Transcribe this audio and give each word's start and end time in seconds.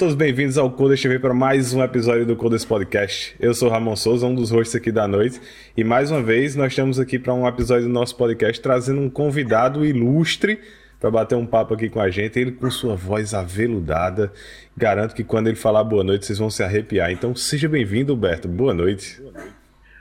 todos 0.00 0.14
bem-vindos 0.14 0.56
ao 0.56 0.70
Codas 0.70 0.98
TV 0.98 1.18
para 1.18 1.34
mais 1.34 1.74
um 1.74 1.82
episódio 1.82 2.24
do 2.24 2.34
Codas 2.34 2.64
Podcast. 2.64 3.36
Eu 3.38 3.52
sou 3.52 3.68
Ramon 3.68 3.94
Souza, 3.94 4.26
um 4.26 4.34
dos 4.34 4.50
hosts 4.50 4.74
aqui 4.74 4.90
da 4.90 5.06
noite, 5.06 5.38
e 5.76 5.84
mais 5.84 6.10
uma 6.10 6.22
vez 6.22 6.56
nós 6.56 6.72
estamos 6.72 6.98
aqui 6.98 7.18
para 7.18 7.34
um 7.34 7.46
episódio 7.46 7.86
do 7.86 7.92
nosso 7.92 8.16
podcast 8.16 8.62
trazendo 8.62 8.98
um 8.98 9.10
convidado 9.10 9.84
ilustre 9.84 10.58
para 10.98 11.10
bater 11.10 11.34
um 11.34 11.44
papo 11.44 11.74
aqui 11.74 11.90
com 11.90 12.00
a 12.00 12.08
gente. 12.08 12.38
Ele 12.38 12.50
com 12.50 12.70
sua 12.70 12.96
voz 12.96 13.34
aveludada. 13.34 14.32
Garanto 14.74 15.14
que 15.14 15.22
quando 15.22 15.48
ele 15.48 15.56
falar 15.56 15.84
boa 15.84 16.02
noite, 16.02 16.24
vocês 16.24 16.38
vão 16.38 16.48
se 16.48 16.62
arrepiar. 16.62 17.12
Então 17.12 17.36
seja 17.36 17.68
bem-vindo, 17.68 18.14
Humberto. 18.14 18.48
Boa 18.48 18.72
noite. 18.72 19.22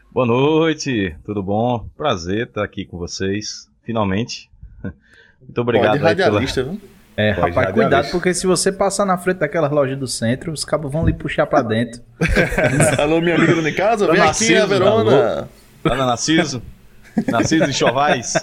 Boa 0.10 0.26
noite, 0.26 1.14
tudo 1.26 1.44
bom? 1.44 1.86
Prazer 1.98 2.48
estar 2.48 2.64
aqui 2.64 2.86
com 2.86 2.98
vocês, 2.98 3.70
finalmente. 3.84 4.50
Muito 5.42 5.60
obrigado. 5.60 6.00
Pode 6.00 6.04
radialista, 6.04 6.64
pela... 6.64 6.78
viu? 6.78 6.99
É, 7.20 7.34
Pode 7.34 7.54
rapaz, 7.54 7.74
cuidado, 7.74 8.12
porque 8.12 8.34
se 8.34 8.48
você 8.48 8.72
passar 8.72 9.04
na 9.04 9.18
frente 9.18 9.40
daquelas 9.40 9.70
lojas 9.70 10.00
do 10.00 10.08
centro, 10.08 10.54
os 10.54 10.64
cabos 10.64 10.90
vão 10.90 11.06
lhe 11.06 11.12
puxar 11.12 11.46
pra 11.46 11.62
dentro. 11.62 12.02
Alô, 12.98 13.20
minha 13.20 13.36
amiga 13.36 13.56
dona 13.56 13.74
casa, 13.74 14.10
vem 14.10 14.22
aqui 14.22 14.56
a 14.56 14.66
Verona. 14.66 15.50
Lá 15.84 15.96
na 15.98 16.06
Narciso. 16.06 16.62
Narciso 17.28 17.66
de 17.66 17.74
Chovais. 17.74 18.36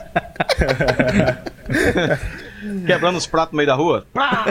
Quebrando 2.87 3.17
os 3.17 3.27
pratos 3.27 3.53
no 3.53 3.57
meio 3.57 3.67
da 3.67 3.75
rua. 3.75 4.05
Pá! 4.13 4.45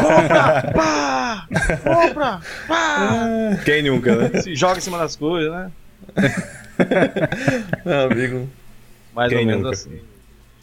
Compra! 0.00 0.72
Pá! 0.72 1.46
Compra! 1.84 2.40
Pá! 2.66 3.58
Quem 3.66 3.82
nunca, 3.82 4.16
né? 4.16 4.40
Se 4.40 4.56
joga 4.56 4.78
em 4.78 4.80
cima 4.80 4.96
das 4.96 5.14
coisas, 5.14 5.52
né? 5.52 5.70
Meu 7.84 8.00
amigo. 8.10 8.48
Mais 9.14 9.28
Quem 9.28 9.40
ou 9.40 9.46
menos 9.46 9.62
nunca? 9.62 9.74
assim. 9.74 10.00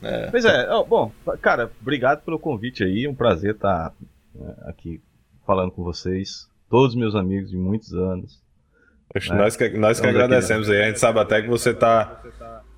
É. 0.04 0.28
Pois 0.30 0.46
é, 0.46 0.72
oh, 0.72 0.84
bom, 0.84 1.12
cara, 1.42 1.72
obrigado 1.82 2.24
pelo 2.24 2.40
convite 2.40 2.84
aí, 2.84 3.08
um 3.08 3.16
prazer 3.16 3.56
estar 3.56 3.94
né, 4.36 4.54
aqui 4.66 5.02
falando 5.46 5.72
com 5.72 5.84
vocês, 5.84 6.48
todos 6.70 6.96
meus 6.96 7.16
amigos 7.16 7.50
de 7.50 7.58
muitos 7.58 7.94
anos. 7.94 8.42
Né? 9.14 9.36
Nós 9.36 9.56
que, 9.56 9.70
nós 9.70 10.00
que 10.00 10.08
agradecemos 10.08 10.68
aqui, 10.68 10.78
né? 10.78 10.84
aí, 10.84 10.86
a 10.86 10.90
gente 10.90 11.00
sabe 11.00 11.20
até 11.20 11.42
que 11.42 11.48
você 11.48 11.74
tá, 11.74 12.22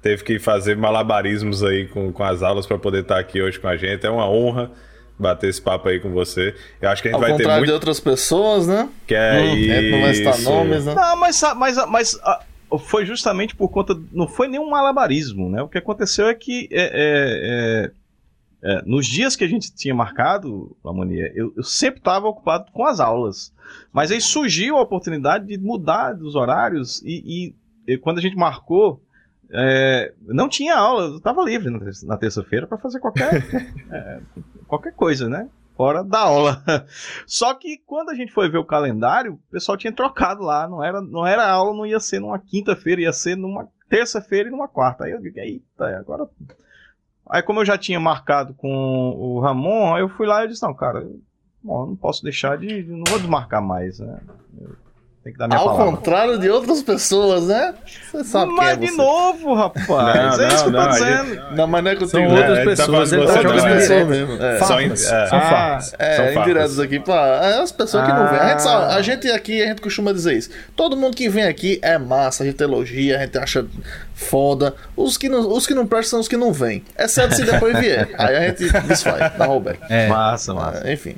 teve 0.02 0.24
que 0.24 0.38
fazer 0.38 0.76
malabarismos 0.76 1.64
aí 1.64 1.88
com, 1.88 2.12
com 2.12 2.24
as 2.24 2.44
aulas 2.44 2.68
para 2.68 2.78
poder 2.78 3.04
estar 3.04 3.20
aqui 3.20 3.42
hoje 3.42 3.60
com 3.60 3.68
a 3.68 3.78
gente, 3.78 4.06
é 4.06 4.10
uma 4.10 4.30
honra 4.30 4.72
bater 5.18 5.50
esse 5.50 5.62
papo 5.62 5.88
aí 5.88 6.00
com 6.00 6.12
você. 6.12 6.54
Eu 6.82 6.90
acho 6.90 7.02
que 7.02 7.08
a 7.08 7.12
gente 7.12 7.22
Ao 7.22 7.28
vai 7.30 7.38
ter 7.38 7.48
muito... 7.48 7.66
de 7.66 7.72
outras 7.72 8.00
pessoas, 8.02 8.68
né? 8.68 8.90
Que 9.08 9.16
é 9.16 9.42
hum, 9.42 9.56
isso. 9.56 9.92
Não 9.92 10.02
vai 10.02 10.14
citar 10.14 10.40
nomes, 10.40 10.86
né? 10.86 10.94
Não, 10.94 11.16
mas, 11.16 11.42
mas, 11.56 11.86
mas 11.88 12.20
foi 12.78 13.06
justamente 13.06 13.56
por 13.56 13.70
conta. 13.70 14.00
Não 14.12 14.28
foi 14.28 14.48
nenhum 14.48 14.70
malabarismo, 14.70 15.50
né? 15.50 15.62
O 15.62 15.68
que 15.68 15.78
aconteceu 15.78 16.28
é 16.28 16.34
que 16.34 16.68
é, 16.72 16.84
é, 16.84 17.92
é, 18.64 18.72
é 18.78 18.82
nos 18.86 19.06
dias 19.06 19.36
que 19.36 19.44
a 19.44 19.48
gente 19.48 19.74
tinha 19.74 19.94
marcado, 19.94 20.76
Lamonia, 20.84 21.32
eu, 21.36 21.54
eu 21.56 21.64
sempre 21.64 22.00
estava 22.00 22.28
ocupado 22.28 22.72
com 22.72 22.86
as 22.86 23.00
aulas. 23.00 23.54
Mas 23.92 24.12
aí 24.12 24.22
surgiu 24.22 24.78
a 24.78 24.82
oportunidade 24.82 25.48
de 25.48 25.58
mudar 25.58 26.14
dos 26.14 26.36
horários 26.36 27.02
e, 27.04 27.54
e, 27.88 27.94
e 27.94 27.98
quando 27.98 28.20
a 28.20 28.22
gente 28.22 28.36
marcou. 28.36 29.02
É, 29.58 30.12
não 30.22 30.50
tinha 30.50 30.76
aula, 30.76 31.04
eu 31.04 31.18
estava 31.18 31.44
livre 31.44 31.70
na 32.04 32.18
terça-feira 32.18 32.66
para 32.66 32.80
fazer 32.80 33.00
qualquer, 33.00 33.46
é, 33.92 34.20
qualquer 34.68 34.92
coisa, 34.94 35.30
né? 35.30 35.48
Fora 35.76 36.04
da 36.04 36.20
aula. 36.20 36.64
Só 37.28 37.54
que 37.54 37.78
quando 37.86 38.10
a 38.10 38.16
gente 38.16 38.32
foi 38.32 38.50
ver 38.50 38.58
o 38.58 38.66
calendário, 38.66 39.34
o 39.34 39.52
pessoal 39.52 39.78
tinha 39.78 39.94
trocado 39.94 40.44
lá, 40.44 40.68
não 40.68 40.84
era, 40.84 41.02
não 41.02 41.26
era 41.26 41.48
aula, 41.48 41.76
não 41.76 41.86
ia 41.86 42.00
ser 42.00 42.20
numa 42.20 42.40
quinta-feira, 42.40 43.02
ia 43.02 43.14
ser 43.14 43.36
numa 43.36 43.68
terça-feira 43.90 44.50
e 44.50 44.52
numa 44.52 44.68
quarta. 44.68 45.06
Aí 45.06 45.12
eu 45.12 45.22
digo, 45.22 45.40
eita, 45.40 45.98
agora. 45.98 46.28
Aí 47.30 47.42
como 47.42 47.60
eu 47.60 47.66
já 47.66 47.78
tinha 47.78 48.00
marcado 48.00 48.54
com 48.54 48.70
o 48.70 49.40
Ramon, 49.40 49.98
eu 49.98 50.10
fui 50.10 50.28
lá 50.28 50.46
e 50.46 50.48
disse, 50.48 50.64
não, 50.64 50.74
cara, 50.74 51.08
bom, 51.62 51.88
não 51.88 51.96
posso 51.96 52.24
deixar 52.24 52.58
de. 52.58 52.84
Não 52.84 53.04
vou 53.08 53.20
desmarcar 53.20 53.62
mais, 53.62 54.00
né? 54.00 54.20
Eu 54.60 54.85
tem 55.26 55.34
que 55.34 55.40
dar 55.40 55.48
minha 55.48 55.60
Ao 55.60 55.70
palavra. 55.70 55.86
contrário 55.86 56.38
de 56.38 56.48
outras 56.52 56.84
pessoas, 56.84 57.48
né? 57.48 57.74
Você 58.12 58.24
sabe 58.26 58.52
mas 58.52 58.78
quem 58.78 58.88
é 58.88 58.92
de 58.92 58.96
novo, 58.96 59.56
rapaz. 59.56 59.88
Não, 59.88 60.46
é 60.46 60.48
isso 60.48 60.64
que 60.64 60.70
eu 60.70 60.74
tô 60.74 60.88
dizendo. 60.88 61.30
Gente... 61.34 61.56
Não, 61.56 61.68
mas 61.68 61.84
não 61.84 61.92
é 61.92 61.96
contigo. 61.96 62.12
São 62.12 62.28
outras 62.28 62.58
né? 62.60 62.64
pessoas. 62.64 63.12
Ele 63.12 63.26
tá 63.26 63.42
jogando 63.42 63.64
pessoas 63.64 64.08
mesmo. 64.08 64.44
É. 64.44 64.60
São, 64.60 64.80
é. 64.80 64.96
São 64.96 65.42
fatos. 65.42 65.96
É, 65.98 66.16
São 66.16 66.42
indiretos 66.44 66.80
aqui 66.80 67.00
pra 67.00 67.40
é, 67.44 67.60
as 67.60 67.72
pessoas 67.72 68.04
ah. 68.04 68.06
que 68.06 68.14
não 68.14 68.28
vêm. 68.30 68.40
A 68.40 68.50
gente, 68.50 68.68
a 68.68 69.02
gente 69.02 69.32
aqui, 69.32 69.64
a 69.64 69.66
gente 69.66 69.82
costuma 69.82 70.14
dizer 70.14 70.38
isso. 70.38 70.52
Todo 70.76 70.96
mundo 70.96 71.18
que 71.18 71.28
vem 71.28 71.46
aqui 71.46 71.80
é 71.82 71.98
massa, 71.98 72.44
a 72.44 72.46
gente 72.46 72.62
elogia, 72.62 73.18
a 73.18 73.22
gente 73.22 73.36
acha 73.36 73.66
foda. 74.14 74.76
Os 74.96 75.18
que 75.18 75.28
não, 75.28 75.52
os 75.52 75.66
que 75.66 75.74
não 75.74 75.88
prestam 75.88 76.12
são 76.12 76.20
os 76.20 76.28
que 76.28 76.38
não 76.38 76.54
vêm. 76.54 76.84
Exceto 76.96 77.34
se 77.34 77.44
depois 77.44 77.80
vier. 77.80 78.10
Aí 78.20 78.36
a 78.36 78.42
gente 78.50 78.72
desfaz, 78.88 79.36
dá 79.36 79.46
Roberto. 79.46 79.82
É. 79.90 80.08
Massa, 80.08 80.54
massa. 80.54 80.92
enfim. 80.92 81.16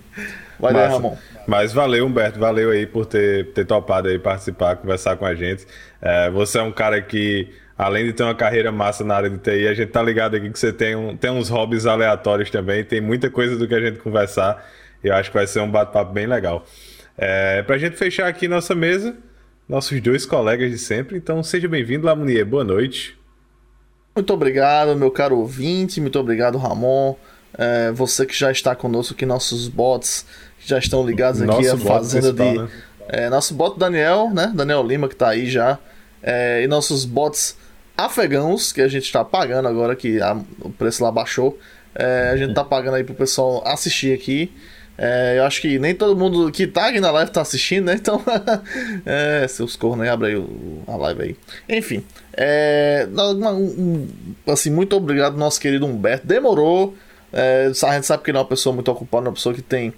Vai 0.58 0.74
daí, 0.74 0.88
Ramon. 0.88 1.18
Mas 1.48 1.72
valeu, 1.72 2.06
Humberto, 2.06 2.38
valeu 2.38 2.72
aí 2.72 2.86
por 2.86 3.06
ter, 3.06 3.54
ter 3.54 3.66
topado 3.66 4.10
aí 4.10 4.20
participar, 4.20 4.76
conversar 4.76 5.16
com 5.16 5.26
a 5.26 5.34
gente. 5.34 5.66
É, 6.02 6.30
você 6.30 6.60
é 6.60 6.62
um 6.62 6.74
cara 6.74 7.02
que, 7.02 7.48
além 7.78 8.06
de 8.06 8.12
ter 8.12 8.24
uma 8.24 8.36
carreira 8.36 8.70
massa 8.70 9.02
na 9.06 9.16
área 9.16 9.30
de 9.30 9.38
TI, 9.38 9.66
a 9.66 9.74
gente 9.74 9.90
tá 9.90 10.04
ligado 10.04 10.36
aqui 10.36 10.50
que 10.50 10.60
você 10.60 10.74
tem, 10.74 10.94
um, 10.94 11.16
tem 11.16 11.32
uns 11.32 11.48
hobbies 11.48 11.86
aleatórios 11.86 12.50
também, 12.50 12.84
tem 12.84 13.00
muita 13.00 13.30
coisa 13.30 13.56
do 13.56 13.66
que 13.66 13.74
a 13.74 13.80
gente 13.80 14.00
conversar. 14.00 14.62
Eu 15.02 15.16
acho 15.16 15.30
que 15.32 15.38
vai 15.38 15.48
ser 15.48 15.62
um 15.62 15.72
bate-papo 15.72 16.12
bem 16.12 16.28
legal. 16.28 16.66
É, 17.18 17.64
pra 17.64 17.78
gente 17.78 17.96
fechar 17.96 18.28
aqui 18.28 18.50
nossa 18.50 18.76
mesa, 18.76 19.16
nossos 19.70 20.02
dois 20.02 20.26
colegas 20.26 20.70
de 20.70 20.78
sempre, 20.78 21.16
então 21.16 21.42
seja 21.42 21.70
bem-vindo, 21.70 22.06
Lamunier, 22.06 22.46
boa 22.46 22.66
noite. 22.66 23.18
Muito 24.14 24.34
obrigado, 24.34 24.98
meu 24.98 25.12
caro 25.12 25.38
ouvinte, 25.38 26.02
muito 26.02 26.20
obrigado, 26.20 26.58
Ramon. 26.58 27.16
É, 27.58 27.92
você 27.92 28.26
que 28.26 28.38
já 28.38 28.52
está 28.52 28.76
conosco 28.76 29.14
aqui, 29.14 29.26
nossos 29.26 29.68
bots 29.68 30.26
já 30.68 30.78
estão 30.78 31.06
ligados 31.06 31.42
aqui 31.42 31.50
nosso 31.50 31.74
à 31.74 31.78
fazenda 31.78 32.34
de. 32.34 32.58
Né? 32.58 32.68
É, 33.08 33.30
nosso 33.30 33.54
bot 33.54 33.80
Daniel, 33.80 34.30
né? 34.34 34.52
Daniel 34.54 34.86
Lima, 34.86 35.08
que 35.08 35.14
está 35.14 35.30
aí 35.30 35.50
já. 35.50 35.80
É, 36.22 36.62
e 36.64 36.68
nossos 36.68 37.06
bots 37.06 37.56
afegãos, 37.98 38.74
que 38.74 38.82
a 38.82 38.88
gente 38.88 39.06
está 39.06 39.24
pagando 39.24 39.68
agora, 39.68 39.96
que 39.96 40.22
a, 40.22 40.38
o 40.60 40.70
preço 40.70 41.04
lá 41.04 41.12
baixou. 41.12 41.58
É, 41.96 42.32
a 42.34 42.38
gente 42.38 42.50
está 42.50 42.64
pagando 42.64 42.96
aí 42.96 43.04
pro 43.04 43.16
pessoal 43.16 43.64
assistir 43.66 44.14
aqui. 44.14 44.52
É, 44.98 45.36
eu 45.38 45.44
acho 45.44 45.62
que 45.62 45.78
nem 45.78 45.94
todo 45.94 46.18
mundo 46.18 46.52
que 46.52 46.66
tá 46.66 46.88
aqui 46.88 47.00
na 47.00 47.12
live 47.12 47.32
tá 47.32 47.42
assistindo, 47.42 47.86
né? 47.86 47.94
Então, 47.94 48.22
é, 49.06 49.48
seus 49.48 49.76
cornos 49.76 50.04
aí, 50.04 50.10
abre 50.10 50.30
aí 50.30 50.36
o, 50.36 50.82
a 50.88 50.96
live 50.98 51.22
aí. 51.22 51.36
Enfim, 51.70 52.04
é, 52.34 53.08
assim, 54.48 54.72
muito 54.72 54.96
obrigado, 54.96 55.38
nosso 55.38 55.62
querido 55.62 55.86
Humberto. 55.86 56.26
Demorou. 56.26 56.96
É, 57.32 57.68
a 57.68 57.94
gente 57.94 58.06
sabe 58.06 58.24
que 58.24 58.32
ele 58.32 58.38
é 58.38 58.42
uma 58.42 58.48
pessoa 58.48 58.74
muito 58.74 58.90
ocupada, 58.92 59.30
uma 59.30 59.34
pessoa 59.34 59.54
que 59.54 59.62
tem 59.62 59.94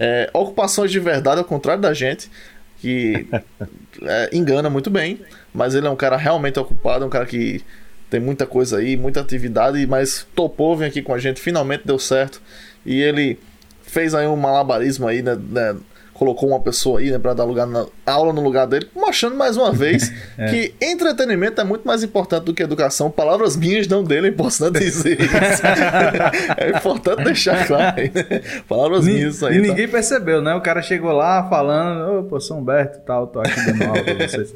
é, 0.00 0.30
ocupações 0.32 0.90
de 0.90 0.98
verdade, 0.98 1.38
ao 1.38 1.44
contrário 1.44 1.82
da 1.82 1.92
gente, 1.92 2.30
que 2.78 3.26
é, 4.02 4.30
engana 4.32 4.70
muito 4.70 4.88
bem, 4.88 5.20
mas 5.52 5.74
ele 5.74 5.86
é 5.86 5.90
um 5.90 5.96
cara 5.96 6.16
realmente 6.16 6.58
ocupado, 6.58 7.04
um 7.04 7.10
cara 7.10 7.26
que 7.26 7.62
tem 8.08 8.18
muita 8.18 8.46
coisa 8.46 8.78
aí, 8.78 8.96
muita 8.96 9.20
atividade, 9.20 9.86
mas 9.86 10.26
topou, 10.34 10.74
vem 10.74 10.88
aqui 10.88 11.02
com 11.02 11.12
a 11.12 11.18
gente, 11.18 11.40
finalmente 11.40 11.86
deu 11.86 11.98
certo. 11.98 12.40
E 12.84 13.00
ele 13.00 13.38
fez 13.82 14.14
aí 14.14 14.26
um 14.26 14.36
malabarismo 14.36 15.06
aí, 15.06 15.22
né, 15.22 15.36
né 15.36 15.76
colocou 16.20 16.50
uma 16.50 16.60
pessoa 16.60 17.00
aí, 17.00 17.10
né, 17.10 17.18
pra 17.18 17.32
dar 17.32 17.44
lugar 17.44 17.66
na, 17.66 17.86
aula 18.04 18.30
no 18.30 18.42
lugar 18.42 18.66
dele, 18.66 18.86
mostrando 18.94 19.36
mais 19.36 19.56
uma 19.56 19.72
vez 19.72 20.12
é. 20.36 20.50
que 20.50 20.74
entretenimento 20.78 21.58
é 21.58 21.64
muito 21.64 21.88
mais 21.88 22.02
importante 22.02 22.44
do 22.44 22.52
que 22.52 22.62
educação. 22.62 23.10
Palavras 23.10 23.56
minhas, 23.56 23.88
não 23.88 24.04
dele, 24.04 24.26
é 24.26 24.30
importante 24.30 24.78
dizer 24.78 25.18
isso. 25.18 25.62
é 26.58 26.76
importante 26.76 27.24
deixar 27.24 27.66
claro 27.66 27.98
aí, 27.98 28.12
né? 28.14 28.42
Palavras 28.68 29.06
Ni 29.06 29.14
minhas 29.14 29.42
aí. 29.42 29.56
E 29.56 29.62
tá? 29.62 29.68
ninguém 29.68 29.88
percebeu, 29.88 30.42
né? 30.42 30.54
O 30.54 30.60
cara 30.60 30.82
chegou 30.82 31.10
lá 31.10 31.48
falando, 31.48 32.18
ô, 32.18 32.22
pô, 32.24 32.38
São 32.38 32.58
Humberto 32.58 32.98
e 32.98 33.00
tal, 33.00 33.26
tô 33.26 33.40
aqui 33.40 33.56
dando 33.64 33.84
aula 33.84 34.02
pra 34.02 34.28
vocês. 34.28 34.54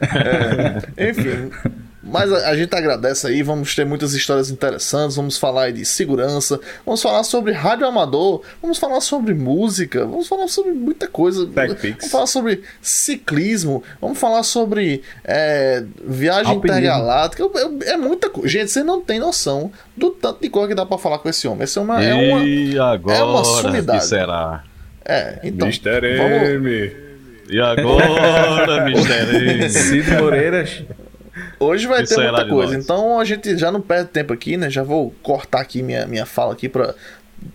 É, 0.00 1.10
enfim, 1.10 1.50
mas 2.02 2.32
a, 2.32 2.50
a, 2.50 2.56
gente 2.56 2.74
agradece 2.74 3.26
aí, 3.28 3.42
vamos 3.42 3.74
ter 3.74 3.86
muitas 3.86 4.12
histórias 4.12 4.50
interessantes, 4.50 5.14
vamos 5.16 5.38
falar 5.38 5.70
de 5.70 5.84
segurança, 5.84 6.58
vamos 6.84 7.00
falar 7.00 7.22
sobre 7.22 7.52
rádio 7.52 7.86
amador, 7.86 8.42
vamos 8.60 8.78
falar 8.78 9.00
sobre 9.00 9.32
música, 9.34 10.04
vamos 10.04 10.26
falar 10.26 10.48
sobre 10.48 10.72
muita 10.72 11.06
coisa. 11.06 11.46
Vamos 11.46 12.10
falar 12.10 12.26
sobre 12.26 12.62
ciclismo, 12.80 13.84
vamos 14.00 14.18
falar 14.18 14.42
sobre 14.42 15.02
é, 15.24 15.84
viagem 16.04 16.56
intergaláctica. 16.56 17.44
É, 17.84 17.90
é, 17.90 17.96
muita 17.96 18.28
coisa. 18.28 18.48
Gente, 18.48 18.72
você 18.72 18.82
não 18.82 19.00
tem 19.00 19.20
noção 19.20 19.70
do 19.96 20.10
tanto 20.10 20.40
de 20.40 20.48
coisa 20.48 20.68
que 20.68 20.74
dá 20.74 20.84
para 20.84 20.98
falar 20.98 21.18
com 21.18 21.28
esse 21.28 21.46
homem. 21.46 21.62
Esse 21.62 21.78
é 21.78 21.82
uma, 21.82 22.02
é 22.02 22.14
uma, 22.14 22.44
e 22.44 22.78
agora, 22.78 23.18
é 23.18 23.22
uma 23.22 23.44
sumidade. 23.44 24.00
Que 24.00 24.06
será? 24.06 24.64
É, 25.04 25.38
então. 25.44 25.68
Mr. 25.68 26.04
M. 26.04 26.86
Vamos... 26.88 27.12
E 27.48 27.60
agora, 27.60 28.88
Mr. 28.88 29.36
M. 29.36 29.68
Cid 29.70 30.10
Moreira 30.16 30.64
Hoje 31.62 31.86
vai 31.86 32.02
Isso 32.02 32.14
ter 32.14 32.22
muita 32.22 32.48
coisa. 32.48 32.76
Então 32.76 33.20
a 33.20 33.24
gente 33.24 33.56
já 33.56 33.70
não 33.70 33.80
perde 33.80 34.10
tempo 34.10 34.32
aqui, 34.32 34.56
né? 34.56 34.68
Já 34.68 34.82
vou 34.82 35.14
cortar 35.22 35.60
aqui 35.60 35.82
minha, 35.82 36.06
minha 36.06 36.26
fala 36.26 36.52
aqui 36.52 36.68
para 36.68 36.94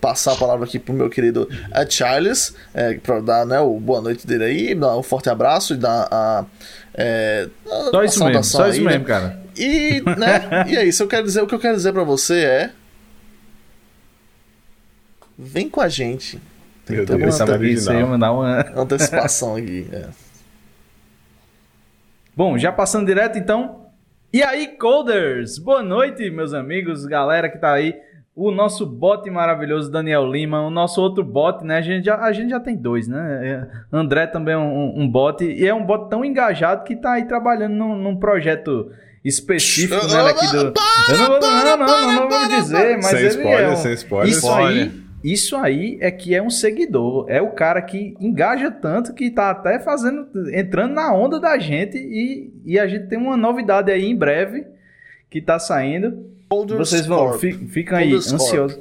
passar 0.00 0.32
a 0.32 0.36
palavra 0.36 0.66
aqui 0.66 0.78
pro 0.78 0.92
meu 0.92 1.08
querido 1.08 1.48
Ed 1.74 1.92
Charles, 1.92 2.54
é, 2.74 2.94
para 2.94 3.20
dar 3.20 3.46
né, 3.46 3.58
o 3.60 3.78
boa 3.78 4.00
noite 4.00 4.26
dele 4.26 4.44
aí, 4.44 4.74
dar 4.74 4.96
um 4.96 5.02
forte 5.02 5.28
abraço 5.28 5.74
e 5.74 5.76
dar 5.76 6.08
a. 6.10 6.44
É, 6.94 7.48
a 7.66 7.90
só 7.90 8.02
isso 8.02 8.24
mesmo, 8.24 8.44
só 8.44 8.68
isso 8.68 8.82
né? 8.82 8.92
mesmo, 8.92 9.04
cara. 9.04 9.40
E, 9.56 10.02
né, 10.16 10.66
e 10.68 10.76
é 10.76 10.84
isso, 10.84 11.02
eu 11.02 11.08
quero 11.08 11.24
dizer, 11.24 11.42
o 11.42 11.46
que 11.46 11.54
eu 11.54 11.58
quero 11.58 11.76
dizer 11.76 11.92
para 11.92 12.04
você 12.04 12.44
é. 12.44 12.70
Vem 15.40 15.70
com 15.70 15.80
a 15.80 15.88
gente 15.88 16.40
Tem 16.84 17.04
que 17.04 17.12
uma 17.12 17.52
original. 17.52 18.08
mandar 18.08 18.32
uma 18.32 18.60
antecipação 18.76 19.54
aqui. 19.54 19.86
É. 19.92 20.06
Bom, 22.34 22.58
já 22.58 22.72
passando 22.72 23.06
direto 23.06 23.38
então. 23.38 23.87
E 24.30 24.42
aí, 24.42 24.66
Coders? 24.66 25.58
Boa 25.58 25.82
noite, 25.82 26.30
meus 26.30 26.52
amigos, 26.52 27.06
galera 27.06 27.48
que 27.48 27.56
tá 27.56 27.72
aí. 27.72 27.96
O 28.36 28.50
nosso 28.50 28.84
bot 28.84 29.28
maravilhoso, 29.30 29.90
Daniel 29.90 30.30
Lima. 30.30 30.60
O 30.60 30.68
nosso 30.68 31.00
outro 31.00 31.24
bot, 31.24 31.64
né? 31.64 31.78
A 31.78 31.80
gente 31.80 32.04
já, 32.04 32.22
a 32.22 32.30
gente 32.30 32.50
já 32.50 32.60
tem 32.60 32.76
dois, 32.76 33.08
né? 33.08 33.40
É, 33.42 33.66
André 33.90 34.26
também 34.26 34.52
é 34.52 34.58
um, 34.58 35.00
um 35.00 35.08
bot. 35.08 35.42
E 35.42 35.66
é 35.66 35.72
um 35.72 35.82
bot 35.82 36.10
tão 36.10 36.22
engajado 36.22 36.84
que 36.84 36.94
tá 36.94 37.12
aí 37.12 37.26
trabalhando 37.26 37.74
num, 37.74 37.96
num 37.96 38.16
projeto 38.16 38.92
específico, 39.24 40.06
né? 40.06 40.22
Daqui 40.22 40.46
do. 40.52 40.58
Eu 40.58 41.18
não 41.18 41.26
vou, 41.26 41.40
não, 41.40 41.76
não, 41.78 41.86
não, 41.86 42.12
não 42.12 42.28
vou 42.28 42.48
dizer, 42.48 42.96
mas 42.96 43.06
sem 43.06 43.18
ele 43.20 43.28
spoiler, 43.28 43.60
é 43.60 43.70
um... 43.70 43.76
sem 43.76 43.92
spoiler. 43.94 44.28
Isso 44.28 44.52
aí 44.52 45.07
isso 45.22 45.56
aí 45.56 45.98
é 46.00 46.10
que 46.10 46.34
é 46.34 46.42
um 46.42 46.50
seguidor. 46.50 47.26
É 47.28 47.42
o 47.42 47.50
cara 47.50 47.82
que 47.82 48.16
engaja 48.20 48.70
tanto 48.70 49.12
que 49.12 49.30
tá 49.30 49.50
até 49.50 49.78
fazendo. 49.78 50.28
entrando 50.52 50.94
na 50.94 51.12
onda 51.12 51.40
da 51.40 51.58
gente. 51.58 51.98
E, 51.98 52.52
e 52.64 52.78
a 52.78 52.86
gente 52.86 53.06
tem 53.06 53.18
uma 53.18 53.36
novidade 53.36 53.90
aí 53.90 54.04
em 54.04 54.16
breve 54.16 54.64
que 55.28 55.40
tá 55.40 55.58
saindo. 55.58 56.30
Colders 56.48 56.88
Vocês 56.88 57.06
vão. 57.06 57.38
Fi, 57.38 57.52
ficam 57.52 57.98
aí 57.98 58.14
ansiosos. 58.14 58.78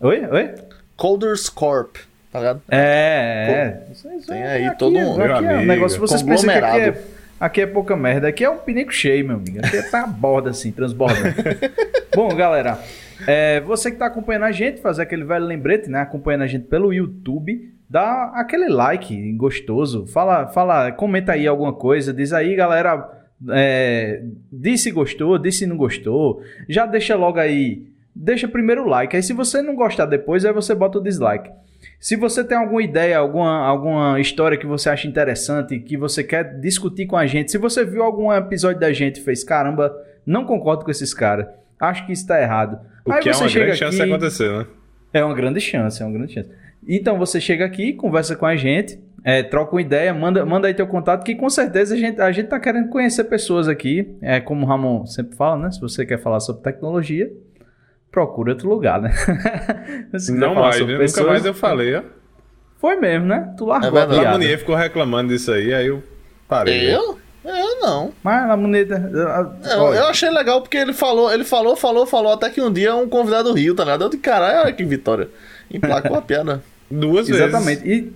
Oi? 0.00 0.26
Oi? 0.26 0.54
Colders 0.96 1.48
Corp. 1.48 1.96
Tá 2.32 2.40
ligado? 2.40 2.62
É, 2.68 3.80
é. 3.88 4.18
Tem 4.26 4.42
aí 4.42 4.66
aqui, 4.66 4.78
todo 4.78 4.92
mundo. 4.92 5.22
Aqui 5.22 5.46
é 5.46 5.58
um 5.58 5.64
negócio 5.64 5.98
vocês 5.98 6.22
pensam 6.22 6.50
que 6.50 6.58
aqui 6.58 6.80
é, 6.80 7.02
aqui 7.40 7.60
é 7.62 7.66
pouca 7.66 7.96
merda. 7.96 8.28
Aqui 8.28 8.44
é 8.44 8.50
um 8.50 8.58
pinico 8.58 8.92
cheio, 8.92 9.24
meu 9.26 9.36
amigo. 9.36 9.58
Aqui 9.64 9.82
tá 9.90 10.02
a 10.02 10.06
borda 10.06 10.50
assim, 10.50 10.70
transbordando. 10.70 11.34
Bom, 12.14 12.28
galera. 12.34 12.78
É, 13.26 13.60
você 13.60 13.90
que 13.90 13.96
está 13.96 14.06
acompanhando 14.06 14.44
a 14.44 14.52
gente, 14.52 14.80
fazer 14.80 15.02
aquele 15.02 15.24
velho 15.24 15.44
lembrete, 15.44 15.88
né? 15.88 16.00
Acompanhando 16.00 16.42
a 16.42 16.46
gente 16.46 16.66
pelo 16.66 16.92
YouTube, 16.92 17.72
dá 17.88 18.32
aquele 18.34 18.68
like 18.68 19.32
gostoso. 19.32 20.06
Fala, 20.06 20.46
fala, 20.48 20.92
comenta 20.92 21.32
aí 21.32 21.46
alguma 21.46 21.72
coisa, 21.72 22.12
diz 22.12 22.32
aí, 22.32 22.54
galera. 22.54 23.16
É, 23.50 24.22
diz 24.52 24.82
se 24.82 24.90
gostou, 24.90 25.38
diz 25.38 25.58
se 25.58 25.66
não 25.66 25.76
gostou. 25.76 26.42
Já 26.68 26.86
deixa 26.86 27.16
logo 27.16 27.38
aí. 27.38 27.86
Deixa 28.14 28.48
primeiro 28.48 28.82
o 28.82 28.88
like. 28.88 29.14
Aí 29.14 29.22
se 29.22 29.32
você 29.32 29.62
não 29.62 29.74
gostar 29.74 30.06
depois, 30.06 30.44
aí 30.44 30.52
você 30.52 30.74
bota 30.74 30.98
o 30.98 31.02
dislike. 31.02 31.50
Se 32.00 32.16
você 32.16 32.44
tem 32.44 32.56
alguma 32.56 32.82
ideia, 32.82 33.18
alguma, 33.18 33.66
alguma 33.66 34.20
história 34.20 34.58
que 34.58 34.66
você 34.66 34.88
acha 34.88 35.06
interessante, 35.06 35.78
que 35.78 35.96
você 35.96 36.22
quer 36.22 36.58
discutir 36.60 37.06
com 37.06 37.16
a 37.16 37.26
gente, 37.26 37.50
se 37.50 37.58
você 37.58 37.84
viu 37.84 38.02
algum 38.02 38.32
episódio 38.32 38.80
da 38.80 38.92
gente 38.92 39.20
e 39.20 39.22
fez, 39.22 39.42
caramba, 39.44 39.94
não 40.24 40.44
concordo 40.44 40.84
com 40.84 40.90
esses 40.90 41.12
caras, 41.14 41.46
acho 41.80 42.06
que 42.06 42.12
isso 42.12 42.22
está 42.22 42.40
errado. 42.40 42.78
O 43.04 43.12
Aí 43.12 43.20
que 43.20 43.28
é 43.28 43.32
uma 43.32 43.48
grande 43.48 43.76
chance 43.76 43.96
de 43.96 44.02
acontecer, 44.02 44.50
né? 44.50 44.66
É 45.12 45.24
uma 45.24 45.34
grande 45.34 45.60
chance, 45.60 46.02
é 46.02 46.06
uma 46.06 46.12
grande 46.12 46.34
chance. 46.34 46.50
Então 46.86 47.18
você 47.18 47.40
chega 47.40 47.64
aqui, 47.64 47.92
conversa 47.92 48.36
com 48.36 48.46
a 48.46 48.56
gente, 48.56 48.98
é, 49.24 49.42
troca 49.42 49.74
uma 49.74 49.80
ideia, 49.80 50.12
manda, 50.14 50.44
manda 50.44 50.68
aí 50.68 50.74
teu 50.74 50.86
contato, 50.86 51.24
que 51.24 51.34
com 51.34 51.50
certeza 51.50 51.94
a 51.94 51.98
gente, 51.98 52.20
a 52.20 52.30
gente 52.30 52.48
tá 52.48 52.60
querendo 52.60 52.88
conhecer 52.88 53.24
pessoas 53.24 53.68
aqui. 53.68 54.16
É 54.22 54.40
como 54.40 54.64
o 54.64 54.68
Ramon 54.68 55.06
sempre 55.06 55.36
fala, 55.36 55.56
né? 55.56 55.70
Se 55.70 55.80
você 55.80 56.06
quer 56.06 56.18
falar 56.18 56.40
sobre 56.40 56.62
tecnologia, 56.62 57.30
procura 58.10 58.52
outro 58.52 58.68
lugar, 58.68 59.00
né? 59.00 59.12
não 60.30 60.54
mais, 60.54 60.80
né? 60.80 60.98
Pessoas, 60.98 61.18
nunca 61.18 61.30
mais 61.30 61.44
eu 61.44 61.54
falei, 61.54 61.96
ó. 61.96 62.02
Foi 62.78 62.96
mesmo, 62.96 63.26
né? 63.26 63.52
Tu 63.56 63.64
largou 63.64 63.98
é 63.98 64.26
a 64.26 64.32
Munier 64.32 64.58
ficou 64.58 64.76
reclamando 64.76 65.32
disso 65.32 65.50
aí, 65.50 65.74
aí 65.74 65.88
eu 65.88 66.02
parei. 66.46 66.94
Eu? 66.94 67.18
Eu 67.44 67.80
não. 67.80 68.12
Mas 68.22 68.50
a 68.50 68.56
moneda. 68.56 69.10
Eu, 69.64 69.94
eu, 69.94 70.06
achei 70.06 70.28
legal 70.28 70.60
porque 70.60 70.76
ele 70.76 70.92
falou, 70.92 71.32
ele 71.32 71.44
falou, 71.44 71.76
falou, 71.76 72.06
falou, 72.06 72.32
até 72.32 72.50
que 72.50 72.60
um 72.60 72.72
dia 72.72 72.94
um 72.94 73.08
convidado 73.08 73.52
riu, 73.52 73.74
tá 73.74 73.84
ligado? 73.84 74.04
Eu 74.04 74.08
de 74.08 74.18
caralho, 74.18 74.60
olha 74.60 74.72
que 74.72 74.84
vitória. 74.84 75.28
Emplacou 75.70 76.16
a 76.16 76.22
piada. 76.22 76.62
Duas 76.90 77.28
vezes. 77.28 77.42
Exatamente. 77.42 77.88
E, 77.88 78.12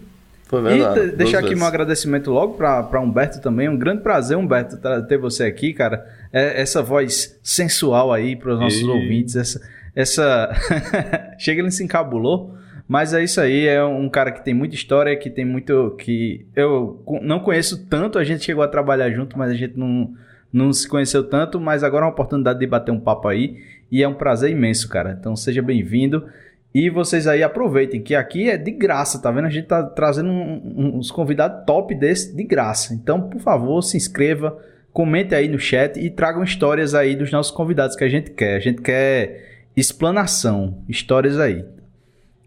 verdade, 0.50 1.00
e 1.00 1.16
deixar 1.16 1.38
aqui 1.38 1.48
vezes. 1.50 1.62
um 1.62 1.66
agradecimento 1.66 2.30
logo 2.30 2.54
pra, 2.54 3.00
Humberto 3.00 3.40
também. 3.40 3.68
Um 3.68 3.76
grande 3.76 4.02
prazer, 4.02 4.36
Humberto, 4.36 4.78
ter 5.08 5.18
você 5.18 5.44
aqui, 5.44 5.72
cara. 5.72 6.04
É, 6.32 6.60
essa 6.60 6.82
voz 6.82 7.38
sensual 7.42 8.12
aí 8.12 8.34
para 8.34 8.54
os 8.54 8.60
nossos 8.60 8.80
e... 8.80 8.84
ouvintes. 8.84 9.36
Essa. 9.36 9.60
essa... 9.94 10.50
Chega, 11.38 11.60
ele 11.60 11.70
se 11.70 11.84
encabulou. 11.84 12.54
Mas 12.92 13.14
é 13.14 13.24
isso 13.24 13.40
aí, 13.40 13.66
é 13.66 13.82
um 13.82 14.06
cara 14.06 14.30
que 14.30 14.44
tem 14.44 14.52
muita 14.52 14.74
história, 14.74 15.16
que 15.16 15.30
tem 15.30 15.46
muito. 15.46 15.96
que 15.98 16.44
eu 16.54 17.02
não 17.22 17.40
conheço 17.40 17.86
tanto, 17.86 18.18
a 18.18 18.22
gente 18.22 18.44
chegou 18.44 18.62
a 18.62 18.68
trabalhar 18.68 19.08
junto, 19.08 19.38
mas 19.38 19.50
a 19.50 19.54
gente 19.54 19.78
não, 19.78 20.12
não 20.52 20.70
se 20.74 20.86
conheceu 20.86 21.26
tanto, 21.26 21.58
mas 21.58 21.82
agora 21.82 22.04
é 22.04 22.06
uma 22.08 22.12
oportunidade 22.12 22.58
de 22.58 22.66
bater 22.66 22.92
um 22.92 23.00
papo 23.00 23.28
aí. 23.28 23.56
E 23.90 24.02
é 24.02 24.06
um 24.06 24.12
prazer 24.12 24.50
imenso, 24.50 24.90
cara. 24.90 25.16
Então 25.18 25.34
seja 25.34 25.62
bem-vindo. 25.62 26.26
E 26.74 26.90
vocês 26.90 27.26
aí 27.26 27.42
aproveitem, 27.42 28.02
que 28.02 28.14
aqui 28.14 28.50
é 28.50 28.58
de 28.58 28.70
graça, 28.70 29.18
tá 29.22 29.30
vendo? 29.30 29.46
A 29.46 29.50
gente 29.50 29.68
tá 29.68 29.82
trazendo 29.84 30.28
um, 30.28 30.98
uns 30.98 31.10
convidados 31.10 31.64
top 31.64 31.94
desse 31.94 32.36
de 32.36 32.44
graça. 32.44 32.92
Então, 32.92 33.22
por 33.22 33.40
favor, 33.40 33.80
se 33.80 33.96
inscreva, 33.96 34.54
comente 34.92 35.34
aí 35.34 35.48
no 35.48 35.58
chat 35.58 35.98
e 35.98 36.10
tragam 36.10 36.44
histórias 36.44 36.94
aí 36.94 37.16
dos 37.16 37.32
nossos 37.32 37.52
convidados 37.52 37.96
que 37.96 38.04
a 38.04 38.08
gente 38.10 38.32
quer. 38.32 38.56
A 38.56 38.60
gente 38.60 38.82
quer 38.82 39.62
explanação, 39.74 40.76
histórias 40.86 41.40
aí. 41.40 41.64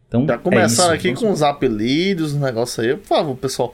Então, 0.07 0.25
Já 0.25 0.37
começaram 0.37 0.91
é 0.91 0.95
aqui 0.95 1.07
vamos... 1.07 1.21
com 1.21 1.31
os 1.31 1.43
apelidos, 1.43 2.33
os 2.33 2.39
negócios 2.39 2.79
aí. 2.79 2.95
Por 2.95 3.07
favor, 3.07 3.35
pessoal, 3.35 3.73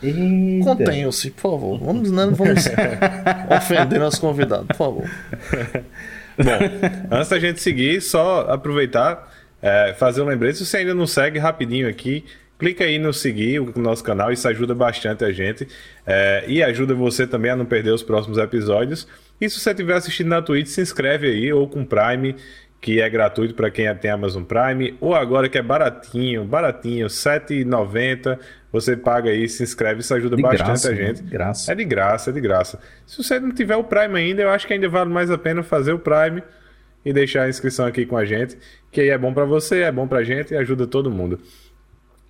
contenham-se, 0.63 1.31
por 1.31 1.41
favor. 1.41 1.79
Vamos, 1.79 2.11
não 2.11 2.31
né, 2.31 2.35
vamos 2.35 2.65
ofender 3.57 3.99
nossos 3.99 4.19
convidados, 4.19 4.67
por 4.67 4.77
favor. 4.77 5.03
Bom, 6.37 7.15
antes 7.17 7.29
da 7.29 7.39
gente 7.39 7.61
seguir, 7.61 8.01
só 8.01 8.41
aproveitar, 8.49 9.31
é, 9.61 9.93
fazer 9.97 10.21
um 10.21 10.25
lembrete. 10.25 10.57
Se 10.57 10.65
você 10.65 10.77
ainda 10.77 10.93
não 10.93 11.05
segue, 11.05 11.37
rapidinho 11.37 11.87
aqui, 11.87 12.23
clica 12.57 12.85
aí 12.85 12.97
no 12.97 13.13
seguir 13.13 13.59
o 13.59 13.73
nosso 13.79 14.03
canal, 14.03 14.31
isso 14.31 14.47
ajuda 14.47 14.73
bastante 14.73 15.25
a 15.25 15.31
gente. 15.31 15.67
É, 16.07 16.45
e 16.47 16.63
ajuda 16.63 16.93
você 16.93 17.27
também 17.27 17.51
a 17.51 17.55
não 17.55 17.65
perder 17.65 17.91
os 17.91 18.01
próximos 18.01 18.37
episódios. 18.37 19.07
E 19.39 19.49
se 19.49 19.59
você 19.59 19.71
estiver 19.71 19.95
assistindo 19.95 20.27
na 20.27 20.41
Twitch, 20.41 20.67
se 20.67 20.81
inscreve 20.81 21.27
aí, 21.27 21.51
ou 21.51 21.67
com 21.67 21.83
Prime 21.83 22.35
que 22.81 22.99
é 22.99 23.07
gratuito 23.07 23.53
para 23.53 23.69
quem 23.69 23.93
tem 23.95 24.09
Amazon 24.09 24.43
Prime, 24.43 24.97
ou 24.99 25.13
agora 25.13 25.47
que 25.47 25.57
é 25.57 25.61
baratinho, 25.61 26.43
baratinho, 26.43 27.05
R$ 27.05 27.13
7,90. 27.13 28.39
Você 28.71 28.97
paga 28.97 29.29
aí, 29.29 29.47
se 29.47 29.61
inscreve, 29.61 29.99
isso 29.99 30.13
ajuda 30.15 30.35
de 30.35 30.41
bastante 30.41 30.65
graça, 30.65 30.87
a 30.89 30.91
né? 30.91 30.97
gente. 30.97 31.21
De 31.21 31.29
graça. 31.29 31.71
É 31.71 31.75
de 31.75 31.85
graça, 31.85 32.29
é 32.31 32.33
de 32.33 32.41
graça. 32.41 32.79
Se 33.05 33.23
você 33.23 33.39
não 33.39 33.51
tiver 33.51 33.75
o 33.75 33.83
Prime 33.83 34.17
ainda, 34.17 34.41
eu 34.41 34.49
acho 34.49 34.65
que 34.65 34.73
ainda 34.73 34.89
vale 34.89 35.11
mais 35.11 35.29
a 35.29 35.37
pena 35.37 35.61
fazer 35.61 35.93
o 35.93 35.99
Prime 35.99 36.41
e 37.05 37.13
deixar 37.13 37.43
a 37.43 37.49
inscrição 37.49 37.85
aqui 37.85 38.05
com 38.05 38.17
a 38.17 38.25
gente, 38.25 38.57
que 38.91 39.01
aí 39.01 39.09
é 39.09 39.17
bom 39.17 39.31
para 39.31 39.45
você, 39.45 39.81
é 39.81 39.91
bom 39.91 40.07
pra 40.07 40.23
gente 40.23 40.53
e 40.53 40.57
ajuda 40.57 40.87
todo 40.87 41.11
mundo. 41.11 41.39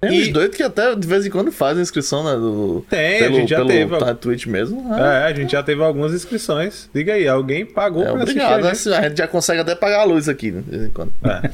Tem 0.02 0.18
e... 0.18 0.22
uns 0.24 0.28
doidos 0.30 0.58
que 0.58 0.64
até 0.64 0.96
de 0.96 1.08
vez 1.08 1.28
em 1.28 1.30
quando 1.30 1.52
fazem 1.52 1.84
inscrição, 1.84 2.24
né? 2.24 2.34
Do, 2.34 2.84
Tem, 2.90 3.20
pelo, 3.20 3.36
a 3.36 3.40
gente 3.40 3.50
já 3.50 3.58
pelo 3.58 3.70
teve. 3.70 4.16
Twitch 4.16 4.48
mesmo. 4.48 4.90
Né? 4.90 5.00
É, 5.00 5.24
a 5.26 5.34
gente 5.34 5.52
já 5.52 5.62
teve 5.62 5.84
algumas 5.84 6.12
inscrições. 6.12 6.90
Diga 6.92 7.14
aí, 7.14 7.28
alguém 7.28 7.68
pagou 7.68 8.02
é, 8.02 8.12
pra 8.12 8.24
obrigado, 8.24 8.66
assistir 8.66 8.90
a 8.90 8.94
gente. 8.94 9.06
a 9.06 9.10
gente 9.10 9.18
já 9.20 9.28
consegue 9.28 9.62
até 9.62 9.76
pagar 9.76 10.02
a 10.02 10.04
luz 10.04 10.28
aqui, 10.28 10.50
né, 10.50 10.64
de 10.66 10.72
vez 10.72 10.84
em 10.88 10.90
quando. 10.90 11.14
É, 11.24 11.50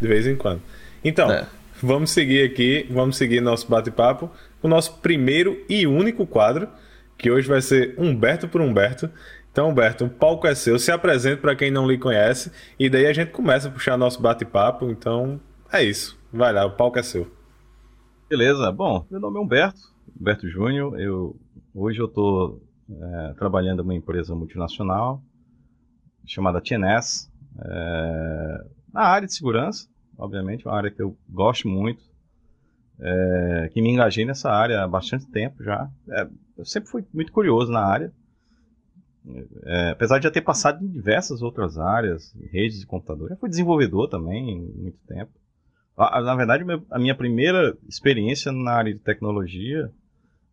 de 0.00 0.08
vez 0.08 0.26
em 0.26 0.34
quando. 0.34 0.60
Então, 1.04 1.30
é. 1.30 1.46
vamos 1.80 2.10
seguir 2.10 2.44
aqui, 2.44 2.86
vamos 2.90 3.16
seguir 3.16 3.40
nosso 3.40 3.68
bate-papo. 3.68 4.28
O 4.60 4.66
nosso 4.66 4.94
primeiro 4.98 5.64
e 5.68 5.86
único 5.86 6.26
quadro, 6.26 6.68
que 7.16 7.30
hoje 7.30 7.46
vai 7.46 7.62
ser 7.62 7.94
Humberto 7.96 8.48
por 8.48 8.60
Humberto. 8.60 9.08
Então, 9.52 9.68
Humberto, 9.68 10.06
o 10.06 10.08
palco 10.08 10.48
é 10.48 10.56
seu. 10.56 10.76
Se 10.76 10.90
apresente 10.90 11.40
para 11.40 11.54
quem 11.54 11.70
não 11.70 11.88
lhe 11.88 11.98
conhece. 11.98 12.50
E 12.80 12.90
daí 12.90 13.06
a 13.06 13.12
gente 13.12 13.30
começa 13.30 13.68
a 13.68 13.70
puxar 13.70 13.96
nosso 13.96 14.20
bate-papo. 14.20 14.90
Então, 14.90 15.40
é 15.72 15.84
isso. 15.84 16.18
Vai 16.32 16.52
lá, 16.52 16.64
o 16.66 16.70
palco 16.72 16.98
é 16.98 17.02
seu. 17.02 17.30
Beleza, 18.32 18.72
bom, 18.72 19.06
meu 19.10 19.20
nome 19.20 19.36
é 19.36 19.42
Humberto, 19.42 19.78
Humberto 20.18 20.48
Júnior. 20.48 20.98
Eu, 20.98 21.38
hoje 21.74 22.00
eu 22.00 22.06
estou 22.06 22.62
é, 22.90 23.34
trabalhando 23.34 23.82
em 23.82 23.84
uma 23.84 23.94
empresa 23.94 24.34
multinacional 24.34 25.22
chamada 26.24 26.58
TNS, 26.58 27.30
é, 27.62 28.64
na 28.90 29.02
área 29.02 29.28
de 29.28 29.34
segurança, 29.34 29.86
obviamente, 30.16 30.66
uma 30.66 30.74
área 30.74 30.90
que 30.90 31.02
eu 31.02 31.14
gosto 31.28 31.68
muito, 31.68 32.02
é, 32.98 33.70
que 33.70 33.82
me 33.82 33.90
engajei 33.90 34.24
nessa 34.24 34.50
área 34.50 34.82
há 34.82 34.88
bastante 34.88 35.26
tempo 35.26 35.62
já. 35.62 35.90
É, 36.08 36.26
eu 36.56 36.64
sempre 36.64 36.88
fui 36.88 37.04
muito 37.12 37.32
curioso 37.32 37.70
na 37.70 37.84
área, 37.84 38.10
é, 39.64 39.90
apesar 39.90 40.16
de 40.16 40.24
já 40.24 40.30
ter 40.30 40.40
passado 40.40 40.82
em 40.82 40.88
diversas 40.88 41.42
outras 41.42 41.76
áreas, 41.76 42.34
redes 42.50 42.80
de 42.80 42.86
computador, 42.86 43.28
já 43.28 43.36
fui 43.36 43.50
desenvolvedor 43.50 44.08
também 44.08 44.58
muito 44.74 44.96
tempo. 45.06 45.41
Na 46.22 46.34
verdade, 46.34 46.64
a 46.90 46.98
minha 46.98 47.14
primeira 47.14 47.76
experiência 47.88 48.50
na 48.52 48.72
área 48.72 48.92
de 48.92 49.00
tecnologia 49.00 49.90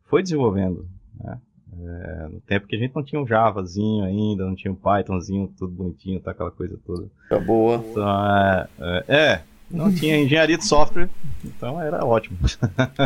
foi 0.05 0.23
desenvolvendo. 0.23 0.85
Né? 1.19 1.37
É, 1.81 2.27
no 2.27 2.41
tempo 2.41 2.67
que 2.67 2.75
a 2.75 2.79
gente 2.79 2.95
não 2.95 3.03
tinha 3.03 3.21
um 3.21 3.27
Javazinho 3.27 4.03
ainda, 4.03 4.45
não 4.45 4.55
tinha 4.55 4.71
um 4.71 4.75
Pythonzinho, 4.75 5.53
tudo 5.57 5.71
bonitinho, 5.71 6.19
tá 6.19 6.31
aquela 6.31 6.51
coisa 6.51 6.77
toda. 6.85 7.07
Tá 7.29 7.39
boa. 7.39 7.77
Então, 7.77 8.35
é, 8.35 8.67
é, 8.79 9.03
é, 9.07 9.41
não 9.71 9.93
tinha 9.93 10.17
engenharia 10.17 10.57
de 10.57 10.65
software, 10.65 11.09
então 11.45 11.79
era 11.81 12.03
ótimo. 12.03 12.37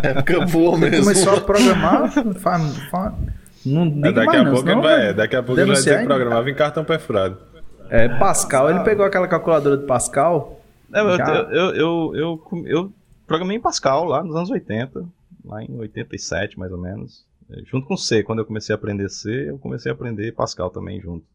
Época 0.01 0.45
boa 0.45 0.77
mesmo. 0.77 1.03
Começou 1.03 1.37
a 1.37 1.41
programar, 1.41 2.11
faz, 2.39 2.77
faz, 2.89 3.13
não 3.65 3.83
é, 4.05 4.11
daqui, 4.11 4.35
a 4.35 4.43
não, 4.43 4.53
pouco 4.53 4.81
vai, 4.81 5.13
daqui 5.13 5.35
a 5.35 5.43
pouco 5.43 5.61
ele 5.61 5.73
vai 5.73 5.81
ter 5.81 5.99
que 5.99 6.05
programar 6.05 6.47
em 6.47 6.55
cartão 6.55 6.83
perfurado. 6.83 7.37
É, 7.89 8.07
Pascal, 8.17 8.69
ele 8.69 8.79
pegou 8.79 9.05
aquela 9.05 9.27
calculadora 9.27 9.77
de 9.77 9.85
Pascal 9.85 10.62
eu, 10.99 11.09
eu, 11.09 11.75
eu, 11.75 12.15
eu, 12.15 12.65
eu, 12.65 12.93
programei 13.25 13.57
em 13.57 13.61
Pascal 13.61 14.05
lá 14.05 14.23
nos 14.23 14.35
anos 14.35 14.49
80, 14.49 15.05
lá 15.45 15.63
em 15.63 15.77
87 15.77 16.57
mais 16.57 16.71
ou 16.71 16.77
menos. 16.77 17.25
É, 17.49 17.61
junto 17.65 17.87
com 17.87 17.97
C, 17.97 18.23
quando 18.23 18.39
eu 18.39 18.45
comecei 18.45 18.73
a 18.73 18.77
aprender 18.77 19.09
C, 19.09 19.49
eu 19.49 19.57
comecei 19.59 19.91
a 19.91 19.95
aprender 19.95 20.33
Pascal 20.33 20.69
também 20.69 20.99
junto. 21.01 21.25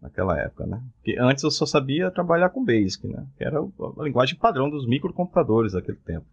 Naquela 0.00 0.38
época, 0.38 0.64
né? 0.66 0.82
Porque 0.94 1.18
antes 1.20 1.44
eu 1.44 1.50
só 1.50 1.66
sabia 1.66 2.10
trabalhar 2.10 2.48
com 2.48 2.64
Basic, 2.64 3.06
né? 3.06 3.26
Que 3.36 3.44
era 3.44 3.60
a 3.60 4.02
linguagem 4.02 4.34
padrão 4.34 4.70
dos 4.70 4.86
microcomputadores 4.86 5.74
daquele 5.74 5.98
tempo. 5.98 6.24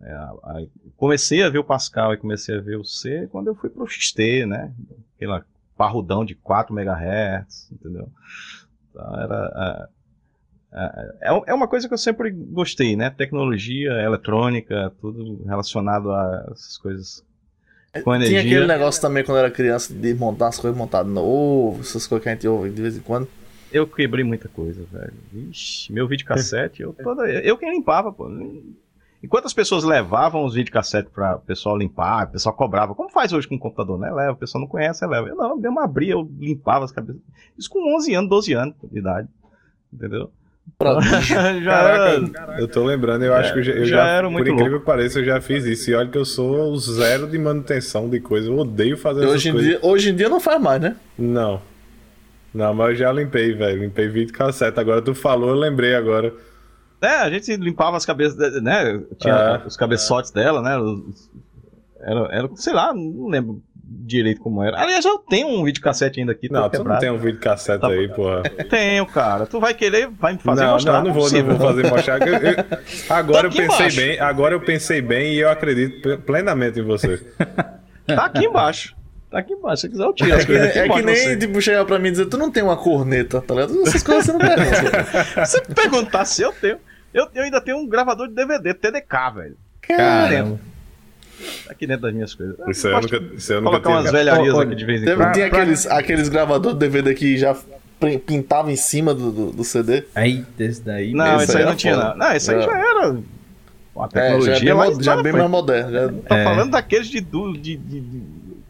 É, 0.00 0.66
comecei 0.96 1.44
a 1.44 1.48
ver 1.48 1.58
o 1.58 1.64
Pascal 1.64 2.12
e 2.12 2.16
comecei 2.16 2.56
a 2.56 2.60
ver 2.60 2.76
o 2.76 2.84
C 2.84 3.28
quando 3.30 3.46
eu 3.46 3.54
fui 3.54 3.70
pro 3.70 3.86
XT, 3.86 4.46
né? 4.46 4.74
Aquela 5.14 5.44
parrudão 5.76 6.24
de 6.24 6.34
4 6.34 6.74
MHz, 6.74 7.70
entendeu? 7.70 8.08
Então 8.90 9.20
era. 9.20 9.88
É, 9.88 10.01
é, 10.72 11.42
é 11.48 11.54
uma 11.54 11.68
coisa 11.68 11.86
que 11.86 11.94
eu 11.94 11.98
sempre 11.98 12.30
gostei, 12.30 12.96
né? 12.96 13.10
Tecnologia, 13.10 13.92
eletrônica, 13.92 14.92
tudo 15.00 15.42
relacionado 15.44 16.10
a 16.10 16.48
essas 16.52 16.78
coisas 16.78 17.24
com 18.02 18.14
energia. 18.14 18.40
Tinha 18.40 18.52
aquele 18.52 18.66
negócio 18.66 19.00
também 19.00 19.22
quando 19.22 19.36
eu 19.36 19.44
era 19.44 19.50
criança 19.50 19.92
de 19.92 20.14
montar 20.14 20.48
as 20.48 20.58
coisas 20.58 20.78
montadas 20.78 21.12
novo, 21.12 21.80
essas 21.80 22.06
coisas 22.06 22.22
que 22.22 22.28
a 22.28 22.32
gente 22.32 22.48
ouve 22.48 22.70
de 22.70 22.80
vez 22.80 22.96
em 22.96 23.00
quando. 23.00 23.28
Eu 23.70 23.86
quebrei 23.86 24.24
muita 24.24 24.48
coisa, 24.48 24.84
velho. 24.90 25.14
Ixi, 25.50 25.92
meu 25.92 26.08
videocassete, 26.08 26.82
eu, 26.82 26.94
toda, 27.02 27.28
eu 27.28 27.56
quem 27.58 27.70
limpava, 27.72 28.12
pô. 28.12 28.30
Enquanto 29.22 29.46
as 29.46 29.54
pessoas 29.54 29.84
levavam 29.84 30.44
os 30.44 30.54
videocassetes 30.54 31.12
para 31.12 31.36
o 31.36 31.40
pessoal 31.40 31.76
limpar, 31.76 32.26
o 32.26 32.32
pessoal 32.32 32.54
cobrava, 32.54 32.94
como 32.94 33.10
faz 33.10 33.32
hoje 33.32 33.46
com 33.46 33.54
o 33.54 33.58
computador, 33.58 33.98
né? 33.98 34.10
Leva, 34.10 34.32
o 34.32 34.36
pessoal 34.36 34.60
não 34.60 34.68
conhece, 34.68 35.06
leva. 35.06 35.28
Eu 35.28 35.36
não, 35.36 35.56
mesmo 35.56 35.78
abria, 35.80 36.12
eu 36.12 36.28
limpava 36.38 36.84
as 36.84 36.92
cabeças. 36.92 37.22
Isso 37.56 37.70
com 37.70 37.94
11 37.96 38.14
anos, 38.14 38.30
12 38.30 38.52
anos 38.54 38.74
de 38.90 38.98
idade. 38.98 39.28
Entendeu? 39.92 40.30
Já 41.20 41.62
Caraca, 41.64 42.30
era... 42.42 42.60
eu 42.60 42.68
tô 42.68 42.84
lembrando, 42.84 43.24
eu 43.24 43.34
é, 43.34 43.38
acho 43.38 43.52
que 43.52 43.60
eu 43.60 43.62
já, 43.62 43.72
eu 43.72 43.84
já, 43.84 43.96
já 43.96 44.08
era 44.08 44.30
muito 44.30 44.44
por 44.44 44.52
incrível 44.52 44.72
louco. 44.72 44.86
que 44.86 44.90
pareça, 44.90 45.20
eu 45.20 45.24
já 45.24 45.40
fiz 45.40 45.64
isso. 45.64 45.90
E 45.90 45.94
olha 45.94 46.08
que 46.08 46.18
eu 46.18 46.24
sou 46.24 46.72
o 46.72 46.78
zero 46.78 47.26
de 47.26 47.38
manutenção 47.38 48.08
de 48.08 48.20
coisa, 48.20 48.48
eu 48.48 48.58
odeio 48.58 48.96
fazer 48.96 49.26
hoje 49.26 49.48
em 49.48 49.52
coisas. 49.52 49.70
Dia, 49.70 49.78
hoje 49.82 50.10
em 50.10 50.16
dia 50.16 50.28
não 50.28 50.40
faz 50.40 50.60
mais, 50.60 50.80
né? 50.80 50.96
Não. 51.18 51.60
Não, 52.52 52.74
mas 52.74 52.90
eu 52.90 52.96
já 52.96 53.12
limpei, 53.12 53.54
velho. 53.54 53.80
Limpei 53.80 54.08
vídeo 54.08 54.34
cassete. 54.34 54.78
Agora 54.78 55.00
tu 55.00 55.14
falou, 55.14 55.50
eu 55.50 55.54
lembrei 55.54 55.94
agora. 55.94 56.34
É, 57.00 57.16
a 57.16 57.30
gente 57.30 57.56
limpava 57.56 57.96
as 57.96 58.04
cabeças, 58.04 58.62
né? 58.62 59.02
Tinha 59.18 59.34
é. 59.34 59.66
os 59.66 59.76
cabeçotes 59.76 60.30
dela, 60.30 60.60
né? 60.60 60.78
Era, 62.00 62.28
era, 62.30 62.50
sei 62.56 62.72
lá, 62.72 62.92
não 62.92 63.28
lembro 63.28 63.62
direito 63.92 64.40
como 64.40 64.62
era. 64.62 64.80
Aliás, 64.80 65.04
eu 65.04 65.18
tenho 65.18 65.48
um 65.48 65.64
videocassete 65.64 66.20
ainda 66.20 66.32
aqui. 66.32 66.50
Não, 66.50 66.68
tu 66.68 66.78
quebrado. 66.78 66.88
não 66.88 66.98
tem 66.98 67.10
um 67.10 67.18
videocassete 67.18 67.80
tá, 67.80 67.88
aí, 67.88 68.08
porra. 68.08 68.42
Tenho, 68.68 69.06
cara. 69.06 69.46
Tu 69.46 69.60
vai 69.60 69.74
querer, 69.74 70.08
vai 70.08 70.32
me 70.32 70.38
fazer 70.38 70.64
não, 70.64 70.72
mostrar. 70.72 70.92
Não, 70.92 71.04
não 71.04 71.12
vou, 71.12 71.30
não 71.30 71.44
vou 71.44 71.68
fazer 71.68 71.90
mostrar. 71.90 72.26
Eu, 72.26 72.34
eu, 72.34 72.54
agora 73.10 73.42
tá 73.42 73.46
eu 73.48 73.50
pensei 73.50 73.64
embaixo. 73.66 73.96
bem, 73.96 74.20
agora 74.20 74.54
eu 74.54 74.60
pensei 74.60 75.00
bem 75.02 75.34
e 75.34 75.40
eu 75.40 75.50
acredito 75.50 76.18
plenamente 76.18 76.80
em 76.80 76.84
você. 76.84 77.20
Tá 78.04 78.24
aqui 78.24 78.46
embaixo. 78.46 78.96
Tá 79.30 79.38
aqui 79.38 79.52
embaixo, 79.52 79.82
se 79.82 79.88
quiser 79.88 80.02
eu 80.02 80.12
tiro. 80.12 80.32
É 80.32 80.44
que, 80.44 80.52
é 80.52 80.88
que 80.88 81.02
nem 81.02 81.38
tipo, 81.38 81.62
chegar 81.62 81.84
pra 81.84 81.98
mim 81.98 82.08
e 82.08 82.10
dizer, 82.10 82.26
tu 82.26 82.36
não 82.36 82.50
tem 82.50 82.62
uma 82.62 82.76
corneta, 82.76 83.40
tá 83.40 83.54
ligado? 83.54 83.80
Essas 83.86 84.02
coisas 84.02 84.26
você 84.26 84.32
não 84.32 84.40
pergunta. 84.40 85.46
se 85.46 85.60
perguntar 85.74 86.24
se 86.24 86.42
eu 86.42 86.52
tenho. 86.52 86.78
Eu, 87.14 87.28
eu 87.34 87.44
ainda 87.44 87.60
tenho 87.60 87.78
um 87.78 87.86
gravador 87.86 88.28
de 88.28 88.34
DVD, 88.34 88.74
TDK, 88.74 89.34
velho. 89.34 89.56
Caramba. 89.80 90.56
Tá 90.56 90.71
aqui 91.68 91.86
dentro 91.86 92.02
das 92.02 92.14
minhas 92.14 92.34
coisas. 92.34 92.56
Isso 92.68 92.88
eu 92.88 93.00
nunca, 93.00 93.22
isso 93.34 93.52
eu 93.52 93.60
nunca 93.60 93.80
Colocar 93.80 93.90
umas 93.90 94.12
velharias 94.12 94.58
aqui 94.58 94.74
de 94.74 94.84
vez 94.84 95.02
em 95.02 95.14
quando. 95.14 95.32
Tem 95.32 95.44
aqueles, 95.44 95.86
aqueles 95.86 96.28
gravadores 96.28 96.78
de 96.78 96.80
DVD 96.80 97.14
que 97.14 97.36
já 97.36 97.56
pintava 98.26 98.70
em 98.72 98.76
cima 98.76 99.14
do, 99.14 99.30
do, 99.30 99.52
do 99.52 99.64
CD. 99.64 100.04
Aí, 100.14 100.44
desse 100.56 100.82
daí. 100.82 101.12
Não, 101.12 101.42
isso 101.42 101.56
aí 101.56 101.64
não 101.64 101.76
tinha, 101.76 101.96
não. 101.96 102.16
Não, 102.16 102.36
isso 102.36 102.50
aí 102.50 102.58
é. 102.58 102.62
já 102.62 102.78
era. 102.78 103.16
Uma 103.94 104.08
tecnologia 104.08 104.52
é, 104.52 104.56
já 104.56 104.62
é 104.62 104.64
bem, 104.64 104.74
mais, 104.74 104.98
já 104.98 105.22
bem 105.22 105.32
mais 105.32 105.50
moderna. 105.50 105.90
Já... 105.90 106.08
Tô 106.08 106.34
é. 106.34 106.44
falando 106.44 106.70
daqueles 106.70 107.08
de, 107.08 107.20
de, 107.20 107.58
de, 107.58 107.76
de 107.76 108.22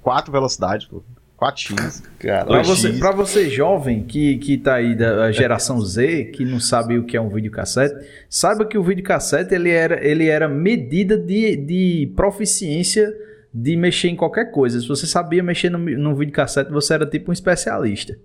quatro 0.02 0.32
velocidades, 0.32 0.86
pô. 0.86 1.02
4x. 1.42 2.02
Para 2.46 2.62
você, 2.62 2.92
pra 2.92 3.10
você 3.10 3.50
jovem 3.50 4.04
que, 4.04 4.38
que 4.38 4.56
tá 4.56 4.74
aí 4.74 4.94
da 4.94 5.32
geração 5.32 5.80
Z, 5.80 6.26
que 6.32 6.44
não 6.44 6.60
sabe 6.60 6.98
o 6.98 7.04
que 7.04 7.16
é 7.16 7.20
um 7.20 7.28
videocassete, 7.28 7.94
saiba 8.28 8.64
que 8.64 8.78
o 8.78 8.82
videocassete 8.82 9.54
ele 9.54 9.70
era, 9.70 10.04
ele 10.06 10.28
era 10.28 10.48
medida 10.48 11.18
de, 11.18 11.56
de 11.56 12.12
proficiência 12.14 13.12
de 13.52 13.76
mexer 13.76 14.08
em 14.08 14.16
qualquer 14.16 14.50
coisa. 14.50 14.80
Se 14.80 14.86
você 14.86 15.06
sabia 15.06 15.42
mexer 15.42 15.70
no, 15.70 15.78
no 15.78 16.14
videocassete, 16.14 16.70
você 16.70 16.94
era 16.94 17.06
tipo 17.06 17.30
um 17.30 17.32
especialista. 17.32 18.16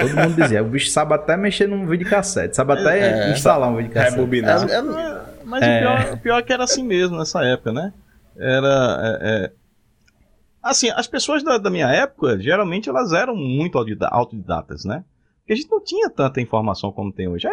Todo 0.00 0.16
mundo 0.16 0.40
dizia, 0.40 0.62
o 0.62 0.66
bicho 0.66 0.90
sabe 0.90 1.14
até 1.14 1.36
mexer 1.36 1.68
num 1.68 1.86
videocassete, 1.86 2.56
sabe 2.56 2.72
até 2.72 3.28
é, 3.28 3.32
instalar 3.32 3.70
um 3.70 3.76
videocassete. 3.76 4.16
Rebobinar. 4.16 4.68
É, 4.68 4.74
é, 4.74 5.20
mas 5.44 5.62
é. 5.62 5.76
O, 5.76 5.80
pior, 5.80 6.14
o 6.14 6.16
pior 6.16 6.38
é 6.38 6.42
que 6.42 6.52
era 6.52 6.64
assim 6.64 6.82
mesmo 6.82 7.18
nessa 7.18 7.44
época, 7.44 7.72
né? 7.72 7.92
Era. 8.38 9.52
É, 10.62 10.66
é 10.66 10.70
Assim, 10.70 10.90
as 10.90 11.06
pessoas 11.06 11.42
da, 11.42 11.58
da 11.58 11.70
minha 11.70 11.88
época, 11.88 12.38
geralmente 12.38 12.88
elas 12.88 13.12
eram 13.12 13.34
muito 13.34 13.78
autodidatas, 14.10 14.84
né? 14.84 15.04
Porque 15.38 15.52
a 15.52 15.56
gente 15.56 15.70
não 15.70 15.82
tinha 15.82 16.08
tanta 16.08 16.40
informação 16.40 16.92
como 16.92 17.12
tem 17.12 17.28
hoje. 17.28 17.48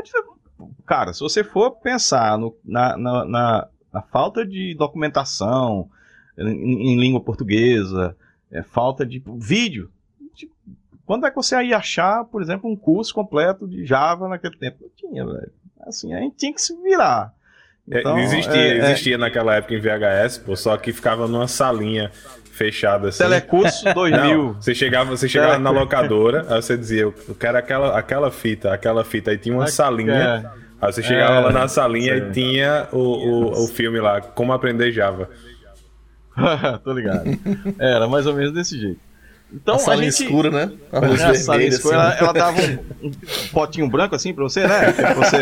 Cara, 0.85 1.13
se 1.13 1.19
você 1.21 1.43
for 1.43 1.71
pensar 1.71 2.37
no, 2.37 2.55
na, 2.63 2.97
na, 2.97 3.25
na, 3.25 3.67
na, 3.93 4.01
falta 4.01 4.45
de 4.45 4.75
documentação 4.75 5.89
em, 6.37 6.93
em 6.93 6.99
língua 6.99 7.19
portuguesa, 7.19 8.15
é, 8.51 8.61
falta 8.61 9.05
de 9.05 9.23
vídeo. 9.37 9.89
Tipo, 10.35 10.53
quando 11.05 11.25
é 11.25 11.29
que 11.29 11.35
você 11.35 11.61
ia 11.63 11.77
achar, 11.77 12.25
por 12.25 12.41
exemplo, 12.41 12.69
um 12.69 12.75
curso 12.75 13.13
completo 13.13 13.67
de 13.67 13.85
Java 13.85 14.27
naquele 14.27 14.57
tempo? 14.57 14.77
Não 14.81 14.89
tinha, 14.95 15.25
velho. 15.25 15.51
Assim, 15.81 16.13
a 16.13 16.19
gente 16.19 16.35
tinha 16.35 16.53
que 16.53 16.61
se 16.61 16.75
virar. 16.81 17.33
É, 17.89 17.99
então, 17.99 18.19
existia, 18.19 18.53
é, 18.53 18.77
é, 18.77 18.91
existia 18.91 19.17
naquela 19.17 19.55
época 19.55 19.73
em 19.73 19.79
VHS, 19.79 20.39
pô, 20.39 20.55
só 20.57 20.75
que 20.77 20.91
ficava 20.91 21.27
numa 21.27 21.47
salinha 21.47 22.11
fechada 22.57 23.09
assim. 23.09 23.23
Telecurso 23.23 23.93
2000. 23.93 24.19
Não, 24.19 24.53
você 24.55 24.73
chegava, 24.73 25.07
você 25.09 25.29
chegava 25.29 25.59
na 25.59 25.69
locadora, 25.69 26.45
aí 26.49 26.61
você 26.61 26.75
dizia, 26.75 27.03
eu 27.03 27.13
quero 27.39 27.57
aquela, 27.57 27.97
aquela 27.97 28.29
fita, 28.31 28.73
aquela 28.73 29.05
fita. 29.05 29.31
Aí 29.31 29.37
tinha 29.37 29.55
uma 29.55 29.67
salinha. 29.67 30.51
Aí 30.81 30.91
você 30.91 31.03
chegava 31.03 31.35
é, 31.35 31.39
lá 31.39 31.51
na 31.51 31.67
salinha 31.67 32.17
e 32.17 32.31
tinha 32.31 32.87
o, 32.91 32.97
o, 32.97 33.63
o 33.63 33.67
filme 33.67 33.99
lá, 33.99 34.21
Como 34.21 34.53
Aprender 34.53 34.91
Java. 34.91 35.29
Tô 36.83 36.93
ligado. 36.93 37.29
Era 37.79 38.07
mais 38.07 38.25
ou 38.25 38.33
menos 38.33 38.51
desse 38.51 38.79
jeito. 38.79 39.05
Então, 39.51 39.75
a 39.75 39.79
sala 39.79 40.01
a 40.01 40.03
gente... 40.03 40.23
escura, 40.23 40.51
né? 40.51 40.71
A 40.91 40.99
luz 40.99 41.21
é, 41.21 41.33
sala 41.35 41.63
escura, 41.63 41.97
assim. 41.97 42.17
ela, 42.19 42.21
ela, 42.25 42.33
dava 42.33 42.61
um, 42.61 43.07
um, 43.07 43.11
potinho 43.53 43.89
branco 43.89 44.13
assim 44.13 44.33
pra 44.33 44.43
você, 44.43 44.67
né? 44.67 44.91
Pra 44.91 45.13
você... 45.13 45.37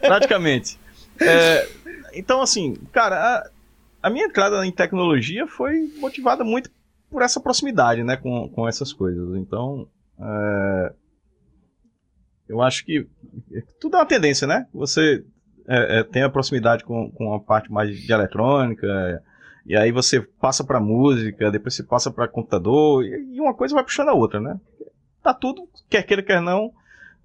Praticamente. 0.00 0.76
É, 1.20 1.68
então, 2.18 2.40
assim, 2.40 2.74
cara, 2.92 3.16
a, 3.16 3.50
a, 4.02 4.10
minha 4.10 4.26
entrada 4.26 4.64
em 4.66 4.72
tecnologia 4.72 5.46
foi 5.46 5.92
motivada 5.98 6.44
muito 6.44 6.70
por 7.10 7.22
essa 7.22 7.40
proximidade, 7.40 8.02
né, 8.02 8.16
com, 8.16 8.48
com 8.48 8.68
essas 8.68 8.92
coisas. 8.92 9.36
Então, 9.36 9.88
é, 10.20 10.92
eu 12.48 12.60
acho 12.60 12.84
que 12.84 13.06
tudo 13.80 13.96
é 13.96 14.00
uma 14.00 14.06
tendência, 14.06 14.46
né? 14.46 14.66
Você 14.72 15.24
é, 15.66 16.00
é, 16.00 16.02
tem 16.04 16.22
a 16.22 16.30
proximidade 16.30 16.84
com, 16.84 17.10
com 17.10 17.34
a 17.34 17.40
parte 17.40 17.70
mais 17.70 17.96
de 17.96 18.12
eletrônica, 18.12 19.22
e 19.66 19.76
aí 19.76 19.90
você 19.90 20.20
passa 20.20 20.62
para 20.62 20.80
música, 20.80 21.50
depois 21.50 21.74
você 21.74 21.82
passa 21.82 22.10
para 22.10 22.28
computador, 22.28 23.04
e, 23.04 23.36
e 23.36 23.40
uma 23.40 23.54
coisa 23.54 23.74
vai 23.74 23.84
puxando 23.84 24.08
a 24.08 24.14
outra, 24.14 24.40
né? 24.40 24.60
Tá 25.22 25.32
tudo, 25.32 25.68
quer 25.88 26.02
queira, 26.02 26.22
quer 26.22 26.40
não, 26.42 26.70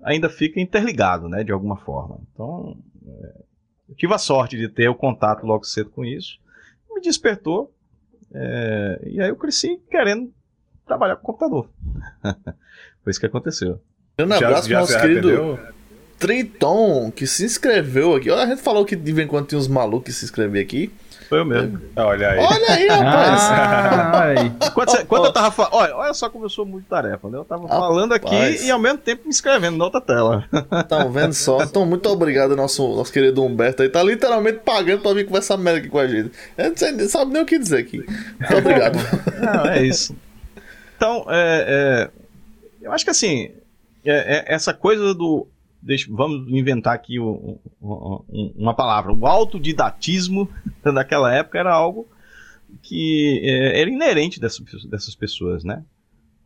ainda 0.01 0.29
fica 0.29 0.59
interligado, 0.61 1.27
né, 1.27 1.43
de 1.43 1.51
alguma 1.51 1.77
forma. 1.77 2.19
Então, 2.33 2.77
é, 3.05 3.48
eu 3.89 3.95
tive 3.95 4.13
a 4.13 4.17
sorte 4.17 4.57
de 4.57 4.69
ter 4.69 4.87
o 4.87 4.95
contato 4.95 5.45
logo 5.45 5.65
cedo 5.65 5.89
com 5.89 6.05
isso, 6.05 6.39
me 6.89 7.01
despertou, 7.01 7.73
é, 8.33 9.01
e 9.05 9.21
aí 9.21 9.29
eu 9.29 9.35
cresci 9.35 9.79
querendo 9.89 10.31
trabalhar 10.85 11.15
com 11.15 11.23
computador. 11.23 11.69
Foi 13.03 13.11
isso 13.11 13.19
que 13.19 13.25
aconteceu. 13.25 13.81
Um 14.19 14.33
abraço 14.33 14.67
para 14.67 14.79
nosso 14.79 14.99
querido 14.99 15.59
Triton, 16.19 17.11
que 17.11 17.25
se 17.25 17.45
inscreveu 17.45 18.15
aqui. 18.15 18.29
A 18.29 18.45
gente 18.45 18.61
falou 18.61 18.85
que 18.85 18.95
de 18.95 19.11
vez 19.13 19.25
em 19.25 19.29
quando 19.29 19.47
tinha 19.47 19.59
uns 19.59 19.67
malucos 19.67 20.05
que 20.05 20.11
se 20.11 20.25
inscreviam 20.25 20.61
aqui. 20.61 20.91
Foi 21.29 21.39
eu 21.41 21.45
mesmo. 21.45 21.79
Olha 21.95 22.29
aí. 22.31 22.39
Olha 22.39 22.71
aí, 22.71 22.87
rapaz. 22.89 24.51
Ah, 24.59 24.71
quando, 24.71 24.89
você, 24.89 25.05
quando 25.05 25.25
eu 25.25 25.31
tava 25.31 25.51
falando. 25.51 25.73
Olha, 25.75 25.95
olha 25.95 26.13
só 26.15 26.27
como 26.27 26.45
eu 26.45 26.49
sou 26.49 26.65
muito 26.65 26.87
tarefa, 26.87 27.29
né? 27.29 27.37
Eu 27.37 27.45
tava 27.45 27.61
rapaz. 27.63 27.79
falando 27.79 28.13
aqui 28.13 28.65
e 28.65 28.71
ao 28.71 28.79
mesmo 28.79 28.97
tempo 28.97 29.21
me 29.25 29.29
inscrevendo 29.29 29.77
na 29.77 29.85
outra 29.85 30.01
tela. 30.01 30.49
Estão 30.81 31.11
vendo 31.11 31.33
só? 31.33 31.61
Então, 31.61 31.85
muito 31.85 32.09
obrigado, 32.09 32.55
nosso, 32.55 32.95
nosso 32.95 33.13
querido 33.13 33.43
Humberto 33.43 33.83
aí. 33.83 33.89
Tá 33.89 34.01
literalmente 34.01 34.61
pagando 34.65 35.03
pra 35.03 35.13
vir 35.13 35.27
conversar 35.27 35.55
merda 35.57 35.79
aqui 35.79 35.89
com 35.89 35.99
a 35.99 36.07
gente. 36.07 36.31
A 36.57 36.91
não 36.91 37.07
sabe 37.07 37.31
nem 37.31 37.43
o 37.43 37.45
que 37.45 37.59
dizer 37.59 37.77
aqui. 37.77 37.97
Muito 37.97 38.57
obrigado. 38.57 38.97
Não, 39.39 39.65
é 39.71 39.83
isso. 39.83 40.15
Então, 40.97 41.25
é, 41.29 42.09
é, 42.11 42.11
eu 42.81 42.91
acho 42.91 43.05
que 43.05 43.11
assim, 43.11 43.51
é, 44.03 44.51
é 44.51 44.55
essa 44.55 44.73
coisa 44.73 45.13
do 45.13 45.47
deixa, 45.81 46.07
vamos 46.11 46.47
inventar 46.49 46.93
aqui 46.93 47.19
um, 47.19 47.57
um, 47.81 48.53
uma 48.55 48.73
palavra. 48.73 49.13
O 49.13 49.25
autodidatismo 49.25 50.49
naquela 50.83 51.33
época 51.33 51.59
era 51.59 51.73
algo 51.73 52.07
que 52.81 53.41
é, 53.43 53.81
era 53.81 53.89
inerente 53.89 54.39
dessas, 54.39 54.85
dessas 54.85 55.15
pessoas, 55.15 55.63
né? 55.63 55.83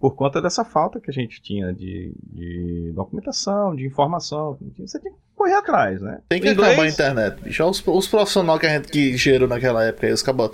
por 0.04 0.16
conta 0.16 0.42
dessa 0.42 0.66
falta 0.66 1.00
que 1.00 1.10
a 1.10 1.13
gente 1.13 1.42
tinha 1.42 1.72
de, 1.72 2.12
de 2.34 2.92
documentação, 2.94 3.74
de 3.74 3.86
informação. 3.86 4.58
Você 4.78 5.00
tem 5.00 5.13
que 5.13 5.18
correr 5.34 5.54
atrás, 5.54 6.02
né? 6.02 6.20
Tem 6.28 6.42
que 6.42 6.50
Inglês... 6.50 6.72
acabar 6.72 6.84
a 6.84 6.90
internet, 6.90 7.42
bicho. 7.42 7.63
Os, 7.63 7.82
os 7.88 8.06
profissionais 8.06 8.60
que 8.60 8.66
a 8.66 8.70
gente 8.70 8.92
que 8.92 9.16
gerou 9.16 9.48
naquela 9.48 9.82
época, 9.82 10.13
os 10.13 10.22
cabos 10.22 10.52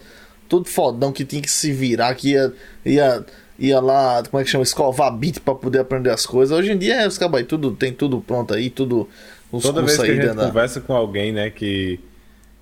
tudo 0.47 0.69
fodão 0.69 1.11
que 1.11 1.25
tinha 1.25 1.41
que 1.41 1.49
se 1.49 1.73
virar, 1.73 2.13
que 2.13 2.33
ia, 2.33 2.53
ia, 2.85 3.25
ia 3.59 3.79
lá, 3.79 4.23
como 4.23 4.41
é 4.41 4.43
que 4.43 4.49
chama, 4.49 4.63
escovar 4.63 5.11
bit 5.15 5.41
pra 5.41 5.53
poder 5.53 5.79
aprender 5.79 6.09
as 6.09 6.25
coisas. 6.25 6.57
Hoje 6.57 6.71
em 6.71 6.77
dia, 6.77 7.01
é, 7.01 7.07
os 7.07 7.17
cabos 7.17 7.43
tudo, 7.43 7.71
tem 7.71 7.93
tudo 7.93 8.21
pronto 8.21 8.53
aí, 8.53 8.69
tudo. 8.69 9.07
Os 9.51 9.63
Toda 9.63 9.81
vez 9.81 9.97
que 9.97 10.09
a 10.09 10.15
gente 10.15 10.35
conversa 10.35 10.79
com 10.79 10.93
alguém, 10.93 11.31
né, 11.31 11.49
que, 11.49 11.99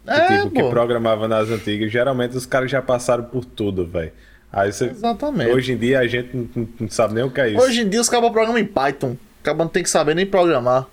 que, 0.05 0.11
é, 0.11 0.37
tipo, 0.37 0.51
que 0.51 0.63
programava 0.63 1.27
nas 1.27 1.49
antigas, 1.49 1.91
geralmente 1.91 2.35
os 2.35 2.45
caras 2.45 2.71
já 2.71 2.81
passaram 2.81 3.25
por 3.25 3.45
tudo, 3.45 3.85
velho. 3.85 4.11
Aí 4.51 4.71
você, 4.71 4.85
Exatamente. 4.85 5.51
Hoje 5.51 5.73
em 5.73 5.77
dia 5.77 5.99
a 5.99 6.07
gente 6.07 6.29
não, 6.33 6.67
não 6.79 6.89
sabe 6.89 7.13
nem 7.13 7.23
o 7.23 7.29
que 7.29 7.41
é 7.41 7.49
isso. 7.49 7.61
Hoje 7.61 7.81
em 7.81 7.89
dia 7.89 7.99
os 7.99 8.09
cabos 8.09 8.31
programam 8.31 8.57
em 8.57 8.65
Python. 8.65 9.11
O 9.11 9.43
cabo 9.43 9.63
não 9.63 9.69
tem 9.69 9.83
que 9.83 9.89
saber 9.89 10.15
nem 10.15 10.25
programar. 10.25 10.87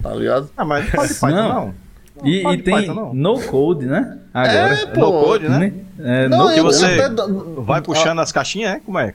Tá 0.00 0.14
ligado? 0.14 0.50
Ah, 0.56 0.64
mas 0.64 0.84
não 0.84 0.92
pode 0.92 1.14
Python 1.18 1.30
não. 1.30 1.74
Não. 2.16 2.26
E, 2.26 2.46
e 2.46 2.62
tem 2.62 2.74
Python, 2.74 3.12
no 3.14 3.40
code, 3.40 3.86
né? 3.86 4.18
Agora. 4.32 4.74
É, 4.74 4.86
pô. 4.86 5.00
No 5.00 5.12
code, 5.24 5.48
né? 5.48 5.72
É, 5.98 6.28
não, 6.28 6.48
no 6.48 6.54
que 6.54 6.60
você 6.60 6.98
vai 7.58 7.80
puxando 7.80 8.20
as 8.20 8.32
caixinhas, 8.32 8.76
é? 8.76 8.80
Como 8.80 8.98
é? 8.98 9.14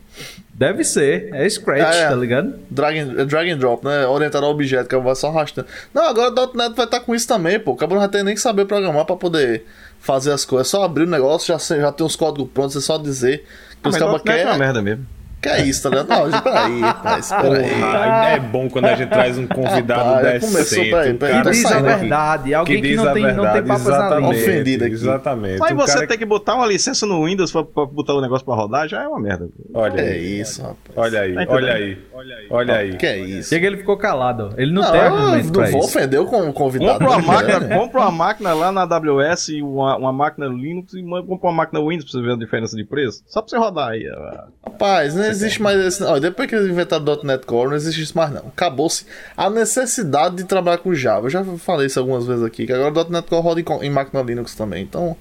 Deve 0.53 0.83
ser. 0.83 1.29
É 1.33 1.47
Scratch, 1.47 1.95
é, 1.95 2.07
tá 2.07 2.15
ligado? 2.15 2.53
Drag 2.69 2.97
and, 2.97 3.25
drag 3.25 3.51
and 3.51 3.57
drop, 3.57 3.85
né? 3.85 4.07
Orientado 4.07 4.45
ao 4.45 4.51
objeto, 4.51 4.87
que 4.89 4.97
vai 4.97 5.15
só 5.15 5.29
arrastando. 5.29 5.67
Não, 5.93 6.03
agora 6.03 6.31
o 6.31 6.57
.NET 6.57 6.75
vai 6.75 6.85
estar 6.85 6.87
tá 6.87 6.99
com 6.99 7.13
isso 7.13 7.27
também, 7.27 7.59
pô. 7.59 7.71
O 7.71 7.75
cabo 7.75 7.93
não 7.93 7.99
vai 7.99 8.09
ter 8.09 8.23
nem 8.23 8.33
que 8.33 8.41
saber 8.41 8.65
programar 8.65 9.05
pra 9.05 9.15
poder 9.15 9.65
fazer 9.99 10.31
as 10.31 10.45
coisas. 10.45 10.67
É 10.67 10.69
só 10.71 10.83
abrir 10.83 11.03
o 11.03 11.09
negócio, 11.09 11.47
já, 11.47 11.75
já 11.75 11.91
tem 11.91 12.05
os 12.05 12.15
códigos 12.15 12.49
prontos, 12.51 12.75
é 12.75 12.81
só 12.81 12.97
dizer 12.97 13.45
que 13.81 13.87
ah, 13.87 13.89
os 13.89 13.97
cabos 13.97 14.21
querem. 14.21 14.43
É 14.43 14.47
uma 14.47 14.57
merda 14.57 14.81
mesmo. 14.81 15.05
Que 15.47 15.61
é 15.61 15.65
isso, 15.65 15.83
tá 15.83 15.89
ligado? 15.89 16.07
Não, 16.09 16.41
peraí, 16.41 16.79
rapaz, 16.81 17.29
peraí. 17.29 17.83
Ah, 17.83 18.29
é 18.31 18.39
bom 18.39 18.69
quando 18.69 18.85
a 18.85 18.95
gente 18.95 19.09
traz 19.09 19.37
um 19.37 19.47
convidado 19.47 20.03
rapaz, 20.03 20.41
decente. 20.41 20.51
Começou, 20.51 20.83
peraí, 20.83 21.13
peraí, 21.13 21.41
que 21.41 21.49
diz 21.51 21.65
a 21.65 21.79
verdade. 21.79 22.53
Alguém 22.53 22.81
que, 22.81 22.89
que 22.89 22.95
não, 22.95 23.13
tem, 23.13 23.23
verdade, 23.23 23.37
não 23.37 23.53
tem 23.53 23.63
papas 23.63 23.87
na 23.87 24.15
língua. 24.15 24.29
Ofendido 24.31 24.85
aqui. 24.85 24.93
Exatamente. 24.93 25.59
Mas 25.59 25.73
você 25.73 25.93
cara... 25.93 26.07
tem 26.07 26.17
que 26.17 26.25
botar 26.25 26.55
uma 26.55 26.65
licença 26.65 27.05
no 27.05 27.25
Windows 27.25 27.51
pra, 27.51 27.63
pra, 27.63 27.85
botar 27.85 28.13
o 28.13 28.21
negócio 28.21 28.45
pra 28.45 28.55
rodar, 28.55 28.87
já 28.87 29.03
é 29.03 29.07
uma 29.07 29.19
merda. 29.19 29.49
Olha 29.73 30.01
é 30.01 30.11
aí. 30.11 30.41
isso, 30.41 30.61
rapaz. 30.61 30.77
Olha 30.95 31.21
aí, 31.21 31.33
tá 31.33 31.45
olha 31.53 31.73
aí. 31.73 31.97
Olha 32.49 32.75
aí. 32.75 32.97
Que 32.97 33.05
é 33.05 33.17
isso. 33.19 33.49
Chega 33.49 33.67
ele 33.67 33.77
ficou 33.77 33.97
calado. 33.97 34.53
Ele 34.57 34.71
não, 34.71 34.81
não 34.81 34.91
tem 34.91 34.99
argumento 34.99 35.59
Não 35.59 35.71
vou 35.71 35.83
ofender 35.83 36.19
o 36.19 36.53
convidado. 36.53 36.99
Compra 36.99 37.09
uma, 37.09 37.21
máquina, 37.21 37.59
né? 37.59 37.77
compra 37.77 38.01
uma 38.01 38.11
máquina 38.11 38.53
lá 38.53 38.71
na 38.71 38.81
AWS, 38.81 39.49
uma, 39.61 39.97
uma 39.97 40.13
máquina 40.13 40.47
Linux 40.47 40.93
e 40.93 41.01
compra 41.03 41.49
uma 41.49 41.53
máquina 41.53 41.79
Windows 41.79 42.09
pra 42.09 42.19
você 42.19 42.25
ver 42.25 42.33
a 42.33 42.37
diferença 42.37 42.75
de 42.75 42.83
preço. 42.83 43.23
Só 43.27 43.41
pra 43.41 43.49
você 43.49 43.57
rodar 43.57 43.89
aí. 43.89 44.07
Rapaz, 44.63 45.15
não 45.15 45.23
existe 45.37 45.61
mais 45.61 45.79
esse 45.79 46.03
Olha, 46.03 46.19
depois 46.19 46.49
que 46.49 46.55
eles 46.55 46.69
inventaram 46.69 47.23
.NET 47.23 47.45
Core, 47.45 47.69
não 47.69 47.75
existe 47.75 48.01
isso 48.01 48.17
mais 48.17 48.31
não. 48.31 48.47
Acabou-se 48.47 49.05
a 49.35 49.49
necessidade 49.49 50.37
de 50.37 50.43
trabalhar 50.43 50.79
com 50.79 50.93
Java. 50.93 51.27
Eu 51.27 51.29
já 51.29 51.43
falei 51.57 51.87
isso 51.87 51.99
algumas 51.99 52.25
vezes 52.25 52.43
aqui, 52.43 52.65
que 52.65 52.73
agora 52.73 53.07
o 53.07 53.11
.NET 53.11 53.27
Core 53.27 53.41
roda 53.41 53.61
em, 53.61 53.85
em 53.85 53.89
máquina 53.89 54.21
Linux 54.21 54.55
também. 54.55 54.83
Então, 54.83 55.15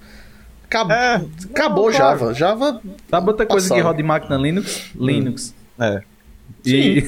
acabou, 0.65 0.95
é, 0.95 1.25
acabou 1.51 1.85
não, 1.85 1.91
Java. 1.91 2.33
Java 2.33 2.81
Sabe 3.09 3.27
outra 3.29 3.45
coisa 3.45 3.73
que 3.73 3.81
roda 3.81 4.01
em 4.01 4.05
máquina 4.05 4.37
Linux? 4.37 4.91
Linux. 4.95 5.53
Hum. 5.79 5.83
É. 5.83 6.03
E... 6.65 7.01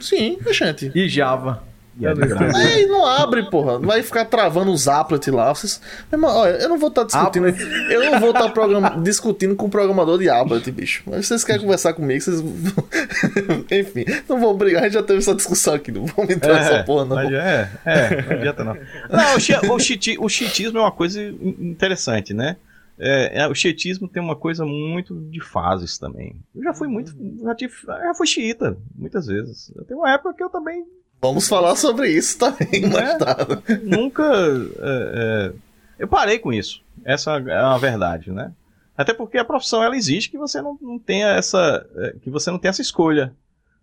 Sim, 0.00 0.38
Sim 0.40 0.52
gente. 0.52 0.92
E 0.94 1.08
Java. 1.08 1.62
É 2.00 2.56
Aí 2.56 2.86
não 2.86 3.06
abre, 3.06 3.48
porra. 3.48 3.78
Vai 3.78 4.02
ficar 4.02 4.24
travando 4.24 4.72
os 4.72 4.88
applet 4.88 5.30
lá. 5.30 5.54
Vocês... 5.54 5.80
Irmão, 6.12 6.34
olha, 6.34 6.56
eu 6.56 6.68
não 6.68 6.76
vou 6.76 6.88
estar 6.88 7.04
tá 7.04 7.06
discutindo. 7.06 7.46
Eu 7.90 8.10
não 8.10 8.20
vou 8.20 8.30
estar 8.30 8.44
tá 8.44 8.50
programa... 8.50 8.90
discutindo 9.00 9.54
com 9.54 9.66
o 9.66 9.70
programador 9.70 10.18
de 10.18 10.28
applet, 10.28 10.68
bicho. 10.72 11.04
Mas 11.06 11.26
vocês 11.26 11.44
querem 11.44 11.62
conversar 11.62 11.92
comigo, 11.92 12.20
vocês. 12.20 12.40
Enfim, 13.70 14.04
não 14.28 14.40
vou 14.40 14.56
brigar. 14.56 14.82
A 14.82 14.84
gente 14.86 14.94
já 14.94 15.02
teve 15.02 15.20
essa 15.20 15.34
discussão 15.34 15.74
aqui. 15.74 15.92
Não 15.92 16.06
vamos 16.06 16.34
entrar 16.34 16.52
é, 16.52 16.54
nessa 16.54 16.84
porra, 16.84 17.04
não. 17.04 17.20
É, 17.20 17.70
é, 17.84 18.22
não 18.22 18.32
adianta 18.32 18.64
não. 18.64 18.74
Não, 18.74 19.68
o, 19.70 19.72
o, 19.72 20.24
o 20.24 20.28
chitismo 20.28 20.78
é 20.78 20.80
uma 20.80 20.92
coisa 20.92 21.22
interessante, 21.22 22.34
né? 22.34 22.56
É, 22.98 23.42
é, 23.42 23.48
o 23.48 23.54
xietismo 23.54 24.08
tem 24.08 24.22
uma 24.22 24.36
coisa 24.36 24.64
muito 24.64 25.14
de 25.14 25.40
fases 25.40 25.98
também. 25.98 26.36
Eu 26.54 26.62
já 26.62 26.74
fui 26.74 26.88
muito. 26.88 27.14
Já, 27.42 27.54
tive, 27.54 27.74
já 27.86 28.14
fui 28.14 28.26
xiita, 28.26 28.76
muitas 28.94 29.26
vezes. 29.26 29.72
Tem 29.86 29.96
uma 29.96 30.12
época 30.12 30.34
que 30.34 30.42
eu 30.42 30.48
também 30.48 30.84
Vamos 31.24 31.48
falar 31.48 31.74
sobre 31.74 32.10
isso 32.10 32.38
também 32.38 32.84
é, 32.84 32.86
mais 32.86 33.16
tarde. 33.16 33.62
Nunca. 33.82 34.22
É, 34.22 35.12
é, 35.14 35.52
eu 35.98 36.06
parei 36.06 36.38
com 36.38 36.52
isso. 36.52 36.82
Essa 37.02 37.38
é 37.38 37.56
a 37.56 37.78
verdade, 37.78 38.30
né? 38.30 38.52
Até 38.94 39.14
porque 39.14 39.38
a 39.38 39.44
profissão 39.44 39.82
ela 39.82 39.96
existe 39.96 40.30
que 40.30 40.36
você 40.36 40.60
não, 40.60 40.78
não 40.82 40.98
tenha 40.98 41.28
essa. 41.28 41.86
É, 41.96 42.16
que 42.20 42.28
você 42.28 42.50
não 42.50 42.58
tenha 42.58 42.68
essa 42.68 42.82
escolha. 42.82 43.34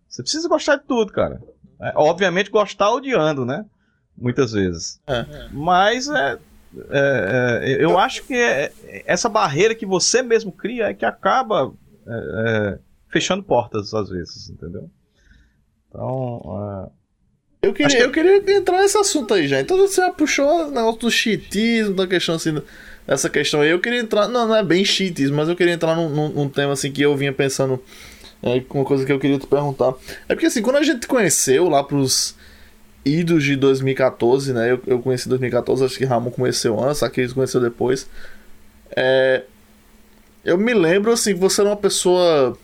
Você 0.08 0.22
precisa 0.22 0.48
gostar 0.48 0.76
de 0.76 0.84
tudo, 0.84 1.12
cara. 1.12 1.42
É, 1.82 1.92
obviamente 1.96 2.52
gostar 2.52 2.92
odiando, 2.92 3.44
né? 3.44 3.66
Muitas 4.16 4.52
vezes. 4.52 5.02
É. 5.08 5.26
Mas 5.52 6.10
é, 6.10 6.38
eu 7.80 7.98
acho 7.98 8.24
que 8.24 8.36
essa 9.04 9.28
barreira 9.28 9.74
que 9.74 9.86
você 9.86 10.22
mesmo 10.22 10.52
cria 10.52 10.90
é 10.90 10.94
que 10.94 11.06
acaba 11.06 11.74
fechando 13.10 13.42
portas 13.42 13.96
às 13.96 14.10
vezes, 14.10 14.48
entendeu? 14.48 14.92
Então. 15.90 16.92
Eu 17.62 17.74
queria, 17.74 17.98
que... 17.98 18.04
eu 18.04 18.12
queria 18.12 18.58
entrar 18.58 18.82
nesse 18.82 18.98
assunto 18.98 19.34
aí 19.36 19.48
já. 19.48 19.62
Então 19.62 19.78
você 19.78 20.02
já 20.02 20.10
puxou 20.10 20.68
o 20.68 20.72
negócio 20.72 21.02
do 21.02 21.12
cheatismo, 21.12 21.94
da 21.94 22.08
questão 22.08 22.36
assim, 22.36 22.60
essa 23.08 23.30
questão 23.30 23.62
aí. 23.62 23.70
Eu 23.70 23.80
queria 23.80 24.00
entrar, 24.00 24.28
não, 24.28 24.48
não 24.48 24.56
é 24.56 24.64
bem 24.64 24.84
cheatismo, 24.84 25.38
mas 25.38 25.48
eu 25.48 25.56
queria 25.56 25.74
entrar 25.74 25.96
num, 25.96 26.10
num, 26.10 26.30
num 26.30 26.50
tema 26.50 26.74
assim 26.74 26.92
que 26.92 27.04
eu 27.04 27.16
vinha 27.16 27.32
pensando, 27.32 27.80
é, 28.42 28.64
uma 28.72 28.84
coisa 28.84 29.06
que 29.06 29.12
eu 29.12 29.20
queria 29.20 29.38
te 29.38 29.46
perguntar. 29.46 29.94
É 30.28 30.34
porque 30.34 30.48
assim, 30.48 30.64
quando 30.64 30.78
a 30.78 30.84
gente 30.84 31.06
conheceu 31.06 31.70
lá 31.70 31.84
pros 31.84 32.36
idos 33.06 33.44
de 33.44 33.56
2014, 33.56 34.54
né? 34.54 34.72
Eu, 34.72 34.82
eu 34.88 35.00
conheci 35.00 35.30
2014, 35.30 35.86
acho 35.86 35.98
que 36.00 36.06
Ramon 36.06 36.32
conheceu 36.32 36.80
antes, 36.84 37.04
aqui 37.04 37.28
conheceu 37.32 37.62
depois. 37.62 38.10
É, 38.96 39.44
eu 40.44 40.58
me 40.58 40.74
lembro 40.74 41.12
assim, 41.12 41.36
que 41.36 41.40
você 41.40 41.62
era 41.62 41.70
uma 41.70 41.78
pessoa. 41.78 42.58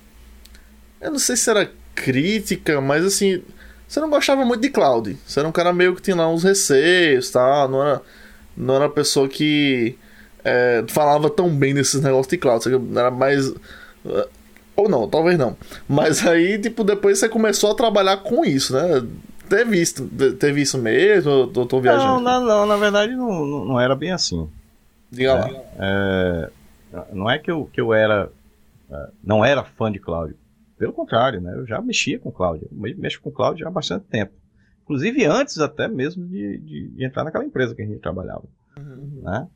Eu 0.99 1.11
não 1.11 1.19
sei 1.19 1.35
se 1.35 1.47
era 1.51 1.69
crítica, 1.93 2.81
mas 2.81 3.05
assim 3.05 3.43
você 3.87 3.99
não 3.99 4.09
gostava 4.09 4.43
muito 4.43 4.61
de 4.61 4.69
Cloud. 4.69 5.17
Você 5.25 5.39
era 5.39 5.47
um 5.47 5.51
cara 5.51 5.71
meio 5.71 5.95
que 5.95 6.01
tinha 6.01 6.15
lá 6.15 6.29
uns 6.29 6.43
receios, 6.43 7.31
tá? 7.31 7.67
Não 7.67 7.81
era, 7.81 8.01
não 8.55 8.75
era 8.75 8.83
uma 8.85 8.91
pessoa 8.91 9.29
que 9.29 9.97
é, 10.43 10.83
falava 10.87 11.29
tão 11.29 11.49
bem 11.49 11.73
desses 11.73 12.01
negócios 12.01 12.27
de 12.27 12.37
Cloud. 12.37 12.63
Você 12.63 12.79
era 12.95 13.09
mais. 13.09 13.49
Eh, 14.05 14.27
ou 14.75 14.89
não, 14.89 15.07
talvez 15.07 15.37
não. 15.37 15.55
Mas 15.87 16.25
aí, 16.27 16.59
tipo, 16.59 16.83
depois 16.83 17.17
você 17.17 17.29
começou 17.29 17.71
a 17.71 17.75
trabalhar 17.75 18.17
com 18.17 18.43
isso, 18.43 18.73
né? 18.73 19.05
Teve 19.49 19.81
isso, 19.81 20.05
teve 20.37 20.61
isso 20.61 20.77
mesmo? 20.77 21.31
Ou 21.31 21.47
tô, 21.47 21.65
tô 21.65 21.79
viajando? 21.79 22.19
Não, 22.19 22.41
não, 22.41 22.45
não, 22.45 22.65
na 22.65 22.75
verdade 22.75 23.15
não, 23.15 23.65
não 23.65 23.79
era 23.79 23.95
bem 23.95 24.11
assim. 24.11 24.49
Diga 25.09 25.31
é, 25.31 25.33
lá. 25.33 25.49
É, 25.79 26.49
não 27.13 27.31
é 27.31 27.39
que 27.39 27.49
eu, 27.49 27.69
que 27.71 27.79
eu 27.79 27.93
era. 27.93 28.29
É, 28.91 29.07
não 29.23 29.43
era 29.43 29.63
fã 29.63 29.91
de 29.91 29.99
Cloud. 29.99 30.35
Pelo 30.77 30.93
contrário, 30.93 31.41
né? 31.41 31.53
Eu 31.55 31.65
já 31.65 31.81
mexia 31.81 32.19
com 32.19 32.31
Cloud. 32.31 32.63
Eu 32.63 32.69
mexo 32.97 33.21
com 33.21 33.31
Cloud 33.31 33.63
há 33.65 33.69
bastante 33.69 34.05
tempo. 34.05 34.33
Inclusive 34.83 35.25
antes 35.25 35.57
até 35.59 35.87
mesmo 35.87 36.25
de, 36.25 36.59
de, 36.59 36.89
de 36.89 37.05
entrar 37.05 37.23
naquela 37.23 37.43
empresa 37.43 37.75
que 37.75 37.81
a 37.81 37.85
gente 37.85 37.99
trabalhava. 37.99 38.45
Uhum. 38.77 39.21
Né? 39.23 39.47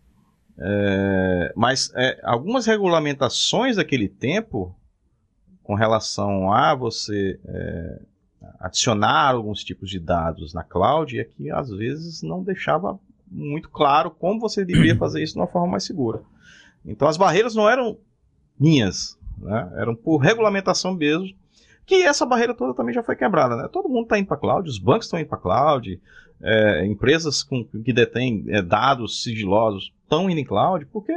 É, 0.58 1.54
mas 1.56 1.92
é, 1.96 2.20
algumas 2.24 2.66
regulamentações 2.66 3.78
daquele 3.78 4.10
tempo, 4.10 4.76
com 5.64 5.74
relação 5.74 6.52
a 6.52 6.76
você 6.76 7.40
é, 7.46 8.02
adicionar 8.60 9.32
alguns 9.32 9.64
tipos 9.64 9.90
de 9.90 10.00
dados 10.00 10.54
na 10.54 10.64
cloud, 10.64 11.20
é 11.20 11.24
que 11.24 11.50
às 11.50 11.70
vezes 11.70 12.22
não 12.22 12.44
deixava 12.44 13.00
muito 13.32 13.70
claro 13.70 14.12
como 14.12 14.40
você 14.40 14.66
deveria 14.66 14.98
fazer 14.98 15.24
isso 15.24 15.34
de 15.34 15.40
uma 15.40 15.48
forma 15.48 15.68
mais 15.68 15.84
segura. 15.84 16.22
Então 16.86 17.08
as 17.08 17.18
barreiras 17.18 17.56
não 17.56 17.70
eram 17.70 17.98
minhas, 18.60 19.18
né? 19.42 19.72
Eram 19.76 19.96
por 19.96 20.18
regulamentação 20.18 20.94
mesmo. 20.94 21.28
Que 21.86 22.04
essa 22.04 22.26
barreira 22.26 22.54
toda 22.54 22.74
também 22.74 22.94
já 22.94 23.04
foi 23.04 23.16
quebrada. 23.16 23.56
Né? 23.56 23.68
Todo 23.72 23.90
mundo 23.90 24.04
está 24.04 24.18
indo 24.18 24.28
para 24.28 24.38
cloud, 24.38 24.70
os 24.70 24.78
bancos 24.78 25.06
estão 25.06 25.20
indo 25.20 25.28
para 25.28 25.38
cloud, 25.38 26.00
é, 26.42 26.86
empresas 26.86 27.44
com, 27.44 27.64
que 27.64 27.94
detêm 27.94 28.46
é, 28.48 28.62
dados 28.62 29.24
sigilosos 29.24 29.94
estão 30.04 30.30
indo 30.30 30.40
em 30.40 30.46
cloud, 30.46 30.86
porque 30.88 31.14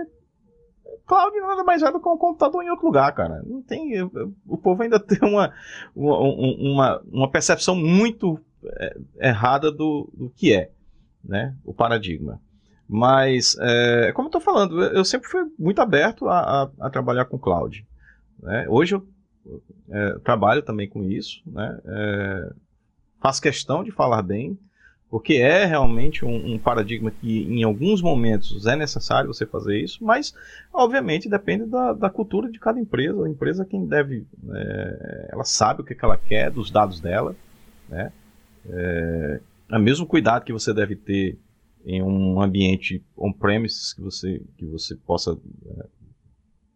cloud 1.07 1.37
nada 1.41 1.65
mais 1.65 1.83
é 1.83 1.91
do 1.91 2.01
que 2.01 2.09
um 2.09 2.17
computador 2.17 2.63
em 2.63 2.71
outro 2.71 2.87
lugar, 2.87 3.13
cara. 3.13 3.43
Não 3.45 3.63
tem, 3.63 4.03
o 4.47 4.57
povo 4.57 4.83
ainda 4.83 4.99
tem 5.01 5.19
uma, 5.23 5.53
uma, 5.95 6.19
uma, 6.19 7.03
uma 7.11 7.31
percepção 7.31 7.75
muito 7.75 8.39
é, 8.65 8.97
errada 9.29 9.71
do, 9.71 10.11
do 10.15 10.31
que 10.31 10.53
é 10.53 10.71
né, 11.25 11.55
o 11.65 11.73
paradigma. 11.73 12.41
Mas, 12.87 13.57
é, 13.61 14.13
como 14.13 14.27
eu 14.27 14.29
estou 14.29 14.41
falando, 14.41 14.83
eu 14.83 15.05
sempre 15.05 15.29
fui 15.29 15.43
muito 15.59 15.81
aberto 15.81 16.29
a, 16.29 16.39
a, 16.39 16.71
a 16.81 16.91
trabalhar 16.91 17.25
com 17.25 17.39
cloud. 17.39 17.85
Né? 18.45 18.67
Hoje 18.69 18.95
eu 18.95 19.07
é, 19.91 20.19
trabalho 20.19 20.63
também 20.63 20.89
com 20.89 21.03
isso, 21.03 21.43
né? 21.47 21.81
É, 21.85 22.53
faço 23.21 23.41
questão 23.41 23.83
de 23.83 23.91
falar 23.91 24.23
bem, 24.23 24.59
porque 25.11 25.35
é 25.35 25.65
realmente 25.65 26.25
um, 26.25 26.55
um, 26.55 26.59
paradigma 26.59 27.11
que 27.11 27.43
em 27.45 27.63
alguns 27.63 28.03
momentos 28.03 28.67
é 28.67 28.77
necessário 28.77 29.33
você 29.33 29.47
fazer 29.47 29.81
isso, 29.81 30.05
mas 30.05 30.35
obviamente 30.73 31.29
depende 31.29 31.65
da, 31.67 31.93
da 31.95 32.11
cultura 32.11 32.51
de 32.51 32.59
cada 32.59 32.79
empresa. 32.79 33.25
A 33.25 33.29
empresa 33.29 33.65
quem 33.65 33.87
deve, 33.87 34.27
é, 34.53 35.29
ela 35.33 35.45
sabe 35.45 35.81
o 35.81 35.85
que, 35.85 35.95
que 35.95 36.05
ela 36.05 36.19
quer 36.19 36.51
dos 36.51 36.71
dados 36.71 37.01
dela, 37.01 37.35
né? 37.89 38.13
É, 38.69 39.41
o 39.73 39.79
mesmo 39.79 40.07
cuidado 40.07 40.45
que 40.45 40.53
você 40.53 40.73
deve 40.73 40.97
ter 40.97 41.39
em 41.85 42.03
um 42.03 42.41
ambiente 42.41 43.03
on-premises 43.17 43.93
que 43.93 44.01
você, 44.01 44.43
que 44.57 44.65
você 44.67 44.95
possa 44.97 45.39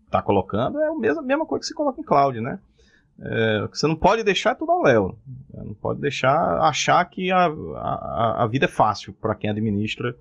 estar 0.08 0.18
é, 0.18 0.20
tá 0.20 0.22
colocando, 0.22 0.80
é 0.80 0.88
a 0.88 0.94
mesma, 0.94 1.22
mesma 1.22 1.46
coisa 1.46 1.60
que 1.60 1.66
você 1.68 1.74
coloca 1.74 2.00
em 2.00 2.04
cloud, 2.04 2.40
né? 2.40 2.58
É, 3.20 3.66
você 3.66 3.86
não 3.86 3.96
pode 3.96 4.22
deixar 4.22 4.54
tudo 4.54 4.72
ao 4.72 4.82
léu. 4.82 5.18
Não 5.52 5.74
pode 5.74 6.00
deixar 6.00 6.60
achar 6.60 7.04
que 7.04 7.30
a, 7.32 7.46
a, 7.46 8.44
a 8.44 8.46
vida 8.46 8.66
é 8.66 8.68
fácil 8.68 9.12
para 9.12 9.34
quem 9.34 9.50
administra 9.50 10.16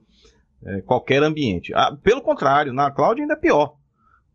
é, 0.66 0.82
qualquer 0.82 1.22
ambiente. 1.24 1.74
Ah, 1.76 1.96
pelo 2.02 2.22
contrário, 2.22 2.74
na 2.74 2.90
cloud 2.90 3.22
ainda 3.22 3.34
é 3.34 3.38
pior. 3.38 3.76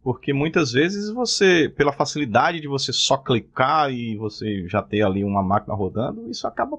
Porque 0.03 0.33
muitas 0.33 0.73
vezes 0.73 1.11
você, 1.11 1.73
pela 1.77 1.93
facilidade 1.93 2.61
de 2.61 2.69
você 2.69 2.93
só 2.93 3.17
clicar 3.17 3.93
e 3.93 4.17
você 4.17 4.67
já 4.69 4.83
ter 4.83 5.03
ali 5.03 5.23
uma 5.23 5.43
máquina 5.43 5.75
rodando, 5.75 6.29
isso 6.29 6.47
acaba 6.47 6.79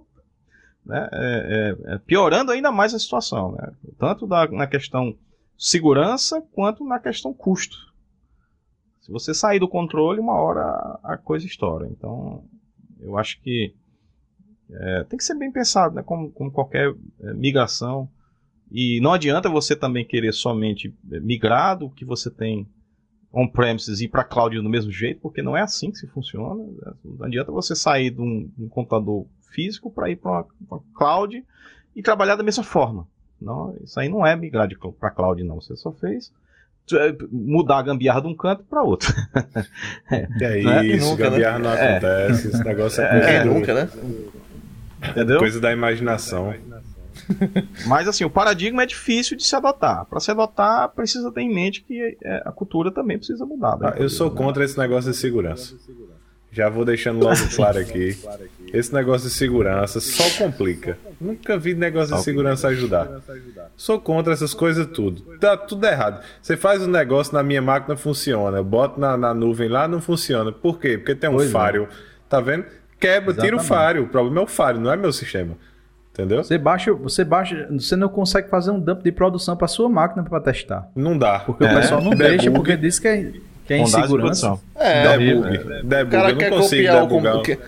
né, 0.86 1.10
é, 1.12 1.78
é, 1.88 1.94
é 1.96 1.98
piorando 2.00 2.52
ainda 2.52 2.72
mais 2.72 2.94
a 2.94 3.00
situação. 3.00 3.54
Né? 3.54 3.72
Tanto 3.98 4.28
da, 4.28 4.48
na 4.48 4.68
questão 4.68 5.16
segurança 5.58 6.42
quanto 6.54 6.86
na 6.86 7.00
questão 7.00 7.34
custo. 7.34 7.93
Se 9.04 9.12
você 9.12 9.34
sair 9.34 9.60
do 9.60 9.68
controle, 9.68 10.20
uma 10.20 10.34
hora 10.34 10.64
a 11.04 11.18
coisa 11.18 11.46
estoura. 11.46 11.88
Então, 11.88 12.46
eu 13.02 13.18
acho 13.18 13.40
que 13.42 13.76
é, 14.72 15.04
tem 15.04 15.18
que 15.18 15.24
ser 15.26 15.36
bem 15.36 15.52
pensado, 15.52 15.94
né? 15.94 16.02
Como, 16.02 16.32
como 16.32 16.50
qualquer 16.50 16.96
é, 17.22 17.34
migração. 17.34 18.10
E 18.72 19.02
não 19.02 19.12
adianta 19.12 19.50
você 19.50 19.76
também 19.76 20.06
querer 20.06 20.34
somente 20.34 20.96
é, 21.12 21.20
migrar 21.20 21.78
do 21.78 21.90
que 21.90 22.06
você 22.06 22.32
tem 22.32 22.66
on-premises 23.32 24.00
e 24.00 24.06
ir 24.06 24.08
para 24.08 24.24
cloud 24.24 24.56
do 24.56 24.70
mesmo 24.70 24.92
jeito, 24.92 25.20
porque 25.20 25.42
não 25.42 25.58
é 25.58 25.62
assim 25.62 25.92
que 25.92 25.98
se 25.98 26.08
funciona. 26.08 26.64
Não 27.04 27.26
adianta 27.26 27.52
você 27.52 27.76
sair 27.76 28.10
de 28.10 28.22
um, 28.22 28.48
de 28.56 28.64
um 28.64 28.70
computador 28.70 29.28
físico 29.52 29.92
para 29.92 30.10
ir 30.10 30.16
para 30.16 30.46
uma, 30.62 30.82
cloud 30.96 31.46
e 31.94 32.02
trabalhar 32.02 32.38
da 32.38 32.44
mesma 32.44 32.64
forma. 32.64 33.06
Não, 33.42 33.76
isso 33.84 34.00
aí 34.00 34.08
não 34.08 34.26
é 34.26 34.34
migrar 34.34 34.70
para 34.98 35.12
cloud, 35.12 35.44
não. 35.44 35.60
Você 35.60 35.76
só 35.76 35.92
fez 35.92 36.32
mudar 37.32 37.80
a 37.80 37.82
gambiarra 37.82 38.22
de 38.22 38.28
um 38.28 38.36
canto 38.36 38.64
para 38.64 38.84
outro. 38.84 39.14
é, 40.12 40.28
é 40.42 40.86
isso, 40.86 41.10
nunca, 41.10 41.24
né? 41.24 41.30
gambiarra 41.30 41.60
né? 41.60 41.64
não 41.64 41.74
acontece, 41.74 42.48
esse 42.50 42.64
negócio 42.64 43.02
é, 43.02 43.10
coisa 43.10 43.28
é, 43.28 43.44
nunca, 43.46 43.74
né? 43.74 43.90
Entendeu? 45.10 45.40
Coisa 45.40 45.60
da 45.60 45.72
imaginação. 45.72 46.54
Mas 47.88 48.08
assim, 48.08 48.24
o 48.24 48.30
paradigma 48.30 48.84
é 48.84 48.86
difícil 48.86 49.38
de 49.38 49.44
se 49.44 49.56
adotar. 49.56 50.06
Para 50.06 50.20
se 50.20 50.32
adotar, 50.32 50.90
precisa 50.90 51.32
ter 51.32 51.42
em 51.42 51.54
mente 51.54 51.84
que 51.84 52.18
é, 52.24 52.44
a 52.46 52.52
cultura 52.52 52.92
também 52.92 53.18
precisa 53.18 53.46
mudar. 53.46 53.78
Né? 53.78 53.94
eu 53.98 54.10
sou 54.10 54.32
contra 54.32 54.64
esse 54.64 54.78
negócio 54.78 55.12
de 55.12 55.18
segurança. 55.18 55.76
Já 56.52 56.70
vou 56.70 56.86
deixando 56.86 57.24
logo 57.24 57.56
claro 57.56 57.80
aqui. 57.80 58.16
Esse 58.74 58.92
negócio 58.92 59.30
de 59.30 59.34
segurança 59.36 60.00
só 60.00 60.44
complica. 60.44 60.98
Nunca 61.22 61.60
vi 61.60 61.76
negócio 61.76 62.16
de 62.16 62.24
segurança 62.24 62.70
ajudar. 62.70 63.08
Sou 63.78 64.02
contra 64.02 64.34
essas 64.34 64.56
coisas 64.56 64.88
tudo. 64.88 65.22
Tá 65.38 65.56
tudo 65.56 65.86
errado. 65.86 66.24
Você 66.42 66.58
faz 66.58 66.82
um 66.82 66.88
negócio 66.88 67.36
na 67.36 67.44
minha 67.44 67.62
máquina 67.62 67.96
funciona. 67.96 68.58
Eu 68.58 68.64
boto 68.64 69.00
na, 69.00 69.16
na 69.16 69.32
nuvem 69.32 69.70
lá 69.70 69.88
não 69.88 70.02
funciona. 70.02 70.52
Por 70.52 70.80
quê? 70.80 70.98
Porque 70.98 71.14
tem 71.14 71.30
um 71.30 71.36
pois 71.36 71.52
faro. 71.52 71.84
É. 71.84 71.88
Tá 72.28 72.42
vendo? 72.42 72.66
Quebra, 73.00 73.30
Exatamente. 73.30 73.42
tira 73.42 73.58
o 73.58 73.60
faro. 73.60 74.04
O 74.04 74.08
problema 74.08 74.42
é 74.42 74.44
o 74.44 74.48
faro, 74.48 74.80
não 74.80 74.92
é 74.92 74.98
meu 74.98 75.14
sistema. 75.14 75.56
Entendeu? 76.12 76.44
Você 76.44 76.58
baixa, 76.58 76.94
você 76.94 77.24
baixa, 77.24 77.68
você 77.72 77.96
não 77.96 78.10
consegue 78.10 78.50
fazer 78.50 78.72
um 78.72 78.80
dump 78.80 79.04
de 79.04 79.12
produção 79.12 79.56
para 79.56 79.68
sua 79.68 79.88
máquina 79.88 80.24
para 80.24 80.40
testar. 80.40 80.90
Não 80.96 81.16
dá. 81.16 81.40
Porque 81.40 81.64
é. 81.64 81.72
o 81.72 81.76
pessoal 81.76 82.02
não 82.02 82.12
deixa 82.12 82.50
porque 82.50 82.76
diz 82.76 82.98
que 82.98 83.08
é 83.08 83.34
que 83.66 83.74
é 83.74 83.78
insegurança. 83.78 84.60
É, 84.76 85.18
debug. 85.18 85.58
debug. 85.84 86.08
O 86.08 86.10
cara 86.10 86.36
quer 86.36 86.50
copiar 86.50 87.04
o, 87.04 87.42
quer, 87.42 87.60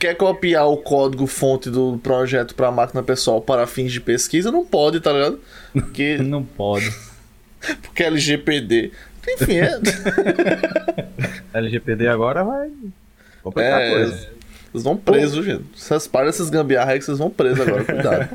quer 0.00 0.14
copiar 0.14 0.66
o 0.66 0.78
código 0.78 1.26
fonte 1.26 1.68
do 1.68 2.00
projeto 2.02 2.54
para 2.54 2.72
máquina 2.72 3.02
pessoal 3.02 3.40
para 3.40 3.66
fins 3.66 3.92
de 3.92 4.00
pesquisa, 4.00 4.50
não 4.50 4.64
pode, 4.64 4.98
tá 4.98 5.12
ligado? 5.12 5.38
Porque... 5.72 6.16
não 6.24 6.42
pode. 6.42 6.90
Porque 7.82 8.02
LGPD. 8.02 8.90
Enfim, 9.28 9.58
é. 9.58 9.78
LGPD 11.52 12.08
agora 12.08 12.42
vai 12.42 12.70
complicar 13.42 13.82
é, 13.82 13.90
coisa. 13.90 14.28
Vocês 14.72 14.84
vão 14.84 14.96
presos, 14.96 15.44
gente. 15.44 15.64
Vocês 15.76 16.06
param 16.06 16.28
essas 16.28 16.48
gambiarra 16.48 16.92
aí 16.92 16.98
que 16.98 17.04
vocês 17.04 17.18
vão 17.18 17.28
presos 17.28 17.60
agora, 17.60 17.84
cuidado. 17.84 18.30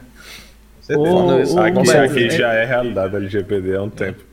Você 0.79 0.95
oh, 0.95 1.41
isso, 1.41 1.59
aqui, 1.59 1.91
aqui 1.91 2.29
já 2.29 2.53
é 2.53 2.65
realidade 2.65 3.15
LGPD 3.15 3.75
há 3.75 3.81
um 3.81 3.89
tempo. 3.89 4.23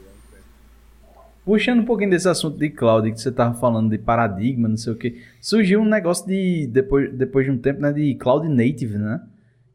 Puxando 1.44 1.80
um 1.80 1.84
pouquinho 1.84 2.10
desse 2.10 2.28
assunto 2.28 2.56
de 2.56 2.70
cloud, 2.70 3.10
que 3.10 3.20
você 3.20 3.28
estava 3.28 3.52
falando 3.54 3.90
de 3.90 3.98
paradigma, 3.98 4.68
não 4.68 4.76
sei 4.76 4.92
o 4.92 4.96
que, 4.96 5.20
surgiu 5.40 5.80
um 5.80 5.84
negócio 5.84 6.26
de, 6.26 6.68
depois, 6.68 7.12
depois 7.12 7.44
de 7.44 7.50
um 7.50 7.58
tempo, 7.58 7.80
né, 7.80 7.92
de 7.92 8.14
cloud 8.14 8.48
native, 8.48 8.96
né? 8.96 9.20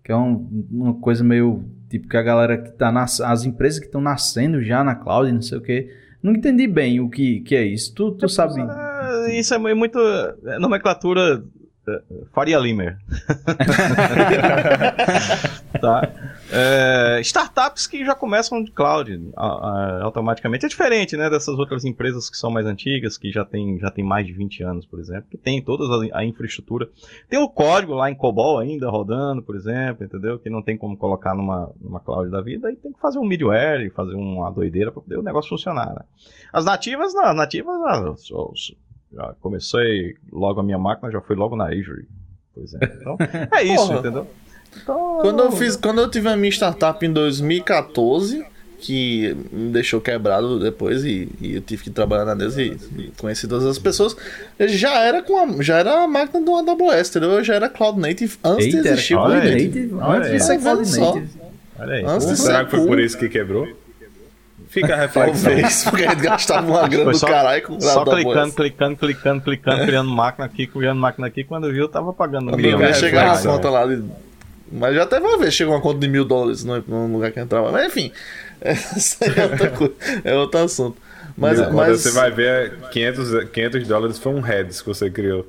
Que 0.01 0.13
é 0.13 0.15
um, 0.15 0.65
uma 0.71 0.93
coisa 0.93 1.25
meio, 1.25 1.65
tipo, 1.89 2.08
que 2.08 2.15
a 2.15 2.21
galera 2.21 2.58
que 2.58 2.71
tá 2.71 2.89
nas, 2.89 3.19
as 3.19 3.43
empresas 3.43 3.80
que 3.80 3.86
estão 3.86 3.99
nascendo 3.99 4.63
já 4.63 4.82
na 4.82 4.95
cloud, 4.95 5.30
não 5.30 5.41
sei 5.41 5.58
o 5.58 5.62
que. 5.62 5.93
Não 6.23 6.32
entendi 6.32 6.67
bem 6.67 7.01
o 7.01 7.10
que, 7.10 7.41
que 7.41 7.56
é 7.56 7.65
isso. 7.65 7.93
Tu, 7.93 8.12
tu 8.12 8.30
sabe? 8.30 8.62
É, 8.62 9.38
isso 9.38 9.53
é 9.53 9.58
muito 9.58 9.99
é 10.45 10.58
nomenclatura 10.60 11.43
Faria 12.34 12.60
Limer. 12.60 12.97
tá. 15.82 16.10
É, 16.51 17.19
startups 17.21 17.88
que 17.88 18.05
já 18.05 18.15
começam 18.15 18.63
de 18.63 18.71
cloud 18.71 19.31
a, 19.36 19.45
a, 19.45 20.03
automaticamente. 20.03 20.65
É 20.65 20.69
diferente 20.69 21.17
né, 21.17 21.29
dessas 21.29 21.57
outras 21.60 21.83
empresas 21.83 22.29
que 22.29 22.38
são 22.38 22.49
mais 22.49 22.65
antigas, 22.65 23.17
que 23.17 23.31
já 23.31 23.43
tem, 23.43 23.77
já 23.79 23.91
tem 23.91 24.03
mais 24.03 24.25
de 24.25 24.33
20 24.33 24.63
anos, 24.63 24.86
por 24.86 24.99
exemplo, 24.99 25.25
que 25.29 25.38
tem 25.38 25.62
toda 25.62 25.83
a, 25.83 26.19
a 26.19 26.25
infraestrutura. 26.25 26.89
Tem 27.29 27.39
o 27.39 27.49
código 27.49 27.93
lá 27.93 28.10
em 28.10 28.15
COBOL 28.15 28.60
ainda 28.60 28.89
rodando, 28.89 29.41
por 29.41 29.55
exemplo, 29.55 30.05
entendeu? 30.05 30.39
Que 30.39 30.49
não 30.49 30.62
tem 30.62 30.77
como 30.77 30.97
colocar 30.97 31.36
numa, 31.36 31.71
numa 31.81 31.99
cloud 31.99 32.31
da 32.31 32.41
vida 32.41 32.71
e 32.71 32.75
tem 32.75 32.93
que 32.93 32.99
fazer 32.99 33.19
um 33.19 33.25
middleware, 33.25 33.91
fazer 33.91 34.15
uma 34.15 34.49
doideira 34.51 34.91
para 34.91 35.01
poder 35.01 35.17
o 35.17 35.23
negócio 35.23 35.49
funcionar. 35.49 35.93
Né? 35.93 36.01
As 36.53 36.65
nativas, 36.65 37.13
não, 37.13 37.25
as 37.25 37.36
nativas, 37.36 37.79
não, 37.79 38.15
já 39.13 39.33
comecei 39.41 40.15
logo 40.31 40.60
a 40.60 40.63
minha 40.63 40.77
máquina, 40.77 41.12
já 41.12 41.21
foi 41.21 41.36
logo 41.36 41.55
na 41.55 41.65
Azure. 41.65 42.07
Pois 42.53 42.73
é. 42.73 42.79
Então, 42.83 43.17
é 43.51 43.63
isso, 43.63 43.93
entendeu? 43.93 44.27
Então... 44.82 45.19
Quando 45.21 45.43
eu 45.43 45.51
fiz, 45.51 45.75
quando 45.75 46.01
eu 46.01 46.10
tive 46.10 46.30
a 46.30 46.36
minha 46.36 46.51
startup 46.51 47.06
em 47.06 47.12
2014, 47.12 48.45
que 48.80 49.36
me 49.51 49.71
deixou 49.71 49.99
quebrado 49.99 50.60
depois 50.60 51.03
e, 51.03 51.30
e 51.41 51.56
eu 51.56 51.62
tive 51.62 51.84
que 51.84 51.89
trabalhar 51.89 52.25
na 52.25 52.36
Deus 52.36 52.58
e, 52.58 52.77
e 52.95 53.12
conheci 53.17 53.47
todas 53.47 53.65
as 53.65 53.80
pessoas, 53.80 54.15
já 54.60 54.99
era 54.99 55.21
com 55.21 55.38
a, 55.38 55.63
já 55.63 55.80
era 55.80 56.03
a 56.03 56.08
máquina 56.08 56.45
do 56.45 56.56
AWS, 56.56 57.10
entendeu? 57.10 57.32
Eu 57.32 57.43
já 57.43 57.56
era 57.56 57.69
Cloud 57.69 57.99
Native 57.99 58.38
antes 58.43 58.65
Eita, 58.67 58.82
de 58.82 58.88
existir 58.89 59.15
o 59.15 59.17
Cloud 59.17 59.36
Native. 59.36 59.97
Antes 60.01 60.32
de 60.32 60.39
ser 60.43 60.60
Cloud 60.60 60.99
Native. 60.99 61.30
Olha 61.80 61.93
aí. 61.95 62.06
Antes 62.06 62.27
de 62.27 62.38
Será 62.38 62.65
que 62.65 62.71
foi 62.71 62.86
por 62.86 62.99
isso 62.99 63.17
que 63.17 63.30
quebrou? 63.30 63.67
Fica 64.69 64.93
a 64.95 64.97
reflexão. 64.97 65.51
Talvez, 65.51 65.84
porque 65.86 66.03
a 66.06 66.10
gente 66.10 66.21
gastava 66.21 66.67
uma 66.67 66.88
grana 66.88 67.12
do 67.12 67.19
caralho 67.19 67.63
com 67.63 67.80
Só 67.80 68.03
clicando, 68.03 68.53
clicando, 68.53 68.97
clicando, 68.97 69.41
clicando, 69.41 69.86
criando 69.86 70.10
máquina 70.10 70.45
aqui, 70.45 70.67
criando 70.67 70.99
máquina 70.99 71.27
aqui. 71.27 71.43
Quando 71.43 71.71
viu, 71.71 71.88
tava 71.88 72.12
pagando 72.12 72.53
um 72.53 72.58
milhão. 72.58 72.93
Chegar 72.93 73.34
a 73.34 73.41
conta 73.41 73.69
lá 73.69 73.86
de... 73.86 74.03
Mas 74.71 74.95
já 74.95 75.06
teve 75.06 75.25
uma 75.25 75.38
vez, 75.38 75.53
chegou 75.53 75.73
uma 75.73 75.82
conta 75.82 75.99
de 75.99 76.08
mil 76.08 76.25
dólares 76.25 76.63
no, 76.63 76.82
no 76.82 77.13
lugar 77.13 77.32
que 77.32 77.39
entrava. 77.39 77.71
Mas 77.71 77.88
enfim, 77.88 78.12
essa 78.60 79.25
é 79.25 79.43
outra 79.43 79.69
coisa, 79.75 79.95
é 80.23 80.36
outro 80.36 80.60
assunto. 80.60 80.97
Mas, 81.38 81.60
Quando 81.60 81.75
mas... 81.75 82.01
você 82.01 82.12
vai 82.12 82.32
ver, 82.32 82.89
500, 82.89 83.49
500 83.51 83.88
dólares 83.88 84.17
foi 84.17 84.34
um 84.34 84.41
heads 84.41 84.82
que 84.82 84.88
você 84.88 85.10
criou. 85.10 85.47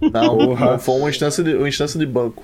Não, 0.00 0.38
Porra. 0.38 0.78
foi 0.78 0.94
uma 0.96 1.10
instância 1.10 1.44
de, 1.44 1.54
uma 1.54 1.68
instância 1.68 1.98
de 1.98 2.06
banco. 2.06 2.42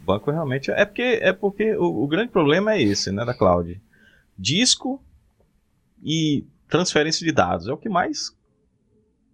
Banco 0.00 0.30
realmente. 0.30 0.70
É 0.70 0.84
porque, 0.84 1.18
é 1.22 1.32
porque 1.32 1.76
o, 1.76 2.02
o 2.02 2.06
grande 2.08 2.30
problema 2.30 2.74
é 2.74 2.82
esse, 2.82 3.12
né, 3.12 3.24
da 3.24 3.32
cloud 3.32 3.80
disco 4.36 5.02
e 6.02 6.44
transferência 6.68 7.24
de 7.24 7.32
dados. 7.32 7.68
É 7.68 7.72
o 7.72 7.76
que 7.76 7.88
mais 7.88 8.34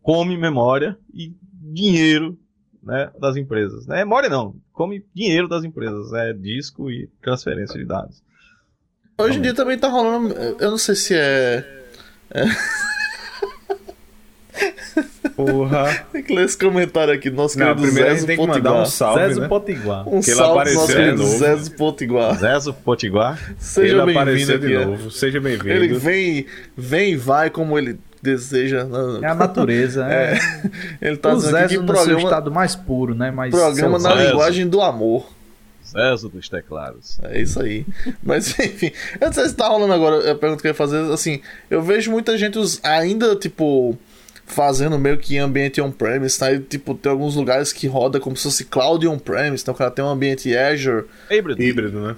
come 0.03 0.37
memória 0.37 0.99
e 1.13 1.35
dinheiro 1.43 2.39
né, 2.83 3.11
das 3.19 3.37
empresas. 3.37 3.87
Né? 3.87 3.97
Memória 3.99 4.29
não, 4.29 4.55
come 4.73 5.05
dinheiro 5.15 5.49
das 5.49 5.65
empresas. 5.65 6.13
É 6.13 6.33
disco 6.33 6.91
e 6.91 7.09
transferência 7.23 7.79
de 7.79 7.85
dados. 7.85 8.23
Hoje 9.19 9.39
em 9.39 9.43
dia 9.43 9.55
também 9.55 9.79
tá 9.79 9.89
rolando. 9.89 10.35
Eu 10.35 10.71
não 10.71 10.79
sei 10.79 10.95
se 10.95 11.15
é. 11.15 11.65
é... 12.31 12.45
Porra. 15.37 16.07
Tem 16.13 16.23
que 16.23 16.35
ler 16.35 16.45
esse 16.45 16.59
comentário 16.59 17.13
aqui 17.13 17.31
do 17.31 17.37
nosso 17.37 17.59
não, 17.59 17.75
querido 17.75 17.93
Zezo 17.93 18.27
tem 18.27 18.37
que 18.39 18.47
mandar 18.47 18.83
um 18.83 18.87
salve, 18.87 19.27
Zezo 19.27 19.41
né? 19.41 19.49
Potiguar. 19.49 20.09
Um 20.09 20.21
que 20.21 20.31
salve 20.33 20.65
pro 20.65 20.75
nosso 20.75 20.95
querido 20.95 21.27
Zezo 21.27 21.73
Potiguar. 21.73 22.39
Zezo 22.39 22.75
Potiguar. 22.75 23.55
Seja 23.59 24.05
bem-vindo 24.05 24.59
de 24.59 24.75
novo. 24.75 25.11
Seja 25.11 25.41
bem-vindo. 25.41 25.71
Ele 25.71 25.95
vem, 25.95 26.47
vem 26.77 27.13
e 27.13 27.17
vai 27.17 27.51
como 27.51 27.79
ele 27.79 27.99
deseja. 28.23 28.87
É 29.23 29.27
a 29.27 29.35
natureza. 29.35 30.07
É. 30.11 30.35
é. 30.35 31.09
Ele 31.09 31.17
tá 31.17 31.33
o 31.33 31.37
dizendo 31.37 31.53
Zezo 31.53 31.69
que 31.69 31.75
programa... 31.77 32.01
no 32.01 32.05
seu 32.05 32.19
estado 32.19 32.51
mais 32.51 32.75
puro, 32.75 33.15
né? 33.15 33.31
Mais 33.31 33.55
programa 33.55 33.99
na 33.99 34.15
linguagem 34.15 34.69
do 34.69 34.81
amor. 34.81 35.27
Sucesso 35.83 36.29
dos 36.29 36.49
teclados. 36.49 37.19
É 37.23 37.41
isso 37.41 37.61
aí. 37.61 37.85
Mas 38.23 38.57
enfim, 38.59 38.93
eu 39.21 39.27
não 39.27 39.33
sei 39.33 39.49
se 39.49 39.55
tá 39.55 39.69
rolando 39.69 39.93
agora 39.93 40.31
a 40.31 40.35
pergunta 40.35 40.63
que 40.63 40.69
eu 40.69 40.71
ia 40.71 40.75
fazer. 40.75 40.99
Assim, 41.13 41.41
eu 41.69 41.83
vejo 41.83 42.11
muita 42.11 42.37
gente 42.39 42.59
ainda, 42.83 43.35
tipo, 43.37 43.99
fazendo 44.47 44.99
meio 44.99 45.19
que 45.19 45.39
ambiente 45.39 45.81
on-premise, 45.81 46.39
tá? 46.39 46.53
E, 46.53 46.61
tipo, 46.61 46.95
tem 46.95 47.11
alguns 47.11 47.37
lugares 47.37 47.73
que 47.73 47.87
roda 47.87 48.21
como 48.21 48.37
se 48.37 48.45
fosse 48.45 48.65
cloud 48.65 49.07
on-premise, 49.07 49.63
então 49.63 49.75
o 49.75 49.77
cara 49.77 49.91
tem 49.91 50.05
um 50.05 50.09
ambiente 50.09 50.57
Azure. 50.57 51.07
Híbrido. 51.31 51.63
Híbrido, 51.63 52.01
né? 52.01 52.17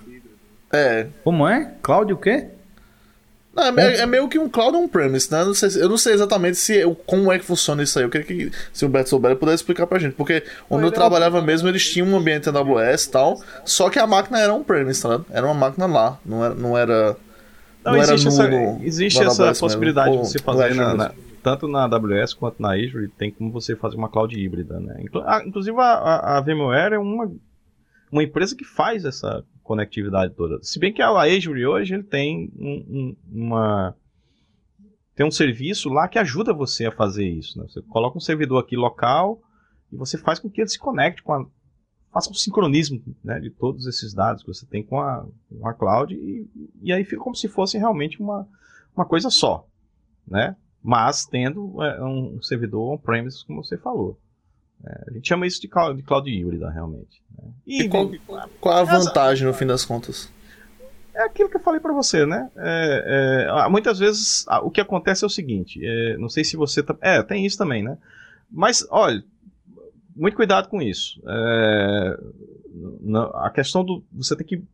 É. 0.72 1.06
Como 1.22 1.46
é? 1.46 1.72
Cloud 1.82 2.12
o 2.12 2.16
quê? 2.16 2.48
Não, 3.54 3.64
é, 3.64 3.98
é, 3.98 4.06
meio 4.06 4.28
que 4.28 4.38
um 4.38 4.48
cloud 4.48 4.74
on-premise, 4.76 5.30
né? 5.30 5.42
Eu 5.42 5.46
não, 5.46 5.54
sei, 5.54 5.82
eu 5.82 5.88
não 5.88 5.98
sei 5.98 6.14
exatamente 6.14 6.56
se, 6.56 6.82
como 7.06 7.30
é 7.30 7.38
que 7.38 7.44
funciona 7.44 7.82
isso 7.82 7.98
aí. 7.98 8.04
Eu 8.04 8.08
queria 8.08 8.26
que 8.26 8.50
se 8.72 8.86
o 8.86 8.88
Beto 8.88 9.10
souber, 9.10 9.36
pudesse 9.36 9.56
explicar 9.56 9.86
pra 9.86 9.98
gente. 9.98 10.14
Porque 10.14 10.42
onde 10.70 10.86
eu 10.86 10.90
trabalhava 10.90 11.42
mesmo, 11.42 11.68
eles 11.68 11.88
tinham 11.90 12.08
um 12.08 12.16
ambiente 12.16 12.48
AWS 12.48 13.04
e 13.04 13.10
tal, 13.10 13.42
só 13.64 13.90
que 13.90 13.98
a 13.98 14.06
máquina 14.06 14.40
era 14.40 14.54
on-premise, 14.54 15.02
tá? 15.02 15.20
Era 15.30 15.46
uma 15.46 15.54
máquina 15.54 15.86
lá, 15.86 16.18
não 16.24 16.42
era. 16.42 16.54
Não, 16.54 16.76
era, 16.78 17.16
não, 17.84 17.92
não 17.92 17.96
existe 17.96 18.28
era 18.28 18.48
no, 18.48 18.56
essa, 18.56 18.84
existe 18.84 19.22
essa 19.22 19.54
possibilidade 19.54 20.10
mesmo. 20.10 20.24
de 20.24 20.30
você 20.30 20.38
fazer 20.38 20.74
na, 20.74 20.94
na, 20.94 21.12
tanto 21.42 21.68
na 21.68 21.84
AWS 21.84 22.32
quanto 22.32 22.62
na 22.62 22.74
Azure, 22.74 23.08
tem 23.08 23.30
como 23.30 23.50
você 23.50 23.76
fazer 23.76 23.96
uma 23.96 24.08
cloud 24.08 24.34
híbrida, 24.34 24.80
né? 24.80 25.02
Inclusive 25.44 25.76
a, 25.78 25.82
a, 25.82 26.38
a 26.38 26.40
VMware 26.40 26.94
é 26.94 26.98
uma, 26.98 27.30
uma 28.10 28.22
empresa 28.22 28.56
que 28.56 28.64
faz 28.64 29.04
essa 29.04 29.44
conectividade 29.62 30.34
toda. 30.34 30.62
Se 30.62 30.78
bem 30.78 30.92
que 30.92 31.02
a 31.02 31.08
Azure 31.08 31.66
hoje 31.66 31.94
ele 31.94 32.02
tem 32.02 32.50
um, 32.56 32.84
um, 32.88 33.16
uma 33.30 33.96
tem 35.14 35.26
um 35.26 35.30
serviço 35.30 35.88
lá 35.90 36.08
que 36.08 36.18
ajuda 36.18 36.54
você 36.54 36.86
a 36.86 36.92
fazer 36.92 37.28
isso. 37.28 37.58
Né? 37.58 37.66
Você 37.68 37.82
coloca 37.82 38.16
um 38.16 38.20
servidor 38.20 38.62
aqui 38.62 38.76
local 38.76 39.40
e 39.92 39.96
você 39.96 40.16
faz 40.16 40.38
com 40.38 40.50
que 40.50 40.60
ele 40.60 40.68
se 40.68 40.78
conecte 40.78 41.22
com 41.22 41.32
a 41.34 41.46
faça 42.12 42.30
um 42.30 42.34
sincronismo 42.34 43.02
né, 43.24 43.40
de 43.40 43.50
todos 43.50 43.86
esses 43.86 44.12
dados 44.12 44.42
que 44.42 44.52
você 44.52 44.66
tem 44.66 44.82
com 44.82 45.00
a, 45.00 45.26
com 45.48 45.66
a 45.66 45.72
cloud 45.72 46.14
e, 46.14 46.46
e 46.82 46.92
aí 46.92 47.04
fica 47.04 47.22
como 47.22 47.34
se 47.34 47.48
fosse 47.48 47.78
realmente 47.78 48.20
uma, 48.20 48.46
uma 48.94 49.06
coisa 49.06 49.30
só, 49.30 49.66
né? 50.28 50.54
Mas 50.82 51.24
tendo 51.24 51.82
é, 51.82 52.04
um 52.04 52.42
servidor 52.42 52.92
on-premise, 52.92 53.46
como 53.46 53.64
você 53.64 53.78
falou. 53.78 54.20
É, 54.84 55.04
a 55.08 55.12
gente 55.12 55.28
chama 55.28 55.46
isso 55.46 55.60
de 55.60 55.68
cloud, 55.68 55.96
de 55.96 56.02
cloud 56.02 56.28
híbrida, 56.30 56.70
realmente. 56.70 57.22
Né? 57.36 57.48
E, 57.66 57.82
e 57.82 57.88
qual, 57.88 58.10
qual, 58.60 58.78
a 58.78 58.84
vantagem, 58.84 59.46
no 59.46 59.54
fim 59.54 59.66
das 59.66 59.84
contas? 59.84 60.30
É 61.14 61.22
aquilo 61.24 61.48
que 61.48 61.56
eu 61.56 61.62
falei 61.62 61.80
para 61.80 61.92
você, 61.92 62.24
né? 62.24 62.50
É, 62.56 63.46
é, 63.46 63.68
muitas 63.68 63.98
vezes 63.98 64.46
o 64.62 64.70
que 64.70 64.80
acontece 64.80 65.24
é 65.24 65.26
o 65.26 65.30
seguinte: 65.30 65.80
é, 65.84 66.16
não 66.16 66.28
sei 66.28 66.42
se 66.42 66.56
você. 66.56 66.82
Tá, 66.82 66.96
é, 67.00 67.22
tem 67.22 67.44
isso 67.44 67.58
também, 67.58 67.82
né? 67.82 67.98
Mas, 68.50 68.86
olha, 68.90 69.22
muito 70.16 70.36
cuidado 70.36 70.68
com 70.68 70.80
isso. 70.80 71.22
É, 71.26 72.18
a 73.34 73.50
questão 73.50 73.84
do. 73.84 74.02
Você 74.12 74.34
tem 74.34 74.46
que 74.46 74.64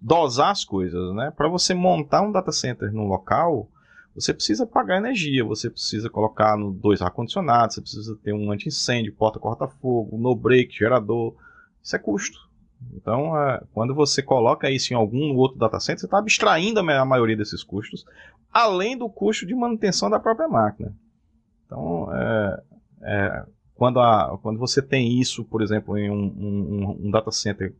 dosar 0.00 0.50
as 0.50 0.64
coisas, 0.64 1.14
né? 1.14 1.32
Para 1.36 1.48
você 1.48 1.74
montar 1.74 2.22
um 2.22 2.32
data 2.32 2.52
center 2.52 2.92
no 2.92 3.06
local, 3.06 3.68
você 4.14 4.32
precisa 4.32 4.66
pagar 4.66 4.98
energia, 4.98 5.44
você 5.44 5.68
precisa 5.68 6.08
colocar 6.08 6.56
no 6.56 6.72
dois 6.72 7.02
ar-condicionados, 7.02 7.74
você 7.74 7.80
precisa 7.80 8.16
ter 8.22 8.32
um 8.32 8.52
anti-incêndio, 8.52 9.14
porta 9.14 9.40
corta-fogo, 9.40 10.16
no 10.16 10.34
break, 10.36 10.72
gerador. 10.72 11.34
Isso 11.82 11.96
é 11.96 11.98
custo. 11.98 12.38
Então, 12.94 13.36
é, 13.36 13.60
quando 13.72 13.94
você 13.94 14.22
coloca 14.22 14.70
isso 14.70 14.92
em 14.92 14.96
algum 14.96 15.34
outro 15.34 15.58
data 15.58 15.80
center, 15.80 16.00
você 16.00 16.06
está 16.06 16.18
abstraindo 16.18 16.78
a 16.78 17.04
maioria 17.04 17.36
desses 17.36 17.64
custos, 17.64 18.04
além 18.52 18.96
do 18.96 19.08
custo 19.08 19.46
de 19.46 19.54
manutenção 19.54 20.08
da 20.08 20.20
própria 20.20 20.48
máquina. 20.48 20.94
Então, 21.66 22.08
é, 22.14 22.62
é, 23.02 23.46
quando, 23.74 23.98
a, 23.98 24.38
quando 24.40 24.58
você 24.58 24.80
tem 24.80 25.18
isso, 25.18 25.44
por 25.44 25.60
exemplo, 25.60 25.98
em 25.98 26.10
um, 26.10 26.24
um, 26.24 27.06
um 27.06 27.10
data 27.10 27.32
center 27.32 27.74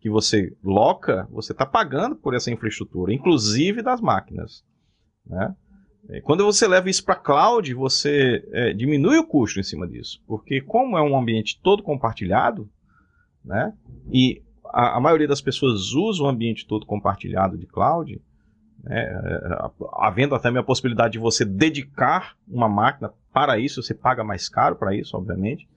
que 0.00 0.10
você 0.10 0.54
loca, 0.62 1.26
você 1.30 1.52
está 1.52 1.64
pagando 1.64 2.14
por 2.14 2.34
essa 2.34 2.50
infraestrutura, 2.50 3.12
inclusive 3.12 3.80
das 3.80 4.00
máquinas. 4.00 4.62
Né? 5.26 5.54
É, 6.08 6.20
quando 6.20 6.44
você 6.44 6.66
leva 6.66 6.88
isso 6.88 7.04
para 7.04 7.14
cloud, 7.14 7.72
você 7.74 8.46
é, 8.52 8.72
diminui 8.72 9.18
o 9.18 9.26
custo 9.26 9.60
em 9.60 9.62
cima 9.62 9.86
disso, 9.86 10.22
porque 10.26 10.60
como 10.60 10.96
é 10.96 11.02
um 11.02 11.18
ambiente 11.18 11.60
todo 11.62 11.82
compartilhado, 11.82 12.68
né, 13.44 13.74
e 14.10 14.42
a, 14.64 14.96
a 14.96 15.00
maioria 15.00 15.28
das 15.28 15.40
pessoas 15.40 15.92
usa 15.92 16.22
o 16.22 16.26
ambiente 16.26 16.66
todo 16.66 16.86
compartilhado 16.86 17.58
de 17.58 17.66
cloud, 17.66 18.20
né, 18.82 19.02
é, 19.02 19.58
havendo 19.94 20.34
até 20.34 20.48
a 20.48 20.62
possibilidade 20.62 21.12
de 21.12 21.18
você 21.18 21.44
dedicar 21.44 22.34
uma 22.48 22.68
máquina 22.68 23.12
para 23.32 23.58
isso, 23.58 23.82
você 23.82 23.94
paga 23.94 24.24
mais 24.24 24.48
caro 24.48 24.76
para 24.76 24.94
isso, 24.94 25.16
obviamente, 25.16 25.68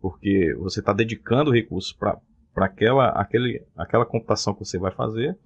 porque 0.00 0.54
você 0.58 0.80
está 0.80 0.92
dedicando 0.92 1.52
recursos 1.52 1.92
para 1.92 2.20
aquela, 2.56 3.10
aquele, 3.10 3.62
aquela 3.76 4.04
computação 4.04 4.54
que 4.54 4.64
você 4.64 4.78
vai 4.78 4.90
fazer, 4.90 5.36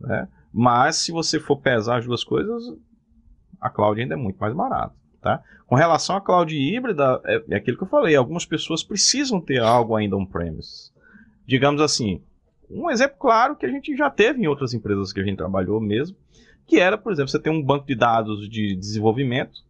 né? 0.00 0.28
Mas 0.52 0.96
se 0.96 1.12
você 1.12 1.38
for 1.38 1.58
pesar 1.58 1.98
as 1.98 2.06
duas 2.06 2.24
coisas, 2.24 2.62
a 3.60 3.70
cloud 3.70 4.00
ainda 4.00 4.14
é 4.14 4.16
muito 4.16 4.38
mais 4.38 4.54
barata. 4.54 4.94
Tá? 5.20 5.42
Com 5.66 5.74
relação 5.74 6.16
à 6.16 6.20
cloud 6.20 6.54
híbrida, 6.56 7.20
é, 7.24 7.44
é 7.50 7.56
aquilo 7.56 7.76
que 7.76 7.82
eu 7.82 7.88
falei, 7.88 8.14
algumas 8.14 8.46
pessoas 8.46 8.82
precisam 8.82 9.40
ter 9.40 9.60
algo 9.60 9.96
ainda 9.96 10.16
on-premise. 10.16 10.92
Digamos 11.46 11.80
assim, 11.80 12.22
um 12.70 12.90
exemplo 12.90 13.16
claro 13.18 13.56
que 13.56 13.66
a 13.66 13.70
gente 13.70 13.96
já 13.96 14.10
teve 14.10 14.40
em 14.40 14.46
outras 14.46 14.74
empresas 14.74 15.12
que 15.12 15.20
a 15.20 15.24
gente 15.24 15.38
trabalhou 15.38 15.80
mesmo, 15.80 16.16
que 16.66 16.78
era, 16.78 16.96
por 16.98 17.12
exemplo, 17.12 17.30
você 17.30 17.38
tem 17.38 17.52
um 17.52 17.62
banco 17.62 17.86
de 17.86 17.94
dados 17.94 18.48
de 18.48 18.76
desenvolvimento 18.76 19.60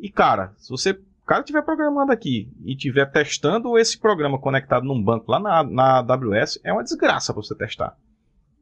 e, 0.00 0.08
cara, 0.08 0.54
se 0.56 0.70
você 0.70 0.92
o 0.92 1.26
cara 1.28 1.42
estiver 1.42 1.60
programando 1.60 2.10
aqui 2.10 2.50
e 2.64 2.72
estiver 2.72 3.04
testando 3.04 3.76
esse 3.78 3.98
programa 3.98 4.38
conectado 4.38 4.86
num 4.86 5.02
banco 5.02 5.30
lá 5.30 5.38
na, 5.38 5.62
na 5.62 5.98
AWS, 5.98 6.58
é 6.64 6.72
uma 6.72 6.82
desgraça 6.82 7.34
para 7.34 7.42
você 7.42 7.54
testar. 7.54 7.94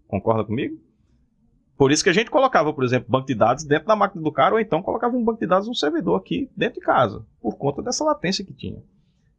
Concorda 0.09 0.43
comigo? 0.43 0.77
Por 1.77 1.93
isso 1.93 2.03
que 2.03 2.11
a 2.11 2.13
gente 2.13 2.31
colocava, 2.31 2.73
por 2.73 2.85
exemplo, 2.85 3.11
banco 3.11 3.27
de 3.27 3.35
dados 3.35 3.65
dentro 3.65 3.87
da 3.87 3.95
máquina 3.95 4.23
do 4.23 4.33
cara, 4.33 4.55
ou 4.55 4.61
então 4.61 4.83
colocava 4.83 5.15
um 5.15 5.23
banco 5.23 5.41
de 5.41 5.47
dados 5.47 5.69
no 5.69 5.75
servidor 5.75 6.19
aqui 6.19 6.51
dentro 6.57 6.81
de 6.81 6.87
casa, 6.87 7.25
por 7.41 7.57
conta 7.57 7.83
dessa 7.83 8.03
latência 8.03 8.45
que 8.45 8.55
tinha. 8.55 8.83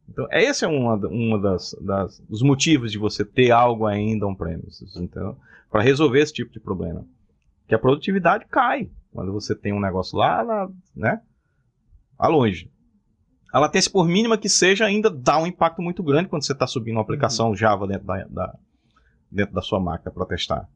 Então, 0.07 0.27
esse 0.31 0.63
é 0.63 0.67
uma, 0.67 0.95
uma 1.07 1.39
das, 1.39 1.75
das, 1.81 2.19
dos 2.21 2.41
motivos 2.41 2.91
de 2.91 2.97
você 2.97 3.25
ter 3.25 3.51
algo 3.51 3.85
ainda 3.85 4.25
on-premises, 4.25 4.95
então, 4.95 5.35
para 5.69 5.81
resolver 5.81 6.19
esse 6.19 6.33
tipo 6.33 6.51
de 6.53 6.59
problema. 6.59 7.03
Que 7.67 7.75
a 7.75 7.79
produtividade 7.79 8.45
cai 8.45 8.89
quando 9.11 9.33
você 9.33 9.55
tem 9.55 9.73
um 9.73 9.79
negócio 9.79 10.17
lá, 10.17 10.41
lá 10.41 10.69
né, 10.95 11.21
lá 12.19 12.27
longe. 12.27 12.71
A 13.51 13.59
latência, 13.59 13.91
por 13.91 14.07
mínima 14.07 14.37
que 14.37 14.47
seja, 14.47 14.85
ainda 14.85 15.09
dá 15.09 15.39
um 15.39 15.47
impacto 15.47 15.81
muito 15.81 16.03
grande 16.03 16.29
quando 16.29 16.45
você 16.45 16.53
está 16.53 16.67
subindo 16.67 16.95
uma 16.95 17.01
aplicação 17.01 17.49
uhum. 17.49 17.55
Java 17.55 17.87
dentro 17.87 18.05
da, 18.05 18.23
da, 18.25 18.55
dentro 19.31 19.55
da 19.55 19.61
sua 19.61 19.79
máquina 19.79 20.11
para 20.11 20.25
testar. 20.25 20.69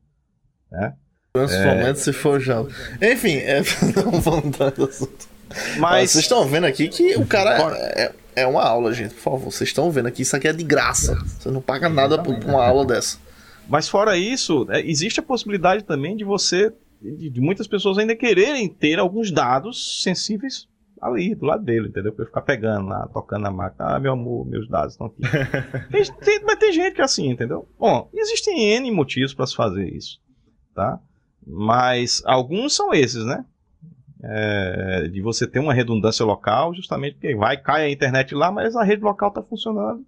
Né? 0.72 0.96
Principalmente 1.34 1.92
é... 1.92 1.96
se 1.96 2.14
for 2.14 2.40
já. 2.40 2.62
Enfim, 3.02 3.38
é... 3.38 3.62
não 4.04 4.20
vamos 4.20 4.46
mudar 4.46 4.72
do 4.72 4.86
assunto. 4.86 5.30
Mas 5.80 6.12
vocês 6.12 6.26
estão 6.26 6.46
vendo 6.46 6.66
aqui 6.66 6.88
que 6.88 7.16
o 7.16 7.26
cara 7.26 7.76
é, 7.96 8.14
é 8.36 8.48
uma 8.48 8.64
aula, 8.64 8.94
gente. 8.94 9.14
Por 9.14 9.22
favor, 9.22 9.52
vocês 9.52 9.70
estão 9.70 9.92
vendo 9.92 10.08
aqui, 10.08 10.22
isso 10.22 10.36
aqui 10.36 10.48
é 10.48 10.54
de 10.54 10.64
graça. 10.64 11.16
Você 11.26 11.50
não 11.50 11.62
paga 11.62 11.90
nada 11.90 12.22
por 12.22 12.36
uma 12.46 12.66
aula 12.66 12.86
dessa. 12.86 13.18
Mas 13.68 13.88
fora 13.88 14.18
isso, 14.18 14.66
é, 14.70 14.82
existe 14.82 15.20
a 15.20 15.24
possibilidade 15.24 15.84
também 15.84 16.16
de 16.16 16.24
você, 16.24 16.74
de, 17.02 17.30
de, 17.30 17.42
muitas 17.42 17.68
pessoas 17.68 17.98
ainda 17.98 18.16
quererem 18.16 18.68
ter 18.68 19.00
alguns 19.00 19.32
dados 19.32 20.04
sensíveis 20.04 20.68
ali, 21.02 21.34
do 21.34 21.46
lado 21.46 21.64
dele, 21.64 21.88
entendeu? 21.88 22.12
Pra 22.12 22.24
eu 22.24 22.28
ficar 22.28 22.42
pegando 22.42 22.88
lá, 22.88 23.08
tocando 23.08 23.44
na 23.44 23.52
máquina. 23.52 23.96
Ah, 23.96 24.00
meu 24.00 24.14
amor, 24.14 24.46
meus 24.46 24.68
dados 24.68 24.94
estão 24.94 25.08
aqui. 25.08 25.22
tem, 25.90 26.04
tem, 26.04 26.44
mas 26.44 26.60
tem 26.60 26.74
gente 26.74 26.94
que 26.94 27.02
é 27.02 27.06
assim, 27.06 27.30
entendeu? 27.30 27.68
Bom, 27.80 28.10
existem 28.14 28.76
N 28.76 28.92
motivos 28.92 29.34
para 29.34 29.48
se 29.48 29.56
fazer 29.56 29.88
isso, 29.88 30.20
tá? 30.76 31.00
Mas 31.46 32.22
alguns 32.26 32.76
são 32.76 32.94
esses, 32.94 33.26
né? 33.26 33.46
É, 34.24 35.08
de 35.08 35.20
você 35.20 35.48
ter 35.48 35.60
uma 35.60 35.74
redundância 35.74 36.24
local, 36.24 36.76
justamente 36.76 37.14
porque 37.14 37.36
vai, 37.36 37.58
cai 37.58 37.86
a 37.86 37.92
internet 37.92 38.36
lá, 38.36 38.52
mas 38.52 38.76
a 38.76 38.84
rede 38.84 39.02
local 39.02 39.30
está 39.30 39.42
funcionando 39.42 40.06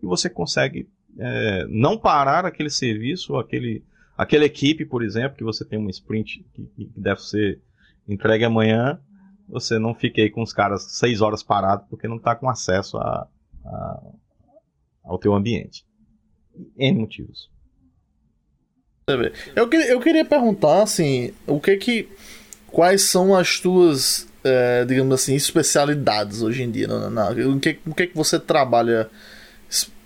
e 0.00 0.06
você 0.06 0.30
consegue 0.30 0.88
é, 1.18 1.66
não 1.68 1.98
parar 1.98 2.46
aquele 2.46 2.70
serviço, 2.70 3.36
aquele, 3.36 3.84
aquela 4.16 4.44
equipe, 4.44 4.84
por 4.84 5.02
exemplo, 5.02 5.36
que 5.36 5.42
você 5.42 5.64
tem 5.64 5.78
um 5.78 5.90
sprint 5.90 6.46
que, 6.54 6.66
que 6.66 6.92
deve 6.96 7.20
ser 7.20 7.60
entregue 8.06 8.44
amanhã, 8.44 9.00
você 9.48 9.78
não 9.78 9.94
fique 9.94 10.20
aí 10.20 10.30
com 10.30 10.42
os 10.42 10.52
caras 10.52 10.82
seis 10.92 11.20
horas 11.20 11.42
parados 11.42 11.86
porque 11.88 12.06
não 12.06 12.16
está 12.16 12.36
com 12.36 12.48
acesso 12.48 12.96
a, 12.98 13.26
a, 13.64 14.02
ao 15.02 15.18
teu 15.18 15.34
ambiente. 15.34 15.84
N 16.76 16.98
motivos. 16.98 17.50
Eu, 19.54 19.70
eu 19.72 20.00
queria 20.00 20.24
perguntar, 20.24 20.82
assim, 20.82 21.32
o 21.46 21.60
que 21.60 21.76
que. 21.76 22.08
Quais 22.70 23.02
são 23.02 23.34
as 23.34 23.58
tuas, 23.58 24.28
é, 24.44 24.84
digamos 24.84 25.14
assim, 25.14 25.34
especialidades 25.34 26.42
hoje 26.42 26.62
em 26.62 26.70
dia? 26.70 26.86
Na, 26.86 27.08
na, 27.08 27.30
o, 27.30 27.58
que, 27.58 27.78
o 27.86 27.94
que 27.94 28.08
que 28.08 28.16
você 28.16 28.38
trabalha 28.38 29.08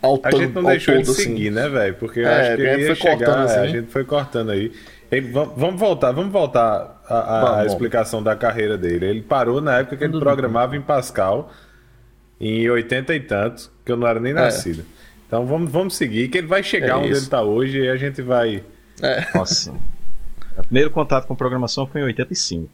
ao 0.01 0.19
A 0.23 0.31
gente 0.31 0.53
não 0.53 0.63
deixou 0.63 0.95
todo, 0.95 1.03
de 1.03 1.11
assim? 1.11 1.23
seguir, 1.23 1.51
né, 1.51 1.69
velho? 1.69 1.95
Porque 1.95 2.19
eu 2.19 2.27
é, 2.27 2.41
acho 2.41 2.55
que 2.57 2.61
ele 2.61 2.85
foi 2.87 2.95
chegar, 2.95 3.17
cortando, 3.17 3.45
assim. 3.45 3.59
a 3.59 3.67
gente 3.67 3.91
foi 3.91 4.03
cortando 4.03 4.51
aí. 4.51 4.71
vamos 5.55 5.79
voltar, 5.79 6.11
vamos 6.11 6.31
voltar 6.31 7.01
à, 7.07 7.65
explicação 7.65 8.21
da 8.21 8.35
carreira 8.35 8.77
dele. 8.77 9.05
Ele 9.05 9.21
parou 9.21 9.61
na 9.61 9.79
época 9.79 9.97
que 9.97 10.03
ele 10.03 10.19
programava 10.19 10.75
em 10.75 10.81
Pascal, 10.81 11.51
em 12.39 12.69
80 12.69 13.15
e 13.15 13.19
tantos, 13.21 13.71
que 13.85 13.91
eu 13.91 13.97
não 13.97 14.07
era 14.07 14.19
nem 14.19 14.31
é. 14.31 14.35
nascido. 14.35 14.85
Então 15.27 15.45
vamos, 15.45 15.71
vamos 15.71 15.95
seguir, 15.95 16.27
que 16.27 16.37
ele 16.37 16.47
vai 16.47 16.61
chegar 16.61 16.89
é 16.89 16.95
onde 16.95 17.07
ele 17.07 17.17
está 17.17 17.41
hoje 17.41 17.79
e 17.79 17.89
a 17.89 17.95
gente 17.95 18.21
vai. 18.21 18.63
É. 19.01 19.37
Nossa. 19.37 19.71
o 20.57 20.63
primeiro 20.63 20.91
contato 20.91 21.27
com 21.27 21.35
programação 21.35 21.87
foi 21.87 22.01
em 22.01 22.05
85. 22.05 22.71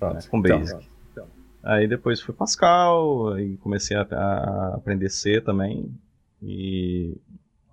Né, 0.00 0.18
com 0.28 0.40
Basic. 0.40 0.64
Então, 0.64 0.82
então. 1.12 1.26
Aí 1.62 1.88
depois 1.88 2.20
foi 2.20 2.34
Pascal, 2.34 3.32
aí 3.32 3.56
comecei 3.58 3.96
a, 3.96 4.02
a 4.02 4.74
aprender 4.74 5.08
C 5.08 5.40
também. 5.40 5.90
E 6.42 7.16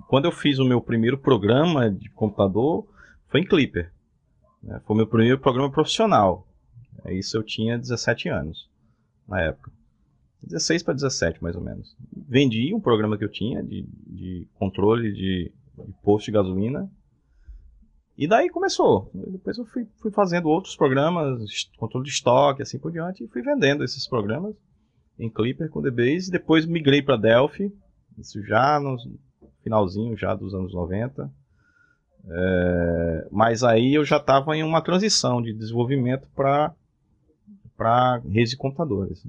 quando 0.08 0.26
eu 0.26 0.32
fiz 0.32 0.60
o 0.60 0.66
meu 0.66 0.80
primeiro 0.80 1.18
programa 1.18 1.90
de 1.90 2.10
computador, 2.10 2.88
foi 3.28 3.42
em 3.42 3.46
Clipper. 3.46 3.92
Né? 4.62 4.80
Foi 4.86 4.94
o 4.94 4.98
meu 4.98 5.08
primeiro 5.08 5.40
programa 5.40 5.70
profissional. 5.70 6.48
Isso 7.08 7.36
eu 7.36 7.44
tinha 7.44 7.78
17 7.78 8.30
anos 8.30 8.70
na 9.28 9.42
época. 9.42 9.72
16 10.44 10.84
para 10.84 10.94
17, 10.94 11.42
mais 11.42 11.56
ou 11.56 11.62
menos. 11.62 11.96
Vendi 12.28 12.74
um 12.74 12.80
programa 12.80 13.18
que 13.18 13.24
eu 13.24 13.30
tinha 13.30 13.64
de, 13.64 13.86
de 14.06 14.48
controle 14.56 15.12
de, 15.12 15.52
de 15.78 15.94
posto 16.04 16.26
de 16.26 16.32
gasolina. 16.34 16.90
E 18.18 18.28
daí 18.28 18.50
começou. 18.50 19.10
Depois 19.14 19.58
eu 19.58 19.66
fui, 19.66 19.88
fui, 20.00 20.12
fazendo 20.12 20.48
outros 20.48 20.76
programas, 20.76 21.70
controle 21.78 22.06
de 22.06 22.12
estoque, 22.12 22.62
assim 22.62 22.78
por 22.78 22.92
diante, 22.92 23.24
e 23.24 23.28
fui 23.28 23.42
vendendo 23.42 23.84
esses 23.84 24.08
programas 24.08 24.56
em 25.18 25.30
Clipper 25.30 25.70
com 25.70 25.82
DBase. 25.82 26.32
Depois 26.32 26.66
migrei 26.66 27.02
para 27.02 27.18
Delphi, 27.18 27.74
isso 28.18 28.44
já 28.44 28.80
no 28.80 28.98
finalzinho 29.64 30.16
já 30.16 30.36
dos 30.36 30.54
anos 30.54 30.74
90. 30.74 31.32
É, 32.26 33.28
mas 33.32 33.64
aí 33.64 33.96
eu 33.96 34.06
já 34.06 34.18
estava 34.18 34.56
em 34.56 34.64
uma 34.64 34.82
transição 34.82 35.42
de 35.42 35.54
desenvolvimento 35.54 36.28
para 36.36 36.74
redes 38.30 38.52
de 38.52 38.58
computadores. 38.58 39.26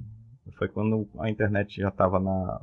Foi 0.59 0.69
quando 0.69 1.09
a 1.19 1.29
internet 1.29 1.81
já 1.81 1.89
estava 1.89 2.21
na, 2.21 2.61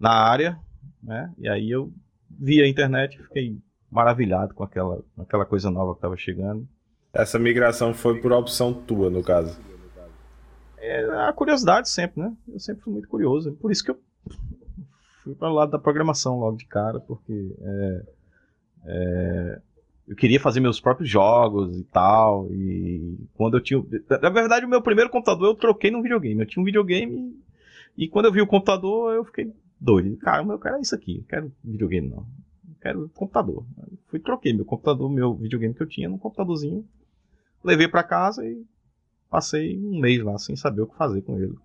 na 0.00 0.10
área, 0.10 0.58
né? 1.02 1.32
E 1.38 1.48
aí 1.48 1.70
eu 1.70 1.92
vi 2.28 2.60
a 2.60 2.68
internet 2.68 3.14
e 3.14 3.22
fiquei 3.22 3.58
maravilhado 3.90 4.54
com 4.54 4.64
aquela, 4.64 5.02
aquela 5.18 5.44
coisa 5.44 5.70
nova 5.70 5.92
que 5.92 5.98
estava 5.98 6.16
chegando. 6.16 6.66
Essa 7.12 7.38
migração 7.38 7.94
foi 7.94 8.20
por 8.20 8.32
opção 8.32 8.72
tua, 8.72 9.08
no 9.08 9.22
caso? 9.22 9.58
É, 10.78 11.28
a 11.28 11.32
curiosidade 11.32 11.88
sempre, 11.88 12.22
né? 12.22 12.32
Eu 12.46 12.60
sempre 12.60 12.82
fui 12.82 12.92
muito 12.92 13.08
curioso. 13.08 13.52
Por 13.52 13.72
isso 13.72 13.82
que 13.82 13.90
eu 13.90 13.98
fui 15.24 15.34
para 15.34 15.50
o 15.50 15.54
lado 15.54 15.70
da 15.70 15.78
programação 15.78 16.38
logo 16.38 16.56
de 16.56 16.66
cara, 16.66 17.00
porque 17.00 17.56
é, 17.60 18.02
é, 18.84 19.60
eu 20.06 20.14
queria 20.14 20.38
fazer 20.38 20.60
meus 20.60 20.80
próprios 20.80 21.08
jogos 21.08 21.76
e 21.76 21.84
tal. 21.84 22.48
E 22.52 23.18
quando 23.34 23.56
eu 23.56 23.62
tinha. 23.62 23.82
Na 24.22 24.30
verdade, 24.30 24.66
o 24.66 24.68
meu 24.68 24.82
primeiro 24.82 25.10
computador 25.10 25.48
eu 25.48 25.54
troquei 25.54 25.90
num 25.90 26.02
videogame. 26.02 26.40
Eu 26.40 26.46
tinha 26.46 26.62
um 26.62 26.66
videogame 26.66 27.34
e 27.96 28.06
quando 28.08 28.26
eu 28.26 28.32
vi 28.32 28.40
o 28.40 28.46
computador 28.46 29.14
eu 29.14 29.24
fiquei 29.24 29.50
doido. 29.80 30.16
Cara, 30.18 30.44
eu 30.44 30.58
quero 30.58 30.80
isso 30.80 30.94
aqui. 30.94 31.18
Não 31.18 31.24
quero 31.24 31.52
videogame 31.64 32.08
não. 32.08 32.26
Quero 32.86 33.08
computador. 33.16 33.66
Fui 34.06 34.20
troquei 34.20 34.52
meu 34.52 34.64
computador, 34.64 35.10
meu 35.10 35.34
videogame 35.34 35.74
que 35.74 35.82
eu 35.82 35.88
tinha, 35.88 36.08
num 36.08 36.18
computadorzinho. 36.18 36.86
Levei 37.64 37.88
para 37.88 38.04
casa 38.04 38.46
e 38.46 38.64
passei 39.28 39.76
um 39.76 39.98
mês 39.98 40.22
lá 40.22 40.38
sem 40.38 40.54
saber 40.54 40.82
o 40.82 40.86
que 40.86 40.96
fazer 40.96 41.20
com 41.22 41.36
ele. 41.36 41.56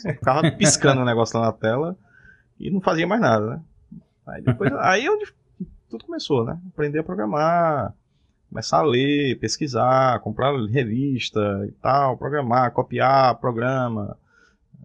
ficava 0.00 0.48
piscando 0.56 1.00
o 1.00 1.04
negócio 1.04 1.36
lá 1.36 1.46
na 1.46 1.52
tela 1.52 1.98
e 2.60 2.70
não 2.70 2.80
fazia 2.80 3.08
mais 3.08 3.20
nada, 3.20 3.46
né? 3.56 3.62
Aí 4.24 4.42
depois. 4.42 4.72
aí 4.78 5.04
eu 5.04 5.18
tudo 5.90 6.04
começou, 6.04 6.44
né? 6.44 6.60
Aprender 6.68 7.00
a 7.00 7.04
programar, 7.04 7.92
começar 8.48 8.78
a 8.78 8.82
ler, 8.82 9.40
pesquisar, 9.40 10.20
comprar 10.20 10.54
revista 10.68 11.40
e 11.66 11.72
tal, 11.72 12.16
programar, 12.16 12.70
copiar 12.70 13.34
programa, 13.40 14.16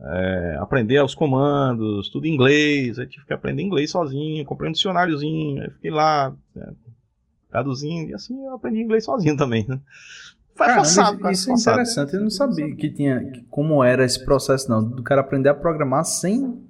é, 0.03 0.57
aprender 0.59 1.03
os 1.03 1.13
comandos, 1.13 2.09
tudo 2.09 2.25
em 2.25 2.33
inglês. 2.33 2.97
Aí 2.97 3.07
tive 3.07 3.25
que 3.25 3.33
aprender 3.33 3.61
inglês 3.61 3.91
sozinho, 3.91 4.45
comprei 4.45 4.69
um 4.69 4.73
dicionáriozinho, 4.73 5.61
aí 5.61 5.69
fiquei 5.69 5.91
lá 5.91 6.33
é, 6.55 6.69
traduzindo, 7.49 8.09
e 8.09 8.13
assim 8.13 8.45
eu 8.45 8.55
aprendi 8.55 8.79
inglês 8.79 9.05
sozinho 9.05 9.35
também, 9.35 9.65
né? 9.67 9.79
Foi 10.55 10.67
Caramba, 10.67 10.85
forçado, 10.85 11.31
isso 11.31 11.49
é 11.49 11.53
interessante, 11.53 12.13
eu 12.13 12.21
não 12.21 12.29
sabia 12.29 12.75
que 12.75 12.89
tinha 12.89 13.31
como 13.49 13.83
era 13.83 14.03
esse 14.03 14.23
processo 14.23 14.69
não, 14.69 14.83
do 14.83 15.01
cara 15.01 15.21
aprender 15.21 15.49
a 15.49 15.53
programar 15.53 16.03
sem 16.03 16.61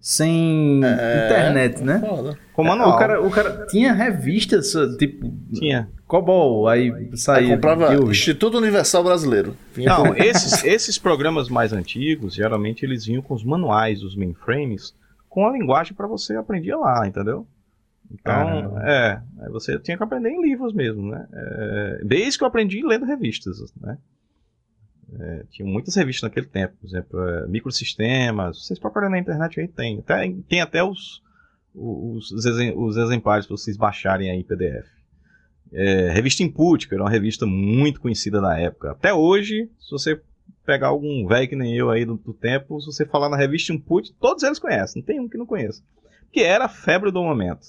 sem 0.00 0.80
é, 0.82 1.26
internet, 1.26 1.82
né? 1.82 2.00
Foda. 2.00 2.38
Com 2.54 2.64
manual. 2.64 2.90
O 2.90 2.98
cara, 2.98 3.22
o 3.22 3.30
cara 3.30 3.66
tinha 3.66 3.92
revistas, 3.92 4.72
tipo. 4.98 5.30
Tinha. 5.52 5.90
Cobol, 6.06 6.66
aí 6.66 7.10
saía. 7.16 7.54
comprava 7.54 7.94
Instituto 7.94 8.58
Universal 8.58 9.04
Brasileiro. 9.04 9.56
Vinha 9.72 9.90
Não, 9.90 10.14
esses, 10.16 10.64
esses 10.64 10.98
programas 10.98 11.48
mais 11.48 11.72
antigos, 11.72 12.34
geralmente 12.34 12.84
eles 12.84 13.04
vinham 13.04 13.22
com 13.22 13.34
os 13.34 13.44
manuais 13.44 14.00
dos 14.00 14.16
mainframes, 14.16 14.94
com 15.28 15.46
a 15.46 15.52
linguagem 15.52 15.94
para 15.94 16.08
você 16.08 16.34
aprender 16.34 16.74
lá, 16.74 17.06
entendeu? 17.06 17.46
Então, 18.12 18.76
é, 18.80 19.22
você 19.50 19.78
tinha 19.78 19.96
que 19.96 20.02
aprender 20.02 20.30
em 20.30 20.42
livros 20.42 20.72
mesmo, 20.72 21.08
né? 21.08 21.28
É, 21.32 22.00
desde 22.04 22.38
que 22.38 22.42
eu 22.42 22.48
aprendi 22.48 22.82
lendo 22.82 23.06
revistas, 23.06 23.58
né? 23.80 23.96
É, 25.18 25.44
tinha 25.50 25.66
muitas 25.66 25.94
revistas 25.96 26.28
naquele 26.28 26.46
tempo, 26.46 26.74
por 26.80 26.86
exemplo, 26.86 27.20
é, 27.20 27.46
microsistemas. 27.48 28.64
Vocês 28.64 28.78
procuram 28.78 29.10
na 29.10 29.18
internet 29.18 29.60
aí, 29.60 29.66
tem. 29.66 29.98
Até, 29.98 30.32
tem 30.48 30.60
até 30.60 30.84
os, 30.84 31.22
os, 31.74 32.30
os 32.30 32.96
exemplares 32.96 33.46
para 33.46 33.56
vocês 33.56 33.76
baixarem 33.76 34.30
aí 34.30 34.38
em 34.38 34.44
PDF. 34.44 34.86
É, 35.72 36.10
revista 36.10 36.42
Input, 36.42 36.88
que 36.88 36.94
era 36.94 37.02
uma 37.02 37.10
revista 37.10 37.46
muito 37.46 38.00
conhecida 38.00 38.40
na 38.40 38.58
época. 38.58 38.92
Até 38.92 39.12
hoje, 39.12 39.70
se 39.80 39.90
você 39.90 40.20
pegar 40.64 40.88
algum 40.88 41.26
velho 41.26 41.48
que 41.48 41.56
nem 41.56 41.76
eu 41.76 41.90
aí 41.90 42.04
do, 42.04 42.16
do, 42.16 42.34
tempo, 42.34 42.80
se 42.80 42.86
você 42.86 43.06
falar 43.06 43.28
na 43.28 43.36
revista 43.36 43.72
Input, 43.72 44.12
todos 44.20 44.42
eles 44.42 44.58
conhecem, 44.58 45.00
não 45.00 45.06
tem 45.06 45.20
um 45.20 45.28
que 45.28 45.38
não 45.38 45.46
conheça. 45.46 45.82
Que 46.32 46.42
era 46.42 46.66
a 46.66 46.68
febre 46.68 47.10
do 47.10 47.22
momento. 47.22 47.66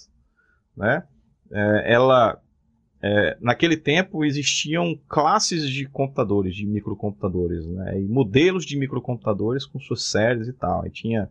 Né? 0.76 1.04
É, 1.52 1.94
ela 1.94 2.40
é, 3.04 3.36
naquele 3.42 3.76
tempo 3.76 4.24
existiam 4.24 4.98
classes 5.10 5.68
de 5.68 5.88
computadores, 5.88 6.56
de 6.56 6.68
microcomputadores, 6.68 7.66
né, 7.66 8.00
e 8.00 8.08
modelos 8.08 8.64
de 8.64 8.78
microcomputadores 8.78 9.66
com 9.66 9.80
suas 9.80 10.04
séries 10.04 10.48
e 10.48 10.54
tal. 10.54 10.86
E 10.86 10.92
tinha 10.92 11.30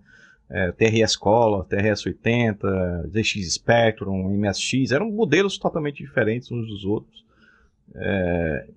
é, 0.50 0.72
TRS 0.72 1.14
Color, 1.14 1.64
TRS 1.66 2.04
80, 2.04 3.08
ZX 3.08 3.52
Spectrum, 3.52 4.28
MSX, 4.36 4.90
eram 4.90 5.10
modelos 5.12 5.58
totalmente 5.58 6.02
diferentes 6.02 6.50
uns 6.50 6.66
dos 6.66 6.84
outros. 6.84 7.24
É, 7.94 8.68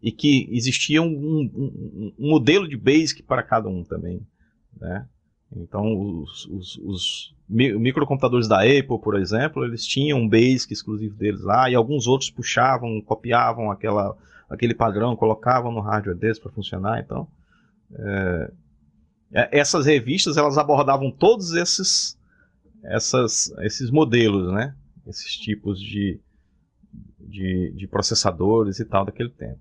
e 0.00 0.12
que 0.12 0.48
existia 0.52 1.02
um, 1.02 1.08
um, 1.08 2.12
um, 2.16 2.28
modelo 2.30 2.68
de 2.68 2.76
BASIC 2.76 3.24
para 3.24 3.42
cada 3.42 3.68
um 3.68 3.82
também. 3.82 4.24
Né? 4.80 5.04
Então, 5.54 6.20
os, 6.20 6.46
os, 6.46 6.76
os 6.84 7.34
microcomputadores 7.48 8.46
da 8.46 8.58
Apple, 8.58 8.98
por 9.02 9.16
exemplo, 9.18 9.64
eles 9.64 9.86
tinham 9.86 10.18
um 10.18 10.28
BASIC 10.28 10.72
exclusivo 10.72 11.14
deles 11.16 11.40
lá, 11.40 11.70
e 11.70 11.74
alguns 11.74 12.06
outros 12.06 12.30
puxavam, 12.30 13.00
copiavam 13.00 13.70
aquela, 13.70 14.16
aquele 14.48 14.74
padrão, 14.74 15.16
colocavam 15.16 15.72
no 15.72 15.80
hardware 15.80 16.16
deles 16.16 16.38
para 16.38 16.52
funcionar. 16.52 17.00
Então, 17.00 17.26
é, 17.94 18.52
é, 19.32 19.58
essas 19.58 19.86
revistas 19.86 20.36
elas 20.36 20.58
abordavam 20.58 21.10
todos 21.10 21.54
esses, 21.54 22.18
essas, 22.84 23.50
esses 23.60 23.90
modelos, 23.90 24.52
né? 24.52 24.74
Esses 25.06 25.34
tipos 25.36 25.80
de, 25.80 26.20
de, 27.18 27.72
de 27.74 27.86
processadores 27.86 28.78
e 28.78 28.84
tal 28.84 29.06
daquele 29.06 29.30
tempo. 29.30 29.60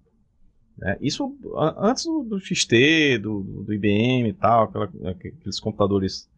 É, 0.84 0.98
isso 1.02 1.36
antes 1.80 2.06
do, 2.06 2.24
do 2.24 2.40
XT, 2.40 3.18
do, 3.18 3.42
do, 3.42 3.74
IBM 3.74 4.30
e 4.30 4.34
tal, 4.34 4.66
aquela, 4.66 4.90
aqueles 5.10 5.60
computadores 5.60 6.30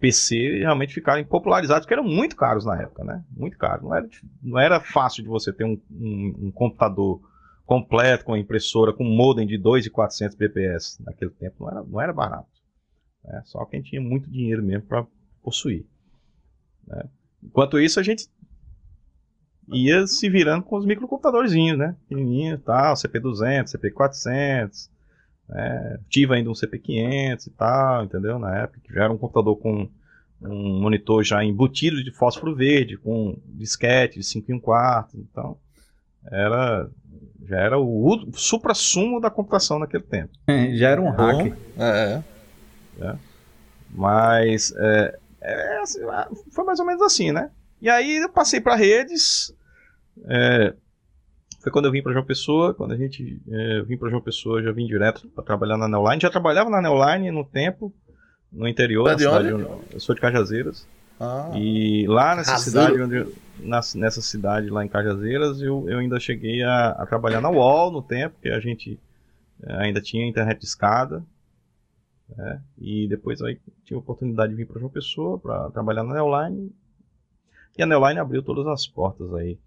PC 0.00 0.58
realmente 0.58 0.94
ficarem 0.94 1.24
popularizados, 1.24 1.86
que 1.86 1.92
eram 1.92 2.02
muito 2.02 2.34
caros 2.34 2.64
na 2.64 2.80
época, 2.80 3.04
né? 3.04 3.22
Muito 3.36 3.56
caros. 3.58 3.84
Não 3.84 3.94
era, 3.94 4.08
não 4.42 4.58
era 4.58 4.80
fácil 4.80 5.22
de 5.22 5.28
você 5.28 5.52
ter 5.52 5.64
um, 5.64 5.78
um, 5.90 6.34
um 6.46 6.50
computador 6.50 7.20
completo, 7.66 8.24
com 8.24 8.36
impressora, 8.36 8.92
com 8.92 9.04
modem 9.04 9.46
de 9.46 9.58
2.400 9.58 10.36
bps 10.36 10.98
naquele 11.04 11.30
tempo. 11.30 11.56
Não 11.60 11.70
era, 11.70 11.82
não 11.84 12.00
era 12.00 12.12
barato. 12.12 12.48
Né? 13.24 13.42
Só 13.44 13.64
quem 13.64 13.82
tinha 13.82 14.00
muito 14.00 14.28
dinheiro 14.28 14.62
mesmo 14.62 14.86
para 14.86 15.06
possuir. 15.42 15.86
Né? 16.86 17.04
Enquanto 17.42 17.78
isso, 17.78 18.00
a 18.00 18.02
gente 18.02 18.26
ia 19.68 20.06
se 20.06 20.28
virando 20.28 20.64
com 20.64 20.76
os 20.76 20.86
microcomputadorzinhos, 20.86 21.78
né? 21.78 21.96
Pequenininho 22.08 22.58
tal, 22.58 22.94
CP200, 22.94 23.76
CP400, 23.76 24.88
é, 25.50 25.98
tive 26.08 26.34
ainda 26.34 26.50
um 26.50 26.54
CP500 26.54 27.46
e 27.46 27.50
tal, 27.50 28.04
entendeu? 28.04 28.38
Na 28.38 28.58
época, 28.58 28.80
que 28.82 28.92
já 28.92 29.04
era 29.04 29.12
um 29.12 29.18
computador 29.18 29.56
com 29.56 29.88
um 30.40 30.80
monitor 30.80 31.22
já 31.22 31.44
embutido 31.44 32.02
de 32.02 32.10
fósforo 32.10 32.54
verde, 32.54 32.96
com 32.96 33.38
disquete 33.46 34.18
de 34.18 34.24
5 34.24 34.50
e 34.50 34.54
1 34.54 34.60
quarto, 34.60 35.16
então 35.16 35.56
era 36.30 36.88
já 37.44 37.58
era 37.58 37.78
o 37.78 38.30
supra-sumo 38.32 39.20
da 39.20 39.30
computação 39.30 39.78
naquele 39.78 40.04
tempo. 40.04 40.32
já 40.74 40.90
era 40.90 41.00
um 41.00 41.10
hack. 41.10 41.52
É, 41.78 42.22
é. 43.00 43.04
é. 43.04 43.16
Mas 43.90 44.72
é, 44.76 45.18
é, 45.40 45.78
assim, 45.78 46.00
foi 46.50 46.64
mais 46.64 46.78
ou 46.78 46.86
menos 46.86 47.02
assim, 47.02 47.32
né? 47.32 47.50
E 47.82 47.88
aí 47.90 48.18
eu 48.18 48.28
passei 48.28 48.60
para 48.60 48.76
redes, 48.76 49.52
é, 50.26 50.72
foi 51.60 51.72
quando 51.72 51.86
eu 51.86 51.90
vim 51.92 52.00
para 52.00 52.12
João 52.12 52.24
Pessoa, 52.24 52.72
quando 52.72 52.92
a 52.92 52.96
gente 52.96 53.42
é, 53.50 53.82
vim 53.82 53.96
para 53.96 54.08
João 54.08 54.22
Pessoa, 54.22 54.62
já 54.62 54.70
vim 54.70 54.86
direto 54.86 55.28
para 55.28 55.42
trabalhar 55.42 55.76
na 55.76 55.88
Neoline. 55.88 56.22
Já 56.22 56.30
trabalhava 56.30 56.70
na 56.70 56.80
Neoline 56.80 57.32
no 57.32 57.44
tempo, 57.44 57.92
no 58.52 58.68
interior 58.68 59.04
da 59.04 59.18
cidade 59.18 59.52
onde 59.52 59.66
eu 59.92 60.00
sou 60.00 60.14
de 60.14 60.20
Cajazeiras. 60.20 60.86
Ah, 61.18 61.50
e 61.54 62.06
lá 62.06 62.36
nessa 62.36 62.56
cidade 62.58 63.00
onde 63.00 63.26
nessa 63.60 64.22
cidade 64.22 64.70
lá 64.70 64.84
em 64.84 64.88
Cajazeiras 64.88 65.60
eu, 65.60 65.88
eu 65.88 65.98
ainda 65.98 66.20
cheguei 66.20 66.62
a, 66.62 66.90
a 66.90 67.06
trabalhar 67.06 67.40
na 67.40 67.50
UOL 67.50 67.90
no 67.90 68.02
tempo 68.02 68.36
que 68.40 68.48
a 68.48 68.58
gente 68.58 68.98
eh, 69.62 69.76
ainda 69.84 70.00
tinha 70.00 70.26
internet 70.26 70.58
de 70.58 70.66
escada 70.66 71.22
né? 72.36 72.60
e 72.76 73.06
depois 73.06 73.40
aí 73.40 73.60
tive 73.84 73.96
a 73.96 73.98
oportunidade 73.98 74.50
de 74.50 74.56
vir 74.56 74.66
para 74.66 74.80
João 74.80 74.90
Pessoa 74.90 75.38
para 75.38 75.70
trabalhar 75.70 76.02
na 76.02 76.14
Neoline 76.14 76.72
e 77.76 77.82
a 77.82 77.86
Neoline 77.86 78.20
abriu 78.20 78.42
todas 78.42 78.66
as 78.66 78.86
portas 78.86 79.32
aí 79.34 79.58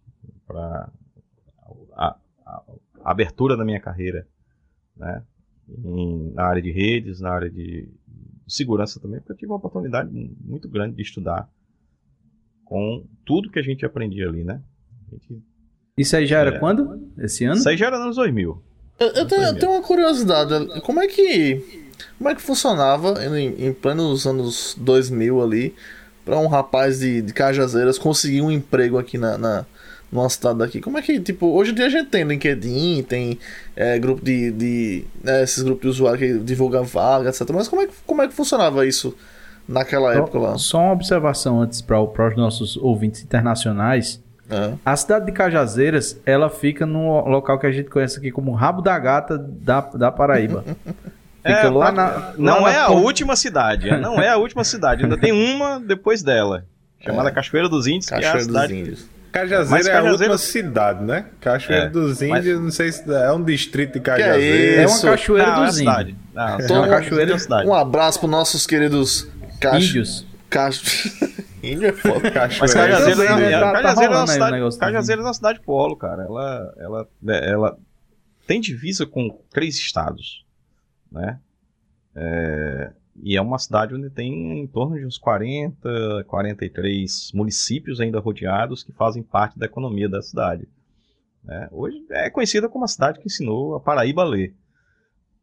para 0.45 0.89
a, 1.93 2.05
a, 2.05 2.17
a, 2.45 2.63
abertura 3.03 3.57
da 3.57 3.65
minha 3.65 3.79
carreira 3.79 4.27
né? 4.95 5.23
Em, 5.83 6.31
na 6.33 6.43
área 6.43 6.61
de 6.61 6.71
redes, 6.71 7.19
na 7.19 7.31
área 7.31 7.49
de 7.49 7.89
segurança 8.47 8.99
também, 8.99 9.19
porque 9.19 9.31
eu 9.31 9.37
tive 9.37 9.51
uma 9.51 9.57
oportunidade 9.57 10.09
muito 10.43 10.69
grande 10.69 10.95
de 10.95 11.01
estudar 11.01 11.49
com 12.63 13.03
tudo 13.25 13.49
que 13.49 13.59
a 13.59 13.63
gente 13.63 13.85
aprendia 13.85 14.27
ali, 14.27 14.43
né? 14.43 14.61
Gente, 15.11 15.43
Isso 15.97 16.15
aí 16.15 16.25
já 16.25 16.39
era 16.39 16.55
é, 16.55 16.59
quando? 16.59 17.11
Esse 17.17 17.45
ano? 17.45 17.57
Isso 17.57 17.67
aí 17.67 17.77
já 17.77 17.87
era 17.87 17.99
nos 17.99 18.15
2000. 18.15 18.61
Eu, 18.99 19.07
eu, 19.07 19.27
tenho, 19.27 19.41
eu 19.41 19.59
tenho, 19.59 19.71
uma 19.71 19.81
curiosidade. 19.81 20.81
Como 20.81 21.01
é 21.01 21.07
que 21.07 21.85
como 22.17 22.29
é 22.29 22.35
que 22.35 22.41
funcionava 22.41 23.25
em, 23.25 23.67
em 23.67 23.73
plenos 23.73 24.25
anos 24.25 24.75
2000 24.79 25.41
ali 25.41 25.75
para 26.25 26.39
um 26.39 26.47
rapaz 26.47 26.99
de, 26.99 27.21
de 27.21 27.31
Cajazeiras 27.31 27.99
conseguir 27.99 28.41
um 28.41 28.51
emprego 28.51 28.97
aqui 28.97 29.15
na, 29.15 29.37
na, 29.37 29.65
numa 30.11 30.27
cidade 30.27 30.59
daqui. 30.59 30.81
Como 30.81 30.97
é 30.97 31.01
que, 31.01 31.19
tipo, 31.19 31.45
hoje 31.47 31.71
em 31.71 31.75
dia 31.75 31.85
a 31.85 31.89
gente 31.89 32.09
tem 32.09 32.23
LinkedIn, 32.23 33.03
tem 33.03 33.37
é, 33.75 33.99
grupo 33.99 34.25
de. 34.25 34.51
de 34.51 35.05
né, 35.23 35.43
esses 35.43 35.61
grupos 35.61 35.83
de 35.83 35.87
usuários 35.87 36.19
que 36.19 36.39
divulgam 36.39 36.83
vaga, 36.83 37.29
etc. 37.29 37.47
Mas 37.53 37.67
como 37.67 37.83
é, 37.83 37.87
que, 37.87 37.93
como 38.05 38.21
é 38.23 38.27
que 38.27 38.33
funcionava 38.33 38.85
isso 38.87 39.15
naquela 39.67 40.11
só, 40.11 40.19
época 40.19 40.39
lá? 40.39 40.57
Só 40.57 40.79
uma 40.79 40.93
observação 40.93 41.61
antes 41.61 41.81
para 41.81 42.01
os 42.01 42.35
nossos 42.35 42.75
ouvintes 42.77 43.21
internacionais. 43.21 44.23
É. 44.49 44.73
A 44.85 44.95
cidade 44.95 45.25
de 45.25 45.31
Cajazeiras, 45.31 46.19
ela 46.25 46.49
fica 46.49 46.85
no 46.85 47.27
local 47.27 47.57
que 47.57 47.65
a 47.65 47.71
gente 47.71 47.89
conhece 47.89 48.19
aqui 48.19 48.31
como 48.31 48.51
Rabo 48.51 48.81
da 48.81 48.97
Gata 48.97 49.37
da, 49.37 49.81
da 49.81 50.11
Paraíba. 50.11 50.63
Fica 51.45 51.67
é, 51.67 51.69
lá 51.69 51.91
na, 51.91 52.33
não 52.37 52.63
lá 52.63 52.71
é 52.71 52.77
na... 52.77 52.83
a 52.85 52.89
última 52.89 53.35
cidade, 53.35 53.89
é, 53.89 53.99
não 53.99 54.19
é 54.19 54.29
a 54.29 54.37
última 54.37 54.63
cidade, 54.63 55.03
ainda 55.03 55.15
tem 55.15 55.31
uma 55.31 55.79
depois 55.79 56.23
dela, 56.23 56.65
chamada 56.99 57.29
é. 57.29 57.31
Cachoeira 57.31 57.69
dos 57.69 57.85
Índios, 57.85 58.07
Cachoeira 58.07 58.31
que 58.31 58.37
é 58.37 58.41
a 58.41 58.43
cidade 58.43 58.73
dos 58.73 58.81
Índios. 58.81 59.15
Cajazeira 59.35 59.89
é 59.89 59.97
a 59.97 60.03
última 60.03 60.37
cidade, 60.37 61.03
né? 61.03 61.25
Cachoeira 61.41 61.85
é, 61.87 61.89
dos 61.89 62.21
Índios, 62.21 62.45
mas... 62.45 62.61
não 62.61 62.71
sei 62.71 62.89
se 62.89 63.13
é 63.13 63.31
um 63.33 63.43
distrito 63.43 63.93
de 63.93 63.99
Cajazeira. 63.99 64.81
É, 64.81 64.83
é, 64.83 64.87
uma 64.87 65.01
cachoeira 65.01 65.51
não, 65.51 65.65
dos 65.65 65.77
é 65.77 65.83
índios. 65.83 66.17
Não, 66.33 66.45
é 66.47 66.79
uma 66.79 66.87
cachoeira 66.87 67.39
cidade. 67.39 67.67
Um 67.67 67.73
abraço 67.73 68.19
para 68.21 68.29
nossos 68.29 68.65
queridos 68.65 69.27
cach... 69.59 69.83
índios. 69.83 70.25
Cach... 70.49 70.81
Índio 71.61 71.89
é 71.89 71.91
foda. 71.91 72.29
Cachoeira. 72.31 72.57
Mas 72.61 72.73
Cajazeira, 72.73 73.23
é, 73.41 73.51
é, 73.51 73.59
tá, 73.59 73.93
tá 73.93 74.03
é 74.03 74.07
uma 74.07 74.27
cidade, 74.27 74.77
Cajazeira 74.79 75.21
é 75.21 75.25
uma 75.25 75.33
cidade 75.33 75.59
polo, 75.59 75.97
cara. 75.97 76.23
Ela, 76.23 76.73
ela, 76.77 77.07
ela 77.27 77.77
tem 78.47 78.61
divisa 78.61 79.05
com 79.05 79.37
três 79.51 79.75
estados, 79.75 80.44
né? 81.15 81.39
É, 82.13 82.93
e 83.23 83.35
é 83.35 83.41
uma 83.41 83.57
cidade 83.57 83.95
onde 83.95 84.09
tem 84.09 84.59
em 84.59 84.67
torno 84.67 84.97
de 84.97 85.05
uns 85.05 85.17
40, 85.17 86.25
43 86.27 87.31
municípios 87.33 88.01
ainda 88.01 88.19
rodeados 88.19 88.83
que 88.83 88.91
fazem 88.91 89.23
parte 89.23 89.57
da 89.57 89.65
economia 89.65 90.09
da 90.09 90.21
cidade. 90.21 90.67
É, 91.47 91.69
hoje 91.71 92.05
é 92.09 92.29
conhecida 92.29 92.67
como 92.67 92.85
a 92.85 92.87
cidade 92.87 93.19
que 93.19 93.27
ensinou 93.27 93.75
a 93.75 93.79
Paraíba 93.79 94.23
a 94.23 94.25
ler. 94.25 94.53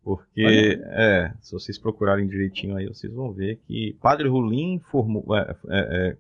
Porque, 0.04 0.80
é, 0.84 1.32
se 1.40 1.52
vocês 1.52 1.78
procurarem 1.78 2.26
direitinho 2.26 2.76
aí, 2.76 2.86
vocês 2.88 3.12
vão 3.12 3.32
ver 3.32 3.60
que 3.66 3.96
Padre 4.00 4.28
Rulim 4.28 4.80
formou, 4.90 5.24
é, 5.36 5.56
é, 5.68 6.08
é, 6.10 6.16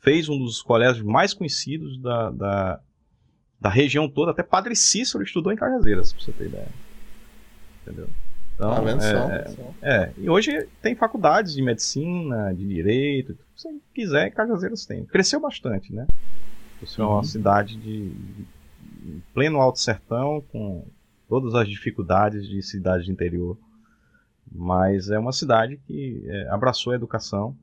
fez 0.00 0.28
um 0.28 0.38
dos 0.38 0.62
colégios 0.62 1.04
mais 1.04 1.34
conhecidos 1.34 2.00
da, 2.00 2.30
da, 2.30 2.80
da 3.60 3.68
região 3.68 4.08
toda. 4.08 4.30
Até 4.30 4.44
Padre 4.44 4.76
Cícero 4.76 5.24
estudou 5.24 5.52
em 5.52 5.56
Cajazeiras, 5.56 6.12
pra 6.12 6.22
você 6.22 6.32
ter 6.32 6.46
ideia. 6.46 6.68
Entendeu? 7.82 8.08
Então, 8.58 8.74
tá 8.74 9.56
é, 9.80 10.02
é, 10.02 10.12
e 10.18 10.28
hoje 10.28 10.66
tem 10.82 10.96
faculdades 10.96 11.54
de 11.54 11.62
medicina, 11.62 12.52
de 12.52 12.66
direito, 12.66 13.38
se 13.54 13.62
você 13.62 13.80
quiser, 13.94 14.30
Cajazeiras 14.30 14.84
tem. 14.84 15.04
Cresceu 15.04 15.38
bastante, 15.38 15.92
né? 15.92 16.08
Você 16.80 17.00
é 17.00 17.04
uma 17.04 17.18
uhum. 17.18 17.22
cidade 17.22 17.76
de, 17.76 18.10
de 18.10 19.22
pleno 19.32 19.60
alto 19.60 19.78
sertão, 19.78 20.40
com 20.50 20.84
todas 21.28 21.54
as 21.54 21.68
dificuldades 21.68 22.48
de 22.48 22.60
cidade 22.60 23.04
de 23.04 23.12
interior. 23.12 23.56
Mas 24.50 25.08
é 25.08 25.18
uma 25.20 25.32
cidade 25.32 25.76
que 25.86 26.24
é, 26.26 26.48
abraçou 26.48 26.92
a 26.92 26.96
educação. 26.96 27.56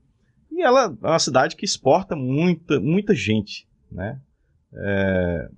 E 0.49 0.61
ela 0.61 0.95
é 1.03 1.07
uma 1.07 1.19
cidade 1.19 1.57
que 1.57 1.65
exporta 1.65 2.15
muita, 2.15 2.79
muita 2.79 3.13
gente, 3.13 3.67
né? 3.91 4.17
É, 4.73 5.49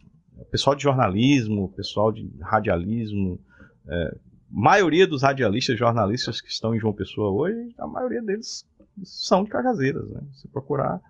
pessoal 0.49 0.75
de 0.75 0.81
jornalismo, 0.81 1.71
pessoal 1.73 2.11
de 2.11 2.27
radialismo, 2.41 3.39
é, 3.87 4.17
maioria 4.49 5.07
dos 5.07 5.21
radialistas, 5.21 5.77
jornalistas 5.77 6.41
que 6.41 6.49
estão 6.49 6.73
em 6.73 6.79
João 6.79 6.93
Pessoa 6.93 7.31
hoje, 7.31 7.73
a 7.77 7.87
maioria 7.87 8.21
deles 8.21 8.65
são 9.03 9.43
de 9.43 9.49
Cajazeiras. 9.49 10.09
Né? 10.09 10.21
Se 10.33 10.47
procurar, 10.47 11.01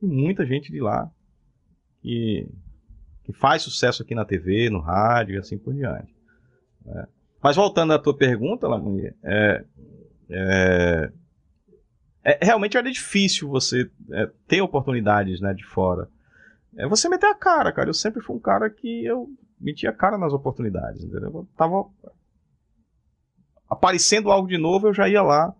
tem 0.00 0.08
muita 0.08 0.44
gente 0.44 0.70
de 0.70 0.80
lá 0.80 1.10
que, 2.00 2.46
que 3.24 3.32
faz 3.32 3.62
sucesso 3.62 4.02
aqui 4.02 4.14
na 4.14 4.24
TV, 4.24 4.68
no 4.70 4.80
rádio 4.80 5.34
e 5.34 5.38
assim 5.38 5.58
por 5.58 5.74
diante. 5.74 6.14
Né? 6.84 7.06
Mas 7.42 7.56
voltando 7.56 7.92
à 7.92 7.98
tua 7.98 8.16
pergunta, 8.16 8.68
Lamonia, 8.68 9.14
é, 9.22 9.64
é, 10.30 11.12
é, 12.24 12.38
realmente 12.42 12.76
era 12.76 12.90
difícil 12.90 13.48
você 13.48 13.90
é, 14.12 14.30
ter 14.46 14.62
oportunidades 14.62 15.40
né, 15.40 15.52
de 15.52 15.64
fora. 15.64 16.08
É 16.76 16.88
você 16.88 17.08
meter 17.08 17.26
a 17.26 17.34
cara, 17.34 17.72
cara. 17.72 17.88
Eu 17.88 17.94
sempre 17.94 18.22
fui 18.22 18.34
um 18.34 18.40
cara 18.40 18.68
que 18.68 19.04
eu 19.04 19.28
metia 19.60 19.90
a 19.90 19.92
cara 19.92 20.18
nas 20.18 20.32
oportunidades, 20.32 21.04
entendeu? 21.04 21.30
Eu 21.32 21.48
tava 21.56 21.86
aparecendo 23.74 24.30
algo 24.30 24.48
de 24.48 24.58
novo, 24.58 24.88
eu 24.88 24.94
já 24.94 25.08
ia 25.08 25.22
lá, 25.22 25.52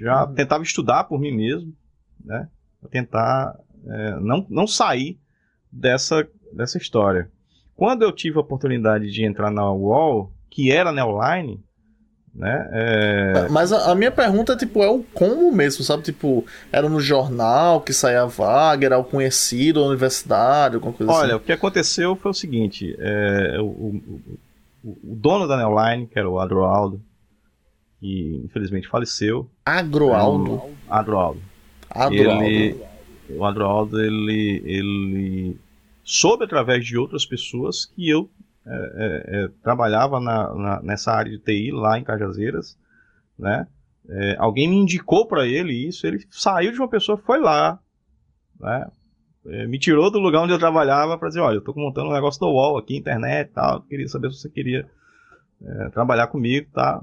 já 0.00 0.24
uhum. 0.24 0.34
tentava 0.34 0.62
estudar 0.62 1.04
por 1.04 1.20
mim 1.20 1.32
mesmo, 1.32 1.72
né? 2.24 2.48
Pra 2.80 2.88
tentar 2.88 3.58
é, 3.86 4.20
não, 4.20 4.46
não 4.48 4.66
sair 4.66 5.18
dessa, 5.70 6.26
dessa 6.52 6.78
história. 6.78 7.30
Quando 7.76 8.02
eu 8.02 8.12
tive 8.12 8.38
a 8.38 8.40
oportunidade 8.40 9.10
de 9.10 9.24
entrar 9.24 9.50
na 9.50 9.70
UOL, 9.70 10.32
que 10.48 10.72
era 10.72 10.90
na 10.90 11.06
online, 11.06 11.62
né? 12.36 12.68
É... 12.70 13.48
Mas 13.48 13.72
a, 13.72 13.92
a, 13.92 13.94
minha 13.94 14.10
pergunta 14.10 14.54
tipo, 14.54 14.82
é 14.82 14.88
o 14.88 15.02
como 15.14 15.50
mesmo, 15.50 15.82
sabe? 15.82 16.02
Tipo, 16.02 16.44
era 16.70 16.88
no 16.88 17.00
jornal 17.00 17.80
que 17.80 17.92
saía 17.92 18.22
a 18.22 18.26
vaga, 18.26 18.86
era 18.86 18.98
o 18.98 19.04
conhecido, 19.04 19.82
a 19.82 19.86
universidade, 19.86 20.74
alguma 20.74 20.92
coisa 20.92 21.12
Olha, 21.12 21.34
assim? 21.34 21.36
o 21.36 21.40
que 21.40 21.52
aconteceu 21.52 22.14
foi 22.14 22.30
o 22.30 22.34
seguinte: 22.34 22.94
é, 22.98 23.56
o, 23.58 23.64
o, 23.64 24.02
o, 24.84 24.90
o, 24.90 25.16
dono 25.16 25.48
da 25.48 25.56
Neoline, 25.56 26.06
que 26.06 26.18
era 26.18 26.28
o 26.28 26.38
Adroaldo, 26.38 27.00
que 28.00 28.42
infelizmente 28.44 28.88
faleceu. 28.88 29.50
Agroaldo. 29.64 30.54
Um, 30.54 30.74
Agroaldo. 30.88 31.42
Agroaldo. 31.90 32.44
Ele, 32.44 32.80
o 33.30 33.44
Agroaldo, 33.44 34.00
ele, 34.00 34.62
ele 34.64 35.56
soube 36.02 36.44
através 36.44 36.84
de 36.84 36.96
outras 36.96 37.24
pessoas 37.24 37.86
que 37.86 38.08
eu 38.08 38.30
é, 38.66 38.70
é, 38.70 39.44
é, 39.44 39.48
trabalhava 39.62 40.18
na, 40.20 40.54
na, 40.54 40.82
nessa 40.82 41.12
área 41.12 41.30
de 41.30 41.38
TI 41.38 41.70
lá 41.70 41.98
em 41.98 42.04
Cajazeiras, 42.04 42.76
né? 43.38 43.66
É, 44.08 44.36
alguém 44.38 44.68
me 44.68 44.76
indicou 44.76 45.26
para 45.26 45.46
ele 45.46 45.72
isso, 45.72 46.06
ele 46.06 46.24
saiu 46.30 46.72
de 46.72 46.78
uma 46.78 46.88
pessoa, 46.88 47.18
foi 47.18 47.40
lá, 47.40 47.78
né? 48.58 48.88
É, 49.46 49.66
me 49.66 49.78
tirou 49.78 50.10
do 50.10 50.18
lugar 50.18 50.42
onde 50.42 50.52
eu 50.52 50.58
trabalhava 50.58 51.16
para 51.16 51.28
dizer, 51.28 51.40
olha, 51.40 51.56
eu 51.56 51.60
estou 51.60 51.74
montando 51.76 52.10
um 52.10 52.12
negócio 52.12 52.40
do 52.40 52.46
UOL 52.46 52.78
aqui, 52.78 52.96
internet, 52.96 53.52
tal, 53.52 53.82
queria 53.82 54.08
saber 54.08 54.32
se 54.32 54.40
você 54.40 54.50
queria 54.50 54.88
é, 55.64 55.88
trabalhar 55.90 56.26
comigo, 56.26 56.68
tá? 56.72 57.00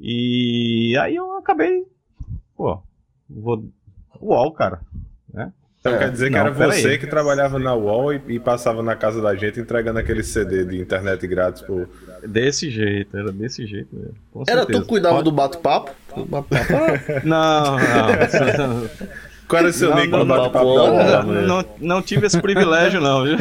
E 0.00 0.96
aí 0.98 1.16
eu 1.16 1.36
acabei, 1.38 1.84
pô, 2.56 2.80
vou. 3.28 3.64
UOL, 4.20 4.52
cara. 4.52 4.80
Né? 5.32 5.52
Então 5.80 5.94
é, 5.94 5.98
quer 5.98 6.10
dizer 6.10 6.26
que 6.26 6.32
não, 6.32 6.40
era 6.40 6.50
você 6.50 6.88
aí. 6.88 6.98
que 6.98 7.06
trabalhava 7.06 7.58
na 7.58 7.74
UOL 7.74 8.12
e, 8.12 8.20
e, 8.28 8.38
passava 8.40 8.82
na 8.82 8.96
casa 8.96 9.22
da 9.22 9.34
gente 9.34 9.60
entregando 9.60 9.98
aquele 9.98 10.22
CD 10.22 10.64
de 10.64 10.80
internet 10.80 11.26
grátis 11.26 11.62
por. 11.62 11.88
Desse 12.26 12.68
jeito, 12.70 13.16
era 13.16 13.32
desse 13.32 13.66
jeito 13.66 13.94
mesmo. 13.94 14.14
Era 14.46 14.66
tu 14.66 14.80
que 14.82 14.88
cuidava 14.88 15.16
Pode... 15.16 15.24
do 15.24 15.32
bate-papo? 15.32 15.92
não, 17.24 17.76
não. 17.76 18.88
Qual 19.46 19.60
era 19.60 19.68
o 19.68 19.72
seu 19.72 19.94
nick 19.94 20.08
no 20.08 20.26
bate-papo 20.26 20.74
da 20.74 21.22
não, 21.22 21.42
não, 21.42 21.64
não 21.80 22.02
tive 22.02 22.26
esse 22.26 22.40
privilégio, 22.40 23.00
não, 23.00 23.24
viu? 23.24 23.36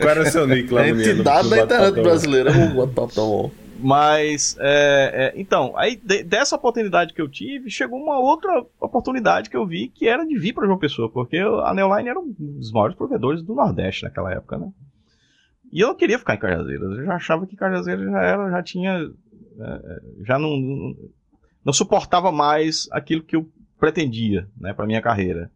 Qual 0.00 0.10
era 0.10 0.22
o 0.22 0.26
seu 0.26 0.46
nick 0.46 0.72
lá, 0.72 0.82
no 0.82 1.00
Entidade 1.00 1.50
da 1.50 1.62
internet 1.62 2.02
brasileira, 2.02 2.50
o 2.50 2.74
bate-papo 2.74 3.14
da 3.14 3.22
UOL. 3.22 3.52
Mas, 3.78 4.56
é, 4.58 5.32
é, 5.36 5.40
então, 5.40 5.76
aí 5.76 5.96
de, 5.96 6.22
dessa 6.22 6.56
oportunidade 6.56 7.12
que 7.12 7.20
eu 7.20 7.28
tive, 7.28 7.70
chegou 7.70 7.98
uma 7.98 8.18
outra 8.18 8.64
oportunidade 8.80 9.50
que 9.50 9.56
eu 9.56 9.66
vi 9.66 9.88
que 9.88 10.08
era 10.08 10.24
de 10.24 10.38
vir 10.38 10.54
para 10.54 10.66
João 10.66 10.78
Pessoa, 10.78 11.10
porque 11.10 11.38
a 11.38 11.74
Neoline 11.74 12.08
era 12.08 12.18
um 12.18 12.34
dos 12.38 12.72
maiores 12.72 12.96
provedores 12.96 13.42
do 13.42 13.54
Nordeste 13.54 14.04
naquela 14.04 14.32
época, 14.32 14.58
né? 14.58 14.72
E 15.72 15.80
eu 15.80 15.88
não 15.88 15.94
queria 15.94 16.18
ficar 16.18 16.34
em 16.34 16.38
Cajazeiras, 16.38 16.98
eu 16.98 17.04
já 17.04 17.14
achava 17.14 17.46
que 17.46 17.56
Cajazeiras 17.56 18.10
já 18.10 18.22
era, 18.22 18.50
já 18.50 18.62
tinha, 18.62 19.10
é, 19.60 20.00
já 20.24 20.38
não, 20.38 20.94
não, 21.64 21.72
suportava 21.72 22.30
mais 22.32 22.88
aquilo 22.92 23.22
que 23.22 23.36
eu 23.36 23.48
pretendia, 23.78 24.48
né, 24.58 24.72
para 24.72 24.86
minha 24.86 25.02
carreira. 25.02 25.50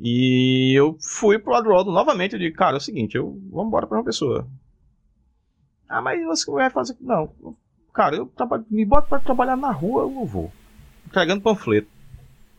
E 0.00 0.72
eu 0.74 0.96
fui 0.98 1.38
pro 1.38 1.54
Adroaldo 1.54 1.92
novamente. 1.92 2.32
Eu 2.32 2.38
digo, 2.38 2.56
cara, 2.56 2.76
é 2.76 2.78
o 2.78 2.80
seguinte, 2.80 3.16
eu 3.16 3.38
vou 3.50 3.66
embora 3.66 3.86
para 3.86 3.98
uma 3.98 4.04
pessoa. 4.04 4.48
Ah, 5.90 6.00
mas 6.00 6.24
você 6.24 6.48
vai 6.52 6.70
fazer. 6.70 6.96
Não, 7.00 7.34
cara, 7.92 8.14
eu 8.14 8.26
trabalho, 8.26 8.64
me 8.70 8.84
bota 8.84 9.08
para 9.08 9.18
trabalhar 9.18 9.56
na 9.56 9.72
rua, 9.72 10.04
eu 10.04 10.24
vou. 10.24 10.52
Entregando 11.04 11.42
panfleto. 11.42 11.90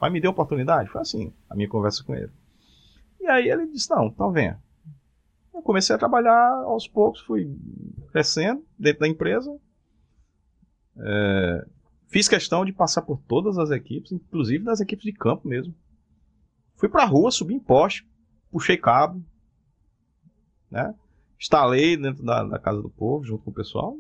Mas 0.02 0.12
me 0.12 0.20
deu 0.20 0.32
oportunidade? 0.32 0.90
Foi 0.90 1.00
assim, 1.00 1.32
a 1.50 1.56
minha 1.56 1.70
conversa 1.70 2.04
com 2.04 2.14
ele. 2.14 2.30
E 3.22 3.28
aí 3.28 3.50
ele 3.50 3.68
disse: 3.68 3.90
não, 3.90 4.08
então 4.08 4.34
venha. 4.34 4.62
Eu 5.54 5.62
comecei 5.62 5.96
a 5.96 6.00
trabalhar 6.00 6.52
aos 6.66 6.90
poucos, 6.90 7.22
fui 7.22 7.58
crescendo 8.12 8.66
dentro 8.78 9.00
da 9.00 9.08
empresa. 9.08 9.58
É, 10.98 11.66
fiz 12.08 12.28
questão 12.28 12.66
de 12.66 12.74
passar 12.74 13.04
por 13.04 13.18
todas 13.30 13.58
as 13.58 13.72
equipes, 13.72 14.12
inclusive 14.12 14.66
das 14.66 14.82
equipes 14.82 15.06
de 15.06 15.14
campo 15.14 15.48
mesmo. 15.48 15.74
Fui 16.76 16.90
pra 16.90 17.06
rua, 17.06 17.32
subi 17.32 17.54
em 17.54 17.60
poste, 17.60 18.06
puxei 18.52 18.76
cabo, 18.76 19.24
né? 20.70 20.94
Instalei 21.42 21.98
dentro 21.98 22.24
da, 22.24 22.44
da 22.44 22.60
casa 22.60 22.80
do 22.84 22.90
povo, 22.90 23.26
junto 23.26 23.44
com 23.44 23.50
o 23.50 23.54
pessoal. 23.54 23.98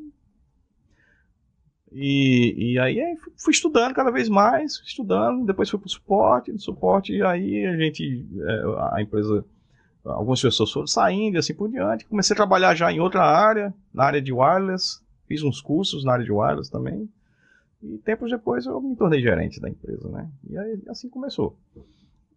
E, 1.91 2.73
e 2.73 2.79
aí, 2.79 3.01
aí 3.01 3.17
fui 3.35 3.51
estudando 3.51 3.95
cada 3.95 4.11
vez 4.11 4.29
mais, 4.29 4.79
estudando, 4.85 5.43
depois 5.43 5.67
fui 5.67 5.79
pro 5.79 5.89
suporte, 5.89 6.51
no 6.51 6.59
suporte, 6.59 7.19
aí 7.23 7.65
a 7.65 7.75
gente, 7.75 8.25
é, 8.39 8.61
a 8.93 9.01
empresa, 9.01 9.43
algumas 10.05 10.39
pessoas 10.39 10.71
foram 10.71 10.85
saindo 10.85 11.35
e 11.35 11.39
assim 11.39 11.55
por 11.55 11.67
diante. 11.67 12.05
Comecei 12.05 12.35
a 12.35 12.37
trabalhar 12.37 12.75
já 12.75 12.91
em 12.91 12.99
outra 12.99 13.23
área, 13.23 13.73
na 13.91 14.03
área 14.03 14.21
de 14.21 14.31
wireless, 14.31 15.01
fiz 15.27 15.41
uns 15.41 15.59
cursos 15.59 16.05
na 16.05 16.13
área 16.13 16.23
de 16.23 16.31
wireless 16.31 16.71
também. 16.71 17.09
E 17.81 17.97
tempos 17.97 18.29
depois 18.29 18.67
eu 18.67 18.79
me 18.79 18.95
tornei 18.95 19.19
gerente 19.19 19.59
da 19.59 19.67
empresa, 19.67 20.07
né? 20.09 20.29
E 20.47 20.55
aí 20.55 20.79
assim 20.87 21.09
começou. 21.09 21.57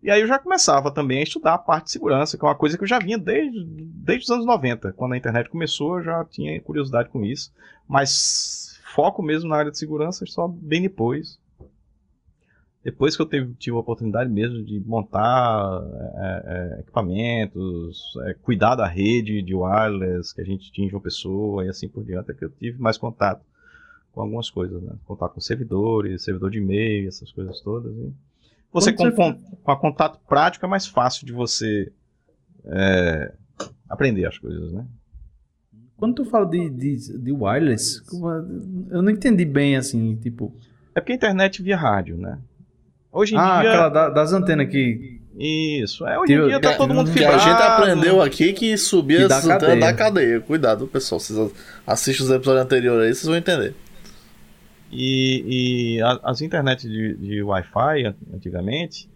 E 0.04 0.10
aí 0.10 0.20
eu 0.20 0.26
já 0.26 0.38
começava 0.38 0.90
também 0.90 1.20
a 1.20 1.22
estudar 1.22 1.54
a 1.54 1.58
parte 1.58 1.86
de 1.86 1.92
segurança, 1.92 2.36
que 2.36 2.44
é 2.44 2.48
uma 2.48 2.54
coisa 2.54 2.76
que 2.76 2.84
eu 2.84 2.88
já 2.88 2.98
vinha 2.98 3.16
desde, 3.16 3.64
desde 3.64 4.24
os 4.24 4.30
anos 4.30 4.44
90. 4.44 4.92
Quando 4.92 5.14
a 5.14 5.16
internet 5.16 5.48
começou, 5.48 5.96
eu 5.96 6.04
já 6.04 6.22
tinha 6.26 6.60
curiosidade 6.60 7.08
com 7.08 7.24
isso. 7.24 7.50
Mas 7.88 8.78
foco 8.94 9.22
mesmo 9.22 9.48
na 9.48 9.56
área 9.56 9.70
de 9.70 9.78
segurança 9.78 10.26
só 10.26 10.46
bem 10.46 10.82
depois. 10.82 11.38
Depois 12.84 13.16
que 13.16 13.22
eu 13.22 13.26
tive, 13.26 13.54
tive 13.54 13.74
a 13.78 13.80
oportunidade 13.80 14.30
mesmo 14.30 14.62
de 14.62 14.78
montar 14.80 15.80
é, 16.16 16.42
é, 16.76 16.80
equipamentos, 16.80 18.14
é, 18.26 18.34
cuidar 18.34 18.74
da 18.74 18.86
rede 18.86 19.40
de 19.40 19.54
wireless 19.54 20.34
que 20.34 20.42
a 20.42 20.44
gente 20.44 20.70
tinha 20.70 20.90
uma 20.90 21.00
pessoa 21.00 21.64
e 21.64 21.70
assim 21.70 21.88
por 21.88 22.04
diante, 22.04 22.30
é 22.30 22.34
que 22.34 22.44
eu 22.44 22.50
tive 22.50 22.78
mais 22.78 22.98
contato 22.98 23.40
com 24.12 24.20
algumas 24.20 24.50
coisas, 24.50 24.82
né? 24.82 24.92
Contato 25.06 25.32
com 25.32 25.40
servidores, 25.40 26.22
servidor 26.22 26.50
de 26.50 26.58
e-mail, 26.58 27.08
essas 27.08 27.32
coisas 27.32 27.58
todas. 27.62 27.90
Você 28.74 28.92
com, 28.92 29.08
com, 29.12 29.34
com 29.62 29.76
contato 29.76 30.18
prático 30.28 30.66
é 30.66 30.68
mais 30.68 30.84
fácil 30.84 31.24
de 31.24 31.32
você 31.32 31.92
é, 32.66 33.32
aprender 33.88 34.26
as 34.26 34.36
coisas, 34.36 34.72
né? 34.72 34.84
Quando 35.96 36.16
tu 36.16 36.24
fala 36.24 36.44
de, 36.44 36.68
de, 36.68 37.18
de 37.18 37.32
wireless, 37.32 38.02
eu 38.90 39.00
não 39.00 39.10
entendi 39.10 39.44
bem 39.44 39.76
assim, 39.76 40.16
tipo. 40.16 40.52
É 40.92 41.00
porque 41.00 41.12
a 41.12 41.14
internet 41.14 41.62
via 41.62 41.76
rádio, 41.76 42.16
né? 42.16 42.38
Hoje 43.12 43.36
em 43.36 43.38
ah, 43.38 43.60
dia. 43.60 43.70
aquela 43.70 43.88
da, 43.88 44.08
das 44.10 44.32
antenas 44.32 44.68
que. 44.68 45.20
Isso, 45.38 46.06
é, 46.06 46.18
hoje 46.18 46.32
em 46.32 46.46
dia 46.46 46.60
tá 46.60 46.76
todo 46.76 46.92
mundo 46.92 47.10
fibrado. 47.10 47.36
Que 47.36 47.42
a 47.42 47.52
gente 47.52 47.62
aprendeu 47.62 48.20
aqui 48.20 48.52
que 48.52 48.76
subia 48.76 49.26
as 49.26 49.46
antenas 49.46 49.80
da 49.80 49.92
cadeia. 49.92 50.40
Cuidado, 50.40 50.86
pessoal. 50.88 51.20
Vocês 51.20 51.52
assistem 51.86 52.26
os 52.26 52.32
episódios 52.32 52.64
anteriores 52.64 53.02
aí, 53.02 53.14
vocês 53.14 53.26
vão 53.26 53.36
entender. 53.36 53.74
E, 54.94 55.96
e 55.96 56.02
a, 56.02 56.20
as 56.22 56.40
internets 56.40 56.88
de, 56.88 57.16
de 57.16 57.42
Wi-Fi, 57.42 58.14
antigamente, 58.32 59.10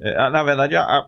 é, 0.00 0.28
na 0.28 0.42
verdade, 0.42 0.74
a, 0.74 0.82
a, 0.82 1.06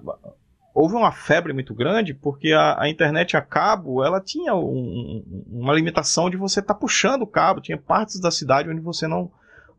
houve 0.73 0.95
uma 0.95 1.11
febre 1.11 1.53
muito 1.53 1.75
grande 1.75 2.15
porque 2.15 2.53
a, 2.53 2.89
internet 2.89 3.37
a 3.37 3.41
cabo 3.41 4.05
ela 4.05 4.21
tinha 4.21 4.55
um, 4.55 5.45
uma 5.49 5.75
limitação 5.75 6.31
de 6.31 6.37
você 6.37 6.61
estar 6.61 6.75
tá 6.75 6.81
puxando 6.81 7.23
o 7.23 7.27
cabo. 7.27 7.61
Tinha 7.61 7.77
partes 7.77 8.21
da 8.21 8.31
cidade 8.31 8.71
onde 8.71 8.81
você 8.81 9.09
não, 9.09 9.31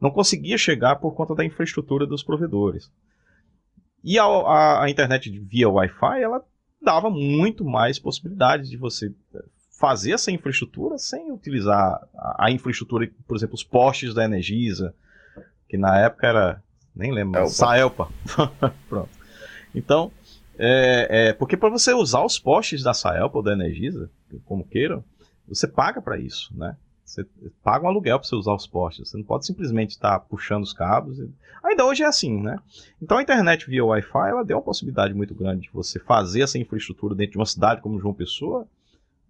não 0.01 0.11
conseguia 0.11 0.57
chegar 0.57 0.97
por 0.97 1.13
conta 1.13 1.33
da 1.33 1.45
infraestrutura 1.45 2.05
dos 2.05 2.21
provedores. 2.21 2.91
E 4.03 4.19
a, 4.19 4.83
a 4.83 4.89
internet 4.89 5.29
via 5.39 5.69
Wi-Fi 5.69 6.21
ela 6.21 6.43
dava 6.81 7.09
muito 7.09 7.63
mais 7.63 7.97
possibilidades 7.97 8.69
de 8.69 8.77
você 8.77 9.13
fazer 9.77 10.13
essa 10.13 10.31
infraestrutura 10.31 10.97
sem 10.97 11.31
utilizar 11.31 12.01
a, 12.15 12.49
infraestrutura, 12.49 13.09
por 13.27 13.37
exemplo, 13.37 13.55
os 13.55 13.63
postes 13.63 14.13
da 14.13 14.25
Energisa, 14.25 14.93
que 15.69 15.77
na 15.77 15.99
época 15.99 16.27
era, 16.27 16.63
nem 16.95 17.13
lembro, 17.13 17.39
Elpa. 17.39 17.51
Saelpa. 17.51 18.09
Pronto. 18.89 19.09
Então, 19.75 20.11
é, 20.57 21.29
é 21.29 21.33
porque 21.33 21.55
para 21.55 21.69
você 21.69 21.93
usar 21.93 22.23
os 22.23 22.39
postes 22.39 22.81
da 22.81 22.93
Saelpa 22.93 23.37
ou 23.37 23.43
da 23.43 23.53
Energisa, 23.53 24.09
como 24.45 24.65
queiram, 24.65 25.03
você 25.47 25.67
paga 25.67 26.01
para 26.01 26.17
isso, 26.17 26.51
né? 26.57 26.75
Você 27.05 27.25
paga 27.63 27.85
um 27.85 27.87
aluguel 27.87 28.19
para 28.19 28.27
você 28.27 28.35
usar 28.35 28.53
os 28.53 28.67
postes. 28.67 29.09
Você 29.09 29.17
não 29.17 29.23
pode 29.23 29.45
simplesmente 29.45 29.91
estar 29.91 30.19
tá 30.19 30.19
puxando 30.19 30.63
os 30.63 30.73
cabos. 30.73 31.17
Ainda 31.63 31.85
hoje 31.85 32.03
é 32.03 32.05
assim, 32.05 32.41
né? 32.41 32.59
Então 33.01 33.17
a 33.17 33.21
internet 33.21 33.65
via 33.65 33.85
Wi-Fi 33.85 34.29
ela 34.29 34.43
deu 34.43 34.57
uma 34.57 34.63
possibilidade 34.63 35.13
muito 35.13 35.33
grande 35.33 35.61
de 35.61 35.69
você 35.71 35.99
fazer 35.99 36.41
essa 36.41 36.57
infraestrutura 36.57 37.15
dentro 37.15 37.33
de 37.33 37.37
uma 37.37 37.45
cidade 37.45 37.79
como 37.79 37.99
João 37.99 38.13
Pessoa 38.13 38.67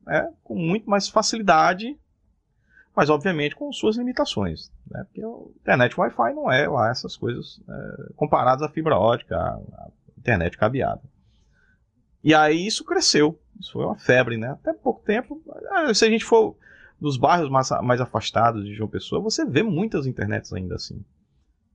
né, 0.07 0.31
com 0.43 0.55
muito 0.55 0.89
mais 0.89 1.07
facilidade, 1.07 1.97
mas 2.95 3.09
obviamente 3.09 3.55
com 3.55 3.71
suas 3.71 3.97
limitações. 3.97 4.71
Né, 4.89 5.03
porque 5.03 5.21
a 5.21 5.59
internet 5.61 5.99
Wi-Fi 5.99 6.33
não 6.33 6.51
é 6.51 6.67
lá 6.67 6.89
essas 6.89 7.15
coisas 7.15 7.61
é, 7.69 8.13
comparadas 8.15 8.63
à 8.63 8.69
fibra 8.69 8.97
ótica, 8.97 9.35
à, 9.37 9.89
internet 10.17 10.57
cabeada. 10.57 11.01
E 12.23 12.33
aí 12.33 12.65
isso 12.65 12.83
cresceu, 12.83 13.39
isso 13.59 13.73
foi 13.73 13.85
uma 13.85 13.95
febre, 13.95 14.37
né? 14.37 14.49
Até 14.49 14.73
pouco 14.73 15.01
tempo, 15.03 15.41
ah, 15.71 15.93
se 15.93 16.03
a 16.03 16.09
gente 16.09 16.25
for 16.25 16.57
nos 16.99 17.15
bairros 17.15 17.49
mais, 17.49 17.69
mais 17.83 18.01
afastados 18.01 18.65
de 18.65 18.73
João 18.73 18.89
Pessoa, 18.89 19.21
você 19.21 19.45
vê 19.45 19.61
muitas 19.63 20.07
internets 20.07 20.51
ainda 20.51 20.75
assim. 20.75 21.05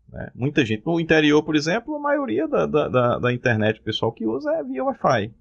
Né? 0.08 0.30
Muita 0.34 0.64
gente. 0.64 0.84
No 0.84 1.00
interior, 1.00 1.42
por 1.42 1.56
exemplo, 1.56 1.94
a 1.94 2.00
maioria 2.00 2.46
da, 2.46 2.66
da, 2.66 2.88
da, 2.88 3.18
da 3.18 3.32
internet 3.32 3.80
pessoal 3.80 4.12
que 4.12 4.26
usa 4.26 4.52
é 4.52 4.64
via 4.64 4.84
Wi-Fi. 4.84 5.32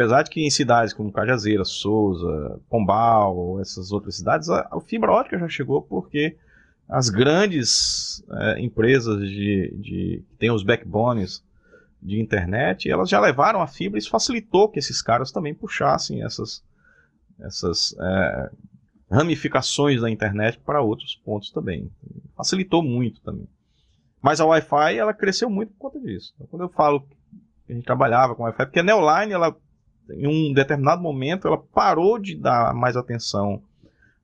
Apesar 0.00 0.22
de 0.22 0.30
que 0.30 0.40
em 0.40 0.50
cidades 0.50 0.94
como 0.94 1.12
Cajazeira, 1.12 1.62
Souza, 1.62 2.58
Pombal, 2.70 3.60
essas 3.60 3.92
outras 3.92 4.16
cidades, 4.16 4.48
a, 4.48 4.66
a 4.72 4.80
fibra 4.80 5.12
ótica 5.12 5.38
já 5.38 5.46
chegou 5.46 5.82
porque 5.82 6.38
as 6.88 7.10
grandes 7.10 8.24
é, 8.30 8.60
empresas 8.60 9.20
de, 9.20 9.74
de, 9.78 10.24
que 10.30 10.36
têm 10.38 10.50
os 10.50 10.62
backbones 10.62 11.44
de 12.02 12.18
internet, 12.18 12.90
elas 12.90 13.10
já 13.10 13.20
levaram 13.20 13.60
a 13.60 13.66
fibra 13.66 13.98
e 13.98 14.00
isso 14.00 14.08
facilitou 14.08 14.70
que 14.70 14.78
esses 14.78 15.02
caras 15.02 15.30
também 15.30 15.54
puxassem 15.54 16.24
essas, 16.24 16.64
essas 17.38 17.94
é, 18.00 18.50
ramificações 19.10 20.00
da 20.00 20.08
internet 20.08 20.58
para 20.60 20.80
outros 20.80 21.14
pontos 21.14 21.50
também. 21.50 21.90
Facilitou 22.34 22.82
muito 22.82 23.20
também. 23.20 23.46
Mas 24.22 24.40
a 24.40 24.46
Wi-Fi 24.46 24.96
ela 24.96 25.12
cresceu 25.12 25.50
muito 25.50 25.74
por 25.74 25.90
conta 25.90 26.00
disso. 26.00 26.32
Então, 26.36 26.46
quando 26.46 26.62
eu 26.62 26.70
falo 26.70 27.02
que 27.66 27.72
a 27.72 27.74
gente 27.74 27.84
trabalhava 27.84 28.34
com 28.34 28.44
Wi-Fi, 28.44 28.64
porque 28.64 28.80
a 28.80 28.82
Neoline 28.82 29.34
ela 29.34 29.54
em 30.16 30.26
um 30.26 30.52
determinado 30.52 31.02
momento, 31.02 31.48
ela 31.48 31.58
parou 31.58 32.18
de 32.18 32.36
dar 32.36 32.74
mais 32.74 32.96
atenção 32.96 33.62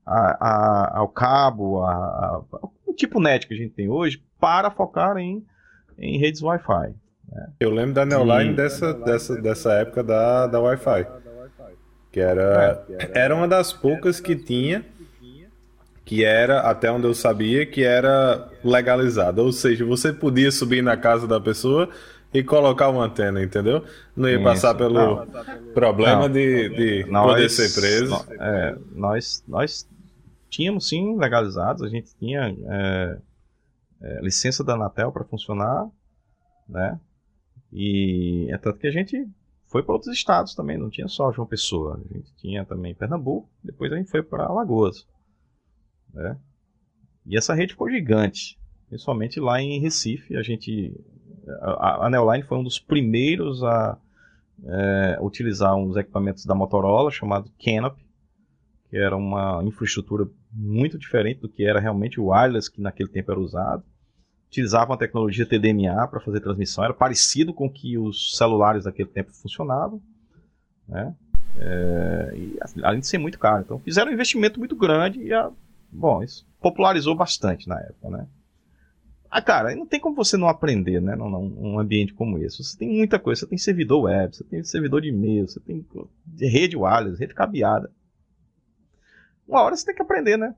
a, 0.05 0.19
a, 0.41 0.99
ao 0.99 1.09
cabo, 1.09 1.83
a, 1.83 1.93
a, 1.93 2.43
o 2.87 2.93
tipo 2.93 3.21
net 3.21 3.47
que 3.47 3.55
a 3.55 3.57
gente 3.57 3.75
tem 3.75 3.89
hoje, 3.89 4.23
para 4.41 4.71
focar 4.71 5.17
em, 5.17 5.45
em 5.99 6.19
redes 6.19 6.43
Wi-Fi. 6.43 6.95
Né? 7.29 7.49
Eu 7.59 7.71
lembro 7.71 7.95
da 7.95 8.07
Neoline 8.07 8.55
dessa, 8.55 8.95
dessa, 8.95 9.41
dessa 9.41 9.73
época 9.73 10.03
da, 10.03 10.47
da 10.47 10.61
Wi-Fi. 10.61 11.07
Que 12.13 12.21
era, 12.21 12.85
é. 12.89 13.11
era 13.15 13.35
uma 13.35 13.47
das 13.47 13.73
poucas 13.73 14.21
que 14.21 14.35
tinha, 14.35 14.85
que 16.05 16.25
era, 16.25 16.61
até 16.61 16.91
onde 16.91 17.07
eu 17.07 17.13
sabia, 17.13 17.67
que 17.67 17.83
era 17.83 18.49
legalizada. 18.65 19.43
Ou 19.43 19.53
seja, 19.53 19.85
você 19.85 20.13
podia 20.13 20.51
subir 20.51 20.83
na 20.83 20.97
casa 20.97 21.27
da 21.27 21.41
pessoa 21.41 21.91
e 22.39 22.45
colocar 22.45 22.91
uma 22.91 23.05
antena, 23.05 23.43
entendeu? 23.43 23.83
Não 24.15 24.29
ia 24.29 24.37
Isso, 24.37 24.45
passar 24.45 24.75
pelo 24.75 24.95
não. 24.95 25.27
problema 25.73 26.23
não. 26.23 26.33
de, 26.33 26.69
de 26.69 27.11
nós, 27.11 27.33
poder 27.33 27.49
ser 27.49 27.73
preso. 27.81 28.15
É, 28.39 28.79
nós, 28.93 29.43
nós 29.49 29.89
tínhamos 30.51 30.89
sim 30.89 31.17
legalizados, 31.17 31.83
a 31.83 31.89
gente 31.89 32.15
tinha 32.19 32.55
é, 32.69 33.19
é, 34.03 34.21
licença 34.21 34.63
da 34.63 34.75
Anatel 34.75 35.11
para 35.11 35.25
funcionar, 35.25 35.89
né? 36.69 37.01
E 37.73 38.49
é 38.51 38.59
tanto 38.59 38.79
que 38.79 38.87
a 38.87 38.93
gente 38.93 39.27
foi 39.67 39.83
para 39.83 39.95
outros 39.95 40.15
estados 40.15 40.55
também, 40.55 40.77
não 40.77 40.91
tinha 40.91 41.09
só 41.09 41.33
João 41.33 41.49
Pessoa, 41.49 41.99
a 41.99 42.15
gente 42.15 42.35
tinha 42.37 42.65
também 42.65 42.95
Pernambuco, 42.95 43.49
depois 43.63 43.91
a 43.93 43.97
gente 43.97 44.11
foi 44.11 44.23
para 44.23 44.45
Alagoas, 44.45 45.07
né? 46.13 46.39
E 47.25 47.37
essa 47.37 47.55
rede 47.55 47.73
ficou 47.73 47.91
gigante, 47.91 48.59
principalmente 48.89 49.41
lá 49.41 49.61
em 49.61 49.81
Recife, 49.81 50.37
a 50.37 50.43
gente 50.43 50.95
a, 51.49 52.11
Neoline 52.11 52.43
foi 52.45 52.59
um 52.59 52.65
dos 52.65 52.79
primeiros 52.79 53.63
a 53.63 53.99
é, 54.65 55.19
utilizar 55.21 55.75
uns 55.77 55.97
equipamentos 55.97 56.45
da 56.45 56.55
Motorola 56.55 57.11
chamado 57.11 57.51
Canopy. 57.63 58.05
que 58.89 58.97
era 58.97 59.17
uma 59.17 59.63
infraestrutura 59.65 60.29
muito 60.53 60.99
diferente 60.99 61.41
do 61.41 61.49
que 61.49 61.65
era 61.65 61.81
realmente 61.81 62.21
o 62.21 62.31
wireless 62.31 62.71
que 62.71 62.81
naquele 62.81 63.09
tempo 63.09 63.31
era 63.31 63.41
usado. 63.41 63.85
Utilizavam 64.49 64.95
a 64.95 64.99
tecnologia 64.99 65.45
TDMA 65.45 66.07
para 66.09 66.21
fazer 66.21 66.41
transmissão, 66.41 66.85
era 66.85 66.95
parecido 66.95 67.53
com 67.53 67.69
que 67.69 67.99
os 67.99 68.37
celulares 68.37 68.85
daquele 68.85 69.09
tempo 69.09 69.33
funcionavam, 69.33 70.01
né? 70.89 71.15
É, 71.59 72.33
e, 72.37 72.59
além 72.83 73.01
de 73.01 73.07
ser 73.07 73.19
muito 73.19 73.39
caro. 73.39 73.63
Então 73.63 73.81
fizeram 73.81 74.11
um 74.11 74.15
investimento 74.15 74.59
muito 74.59 74.77
grande 74.77 75.21
e, 75.21 75.33
a, 75.33 75.51
bom, 75.91 76.23
isso 76.23 76.47
popularizou 76.61 77.15
bastante 77.15 77.69
na 77.69 77.79
época, 77.81 78.09
né? 78.09 78.27
Ah, 79.37 79.43
cara, 79.43 79.77
não 79.77 79.85
tem 79.85 80.01
como 80.01 80.17
você 80.17 80.35
não 80.35 80.49
aprender, 80.49 80.99
né? 80.99 81.15
Num, 81.15 81.29
num 81.29 81.79
ambiente 81.79 82.15
como 82.15 82.39
esse. 82.39 82.65
Você 82.65 82.79
tem 82.79 82.89
muita 82.89 83.19
coisa. 83.19 83.41
Você 83.41 83.47
tem 83.47 83.59
servidor 83.59 84.05
web, 84.05 84.35
você 84.35 84.43
tem 84.43 84.65
servidor 84.65 85.03
de 85.03 85.11
e-mail, 85.11 85.47
você 85.47 85.61
tem 85.61 85.87
rede 86.41 86.75
wireless, 86.75 87.21
rede 87.21 87.35
cabeada. 87.35 87.93
Uma 89.47 89.61
hora 89.61 89.77
você 89.77 89.85
tem 89.85 89.95
que 89.95 90.01
aprender, 90.01 90.39
né? 90.39 90.55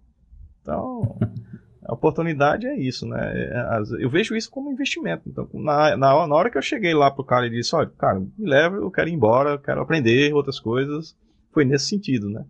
Então, 0.62 1.18
a 1.84 1.92
oportunidade 1.92 2.68
é 2.68 2.78
isso, 2.78 3.04
né? 3.04 3.18
É, 3.18 3.80
eu 3.98 4.08
vejo 4.08 4.36
isso 4.36 4.48
como 4.48 4.70
investimento. 4.70 5.28
Então, 5.28 5.48
na, 5.54 5.96
na, 5.96 6.28
na 6.28 6.34
hora 6.36 6.48
que 6.48 6.56
eu 6.56 6.62
cheguei 6.62 6.94
lá 6.94 7.10
pro 7.10 7.24
cara 7.24 7.48
e 7.48 7.50
disse, 7.50 7.74
olha, 7.74 7.90
cara, 7.98 8.20
me 8.20 8.48
leva, 8.48 8.76
eu 8.76 8.92
quero 8.92 9.08
ir 9.08 9.12
embora, 9.14 9.50
eu 9.54 9.58
quero 9.58 9.80
aprender 9.80 10.32
outras 10.32 10.60
coisas, 10.60 11.16
foi 11.50 11.64
nesse 11.64 11.86
sentido, 11.86 12.30
né? 12.30 12.44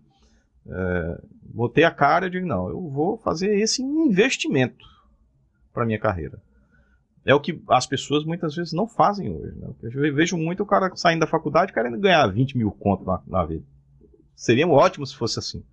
É, 0.67 1.21
botei 1.41 1.85
a 1.85 1.91
cara 1.91 2.27
e 2.27 2.29
digo, 2.29 2.45
não, 2.45 2.69
eu 2.69 2.87
vou 2.87 3.17
fazer 3.17 3.57
esse 3.57 3.81
investimento 3.81 4.87
para 5.79 5.85
minha 5.85 5.97
carreira. 5.99 6.37
É 7.25 7.33
o 7.33 7.39
que 7.39 7.61
as 7.69 7.85
pessoas 7.85 8.25
muitas 8.25 8.53
vezes 8.53 8.73
não 8.73 8.85
fazem 8.85 9.29
hoje. 9.31 9.55
Né? 9.55 9.69
Eu 9.81 10.13
vejo 10.13 10.37
muito 10.37 10.63
o 10.63 10.65
cara 10.65 10.91
saindo 10.95 11.21
da 11.21 11.27
faculdade 11.27 11.71
querendo 11.71 11.97
ganhar 11.97 12.27
20 12.27 12.57
mil 12.57 12.71
conto 12.71 13.05
na, 13.05 13.21
na 13.25 13.45
vida. 13.45 13.63
Seria 14.35 14.67
ótimo 14.67 15.05
se 15.05 15.15
fosse 15.15 15.39
assim. 15.39 15.63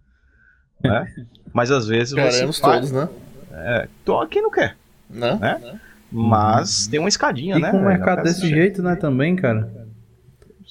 Né? 0.83 1.13
Mas 1.53 1.73
às 1.73 1.89
vezes 1.89 2.15
Queremos 2.15 2.57
você 2.57 2.63
faz... 2.63 2.91
todos, 2.91 2.93
né? 2.93 3.09
É, 3.51 3.89
tô, 4.05 4.25
quem 4.29 4.43
não 4.43 4.51
quer. 4.51 4.77
Não. 5.11 5.39
Né? 5.39 5.59
né? 5.59 5.81
Mas 6.13 6.87
tem 6.87 7.01
uma 7.01 7.09
escadinha, 7.09 7.57
e 7.57 7.61
né? 7.61 7.71
com 7.71 7.79
o 7.79 7.85
mercado 7.85 8.23
desse 8.23 8.47
jeito, 8.49 8.81
né, 8.81 8.95
também, 8.95 9.35
cara. 9.35 9.89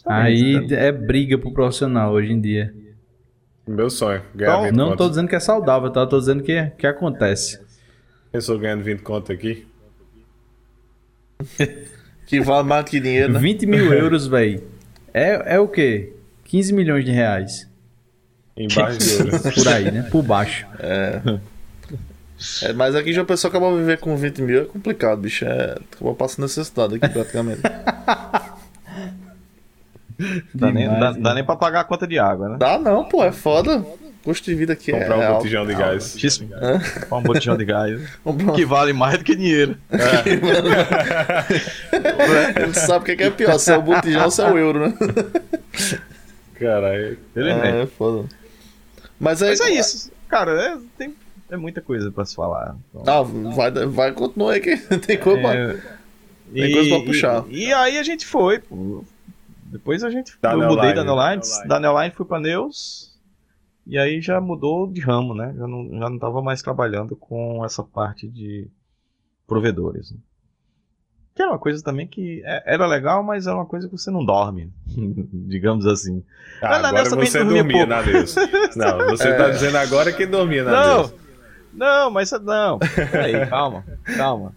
Aí 0.06 0.66
é 0.72 0.92
briga 0.92 1.38
pro 1.38 1.52
profissional 1.52 2.14
hoje 2.14 2.32
em 2.32 2.40
dia. 2.40 2.74
Meu 3.68 3.90
sonho. 3.90 4.22
Ganhar 4.34 4.72
então, 4.72 4.90
não 4.90 4.96
tô 4.96 5.10
dizendo 5.10 5.28
que 5.28 5.36
é 5.36 5.40
saudável, 5.40 5.90
tá? 5.90 6.06
Tô 6.06 6.20
dizendo 6.20 6.44
que, 6.44 6.72
que 6.78 6.88
acontece. 6.88 7.64
Pensou 8.36 8.60
ganhando 8.60 8.84
20 8.84 9.00
conto 9.00 9.32
aqui? 9.32 9.66
que 12.28 12.42
vale 12.42 12.68
mais 12.68 12.84
que 12.84 13.00
dinheiro, 13.00 13.32
né? 13.32 13.40
20 13.40 13.66
mil 13.66 13.94
euros, 13.94 14.28
velho. 14.28 14.62
É, 15.14 15.56
é 15.56 15.60
o 15.60 15.70
quê? 15.70 16.12
15 16.44 16.74
milhões 16.74 17.06
de 17.06 17.12
reais. 17.12 17.66
Embaixo 18.58 18.98
de 18.98 19.14
euros. 19.14 19.42
Por 19.42 19.68
aí, 19.70 19.90
né? 19.90 20.02
Por 20.12 20.22
baixo. 20.22 20.68
É. 20.80 21.22
é 22.64 22.74
mas 22.74 22.94
aqui 22.94 23.14
já 23.14 23.22
a 23.22 23.26
pessoa 23.26 23.48
acabou 23.48 23.72
de 23.72 23.80
viver 23.80 24.00
com 24.00 24.18
20 24.18 24.42
mil, 24.42 24.64
é 24.64 24.66
complicado, 24.66 25.22
bicho. 25.22 25.46
É, 25.46 25.78
acabou 25.94 26.14
passando 26.14 26.44
necessidade 26.44 26.96
aqui 26.96 27.08
praticamente. 27.08 27.62
dá, 30.54 30.74
nem, 30.74 30.90
dá, 30.90 31.14
dá, 31.14 31.34
nem 31.34 31.46
pra 31.46 31.56
pagar 31.56 31.80
a 31.80 31.86
conta 31.86 32.06
de 32.06 32.20
água, 32.20 32.50
né? 32.50 32.58
Dá 32.60 32.78
não, 32.78 33.08
pô, 33.08 33.24
é 33.24 33.32
foda 33.32 33.82
custo 34.26 34.49
de 34.49 34.55
vida 34.55 34.73
aqui 34.73 34.91
Comprar 34.91 35.21
é. 35.21 35.30
um 35.30 35.34
botijão 35.36 35.67
de 35.67 35.76
gás. 35.76 36.15
Comprar 37.03 37.17
um 37.17 37.21
botijão 37.21 37.55
de 37.55 37.65
gás. 37.65 38.01
que 38.55 38.65
vale 38.65 38.91
mais 38.91 39.19
do 39.19 39.23
que 39.23 39.36
dinheiro. 39.36 39.78
É. 39.91 40.26
Ele 42.59 42.73
sabe 42.73 43.13
o 43.13 43.15
que 43.15 43.23
é 43.23 43.30
pior, 43.30 43.59
se 43.59 43.71
é 43.71 43.78
o 43.78 43.84
botijão 43.84 44.26
ou 44.26 44.32
se 44.32 44.41
é 44.41 44.51
o 44.51 44.57
euro, 44.57 44.80
né? 44.80 44.93
Caralho. 46.59 47.19
É, 47.36 47.84
é 47.84 47.86
foda. 47.86 48.28
Mas, 49.19 49.43
é, 49.43 49.49
Mas 49.49 49.61
é 49.61 49.69
isso. 49.69 50.11
Cara, 50.28 50.51
é, 50.51 50.78
tem, 50.97 51.15
é 51.51 51.55
muita 51.55 51.80
coisa 51.82 52.11
pra 52.11 52.26
se 52.26 52.36
falar. 52.36 52.76
Então... 52.89 53.03
Ah, 53.05 53.21
vai, 53.53 53.71
vai 53.86 54.11
continuar 54.11 54.53
aí 54.53 54.59
que 54.59 54.76
tem 54.99 55.17
coisa, 55.17 55.47
é... 55.47 55.78
tem 56.51 56.73
coisa 56.73 56.89
pra 56.89 57.05
puxar. 57.05 57.45
E, 57.49 57.67
e, 57.67 57.73
aí 57.73 57.99
a 57.99 58.03
gente 58.03 58.26
foi, 58.26 58.57
pô. 58.59 59.03
Depois 59.65 60.03
a 60.03 60.09
gente. 60.09 60.34
Da 60.41 60.53
eu 60.53 60.59
mudei 60.59 60.93
da 60.93 61.03
Neoline. 61.03 61.41
Da 61.67 61.80
Neoline 61.80 62.11
fui 62.15 62.26
pra 62.26 62.39
Neus. 62.39 63.14
E 63.86 63.98
aí 64.00 64.20
já 64.20 64.42
mudou 64.42 64.88
de 64.88 65.00
ramo, 65.00 65.36
né? 65.36 65.54
Já 65.56 65.68
não, 65.68 65.90
já 66.00 66.10
não 66.10 66.18
tava 66.18 66.42
mais 66.42 66.62
trabalhando 66.62 67.16
com 67.16 67.64
essa 67.64 67.84
parte 67.84 68.28
de 68.28 68.68
provedores. 69.46 70.12
Né? 70.12 70.18
Que 71.36 71.42
era 71.42 71.52
uma 71.52 71.60
coisa 71.60 71.84
também 71.84 72.08
que 72.08 72.42
é, 72.46 72.74
era 72.74 72.88
legal, 72.88 73.22
mas 73.22 73.46
era 73.46 73.56
uma 73.56 73.66
coisa 73.66 73.88
que 73.88 73.96
você 73.96 74.10
não 74.10 74.26
dorme, 74.26 74.72
digamos 75.48 75.86
assim. 75.86 76.24
Ah, 76.62 76.78
agora 76.78 77.04
você 77.04 77.44
dormia 77.44 77.86
na 77.86 78.02
Deus. 78.02 78.36
Não, 78.76 79.06
você 79.10 79.28
é... 79.28 79.38
tá 79.38 79.50
dizendo 79.50 79.78
agora 79.78 80.12
que 80.12 80.26
dormia 80.26 80.64
na 80.64 80.72
não, 80.72 80.98
Deus. 80.98 81.14
Não, 81.74 82.10
mas 82.10 82.32
não. 82.32 82.80
Peraí, 82.80 83.46
calma, 83.50 83.86
calma. 84.18 84.56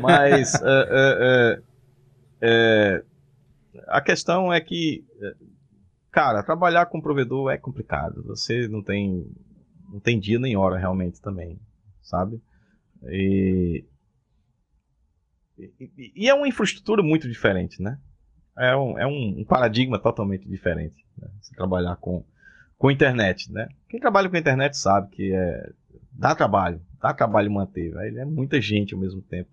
Mas 0.00 0.54
uh, 0.54 0.58
uh, 0.58 1.62
uh, 2.46 3.04
a 3.88 4.00
questão 4.00 4.52
é 4.52 4.60
que 4.60 5.04
Cara, 6.10 6.42
trabalhar 6.42 6.86
com 6.86 7.00
provedor 7.00 7.50
é 7.50 7.56
complicado. 7.56 8.22
Você 8.24 8.66
não 8.68 8.82
tem, 8.82 9.26
não 9.88 10.00
tem 10.00 10.18
dia 10.18 10.38
nem 10.38 10.56
hora 10.56 10.76
realmente 10.76 11.20
também, 11.20 11.58
sabe? 12.02 12.40
E, 13.04 13.84
e, 15.58 16.12
e 16.16 16.28
é 16.28 16.34
uma 16.34 16.48
infraestrutura 16.48 17.02
muito 17.02 17.28
diferente, 17.28 17.80
né? 17.80 17.98
É 18.58 18.76
um, 18.76 18.98
é 18.98 19.06
um 19.06 19.44
paradigma 19.44 19.98
totalmente 19.98 20.48
diferente. 20.48 21.06
Né? 21.16 21.28
Trabalhar 21.54 21.96
com, 21.96 22.24
com 22.76 22.90
internet, 22.90 23.50
né? 23.52 23.68
Quem 23.88 24.00
trabalha 24.00 24.28
com 24.28 24.36
internet 24.36 24.76
sabe 24.76 25.10
que 25.10 25.32
é, 25.32 25.72
dá 26.12 26.34
trabalho, 26.34 26.80
dá 27.00 27.14
trabalho 27.14 27.50
manter. 27.50 27.94
É 28.16 28.24
muita 28.24 28.60
gente 28.60 28.94
ao 28.94 29.00
mesmo 29.00 29.22
tempo 29.22 29.50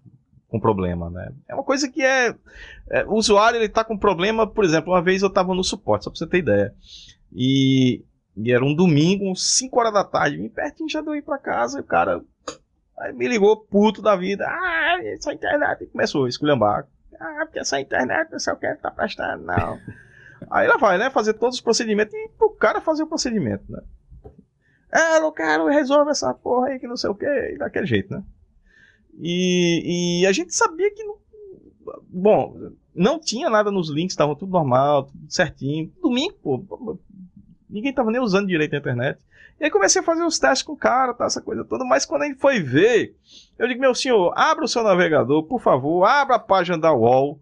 com 0.50 0.60
problema, 0.60 1.10
né? 1.10 1.32
É 1.48 1.54
uma 1.54 1.64
coisa 1.64 1.90
que 1.90 2.02
é, 2.02 2.34
é 2.90 3.06
o 3.06 3.14
usuário 3.14 3.58
ele 3.58 3.70
tá 3.70 3.84
com 3.84 3.98
problema, 3.98 4.48
por 4.48 4.64
exemplo, 4.64 4.94
uma 4.94 5.02
vez 5.02 5.22
eu 5.22 5.28
estava 5.28 5.54
no 5.54 5.64
suporte, 5.64 6.06
só 6.06 6.10
para 6.10 6.18
você 6.18 6.28
ter 6.28 6.40
ideia. 6.40 6.74
E, 7.34 8.04
e, 8.36 8.52
era 8.52 8.64
um 8.64 8.74
domingo, 8.74 9.36
5 9.36 9.80
horas 9.80 9.94
da 9.94 10.04
tarde, 10.04 10.38
me 10.38 10.50
pertinho 10.50 10.90
já 10.90 11.02
deu 11.02 11.16
ir 11.16 11.22
para 11.22 11.38
casa, 11.38 11.80
e 11.80 11.82
o 11.82 11.86
cara 11.86 12.24
aí 13.00 13.14
me 13.14 13.28
ligou 13.28 13.58
puto 13.58 14.02
da 14.02 14.16
vida. 14.16 14.46
Ah, 14.48 14.98
essa 15.04 15.34
internet 15.34 15.84
e 15.84 15.88
começou 15.88 16.26
a 16.26 16.30
esculhambar. 16.30 16.88
Ah, 17.20 17.42
porque 17.44 17.60
essa 17.60 17.80
internet 17.80 18.32
não 18.32 18.40
sei 18.40 18.54
o 18.54 18.58
que 18.58 18.74
tá 18.76 18.90
prestando, 18.90 19.44
não. 19.44 19.80
aí 20.50 20.66
ela 20.66 20.78
vai, 20.78 20.98
né, 20.98 21.10
fazer 21.10 21.34
todos 21.34 21.56
os 21.56 21.62
procedimentos 21.62 22.14
e 22.14 22.30
pro 22.38 22.52
cara 22.52 22.80
fazer 22.80 23.04
o 23.04 23.08
procedimento, 23.08 23.66
né? 23.70 23.82
É, 24.94 25.18
eu 25.18 25.32
quero 25.34 25.68
resolver 25.68 26.12
essa 26.12 26.34
porra 26.34 26.70
aí 26.70 26.80
que 26.80 26.88
não 26.88 26.96
sei 26.96 27.10
o 27.10 27.16
que, 27.16 27.58
daquele 27.58 27.86
jeito, 27.86 28.14
né? 28.14 28.24
E, 29.20 30.22
e 30.22 30.28
a 30.28 30.32
gente 30.32 30.56
sabia 30.56 30.92
que. 30.92 31.04
Não, 31.04 31.18
bom, 32.10 32.72
não 32.94 33.20
tinha 33.20 33.50
nada 33.50 33.72
nos 33.72 33.90
links, 33.90 34.14
estava 34.14 34.36
tudo 34.36 34.52
normal, 34.52 35.04
tudo 35.04 35.26
certinho. 35.30 35.92
Domingo, 36.02 36.36
pô, 36.42 37.00
ninguém 37.70 37.92
estava 37.92 38.12
nem 38.12 38.22
usando 38.22 38.48
direito 38.48 38.76
a 38.76 38.80
internet. 38.80 39.20
E 39.60 39.66
aí 39.66 39.72
comecei 39.72 40.02
a 40.02 40.06
fazer 40.06 40.24
os 40.24 40.38
testes 40.38 40.62
com 40.62 40.74
o 40.74 40.78
cara, 40.78 41.14
tá, 41.14 41.26
essa 41.26 41.42
coisa 41.42 41.66
toda. 41.66 41.84
Mas 41.84 42.06
quando 42.06 42.24
a 42.24 42.26
gente 42.26 42.40
foi 42.40 42.60
ver, 42.60 43.16
eu 43.58 43.68
digo, 43.68 43.82
meu 43.82 43.96
senhor, 43.96 44.32
abra 44.36 44.64
o 44.64 44.68
seu 44.68 44.84
navegador, 44.84 45.44
por 45.44 45.60
favor, 45.60 46.04
abra 46.06 46.36
a 46.36 46.40
página 46.40 46.78
da 46.78 46.94
UOL, 46.94 47.40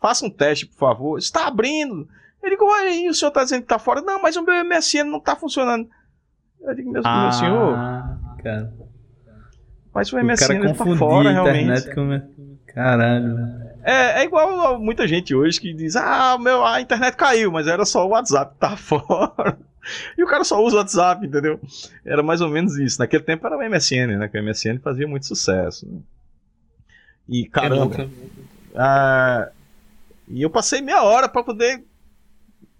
faça 0.00 0.24
um 0.24 0.30
teste, 0.30 0.66
por 0.66 0.78
favor. 0.78 1.18
Está 1.18 1.46
abrindo. 1.46 2.08
Eu 2.42 2.50
digo, 2.50 2.64
olha 2.64 2.90
aí, 2.90 3.08
o 3.08 3.14
senhor 3.14 3.28
está 3.28 3.44
dizendo 3.44 3.60
que 3.60 3.66
está 3.66 3.78
fora. 3.78 4.00
Não, 4.00 4.20
mas 4.22 4.36
o 4.36 4.42
meu 4.42 4.64
MSN 4.64 5.04
não 5.04 5.18
está 5.18 5.36
funcionando. 5.36 5.88
Eu 6.60 6.74
digo, 6.74 6.90
meu, 6.90 7.02
ah, 7.04 7.22
meu 7.22 7.32
senhor. 7.32 7.76
Cara. 8.42 8.81
Mas 9.94 10.12
o 10.12 10.16
MSN 10.16 10.60
o 10.60 10.74
tá 10.74 10.96
fora, 10.96 11.30
realmente. 11.30 11.94
Com... 11.94 12.20
Caralho. 12.66 13.36
É, 13.84 14.22
é 14.22 14.24
igual 14.24 14.74
a 14.74 14.78
muita 14.78 15.06
gente 15.06 15.34
hoje 15.34 15.60
que 15.60 15.72
diz: 15.74 15.96
Ah, 15.96 16.38
meu, 16.38 16.64
a 16.64 16.80
internet 16.80 17.16
caiu, 17.16 17.50
mas 17.50 17.66
era 17.66 17.84
só 17.84 18.06
o 18.06 18.10
WhatsApp 18.10 18.54
que 18.54 18.60
tá 18.60 18.76
fora. 18.76 19.58
E 20.16 20.22
o 20.22 20.26
cara 20.26 20.44
só 20.44 20.62
usa 20.62 20.76
o 20.76 20.78
WhatsApp, 20.78 21.26
entendeu? 21.26 21.60
Era 22.04 22.22
mais 22.22 22.40
ou 22.40 22.48
menos 22.48 22.78
isso. 22.78 23.00
Naquele 23.00 23.24
tempo 23.24 23.46
era 23.46 23.56
o 23.56 23.70
MSN, 23.70 24.16
né? 24.18 24.28
Que 24.28 24.38
o 24.38 24.42
MSN 24.42 24.78
fazia 24.78 25.08
muito 25.08 25.26
sucesso. 25.26 25.86
Né? 25.86 26.00
E 27.28 27.46
caramba. 27.46 28.08
Ah, 28.74 29.48
e 30.28 30.40
eu 30.40 30.48
passei 30.48 30.80
meia 30.80 31.02
hora 31.02 31.28
para 31.28 31.42
poder 31.42 31.84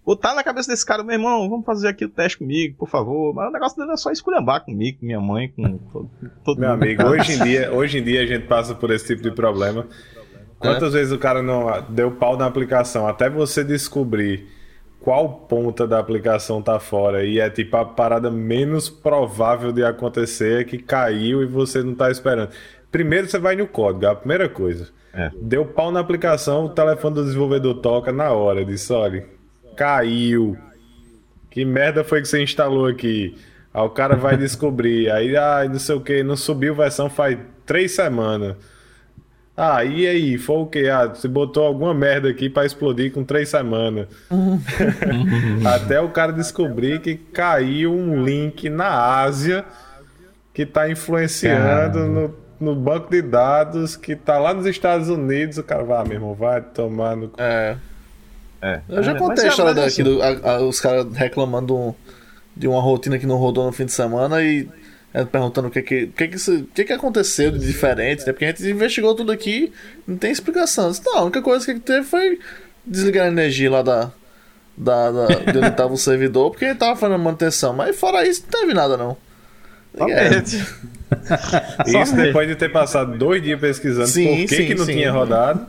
botar 0.05 0.33
na 0.35 0.43
cabeça 0.43 0.71
desse 0.71 0.85
cara, 0.85 1.03
meu 1.03 1.13
irmão, 1.13 1.49
vamos 1.49 1.65
fazer 1.65 1.87
aqui 1.87 2.05
o 2.05 2.09
teste 2.09 2.37
comigo, 2.37 2.75
por 2.77 2.89
favor. 2.89 3.33
Mas 3.33 3.49
o 3.49 3.51
negócio 3.51 3.77
dele 3.77 3.91
é 3.91 3.97
só 3.97 4.11
esculhambar 4.11 4.63
comigo, 4.63 4.99
com 4.99 5.05
minha 5.05 5.21
mãe, 5.21 5.49
com 5.49 5.77
todo, 5.91 6.09
todo 6.43 6.59
Meu 6.59 6.71
amigo, 6.71 7.03
hoje 7.03 7.33
em, 7.33 7.43
dia, 7.43 7.71
hoje 7.71 7.97
em 7.99 8.03
dia 8.03 8.21
a 8.21 8.25
gente 8.25 8.45
passa 8.47 8.75
por 8.75 8.91
esse 8.91 9.07
tipo 9.07 9.21
de 9.21 9.31
problema. 9.31 9.87
Quantas 10.59 10.93
é. 10.93 10.97
vezes 10.99 11.13
o 11.13 11.17
cara 11.17 11.41
não 11.41 11.67
deu 11.89 12.11
pau 12.11 12.37
na 12.37 12.45
aplicação 12.45 13.07
até 13.07 13.29
você 13.29 13.63
descobrir 13.63 14.47
qual 14.99 15.29
ponta 15.29 15.85
da 15.85 15.99
aplicação 15.99 16.61
tá 16.61 16.79
fora 16.79 17.25
e 17.25 17.37
é 17.37 17.49
tipo 17.49 17.75
a 17.75 17.83
parada 17.83 18.31
menos 18.31 18.89
provável 18.89 19.73
de 19.73 19.83
acontecer 19.83 20.61
é 20.61 20.63
que 20.63 20.77
caiu 20.77 21.43
e 21.43 21.45
você 21.45 21.83
não 21.83 21.93
tá 21.93 22.09
esperando. 22.09 22.51
Primeiro 22.89 23.27
você 23.27 23.37
vai 23.37 23.55
no 23.55 23.67
código, 23.67 24.05
é 24.05 24.09
a 24.09 24.15
primeira 24.15 24.47
coisa. 24.47 24.89
É. 25.13 25.29
Deu 25.41 25.65
pau 25.65 25.91
na 25.91 25.99
aplicação, 25.99 26.65
o 26.65 26.69
telefone 26.69 27.15
do 27.15 27.25
desenvolvedor 27.25 27.75
toca 27.81 28.13
na 28.13 28.31
hora, 28.31 28.63
disse, 28.63 28.93
olha, 28.93 29.27
caiu. 29.75 30.57
Que 31.49 31.63
merda 31.63 32.03
foi 32.03 32.21
que 32.21 32.27
você 32.27 32.41
instalou 32.41 32.87
aqui? 32.87 33.37
Aí 33.73 33.81
o 33.81 33.89
cara 33.89 34.15
vai 34.15 34.37
descobrir. 34.37 35.09
Aí, 35.13 35.35
ah, 35.35 35.65
não 35.69 35.79
sei 35.79 35.95
o 35.95 36.01
que, 36.01 36.23
não 36.23 36.35
subiu 36.35 36.75
versão 36.75 37.09
faz 37.09 37.37
três 37.65 37.93
semanas. 37.95 38.55
Ah, 39.55 39.83
e 39.85 40.07
aí? 40.07 40.37
Foi 40.39 40.55
o 40.57 40.65
que? 40.65 40.89
Ah, 40.89 41.05
você 41.05 41.27
botou 41.27 41.63
alguma 41.63 41.93
merda 41.93 42.27
aqui 42.27 42.49
para 42.49 42.65
explodir 42.65 43.11
com 43.11 43.23
três 43.23 43.49
semanas. 43.49 44.07
Até 45.63 46.01
o 46.01 46.09
cara 46.09 46.33
descobrir 46.33 46.99
que 47.01 47.15
caiu 47.15 47.93
um 47.93 48.23
link 48.23 48.67
na 48.67 49.21
Ásia 49.21 49.63
que 50.53 50.65
tá 50.65 50.89
influenciando 50.89 51.99
no, 51.99 52.35
no, 52.59 52.75
banco 52.75 53.11
de 53.11 53.21
dados 53.21 53.95
que 53.95 54.15
tá 54.15 54.39
lá 54.39 54.55
nos 54.55 54.65
Estados 54.65 55.07
Unidos. 55.07 55.59
O 55.59 55.63
cara 55.63 55.83
vai, 55.83 56.01
ah, 56.01 56.03
meu 56.03 56.13
irmão, 56.13 56.33
vai 56.33 56.59
tomar 56.59 57.15
no. 57.15 57.31
É. 57.37 57.77
é. 58.63 58.81
Eu 58.87 59.03
já 59.03 59.11
é, 59.11 59.15
contei 59.15 59.45
a 59.45 59.47
história 59.49 59.73
daqui, 59.73 59.87
assim... 59.87 60.03
do, 60.03 60.21
a, 60.21 60.53
a, 60.53 60.61
os 60.61 60.79
caras 60.79 61.05
reclamando 61.13 61.93
de 62.55 62.67
uma 62.67 62.81
rotina 62.81 63.19
que 63.19 63.25
não 63.25 63.35
rodou 63.35 63.65
no 63.65 63.71
fim 63.71 63.85
de 63.85 63.91
semana 63.91 64.41
e 64.41 64.67
é, 65.13 65.25
perguntando 65.25 65.67
o 65.67 65.71
que 65.71 65.81
que, 65.81 66.03
o 66.05 66.11
que, 66.13 66.27
que, 66.29 66.51
o 66.51 66.65
que, 66.65 66.83
que 66.85 66.93
aconteceu 66.93 67.51
de 67.51 67.59
diferente, 67.59 68.25
né? 68.25 68.31
Porque 68.31 68.45
a 68.45 68.47
gente 68.47 68.67
investigou 68.67 69.13
tudo 69.13 69.31
aqui, 69.31 69.71
não 70.07 70.17
tem 70.17 70.31
explicação. 70.31 70.91
Não, 71.05 71.17
a 71.17 71.21
única 71.23 71.41
coisa 71.41 71.73
que 71.73 71.79
teve 71.79 72.05
foi 72.05 72.39
desligar 72.85 73.25
a 73.25 73.29
energia 73.29 73.69
lá 73.69 73.81
da, 73.81 74.11
da, 74.77 75.11
da 75.11 75.27
de 75.51 75.57
onde 75.57 75.67
estava 75.67 75.93
o 75.93 75.97
servidor, 75.97 76.51
porque 76.51 76.65
ele 76.65 76.75
tava 76.75 76.95
fazendo 76.95 77.19
manutenção. 77.19 77.73
Mas 77.73 77.99
fora 77.99 78.25
isso, 78.25 78.43
não 78.51 78.59
teve 78.59 78.73
nada 78.73 78.97
não. 78.97 79.17
É. 79.99 80.41
Isso 81.85 82.15
depois 82.15 82.47
de 82.47 82.55
ter 82.55 82.69
passado 82.69 83.15
dois 83.17 83.43
dias 83.43 83.59
pesquisando 83.59 84.07
sim, 84.07 84.25
por 84.25 84.47
que, 84.47 84.55
sim, 84.55 84.65
que 84.65 84.75
não 84.75 84.85
sim. 84.85 84.93
tinha 84.93 85.11
rodado. 85.11 85.67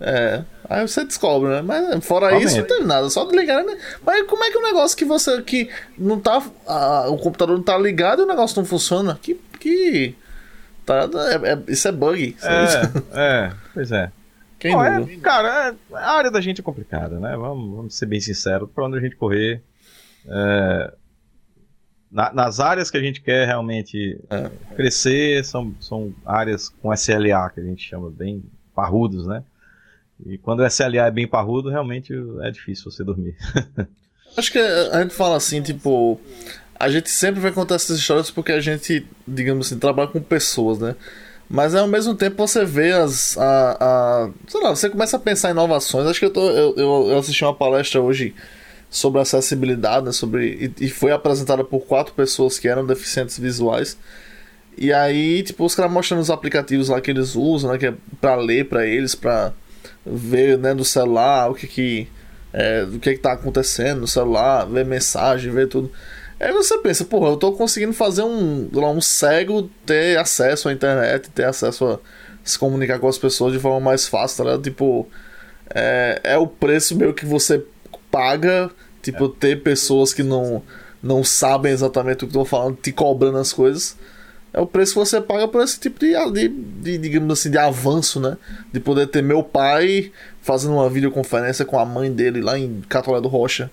É. 0.00 0.44
Aí 0.68 0.86
você 0.86 1.04
descobre, 1.04 1.50
né? 1.50 1.62
Mas 1.62 2.04
fora 2.06 2.38
isso, 2.38 2.56
não 2.56 2.64
teve 2.64 2.84
nada, 2.84 3.10
só 3.10 3.28
ligar, 3.30 3.62
né? 3.64 3.76
Mas 4.04 4.26
como 4.26 4.42
é 4.44 4.50
que 4.50 4.56
o 4.56 4.60
um 4.60 4.64
negócio 4.64 4.96
que 4.96 5.04
você. 5.04 5.42
que 5.42 5.68
não 5.98 6.18
tá. 6.18 6.42
A, 6.66 7.08
o 7.08 7.18
computador 7.18 7.56
não 7.56 7.62
tá 7.62 7.76
ligado 7.76 8.22
e 8.22 8.24
o 8.24 8.28
negócio 8.28 8.60
não 8.60 8.66
funciona? 8.66 9.18
Que. 9.20 9.34
que 9.58 10.14
tá, 10.86 11.08
é, 11.32 11.52
é, 11.52 11.58
isso 11.68 11.86
é 11.86 11.92
bug. 11.92 12.36
É, 12.42 13.46
é, 13.46 13.52
pois 13.74 13.92
é. 13.92 14.10
Quem 14.58 14.72
Bom, 14.72 14.84
é, 14.84 15.16
cara, 15.16 15.70
é, 15.70 15.96
a 15.96 16.12
área 16.12 16.30
da 16.30 16.40
gente 16.40 16.60
é 16.60 16.64
complicada, 16.64 17.18
né? 17.18 17.36
Vamos, 17.36 17.76
vamos 17.76 17.94
ser 17.94 18.06
bem 18.06 18.20
sinceros, 18.20 18.68
pra 18.74 18.86
onde 18.86 18.96
a 18.96 19.00
gente 19.00 19.16
correr. 19.16 19.62
É, 20.26 20.92
na, 22.10 22.32
nas 22.32 22.60
áreas 22.60 22.90
que 22.90 22.96
a 22.96 23.02
gente 23.02 23.20
quer 23.20 23.46
realmente 23.46 24.20
é. 24.28 24.50
crescer, 24.74 25.44
são, 25.44 25.74
são 25.80 26.14
áreas 26.24 26.68
com 26.68 26.92
SLA, 26.92 27.50
que 27.50 27.60
a 27.60 27.64
gente 27.64 27.88
chama 27.88 28.10
bem 28.10 28.42
parrudos, 28.74 29.26
né? 29.26 29.42
E 30.26 30.38
quando 30.38 30.60
o 30.60 30.66
SLA 30.66 31.06
é 31.06 31.10
bem 31.10 31.26
parrudo, 31.26 31.70
realmente 31.70 32.12
é 32.42 32.50
difícil 32.50 32.90
você 32.90 33.04
dormir. 33.04 33.36
Acho 34.36 34.52
que 34.52 34.58
a 34.58 35.02
gente 35.02 35.14
fala 35.14 35.36
assim, 35.36 35.60
tipo, 35.60 36.20
a 36.78 36.88
gente 36.88 37.10
sempre 37.10 37.40
vai 37.40 37.52
contar 37.52 37.74
essas 37.74 37.98
histórias 37.98 38.30
porque 38.30 38.52
a 38.52 38.60
gente, 38.60 39.06
digamos 39.26 39.66
assim, 39.66 39.78
trabalha 39.78 40.08
com 40.08 40.20
pessoas, 40.20 40.78
né? 40.78 40.94
Mas 41.48 41.74
ao 41.74 41.88
mesmo 41.88 42.14
tempo 42.14 42.46
você 42.46 42.64
vê 42.64 42.92
as. 42.92 43.36
A, 43.36 43.76
a, 43.80 44.30
sei 44.46 44.60
lá, 44.62 44.70
você 44.70 44.88
começa 44.88 45.16
a 45.16 45.20
pensar 45.20 45.48
em 45.48 45.52
inovações. 45.52 46.06
Acho 46.06 46.20
que 46.20 46.26
eu, 46.26 46.30
tô, 46.30 46.48
eu, 46.48 47.10
eu 47.10 47.18
assisti 47.18 47.42
uma 47.44 47.52
palestra 47.52 48.00
hoje 48.00 48.34
sobre 48.88 49.20
acessibilidade, 49.20 50.06
né, 50.06 50.12
sobre, 50.12 50.72
e, 50.78 50.84
e, 50.84 50.88
foi 50.88 51.12
apresentada 51.12 51.62
por 51.62 51.80
quatro 51.80 52.12
pessoas 52.12 52.58
que 52.58 52.68
eram 52.68 52.84
deficientes 52.86 53.38
visuais. 53.38 53.96
E 54.76 54.92
aí, 54.92 55.42
tipo, 55.42 55.64
os 55.64 55.74
caras 55.74 55.92
mostrando 55.92 56.20
os 56.20 56.30
aplicativos 56.30 56.88
lá 56.88 57.00
que 57.00 57.10
eles 57.10 57.36
usam, 57.36 57.72
né, 57.72 57.78
que 57.78 57.86
é 57.86 57.94
pra 58.20 58.36
ler 58.36 58.68
para 58.68 58.86
eles, 58.86 59.14
pra 59.14 59.52
ver 60.04 60.58
né, 60.58 60.72
no 60.72 60.84
celular 60.84 61.50
o 61.50 61.54
que 61.54 61.66
que, 61.66 62.08
é, 62.52 62.84
o 62.84 62.98
que 62.98 63.14
que 63.14 63.18
tá 63.18 63.32
acontecendo 63.32 64.00
no 64.00 64.06
celular, 64.06 64.64
ver 64.64 64.84
mensagem, 64.84 65.52
ver 65.52 65.68
tudo. 65.68 65.90
Aí 66.38 66.52
você 66.52 66.78
pensa, 66.78 67.04
porra, 67.04 67.28
eu 67.28 67.36
tô 67.36 67.52
conseguindo 67.52 67.92
fazer 67.92 68.22
um, 68.22 68.68
um 68.72 69.00
cego 69.00 69.70
ter 69.84 70.18
acesso 70.18 70.68
à 70.68 70.72
internet, 70.72 71.30
ter 71.30 71.44
acesso 71.44 71.86
a 71.86 71.98
se 72.42 72.58
comunicar 72.58 72.98
com 72.98 73.08
as 73.08 73.18
pessoas 73.18 73.52
de 73.52 73.58
forma 73.58 73.80
mais 73.80 74.08
fácil, 74.08 74.44
tá 74.44 74.58
Tipo, 74.58 75.06
é, 75.74 76.20
é 76.24 76.38
o 76.38 76.46
preço 76.46 76.96
meio 76.96 77.12
que 77.12 77.26
você 77.26 77.62
paga, 78.10 78.70
tipo, 79.02 79.26
é. 79.26 79.32
ter 79.38 79.62
pessoas 79.62 80.14
que 80.14 80.22
não, 80.22 80.62
não 81.02 81.22
sabem 81.22 81.72
exatamente 81.72 82.24
o 82.24 82.26
que 82.26 82.32
estão 82.32 82.44
falando, 82.46 82.76
te 82.76 82.90
cobrando 82.90 83.36
as 83.36 83.52
coisas 83.52 83.96
é 84.52 84.60
o 84.60 84.66
preço 84.66 84.94
que 84.94 84.98
você 84.98 85.20
paga 85.20 85.46
por 85.46 85.62
esse 85.62 85.78
tipo 85.78 85.98
de, 86.00 86.12
de, 86.32 86.48
de, 86.48 86.98
digamos 86.98 87.38
assim, 87.38 87.50
de 87.50 87.58
avanço, 87.58 88.18
né? 88.18 88.36
De 88.72 88.80
poder 88.80 89.06
ter 89.06 89.22
meu 89.22 89.42
pai 89.42 90.12
fazendo 90.42 90.74
uma 90.74 90.88
videoconferência 90.88 91.64
com 91.64 91.78
a 91.78 91.84
mãe 91.84 92.12
dele 92.12 92.40
lá 92.40 92.58
em 92.58 92.80
Catolé 92.88 93.20
do 93.20 93.28
Rocha. 93.28 93.70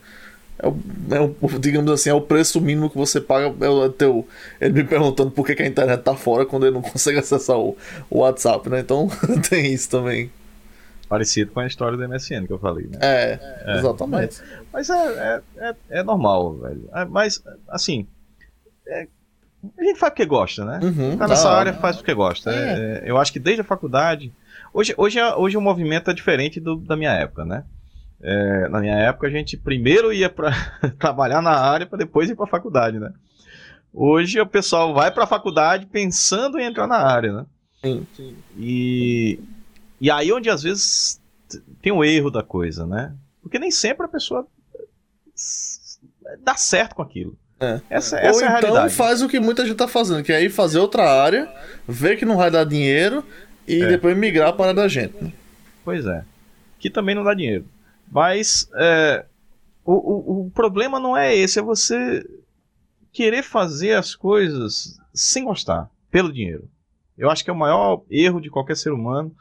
É 0.59 0.67
o, 0.67 0.75
é 1.11 1.19
o, 1.19 1.59
digamos 1.59 1.91
assim, 1.91 2.09
é 2.09 2.13
o 2.13 2.21
preço 2.21 2.61
mínimo 2.61 2.89
que 2.89 2.97
você 2.97 3.19
paga. 3.19 3.53
É 3.65 3.69
o 3.69 3.89
teu, 3.89 4.27
ele 4.61 4.73
me 4.73 4.83
perguntando 4.83 5.31
por 5.31 5.45
que, 5.45 5.55
que 5.55 5.63
a 5.63 5.67
internet 5.67 6.01
tá 6.01 6.15
fora 6.15 6.45
quando 6.45 6.65
ele 6.65 6.75
não 6.75 6.81
consegue 6.83 7.19
acessar 7.19 7.57
o, 7.57 7.75
o 8.09 8.19
WhatsApp, 8.19 8.69
né? 8.69 8.79
Então 8.79 9.07
tem 9.49 9.73
isso 9.73 9.89
também. 9.89 10.31
Parecido 11.09 11.51
com 11.51 11.61
a 11.61 11.67
história 11.67 11.97
do 11.97 12.07
MSN 12.07 12.45
que 12.45 12.53
eu 12.53 12.59
falei, 12.59 12.85
né? 12.85 12.99
É, 13.01 13.39
é 13.65 13.77
exatamente. 13.77 14.41
Mas, 14.73 14.87
mas 14.87 14.89
é, 14.89 15.41
é, 15.57 15.69
é, 15.69 15.75
é, 15.99 16.03
normal, 16.03 16.55
velho. 16.55 16.89
É, 16.93 17.05
mas, 17.05 17.41
assim, 17.69 18.05
é, 18.85 19.07
a 19.77 19.83
gente 19.83 19.99
faz 19.99 20.11
porque 20.11 20.25
gosta, 20.25 20.65
né? 20.65 20.79
Uhum, 20.83 21.17
tá 21.17 21.27
nessa 21.27 21.49
área, 21.49 21.73
faz 21.73 21.97
porque 21.97 22.13
gosta. 22.13 22.51
É. 22.51 23.03
É, 23.05 23.09
eu 23.09 23.17
acho 23.17 23.31
que 23.33 23.39
desde 23.39 23.61
a 23.61 23.65
faculdade. 23.65 24.31
Hoje, 24.73 24.93
hoje, 24.97 25.21
hoje 25.21 25.57
o 25.57 25.61
movimento 25.61 26.11
é 26.11 26.13
diferente 26.13 26.59
do, 26.59 26.75
da 26.75 26.95
minha 26.95 27.11
época, 27.11 27.45
né? 27.45 27.63
É, 28.21 28.67
na 28.69 28.79
minha 28.79 28.95
época, 28.95 29.27
a 29.27 29.29
gente 29.29 29.55
primeiro 29.57 30.11
ia 30.11 30.29
para 30.29 30.51
trabalhar 30.99 31.41
na 31.41 31.51
área 31.51 31.85
para 31.85 31.99
depois 31.99 32.29
ir 32.29 32.35
para 32.35 32.45
a 32.45 32.49
faculdade, 32.49 32.99
né? 32.99 33.11
Hoje 33.93 34.39
o 34.39 34.45
pessoal 34.45 34.93
vai 34.93 35.11
para 35.11 35.23
a 35.23 35.27
faculdade 35.27 35.85
pensando 35.85 36.59
em 36.59 36.65
entrar 36.65 36.87
na 36.87 36.97
área, 36.97 37.33
né? 37.33 37.45
Sim, 37.83 38.07
sim. 38.15 38.35
E, 38.57 39.39
e 39.99 40.11
aí 40.11 40.31
onde 40.31 40.49
às 40.49 40.63
vezes 40.63 41.21
tem 41.81 41.91
o 41.91 41.97
um 41.97 42.03
erro 42.03 42.29
da 42.29 42.43
coisa, 42.43 42.85
né? 42.85 43.13
Porque 43.41 43.57
nem 43.57 43.71
sempre 43.71 44.05
a 44.05 44.09
pessoa 44.09 44.45
dá 46.43 46.55
certo 46.55 46.95
com 46.95 47.01
aquilo. 47.01 47.37
É. 47.59 47.81
Essa, 47.89 48.19
essa 48.19 48.45
Ou 48.45 48.55
é 48.55 48.57
então 48.59 48.89
faz 48.89 49.21
o 49.21 49.27
que 49.27 49.39
muita 49.39 49.65
gente 49.65 49.77
tá 49.77 49.87
fazendo, 49.87 50.23
que 50.23 50.31
é 50.31 50.43
ir 50.43 50.49
fazer 50.49 50.79
outra 50.79 51.03
área, 51.03 51.51
ver 51.87 52.17
que 52.17 52.25
não 52.25 52.37
vai 52.37 52.51
dar 52.51 52.63
dinheiro 52.63 53.23
e 53.67 53.81
é. 53.81 53.87
depois 53.87 54.15
migrar 54.15 54.53
para 54.53 54.71
a 54.71 54.73
da 54.73 54.87
gente. 54.87 55.15
Né? 55.19 55.31
Pois 55.83 56.05
é. 56.05 56.23
Que 56.79 56.89
também 56.89 57.15
não 57.15 57.23
dá 57.23 57.33
dinheiro. 57.33 57.65
Mas 58.11 58.69
é, 58.75 59.25
o, 59.83 59.93
o, 59.93 60.45
o 60.45 60.51
problema 60.51 60.99
não 60.99 61.17
é 61.17 61.35
esse, 61.35 61.59
é 61.59 61.61
você 61.61 62.23
querer 63.11 63.41
fazer 63.41 63.93
as 63.93 64.13
coisas 64.13 64.99
sem 65.13 65.43
gostar, 65.43 65.89
pelo 66.11 66.31
dinheiro. 66.31 66.69
Eu 67.17 67.31
acho 67.31 67.43
que 67.43 67.49
é 67.49 67.53
o 67.53 67.57
maior 67.57 68.03
erro 68.11 68.39
de 68.39 68.49
qualquer 68.49 68.77
ser 68.77 68.91
humano. 68.91 69.35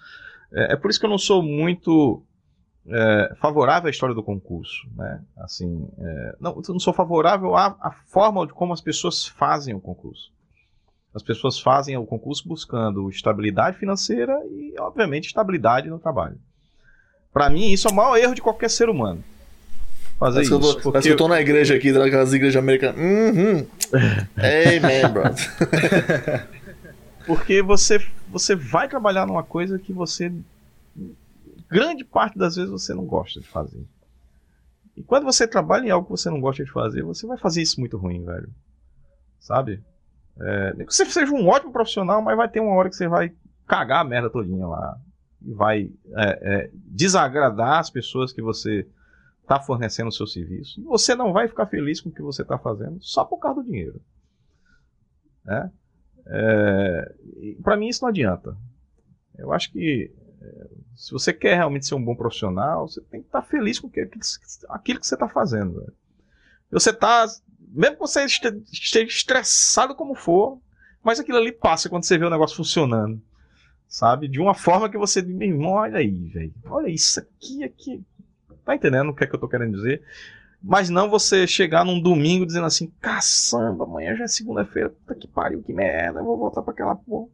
É, 0.51 0.73
é 0.73 0.77
por 0.77 0.91
isso 0.91 0.99
que 0.99 1.05
eu 1.05 1.11
não 1.11 1.19
sou 1.19 1.43
muito 1.43 2.23
é, 2.89 3.35
favorável 3.41 3.89
à 3.89 3.91
história 3.91 4.15
do 4.15 4.23
concurso, 4.23 4.87
né? 4.97 5.21
Assim, 5.39 5.89
é, 5.99 6.37
não, 6.41 6.61
não 6.69 6.79
sou 6.79 6.93
favorável 6.93 7.57
à, 7.57 7.77
à, 7.81 7.91
forma 8.07 8.47
de 8.47 8.53
como 8.53 8.73
as 8.73 8.81
pessoas 8.81 9.27
fazem 9.27 9.75
o 9.75 9.81
concurso. 9.81 10.31
As 11.15 11.23
pessoas 11.23 11.59
fazem 11.59 11.97
o 11.97 12.05
concurso 12.05 12.47
buscando 12.47 13.09
estabilidade 13.09 13.79
financeira 13.79 14.39
e, 14.51 14.75
obviamente, 14.79 15.27
estabilidade 15.27 15.89
no 15.89 15.99
trabalho. 15.99 16.39
Para 17.33 17.51
mim, 17.51 17.71
isso 17.71 17.89
é 17.89 17.91
o 17.91 17.95
maior 17.95 18.17
erro 18.17 18.35
de 18.35 18.43
qualquer 18.43 18.71
ser 18.71 18.89
humano. 18.89 19.25
Fazer 20.19 20.35
parece 20.35 20.51
isso. 20.51 20.61
Que 20.61 20.67
eu 20.67 20.69
tô, 20.69 20.75
porque... 20.75 20.91
Parece 20.93 21.09
que 21.09 21.13
eu 21.13 21.17
tô 21.17 21.29
na 21.29 21.41
igreja 21.41 21.75
aqui, 21.75 21.93
daquelas 21.93 22.33
igrejas 22.33 22.63
americanas. 22.63 22.99
Uhum. 22.99 23.67
Amen, 24.37 25.13
bro. 25.13 25.25
porque 27.27 27.63
você, 27.63 28.01
você 28.29 28.55
vai 28.55 28.89
trabalhar 28.89 29.27
numa 29.27 29.43
coisa 29.43 29.79
que 29.79 29.93
você 29.93 30.33
grande 31.69 32.05
parte 32.05 32.39
das 32.39 32.57
vezes 32.57 32.71
você 32.71 32.95
não 32.95 33.05
gosta 33.05 33.41
de 33.41 33.47
fazer. 33.47 33.87
E 34.97 35.03
quando 35.03 35.25
você 35.25 35.47
trabalha 35.47 35.87
em 35.87 35.91
algo 35.91 36.07
que 36.07 36.13
você 36.13 36.31
não 36.31 36.41
gosta 36.41 36.65
de 36.65 36.71
fazer, 36.71 37.03
você 37.03 37.27
vai 37.27 37.37
fazer 37.37 37.61
isso 37.61 37.79
muito 37.79 37.99
ruim, 37.99 38.25
velho. 38.25 38.49
Sabe? 39.39 39.85
É, 40.41 40.85
que 40.85 40.95
você 40.95 41.05
seja 41.05 41.33
um 41.33 41.47
ótimo 41.47 41.73
profissional, 41.73 42.23
mas 42.23 42.37
vai 42.37 42.49
ter 42.49 42.61
uma 42.61 42.75
hora 42.75 42.89
que 42.89 42.97
você 42.97 43.07
vai 43.07 43.35
cagar 43.67 44.01
a 44.01 44.09
merda 44.09 44.31
todinha 44.31 44.67
lá. 44.67 44.99
E 45.43 45.53
vai 45.53 45.91
é, 46.15 46.55
é, 46.65 46.71
desagradar 46.75 47.79
as 47.79 47.91
pessoas 47.91 48.33
que 48.33 48.41
você 48.41 48.89
está 49.43 49.61
fornecendo 49.61 50.09
o 50.09 50.13
seu 50.13 50.27
serviço. 50.27 50.81
E 50.81 50.85
você 50.85 51.15
não 51.15 51.33
vai 51.33 51.47
ficar 51.47 51.67
feliz 51.67 52.01
com 52.01 52.09
o 52.09 52.13
que 52.13 52.23
você 52.23 52.43
está 52.43 52.59
fazendo 52.59 52.99
só 53.01 53.25
por 53.25 53.39
causa 53.39 53.63
do 53.63 53.67
dinheiro. 53.67 54.01
Né? 55.45 55.71
É, 56.27 57.15
para 57.63 57.77
mim 57.77 57.89
isso 57.89 58.03
não 58.03 58.09
adianta. 58.09 58.57
Eu 59.39 59.53
acho 59.53 59.71
que 59.71 60.11
se 60.97 61.13
você 61.13 61.33
quer 61.33 61.57
realmente 61.57 61.87
ser 61.87 61.95
um 61.95 62.05
bom 62.05 62.17
profissional, 62.17 62.89
você 62.89 63.01
tem 63.03 63.21
que 63.21 63.27
estar 63.27 63.43
feliz 63.43 63.79
com 63.79 63.89
aquilo 64.69 65.01
que 65.01 65.07
você 65.07 65.15
está 65.15 65.29
fazendo. 65.29 65.81
Velho. 65.81 65.93
Você 66.71 66.91
está, 66.91 67.27
mesmo 67.69 67.97
que 67.97 68.01
você 68.01 68.25
esteja 68.25 69.07
estressado 69.07 69.95
como 69.95 70.15
for, 70.15 70.59
mas 71.03 71.21
aquilo 71.21 71.39
ali 71.39 71.53
passa 71.53 71.89
quando 71.89 72.05
você 72.05 72.19
vê 72.19 72.25
o 72.25 72.31
negócio 72.31 72.57
funcionando. 72.57 73.21
Sabe? 73.87 74.27
De 74.27 74.41
uma 74.41 74.55
forma 74.55 74.89
que 74.89 74.99
você, 74.99 75.23
meu 75.23 75.49
irmão, 75.49 75.73
olha 75.73 75.99
aí, 75.99 76.29
velho. 76.29 76.55
Olha 76.65 76.89
isso 76.89 77.21
aqui, 77.21 77.63
aqui. 77.63 78.05
Tá 78.65 78.75
entendendo 78.75 79.11
o 79.11 79.15
que 79.15 79.23
é 79.23 79.27
que 79.27 79.35
eu 79.35 79.39
tô 79.39 79.47
querendo 79.47 79.77
dizer? 79.77 80.03
Mas 80.61 80.91
não 80.91 81.09
você 81.09 81.47
chegar 81.47 81.85
num 81.85 82.01
domingo 82.01 82.45
dizendo 82.45 82.67
assim, 82.67 82.91
caçamba, 83.01 83.85
amanhã 83.85 84.17
já 84.17 84.25
é 84.25 84.29
segunda-feira, 84.29 84.91
puta 84.91 85.15
que 85.15 85.29
pariu, 85.29 85.63
que 85.63 85.73
merda, 85.73 86.19
eu 86.19 86.25
vou 86.25 86.37
voltar 86.37 86.63
para 86.63 86.73
aquela 86.73 86.97
porra. 86.97 87.29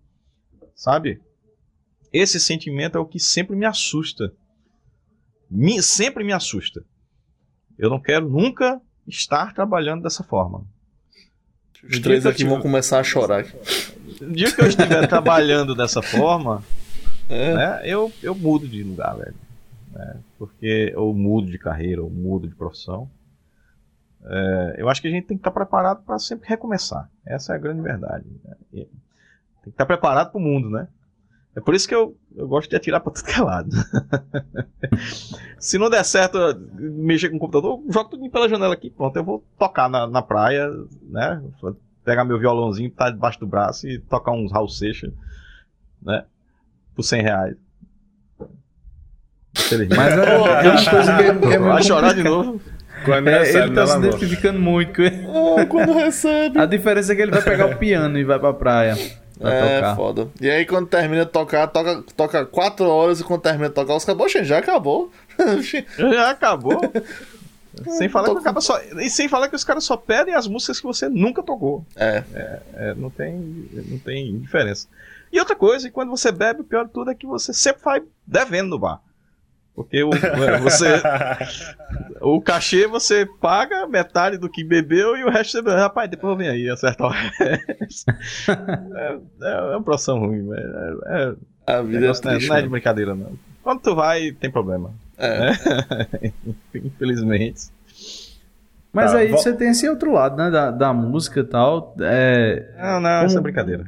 Sabe? 0.75 1.23
Esse 2.13 2.39
sentimento 2.39 2.99
é 2.99 3.01
o 3.01 3.07
que 3.07 3.19
sempre 3.19 3.57
me 3.57 3.65
assusta. 3.65 4.33
Me, 5.51 5.83
sempre 5.83 6.25
me 6.25 6.33
assusta. 6.33 6.85
Eu 7.79 7.89
não 7.89 8.01
quero 8.01 8.29
nunca 8.29 8.81
estar 9.07 9.55
trabalhando 9.55 10.03
dessa 10.03 10.23
forma. 10.23 10.65
Os 11.83 11.99
três 11.99 12.25
aqui 12.27 12.45
vão 12.45 12.61
começar 12.61 13.01
a 13.01 13.05
chorar. 13.05 13.45
No 14.21 14.33
dia 14.33 14.53
que 14.53 14.61
eu 14.61 14.69
estiver 14.69 15.07
trabalhando 15.09 15.75
dessa 15.75 16.01
forma, 16.03 16.63
é. 17.29 17.55
né, 17.55 17.81
eu, 17.85 18.13
eu 18.23 18.35
mudo 18.35 18.69
de 18.69 18.83
lugar, 18.85 19.17
velho. 19.17 19.35
Né, 19.91 20.21
porque 20.39 20.93
eu 20.95 21.13
mudo 21.13 21.51
de 21.51 21.59
carreira, 21.59 22.01
eu 22.01 22.09
mudo 22.09 22.47
de 22.47 22.55
profissão. 22.55 23.11
É, 24.25 24.77
eu 24.79 24.89
acho 24.89 25.03
que 25.03 25.09
a 25.09 25.11
gente 25.11 25.27
tem 25.27 25.37
que 25.37 25.41
estar 25.41 25.51
preparado 25.51 26.05
para 26.05 26.19
sempre 26.19 26.49
recomeçar. 26.49 27.11
Essa 27.27 27.53
é 27.53 27.57
a 27.57 27.59
grande 27.59 27.83
verdade. 27.83 28.27
Né? 28.45 28.55
Tem 28.73 28.87
que 29.65 29.71
estar 29.71 29.87
preparado 29.87 30.31
para 30.31 30.39
o 30.39 30.43
mundo, 30.43 30.71
né? 30.71 30.87
É 31.55 31.61
por 31.61 31.74
isso 31.74 31.86
que 31.86 31.94
eu, 31.94 32.16
eu 32.34 32.48
gosto 32.48 32.70
de 32.70 32.76
atirar 32.76 33.00
para 33.00 33.12
tudo 33.12 33.26
que 33.26 33.38
é 33.38 33.42
lado. 33.42 33.70
Se 35.59 35.76
não 35.76 35.90
der 35.90 36.03
certo 36.05 36.38
mexer 36.74 37.28
com 37.28 37.36
o 37.36 37.40
computador, 37.40 37.82
jogo 37.90 38.11
tudo 38.11 38.30
pela 38.30 38.48
janela 38.48 38.72
aqui. 38.72 38.90
Pronto, 38.90 39.16
eu 39.16 39.24
vou 39.24 39.44
tocar 39.59 39.88
na, 39.88 40.07
na 40.07 40.22
praia, 40.22 40.68
né? 41.03 41.42
Pegar 42.05 42.24
meu 42.24 42.38
violãozinho, 42.38 42.90
tá 42.90 43.11
debaixo 43.11 43.38
do 43.38 43.46
braço 43.46 43.86
e 43.86 43.98
tocar 43.98 44.32
uns 44.32 44.50
Raul 44.50 44.68
Seixas, 44.68 45.12
né? 46.03 46.24
Por 46.94 47.03
100 47.03 47.22
reais. 47.22 47.57
Mas 49.94 50.18
é, 50.18 50.34
é 50.34 50.70
uma 50.70 50.84
coisa 50.90 51.16
que 51.16 51.22
é, 51.22 51.34
que 51.36 51.55
é 51.55 51.59
Vai 51.59 51.82
chorar 51.82 52.14
de 52.14 52.22
novo. 52.22 52.61
Quando 53.05 53.28
é, 53.28 53.40
recebe, 53.40 53.66
ele 53.66 53.74
tá 53.74 53.86
se 53.86 53.98
identificando 53.98 54.61
muito 54.61 54.94
com 54.94 55.03
ele. 55.03 55.26
Oh, 55.26 55.66
quando 55.66 55.92
recebe. 55.92 56.59
A 56.59 56.66
diferença 56.66 57.12
é 57.12 57.16
que 57.16 57.22
ele 57.22 57.30
vai 57.30 57.42
pegar 57.42 57.66
o 57.66 57.76
piano 57.76 58.18
e 58.18 58.24
vai 58.24 58.38
pra 58.38 58.55
praia. 58.55 58.96
É, 59.49 59.76
tocar. 59.76 59.97
foda. 59.97 60.28
E 60.40 60.51
aí, 60.51 60.66
quando 60.66 60.86
termina 60.86 61.24
de 61.24 61.30
tocar, 61.30 61.66
toca, 61.68 62.05
toca 62.16 62.47
quatro 62.47 62.88
horas 62.88 63.20
e 63.20 63.24
quando 63.24 63.43
termina 63.43 63.68
de 63.68 63.74
tocar, 63.74 63.97
os 63.97 64.05
caras, 64.05 64.20
poxa, 64.20 64.45
já 64.45 64.59
acabou. 64.59 65.11
já 65.99 66.30
acabou. 66.30 66.80
sem 67.99 68.09
falar 68.09 68.30
que 68.30 68.38
acaba 68.38 68.61
só. 68.61 68.80
E 68.80 69.09
sem 69.09 69.28
falar 69.28 69.49
que 69.49 69.57
os 69.57 69.64
caras 69.64 69.84
só 69.84 69.97
pedem 69.97 70.34
as 70.34 70.47
músicas 70.47 70.80
que 70.80 70.86
você 70.86 71.09
nunca 71.09 71.43
tocou. 71.43 71.84
É. 71.97 72.22
é, 72.34 72.61
é 72.74 72.95
não, 72.95 73.11
tem, 73.11 73.68
não 73.88 73.99
tem 73.99 74.38
diferença. 74.38 74.86
E 75.32 75.38
outra 75.38 75.57
coisa, 75.57 75.90
quando 75.90 76.11
você 76.11 76.30
bebe, 76.30 76.61
o 76.61 76.64
pior 76.64 76.84
de 76.84 76.93
tudo 76.93 77.11
é 77.11 77.14
que 77.14 77.26
você 77.26 77.53
sempre 77.55 77.82
vai 77.82 78.03
devendo 78.26 78.68
no 78.68 78.78
bar. 78.78 79.01
Porque 79.75 80.03
o, 80.03 80.11
você, 80.61 81.03
o 82.20 82.41
cachê 82.43 82.87
você 82.87 83.25
paga 83.25 83.87
metade 83.87 84.37
do 84.37 84.49
que 84.49 84.62
bebeu 84.62 85.16
e 85.16 85.25
o 85.25 85.31
resto 85.31 85.62
você. 85.62 85.75
Rapaz, 85.75 86.11
depois 86.11 86.37
vem 86.37 86.49
aí, 86.49 86.68
acerta 86.68 87.05
o 87.05 87.09
resto. 87.09 88.11
É, 88.95 89.18
é, 89.43 89.53
é 89.53 89.61
uma 89.77 89.83
profissão 89.83 90.18
ruim, 90.18 90.47
velho. 90.47 91.03
É, 91.07 91.35
é, 91.68 91.73
a 91.75 91.83
vida 91.83 92.07
é 92.07 92.12
triste, 92.12 92.49
não 92.49 92.57
é 92.57 92.62
de 92.62 92.68
brincadeira, 92.68 93.14
não. 93.14 93.33
Quando 93.62 93.81
tu 93.81 93.95
vai, 93.95 94.33
tem 94.33 94.51
problema. 94.51 94.91
É. 95.16 95.39
Né? 95.39 96.33
Infelizmente. 96.75 97.70
Mas 98.93 99.12
tá, 99.12 99.18
aí 99.18 99.29
você 99.29 99.55
tem 99.55 99.70
esse 99.70 99.89
outro 99.89 100.12
lado, 100.12 100.37
né? 100.37 100.51
Da, 100.51 100.70
da 100.70 100.93
música 100.93 101.41
e 101.41 101.45
tal. 101.45 101.95
É... 102.01 102.75
Não, 102.77 103.01
não, 103.01 103.11
como... 103.11 103.25
essa 103.25 103.39
é 103.39 103.43
brincadeira. 103.43 103.87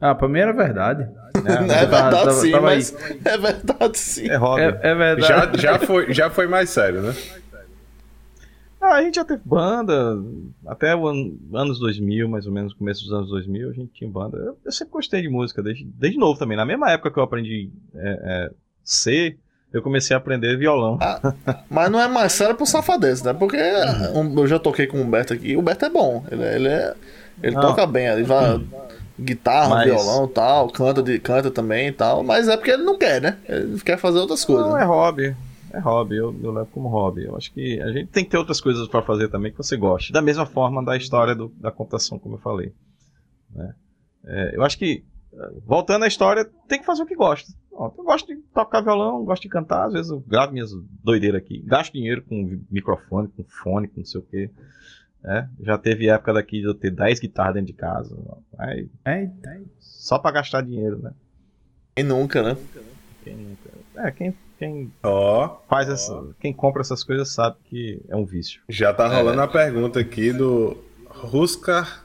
Ah, 0.00 0.14
pra 0.14 0.28
mim 0.28 0.38
era 0.38 0.52
verdade. 0.52 1.08
É, 1.44 1.52
é 1.52 1.86
verdade 1.86 2.10
tava, 2.10 2.30
sim, 2.32 2.50
tava 2.52 2.62
mas 2.62 2.94
é 3.24 3.36
verdade 3.38 3.98
sim. 3.98 4.28
É, 4.28 4.36
hobby. 4.36 4.62
é, 4.62 4.66
é 4.82 4.94
verdade. 4.94 5.60
Já, 5.60 5.72
já, 5.72 5.78
foi, 5.78 6.12
já 6.12 6.30
foi 6.30 6.46
mais 6.46 6.70
sério, 6.70 7.02
né? 7.02 7.14
Ah, 8.84 8.96
a 8.96 9.02
gente 9.02 9.14
já 9.14 9.24
teve 9.24 9.40
banda, 9.44 10.22
até 10.66 10.94
o 10.94 11.06
ano, 11.06 11.38
anos 11.54 11.78
2000, 11.78 12.28
mais 12.28 12.46
ou 12.46 12.52
menos, 12.52 12.74
começo 12.74 13.02
dos 13.02 13.12
anos 13.14 13.30
2000, 13.30 13.70
a 13.70 13.72
gente 13.72 13.92
tinha 13.94 14.10
banda. 14.10 14.36
Eu, 14.36 14.58
eu 14.62 14.72
sempre 14.72 14.92
gostei 14.92 15.22
de 15.22 15.28
música, 15.28 15.62
desde, 15.62 15.84
desde 15.84 16.18
novo 16.18 16.38
também. 16.38 16.54
Na 16.54 16.66
mesma 16.66 16.90
época 16.90 17.10
que 17.10 17.18
eu 17.18 17.22
aprendi 17.22 17.70
é, 17.94 18.18
é, 18.22 18.50
C, 18.82 19.38
eu 19.72 19.80
comecei 19.80 20.14
a 20.14 20.18
aprender 20.18 20.58
violão. 20.58 20.98
Ah, 21.00 21.34
mas 21.70 21.90
não 21.90 21.98
é 21.98 22.06
mais 22.06 22.34
sério 22.34 22.54
pro 22.54 22.66
safadeza, 22.66 23.32
né? 23.32 23.38
Porque 23.38 23.56
uhum. 23.56 24.38
eu 24.38 24.46
já 24.46 24.58
toquei 24.58 24.86
com 24.86 24.98
o 24.98 25.00
Humberto 25.00 25.32
aqui, 25.32 25.56
o 25.56 25.60
Humberto 25.60 25.86
é 25.86 25.90
bom, 25.90 26.22
ele, 26.30 26.44
ele, 26.44 26.68
é, 26.68 26.94
ele 27.42 27.56
toca 27.56 27.86
bem, 27.86 28.06
ele 28.06 28.24
vai... 28.24 28.60
Guitarra, 29.18 29.68
mas... 29.68 29.84
violão 29.84 30.26
tal, 30.26 30.68
canta, 30.70 31.02
de, 31.02 31.18
canta 31.20 31.50
também 31.50 31.88
e 31.88 31.92
tal, 31.92 32.24
mas 32.24 32.48
é 32.48 32.56
porque 32.56 32.72
ele 32.72 32.82
não 32.82 32.98
quer, 32.98 33.20
né? 33.20 33.38
Ele 33.48 33.80
quer 33.80 33.96
fazer 33.96 34.18
outras 34.18 34.44
coisas. 34.44 34.66
Não, 34.66 34.76
é 34.76 34.84
hobby. 34.84 35.36
É 35.72 35.78
hobby, 35.78 36.16
eu, 36.16 36.34
eu 36.42 36.52
levo 36.52 36.68
como 36.72 36.88
hobby. 36.88 37.24
Eu 37.24 37.36
acho 37.36 37.52
que 37.52 37.80
a 37.80 37.92
gente 37.92 38.10
tem 38.10 38.24
que 38.24 38.30
ter 38.30 38.38
outras 38.38 38.60
coisas 38.60 38.86
para 38.88 39.02
fazer 39.02 39.28
também 39.28 39.50
que 39.52 39.58
você 39.58 39.76
goste. 39.76 40.12
Da 40.12 40.22
mesma 40.22 40.46
forma 40.46 40.84
da 40.84 40.96
história 40.96 41.34
do, 41.34 41.48
da 41.60 41.70
computação, 41.70 42.18
como 42.18 42.36
eu 42.36 42.40
falei. 42.40 42.72
Né? 43.52 43.74
É, 44.24 44.56
eu 44.56 44.62
acho 44.62 44.78
que, 44.78 45.04
voltando 45.66 46.04
à 46.04 46.08
história, 46.08 46.48
tem 46.68 46.78
que 46.78 46.86
fazer 46.86 47.02
o 47.02 47.06
que 47.06 47.16
gosta. 47.16 47.52
eu 47.72 48.04
gosto 48.04 48.26
de 48.26 48.40
tocar 48.54 48.82
violão, 48.82 49.24
gosto 49.24 49.42
de 49.42 49.48
cantar, 49.48 49.86
às 49.86 49.92
vezes 49.92 50.10
eu 50.10 50.20
gravo 50.20 50.52
minhas 50.52 50.70
doideiras 51.02 51.40
aqui. 51.40 51.60
Gasto 51.66 51.92
dinheiro 51.92 52.22
com 52.22 52.60
microfone, 52.70 53.28
com 53.28 53.44
fone, 53.44 53.88
com 53.88 53.98
não 53.98 54.06
sei 54.06 54.20
o 54.20 54.24
quê. 54.24 54.50
É, 55.26 55.46
já 55.60 55.78
teve 55.78 56.08
época 56.08 56.34
daqui 56.34 56.60
de 56.60 56.66
eu 56.66 56.74
ter 56.74 56.90
10 56.90 57.18
guitarras 57.18 57.54
dentro 57.54 57.68
de 57.68 57.72
casa. 57.72 58.14
Aí, 58.58 58.88
é, 59.06 59.30
só 59.80 60.18
pra 60.18 60.30
gastar 60.30 60.60
dinheiro, 60.60 60.98
né? 60.98 61.12
Quem 61.96 62.04
nunca, 62.04 62.42
né? 62.42 62.56
Quem 63.22 63.34
nunca. 63.34 63.70
É, 63.96 64.10
quem, 64.10 64.36
quem 64.58 64.92
oh, 65.02 65.48
faz 65.66 65.88
essa, 65.88 66.14
oh. 66.14 66.34
quem 66.38 66.52
compra 66.52 66.82
essas 66.82 67.02
coisas 67.02 67.32
sabe 67.32 67.56
que 67.64 68.02
é 68.08 68.14
um 68.14 68.26
vício. 68.26 68.60
Já 68.68 68.92
tá 68.92 69.08
rolando 69.08 69.40
é. 69.40 69.44
a 69.44 69.48
pergunta 69.48 69.98
aqui 69.98 70.30
do 70.30 70.76
Ruskar 71.06 72.04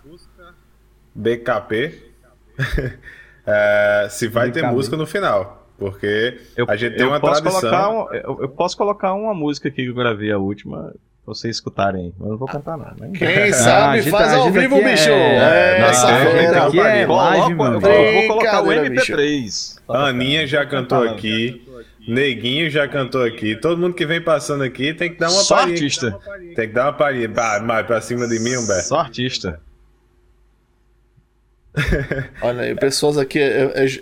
BKP. 1.14 2.12
é, 3.46 4.08
se 4.10 4.30
vai 4.30 4.48
BKB. 4.48 4.62
ter 4.62 4.72
música 4.72 4.96
no 4.96 5.06
final. 5.06 5.68
Porque 5.78 6.40
eu, 6.56 6.66
a 6.70 6.76
gente 6.76 6.96
tem 6.96 7.06
uma 7.06 7.20
tradição. 7.20 8.06
Um, 8.06 8.14
eu, 8.14 8.42
eu, 8.42 8.50
posso 8.50 8.78
colocar 8.78 9.14
uma 9.14 9.34
música 9.34 9.70
aqui 9.70 9.84
que 9.84 9.90
eu 9.90 9.96
gravei 9.96 10.32
a 10.32 10.38
última 10.38 10.94
vocês 11.26 11.56
escutarem. 11.56 12.14
Eu 12.20 12.28
não 12.28 12.38
vou 12.38 12.48
cantar, 12.48 12.78
não. 12.78 12.86
Né? 13.00 13.12
Quem 13.18 13.52
sabe 13.54 14.00
ah, 14.00 14.04
faz 14.04 14.34
ao 14.34 14.52
vivo, 14.52 14.76
é... 14.78 14.92
bicho! 14.92 15.10
É, 15.10 15.78
é, 15.78 16.44
é, 16.44 16.58
aqui 16.58 16.80
é 16.80 17.06
live, 17.06 17.56
mano. 17.56 17.76
Eu 17.76 18.14
vou 18.14 18.28
colocar 18.28 18.64
o 18.64 18.68
MP3. 18.68 19.80
Aninha 19.88 20.48
já 20.48 20.66
cantou 20.66 21.04
aqui. 21.04 21.66
Neguinho 22.08 22.70
já 22.70 22.88
cantou 22.88 23.24
aqui. 23.24 23.56
Todo 23.56 23.80
mundo 23.80 23.94
que 23.94 24.06
vem 24.06 24.20
passando 24.20 24.64
aqui 24.64 24.94
tem 24.94 25.12
que 25.12 25.20
dar 25.20 25.30
uma 25.30 25.44
Só 25.44 25.58
artista. 25.58 26.18
Tem 26.56 26.68
que 26.68 26.74
dar 26.74 26.86
uma 26.86 26.94
palhinha. 26.94 27.30
mais 27.64 27.86
pra 27.86 28.02
cima 28.02 28.28
de 28.28 28.40
mim, 28.40 28.56
Humberto. 28.56 28.88
Só 28.88 29.00
artista. 29.00 29.60
Olha 32.42 32.64
aí, 32.64 32.76
pessoas 32.76 33.18
aqui 33.18 33.40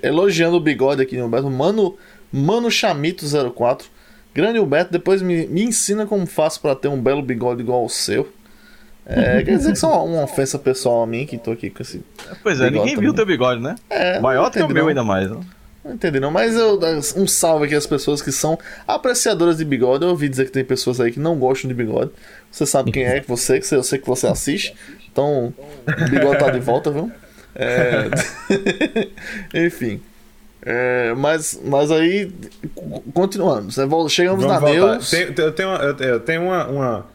elogiando 0.02 0.56
o 0.56 0.62
bigode 0.62 1.02
aqui, 1.02 1.22
Humberto. 1.22 1.50
Mano, 1.50 1.98
Mano 2.32 2.72
Chamito 2.72 3.26
04. 3.54 3.97
Grande 4.38 4.60
Humberto, 4.60 4.92
depois 4.92 5.20
me, 5.20 5.48
me 5.48 5.64
ensina 5.64 6.06
como 6.06 6.24
faço 6.28 6.62
para 6.62 6.76
ter 6.76 6.88
um 6.88 7.02
belo 7.02 7.24
bigode 7.24 7.64
igual 7.64 7.82
ao 7.82 7.90
seu. 7.90 8.32
É, 9.04 9.42
quer 9.44 9.58
dizer 9.58 9.74
que 9.74 9.84
é 9.84 9.88
uma, 9.88 10.22
ofensa 10.22 10.60
pessoal 10.60 11.02
a 11.02 11.08
mim 11.08 11.26
que 11.26 11.40
tô 11.40 11.50
aqui 11.50 11.72
com 11.72 11.82
esse. 11.82 12.04
Pois 12.44 12.62
é, 12.62 12.66
ninguém 12.66 12.90
também. 12.90 12.98
viu 12.98 13.16
teu 13.16 13.26
bigode, 13.26 13.60
né? 13.60 13.74
É, 13.90 14.20
Maior 14.20 14.52
que 14.52 14.62
o 14.62 14.70
meu 14.70 14.90
ainda 14.90 15.04
mais. 15.04 15.28
Né? 15.32 15.40
Não 15.84 15.96
entendi 15.96 16.20
não, 16.20 16.30
mas 16.30 16.56
eu, 16.56 16.80
um 17.16 17.26
salve 17.26 17.66
aqui 17.66 17.74
às 17.74 17.88
pessoas 17.88 18.22
que 18.22 18.32
são 18.32 18.60
apreciadoras 18.88 19.58
de 19.58 19.66
bigode. 19.66 20.04
Eu 20.04 20.12
ouvi 20.12 20.30
dizer 20.30 20.46
que 20.46 20.52
tem 20.52 20.64
pessoas 20.64 21.02
aí 21.02 21.12
que 21.12 21.20
não 21.20 21.40
gostam 21.40 21.68
de 21.68 21.74
bigode. 21.74 22.12
Você 22.52 22.68
sabe 22.68 22.92
quem 22.92 23.06
é 23.06 23.18
que 23.22 23.28
você, 23.28 23.60
que 23.60 23.74
eu 23.74 23.82
sei 23.82 23.98
que 23.98 24.06
você 24.06 24.28
assiste. 24.28 24.76
Então, 25.12 25.52
o 25.88 26.10
bigode 26.12 26.38
tá 26.38 26.52
de 26.52 26.60
volta, 26.60 26.92
viu? 26.92 27.12
É... 27.56 28.08
Enfim. 29.66 30.00
É, 30.70 31.14
mas, 31.16 31.58
mas 31.64 31.90
aí, 31.90 32.30
continuando, 33.14 33.72
chegamos 34.10 34.44
Vamos 34.44 34.62
na 34.62 34.70
Deus. 34.70 35.10
Tem, 35.10 35.34
eu 35.38 35.54
tenho, 35.54 35.70
uma, 35.70 35.78
eu 35.78 36.20
tenho 36.20 36.42
uma, 36.44 36.68
uma, 36.68 37.06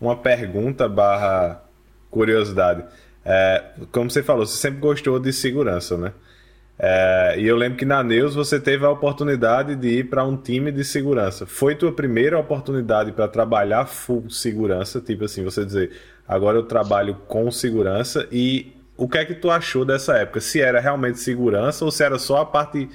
uma 0.00 0.16
pergunta 0.16 0.88
barra 0.88 1.62
curiosidade. 2.10 2.82
É, 3.24 3.62
como 3.92 4.10
você 4.10 4.24
falou, 4.24 4.44
você 4.44 4.56
sempre 4.56 4.80
gostou 4.80 5.20
de 5.20 5.32
segurança, 5.32 5.96
né? 5.96 6.12
É, 6.76 7.36
e 7.38 7.46
eu 7.46 7.56
lembro 7.56 7.78
que 7.78 7.84
na 7.84 8.02
Neus 8.02 8.34
você 8.34 8.58
teve 8.58 8.84
a 8.84 8.90
oportunidade 8.90 9.76
de 9.76 10.00
ir 10.00 10.10
para 10.10 10.24
um 10.24 10.36
time 10.36 10.72
de 10.72 10.82
segurança. 10.82 11.46
Foi 11.46 11.76
tua 11.76 11.92
primeira 11.92 12.36
oportunidade 12.36 13.12
para 13.12 13.28
trabalhar 13.28 13.86
full 13.86 14.28
segurança? 14.28 15.00
Tipo 15.00 15.26
assim, 15.26 15.44
você 15.44 15.64
dizer, 15.64 15.92
agora 16.26 16.58
eu 16.58 16.64
trabalho 16.64 17.14
com 17.28 17.52
segurança 17.52 18.26
e 18.32 18.75
o 18.96 19.08
que 19.08 19.18
é 19.18 19.24
que 19.24 19.34
tu 19.34 19.50
achou 19.50 19.84
dessa 19.84 20.16
época? 20.16 20.40
Se 20.40 20.60
era 20.60 20.80
realmente 20.80 21.18
segurança 21.18 21.84
ou 21.84 21.90
se 21.90 22.02
era 22.02 22.18
só 22.18 22.38
a 22.38 22.46
parte, 22.46 22.88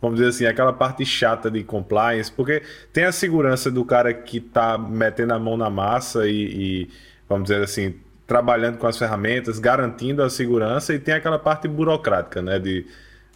vamos 0.00 0.18
dizer 0.18 0.30
assim, 0.30 0.46
aquela 0.46 0.72
parte 0.72 1.04
chata 1.04 1.50
de 1.50 1.62
compliance? 1.62 2.30
Porque 2.30 2.62
tem 2.92 3.04
a 3.04 3.12
segurança 3.12 3.70
do 3.70 3.84
cara 3.84 4.12
que 4.12 4.40
tá 4.40 4.76
metendo 4.76 5.34
a 5.34 5.38
mão 5.38 5.56
na 5.56 5.70
massa 5.70 6.26
e, 6.28 6.32
e 6.32 6.90
vamos 7.28 7.48
dizer 7.48 7.62
assim, 7.62 7.94
trabalhando 8.26 8.78
com 8.78 8.86
as 8.86 8.98
ferramentas, 8.98 9.58
garantindo 9.58 10.22
a 10.22 10.30
segurança, 10.30 10.94
e 10.94 10.98
tem 10.98 11.14
aquela 11.14 11.38
parte 11.38 11.68
burocrática, 11.68 12.40
né, 12.40 12.58
de, 12.58 12.86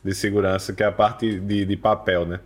de 0.02 0.14
segurança, 0.14 0.72
que 0.72 0.82
é 0.82 0.86
a 0.86 0.92
parte 0.92 1.38
de, 1.38 1.64
de 1.64 1.76
papel, 1.76 2.26
né? 2.26 2.40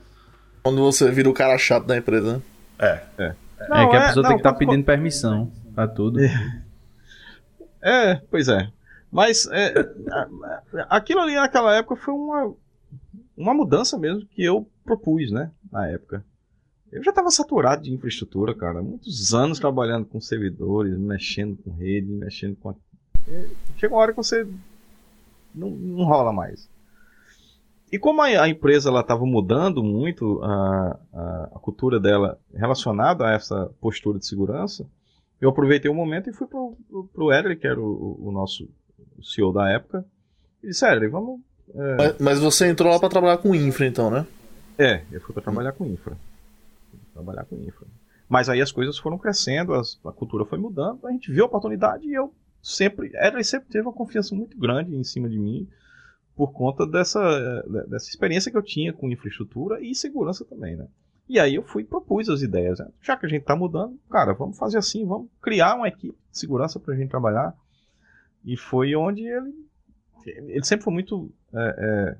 Quando 0.62 0.80
você 0.80 1.10
vira 1.10 1.28
o 1.28 1.32
cara 1.32 1.56
chato 1.58 1.86
da 1.86 1.96
empresa, 1.96 2.34
né? 2.34 2.42
É, 2.78 3.00
é. 3.18 3.34
Não, 3.68 3.76
é 3.76 3.90
que 3.90 3.96
a 3.96 4.06
pessoa 4.08 4.26
é, 4.26 4.28
tem 4.28 4.36
que 4.36 4.40
estar 4.40 4.52
tá 4.52 4.58
pedindo 4.58 4.84
permissão. 4.84 5.50
a 5.76 5.86
tudo. 5.86 6.20
É, 6.20 6.52
é 7.82 8.20
pois 8.30 8.48
é. 8.48 8.68
Mas 9.12 9.46
é, 9.52 9.74
aquilo 10.88 11.20
ali 11.20 11.34
naquela 11.34 11.76
época 11.76 11.96
foi 11.96 12.14
uma, 12.14 12.54
uma 13.36 13.52
mudança 13.52 13.98
mesmo 13.98 14.26
que 14.26 14.42
eu 14.42 14.66
propus, 14.84 15.30
né? 15.30 15.50
Na 15.70 15.86
época. 15.86 16.24
Eu 16.90 17.02
já 17.04 17.10
estava 17.10 17.30
saturado 17.30 17.82
de 17.82 17.92
infraestrutura, 17.92 18.54
cara. 18.54 18.82
Muitos 18.82 19.34
anos 19.34 19.58
trabalhando 19.58 20.06
com 20.06 20.18
servidores, 20.18 20.96
mexendo 20.98 21.58
com 21.62 21.70
rede, 21.72 22.10
mexendo 22.10 22.56
com. 22.56 22.74
É, 23.28 23.48
chega 23.76 23.94
uma 23.94 24.00
hora 24.00 24.12
que 24.12 24.16
você 24.16 24.46
não, 25.54 25.70
não 25.70 26.04
rola 26.04 26.32
mais. 26.32 26.70
E 27.90 27.98
como 27.98 28.22
a, 28.22 28.26
a 28.26 28.48
empresa 28.48 28.90
estava 28.98 29.26
mudando 29.26 29.84
muito 29.84 30.42
a, 30.42 30.98
a, 31.12 31.50
a, 31.54 31.58
cultura 31.58 32.00
dela 32.00 32.38
relacionada 32.54 33.26
a 33.26 33.32
essa 33.32 33.70
postura 33.78 34.18
de 34.18 34.26
segurança, 34.26 34.86
eu 35.38 35.50
aproveitei 35.50 35.90
o 35.90 35.94
momento 35.94 36.30
e 36.30 36.32
fui 36.32 36.46
para 36.46 36.58
o 36.58 37.32
Edley, 37.32 37.56
que 37.56 37.66
era 37.66 37.78
o, 37.78 38.28
o, 38.28 38.32
nosso 38.32 38.66
CEO 39.22 39.52
da 39.52 39.70
época, 39.70 40.04
e 40.62 40.68
disse, 40.68 40.86
Edley, 40.86 41.08
vamos... 41.08 41.40
É... 41.74 41.96
Mas, 41.96 42.18
mas, 42.18 42.38
você 42.38 42.68
entrou 42.68 42.92
lá 42.92 42.98
para 42.98 43.08
trabalhar 43.08 43.38
com 43.38 43.54
infra, 43.54 43.86
então, 43.86 44.10
né? 44.10 44.26
É, 44.78 45.02
eu 45.10 45.20
fui 45.20 45.32
para 45.32 45.42
trabalhar 45.42 45.72
com 45.72 45.86
infra. 45.86 46.16
Trabalhar 47.12 47.44
com 47.44 47.56
infra. 47.56 47.86
Mas 48.28 48.48
aí 48.48 48.60
as 48.60 48.72
coisas 48.72 48.98
foram 48.98 49.18
crescendo, 49.18 49.74
as, 49.74 49.98
a 50.04 50.12
cultura 50.12 50.44
foi 50.44 50.58
mudando, 50.58 51.06
a 51.06 51.10
gente 51.10 51.32
viu 51.32 51.44
a 51.44 51.46
oportunidade 51.46 52.06
e 52.06 52.14
eu 52.14 52.32
sempre... 52.62 53.10
Edley 53.14 53.44
sempre 53.44 53.68
teve 53.68 53.86
uma 53.86 53.92
confiança 53.92 54.34
muito 54.34 54.58
grande 54.58 54.94
em 54.94 55.04
cima 55.04 55.28
de 55.28 55.38
mim, 55.38 55.68
por 56.36 56.52
conta 56.52 56.86
dessa, 56.86 57.20
eh, 57.20 57.86
dessa 57.88 58.08
experiência 58.08 58.50
que 58.50 58.56
eu 58.56 58.62
tinha 58.62 58.92
com 58.92 59.10
infraestrutura 59.10 59.80
e 59.80 59.94
segurança 59.94 60.44
também, 60.44 60.76
né? 60.76 60.86
E 61.28 61.38
aí 61.38 61.54
eu 61.54 61.62
fui 61.62 61.84
propus 61.84 62.28
as 62.28 62.42
ideias. 62.42 62.78
Né? 62.78 62.88
Já 63.00 63.16
que 63.16 63.26
a 63.26 63.28
gente 63.28 63.42
está 63.42 63.56
mudando, 63.56 63.98
cara, 64.10 64.32
vamos 64.34 64.58
fazer 64.58 64.78
assim, 64.78 65.06
vamos 65.06 65.28
criar 65.40 65.76
uma 65.76 65.88
equipe 65.88 66.18
de 66.30 66.38
segurança 66.38 66.78
para 66.80 66.94
a 66.94 66.96
gente 66.96 67.10
trabalhar. 67.10 67.54
E 68.44 68.56
foi 68.56 68.94
onde 68.96 69.22
ele, 69.26 69.52
ele 70.26 70.64
sempre 70.64 70.84
foi 70.84 70.92
muito, 70.92 71.32
é, 71.52 71.76
é, 71.78 72.16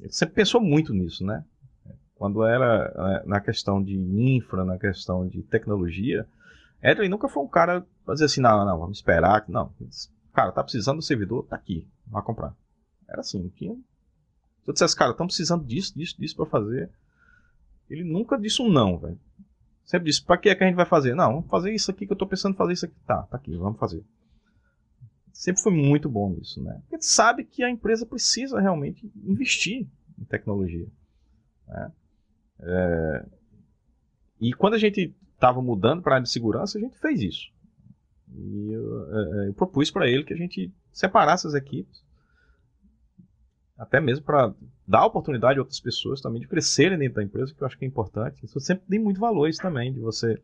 ele 0.00 0.12
sempre 0.12 0.34
pensou 0.34 0.60
muito 0.60 0.92
nisso, 0.92 1.24
né? 1.24 1.44
Quando 2.14 2.44
era 2.44 3.22
na 3.24 3.40
questão 3.40 3.82
de 3.82 3.96
infra, 3.96 4.64
na 4.64 4.78
questão 4.78 5.26
de 5.26 5.42
tecnologia, 5.42 6.28
Edwin 6.82 7.08
nunca 7.08 7.28
foi 7.28 7.42
um 7.42 7.48
cara 7.48 7.86
fazer 8.04 8.26
assim, 8.26 8.40
não, 8.40 8.64
não, 8.64 8.78
vamos 8.78 8.98
esperar, 8.98 9.44
não. 9.48 9.72
Cara, 10.34 10.52
tá 10.52 10.62
precisando 10.62 10.98
do 10.98 11.02
servidor, 11.02 11.46
tá 11.46 11.56
aqui, 11.56 11.86
vai 12.06 12.22
comprar. 12.22 12.54
Era 13.08 13.20
assim, 13.20 13.48
tinha. 13.56 13.74
Se 13.74 14.68
eu 14.68 14.72
dissesse, 14.72 14.94
cara, 14.94 15.12
estamos 15.12 15.34
precisando 15.34 15.64
disso, 15.64 15.96
disso, 15.96 16.16
disso 16.18 16.36
para 16.36 16.46
fazer. 16.46 16.90
Ele 17.88 18.04
nunca 18.04 18.38
disse 18.38 18.62
um 18.62 18.70
não, 18.70 18.98
velho. 18.98 19.18
Sempre 19.84 20.10
disse, 20.10 20.22
pra 20.22 20.36
que 20.36 20.48
é 20.48 20.54
que 20.54 20.62
a 20.62 20.66
gente 20.66 20.76
vai 20.76 20.86
fazer? 20.86 21.14
Não, 21.14 21.32
vamos 21.32 21.50
fazer 21.50 21.72
isso 21.74 21.90
aqui 21.90 22.06
que 22.06 22.12
eu 22.12 22.16
tô 22.16 22.26
pensando 22.26 22.54
fazer 22.54 22.74
isso 22.74 22.84
aqui. 22.84 22.94
Tá, 23.06 23.22
tá 23.22 23.36
aqui, 23.36 23.56
vamos 23.56 23.78
fazer. 23.78 24.04
Sempre 25.32 25.62
foi 25.62 25.72
muito 25.72 26.08
bom 26.08 26.30
nisso, 26.30 26.62
né? 26.62 26.80
Porque 26.88 27.02
sabe 27.02 27.44
que 27.44 27.62
a 27.62 27.70
empresa 27.70 28.04
precisa 28.04 28.60
realmente 28.60 29.10
investir 29.24 29.86
em 30.18 30.24
tecnologia. 30.24 30.86
Né? 31.66 31.92
É... 32.60 33.26
E 34.40 34.52
quando 34.52 34.74
a 34.74 34.78
gente 34.78 35.14
estava 35.34 35.62
mudando 35.62 36.02
para 36.02 36.12
a 36.12 36.16
área 36.16 36.24
de 36.24 36.30
segurança, 36.30 36.78
a 36.78 36.80
gente 36.80 36.98
fez 36.98 37.20
isso. 37.20 37.50
E 38.32 38.72
eu, 38.72 39.14
é, 39.14 39.48
eu 39.48 39.54
propus 39.54 39.90
para 39.90 40.08
ele 40.08 40.24
que 40.24 40.32
a 40.32 40.36
gente 40.36 40.72
separasse 40.92 41.46
as 41.46 41.54
equipes 41.54 42.02
até 43.80 43.98
mesmo 43.98 44.26
para 44.26 44.54
dar 44.86 45.06
oportunidade 45.06 45.58
a 45.58 45.62
outras 45.62 45.80
pessoas 45.80 46.20
também 46.20 46.38
de 46.38 46.46
crescerem 46.46 46.98
dentro 46.98 47.14
da 47.14 47.22
empresa, 47.22 47.54
que 47.54 47.62
eu 47.62 47.66
acho 47.66 47.78
que 47.78 47.84
é 47.86 47.88
importante. 47.88 48.44
Isso 48.44 48.60
sempre 48.60 48.86
tem 48.86 48.98
muito 48.98 49.18
valor 49.18 49.48
isso 49.48 49.62
também, 49.62 49.90
de 49.90 49.98
você 49.98 50.38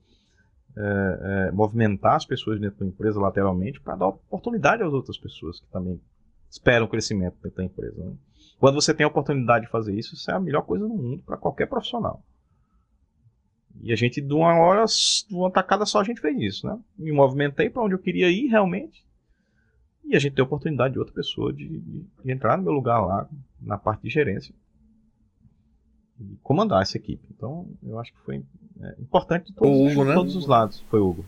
é, 0.77 1.49
é, 1.49 1.53
movimentar 1.53 2.17
as 2.17 2.25
pessoas 2.25 2.61
dentro 2.61 2.81
da 2.81 2.87
empresa 2.87 3.21
lateralmente 3.21 3.81
para 3.81 3.97
dar 3.97 4.09
oportunidade 4.09 4.83
às 4.83 4.93
outras 4.93 5.19
pessoas 5.19 5.61
que 5.61 5.67
também 5.69 6.01
esperam 6.51 6.87
crescimento 6.87 7.37
dentro 7.43 7.57
da 7.57 7.65
empresa. 7.65 8.05
Né? 8.05 8.15
Quando 8.59 8.75
você 8.75 8.95
tem 8.95 9.05
a 9.05 9.09
oportunidade 9.09 9.67
de 9.67 9.71
fazer 9.71 9.95
isso, 9.95 10.15
isso 10.15 10.31
é 10.31 10.35
a 10.35 10.41
melhor 10.41 10.63
coisa 10.63 10.87
do 10.87 10.95
mundo 10.95 11.23
para 11.25 11.37
qualquer 11.37 11.67
profissional. 11.67 12.23
E 13.83 13.93
a 13.93 13.97
gente, 13.97 14.21
de 14.21 14.33
uma 14.33 14.55
hora, 14.59 14.85
de 14.85 15.35
uma 15.35 15.51
tacada 15.51 15.85
só, 15.85 16.01
a 16.01 16.05
gente 16.05 16.21
fez 16.21 16.39
isso, 16.41 16.67
né? 16.67 16.79
Me 16.99 17.13
movimentei 17.13 17.69
para 17.69 17.83
onde 17.83 17.95
eu 17.95 17.99
queria 17.99 18.31
ir 18.31 18.47
realmente 18.47 19.07
e 20.07 20.15
a 20.15 20.19
gente 20.21 20.35
tem 20.35 20.43
a 20.43 20.47
oportunidade 20.47 20.95
de 20.95 20.99
outra 21.01 21.13
pessoa 21.13 21.53
de, 21.53 21.81
de 21.81 22.33
entrar 22.33 22.57
no 22.57 22.63
meu 22.63 22.73
lugar 22.73 23.01
lá, 23.01 23.29
na 23.61 23.77
parte 23.77 24.03
de 24.03 24.09
gerência, 24.09 24.55
e 26.21 26.37
comandar 26.43 26.83
essa 26.83 26.97
equipe. 26.97 27.27
Então, 27.35 27.69
eu 27.83 27.99
acho 27.99 28.13
que 28.13 28.21
foi 28.21 28.43
é, 28.81 28.95
importante 29.01 29.47
de 29.47 29.55
todos, 29.55 29.93
Hugo, 29.93 30.05
né? 30.05 30.15
todos 30.15 30.37
os 30.37 30.47
lados. 30.47 30.81
Foi 30.89 31.01
o 31.01 31.09
Hugo. 31.09 31.25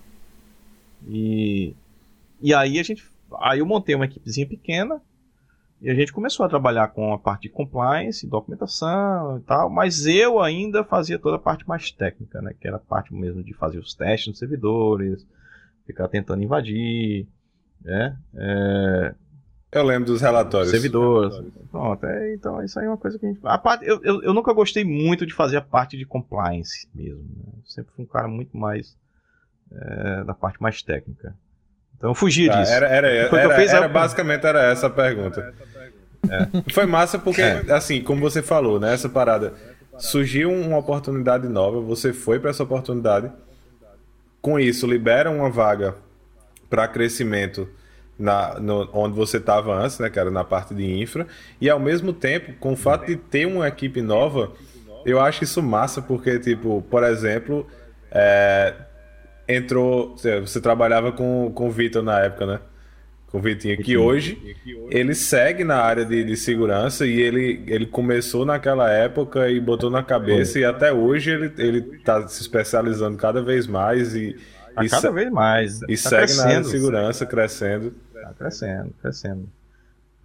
E, 1.07 1.75
e 2.41 2.55
aí 2.55 2.79
a 2.79 2.83
gente. 2.83 3.05
Aí 3.41 3.59
eu 3.59 3.67
montei 3.67 3.95
uma 3.95 4.07
equipezinha 4.07 4.47
pequena 4.47 5.01
e 5.81 5.89
a 5.91 5.95
gente 5.95 6.13
começou 6.13 6.45
a 6.45 6.49
trabalhar 6.49 6.89
com 6.89 7.13
a 7.13 7.19
parte 7.19 7.43
de 7.43 7.51
compliance, 7.51 8.27
documentação 8.27 9.39
e 9.39 9.41
tal, 9.43 9.71
mas 9.71 10.07
eu 10.07 10.41
ainda 10.41 10.83
fazia 10.83 11.19
toda 11.19 11.37
a 11.37 11.41
parte 11.41 11.69
mais 11.69 11.91
técnica, 11.91 12.43
né? 12.43 12.53
Que 12.59 12.67
era 12.67 12.77
a 12.79 12.81
parte 12.81 13.15
mesmo 13.15 13.45
de 13.45 13.55
fazer 13.55 13.79
os 13.79 13.95
testes 13.95 14.29
nos 14.29 14.39
servidores, 14.39 15.25
ficar 15.87 16.09
tentando 16.09 16.43
invadir, 16.43 17.29
né? 17.81 18.19
É... 18.35 19.15
Eu 19.71 19.83
lembro 19.83 20.07
dos 20.07 20.23
relatórios. 20.23 20.71
Servidores. 20.71 21.35
Pronto, 21.71 22.07
é, 22.07 22.35
então 22.35 22.63
isso 22.63 22.79
aí 22.79 22.87
é 22.87 22.89
uma 22.89 22.97
coisa 22.97 23.19
que 23.19 23.27
a 23.27 23.29
gente. 23.29 23.41
A 23.45 23.59
parte, 23.59 23.87
eu, 23.87 24.01
eu, 24.03 24.23
eu 24.23 24.33
nunca 24.33 24.53
gostei 24.53 24.83
muito 24.83 25.27
de 25.27 25.35
fazer 25.35 25.59
a 25.59 25.61
parte 25.61 25.97
de 25.97 26.07
compliance 26.07 26.89
mesmo. 26.95 27.23
Né? 27.23 27.53
Sempre 27.67 27.93
fui 27.95 28.05
um 28.05 28.09
cara 28.09 28.27
muito 28.27 28.57
mais 28.57 28.97
é, 29.71 30.25
da 30.25 30.33
parte 30.33 30.61
mais 30.63 30.83
técnica. 30.83 31.35
Então 31.97 32.11
eu 32.11 32.15
fugi 32.15 32.47
tá, 32.47 32.61
disso. 32.61 32.73
Era, 32.73 32.87
era, 32.87 33.09
era, 33.09 33.55
fez, 33.57 33.73
era, 33.73 33.89
basicamente 33.89 34.47
era 34.47 34.63
essa 34.71 34.87
a 34.87 34.91
pergunta. 34.91 35.53
É. 36.31 36.73
Foi 36.73 36.87
massa 36.87 37.19
porque, 37.19 37.43
é. 37.43 37.71
assim, 37.73 38.03
como 38.03 38.21
você 38.21 38.41
falou, 38.41 38.81
né? 38.81 38.95
Essa 38.95 39.09
parada. 39.09 39.55
Surgiu 39.99 40.51
uma 40.53 40.79
oportunidade 40.79 41.49
nova, 41.49 41.81
você 41.81 42.13
foi 42.13 42.39
para 42.39 42.51
essa 42.51 42.63
oportunidade. 42.63 43.33
Com 44.41 44.59
isso, 44.59 44.87
libera 44.87 45.29
uma 45.29 45.51
vaga 45.51 45.97
para 46.71 46.87
crescimento 46.87 47.69
na, 48.19 48.59
no, 48.59 48.89
onde 48.93 49.15
você 49.15 49.37
estava 49.37 49.75
antes, 49.75 49.99
né, 49.99 50.11
cara, 50.11 50.31
na 50.31 50.43
parte 50.43 50.75
de 50.75 50.85
infra. 51.01 51.27
E 51.61 51.71
ao 51.71 51.79
mesmo 51.79 52.13
tempo, 52.13 52.53
com 52.59 52.73
o 52.73 52.77
fato 52.77 53.07
de 53.07 53.17
ter 53.17 53.47
uma 53.47 53.69
equipe 53.69 54.03
nova, 54.03 54.53
eu 55.05 55.21
acho 55.21 55.45
isso 55.45 55.63
massa, 55.63 56.03
porque, 56.03 56.39
tipo, 56.39 56.83
por 56.91 57.05
exemplo, 57.05 57.67
é, 58.11 58.75
entrou. 59.49 60.17
Você 60.17 60.61
trabalhava 60.61 61.13
com, 61.13 61.51
com 61.55 61.69
o 61.69 61.71
Vitor 61.71 62.03
na 62.03 62.21
época, 62.21 62.47
né? 62.47 62.61
Com 63.29 63.39
o 63.39 63.43
Vitinho, 63.43 63.77
que 63.77 63.95
hoje 63.95 64.57
ele 64.91 65.15
segue 65.15 65.63
na 65.63 65.77
área 65.77 66.03
de, 66.03 66.25
de 66.25 66.35
segurança 66.35 67.07
e 67.07 67.21
ele, 67.21 67.63
ele 67.67 67.85
começou 67.85 68.47
naquela 68.47 68.91
época 68.91 69.51
e 69.51 69.61
botou 69.61 69.91
na 69.91 70.03
cabeça, 70.03 70.59
e 70.59 70.65
até 70.65 70.91
hoje 70.95 71.33
ele, 71.33 71.53
ele 71.59 71.83
tá 71.99 72.27
se 72.27 72.41
especializando 72.41 73.19
cada 73.19 73.43
vez 73.43 73.67
mais 73.67 74.15
e 74.15 74.35
a 74.75 74.83
e 74.83 74.89
cada 74.89 75.11
vez 75.11 75.31
mais. 75.31 75.83
E 75.83 75.89
tá 75.89 75.97
segue 75.97 76.27
crescendo, 76.27 76.65
na 76.65 76.65
segurança, 76.65 77.27
crescendo. 77.27 77.95
Tá 78.23 78.33
crescendo, 78.39 78.93
crescendo. 79.01 79.49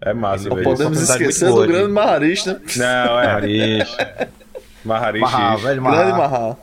É 0.02 0.14
massa, 0.14 0.50
Não 0.50 0.62
podemos 0.62 1.02
esquecer 1.02 1.50
do 1.50 1.66
grande 1.66 1.92
Maharish, 1.92 2.46
né? 2.46 2.60
Não, 2.78 3.20
é. 3.20 3.26
Maharish. 3.26 3.98
Maharish. 4.84 5.22
Mahá, 5.22 5.56
velho 5.56 5.82
Mahá. 5.82 5.96
Grande 5.96 6.18
Mahá. 6.18 6.58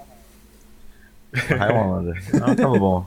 Mahá 1.49 1.66
é 1.66 1.72
uma 1.72 1.99
onda. 1.99 2.14
Não, 2.35 2.55
tava 2.57 2.78
bom. 2.78 3.07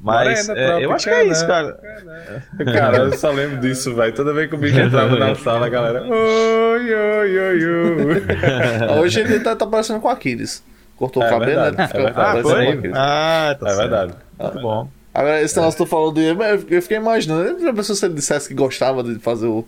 Mas 0.00 0.48
é, 0.50 0.84
eu 0.84 0.92
acho 0.92 1.06
que 1.06 1.10
é 1.14 1.26
isso, 1.26 1.46
cara. 1.46 1.78
Cara, 2.74 2.96
eu 2.98 3.16
só 3.16 3.30
lembro 3.30 3.58
disso, 3.60 3.94
velho. 3.94 4.14
Toda 4.14 4.34
vez 4.34 4.50
que 4.50 4.54
o 4.54 4.58
bicho 4.58 4.78
entrava 4.78 5.16
na 5.16 5.34
sala, 5.34 5.66
a 5.66 5.68
galera. 5.68 6.02
Oi, 6.02 6.94
oi, 6.94 7.38
oi, 7.38 7.66
oi. 7.66 9.00
Hoje 9.00 9.20
ele 9.20 9.40
tá, 9.40 9.56
tá 9.56 9.66
parecendo 9.66 10.00
com 10.00 10.08
Aquiles. 10.08 10.62
Cortou 10.96 11.22
é 11.22 11.26
o 11.26 11.30
cabelo, 11.30 11.62
verdade, 11.62 11.76
né? 11.76 11.88
É 11.90 12.02
verdade. 12.02 12.92
Ah, 12.94 13.50
ah, 13.50 13.54
tá 13.54 13.70
É 13.70 13.76
verdade. 13.76 14.14
Muito 14.38 14.60
bom. 14.60 14.88
Agora, 15.14 15.40
esse 15.40 15.54
negócio 15.54 15.78
que 15.78 15.84
tu 15.84 15.88
falou 15.88 16.12
de. 16.12 16.22
Eu 16.68 16.82
fiquei 16.82 16.96
imaginando. 16.96 17.60
Já 17.60 17.72
pensou 17.72 17.94
se 17.94 18.04
ele 18.04 18.14
dissesse 18.14 18.48
que 18.48 18.54
gostava 18.54 19.00
de 19.00 19.16
fazer 19.20 19.46
o. 19.46 19.64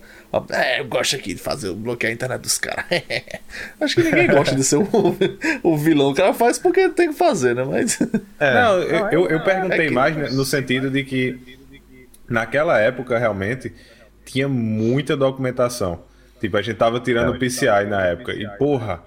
É, 0.50 0.80
eu 0.80 0.86
gosto 0.86 1.14
aqui 1.14 1.34
de 1.34 1.40
fazer 1.40 1.68
o 1.68 1.76
bloquear 1.76 2.10
a 2.10 2.14
internet 2.14 2.40
dos 2.40 2.58
caras. 2.58 2.84
Acho 3.80 3.94
que 3.94 4.02
ninguém 4.02 4.26
gosta 4.26 4.56
de 4.56 4.64
ser 4.64 4.76
o, 4.76 5.16
o 5.62 5.76
vilão. 5.76 6.10
O 6.10 6.14
cara 6.14 6.34
faz 6.34 6.58
porque 6.58 6.88
tem 6.88 7.10
que 7.10 7.14
fazer, 7.14 7.54
né? 7.54 7.62
Mas. 7.62 7.96
É. 8.40 8.54
Não, 8.54 8.78
eu, 8.78 9.06
eu, 9.10 9.28
eu 9.28 9.44
perguntei 9.44 9.86
é 9.86 9.90
mais 9.90 10.16
né, 10.16 10.30
no 10.30 10.44
sentido 10.44 10.90
de 10.90 11.04
que 11.04 11.56
naquela 12.28 12.80
época 12.80 13.16
realmente 13.16 13.72
tinha 14.24 14.48
muita 14.48 15.16
documentação. 15.16 16.00
Tipo, 16.40 16.56
a 16.56 16.62
gente 16.62 16.76
tava 16.76 16.98
tirando 16.98 17.34
o 17.34 17.38
PCI 17.38 17.86
na 17.88 18.04
época. 18.04 18.32
E, 18.32 18.48
porra 18.58 19.00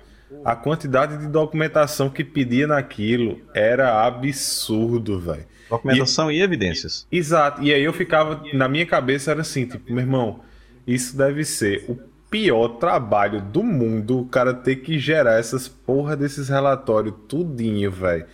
a 0.45 0.55
quantidade 0.55 1.17
de 1.17 1.27
documentação 1.27 2.09
que 2.09 2.23
pedia 2.23 2.67
naquilo 2.67 3.41
era 3.53 4.05
absurdo, 4.05 5.19
velho. 5.19 5.45
Documentação 5.69 6.31
e, 6.31 6.37
e, 6.37 6.41
evidências. 6.41 7.05
Exato. 7.11 7.61
E 7.61 7.73
aí 7.73 7.83
eu 7.83 7.93
ficava, 7.93 8.43
na 8.53 8.67
minha 8.67 8.85
cabeça 8.85 9.31
era 9.31 9.41
assim, 9.41 9.65
tipo, 9.65 9.91
meu 9.91 10.01
irmão, 10.01 10.41
isso 10.87 11.15
deve 11.15 11.45
ser 11.45 11.85
o 11.87 11.97
pior 12.29 12.67
trabalho 12.79 13.41
do 13.41 13.63
mundo, 13.63 14.19
o 14.21 14.25
cara 14.25 14.53
ter 14.53 14.77
que 14.77 14.97
gerar 14.99 15.39
essas 15.39 15.67
porra 15.67 16.15
desses 16.15 16.49
relatórios 16.49 17.13
tudinho, 17.27 17.91
velho. 17.91 18.25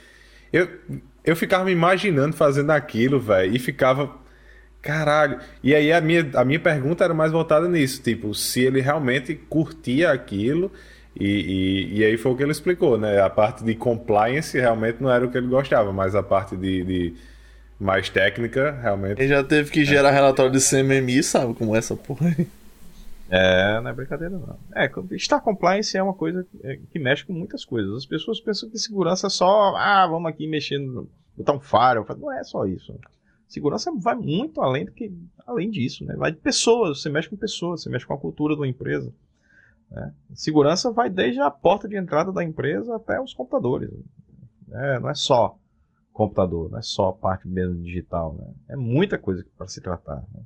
Eu 0.52 0.70
eu 1.26 1.36
ficava 1.36 1.66
me 1.66 1.72
imaginando 1.72 2.36
fazendo 2.36 2.70
aquilo, 2.70 3.20
velho, 3.20 3.56
e 3.56 3.60
ficava. 3.60 4.24
Caralho. 4.82 5.40
E 5.64 5.74
aí 5.74 5.92
a 5.92 6.00
minha, 6.00 6.30
a 6.36 6.46
minha 6.46 6.60
pergunta 6.60 7.04
era 7.04 7.14
mais 7.14 7.32
voltada 7.32 7.68
nisso, 7.68 8.04
tipo, 8.04 8.36
se 8.36 8.62
ele 8.62 8.80
realmente 8.80 9.34
curtia 9.34 10.12
aquilo. 10.12 10.72
E, 11.18 11.26
e, 11.26 12.00
e 12.00 12.04
aí 12.04 12.18
foi 12.18 12.32
o 12.34 12.36
que 12.36 12.44
ele 12.44 12.52
explicou, 12.52 12.98
né? 12.98 13.22
A 13.22 13.30
parte 13.30 13.64
de 13.64 13.74
compliance 13.76 14.60
realmente 14.60 15.02
não 15.02 15.10
era 15.10 15.26
o 15.26 15.32
que 15.32 15.38
ele 15.38 15.48
gostava, 15.48 15.94
mas 15.94 16.14
a 16.14 16.22
parte 16.22 16.58
de, 16.58 16.84
de 16.84 17.14
mais 17.80 18.10
técnica, 18.10 18.72
realmente. 18.82 19.22
Ele 19.22 19.30
já 19.30 19.44
teve 19.44 19.72
que 19.72 19.86
gerar 19.86 20.10
é. 20.10 20.14
relatório 20.14 20.52
de 20.52 20.60
CMMI, 20.60 21.24
sabe 21.24 21.54
como 21.54 21.76
é 21.76 21.80
essa 21.80 21.96
porra 21.96 22.28
aí. 22.28 22.48
É, 23.30 23.82
não 23.82 23.90
é 23.90 23.94
brincadeira 23.94 24.38
não. 24.38 24.60
É, 24.76 24.92
estar 25.12 25.40
compliance 25.40 25.98
é 25.98 26.04
uma 26.04 26.14
coisa 26.14 26.46
é, 26.64 26.80
que 26.92 27.00
mexe 27.00 27.26
com 27.26 27.34
muitas 27.34 27.66
coisas. 27.66 27.96
As 27.96 28.06
pessoas 28.06 28.40
pensam 28.40 28.70
que 28.70 28.78
segurança 28.78 29.28
é 29.28 29.30
só, 29.30 29.76
ah, 29.76 30.06
vamos 30.08 30.30
aqui 30.30 30.48
mexendo, 30.48 31.10
botar 31.36 31.54
um 31.54 31.60
faro. 31.60 32.06
Não 32.20 32.32
é 32.32 32.44
só 32.44 32.66
isso. 32.66 32.94
Segurança 33.48 33.92
vai 33.98 34.16
muito 34.16 34.62
além 34.62 34.86
do 34.86 34.92
que, 34.92 35.12
além 35.46 35.70
disso, 35.72 36.04
né? 36.06 36.16
Vai 36.16 36.32
de 36.32 36.38
pessoas, 36.38 37.02
você 37.02 37.10
mexe 37.10 37.30
com 37.30 37.36
pessoas, 37.36 37.82
você 37.82 37.90
mexe 37.90 38.06
com 38.06 38.14
a 38.14 38.18
cultura 38.18 38.54
de 38.54 38.62
uma 38.62 38.68
empresa. 38.68 39.12
Né? 39.96 40.14
Segurança 40.34 40.92
vai 40.92 41.10
desde 41.10 41.40
a 41.40 41.50
porta 41.50 41.88
de 41.88 41.96
entrada 41.96 42.32
da 42.32 42.44
empresa 42.44 42.98
até 42.98 43.20
os 43.20 43.34
computadores. 43.34 43.90
É, 44.70 45.00
não 45.00 45.10
é 45.10 45.16
só 45.16 45.58
computador, 46.12 46.70
não 46.70 46.80
é 46.80 46.82
só 46.82 47.10
a 47.10 47.14
parte 47.14 47.48
mesmo 47.48 47.82
digital. 47.82 48.36
Né? 48.38 48.54
É 48.70 48.76
muita 48.76 49.18
coisa 49.18 49.46
para 49.58 49.68
se 49.68 49.80
tratar. 49.80 50.24
Né? 50.34 50.42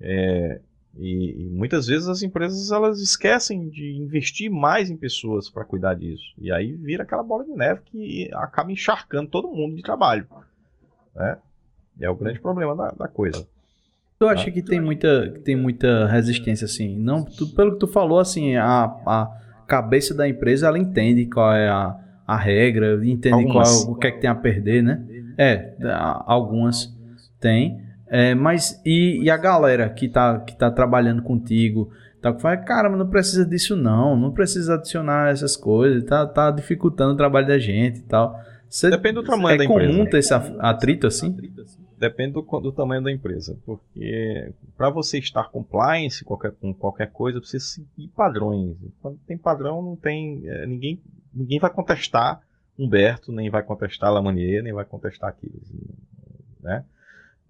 É, 0.00 0.60
e, 0.96 1.44
e, 1.44 1.50
muitas 1.50 1.86
vezes 1.88 2.08
as 2.08 2.22
empresas 2.22 2.70
elas 2.70 3.00
esquecem 3.00 3.68
de 3.68 3.96
investir 3.96 4.48
mais 4.48 4.90
em 4.90 4.96
pessoas 4.96 5.50
para 5.50 5.64
cuidar 5.64 5.94
disso. 5.94 6.32
E 6.38 6.52
aí 6.52 6.72
vira 6.76 7.02
aquela 7.02 7.22
bola 7.22 7.44
de 7.44 7.52
neve 7.52 7.82
que 7.84 8.30
acaba 8.32 8.70
encharcando 8.70 9.28
todo 9.28 9.50
mundo 9.50 9.74
de 9.74 9.82
trabalho. 9.82 10.26
Né? 11.14 11.38
E 11.98 12.04
é 12.04 12.10
o 12.10 12.16
grande 12.16 12.40
problema 12.40 12.76
da, 12.76 12.90
da 12.90 13.08
coisa. 13.08 13.46
Tu 14.18 14.26
acha 14.26 14.46
tá? 14.46 14.50
que 14.50 14.62
tem 14.62 14.80
muita, 14.80 15.30
que 15.30 15.40
tem 15.40 15.54
muita 15.54 16.06
resistência 16.06 16.64
assim? 16.64 16.98
Não, 16.98 17.24
tu, 17.24 17.54
pelo 17.54 17.74
que 17.74 17.78
tu 17.78 17.86
falou, 17.86 18.18
assim, 18.18 18.56
a, 18.56 18.84
a 19.06 19.30
cabeça 19.66 20.12
da 20.12 20.28
empresa 20.28 20.66
ela 20.66 20.78
entende 20.78 21.26
qual 21.26 21.54
é 21.54 21.68
a, 21.68 21.96
a 22.26 22.36
regra, 22.36 22.98
entende 23.06 23.34
algumas. 23.34 23.84
qual 23.84 23.94
o 23.94 23.96
que 23.96 24.06
é 24.08 24.10
que 24.10 24.20
tem 24.20 24.28
a 24.28 24.34
perder, 24.34 24.82
né? 24.82 25.04
É, 25.38 25.74
algumas 26.26 26.92
tem. 27.40 27.80
É, 28.08 28.34
mas 28.34 28.80
e, 28.84 29.22
e, 29.22 29.30
a 29.30 29.36
galera 29.36 29.88
que 29.88 30.08
tá, 30.08 30.40
que 30.40 30.56
tá 30.56 30.68
trabalhando 30.68 31.22
contigo, 31.22 31.92
tá 32.20 32.34
fala, 32.34 32.56
cara, 32.56 32.88
mas 32.88 32.98
não 32.98 33.08
precisa 33.08 33.44
disso 33.44 33.76
não, 33.76 34.16
não 34.16 34.32
precisa 34.32 34.74
adicionar 34.74 35.30
essas 35.30 35.56
coisas, 35.56 36.02
tá, 36.04 36.26
tá 36.26 36.50
dificultando 36.50 37.12
o 37.12 37.16
trabalho 37.16 37.46
da 37.46 37.58
gente 37.58 37.98
e 37.98 38.02
tal. 38.02 38.36
Cê, 38.68 38.90
Depende 38.90 39.16
do 39.16 39.22
tamanho 39.22 39.54
é 39.54 39.58
da 39.58 39.64
empresa. 39.64 39.92
É 39.92 39.92
comum 39.92 40.10
ter 40.10 40.18
esse 40.18 40.34
atrito 40.34 41.06
assim? 41.06 41.36
Depende 41.98 42.34
do, 42.34 42.42
do 42.42 42.72
tamanho 42.72 43.02
da 43.02 43.10
empresa, 43.10 43.58
porque 43.66 44.52
para 44.76 44.88
você 44.88 45.18
estar 45.18 45.50
compliance 45.50 46.24
qualquer, 46.24 46.52
com 46.52 46.72
qualquer 46.72 47.10
coisa, 47.10 47.40
você 47.40 47.58
seguir 47.58 48.08
padrões. 48.14 48.76
Quando 49.02 49.18
tem 49.26 49.36
padrão, 49.36 49.82
não 49.82 49.96
tem 49.96 50.42
é, 50.46 50.64
ninguém, 50.64 51.02
ninguém 51.34 51.58
vai 51.58 51.70
contestar 51.70 52.40
Humberto, 52.78 53.32
nem 53.32 53.50
vai 53.50 53.64
contestar 53.64 54.12
Lamanier, 54.12 54.62
nem 54.62 54.72
vai 54.72 54.84
contestar 54.84 55.30
aquilo, 55.30 55.60
né? 56.60 56.84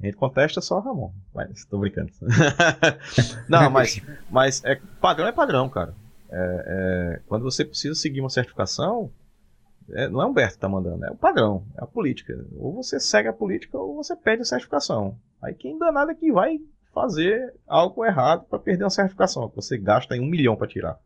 A 0.01 0.07
gente 0.07 0.16
contesta 0.16 0.61
só 0.61 0.78
Ramon. 0.78 1.11
Mas 1.34 1.64
tô 1.64 1.78
brincando. 1.78 2.11
não, 3.49 3.68
mas, 3.68 4.01
mas 4.30 4.64
é, 4.64 4.80
padrão 5.01 5.26
é 5.26 5.32
padrão, 5.32 5.68
cara. 5.68 5.92
É, 6.30 6.64
é, 7.16 7.20
quando 7.26 7.42
você 7.42 7.64
precisa 7.64 7.94
seguir 7.94 8.20
uma 8.20 8.30
certificação, 8.30 9.11
é, 9.93 10.09
não 10.09 10.22
é 10.22 10.26
o 10.26 10.28
Humberto 10.28 10.55
que 10.55 10.61
tá 10.61 10.68
mandando, 10.68 11.05
é 11.05 11.11
o 11.11 11.16
padrão, 11.16 11.66
é 11.76 11.84
a 11.84 11.86
política. 11.86 12.34
Ou 12.57 12.74
você 12.74 12.99
segue 13.01 13.28
a 13.28 13.32
política 13.32 13.78
ou 13.78 13.97
você 13.97 14.14
perde 14.16 14.43
a 14.43 14.45
certificação. 14.45 15.18
Aí 15.43 15.55
quem 15.55 15.78
danado 15.78 16.11
é 16.11 16.14
que 16.14 16.32
vai 16.32 16.59
fazer 16.93 17.55
algo 17.66 18.05
errado 18.05 18.47
para 18.49 18.59
perder 18.59 18.84
uma 18.84 18.91
certificação, 18.91 19.49
que 19.49 19.57
você 19.57 19.78
gasta 19.78 20.16
em 20.16 20.20
um 20.20 20.26
milhão 20.28 20.57
para 20.57 20.66
tirar. 20.66 20.99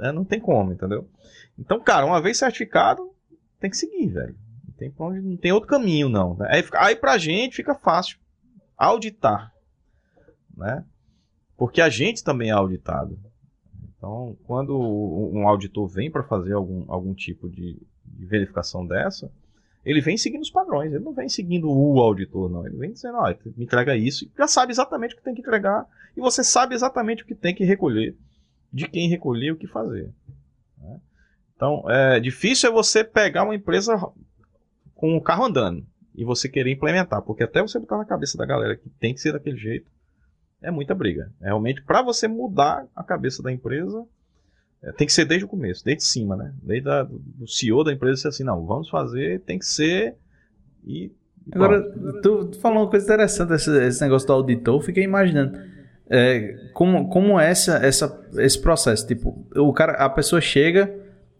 É, 0.00 0.12
não 0.12 0.24
tem 0.24 0.40
como, 0.40 0.72
entendeu? 0.72 1.08
Então, 1.58 1.80
cara, 1.80 2.06
uma 2.06 2.20
vez 2.20 2.38
certificado, 2.38 3.10
tem 3.60 3.70
que 3.70 3.76
seguir, 3.76 4.08
velho 4.08 4.36
tem 4.82 4.94
onde, 4.98 5.20
não 5.20 5.36
tem 5.36 5.52
outro 5.52 5.68
caminho, 5.68 6.08
não. 6.08 6.36
Né? 6.36 6.48
Aí, 6.50 6.64
aí 6.74 6.96
pra 6.96 7.18
gente 7.18 7.56
fica 7.56 7.74
fácil 7.74 8.18
auditar, 8.76 9.52
né? 10.56 10.84
Porque 11.56 11.80
a 11.80 11.88
gente 11.88 12.24
também 12.24 12.48
é 12.48 12.52
auditado. 12.52 13.18
Então, 14.02 14.36
quando 14.48 14.76
um 14.76 15.46
auditor 15.46 15.86
vem 15.86 16.10
para 16.10 16.24
fazer 16.24 16.54
algum, 16.54 16.84
algum 16.88 17.14
tipo 17.14 17.48
de, 17.48 17.80
verificação 18.04 18.84
dessa, 18.84 19.30
ele 19.84 20.00
vem 20.00 20.16
seguindo 20.16 20.42
os 20.42 20.50
padrões, 20.50 20.92
ele 20.92 21.04
não 21.04 21.12
vem 21.12 21.28
seguindo 21.28 21.70
o 21.70 22.00
auditor, 22.00 22.50
não. 22.50 22.66
Ele 22.66 22.76
vem 22.78 22.92
dizendo, 22.92 23.18
ó, 23.18 23.32
me 23.56 23.64
entrega 23.64 23.96
isso, 23.96 24.28
já 24.36 24.48
sabe 24.48 24.72
exatamente 24.72 25.14
o 25.14 25.18
que 25.18 25.22
tem 25.22 25.34
que 25.34 25.40
entregar, 25.40 25.86
e 26.16 26.20
você 26.20 26.42
sabe 26.42 26.74
exatamente 26.74 27.22
o 27.22 27.26
que 27.26 27.34
tem 27.34 27.54
que 27.54 27.62
recolher, 27.62 28.16
de 28.72 28.88
quem 28.88 29.08
recolher, 29.08 29.52
o 29.52 29.56
que 29.56 29.68
fazer. 29.68 30.12
Né? 30.78 31.00
Então, 31.54 31.88
é 31.88 32.18
difícil 32.18 32.70
é 32.70 32.72
você 32.72 33.04
pegar 33.04 33.44
uma 33.44 33.54
empresa 33.54 33.96
com 34.96 35.16
o 35.16 35.22
carro 35.22 35.44
andando 35.44 35.86
e 36.12 36.24
você 36.24 36.48
querer 36.48 36.72
implementar, 36.72 37.22
porque 37.22 37.44
até 37.44 37.62
você 37.62 37.78
botar 37.78 37.98
na 37.98 38.04
cabeça 38.04 38.36
da 38.36 38.46
galera 38.46 38.76
que 38.76 38.90
tem 38.98 39.14
que 39.14 39.20
ser 39.20 39.32
daquele 39.32 39.56
jeito, 39.56 39.88
é 40.62 40.70
muita 40.70 40.94
briga. 40.94 41.30
É 41.40 41.46
realmente, 41.46 41.82
para 41.82 42.02
você 42.02 42.28
mudar 42.28 42.86
a 42.94 43.02
cabeça 43.02 43.42
da 43.42 43.52
empresa, 43.52 44.04
é, 44.82 44.92
tem 44.92 45.06
que 45.06 45.12
ser 45.12 45.24
desde 45.24 45.44
o 45.44 45.48
começo, 45.48 45.84
desde 45.84 46.04
cima, 46.04 46.36
né? 46.36 46.52
Desde 46.62 46.88
a, 46.88 47.04
do 47.04 47.46
CEO 47.46 47.84
da 47.84 47.92
empresa 47.92 48.22
ser 48.22 48.28
assim, 48.28 48.44
não, 48.44 48.64
vamos 48.66 48.88
fazer, 48.88 49.40
tem 49.40 49.58
que 49.58 49.66
ser 49.66 50.16
e. 50.86 51.12
Agora, 51.50 51.82
tu, 52.22 52.46
tu, 52.46 52.60
falou 52.60 52.84
uma 52.84 52.88
coisa 52.88 53.04
interessante, 53.04 53.52
esse, 53.52 53.84
esse 53.84 54.00
negócio 54.00 54.26
do 54.28 54.32
auditor, 54.32 54.76
eu 54.76 54.80
fiquei 54.80 55.02
imaginando. 55.02 55.58
É, 56.08 56.70
como, 56.72 57.08
como 57.08 57.40
é 57.40 57.50
essa, 57.50 57.76
essa, 57.84 58.28
esse 58.36 58.60
processo? 58.60 59.06
Tipo, 59.06 59.44
o 59.56 59.72
cara, 59.72 59.94
a 59.94 60.08
pessoa 60.08 60.40
chega, 60.40 60.94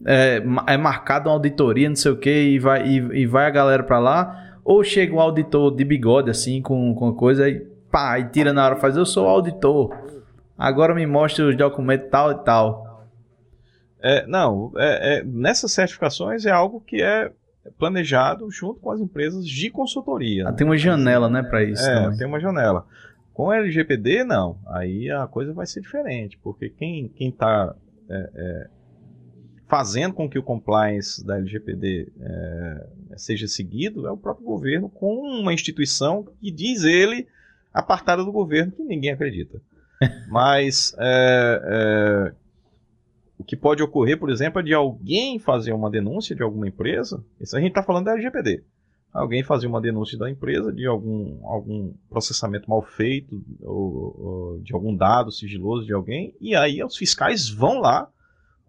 é, 0.05 0.43
é 0.67 0.77
marcado 0.77 1.29
uma 1.29 1.37
auditoria, 1.37 1.89
não 1.89 1.95
sei 1.95 2.11
o 2.11 2.17
que, 2.17 2.31
e 2.31 2.59
vai, 2.59 2.85
e, 2.85 2.97
e 3.21 3.27
vai 3.27 3.47
a 3.47 3.51
galera 3.51 3.83
pra 3.85 4.01
lá, 4.01 4.59
ou 4.65 4.83
chega 4.83 5.15
um 5.15 5.21
auditor 5.21 5.75
de 5.75 5.85
bigode, 5.85 6.31
assim, 6.31 6.61
com, 6.61 6.95
com 6.97 7.13
coisa, 7.13 7.49
e 7.49 7.65
pá, 7.93 8.19
e 8.19 8.25
tira 8.25 8.53
na 8.53 8.65
hora, 8.65 8.77
faz, 8.77 8.97
eu 8.97 9.05
sou 9.05 9.29
auditor, 9.29 9.95
agora 10.57 10.95
me 10.95 11.07
mostra 11.07 11.47
os 11.47 11.57
documentos 11.57 12.09
tal 12.11 12.33
e 12.33 12.39
tal. 12.43 13.07
É, 14.01 14.27
não, 14.27 14.73
é, 14.77 15.19
é, 15.19 15.25
nessas 15.25 15.71
certificações 15.71 16.45
é 16.47 16.51
algo 16.51 16.81
que 16.81 17.01
é 17.01 17.31
planejado 17.79 18.51
junto 18.51 18.81
com 18.81 18.91
as 18.91 18.99
empresas 18.99 19.47
de 19.47 19.71
consultoria. 19.71 20.49
Ah, 20.49 20.53
tem 20.53 20.67
uma 20.67 20.77
janela, 20.77 21.29
né, 21.29 21.43
para 21.43 21.63
isso. 21.63 21.85
É, 21.85 22.03
também. 22.03 22.19
tem 22.19 22.27
uma 22.27 22.41
janela. 22.41 22.85
Com 23.33 23.51
a 23.51 23.59
LGPD, 23.59 24.25
não. 24.25 24.59
Aí 24.67 25.09
a 25.09 25.27
coisa 25.29 25.53
vai 25.53 25.67
ser 25.67 25.81
diferente, 25.81 26.37
porque 26.43 26.69
quem, 26.71 27.09
quem 27.11 27.31
tá 27.31 27.77
é, 28.11 28.31
é 28.35 28.71
fazendo 29.69 30.13
com 30.13 30.29
que 30.29 30.39
o 30.39 30.43
compliance 30.43 31.25
da 31.25 31.39
LGPD 31.39 32.13
é, 32.21 32.87
seja 33.17 33.49
seguido 33.49 34.07
é 34.07 34.11
o 34.11 34.19
próprio 34.19 34.45
governo 34.45 34.91
com 34.91 35.15
uma 35.41 35.55
instituição 35.55 36.27
que 36.41 36.51
diz 36.51 36.85
ele 36.85 37.27
apartada 37.73 38.25
do 38.25 38.33
governo 38.33 38.73
que 38.73 38.83
ninguém 38.83 39.13
acredita. 39.13 39.61
Mas 40.29 40.95
é, 40.99 41.63
é, 41.65 42.35
o 43.39 43.45
que 43.45 43.57
pode 43.57 43.83
ocorrer, 43.83 44.19
por 44.19 44.31
exemplo, 44.31 44.61
é 44.61 44.63
de 44.63 44.75
alguém 44.75 45.39
fazer 45.39 45.73
uma 45.73 45.91
denúncia 45.91 46.35
de 46.35 46.43
alguma 46.43 46.69
empresa. 46.69 47.25
Isso 47.41 47.57
a 47.57 47.61
gente 47.61 47.71
está 47.71 47.83
falando 47.83 48.07
da 48.07 48.13
LGPD. 48.13 48.63
Alguém 49.13 49.43
fazer 49.43 49.67
uma 49.67 49.81
denúncia 49.81 50.17
da 50.17 50.31
empresa 50.31 50.73
de 50.73 50.87
algum, 50.87 51.47
algum 51.47 51.93
processamento 52.09 52.71
mal 52.71 52.81
feito 52.81 53.43
ou, 53.61 54.17
ou 54.19 54.61
de 54.61 54.73
algum 54.73 54.97
dado 54.97 55.31
sigiloso 55.31 55.85
de 55.85 55.93
alguém, 55.93 56.35
e 56.41 56.55
aí 56.57 56.83
os 56.83 56.97
fiscais 56.97 57.51
vão 57.51 57.79
lá 57.79 58.09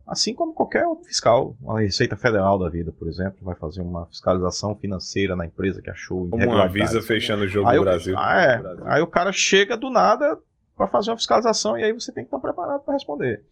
Assim 0.06 0.34
como 0.34 0.54
qualquer 0.54 0.86
outro 0.86 1.06
fiscal, 1.06 1.56
a 1.70 1.80
Receita 1.80 2.18
Federal 2.18 2.60
da 2.60 2.70
vida, 2.70 2.92
por 2.92 3.08
exemplo, 3.08 3.38
vai 3.42 3.56
fazer 3.56 3.82
uma 3.82 4.06
fiscalização 4.08 4.76
financeira 4.76 5.36
na 5.36 5.46
empresa 5.46 5.82
que 5.82 5.90
achou 5.90 6.28
Como 6.30 6.46
uma 6.46 6.68
Visa 6.68 7.02
fechando 7.02 7.44
o 7.44 7.48
jogo 7.48 7.70
aí 7.70 7.78
do 7.78 7.84
Brasil. 7.84 8.16
Ah, 8.18 8.42
é. 8.42 8.64
Aí 8.86 9.02
o 9.02 9.08
cara 9.08 9.32
chega 9.32 9.78
do 9.78 9.90
nada 9.90 10.38
para 10.76 10.88
fazer 10.88 11.12
uma 11.12 11.18
fiscalização 11.18 11.78
e 11.78 11.84
aí 11.84 11.94
você 11.94 12.12
tem 12.12 12.24
que 12.24 12.28
estar 12.28 12.40
preparado 12.40 12.82
para 12.82 12.96
responder. 12.96 13.46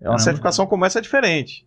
É 0.00 0.08
uma 0.08 0.18
certificação 0.18 0.66
como 0.66 0.84
essa 0.84 0.98
é 0.98 1.02
diferente. 1.02 1.66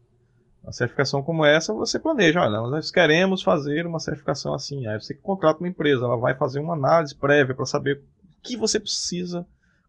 Uma 0.63 0.73
certificação 0.73 1.21
como 1.21 1.45
essa 1.45 1.71
você 1.71 1.99
planeja, 1.99 2.41
olha, 2.41 2.59
nós 2.67 2.89
queremos 2.89 3.43
fazer 3.43 3.85
uma 3.85 3.99
certificação 3.99 4.55
assim. 4.55 4.87
Aí 4.87 4.99
você 4.99 5.13
contrata 5.13 5.59
uma 5.59 5.69
empresa, 5.69 6.03
ela 6.03 6.17
vai 6.17 6.33
fazer 6.35 6.59
uma 6.59 6.73
análise 6.73 7.15
prévia 7.15 7.53
para 7.53 7.65
saber 7.65 7.97
o 7.97 8.41
que 8.41 8.57
você 8.57 8.79
precisa 8.79 9.45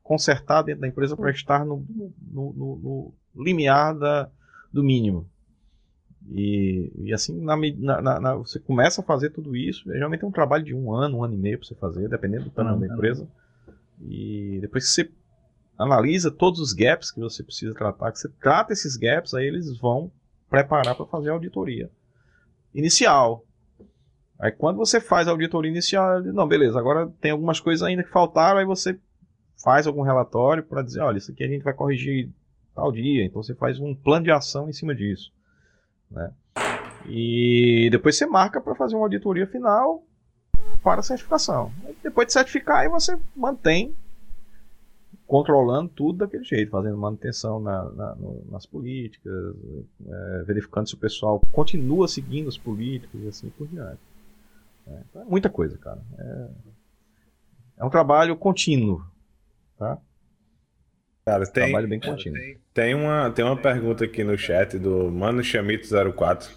consertar 0.06 0.62
dentro 0.62 0.82
da 0.82 0.88
empresa 0.88 1.16
para 1.16 1.30
estar 1.30 1.64
no, 1.64 1.84
no, 2.32 2.52
no, 2.52 2.76
no 2.76 3.44
limiar 3.44 3.98
da, 3.98 4.30
do 4.72 4.82
mínimo. 4.82 5.28
E, 6.30 6.92
e 6.96 7.12
assim, 7.12 7.40
na, 7.40 7.56
na, 7.56 8.20
na, 8.20 8.34
você 8.36 8.58
começa 8.60 9.00
a 9.00 9.04
fazer 9.04 9.30
tudo 9.30 9.56
isso. 9.56 9.84
Geralmente 9.92 10.24
é 10.24 10.26
um 10.26 10.32
trabalho 10.32 10.64
de 10.64 10.74
um 10.74 10.92
ano, 10.94 11.18
um 11.18 11.24
ano 11.24 11.34
e 11.34 11.36
meio 11.36 11.58
para 11.58 11.66
você 11.66 11.74
fazer, 11.74 12.08
dependendo 12.08 12.44
do 12.44 12.50
tamanho 12.50 12.78
da 12.78 12.86
empresa. 12.86 13.28
E 14.00 14.58
depois 14.60 14.84
que 14.84 14.90
você 14.90 15.10
analisa 15.78 16.30
todos 16.30 16.60
os 16.60 16.72
gaps 16.72 17.10
que 17.10 17.20
você 17.20 17.42
precisa 17.42 17.74
tratar, 17.74 18.12
que 18.12 18.18
você 18.18 18.28
trata 18.40 18.72
esses 18.72 18.96
gaps, 18.96 19.34
aí 19.34 19.46
eles 19.46 19.76
vão 19.78 20.10
preparar 20.48 20.94
para 20.94 21.06
fazer 21.06 21.30
a 21.30 21.32
auditoria 21.32 21.90
inicial. 22.74 23.44
Aí 24.38 24.52
quando 24.52 24.76
você 24.76 25.00
faz 25.00 25.26
a 25.26 25.32
auditoria 25.32 25.70
inicial, 25.70 26.22
não, 26.22 26.46
beleza, 26.46 26.78
agora 26.78 27.08
tem 27.20 27.30
algumas 27.30 27.58
coisas 27.58 27.82
ainda 27.82 28.04
que 28.04 28.10
faltaram, 28.10 28.58
aí 28.58 28.66
você 28.66 28.98
faz 29.62 29.86
algum 29.86 30.02
relatório 30.02 30.62
para 30.62 30.82
dizer, 30.82 31.00
olha, 31.00 31.18
isso 31.18 31.30
aqui 31.30 31.44
a 31.44 31.48
gente 31.48 31.62
vai 31.62 31.74
corrigir 31.74 32.30
tal 32.74 32.92
dia, 32.92 33.24
então 33.24 33.42
você 33.42 33.54
faz 33.54 33.78
um 33.80 33.94
plano 33.94 34.24
de 34.24 34.30
ação 34.30 34.68
em 34.68 34.72
cima 34.72 34.94
disso. 34.94 35.32
Né? 36.10 36.30
E 37.08 37.88
depois 37.90 38.16
você 38.16 38.26
marca 38.26 38.60
para 38.60 38.74
fazer 38.74 38.94
uma 38.94 39.04
auditoria 39.04 39.46
final 39.46 40.02
para 40.82 41.00
a 41.00 41.02
certificação. 41.02 41.72
Depois 42.02 42.26
de 42.26 42.32
certificar, 42.32 42.78
aí 42.78 42.88
você 42.88 43.18
mantém 43.34 43.94
controlando 45.26 45.90
tudo 45.90 46.18
daquele 46.18 46.44
jeito, 46.44 46.70
fazendo 46.70 46.96
manutenção 46.96 47.58
na, 47.60 47.90
na, 47.90 48.14
no, 48.14 48.44
nas 48.50 48.64
políticas, 48.64 49.32
é, 50.06 50.42
verificando 50.44 50.88
se 50.88 50.94
o 50.94 50.98
pessoal 50.98 51.42
continua 51.50 52.06
seguindo 52.06 52.48
as 52.48 52.56
políticas 52.56 53.20
e 53.20 53.26
assim 53.26 53.50
por 53.50 53.66
diante. 53.66 53.98
É, 54.86 55.00
então 55.10 55.22
é 55.22 55.24
muita 55.24 55.50
coisa, 55.50 55.76
cara. 55.78 56.00
É, 56.16 56.48
é, 57.78 57.84
um 57.84 57.90
trabalho 57.90 58.36
contínuo, 58.36 59.04
tá? 59.78 59.98
Cara, 61.24 61.44
tem, 61.44 61.64
trabalho 61.64 61.88
bem 61.88 61.98
contínuo. 61.98 62.38
Tem, 62.38 62.58
tem, 62.72 62.94
uma, 62.94 63.30
tem 63.30 63.44
uma 63.44 63.56
pergunta 63.56 64.04
aqui 64.04 64.22
no 64.22 64.38
chat 64.38 64.78
do 64.78 65.10
Mano 65.10 65.42
Chamito04, 65.42 66.48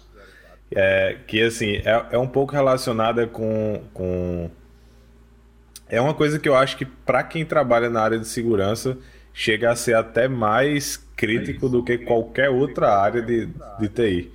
é, 0.72 1.16
que 1.26 1.42
assim, 1.42 1.76
é, 1.76 2.06
é 2.12 2.18
um 2.18 2.28
pouco 2.28 2.52
relacionada 2.52 3.26
com, 3.26 3.82
com 3.92 4.48
é 5.88 6.00
uma 6.00 6.14
coisa 6.14 6.38
que 6.38 6.48
eu 6.48 6.54
acho 6.54 6.76
que 6.76 6.84
para 6.84 7.24
quem 7.24 7.44
trabalha 7.44 7.90
na 7.90 8.00
área 8.00 8.18
de 8.18 8.28
segurança 8.28 8.96
chega 9.34 9.72
a 9.72 9.76
ser 9.76 9.94
até 9.94 10.28
mais 10.28 10.96
crítico 11.16 11.68
do 11.68 11.82
que 11.82 11.98
qualquer 11.98 12.48
outra 12.48 12.94
área 12.96 13.20
de, 13.20 13.48
de 13.78 13.88
TI. 13.88 14.32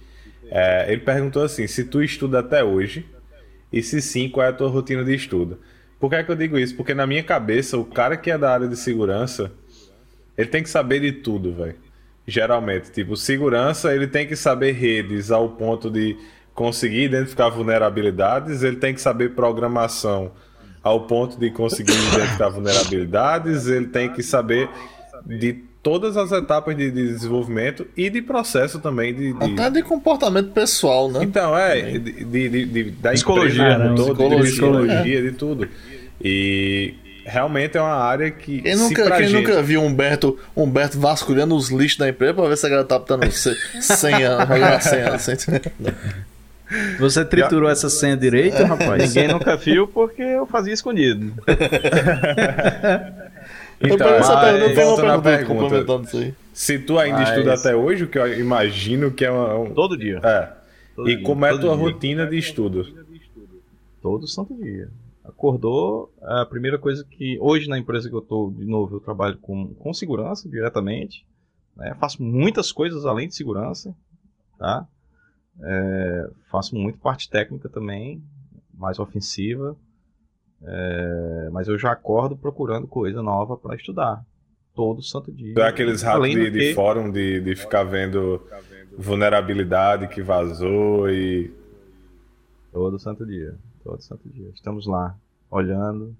É, 0.49 0.91
ele 0.91 1.01
perguntou 1.01 1.43
assim: 1.43 1.65
se 1.65 1.85
tu 1.85 2.03
estuda 2.03 2.39
até 2.39 2.63
hoje, 2.63 3.05
e 3.71 3.81
se 3.81 4.01
sim, 4.01 4.29
qual 4.29 4.45
é 4.45 4.49
a 4.49 4.53
tua 4.53 4.69
rotina 4.69 5.03
de 5.03 5.15
estudo? 5.15 5.59
Por 5.99 6.09
que, 6.09 6.15
é 6.15 6.23
que 6.23 6.31
eu 6.31 6.35
digo 6.35 6.57
isso? 6.57 6.75
Porque 6.75 6.93
na 6.93 7.07
minha 7.07 7.23
cabeça, 7.23 7.77
o 7.77 7.85
cara 7.85 8.17
que 8.17 8.29
é 8.29 8.37
da 8.37 8.51
área 8.51 8.67
de 8.67 8.75
segurança, 8.75 9.51
ele 10.37 10.49
tem 10.49 10.61
que 10.61 10.69
saber 10.69 10.99
de 10.99 11.11
tudo, 11.11 11.53
velho. 11.53 11.75
Geralmente, 12.27 12.91
tipo, 12.91 13.15
segurança, 13.15 13.93
ele 13.93 14.07
tem 14.07 14.27
que 14.27 14.35
saber 14.35 14.73
redes 14.73 15.31
ao 15.31 15.49
ponto 15.49 15.89
de 15.89 16.17
conseguir 16.53 17.03
identificar 17.03 17.49
vulnerabilidades, 17.49 18.63
ele 18.63 18.77
tem 18.77 18.93
que 18.93 19.01
saber 19.01 19.35
programação 19.35 20.31
ao 20.81 21.05
ponto 21.05 21.37
de 21.37 21.51
conseguir 21.51 21.93
identificar 21.93 22.49
vulnerabilidades, 22.49 23.67
ele 23.67 23.87
tem 23.87 24.11
que 24.11 24.23
saber 24.23 24.69
de 25.25 25.63
todas 25.85 26.17
as 26.17 26.31
etapas 26.31 26.75
de, 26.75 26.89
de 26.89 27.09
desenvolvimento 27.09 27.85
e 27.95 28.09
de 28.09 28.19
processo 28.19 28.79
também 28.79 29.13
de, 29.13 29.33
de, 29.33 29.43
até 29.43 29.69
de 29.69 29.83
comportamento 29.83 30.49
pessoal, 30.49 31.11
né? 31.11 31.19
Então 31.21 31.55
é 31.55 31.99
de, 31.99 32.25
de, 32.25 32.65
de 32.65 32.83
da 32.89 33.11
psicologia, 33.11 33.61
empresa, 33.61 33.89
né? 33.89 33.95
todo, 33.95 34.07
psicologia, 34.07 34.39
de 34.39 34.51
psicologia, 34.51 35.19
é. 35.19 35.21
de 35.21 35.31
tudo. 35.33 35.69
E 36.19 36.95
realmente 37.23 37.77
é 37.77 37.81
uma 37.81 37.97
área 37.97 38.31
que 38.31 38.63
quem 38.63 38.75
nunca, 38.75 39.11
quem 39.11 39.27
gente... 39.27 39.47
nunca 39.47 39.61
viu 39.61 39.83
Humberto, 39.83 40.39
Humberto 40.55 40.99
vasculhando 40.99 41.55
os 41.55 41.69
lixos 41.69 41.99
da 41.99 42.09
empresa 42.09 42.33
para 42.33 42.49
ver 42.49 42.57
se 42.57 42.65
a 42.65 42.69
galera 42.69 42.87
tá 42.87 42.97
botando 42.97 43.29
senha, 43.29 43.69
senha, 44.81 45.19
senha. 45.19 45.61
Você 46.97 47.23
triturou 47.23 47.69
essa 47.69 47.91
senha 47.91 48.17
direito, 48.17 48.63
rapaz? 48.63 49.13
Ninguém 49.13 49.27
nunca 49.27 49.55
viu 49.55 49.87
porque 49.87 50.23
eu 50.23 50.47
fazia 50.47 50.73
escondido. 50.73 51.31
então, 53.93 54.07
essa 54.07 54.41
pergunta, 54.41 54.85
volta 54.85 55.03
na 55.03 55.21
pergunta. 55.21 56.01
Isso 56.07 56.17
aí. 56.17 56.35
Se 56.53 56.79
tu 56.79 56.97
ainda 56.97 57.19
Mas... 57.19 57.29
estuda 57.29 57.53
até 57.53 57.75
hoje, 57.75 58.05
o 58.05 58.07
que 58.07 58.17
eu 58.17 58.39
imagino 58.39 59.11
que 59.11 59.25
é 59.25 59.31
um... 59.31 59.73
Todo 59.73 59.97
dia. 59.97 60.19
É. 60.23 60.53
Todo 60.95 61.09
e 61.09 61.15
dia. 61.15 61.25
como 61.25 61.45
é 61.45 61.49
a 61.49 61.57
tua 61.57 61.75
dia. 61.75 61.83
rotina 61.83 62.27
de 62.27 62.37
estudo? 62.37 62.85
Todo 64.01 64.27
santo 64.27 64.55
dia. 64.55 64.89
Acordou, 65.23 66.13
a 66.21 66.45
primeira 66.45 66.77
coisa 66.77 67.03
que... 67.03 67.37
Hoje 67.41 67.67
na 67.67 67.77
empresa 67.77 68.07
que 68.07 68.15
eu 68.15 68.19
estou, 68.19 68.51
de 68.51 68.65
novo, 68.65 68.95
eu 68.95 68.99
trabalho 68.99 69.37
com, 69.39 69.73
com 69.75 69.93
segurança 69.93 70.47
diretamente. 70.47 71.25
Né? 71.75 71.95
Faço 71.99 72.23
muitas 72.23 72.71
coisas 72.71 73.05
além 73.05 73.27
de 73.27 73.35
segurança. 73.35 73.95
Tá? 74.57 74.87
É, 75.61 76.29
faço 76.51 76.75
muito 76.75 76.99
parte 76.99 77.29
técnica 77.29 77.67
também, 77.69 78.21
mais 78.73 78.99
ofensiva. 78.99 79.75
É, 80.63 81.49
mas 81.51 81.67
eu 81.67 81.77
já 81.77 81.91
acordo 81.91 82.35
procurando 82.35 82.87
coisa 82.87 83.21
nova 83.21 83.57
para 83.57 83.75
estudar. 83.75 84.23
Todo 84.73 85.01
santo 85.01 85.31
dia. 85.31 85.53
É 85.57 85.67
aqueles 85.67 86.01
ratos 86.01 86.29
de, 86.29 86.51
de 86.51 86.73
fórum 86.73 87.09
de, 87.09 87.39
de 87.39 87.55
ficar 87.55 87.83
vendo 87.83 88.41
vulnerabilidade 88.97 90.07
que 90.09 90.21
vazou 90.21 91.09
e. 91.09 91.53
Todo 92.73 92.99
santo 92.99 93.25
dia. 93.25 93.57
Todo 93.83 94.01
santo 94.01 94.27
dia. 94.27 94.49
Estamos 94.53 94.85
lá, 94.85 95.15
olhando, 95.49 96.13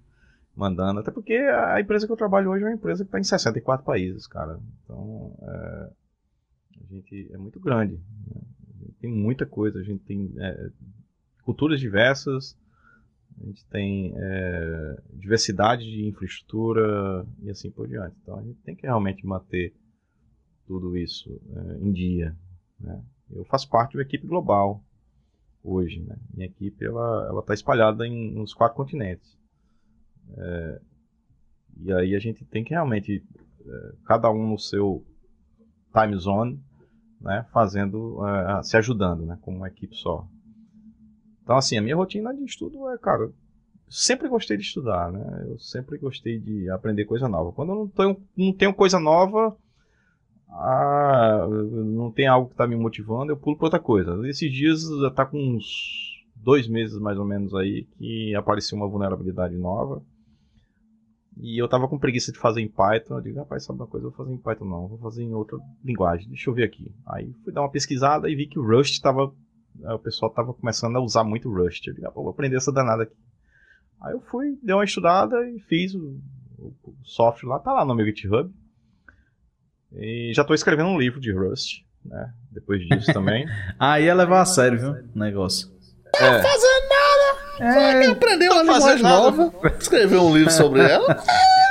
mandando. 0.56 1.02
Até 1.02 1.12
porque 1.12 1.34
a 1.34 1.82
empresa 1.82 2.06
que 2.06 2.14
eu 2.14 2.18
trabalho 2.18 2.50
hoje 2.50 2.64
é 2.64 2.68
uma 2.68 2.76
empresa 2.76 3.04
que 3.04 3.10
está 3.10 3.20
em 3.20 3.24
64 3.24 3.86
países, 3.86 4.26
cara. 4.26 4.58
Então, 4.84 5.34
é, 5.42 5.90
a 6.82 6.94
gente 6.94 7.30
é 7.34 7.38
muito 7.38 7.60
grande. 7.60 8.00
Né? 8.28 8.42
tem 9.06 9.12
muita 9.12 9.46
coisa. 9.46 9.80
A 9.80 9.84
gente 9.84 10.04
tem 10.04 10.34
é, 10.38 10.70
culturas 11.44 11.80
diversas, 11.80 12.58
a 13.42 13.46
gente 13.46 13.66
tem 13.68 14.14
é, 14.16 15.04
diversidade 15.14 15.84
de 15.84 16.08
infraestrutura 16.08 17.26
e 17.42 17.50
assim 17.50 17.70
por 17.70 17.88
diante. 17.88 18.16
Então 18.22 18.40
a 18.40 18.44
gente 18.44 18.60
tem 18.62 18.76
que 18.76 18.86
realmente 18.86 19.26
manter 19.26 19.74
tudo 20.66 20.98
isso 20.98 21.30
é, 21.56 21.78
em 21.80 21.92
dia. 21.92 22.36
Né? 22.80 23.04
Eu 23.32 23.44
faço 23.46 23.70
parte 23.70 23.98
uma 23.98 24.04
equipe 24.04 24.26
global 24.26 24.84
hoje. 25.64 26.02
Né? 26.02 26.16
Minha 26.34 26.48
equipe 26.48 26.86
ela 26.86 27.40
está 27.40 27.54
espalhada 27.54 28.08
em, 28.08 28.34
nos 28.34 28.54
quatro 28.54 28.78
continentes. 28.78 29.38
É, 30.38 30.82
e 31.78 31.94
aí 31.94 32.16
a 32.16 32.20
gente 32.20 32.46
tem 32.46 32.64
que 32.64 32.72
realmente, 32.72 33.24
é, 33.66 33.92
cada 34.06 34.32
um 34.32 34.52
no 34.52 34.58
seu 34.58 35.06
time 35.92 36.16
zone, 36.18 36.64
né, 37.20 37.46
fazendo, 37.52 38.20
uh, 38.20 38.64
se 38.64 38.78
ajudando, 38.78 39.26
né, 39.26 39.38
como 39.42 39.58
uma 39.58 39.68
equipe 39.68 39.96
só. 39.96 40.28
Então, 41.46 41.56
assim, 41.56 41.78
a 41.78 41.82
minha 41.82 41.96
rotina 41.96 42.34
de 42.34 42.44
estudo 42.44 42.90
é, 42.90 42.98
cara, 42.98 43.32
sempre 43.88 44.28
gostei 44.28 44.58
de 44.58 44.64
estudar, 44.64 45.12
né, 45.12 45.46
eu 45.48 45.58
sempre 45.60 45.98
gostei 45.98 46.38
de 46.38 46.70
aprender 46.70 47.06
coisa 47.06 47.30
nova. 47.30 47.54
Quando 47.54 47.70
eu 47.72 47.76
não 47.76 47.88
tenho, 47.88 48.18
não 48.36 48.52
tenho 48.54 48.74
coisa 48.74 49.00
nova, 49.00 49.56
ah, 50.50 51.48
não 51.48 52.12
tem 52.12 52.28
algo 52.28 52.48
que 52.48 52.56
está 52.56 52.68
me 52.68 52.76
motivando, 52.76 53.32
eu 53.32 53.38
pulo 53.38 53.56
para 53.56 53.68
outra 53.68 53.80
coisa. 53.80 54.20
Esses 54.28 54.52
dias 54.52 54.82
já 54.82 55.08
está 55.08 55.26
com 55.26 55.38
uns 55.38 56.26
dois 56.36 56.68
meses 56.68 56.98
mais 56.98 57.18
ou 57.18 57.26
menos 57.26 57.54
aí 57.54 57.88
que 57.98 58.36
apareceu 58.36 58.78
uma 58.78 58.88
vulnerabilidade 58.88 59.56
nova 59.56 60.04
e 61.38 61.62
eu 61.62 61.68
tava 61.68 61.88
com 61.88 62.00
preguiça 62.00 62.32
de 62.32 62.40
fazer 62.40 62.62
em 62.62 62.68
Python. 62.68 63.16
Eu 63.16 63.22
digo, 63.22 63.40
rapaz, 63.40 63.64
sabe 63.64 63.80
uma 63.80 63.88
coisa? 63.88 64.08
Eu 64.08 64.12
vou 64.12 64.18
fazer 64.18 64.34
em 64.34 64.38
Python 64.38 64.66
não, 64.66 64.88
vou 64.88 64.98
fazer 64.98 65.24
em 65.24 65.34
outra 65.34 65.58
linguagem. 65.84 66.30
Deixa 66.30 66.50
eu 66.50 66.54
ver 66.54 66.64
aqui. 66.64 66.92
Aí 67.06 67.34
fui 67.44 67.52
dar 67.52 67.62
uma 67.62 67.72
pesquisada 67.72 68.30
e 68.30 68.36
vi 68.36 68.48
que 68.48 68.60
o 68.60 68.66
Rust 68.66 69.02
tava. 69.02 69.34
Eh, 69.84 69.94
o 69.94 70.00
pessoal 70.00 70.32
tava 70.32 70.54
começando 70.54 70.96
a 70.96 71.02
usar 71.02 71.24
muito 71.24 71.52
Rust. 71.52 71.86
Eu 71.88 71.94
digo, 71.94 72.08
ah, 72.08 72.12
vou 72.12 72.30
aprender 72.30 72.58
essa 72.58 72.72
danada 72.72 73.04
aqui. 73.04 73.16
Aí 74.02 74.14
eu 74.14 74.22
fui, 74.22 74.58
dei 74.62 74.76
uma 74.76 74.84
estudada 74.84 75.48
e 75.50 75.60
fiz 75.60 75.96
o, 75.96 76.20
o, 76.60 76.96
software 77.04 77.50
lá, 77.50 77.60
tá 77.60 77.74
lá 77.74 77.86
no 77.86 77.96
meu 77.96 78.06
GitHub. 78.06 78.54
E 79.94 80.32
já 80.34 80.44
tô 80.44 80.54
escrevendo 80.54 80.90
um 80.90 81.00
livro 81.00 81.20
de 81.20 81.32
Rust, 81.32 81.82
né? 82.04 82.34
Depois 82.52 82.86
disso 82.86 83.14
também. 83.14 83.48
Aí 83.80 84.06
ia 84.06 84.14
levar 84.14 84.42
a 84.42 84.46
sério, 84.46 84.80
viu? 84.80 84.92
O 85.16 85.20
negócio. 85.20 85.74
É. 86.14 86.42
Fazendo 86.42 86.86
é, 87.60 88.02
que 88.02 88.12
aprendeu 88.12 88.52
uma 88.52 88.64
linguagem 88.64 89.04
nova, 89.04 89.54
escreveu 89.80 90.24
um 90.24 90.36
livro 90.36 90.52
sobre 90.52 90.82
ela. 90.82 91.24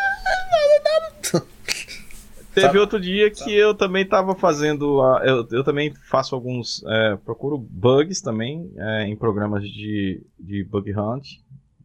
Teve 2.55 2.79
outro 2.79 3.01
dia 3.01 3.31
que 3.31 3.53
eu 3.53 3.75
também 3.75 4.05
estava 4.05 4.35
fazendo. 4.35 5.03
A, 5.03 5.23
eu, 5.27 5.47
eu 5.51 5.65
também 5.65 5.93
faço 6.09 6.35
alguns. 6.35 6.85
É, 6.87 7.17
procuro 7.17 7.59
bugs 7.59 8.21
também 8.21 8.73
é, 8.77 9.07
em 9.07 9.17
programas 9.17 9.65
de, 9.65 10.25
de 10.39 10.65
bug 10.65 10.93
hunt. 10.97 11.27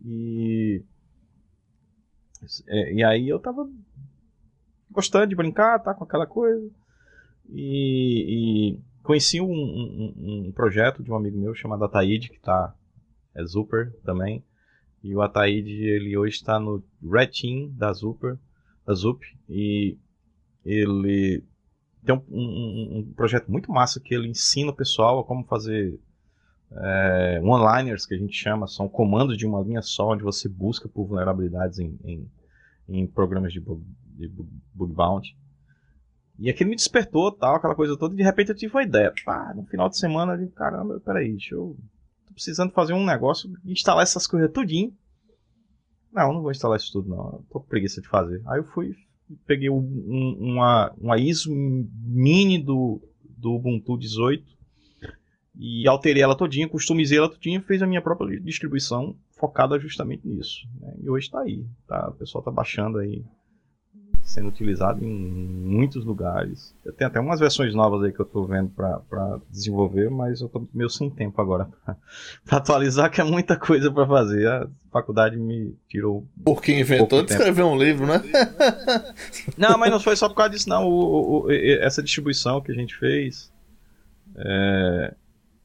E. 0.05 0.83
É, 2.67 2.93
e 2.93 3.03
aí 3.03 3.27
eu 3.27 3.39
tava 3.39 3.69
gostando 4.89 5.27
de 5.27 5.35
brincar, 5.35 5.79
tá 5.79 5.93
com 5.93 6.03
aquela 6.03 6.25
coisa. 6.25 6.69
E, 7.49 8.75
e 8.75 8.79
conheci 9.03 9.41
um, 9.41 9.51
um, 9.51 10.45
um, 10.47 10.51
projeto 10.51 11.03
de 11.03 11.11
um 11.11 11.15
amigo 11.15 11.37
meu 11.37 11.55
chamado 11.55 11.83
Ataíde, 11.83 12.29
que 12.29 12.39
tá 12.39 12.75
é 13.35 13.45
Super 13.45 13.91
também. 14.03 14.43
E 15.03 15.15
o 15.15 15.21
Ataíde, 15.21 15.71
ele 15.71 16.17
hoje 16.17 16.35
está 16.35 16.59
no 16.59 16.83
Red 17.03 17.27
Team 17.27 17.69
da 17.75 17.93
Super, 17.93 18.37
da 18.85 18.93
Zup, 18.93 19.23
e 19.47 19.97
ele 20.65 21.43
tem 22.05 22.15
um, 22.15 22.23
um, 22.29 22.97
um, 22.99 23.13
projeto 23.13 23.51
muito 23.51 23.71
massa 23.71 23.99
que 23.99 24.13
ele 24.13 24.27
ensina 24.27 24.71
o 24.71 24.75
pessoal 24.75 25.19
a 25.19 25.23
como 25.23 25.45
fazer 25.45 25.99
é, 26.71 27.41
one-liners, 27.43 28.05
que 28.05 28.13
a 28.13 28.17
gente 28.17 28.33
chama, 28.33 28.67
são 28.67 28.87
comandos 28.87 29.37
de 29.37 29.45
uma 29.45 29.61
linha 29.61 29.81
só, 29.81 30.11
onde 30.11 30.23
você 30.23 30.47
busca 30.47 30.87
por 30.87 31.05
vulnerabilidades 31.05 31.79
em, 31.79 31.99
em, 32.03 32.31
em 32.87 33.07
programas 33.07 33.51
de 33.51 33.59
bug, 33.59 33.83
de 34.15 34.31
bug 34.73 34.93
bounty. 34.93 35.37
E 36.37 36.49
aquilo 36.49 36.69
me 36.69 36.75
despertou, 36.75 37.31
tal, 37.33 37.55
aquela 37.55 37.75
coisa 37.75 37.97
toda, 37.97 38.13
e 38.13 38.17
de 38.17 38.23
repente 38.23 38.49
eu 38.49 38.55
tive 38.55 38.73
uma 38.73 38.83
ideia. 38.83 39.13
Pá, 39.25 39.53
no 39.53 39.65
final 39.65 39.89
de 39.89 39.97
semana, 39.97 40.33
eu 40.33 40.37
digo, 40.37 40.51
caramba, 40.51 40.99
peraí, 41.01 41.31
deixa 41.31 41.55
eu 41.55 41.77
precisando 42.33 42.71
fazer 42.71 42.93
um 42.93 43.05
negócio, 43.05 43.51
instalar 43.65 44.03
essas 44.03 44.25
coisas 44.25 44.49
tudinho. 44.51 44.95
Não, 46.11 46.33
não 46.33 46.41
vou 46.41 46.51
instalar 46.51 46.77
isso 46.77 46.93
tudo, 46.93 47.09
não. 47.09 47.43
Tô 47.49 47.59
com 47.59 47.67
preguiça 47.67 48.01
de 48.01 48.07
fazer. 48.07 48.41
Aí 48.47 48.59
eu 48.59 48.63
fui, 48.63 48.95
peguei 49.45 49.69
um, 49.69 50.37
uma, 50.39 50.91
uma 50.97 51.17
ISO 51.17 51.51
mini 51.53 52.57
do, 52.57 53.01
do 53.23 53.53
Ubuntu 53.53 53.97
18 53.97 54.43
e 55.57 55.87
alterei 55.87 56.23
ela 56.23 56.35
todinha, 56.35 56.69
customizei 56.69 57.17
ela 57.17 57.29
todinha, 57.29 57.61
fez 57.61 57.81
a 57.81 57.87
minha 57.87 58.01
própria 58.01 58.39
distribuição 58.39 59.15
focada 59.31 59.79
justamente 59.79 60.27
nisso. 60.27 60.67
Né? 60.79 60.93
E 61.03 61.09
hoje 61.09 61.25
está 61.25 61.41
aí, 61.41 61.65
tá? 61.87 62.09
O 62.09 62.13
pessoal 62.13 62.41
está 62.41 62.51
baixando 62.51 62.99
aí 62.99 63.23
sendo 64.39 64.47
utilizado 64.47 65.03
em 65.03 65.09
muitos 65.09 66.05
lugares. 66.05 66.73
Eu 66.85 66.93
tenho 66.93 67.09
até 67.09 67.19
umas 67.19 67.41
versões 67.41 67.75
novas 67.75 68.03
aí 68.03 68.13
que 68.13 68.21
eu 68.21 68.25
estou 68.25 68.47
vendo 68.47 68.69
para 68.69 69.39
desenvolver, 69.49 70.09
mas 70.09 70.39
eu 70.39 70.47
estou 70.47 70.67
meio 70.73 70.89
sem 70.89 71.09
tempo 71.09 71.41
agora 71.41 71.67
para 72.45 72.57
atualizar, 72.57 73.11
que 73.11 73.19
é 73.19 73.23
muita 73.23 73.57
coisa 73.57 73.91
para 73.91 74.07
fazer. 74.07 74.47
A 74.47 74.67
faculdade 74.91 75.37
me 75.37 75.75
tirou. 75.89 76.25
Porque 76.45 76.71
inventou 76.71 77.21
de 77.21 77.33
escrever 77.33 77.63
um 77.63 77.77
livro, 77.77 78.07
né? 78.07 78.21
não, 79.57 79.77
mas 79.77 79.91
não 79.91 79.99
foi 79.99 80.15
só 80.15 80.29
por 80.29 80.35
causa 80.35 80.51
disso, 80.51 80.69
não. 80.69 80.87
O, 80.87 81.45
o, 81.45 81.51
essa 81.51 82.01
distribuição 82.01 82.61
que 82.61 82.71
a 82.71 82.75
gente 82.75 82.95
fez, 82.97 83.51
é, 84.37 85.13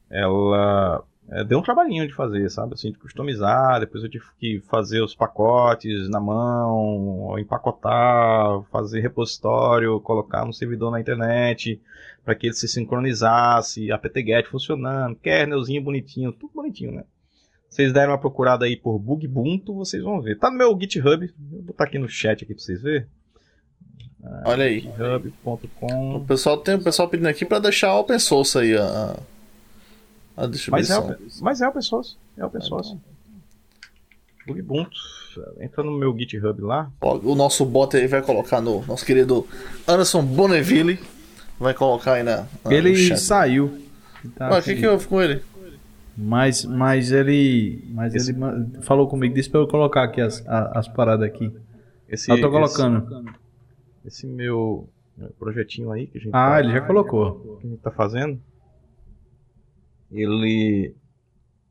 ela 0.09 1.01
é, 1.29 1.43
deu 1.43 1.57
um 1.57 1.61
trabalhinho 1.61 2.07
de 2.07 2.13
fazer, 2.13 2.49
sabe? 2.51 2.75
Assim, 2.75 2.91
de 2.91 2.99
customizar, 2.99 3.79
depois 3.79 4.03
eu 4.03 4.09
tive 4.09 4.25
que 4.37 4.61
fazer 4.69 5.01
os 5.01 5.15
pacotes 5.15 6.07
na 6.09 6.19
mão, 6.19 7.37
empacotar, 7.39 8.61
fazer 8.71 9.01
repositório, 9.01 9.99
colocar 10.01 10.45
no 10.45 10.53
servidor 10.53 10.91
na 10.91 10.99
internet, 10.99 11.81
para 12.23 12.35
que 12.35 12.47
ele 12.47 12.53
se 12.53 12.67
sincronizasse, 12.67 13.91
apt-get 13.91 14.45
funcionando, 14.47 15.15
kernelzinho 15.15 15.81
bonitinho, 15.81 16.31
tudo 16.31 16.53
bonitinho, 16.53 16.91
né? 16.91 17.03
Vocês 17.67 17.91
deram 17.91 18.13
uma 18.13 18.19
procurada 18.19 18.65
aí 18.65 18.77
por 18.77 18.99
Bugbuntu, 18.99 19.73
vocês 19.73 20.01
vão 20.01 20.21
ver. 20.21 20.37
Tá 20.37 20.51
no 20.51 20.57
meu 20.57 20.77
GitHub, 20.79 21.33
vou 21.37 21.61
botar 21.63 21.85
aqui 21.85 21.97
no 21.97 22.07
chat 22.07 22.43
aqui 22.43 22.53
para 22.53 22.63
vocês 22.63 22.81
verem. 22.81 23.07
Olha 24.45 24.65
aí. 24.65 24.81
GitHub.com. 24.81 26.15
O 26.15 26.25
pessoal 26.25 26.57
tem 26.57 26.75
o 26.75 26.83
pessoal 26.83 27.09
pedindo 27.09 27.27
aqui 27.27 27.43
para 27.43 27.59
deixar 27.59 27.97
open 27.99 28.17
source 28.17 28.57
aí 28.57 28.77
a 28.77 29.19
a 30.35 30.45
distribuição. 30.47 31.07
Mas 31.07 31.39
é, 31.39 31.43
mas 31.43 31.61
é 31.61 31.67
open 31.67 31.81
source. 31.81 32.17
É 32.37 32.45
open 32.45 32.61
source. 32.61 32.97
Ubuntu. 34.47 34.97
Entra 35.59 35.83
no 35.83 35.91
meu 35.91 36.15
GitHub 36.17 36.61
lá. 36.61 36.91
O 37.01 37.35
nosso 37.35 37.65
bot 37.65 37.95
aí 37.97 38.07
vai 38.07 38.21
colocar 38.21 38.61
no 38.61 38.85
nosso 38.85 39.05
querido 39.05 39.47
Anderson 39.87 40.23
Bonneville. 40.23 40.99
Vai 41.59 41.73
colocar 41.73 42.13
aí 42.13 42.23
na. 42.23 42.45
na 42.63 42.73
ele 42.73 43.17
saiu. 43.17 43.81
Tá 44.35 44.57
o 44.57 44.61
que, 44.61 44.75
que 44.75 44.87
houve 44.87 45.07
com 45.07 45.21
ele? 45.21 45.41
Mas, 46.17 46.63
mas 46.63 47.11
ele. 47.11 47.83
Mas 47.91 48.15
esse... 48.15 48.31
ele 48.31 48.81
falou 48.81 49.07
comigo, 49.07 49.33
disse 49.33 49.49
pra 49.49 49.59
eu 49.59 49.67
colocar 49.67 50.03
aqui 50.03 50.21
as, 50.21 50.45
as, 50.47 50.87
paradas 50.87 51.27
aqui. 51.27 51.51
Esse, 52.07 52.31
eu 52.31 52.39
tô 52.39 52.49
colocando. 52.49 53.25
Esse, 54.05 54.25
esse 54.25 54.27
meu 54.27 54.87
projetinho 55.37 55.91
aí 55.91 56.07
que 56.07 56.17
a 56.17 56.21
gente 56.21 56.33
Ah, 56.33 56.51
tá, 56.51 56.59
ele 56.59 56.71
já 56.71 56.81
colocou. 56.81 57.57
Que 57.59 57.67
a 57.67 57.69
gente 57.69 57.81
tá 57.81 57.91
fazendo. 57.91 58.39
Ele. 60.15 60.95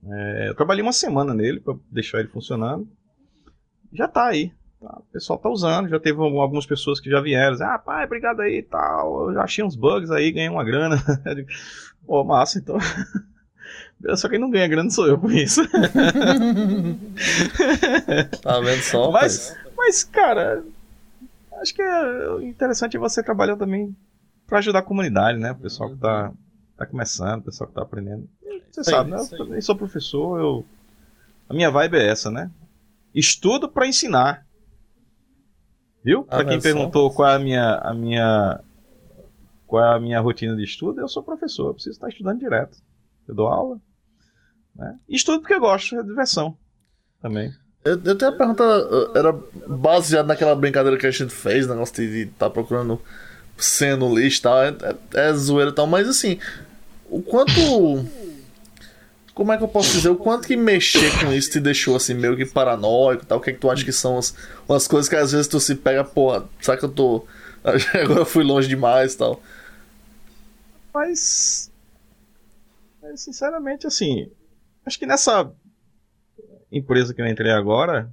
É, 0.07 0.49
eu 0.49 0.55
trabalhei 0.55 0.83
uma 0.83 0.93
semana 0.93 1.33
nele 1.33 1.61
para 1.61 1.75
deixar 1.91 2.21
ele 2.21 2.29
funcionando. 2.29 2.87
Já 3.93 4.07
tá 4.07 4.27
aí. 4.27 4.53
Tá, 4.81 4.99
o 4.99 5.13
pessoal 5.13 5.39
tá 5.39 5.49
usando, 5.49 5.89
já 5.89 5.99
teve 5.99 6.21
algumas 6.21 6.67
pessoas 6.67 7.01
que 7.01 7.09
já 7.09 7.21
vieram. 7.23 7.57
Ah, 7.63 7.79
pai, 7.79 8.05
obrigado 8.05 8.41
aí 8.41 8.59
e 8.59 8.63
tal. 8.63 9.29
Eu 9.29 9.35
já 9.35 9.43
achei 9.43 9.65
uns 9.65 9.75
bugs 9.75 10.11
aí, 10.11 10.31
ganhei 10.31 10.51
uma 10.51 10.63
grana. 10.63 10.97
Pô, 12.07 12.23
massa, 12.23 12.59
então. 12.59 12.77
Só 14.17 14.29
quem 14.29 14.39
não 14.39 14.51
ganha 14.51 14.69
grana 14.69 14.91
sou 14.91 15.07
eu 15.07 15.17
com 15.19 15.31
isso. 15.31 15.63
tá 18.43 18.61
vendo 18.61 18.83
só? 18.83 19.11
Mas, 19.11 19.57
mas, 19.75 20.05
cara, 20.05 20.63
acho 21.63 21.75
que 21.75 21.81
é 21.81 22.43
interessante 22.43 22.99
você 22.99 23.23
trabalhar 23.23 23.57
também 23.57 23.97
para 24.47 24.59
ajudar 24.59 24.81
a 24.81 24.83
comunidade, 24.83 25.39
né? 25.39 25.53
O 25.53 25.57
pessoal 25.57 25.89
que 25.91 25.97
tá 25.97 26.31
tá 26.77 26.87
começando, 26.87 27.41
o 27.41 27.45
pessoal 27.45 27.69
que 27.69 27.75
tá 27.75 27.83
aprendendo. 27.83 28.29
Você 28.75 28.83
sim, 28.83 28.91
sabe, 28.91 29.13
né? 29.13 29.19
Eu 29.19 29.39
também 29.39 29.61
sou 29.61 29.77
professor, 29.77 30.41
eu. 30.41 30.67
A 31.49 31.55
minha 31.55 31.71
vibe 31.71 31.97
é 31.97 32.09
essa, 32.09 32.29
né? 32.29 32.51
Estudo 33.15 33.69
para 33.69 33.87
ensinar. 33.87 34.45
Viu? 36.03 36.27
Ah, 36.29 36.39
para 36.39 36.47
quem 36.47 36.61
perguntou 36.61 37.09
qual 37.13 37.31
é 37.31 37.37
a 37.37 37.39
minha, 37.39 37.77
a 37.77 37.95
minha 37.95 38.61
qual 39.65 39.85
é 39.85 39.97
a 39.97 40.01
minha 40.01 40.21
rotina 40.21 40.57
de 40.57 40.65
estudo, 40.65 41.01
eu 41.01 41.07
sou 41.07 41.23
professor, 41.23 41.69
eu 41.69 41.75
preciso 41.75 41.95
estar 41.95 42.09
estudando 42.09 42.41
direto. 42.41 42.77
Eu 43.29 43.35
dou 43.37 43.47
aula. 43.47 43.81
Né? 44.75 44.99
E 45.09 45.15
estudo 45.15 45.41
porque 45.41 45.55
eu 45.55 45.61
gosto, 45.61 45.97
é 45.97 46.03
diversão 46.03 46.59
também. 47.23 47.55
Eu, 47.85 47.93
eu 48.05 48.19
tenho 48.19 48.33
a 48.33 48.37
pergunta, 48.37 48.65
era 49.15 49.33
baseado 49.69 50.27
naquela 50.27 50.57
brincadeira 50.57 50.99
que 50.99 51.07
a 51.07 51.13
gente 51.13 51.33
fez, 51.33 51.69
negócio 51.69 51.95
de 51.95 52.23
estar 52.23 52.47
tá 52.47 52.51
procurando 52.51 53.01
sendo 53.57 54.13
lixo 54.13 54.41
e 54.41 54.43
tal, 54.43 54.63
é, 54.63 54.69
é, 55.15 55.29
é 55.29 55.33
zoeira 55.33 55.71
e 55.71 55.75
tal, 55.75 55.87
mas 55.87 56.09
assim, 56.09 56.41
o 57.09 57.23
quanto. 57.23 57.53
Como 59.35 59.53
é 59.53 59.59
que 59.59 59.65
eu 59.65 59.69
posso 59.69 59.91
dizer? 59.91 60.11
O 60.11 60.17
quanto 60.17 60.47
que 60.47 60.57
mexer 60.57 61.11
com 61.21 61.33
isso 61.33 61.51
te 61.51 61.61
deixou 61.61 61.97
assim, 61.97 62.15
meio 62.15 62.37
que 62.37 62.47
paranoico 62.47 63.25
e 63.25 63.27
tal? 63.27 63.39
O 63.39 63.41
que 63.41 63.51
é 63.51 63.53
que 63.53 63.59
tu 63.59 63.69
acha 63.69 63.85
que 63.85 63.93
são 63.93 64.17
as, 64.17 64.35
as 64.69 64.87
coisas 64.87 65.09
que 65.09 65.17
às 65.17 65.33
vezes 65.33 65.49
tu 65.49 65.59
se 65.59 65.75
pega, 65.75 66.05
porra, 66.05 66.49
será 66.61 66.77
que 66.77 66.85
eu 66.85 66.89
tô. 66.89 67.27
Agora 67.65 68.21
eu 68.21 68.27
fui 68.27 68.45
longe 68.45 68.69
demais 68.69 69.17
tal. 69.17 69.43
Mas. 70.95 71.71
Sinceramente, 73.17 73.87
assim. 73.87 74.31
Acho 74.87 74.99
que 74.99 75.07
nessa 75.07 75.53
empresa 76.71 77.13
que 77.13 77.21
eu 77.21 77.27
entrei 77.27 77.51
agora, 77.53 78.11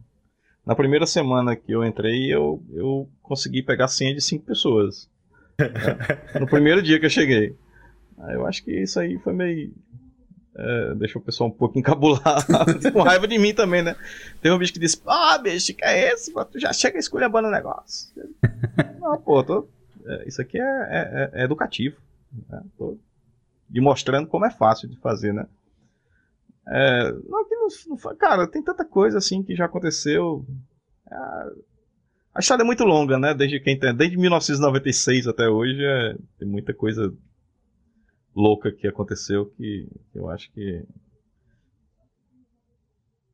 na 0.65 0.75
primeira 0.75 1.05
semana 1.05 1.55
que 1.55 1.71
eu 1.71 1.83
entrei, 1.83 2.33
eu, 2.33 2.63
eu 2.71 3.09
consegui 3.21 3.61
pegar 3.61 3.87
senha 3.87 4.13
de 4.13 4.21
cinco 4.21 4.45
pessoas. 4.45 5.09
no 6.39 6.47
primeiro 6.47 6.81
dia 6.81 6.99
que 6.99 7.05
eu 7.05 7.09
cheguei. 7.09 7.55
Eu 8.29 8.45
acho 8.45 8.63
que 8.63 8.71
isso 8.71 8.99
aí 8.99 9.17
foi 9.19 9.33
meio. 9.33 9.73
É, 10.53 10.95
deixou 10.95 11.21
o 11.21 11.25
pessoal 11.25 11.49
um 11.49 11.53
pouco 11.53 11.77
encabulado, 11.79 12.45
com 12.91 13.01
raiva 13.01 13.27
de 13.27 13.37
mim 13.37 13.53
também, 13.53 13.81
né? 13.81 13.95
Tem 14.41 14.51
um 14.51 14.57
bicho 14.57 14.73
que 14.73 14.79
disse: 14.79 15.01
Ah, 15.05 15.37
bicho, 15.37 15.73
que 15.73 15.83
é 15.83 16.13
esse? 16.13 16.33
Tu 16.51 16.59
já 16.59 16.73
chega 16.73 16.99
escolhendo 16.99 17.37
o 17.37 17.51
negócio. 17.51 18.11
Não, 18.99 19.19
pô, 19.21 19.43
tô... 19.43 19.67
é, 20.05 20.27
isso 20.27 20.41
aqui 20.41 20.59
é, 20.59 20.61
é, 20.63 21.41
é 21.41 21.43
educativo. 21.43 21.97
Né? 22.49 22.61
Tô 22.77 22.97
demonstrando 23.67 24.27
como 24.27 24.45
é 24.45 24.51
fácil 24.51 24.89
de 24.89 24.97
fazer, 24.97 25.33
né? 25.33 25.47
É, 26.67 27.11
não, 27.27 27.45
que 27.45 27.55
não, 27.55 27.67
não, 27.87 28.15
cara, 28.15 28.47
tem 28.47 28.61
tanta 28.61 28.85
coisa 28.85 29.17
assim 29.17 29.41
que 29.41 29.55
já 29.55 29.65
aconteceu. 29.65 30.45
É, 31.09 31.15
a 32.35 32.39
história 32.39 32.63
é 32.63 32.65
muito 32.65 32.83
longa, 32.83 33.17
né? 33.17 33.33
Desde 33.33 33.59
quem 33.59 33.77
tem, 33.77 33.95
desde 33.95 34.17
1996 34.17 35.27
até 35.27 35.49
hoje, 35.49 35.83
é, 35.83 36.15
tem 36.37 36.47
muita 36.47 36.73
coisa 36.73 37.13
louca 38.35 38.71
que 38.71 38.87
aconteceu 38.87 39.45
que, 39.57 39.87
eu 40.13 40.29
acho 40.29 40.51
que 40.51 40.83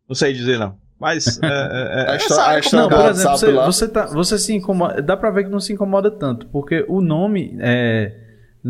não 0.07 0.15
sei 0.15 0.33
dizer 0.33 0.57
não. 0.57 0.77
Mas 0.99 1.39
é, 1.43 1.47
é, 1.47 1.49
é, 1.49 2.11
a 2.11 2.15
história, 2.15 2.57
a 2.57 2.59
história 2.59 2.89
não, 2.89 3.03
por 3.03 3.09
exemplo, 3.09 3.37
você, 3.37 3.51
você, 3.53 3.87
tá, 3.87 4.05
você 4.07 4.37
se 4.37 4.53
incomoda, 4.53 5.01
dá 5.01 5.15
pra 5.15 5.29
ver 5.29 5.43
que 5.43 5.49
não 5.49 5.59
se 5.59 5.73
incomoda 5.73 6.09
tanto, 6.09 6.47
porque 6.47 6.85
o 6.87 7.01
nome, 7.01 7.55
é, 7.59 8.15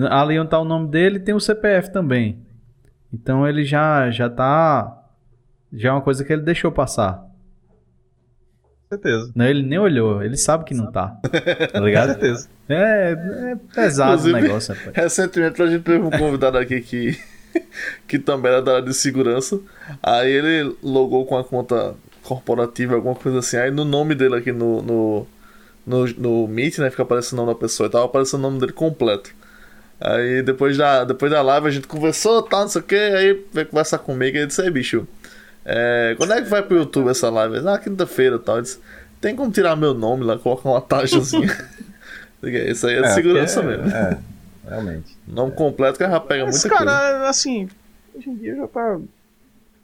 ali 0.09 0.39
onde 0.39 0.49
tá 0.49 0.59
o 0.59 0.65
nome 0.65 0.89
dele, 0.89 1.19
tem 1.19 1.33
o 1.33 1.39
CPF 1.39 1.91
também. 1.91 2.45
Então 3.13 3.47
ele 3.47 3.63
já 3.63 4.11
já 4.11 4.29
tá 4.29 5.05
já 5.71 5.89
é 5.89 5.91
uma 5.91 6.01
coisa 6.01 6.23
que 6.23 6.31
ele 6.33 6.41
deixou 6.41 6.71
passar 6.71 7.26
certeza. 8.89 9.31
Não, 9.35 9.45
ele 9.45 9.64
nem 9.64 9.80
olhou, 9.80 10.23
ele 10.23 10.38
sabe 10.38 10.64
que 10.64 10.73
não 10.73 10.91
tá. 10.91 11.18
Tá 11.72 11.80
ligado? 11.80 12.14
Com 12.15 12.22
certeza. 12.22 12.49
É, 12.69 13.11
é 13.11 13.55
pesado 13.73 14.11
Inclusive, 14.14 14.38
o 14.38 14.41
negócio, 14.41 14.76
rapaz. 14.76 14.95
Recentemente 14.95 15.61
a 15.61 15.68
gente 15.68 15.84
teve 15.84 16.03
um 16.03 16.09
convidado 16.18 16.57
aqui 16.57 16.81
que, 16.81 17.19
que 18.07 18.19
também 18.19 18.51
era 18.51 18.61
da 18.61 18.76
área 18.76 18.85
de 18.85 18.93
segurança. 18.93 19.59
Aí 20.01 20.31
ele 20.31 20.76
logou 20.81 21.26
com 21.26 21.38
a 21.38 21.43
conta 21.43 21.95
corporativa, 22.23 22.95
alguma 22.95 23.15
coisa 23.15 23.39
assim. 23.39 23.57
Aí 23.57 23.72
no 23.72 23.85
nome 23.85 24.15
dele 24.15 24.35
aqui 24.35 24.51
no, 24.51 24.81
no, 24.81 25.27
no, 25.85 26.05
no 26.05 26.47
Meet, 26.47 26.80
né? 26.80 26.89
Fica 26.89 27.03
aparecendo 27.03 27.39
o 27.39 27.45
nome 27.45 27.53
da 27.53 27.59
pessoa 27.59 27.88
e 27.88 27.91
tava 27.91 28.05
aparecendo 28.05 28.39
o 28.39 28.43
nome 28.43 28.59
dele 28.59 28.73
completo. 28.73 29.34
Aí 29.99 30.43
depois 30.43 30.77
da, 30.77 31.03
depois 31.03 31.31
da 31.31 31.41
live 31.41 31.68
a 31.68 31.72
gente 31.72 31.88
conversou, 31.88 32.43
tá, 32.43 32.61
não 32.61 32.68
sei 32.68 32.81
o 32.81 32.84
que, 32.84 32.95
aí 32.95 33.45
veio 33.51 33.68
conversar 33.68 33.97
comigo 33.97 34.38
e 34.38 34.41
ele 34.41 34.47
disse, 34.47 34.61
aí 34.61 34.69
bicho, 34.69 35.07
é, 35.69 36.15
quando 36.15 36.31
é 36.31 36.41
que 36.41 36.48
vai 36.48 36.64
pro 36.64 36.77
YouTube 36.77 37.10
essa 37.10 37.30
live? 37.30 37.68
Ah, 37.68 37.77
quinta-feira 37.77 38.38
e 38.38 38.39
tal. 38.39 38.61
Disse, 38.61 38.80
tem 39.19 39.35
como 39.35 39.52
tirar 39.52 39.76
meu 39.76 39.94
nome 39.94 40.23
lá, 40.23 40.39
colocar 40.39 40.69
uma 40.69 40.80
taxazinha. 40.80 41.49
Isso 42.41 42.88
aí 42.88 42.95
é, 42.95 43.02
de 43.02 43.07
é, 43.07 43.11
segurança 43.11 43.60
é, 43.60 43.64
mesmo. 43.64 43.89
É, 43.89 44.18
realmente. 44.65 45.18
Nome 45.27 45.52
completo 45.52 45.98
que 45.98 46.07
já 46.07 46.19
pega 46.22 46.45
Mas, 46.45 46.64
muita 46.64 46.77
cara, 46.77 47.11
coisa. 47.11 47.30
assim, 47.30 47.68
hoje 48.15 48.30
em 48.30 48.35
dia 48.35 48.56
já 48.56 48.68
tá. 48.68 48.98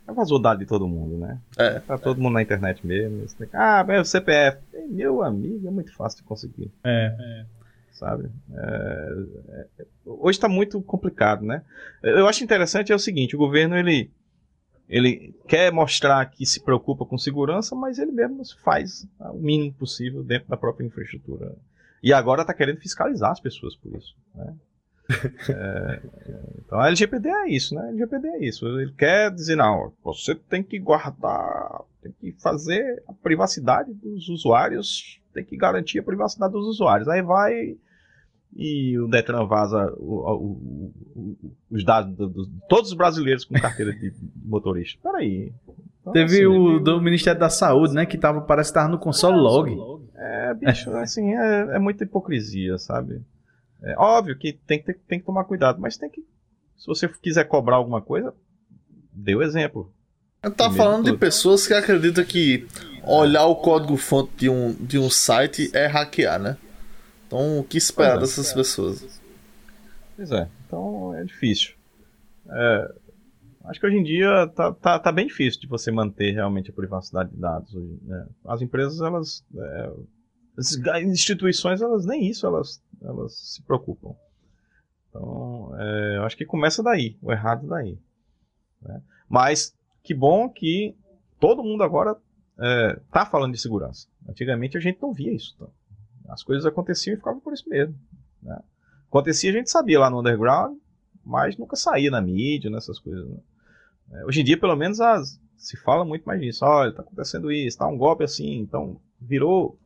Já 0.07 0.13
vazou 0.13 0.39
dado 0.39 0.59
de 0.59 0.65
todo 0.65 0.87
mundo, 0.87 1.17
né? 1.17 1.37
É. 1.57 1.79
Tá 1.79 1.97
todo 1.97 2.21
mundo 2.21 2.33
na 2.33 2.41
internet 2.41 2.85
mesmo. 2.85 3.25
Ah, 3.51 3.85
o 3.99 4.05
CPF. 4.05 4.57
Meu 4.89 5.21
amigo, 5.21 5.67
é 5.67 5.71
muito 5.71 5.93
fácil 5.93 6.19
de 6.19 6.23
conseguir. 6.23 6.71
É. 6.83 7.13
é. 7.19 7.45
Sabe? 7.91 8.29
É, 8.53 9.13
é, 9.49 9.85
hoje 10.05 10.39
tá 10.39 10.47
muito 10.47 10.81
complicado, 10.81 11.45
né? 11.45 11.61
Eu 12.01 12.27
acho 12.27 12.43
interessante 12.43 12.91
é 12.91 12.95
o 12.95 12.99
seguinte: 12.99 13.35
o 13.35 13.39
governo 13.39 13.77
ele 13.77 14.09
ele 14.87 15.33
quer 15.47 15.71
mostrar 15.71 16.25
que 16.25 16.45
se 16.45 16.61
preocupa 16.61 17.05
com 17.05 17.17
segurança, 17.17 17.75
mas 17.75 17.99
ele 17.99 18.11
mesmo 18.11 18.41
faz 18.63 19.07
o 19.19 19.39
mínimo 19.39 19.73
possível 19.73 20.23
dentro 20.23 20.49
da 20.49 20.57
própria 20.57 20.85
infraestrutura. 20.85 21.55
E 22.01 22.11
agora 22.11 22.41
está 22.41 22.53
querendo 22.53 22.79
fiscalizar 22.79 23.31
as 23.31 23.39
pessoas 23.39 23.75
por 23.75 23.95
isso. 23.95 24.15
Né? 24.35 24.53
é, 25.49 26.01
então 26.59 26.79
a 26.79 26.87
LGPD 26.87 27.29
é 27.29 27.49
isso, 27.49 27.75
né? 27.75 27.81
A 27.81 27.87
LGPD 27.89 28.27
é 28.27 28.45
isso. 28.45 28.67
Ele 28.79 28.93
quer 28.93 29.31
dizer, 29.31 29.55
não, 29.55 29.91
você 30.03 30.35
tem 30.35 30.63
que 30.63 30.79
guardar, 30.79 31.81
tem 32.01 32.11
que 32.11 32.31
fazer 32.41 33.01
a 33.07 33.13
privacidade 33.13 33.93
dos 33.93 34.29
usuários, 34.29 35.21
tem 35.33 35.43
que 35.43 35.57
garantir 35.57 35.99
a 35.99 36.03
privacidade 36.03 36.53
dos 36.53 36.67
usuários. 36.67 37.07
Aí 37.07 37.21
vai 37.21 37.77
e 38.55 38.97
o 38.99 39.07
Detran 39.07 39.45
vaza 39.45 39.93
o, 39.97 40.31
o, 40.31 40.95
o, 41.15 41.55
os 41.71 41.83
dados 41.83 42.15
de 42.15 42.49
todos 42.69 42.91
os 42.91 42.97
brasileiros 42.97 43.45
com 43.45 43.55
carteira 43.55 43.91
de 43.93 44.13
motorista. 44.45 44.99
Peraí. 45.01 45.51
Então, 46.01 46.13
Teve 46.13 46.35
assim, 46.35 46.45
o 46.45 46.79
do 46.79 47.01
Ministério 47.01 47.39
da 47.39 47.49
Saúde, 47.49 47.93
né? 47.93 48.05
Que 48.05 48.17
tava, 48.17 48.41
parece 48.41 48.71
que 48.71 48.75
tava 48.75 48.89
no 48.89 48.99
console 48.99 49.37
log. 49.37 49.75
É, 50.15 50.53
bicho, 50.53 50.91
assim, 50.97 51.33
é, 51.33 51.75
é 51.75 51.79
muita 51.79 52.03
hipocrisia, 52.03 52.77
sabe? 52.77 53.21
É 53.81 53.95
óbvio 53.97 54.37
que 54.37 54.53
tem 54.53 54.79
que, 54.79 54.85
ter, 54.85 54.99
tem 55.07 55.19
que 55.19 55.25
tomar 55.25 55.45
cuidado, 55.45 55.79
mas 55.79 55.97
tem 55.97 56.09
que. 56.09 56.21
Se 56.77 56.87
você 56.87 57.07
quiser 57.07 57.45
cobrar 57.45 57.77
alguma 57.77 58.01
coisa, 58.01 58.33
dê 59.13 59.35
o 59.35 59.41
exemplo. 59.41 59.91
Tá 60.57 60.69
falando 60.69 61.05
de 61.05 61.17
pessoas 61.17 61.65
que 61.65 61.73
acreditam 61.73 62.23
que 62.25 62.67
olhar 63.05 63.45
o 63.45 63.55
código-fonte 63.55 64.31
de 64.37 64.49
um, 64.49 64.73
de 64.73 64.99
um 64.99 65.09
site 65.09 65.71
é 65.73 65.87
hackear, 65.87 66.37
né? 66.37 66.57
Então, 67.33 67.59
o 67.59 67.63
que 67.63 67.79
esperar 67.79 68.17
é. 68.17 68.19
dessas 68.19 68.53
pessoas? 68.53 69.19
Pois 70.15 70.31
é, 70.31 70.47
então 70.67 71.15
é 71.15 71.23
difícil. 71.23 71.73
É, 72.47 72.95
acho 73.65 73.79
que 73.79 73.87
hoje 73.87 73.97
em 73.97 74.03
dia 74.03 74.47
tá, 74.55 74.71
tá, 74.71 74.99
tá, 74.99 75.11
bem 75.11 75.25
difícil 75.25 75.59
de 75.59 75.65
você 75.65 75.89
manter 75.89 76.31
realmente 76.31 76.69
a 76.69 76.73
privacidade 76.73 77.31
de 77.31 77.37
dados. 77.37 77.73
Né? 77.73 78.27
As 78.45 78.61
empresas, 78.61 79.01
elas. 79.01 79.43
É, 79.57 79.91
as 80.55 80.77
instituições, 81.01 81.81
elas 81.81 82.05
nem 82.05 82.27
isso 82.27 82.45
elas, 82.45 82.79
elas 83.01 83.33
se 83.33 83.63
preocupam. 83.63 84.13
Então, 85.09 85.73
é, 85.79 86.17
acho 86.19 86.37
que 86.37 86.45
começa 86.45 86.83
daí, 86.83 87.17
o 87.19 87.31
errado 87.31 87.65
daí. 87.65 87.97
Né? 88.79 89.01
Mas 89.27 89.75
que 90.03 90.13
bom 90.13 90.47
que 90.47 90.95
todo 91.39 91.63
mundo 91.63 91.81
agora 91.81 92.15
é, 92.59 92.99
tá 93.11 93.25
falando 93.25 93.53
de 93.53 93.59
segurança. 93.59 94.07
Antigamente 94.29 94.77
a 94.77 94.79
gente 94.79 95.01
não 95.01 95.11
via 95.11 95.33
isso. 95.33 95.55
Então. 95.55 95.71
As 96.29 96.43
coisas 96.43 96.65
aconteciam 96.65 97.13
e 97.13 97.17
ficavam 97.17 97.39
por 97.39 97.53
isso 97.53 97.67
mesmo. 97.69 97.95
Né? 98.41 98.59
Acontecia, 99.07 99.51
a 99.51 99.53
gente 99.53 99.69
sabia 99.69 99.99
lá 99.99 100.09
no 100.09 100.19
underground, 100.19 100.77
mas 101.23 101.57
nunca 101.57 101.75
saía 101.75 102.09
na 102.09 102.21
mídia, 102.21 102.69
nessas 102.69 102.99
coisas. 102.99 103.27
Né? 103.27 103.37
É, 104.13 104.25
hoje 104.25 104.41
em 104.41 104.43
dia, 104.43 104.59
pelo 104.59 104.75
menos, 104.75 104.99
as, 104.99 105.39
se 105.57 105.77
fala 105.77 106.03
muito 106.03 106.23
mais 106.25 106.41
disso. 106.41 106.65
Olha, 106.65 106.89
está 106.89 107.01
acontecendo 107.01 107.51
isso, 107.51 107.77
tá 107.77 107.87
um 107.87 107.97
golpe 107.97 108.23
assim, 108.23 108.59
então 108.59 108.99
virou. 109.19 109.77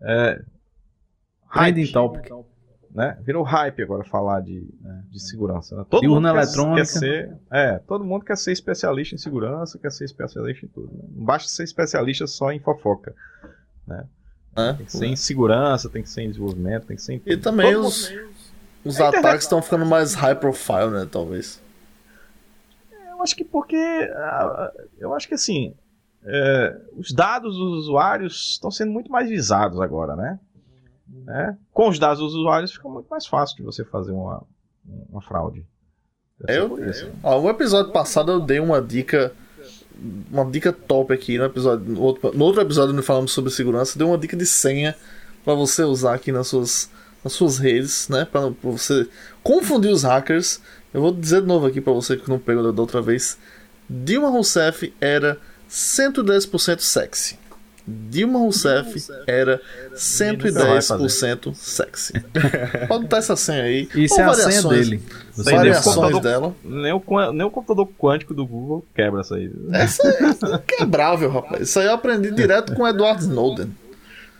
É, 0.00 0.42
hype, 1.46 1.92
topic. 1.92 2.30
Né? 2.90 3.18
Virou 3.22 3.42
hype 3.42 3.82
agora 3.82 4.04
falar 4.04 4.40
de, 4.40 4.68
né, 4.80 5.04
de 5.08 5.20
segurança. 5.20 5.76
Né? 5.76 5.86
Todo 5.88 6.06
mundo 6.06 6.32
quer, 6.32 6.74
quer, 6.74 6.84
ser. 6.84 7.36
É, 7.50 7.78
todo 7.78 8.04
mundo 8.04 8.24
quer 8.24 8.36
ser 8.36 8.52
especialista 8.52 9.14
em 9.14 9.18
segurança, 9.18 9.78
quer 9.78 9.90
ser 9.90 10.04
especialista 10.04 10.66
em 10.66 10.68
tudo. 10.68 10.92
Né? 10.92 11.04
Não 11.10 11.24
basta 11.24 11.48
ser 11.48 11.62
especialista 11.62 12.26
só 12.26 12.52
em 12.52 12.60
fofoca. 12.60 13.14
Né? 13.86 14.06
É, 14.54 14.74
tem 14.74 14.86
que 14.86 14.92
ser 14.92 15.06
em 15.06 15.16
segurança, 15.16 15.88
tem 15.88 16.02
que 16.02 16.10
ser 16.10 16.22
em 16.22 16.28
desenvolvimento, 16.28 16.86
tem 16.86 16.96
que 16.96 17.02
ser 17.02 17.14
em 17.14 17.18
tudo. 17.18 17.32
E 17.32 17.36
também 17.36 17.72
Todo 17.72 17.86
os, 17.86 18.12
os 18.84 19.00
é 19.00 19.06
ataques 19.06 19.44
estão 19.44 19.62
ficando 19.62 19.86
mais 19.86 20.14
high 20.14 20.34
profile, 20.34 20.90
né? 20.90 21.08
Talvez. 21.10 21.62
Eu 23.08 23.22
acho 23.22 23.34
que 23.34 23.44
porque. 23.44 24.10
Eu 24.98 25.14
acho 25.14 25.26
que 25.28 25.34
assim. 25.34 25.74
É, 26.24 26.80
os 26.96 27.12
dados 27.12 27.56
dos 27.56 27.78
usuários 27.80 28.50
estão 28.52 28.70
sendo 28.70 28.92
muito 28.92 29.10
mais 29.10 29.28
visados 29.28 29.80
agora, 29.80 30.14
né? 30.14 30.38
É, 31.28 31.54
com 31.72 31.88
os 31.88 31.98
dados 31.98 32.20
dos 32.20 32.34
usuários 32.34 32.72
fica 32.72 32.88
muito 32.88 33.08
mais 33.08 33.26
fácil 33.26 33.56
de 33.56 33.62
você 33.62 33.84
fazer 33.84 34.12
uma, 34.12 34.42
uma 35.10 35.20
fraude. 35.20 35.66
Eu, 36.48 36.78
eu, 36.78 37.12
ó, 37.22 37.40
o 37.40 37.50
episódio 37.50 37.92
passado 37.92 38.32
eu 38.32 38.40
dei 38.40 38.60
uma 38.60 38.80
dica 38.80 39.32
uma 40.30 40.44
dica 40.44 40.72
top 40.72 41.12
aqui 41.12 41.38
no 41.38 41.44
episódio. 41.44 41.84
No 41.86 42.00
outro, 42.00 42.36
no 42.36 42.44
outro 42.44 42.60
episódio, 42.60 42.94
onde 42.94 43.02
falamos 43.02 43.32
sobre 43.32 43.50
segurança, 43.50 43.98
deu 43.98 44.08
uma 44.08 44.18
dica 44.18 44.36
de 44.36 44.46
senha 44.46 44.96
para 45.44 45.54
você 45.54 45.82
usar 45.82 46.14
aqui 46.14 46.32
nas 46.32 46.48
suas, 46.48 46.90
nas 47.22 47.32
suas 47.32 47.58
redes, 47.58 48.08
né? 48.08 48.24
Para 48.24 48.52
você 48.62 49.06
confundir 49.42 49.90
os 49.90 50.02
hackers. 50.02 50.60
Eu 50.92 51.00
vou 51.00 51.12
dizer 51.12 51.40
de 51.40 51.46
novo 51.46 51.66
aqui 51.66 51.80
para 51.80 51.92
você 51.92 52.16
que 52.16 52.28
não 52.28 52.38
pegou 52.38 52.72
da 52.72 52.82
outra 52.82 53.00
vez. 53.00 53.38
Dilma 53.88 54.28
Rousseff 54.28 54.92
era 55.00 55.38
110% 55.70 56.80
sexy. 56.80 57.38
Dilma 57.86 58.38
Rousseff 58.38 59.12
era 59.26 59.60
110% 59.94 61.54
sexy. 61.54 62.12
Pode 62.86 63.02
botar 63.02 63.18
essa 63.18 63.36
senha 63.36 63.64
aí. 63.64 63.88
Isso 63.94 64.20
é 64.20 64.24
a 64.24 64.34
senha 64.34 64.62
dele. 64.62 65.02
Variações 65.36 66.20
dela. 66.20 66.54
Nem 66.64 66.92
o, 66.92 67.02
nem 67.32 67.46
o 67.46 67.50
computador 67.50 67.88
quântico 67.98 68.34
do 68.34 68.46
Google 68.46 68.84
quebra 68.94 69.20
essa 69.20 69.34
aí. 69.34 69.50
Essa 69.72 70.08
é 70.08 70.54
inquebrável, 70.54 71.30
rapaz. 71.30 71.68
Isso 71.68 71.78
aí 71.78 71.86
eu 71.86 71.94
aprendi 71.94 72.30
direto 72.30 72.74
com 72.74 72.82
o 72.82 72.88
Edward 72.88 73.20
Snowden. 73.22 73.70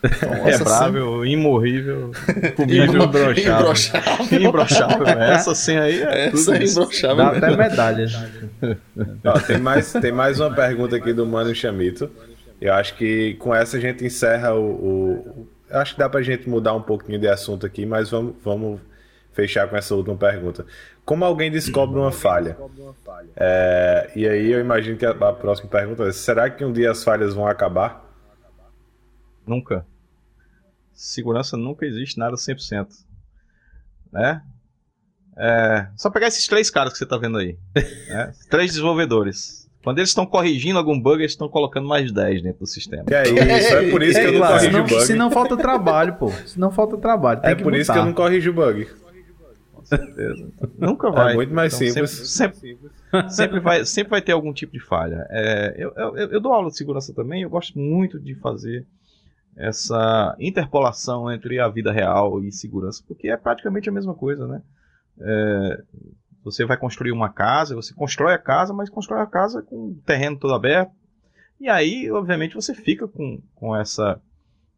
Então, 0.05 0.45
Quebrável, 0.45 1.21
senha... 1.23 1.33
imorrível, 1.33 2.11
comível, 2.57 3.05
imbrochável. 3.05 4.41
Imbrochável. 4.41 5.07
Essa 5.07 5.55
senha 5.55 5.83
aí 5.83 6.03
é 6.03 6.27
Essa 6.27 6.57
é 6.57 6.65
imbrochável. 6.65 7.17
Dá 7.17 7.29
até 7.29 7.57
medalha. 7.57 8.07
Ó, 9.25 9.39
tem, 9.39 9.59
mais, 9.59 9.93
tem 9.93 10.11
mais 10.11 10.41
uma 10.41 10.51
pergunta 10.51 10.97
aqui 10.97 11.13
do 11.13 11.25
Mano 11.25 11.55
Chamito. 11.55 12.11
Eu 12.63 12.73
acho 12.75 12.97
que 12.97 13.35
com 13.35 13.53
essa 13.53 13.77
a 13.77 13.81
gente 13.81 14.05
encerra 14.05 14.55
o, 14.55 14.71
o. 14.71 15.49
Acho 15.69 15.95
que 15.95 15.99
dá 15.99 16.09
pra 16.09 16.23
gente 16.23 16.49
mudar 16.49 16.73
um 16.75 16.83
pouquinho 16.83 17.19
de 17.19 17.27
assunto 17.27 17.67
aqui, 17.67 17.85
mas 17.85 18.09
vamos, 18.09 18.37
vamos 18.41 18.81
fechar 19.33 19.69
com 19.69 19.77
essa 19.77 19.93
última 19.97 20.17
pergunta. 20.17 20.65
Como 21.05 21.25
alguém 21.25 21.51
descobre 21.51 21.99
uma 21.99 22.13
falha? 22.13 22.57
É, 23.35 24.13
e 24.15 24.29
aí 24.29 24.53
eu 24.53 24.61
imagino 24.61 24.97
que 24.97 25.05
a, 25.05 25.11
a, 25.11 25.33
próxima 25.33 25.69
pergunta 25.69 26.05
é: 26.05 26.13
será 26.13 26.49
que 26.49 26.65
um 26.65 26.73
dia 26.73 26.93
as 26.93 27.03
falhas 27.03 27.35
vão 27.35 27.49
acabar? 27.49 28.09
Nunca. 29.45 29.85
Segurança 30.93 31.57
nunca 31.57 31.85
existe 31.85 32.17
nada 32.17 32.37
100%. 32.37 32.87
Né? 34.13 34.41
É, 35.37 35.89
só 35.97 36.11
pegar 36.11 36.29
esses 36.29 36.47
três 36.47 36.71
caras 36.71 36.93
que 36.93 36.99
você 36.99 37.05
está 37.05 37.17
vendo 37.17 37.39
aí. 37.39 37.59
né? 38.07 38.33
Três 38.49 38.71
desenvolvedores. 38.71 39.62
Quando 39.83 39.99
eles 39.99 40.11
estão 40.11 40.25
corrigindo 40.25 40.79
algum 40.79 40.99
bug, 40.99 41.23
eles 41.23 41.33
estão 41.33 41.49
colocando 41.49 41.89
mais 41.89 42.13
10 42.13 42.43
dentro 42.43 42.61
do 42.61 42.67
sistema. 42.67 43.05
É 43.11 43.23
isso, 43.25 43.75
é 43.75 43.91
por 43.91 44.03
isso 44.03 44.21
que 44.21 44.27
eu 44.27 44.33
não 44.33 44.39
claro, 44.39 44.55
corrijo 44.55 44.71
senão, 44.71 44.87
bug. 44.87 45.07
Se 45.07 45.15
não 45.15 45.31
falta 45.31 45.57
trabalho, 45.57 46.15
pô. 46.15 46.31
Se 46.31 46.61
não 46.61 46.71
falta 46.71 46.97
trabalho. 46.97 47.41
é 47.43 47.55
por 47.55 47.75
isso 47.75 47.93
que 47.93 47.99
eu 47.99 48.05
não 48.05 48.13
corrijo 48.13 48.53
bug. 48.53 48.87
Com 49.73 49.85
certeza. 49.85 50.49
Nunca 50.79 51.11
vai. 51.11 51.33
É 51.33 51.35
muito 51.35 51.53
mais 51.53 51.75
então, 51.75 51.89
simples. 51.89 52.11
Sempre, 52.11 52.57
sempre, 52.57 53.31
sempre, 53.31 53.61
vai, 53.61 53.85
sempre 53.85 54.11
vai 54.11 54.23
ter 54.23 54.33
algum 54.33 54.53
tipo 54.53 54.73
de 54.73 54.81
falha. 54.81 55.27
É, 55.31 55.75
eu, 55.77 55.93
eu, 55.97 56.17
eu, 56.31 56.41
dou 56.41 56.53
aula 56.53 56.69
de 56.69 56.77
segurança 56.77 57.13
também, 57.13 57.43
eu 57.43 57.51
gosto 57.51 57.77
muito 57.79 58.21
de 58.21 58.37
fazer 58.37 58.87
essa 59.57 60.37
interpolação 60.39 61.31
entre 61.31 61.59
a 61.59 61.69
vida 61.69 61.91
real 61.91 62.43
e 62.43 62.53
segurança, 62.53 63.03
porque 63.07 63.29
é 63.29 63.37
praticamente 63.37 63.89
a 63.89 63.93
mesma 63.93 64.15
coisa, 64.15 64.47
né? 64.47 64.63
É, 65.21 65.83
você 66.45 66.65
vai 66.65 66.77
construir 66.77 67.13
uma 67.13 67.29
casa, 67.29 67.75
você 67.75 67.95
constrói 67.95 68.35
a 68.35 68.39
casa, 68.39 68.73
mas 68.73 68.91
constrói 68.91 69.21
a 69.23 69.27
casa 69.27 69.63
com 69.63 69.91
o 69.91 69.95
terreno 70.05 70.39
todo 70.39 70.55
aberto. 70.55 70.93
E 71.61 71.69
aí, 71.69 72.11
obviamente, 72.11 72.55
você 72.55 72.75
fica 72.75 73.07
com, 73.07 73.41
com 73.55 73.77
essa. 73.77 74.21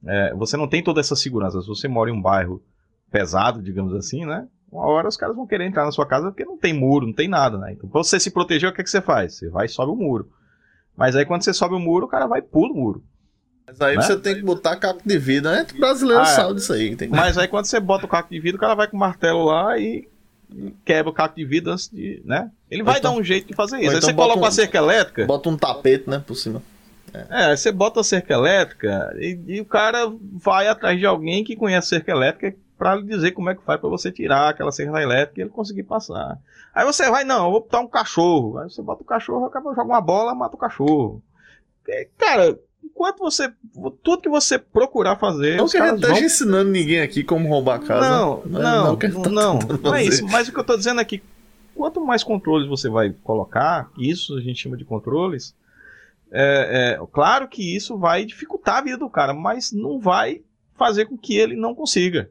É, 0.06 0.34
você 0.34 0.56
não 0.56 0.68
tem 0.68 0.82
toda 0.82 1.00
essa 1.00 1.16
segurança. 1.16 1.60
Se 1.62 1.66
você 1.66 1.88
mora 1.88 2.10
em 2.10 2.12
um 2.12 2.20
bairro 2.20 2.62
pesado, 3.10 3.62
digamos 3.62 3.94
assim, 3.94 4.26
né? 4.26 4.46
Uma 4.70 4.86
hora 4.86 5.08
os 5.08 5.16
caras 5.16 5.36
vão 5.36 5.46
querer 5.46 5.66
entrar 5.66 5.84
na 5.84 5.92
sua 5.92 6.06
casa 6.06 6.26
porque 6.26 6.44
não 6.44 6.58
tem 6.58 6.74
muro, 6.74 7.06
não 7.06 7.12
tem 7.12 7.28
nada, 7.28 7.56
né? 7.56 7.72
Então, 7.72 7.88
pra 7.88 8.02
você 8.02 8.20
se 8.20 8.30
proteger, 8.30 8.68
o 8.68 8.72
que, 8.74 8.80
é 8.80 8.84
que 8.84 8.90
você 8.90 9.00
faz? 9.00 9.36
Você 9.36 9.48
vai 9.48 9.66
e 9.66 9.68
sobe 9.68 9.92
o 9.92 9.96
muro. 9.96 10.28
Mas 10.96 11.16
aí, 11.16 11.24
quando 11.24 11.42
você 11.42 11.54
sobe 11.54 11.74
o 11.74 11.80
muro, 11.80 12.06
o 12.06 12.08
cara 12.08 12.26
vai 12.26 12.40
e 12.40 12.42
pula 12.42 12.72
o 12.72 12.76
muro. 12.76 13.04
Mas 13.66 13.80
aí 13.80 13.96
né? 13.96 14.02
você 14.02 14.16
tem 14.18 14.34
que 14.34 14.42
botar 14.42 14.76
caco 14.76 15.00
de 15.04 15.18
vidro, 15.18 15.50
né? 15.50 15.66
O 15.74 15.78
brasileiro 15.78 16.20
ah, 16.20 16.26
é. 16.26 16.26
sabe 16.26 16.54
disso 16.54 16.72
aí. 16.72 16.94
Tem... 16.96 17.08
Mas 17.08 17.38
aí 17.38 17.48
quando 17.48 17.64
você 17.64 17.80
bota 17.80 18.04
o 18.04 18.08
caco 18.08 18.30
de 18.30 18.38
vidro, 18.38 18.58
o 18.58 18.60
cara 18.60 18.74
vai 18.74 18.88
com 18.88 18.96
o 18.96 19.00
martelo 19.00 19.44
lá 19.44 19.78
e 19.78 20.06
quebra 20.84 21.10
o 21.10 21.14
caco 21.14 21.36
de 21.36 21.44
vidro 21.44 21.72
antes 21.72 21.88
de. 21.90 22.22
né? 22.24 22.50
Ele 22.70 22.82
vai 22.82 22.98
então, 22.98 23.14
dar 23.14 23.20
um 23.20 23.24
jeito 23.24 23.48
de 23.48 23.54
fazer 23.54 23.78
isso. 23.78 23.90
Aí 23.90 23.96
então 23.96 24.08
você 24.08 24.14
coloca 24.14 24.38
um, 24.38 24.42
uma 24.42 24.50
cerca 24.50 24.78
elétrica. 24.78 25.26
Bota 25.26 25.48
um 25.48 25.56
tapete, 25.56 26.08
né, 26.08 26.22
por 26.24 26.34
cima. 26.34 26.62
É, 27.12 27.52
é 27.52 27.56
você 27.56 27.70
bota 27.70 28.00
a 28.00 28.04
cerca 28.04 28.34
elétrica 28.34 29.14
e, 29.18 29.38
e, 29.46 29.60
o 29.60 29.64
cara 29.64 30.12
vai 30.32 30.66
atrás 30.66 30.98
de 30.98 31.06
alguém 31.06 31.44
que 31.44 31.54
conhece 31.54 31.88
cerca 31.88 32.10
elétrica 32.10 32.56
para 32.76 32.96
lhe 32.96 33.04
dizer 33.04 33.30
como 33.32 33.50
é 33.50 33.54
que 33.54 33.62
faz 33.62 33.80
para 33.80 33.88
você 33.88 34.10
tirar 34.10 34.48
aquela 34.48 34.72
cerca 34.72 35.00
elétrica 35.00 35.40
e 35.40 35.44
ele 35.44 35.50
conseguir 35.50 35.84
passar. 35.84 36.38
Aí 36.74 36.84
você 36.84 37.08
vai, 37.08 37.22
não, 37.22 37.46
eu 37.46 37.52
vou 37.52 37.60
botar 37.60 37.80
um 37.80 37.86
cachorro. 37.86 38.58
Aí 38.58 38.68
você 38.68 38.82
bota 38.82 39.02
o 39.02 39.06
cachorro, 39.06 39.46
acaba 39.46 39.74
joga 39.74 39.88
uma 39.88 40.00
bola, 40.00 40.34
mata 40.34 40.56
o 40.56 40.58
cachorro. 40.58 41.22
Cara, 42.18 42.58
enquanto 42.84 43.18
você. 43.18 43.52
Tudo 44.02 44.22
que 44.22 44.28
você 44.28 44.58
procurar 44.58 45.16
fazer. 45.16 45.56
Não 45.56 45.68
que 45.68 45.76
a 45.76 45.86
gente 45.86 45.96
esteja 45.96 46.14
vão... 46.14 46.24
ensinando 46.24 46.70
ninguém 46.70 47.00
aqui 47.00 47.24
como 47.24 47.48
roubar 47.48 47.76
a 47.76 47.78
casa. 47.78 48.08
Não, 48.08 48.42
não, 48.44 48.60
não, 48.60 48.96
não, 48.96 49.30
não, 49.30 49.58
não 49.82 49.94
é 49.96 50.04
isso. 50.04 50.24
Mas 50.26 50.48
o 50.48 50.52
que 50.52 50.58
eu 50.58 50.64
tô 50.64 50.76
dizendo 50.76 51.00
é 51.00 51.04
que 51.04 51.22
quanto 51.74 52.00
mais 52.00 52.22
controles 52.22 52.68
você 52.68 52.88
vai 52.88 53.14
colocar, 53.24 53.90
isso 53.98 54.36
a 54.36 54.40
gente 54.40 54.62
chama 54.62 54.76
de 54.76 54.84
controles, 54.84 55.54
é, 56.30 56.96
é, 56.98 57.06
claro 57.12 57.48
que 57.48 57.76
isso 57.76 57.98
vai 57.98 58.24
dificultar 58.24 58.78
a 58.78 58.82
vida 58.82 58.98
do 58.98 59.10
cara, 59.10 59.34
mas 59.34 59.72
não 59.72 60.00
vai 60.00 60.40
fazer 60.76 61.06
com 61.06 61.16
que 61.16 61.36
ele 61.36 61.56
não 61.56 61.74
consiga. 61.74 62.30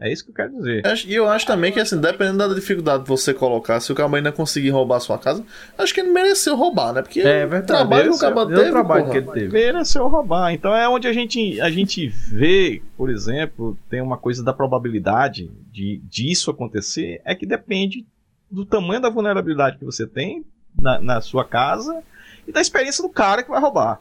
É 0.00 0.12
isso 0.12 0.24
que 0.24 0.30
eu 0.30 0.34
quero 0.34 0.52
dizer. 0.52 0.82
E 1.06 1.14
eu 1.14 1.28
acho 1.28 1.44
também 1.44 1.72
que, 1.72 1.80
assim, 1.80 2.00
dependendo 2.00 2.38
da 2.38 2.54
dificuldade 2.54 3.02
que 3.02 3.08
você 3.08 3.34
colocar, 3.34 3.80
se 3.80 3.90
o 3.90 3.96
cabo 3.96 4.14
ainda 4.14 4.30
conseguir 4.30 4.70
roubar 4.70 4.96
a 4.96 5.00
sua 5.00 5.18
casa, 5.18 5.44
acho 5.76 5.92
que 5.92 6.00
ele 6.00 6.10
mereceu 6.10 6.54
roubar, 6.54 6.92
né? 6.92 7.02
Porque 7.02 7.20
é, 7.20 7.44
o 7.44 7.66
trabalho 7.66 8.10
que 8.10 8.16
o 8.16 8.20
cabo 8.20 8.46
teve, 8.46 8.70
trabalho 8.70 9.10
que 9.10 9.16
ele 9.16 9.26
teve. 9.32 9.48
Mereceu 9.48 10.06
roubar. 10.06 10.52
Então 10.52 10.72
é 10.74 10.88
onde 10.88 11.08
a 11.08 11.12
gente, 11.12 11.60
a 11.60 11.68
gente 11.68 12.06
vê, 12.06 12.80
por 12.96 13.10
exemplo, 13.10 13.76
tem 13.90 14.00
uma 14.00 14.16
coisa 14.16 14.42
da 14.44 14.52
probabilidade 14.52 15.50
de 15.72 16.00
disso 16.04 16.52
acontecer, 16.52 17.20
é 17.24 17.34
que 17.34 17.44
depende 17.44 18.06
do 18.48 18.64
tamanho 18.64 19.00
da 19.00 19.10
vulnerabilidade 19.10 19.78
que 19.78 19.84
você 19.84 20.06
tem 20.06 20.44
na, 20.80 21.00
na 21.00 21.20
sua 21.20 21.44
casa 21.44 22.04
e 22.46 22.52
da 22.52 22.60
experiência 22.60 23.02
do 23.02 23.08
cara 23.08 23.42
que 23.42 23.50
vai 23.50 23.60
roubar. 23.60 24.00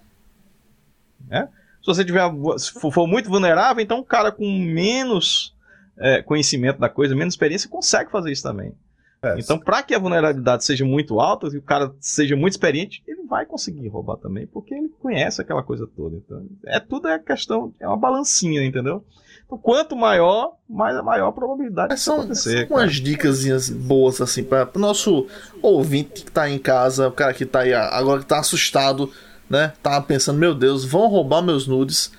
Né? 1.27 1.49
Se 1.81 1.87
você 1.87 2.05
tiver, 2.05 2.23
se 2.57 2.71
for 2.71 3.07
muito 3.07 3.29
vulnerável, 3.29 3.83
então 3.83 3.99
um 3.99 4.03
cara 4.03 4.31
com 4.31 4.45
menos 4.45 5.56
é, 5.99 6.21
conhecimento 6.21 6.79
da 6.79 6.89
coisa, 6.89 7.15
menos 7.15 7.33
experiência, 7.33 7.69
consegue 7.69 8.11
fazer 8.11 8.31
isso 8.31 8.43
também. 8.43 8.73
É, 9.21 9.39
então, 9.39 9.57
para 9.57 9.81
que 9.81 9.95
a 9.95 9.99
vulnerabilidade 9.99 10.63
seja 10.63 10.85
muito 10.85 11.19
alta 11.19 11.47
e 11.47 11.57
o 11.57 11.61
cara 11.61 11.91
seja 11.99 12.35
muito 12.35 12.53
experiente, 12.53 13.03
ele 13.07 13.23
vai 13.23 13.45
conseguir 13.45 13.87
roubar 13.87 14.17
também, 14.17 14.45
porque 14.45 14.75
ele 14.75 14.89
conhece 15.01 15.41
aquela 15.41 15.63
coisa 15.63 15.87
toda. 15.87 16.15
Então, 16.17 16.45
é 16.67 16.79
tudo 16.79 17.07
é 17.07 17.17
questão, 17.17 17.73
é 17.79 17.87
uma 17.87 17.97
balancinha, 17.97 18.63
entendeu? 18.63 19.03
Então, 19.45 19.57
quanto 19.57 19.95
maior, 19.95 20.53
mais 20.69 20.95
a 20.95 21.01
maior 21.01 21.31
probabilidade 21.31 21.95
de 21.95 21.99
são, 21.99 22.19
acontecer. 22.19 22.67
São 22.67 22.77
umas 22.77 22.95
dicas 22.95 23.69
boas 23.69 24.21
assim 24.21 24.43
para 24.43 24.69
o 24.75 24.79
nosso 24.79 25.25
ouvinte 25.61 26.23
que 26.23 26.29
está 26.29 26.49
em 26.49 26.59
casa, 26.59 27.07
o 27.07 27.11
cara 27.11 27.33
que 27.33 27.43
está 27.43 27.61
aí 27.61 27.73
agora 27.73 28.19
que 28.19 28.25
está 28.25 28.39
assustado, 28.39 29.11
né? 29.49 29.73
Tá 29.81 29.99
pensando, 30.01 30.37
meu 30.37 30.53
Deus, 30.53 30.85
vão 30.85 31.07
roubar 31.07 31.41
meus 31.41 31.65
nudes. 31.65 32.11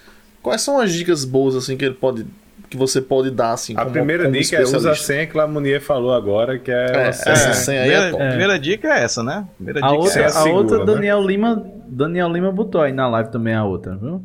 Quais 0.43 0.63
são 0.63 0.81
as 0.81 0.93
dicas 0.93 1.25
boas 1.25 1.55
assim 1.55 1.77
que 1.77 1.85
ele 1.85 1.95
pode 1.95 2.27
que 2.69 2.77
você 2.77 3.01
pode 3.01 3.31
dar, 3.31 3.53
assim. 3.53 3.75
A 3.75 3.81
como, 3.81 3.93
primeira 3.93 4.25
como 4.25 4.37
dica 4.37 4.57
é 4.57 4.63
usa 4.63 4.91
a 4.91 4.95
senha 4.95 5.27
que 5.27 5.39
a 5.39 5.47
Munier 5.47 5.81
falou 5.81 6.13
agora, 6.13 6.59
que 6.59 6.71
é. 6.71 7.09
é 7.09 7.13
senha. 7.13 7.33
Essa 7.33 7.53
senha 7.55 7.83
aí 7.83 7.91
é 7.91 8.11
top. 8.11 8.29
Primeira 8.29 8.59
dica 8.59 8.89
é 8.89 9.03
essa, 9.03 9.23
né? 9.23 9.47
Primeira 9.57 9.81
a 9.81 9.91
dica 9.91 10.03
outra, 10.03 10.23
é 10.23 10.29
segura, 10.29 10.51
a 10.51 10.55
outra, 10.55 10.79
né? 10.79 10.85
Daniel 10.85 11.23
Lima, 11.23 11.67
Daniel 11.89 12.29
Lima 12.29 12.53
botou 12.53 12.81
aí 12.81 12.93
na 12.93 13.09
live 13.09 13.31
também 13.31 13.55
a 13.55 13.65
outra, 13.65 13.97
viu? 13.97 14.23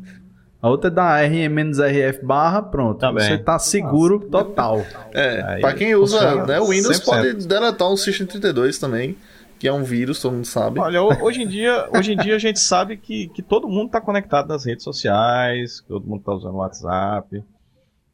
A 0.60 0.68
outra 0.68 0.88
é 0.88 0.90
da 0.90 1.20
RM-RF 1.20 2.24
barra, 2.24 2.62
pronto. 2.62 2.98
Tá 2.98 3.12
você 3.12 3.36
tá 3.36 3.58
seguro 3.58 4.16
Nossa. 4.16 4.30
total. 4.30 4.82
É, 5.12 5.42
aí, 5.46 5.60
pra 5.60 5.74
quem 5.74 5.94
usa 5.94 6.46
né, 6.46 6.58
o 6.58 6.68
Windows 6.68 7.00
100%. 7.00 7.04
pode 7.04 7.46
deletar 7.46 7.88
o 7.88 7.96
System 7.96 8.26
32 8.26 8.78
também 8.78 9.16
que 9.58 9.68
é 9.68 9.72
um 9.72 9.82
vírus, 9.82 10.20
todo 10.20 10.32
mundo 10.34 10.46
sabe. 10.46 10.78
Olha, 10.78 11.00
hoje 11.02 11.42
em 11.42 11.46
dia, 11.48 11.88
hoje 11.96 12.12
em 12.12 12.16
dia 12.18 12.36
a 12.36 12.38
gente 12.38 12.60
sabe 12.60 12.98
que, 12.98 13.28
que 13.28 13.40
todo 13.40 13.66
mundo 13.66 13.86
está 13.86 13.98
conectado 13.98 14.48
nas 14.48 14.66
redes 14.66 14.84
sociais, 14.84 15.82
todo 15.88 16.06
mundo 16.06 16.18
está 16.18 16.32
usando 16.32 16.54
o 16.54 16.58
WhatsApp. 16.58 17.42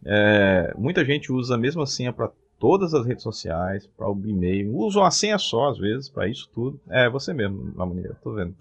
É, 0.04 0.74
muita 0.76 1.04
gente 1.04 1.32
usa 1.32 1.54
a 1.54 1.58
mesma 1.58 1.86
senha 1.86 2.12
para 2.12 2.30
todas 2.58 2.94
as 2.94 3.06
redes 3.06 3.22
sociais, 3.22 3.86
para 3.86 4.10
o 4.10 4.20
e-mail. 4.26 4.76
Usa 4.76 5.00
uma 5.00 5.10
senha 5.10 5.38
só, 5.38 5.70
às 5.70 5.78
vezes, 5.78 6.08
para 6.08 6.28
isso 6.28 6.48
tudo. 6.52 6.80
É 6.88 7.08
você 7.08 7.32
mesmo, 7.32 7.72
maneira, 7.74 8.16
tô 8.22 8.34
vendo. 8.34 8.54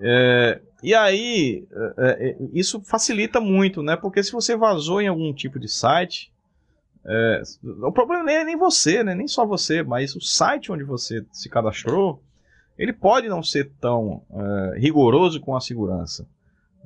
É, 0.00 0.60
e 0.82 0.94
aí, 0.94 1.66
é, 1.98 2.30
é, 2.30 2.36
isso 2.52 2.80
facilita 2.80 3.40
muito, 3.40 3.82
né? 3.82 3.96
Porque 3.96 4.22
se 4.22 4.32
você 4.32 4.56
vazou 4.56 5.00
em 5.02 5.08
algum 5.08 5.32
tipo 5.32 5.58
de 5.58 5.68
site, 5.68 6.32
é, 7.04 7.42
o 7.82 7.90
problema 7.90 8.22
nem 8.22 8.36
é 8.36 8.44
nem 8.44 8.56
você, 8.56 9.02
né? 9.02 9.14
Nem 9.14 9.26
só 9.26 9.44
você, 9.44 9.82
mas 9.82 10.14
o 10.14 10.20
site 10.20 10.70
onde 10.70 10.84
você 10.84 11.24
se 11.32 11.48
cadastrou, 11.48 12.22
ele 12.78 12.92
pode 12.92 13.28
não 13.28 13.42
ser 13.42 13.72
tão 13.80 14.22
é, 14.30 14.78
rigoroso 14.78 15.40
com 15.40 15.56
a 15.56 15.60
segurança. 15.60 16.28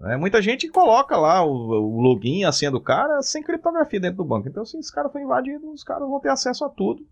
É, 0.04 0.16
muita 0.16 0.42
gente 0.42 0.68
coloca 0.68 1.16
lá 1.16 1.44
o, 1.44 1.50
o, 1.50 2.00
login, 2.00 2.44
a 2.44 2.52
senha 2.52 2.70
do 2.70 2.80
cara, 2.80 3.22
sem 3.22 3.42
criptografia 3.42 4.00
dentro 4.00 4.18
do 4.18 4.24
banco. 4.24 4.48
Então, 4.48 4.64
se 4.64 4.76
esse 4.76 4.92
cara 4.92 5.08
for 5.08 5.20
invadido, 5.20 5.70
os 5.70 5.84
caras 5.84 6.08
vão 6.08 6.18
ter 6.18 6.30
acesso 6.30 6.64
a 6.64 6.68
tudo. 6.68 7.06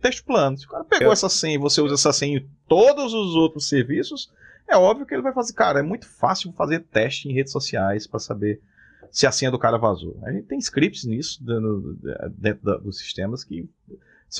Texto 0.00 0.24
plano. 0.24 0.56
Se 0.56 0.64
o 0.64 0.70
cara 0.70 0.84
pegou 0.84 1.12
essa 1.12 1.28
senha 1.28 1.56
e 1.56 1.58
você 1.58 1.82
usa 1.82 1.94
essa 1.94 2.12
senha 2.12 2.38
em 2.38 2.48
todos 2.66 3.12
os 3.12 3.34
outros 3.34 3.68
serviços, 3.68 4.32
é 4.66 4.76
óbvio 4.76 5.04
que 5.04 5.12
ele 5.12 5.22
vai 5.22 5.34
fazer. 5.34 5.52
Cara, 5.52 5.80
é 5.80 5.82
muito 5.82 6.08
fácil 6.08 6.52
fazer 6.52 6.84
teste 6.84 7.28
em 7.28 7.34
redes 7.34 7.52
sociais 7.52 8.06
para 8.06 8.18
saber 8.18 8.62
se 9.10 9.26
a 9.26 9.32
senha 9.32 9.50
do 9.50 9.58
cara 9.58 9.76
vazou. 9.76 10.18
A 10.22 10.32
gente 10.32 10.46
tem 10.46 10.58
scripts 10.58 11.04
nisso 11.04 11.44
dentro, 11.44 11.98
dentro 12.30 12.78
dos 12.80 12.98
sistemas 12.98 13.44
que. 13.44 13.68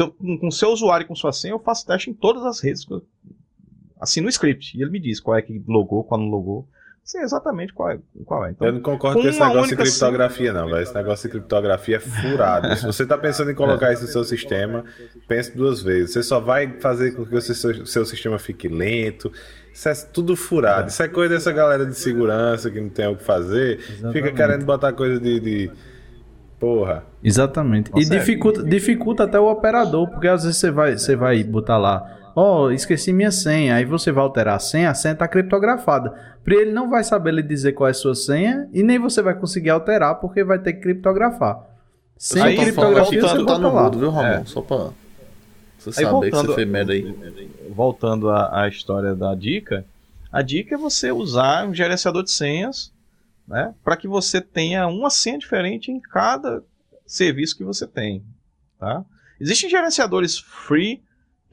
Eu, 0.00 0.12
com 0.12 0.50
seu 0.50 0.70
usuário 0.70 1.04
e 1.04 1.08
com 1.08 1.14
sua 1.14 1.32
senha, 1.32 1.52
eu 1.52 1.58
faço 1.58 1.86
teste 1.86 2.08
em 2.08 2.14
todas 2.14 2.42
as 2.44 2.60
redes. 2.60 2.86
Assim 4.00 4.22
no 4.22 4.30
script. 4.30 4.76
E 4.76 4.80
ele 4.80 4.90
me 4.90 4.98
diz 4.98 5.20
qual 5.20 5.36
é 5.36 5.42
que 5.42 5.62
logou, 5.66 6.02
qual 6.02 6.18
não 6.18 6.28
logou 6.28 6.66
sei 7.06 7.22
exatamente 7.22 7.72
qual 7.72 7.90
é. 7.90 7.98
Qual 8.24 8.44
é. 8.44 8.50
Então, 8.50 8.66
eu 8.66 8.72
não 8.74 8.80
concordo 8.80 9.22
com 9.22 9.28
esse 9.28 9.38
negócio 9.38 9.68
de 9.68 9.76
criptografia, 9.76 10.52
não, 10.52 10.68
velho. 10.68 10.82
Esse 10.82 10.94
negócio 10.94 11.28
de 11.28 11.32
criptografia 11.32 11.96
é 11.96 12.00
furado. 12.00 12.76
Se 12.76 12.84
você 12.84 13.04
está 13.04 13.16
pensando 13.16 13.50
em 13.52 13.54
colocar 13.54 13.92
isso 13.92 14.02
no 14.02 14.08
seu 14.08 14.24
sistema, 14.24 14.84
pense 15.28 15.56
duas 15.56 15.80
vezes. 15.80 16.12
Você 16.12 16.22
só 16.24 16.40
vai 16.40 16.80
fazer 16.80 17.12
com 17.12 17.24
que 17.24 17.34
o 17.34 17.40
seu, 17.40 17.86
seu 17.86 18.04
sistema 18.04 18.40
fique 18.40 18.66
lento. 18.66 19.32
Isso 19.72 19.88
é 19.88 19.94
tudo 19.94 20.34
furado. 20.34 20.88
Isso 20.88 21.00
é 21.00 21.06
coisa 21.06 21.34
dessa 21.34 21.52
galera 21.52 21.86
de 21.86 21.94
segurança 21.94 22.70
que 22.70 22.80
não 22.80 22.88
tem 22.88 23.06
o 23.06 23.14
que 23.14 23.22
fazer. 23.22 23.78
Exatamente. 23.78 24.12
Fica 24.12 24.32
querendo 24.32 24.64
botar 24.64 24.92
coisa 24.92 25.20
de... 25.20 25.38
de... 25.38 25.70
Porra. 26.58 27.04
Exatamente. 27.22 27.90
e 27.94 28.04
dificulta, 28.04 28.62
dificulta 28.62 29.24
até 29.24 29.38
o 29.38 29.44
operador, 29.44 30.08
porque 30.08 30.26
às 30.26 30.42
vezes 30.42 30.58
você 30.58 30.70
vai, 30.70 30.96
você 30.96 31.14
vai 31.14 31.44
botar 31.44 31.76
lá 31.76 32.25
Ó, 32.38 32.64
oh, 32.64 32.70
esqueci 32.70 33.14
minha 33.14 33.30
senha. 33.30 33.76
Aí 33.76 33.86
você 33.86 34.12
vai 34.12 34.22
alterar 34.22 34.56
a 34.56 34.58
senha, 34.58 34.90
a 34.90 34.94
senha 34.94 35.14
está 35.14 35.26
criptografada. 35.26 36.12
Ele 36.46 36.70
não 36.70 36.90
vai 36.90 37.02
saber 37.02 37.32
lhe 37.32 37.42
dizer 37.42 37.72
qual 37.72 37.88
é 37.88 37.92
a 37.92 37.94
sua 37.94 38.14
senha 38.14 38.68
e 38.74 38.82
nem 38.82 38.98
você 38.98 39.22
vai 39.22 39.34
conseguir 39.34 39.70
alterar 39.70 40.16
porque 40.16 40.44
vai 40.44 40.58
ter 40.58 40.74
que 40.74 40.80
criptografar. 40.80 41.64
Sem 42.18 42.42
aí, 42.42 42.56
criptografia 42.58 43.22
você 43.22 43.44
tá 43.44 43.58
no 43.58 43.72
mudo, 43.72 43.98
viu, 43.98 44.10
Ramon? 44.10 44.28
É. 44.28 44.44
Só 44.44 44.60
para 44.60 44.90
você 45.78 46.00
aí, 46.00 46.06
saber 46.06 46.30
que 46.30 46.36
você 46.36 46.54
fez 46.54 46.68
merda 46.68 46.92
aí. 46.92 47.50
Voltando 47.70 48.28
à, 48.28 48.64
à 48.64 48.68
história 48.68 49.14
da 49.14 49.34
dica, 49.34 49.86
a 50.30 50.42
dica 50.42 50.74
é 50.74 50.78
você 50.78 51.10
usar 51.10 51.66
um 51.66 51.72
gerenciador 51.72 52.22
de 52.22 52.30
senhas 52.30 52.92
né, 53.48 53.74
para 53.82 53.96
que 53.96 54.06
você 54.06 54.42
tenha 54.42 54.86
uma 54.86 55.08
senha 55.08 55.38
diferente 55.38 55.90
em 55.90 56.00
cada 56.00 56.62
serviço 57.06 57.56
que 57.56 57.64
você 57.64 57.86
tem. 57.86 58.22
Tá? 58.78 59.02
Existem 59.40 59.70
gerenciadores 59.70 60.38
free 60.38 61.02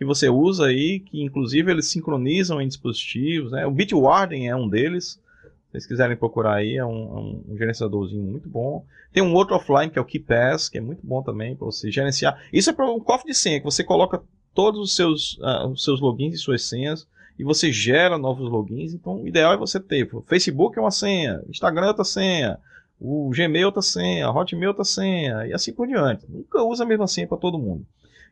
que 0.04 0.08
você 0.08 0.30
usa 0.30 0.68
aí, 0.68 1.00
que 1.00 1.22
inclusive 1.22 1.72
eles 1.72 1.88
sincronizam 1.88 2.62
em 2.62 2.68
dispositivos, 2.68 3.52
né? 3.52 3.66
O 3.66 3.72
Bitwarden 3.72 4.50
é 4.50 4.56
um 4.56 4.68
deles. 4.68 5.20
Se 5.44 5.72
vocês 5.72 5.86
quiserem 5.88 6.16
procurar 6.16 6.56
aí, 6.56 6.78
é 6.78 6.86
um, 6.86 7.44
um, 7.50 7.58
gerenciadorzinho 7.58 8.24
muito 8.24 8.48
bom. 8.48 8.86
Tem 9.12 9.24
um 9.24 9.34
outro 9.34 9.56
offline 9.56 9.90
que 9.90 9.98
é 9.98 10.02
o 10.02 10.06
KeyPass, 10.06 10.70
que 10.70 10.78
é 10.78 10.82
muito 10.82 11.02
bom 11.04 11.24
também 11.24 11.56
para 11.56 11.66
você 11.66 11.90
gerenciar. 11.90 12.40
Isso 12.52 12.70
é 12.70 12.74
para 12.74 12.90
um 12.92 13.00
cofre 13.00 13.32
de 13.32 13.38
senha, 13.38 13.60
que 13.60 13.66
você 13.66 13.84
coloca 13.84 14.22
todos 14.54 14.80
os 14.80 14.96
seus, 14.96 15.38
uh, 15.40 15.68
os 15.68 15.84
seus 15.84 16.00
logins 16.00 16.36
e 16.36 16.38
suas 16.38 16.64
senhas 16.64 17.08
e 17.38 17.44
você 17.44 17.72
gera 17.72 18.18
novos 18.18 18.50
logins. 18.50 18.94
Então, 18.94 19.22
o 19.22 19.28
ideal 19.28 19.54
é 19.54 19.58
você 19.58 19.80
ter. 19.80 20.08
O 20.14 20.22
Facebook 20.22 20.78
é 20.78 20.82
uma 20.82 20.92
senha, 20.92 21.42
Instagram 21.50 21.86
é 21.86 21.88
outra 21.88 22.04
senha, 22.04 22.60
o 23.00 23.30
Gmail 23.30 23.64
é 23.64 23.66
outra 23.66 23.82
senha, 23.82 24.30
Hotmail 24.30 24.66
é 24.66 24.68
outra 24.68 24.84
senha 24.84 25.48
e 25.48 25.54
assim 25.54 25.74
por 25.74 25.88
diante. 25.88 26.26
Nunca 26.30 26.64
usa 26.64 26.84
a 26.84 26.88
mesma 26.88 27.08
senha 27.08 27.28
para 27.28 27.38
todo 27.38 27.58
mundo. 27.58 27.86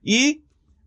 E 0.03 0.41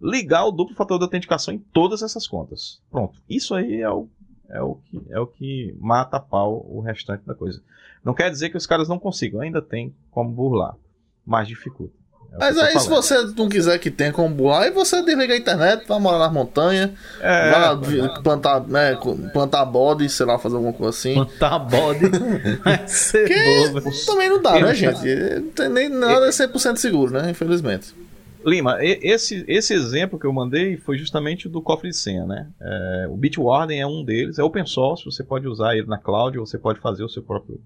ligar 0.05 0.45
o 0.45 0.53
duplo 0.53 0.77
fator 0.77 0.99
de 0.99 1.05
autenticação 1.05 1.55
em 1.55 1.59
todas 1.59 2.03
essas 2.03 2.27
contas. 2.27 2.79
Pronto. 2.91 3.19
Isso 3.29 3.55
aí 3.55 3.81
é 3.81 3.89
o, 3.89 4.07
é 4.51 4.61
o, 4.61 4.75
que, 4.75 5.03
é 5.09 5.19
o 5.19 5.27
que 5.27 5.75
mata 5.81 6.19
a 6.19 6.21
pau 6.21 6.67
o 6.69 6.81
restante 6.83 7.25
da 7.25 7.35
coisa. 7.35 7.63
Não 8.05 8.13
quer 8.13 8.31
dizer 8.31 8.51
que 8.51 8.57
os 8.59 8.67
caras 8.67 8.87
não 8.87 8.99
consigam, 8.99 9.41
ainda 9.41 9.63
tem 9.63 9.95
como 10.11 10.31
burlar, 10.31 10.77
mas 11.25 11.49
dificulta. 11.49 11.95
É 12.35 12.37
mas 12.39 12.59
aí, 12.59 12.79
se 12.79 12.89
você 12.89 13.23
não 13.37 13.49
quiser 13.49 13.79
que 13.79 13.91
tenha 13.91 14.13
como 14.13 14.35
burlar, 14.35 14.63
aí 14.63 14.71
você 14.71 15.03
desliga 15.03 15.33
a 15.33 15.37
internet, 15.37 15.87
vai 15.87 15.99
morar 16.01 16.19
nas 16.19 16.33
montanhas, 16.33 16.91
é, 17.21 17.51
vai 17.51 18.23
plantar, 18.23 18.61
né, 18.67 18.99
plantar 19.33 19.65
bode, 19.65 20.09
sei 20.11 20.27
lá, 20.27 20.39
fazer 20.39 20.57
alguma 20.57 20.73
coisa 20.73 20.91
assim. 20.91 21.15
Plantar 21.15 21.59
bode 21.61 22.11
que 22.11 24.05
também 24.05 24.29
não 24.29 24.43
dá, 24.43 24.61
né, 24.61 24.75
gente? 24.75 25.03
Não 25.41 25.51
tem 25.53 25.69
nem 25.71 25.89
nada 25.89 26.27
é 26.27 26.31
100% 26.31 26.77
seguro, 26.77 27.13
né? 27.13 27.31
Infelizmente. 27.31 28.04
Lima, 28.45 28.79
esse, 28.81 29.45
esse 29.49 29.73
exemplo 29.73 30.19
que 30.19 30.27
eu 30.27 30.33
mandei 30.33 30.77
foi 30.77 30.99
justamente 30.99 31.49
do 31.49 31.63
cofre 31.63 31.89
de 31.89 31.97
senha, 31.97 32.27
né? 32.27 32.51
É, 32.61 33.07
o 33.09 33.17
Bitwarden 33.17 33.81
é 33.81 33.87
um 33.87 34.05
deles, 34.05 34.39
é 34.39 34.43
open 34.43 34.67
source, 34.67 35.05
você 35.05 35.25
pode 35.25 35.49
usar 35.49 35.77
ele 35.77 35.87
na 35.87 35.97
cloud, 35.97 36.39
você 36.39 36.59
pode 36.59 36.79
fazer 36.81 37.03
o 37.03 37.09
seu 37.09 37.23
próprio 37.23 37.61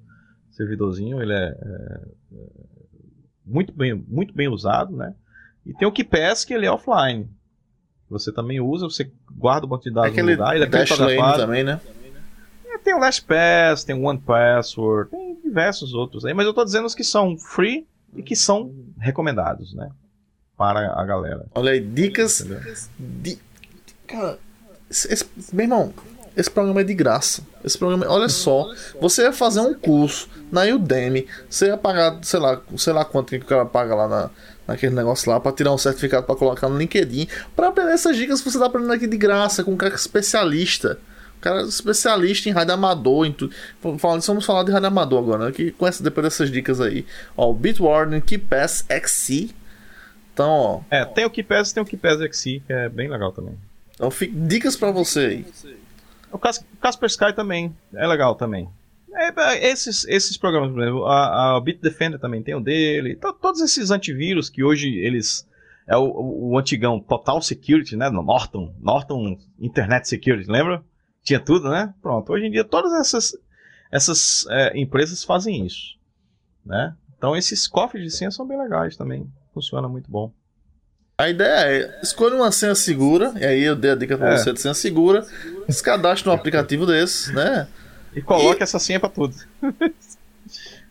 servidorzinho, 0.52 1.20
ele 1.20 1.32
é, 1.32 1.46
é, 1.46 2.00
é 2.32 2.38
muito, 3.44 3.72
bem, 3.72 3.94
muito 4.06 4.32
bem 4.32 4.48
usado, 4.48 4.96
né? 4.96 5.14
E 5.66 5.74
tem 5.74 5.86
o 5.86 5.92
KeePass, 5.92 6.44
que 6.44 6.54
ele 6.54 6.66
é 6.66 6.70
offline. 6.70 7.28
Você 8.08 8.32
também 8.32 8.60
usa, 8.60 8.86
você 8.86 9.10
guarda 9.30 9.66
o 9.66 9.68
banco 9.68 9.84
de 9.84 9.90
dados 9.90 10.16
é 10.16 10.22
no 10.22 10.30
lugar, 10.30 10.54
ele 10.54 10.64
é 10.64 10.68
criptografado. 10.68 11.42
também, 11.42 11.64
né? 11.64 11.80
É, 12.66 12.78
tem 12.78 12.94
o 12.94 12.98
LastPass, 12.98 13.84
tem 13.84 13.94
o 13.94 14.06
OnePassword, 14.06 15.10
tem 15.10 15.40
diversos 15.42 15.92
outros 15.92 16.24
aí, 16.24 16.32
mas 16.32 16.46
eu 16.46 16.50
estou 16.50 16.64
dizendo 16.64 16.86
os 16.86 16.94
que 16.94 17.04
são 17.04 17.36
free 17.36 17.86
e 18.14 18.22
que 18.22 18.36
são 18.36 18.72
recomendados, 18.98 19.74
né? 19.74 19.90
Para 20.58 20.92
a 21.00 21.04
galera. 21.04 21.46
Olha 21.54 21.70
aí, 21.70 21.80
dicas. 21.80 22.44
De... 22.98 23.38
Cara, 24.08 24.38
esse, 24.90 25.24
meu 25.52 25.64
irmão, 25.64 25.94
esse 26.36 26.50
programa 26.50 26.80
é 26.80 26.84
de 26.84 26.94
graça. 26.94 27.42
Esse 27.64 27.78
programa, 27.78 28.04
olha 28.08 28.28
só, 28.28 28.66
você 29.00 29.22
ia 29.22 29.32
fazer 29.32 29.60
um 29.60 29.72
curso 29.72 30.28
na 30.50 30.62
Udemy, 30.64 31.26
você 31.48 31.66
ia 31.66 31.76
pagar, 31.76 32.18
sei 32.22 32.40
lá, 32.40 32.60
sei 32.76 32.92
lá 32.92 33.04
quanto 33.04 33.30
que 33.30 33.36
o 33.36 33.44
cara 33.44 33.64
paga 33.64 33.94
lá 33.94 34.08
na, 34.08 34.30
naquele 34.66 34.94
negócio 34.94 35.30
lá 35.30 35.38
para 35.38 35.52
tirar 35.52 35.72
um 35.72 35.78
certificado 35.78 36.26
para 36.26 36.34
colocar 36.34 36.68
no 36.68 36.76
LinkedIn, 36.76 37.28
para 37.54 37.68
aprender 37.68 37.92
essas 37.92 38.16
dicas 38.16 38.40
você 38.40 38.58
tá 38.58 38.66
aprendendo 38.66 38.92
aqui 38.92 39.06
de 39.06 39.16
graça 39.16 39.62
com 39.62 39.72
um 39.72 39.76
cara 39.76 39.94
especialista. 39.94 40.98
Um 41.38 41.40
cara 41.40 41.62
especialista 41.62 42.48
em 42.48 42.52
rádio 42.52 42.74
amador, 42.74 43.24
em 43.24 43.32
tudo. 43.32 43.54
Vamos 43.80 44.44
falar 44.44 44.64
de 44.64 44.72
rádio 44.72 44.88
amador 44.88 45.20
agora, 45.20 45.46
né? 45.46 45.52
Que 45.52 45.70
conhece 45.70 46.02
depois 46.02 46.24
dessas 46.24 46.50
dicas 46.50 46.80
aí. 46.80 47.06
Ó, 47.36 47.50
o 47.50 47.54
Bitwarden, 47.54 48.20
KeyPass 48.20 48.84
XC. 48.88 49.54
Então, 50.38 50.50
ó. 50.50 50.80
É, 50.88 51.04
tem 51.04 51.24
o 51.24 51.30
KeyPass 51.30 51.72
tem 51.72 51.82
o 51.82 51.86
KeyPass 51.86 52.20
XC, 52.20 52.62
que 52.64 52.72
é 52.72 52.88
bem 52.88 53.08
legal 53.08 53.32
também. 53.32 53.58
Então, 53.92 54.08
dicas 54.46 54.76
para 54.76 54.92
você 54.92 55.20
aí. 55.20 55.46
O 56.30 56.38
Casper 56.38 57.08
Sky 57.08 57.32
também 57.34 57.76
é 57.92 58.06
legal 58.06 58.36
também. 58.36 58.68
É, 59.12 59.32
é, 59.36 59.72
esses, 59.72 60.06
esses 60.06 60.36
programas, 60.36 60.70
por 60.70 60.80
exemplo, 60.80 61.06
a, 61.06 61.56
a 61.56 61.60
Bitdefender 61.60 62.20
também 62.20 62.40
tem 62.40 62.54
o 62.54 62.60
dele. 62.60 63.18
todos 63.42 63.60
esses 63.60 63.90
antivírus 63.90 64.48
que 64.48 64.62
hoje 64.62 64.96
eles. 64.98 65.44
É 65.88 65.96
o, 65.96 66.04
o, 66.04 66.50
o, 66.50 66.58
antigão 66.58 67.00
Total 67.00 67.42
Security, 67.42 67.96
né? 67.96 68.08
Norton, 68.08 68.72
Norton 68.78 69.36
Internet 69.58 70.06
Security, 70.06 70.48
lembra? 70.48 70.84
Tinha 71.24 71.40
tudo, 71.40 71.68
né? 71.68 71.92
Pronto. 72.00 72.32
Hoje 72.32 72.46
em 72.46 72.50
dia 72.50 72.62
todas 72.62 72.92
essas, 72.92 73.36
essas 73.90 74.46
é, 74.50 74.78
empresas 74.78 75.24
fazem 75.24 75.66
isso. 75.66 75.98
Né? 76.64 76.94
Então 77.16 77.34
esses 77.34 77.66
cofres 77.66 78.04
de 78.04 78.10
senha 78.10 78.30
são 78.30 78.46
bem 78.46 78.60
legais 78.60 78.96
também. 78.96 79.26
Funciona 79.58 79.88
muito 79.88 80.08
bom. 80.08 80.32
A 81.20 81.28
ideia 81.28 81.84
é, 81.84 82.00
escolha 82.00 82.36
uma 82.36 82.52
senha 82.52 82.76
segura, 82.76 83.32
e 83.40 83.44
aí 83.44 83.64
eu 83.64 83.74
dei 83.74 83.90
a 83.90 83.96
dica 83.96 84.16
pra 84.16 84.34
é. 84.34 84.38
você 84.38 84.52
de 84.52 84.60
senha 84.60 84.72
segura, 84.72 85.26
se 85.68 85.82
cadastre 85.82 86.28
num 86.28 86.34
aplicativo 86.34 86.86
desse, 86.86 87.32
né? 87.32 87.66
E 88.14 88.22
coloque 88.22 88.60
e... 88.60 88.62
essa 88.62 88.78
senha 88.78 89.00
pra 89.00 89.08
tudo. 89.08 89.34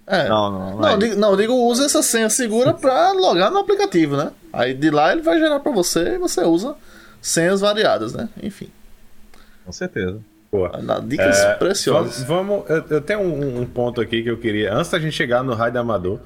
É. 0.10 0.30
Não, 0.30 0.50
não, 0.50 0.70
não. 0.70 0.80
Não, 0.80 0.90
é 0.90 0.98
digo, 0.98 1.16
não, 1.18 1.36
digo, 1.36 1.54
use 1.54 1.84
essa 1.84 2.02
senha 2.02 2.30
segura 2.30 2.74
pra 2.74 3.12
logar 3.12 3.52
no 3.52 3.58
aplicativo, 3.58 4.16
né? 4.16 4.32
Aí 4.54 4.74
de 4.74 4.90
lá 4.90 5.12
ele 5.12 5.22
vai 5.22 5.38
gerar 5.38 5.60
pra 5.60 5.70
você 5.70 6.14
e 6.14 6.18
você 6.18 6.46
usa 6.46 6.78
senhas 7.22 7.60
variadas, 7.60 8.14
né? 8.14 8.30
Enfim. 8.42 8.72
Com 9.66 9.72
certeza. 9.74 10.22
Pô, 10.50 10.66
dicas 11.06 11.38
é, 11.40 11.56
preciosas. 11.56 12.24
Vamos, 12.24 12.64
eu, 12.70 12.86
eu 12.90 13.02
tenho 13.02 13.20
um, 13.20 13.60
um, 13.60 13.66
ponto 13.66 14.00
aqui 14.00 14.24
que 14.24 14.30
eu 14.30 14.38
queria. 14.38 14.74
Antes 14.74 14.90
da 14.90 14.98
gente 14.98 15.12
chegar 15.14 15.44
no 15.44 15.54
raio 15.54 15.78
amador. 15.78 16.22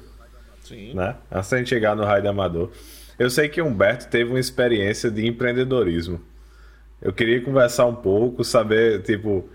Sim. 0.62 0.94
Né? 0.94 1.16
Antes 1.30 1.50
da 1.50 1.58
gente 1.58 1.68
chegar 1.68 1.94
no 1.96 2.04
raio 2.04 2.28
amador. 2.28 2.70
Eu 3.18 3.30
sei 3.30 3.48
que 3.48 3.60
Humberto 3.60 4.08
teve 4.08 4.30
uma 4.30 4.40
experiência 4.40 5.10
de 5.10 5.26
empreendedorismo. 5.26 6.20
Eu 7.00 7.12
queria 7.12 7.40
conversar 7.42 7.86
um 7.86 7.94
pouco, 7.94 8.44
saber, 8.44 9.02
tipo, 9.02 9.48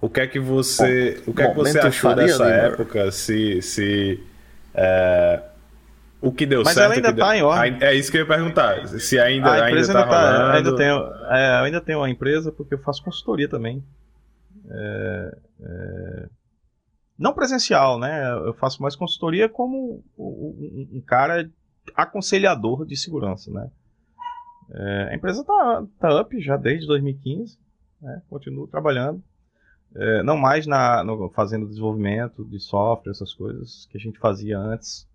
o 0.00 0.08
que 0.08 0.20
é 0.20 0.26
que 0.26 0.38
você, 0.38 1.20
Bom, 1.24 1.32
o 1.32 1.34
que 1.34 1.42
é 1.42 1.48
que 1.48 1.56
você 1.56 1.78
achou 1.78 2.14
dessa 2.14 2.46
época? 2.46 3.10
Se, 3.10 3.60
se 3.62 4.22
é, 4.74 5.42
o 6.20 6.30
que 6.30 6.44
deu 6.44 6.62
Mas 6.62 6.74
certo? 6.74 6.88
Mas 6.88 6.98
ela 6.98 7.08
ainda 7.08 7.20
está 7.20 7.36
em 7.36 7.42
ordem. 7.42 7.78
É 7.80 7.94
isso 7.94 8.10
que 8.10 8.18
eu 8.18 8.22
ia 8.22 8.26
perguntar. 8.26 8.86
Se 8.86 9.18
ainda, 9.18 9.48
a 9.48 9.64
ainda 9.64 9.80
está 9.80 10.06
tá. 10.06 10.52
Ainda 10.54 10.76
tenho, 10.76 10.96
é, 11.30 11.60
ainda 11.64 11.80
tenho 11.80 11.98
uma 11.98 12.10
empresa 12.10 12.52
porque 12.52 12.74
eu 12.74 12.78
faço 12.78 13.02
consultoria 13.02 13.48
também. 13.48 13.82
É, 14.70 15.36
é, 15.62 16.26
não 17.20 17.34
presencial, 17.34 17.98
né? 17.98 18.32
Eu 18.46 18.54
faço 18.54 18.82
mais 18.82 18.96
consultoria 18.96 19.46
como 19.46 20.02
um, 20.18 21.02
cara 21.06 21.50
aconselhador 21.94 22.86
de 22.86 22.96
segurança, 22.96 23.50
né? 23.52 23.70
É, 24.72 25.08
a 25.10 25.14
empresa 25.14 25.42
está 25.42 25.84
tá 25.98 26.20
up 26.22 26.40
já 26.40 26.56
desde 26.56 26.86
2015, 26.86 27.58
né? 28.00 28.22
continuo 28.30 28.66
trabalhando. 28.66 29.22
É, 29.94 30.22
não 30.22 30.38
mais 30.38 30.66
na, 30.66 31.04
no, 31.04 31.28
fazendo 31.30 31.68
desenvolvimento 31.68 32.42
de 32.44 32.58
software, 32.58 33.10
essas 33.10 33.34
coisas 33.34 33.86
que 33.90 33.98
a 33.98 34.00
gente 34.00 34.18
fazia 34.18 34.58
antes, 34.58 35.06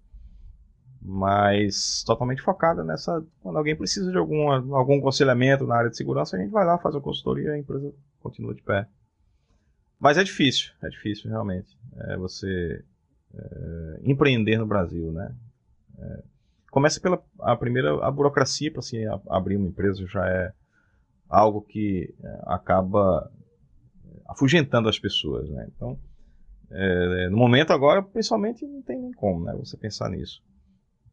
mas 1.02 2.04
totalmente 2.06 2.42
focada 2.42 2.84
nessa. 2.84 3.26
Quando 3.42 3.58
alguém 3.58 3.76
precisa 3.76 4.12
de 4.12 4.18
alguma, 4.18 4.58
algum 4.78 5.00
aconselhamento 5.00 5.66
na 5.66 5.78
área 5.78 5.90
de 5.90 5.98
segurança, 5.98 6.36
a 6.36 6.40
gente 6.40 6.52
vai 6.52 6.66
lá, 6.66 6.78
faz 6.78 6.96
a 6.96 7.02
consultoria 7.02 7.50
e 7.50 7.54
a 7.54 7.58
empresa 7.58 7.92
continua 8.20 8.54
de 8.54 8.62
pé. 8.62 8.88
Mas 10.00 10.18
é 10.18 10.24
difícil, 10.24 10.72
é 10.84 10.90
difícil 10.90 11.30
realmente. 11.30 11.76
É 11.98 12.18
você 12.18 12.84
é, 13.34 14.00
empreender 14.04 14.58
no 14.58 14.68
Brasil, 14.68 15.12
né? 15.12 15.36
É, 15.98 16.24
começa 16.72 17.00
pela 17.00 17.24
a 17.40 17.56
primeira 17.56 18.06
a 18.06 18.12
burocracia 18.12 18.72
para 18.72 18.82
se 18.82 18.98
abrir 19.30 19.56
uma 19.58 19.68
empresa 19.68 20.06
já 20.08 20.28
é 20.28 20.54
algo 21.30 21.62
que 21.62 22.14
é, 22.22 22.42
acaba 22.46 23.32
é, 24.06 24.22
afugentando 24.28 24.90
as 24.90 25.00
pessoas, 25.00 25.50
né? 25.50 25.68
Então, 25.76 25.98
é, 26.72 27.30
no 27.30 27.38
momento 27.38 27.72
agora, 27.72 28.02
principalmente, 28.02 28.66
não 28.66 28.82
tem 28.82 29.02
nem 29.02 29.14
como, 29.14 29.46
né? 29.46 29.54
Você 29.54 29.78
pensar 29.78 30.10
nisso. 30.10 30.44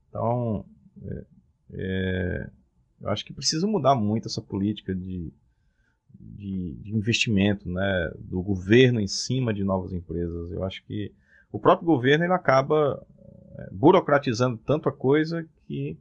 Então, 0.08 0.64
eu 3.00 3.08
acho 3.08 3.24
que 3.24 3.32
precisa 3.32 3.66
mudar 3.66 3.94
muito 3.94 4.28
essa 4.28 4.42
política 4.42 4.94
de, 4.94 5.32
de, 6.22 6.74
de, 6.76 6.94
investimento, 6.94 7.68
né? 7.68 8.12
Do 8.18 8.42
governo 8.42 9.00
em 9.00 9.06
cima 9.06 9.52
de 9.52 9.64
novas 9.64 9.92
empresas. 9.92 10.50
Eu 10.52 10.64
acho 10.64 10.84
que 10.84 11.12
o 11.50 11.58
próprio 11.58 11.86
governo 11.86 12.24
ele 12.24 12.32
acaba 12.32 13.04
é, 13.58 13.68
burocratizando 13.72 14.56
tanto 14.58 14.88
a 14.88 14.92
coisa 14.92 15.46
que 15.66 15.98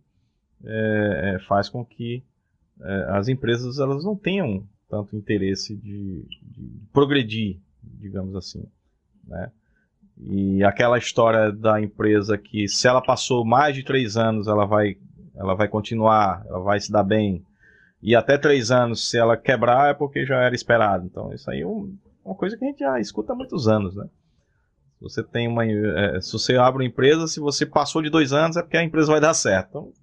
é, 0.63 1.37
faz 1.47 1.67
com 1.69 1.83
que 1.83 2.23
é, 2.79 3.05
as 3.09 3.27
empresas 3.27 3.79
elas 3.79 4.03
não 4.03 4.15
tenham 4.15 4.63
tanto 4.89 5.15
interesse 5.15 5.75
de, 5.75 6.25
de 6.41 6.69
progredir, 6.91 7.59
digamos 7.81 8.35
assim, 8.35 8.63
né? 9.25 9.51
E 10.23 10.63
aquela 10.63 10.97
história 10.97 11.51
da 11.51 11.81
empresa 11.81 12.37
que 12.37 12.67
se 12.67 12.87
ela 12.87 13.01
passou 13.01 13.43
mais 13.43 13.75
de 13.75 13.83
três 13.83 14.17
anos, 14.17 14.47
ela 14.47 14.65
vai, 14.65 14.97
ela 15.35 15.55
vai 15.55 15.67
continuar, 15.67 16.43
ela 16.47 16.59
vai 16.59 16.79
se 16.79 16.91
dar 16.91 17.03
bem. 17.03 17.43
E 18.01 18.15
até 18.15 18.37
três 18.37 18.71
anos, 18.71 19.09
se 19.09 19.17
ela 19.17 19.37
quebrar, 19.37 19.91
é 19.91 19.93
porque 19.93 20.25
já 20.25 20.41
era 20.41 20.55
esperado. 20.55 21.05
Então, 21.05 21.33
isso 21.33 21.49
aí 21.51 21.61
é 21.61 21.65
uma 21.65 22.35
coisa 22.35 22.57
que 22.57 22.65
a 22.65 22.67
gente 22.67 22.79
já 22.79 22.99
escuta 22.99 23.33
há 23.33 23.35
muitos 23.35 23.67
anos, 23.67 23.95
né? 23.95 24.07
Você 25.01 25.23
tem 25.23 25.47
uma. 25.47 25.65
É, 25.65 26.21
se 26.21 26.31
você 26.31 26.55
abre 26.55 26.83
uma 26.83 26.87
empresa, 26.87 27.27
se 27.27 27.39
você 27.39 27.65
passou 27.65 28.01
de 28.01 28.09
dois 28.09 28.31
anos, 28.33 28.55
é 28.55 28.61
porque 28.61 28.77
a 28.77 28.83
empresa 28.83 29.11
vai 29.11 29.19
dar 29.19 29.33
certo. 29.33 29.69
Então, 29.69 29.93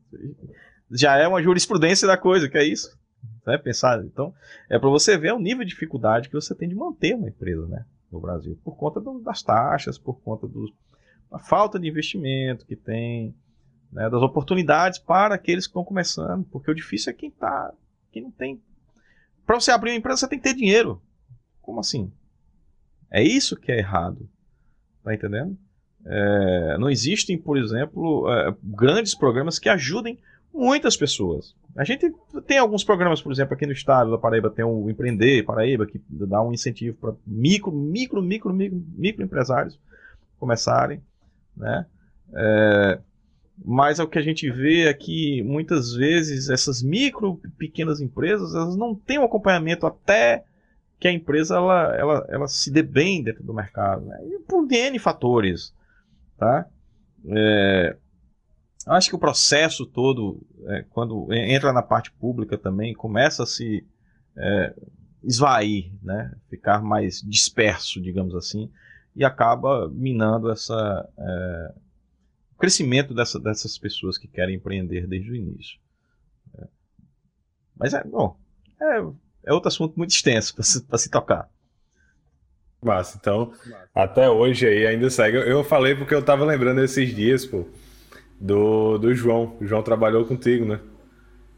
já 0.90 1.16
é 1.16 1.26
uma 1.28 1.42
jurisprudência 1.42 2.06
da 2.06 2.16
coisa, 2.16 2.48
que 2.48 2.58
é 2.58 2.64
isso. 2.64 2.98
Né? 3.46 3.56
Pensar. 3.58 4.04
Então, 4.04 4.34
é 4.68 4.78
para 4.78 4.88
você 4.88 5.16
ver 5.16 5.32
o 5.32 5.38
nível 5.38 5.64
de 5.64 5.70
dificuldade 5.70 6.28
que 6.28 6.34
você 6.34 6.54
tem 6.54 6.68
de 6.68 6.74
manter 6.74 7.14
uma 7.14 7.28
empresa 7.28 7.66
né, 7.66 7.84
no 8.10 8.20
Brasil. 8.20 8.58
Por 8.64 8.76
conta 8.76 9.00
do, 9.00 9.20
das 9.20 9.42
taxas, 9.42 9.96
por 9.98 10.20
conta 10.20 10.48
da 11.30 11.38
falta 11.38 11.78
de 11.78 11.88
investimento 11.88 12.66
que 12.66 12.74
tem, 12.74 13.34
né, 13.92 14.10
das 14.10 14.22
oportunidades 14.22 14.98
para 14.98 15.34
aqueles 15.34 15.66
que 15.66 15.70
estão 15.70 15.84
começando. 15.84 16.44
Porque 16.46 16.70
o 16.70 16.74
difícil 16.74 17.10
é 17.10 17.14
quem 17.14 17.30
tá. 17.30 17.72
Quem 18.12 18.22
não 18.22 18.30
tem. 18.30 18.60
Para 19.47 19.60
você 19.60 19.70
abrir 19.70 19.90
uma 19.90 19.97
empresa, 19.97 20.18
você 20.18 20.28
tem 20.28 20.39
que 20.39 20.44
ter 20.44 20.55
dinheiro. 20.55 21.01
Como 21.62 21.80
assim? 21.80 22.12
É 23.10 23.22
isso 23.22 23.56
que 23.56 23.72
é 23.72 23.78
errado. 23.78 24.28
Tá 25.02 25.14
entendendo? 25.14 25.56
É, 26.05 26.78
não 26.78 26.89
existem, 26.89 27.36
por 27.36 27.59
exemplo, 27.59 28.30
é, 28.30 28.55
grandes 28.62 29.14
programas 29.14 29.59
que 29.59 29.68
ajudem 29.68 30.18
muitas 30.52 30.97
pessoas. 30.97 31.55
A 31.76 31.85
gente 31.85 32.12
tem 32.47 32.59
alguns 32.59 32.82
programas, 32.82 33.22
por 33.22 33.30
exemplo, 33.30 33.55
aqui 33.55 33.66
no 33.66 33.72
estado 33.72 34.10
da 34.10 34.18
Paraíba 34.18 34.51
tem 34.51 34.64
o 34.64 34.90
Empreender 34.90 35.44
Paraíba, 35.44 35.86
que 35.86 36.01
dá 36.09 36.43
um 36.43 36.52
incentivo 36.52 36.97
para 36.97 37.14
micro, 37.26 37.70
micro, 37.70 38.20
micro, 38.20 38.52
micro, 38.52 38.85
micro 38.97 39.24
empresários 39.24 39.78
começarem, 40.39 41.01
né? 41.56 41.86
É, 42.35 42.98
mas 43.64 43.98
é 43.98 44.02
o 44.02 44.09
que 44.09 44.18
a 44.18 44.22
gente 44.22 44.51
vê 44.51 44.89
aqui, 44.89 45.43
muitas 45.43 45.93
vezes, 45.93 46.48
essas 46.48 46.82
micro, 46.82 47.40
pequenas 47.59 48.01
empresas, 48.01 48.55
elas 48.55 48.76
não 48.76 48.94
têm 48.94 49.18
um 49.18 49.24
acompanhamento 49.24 49.86
até 49.86 50.44
que 50.98 51.06
a 51.06 51.12
empresa 51.12 51.56
ela, 51.56 51.97
ela, 51.97 52.26
ela 52.28 52.48
se 52.48 52.70
dê 52.70 52.82
bem 52.82 53.22
dentro 53.22 53.43
do 53.44 53.55
mercado, 53.55 54.05
né? 54.05 54.18
e 54.24 54.39
por 54.40 54.66
N 54.70 54.98
fatores, 54.98 55.72
tá? 56.36 56.66
É, 57.28 57.97
acho 58.86 59.10
que 59.10 59.16
o 59.16 59.20
processo 59.20 59.86
todo, 59.86 60.40
é, 60.66 60.85
quando 60.90 61.32
entra 61.32 61.72
na 61.72 61.82
parte 61.82 62.10
pública 62.12 62.59
também, 62.59 62.94
começa 62.94 63.43
a 63.44 63.47
se 63.47 63.86
é, 64.36 64.74
esvair, 65.22 65.93
né? 66.02 66.32
ficar 66.48 66.82
mais 66.82 67.20
disperso, 67.22 68.01
digamos 68.01 68.35
assim, 68.35 68.70
e 69.14 69.24
acaba 69.24 69.89
minando 69.89 70.51
essa, 70.51 71.09
é, 71.18 71.74
crescimento 72.59 73.14
dessa, 73.14 73.39
dessas 73.39 73.78
pessoas 73.78 74.18
que 74.18 74.28
querem 74.28 74.56
empreender 74.56 75.06
desde 75.06 75.30
o 75.30 75.36
início. 75.36 75.78
É. 76.59 76.66
Mas 77.76 77.94
é, 77.94 78.02
bom, 78.05 78.36
é, 78.80 79.02
é 79.47 79.52
outro 79.52 79.68
assunto 79.68 79.97
muito 79.97 80.10
extenso 80.10 80.55
para 80.55 80.64
se, 80.64 80.85
se 80.97 81.10
tocar. 81.10 81.48
Massa, 82.80 83.18
então 83.20 83.52
até 83.93 84.30
hoje 84.30 84.66
aí 84.66 84.86
ainda 84.86 85.10
segue. 85.10 85.36
Eu 85.36 85.64
falei 85.64 85.97
porque 85.97 86.14
eu 86.14 86.22
tava 86.22 86.44
lembrando 86.44 86.82
esses 86.82 87.12
dias, 87.14 87.44
pô, 87.44 87.66
do, 88.40 88.98
do 88.98 89.14
João. 89.14 89.56
O 89.60 89.66
João 89.66 89.82
trabalhou 89.82 90.24
contigo, 90.24 90.64
né? 90.64 90.78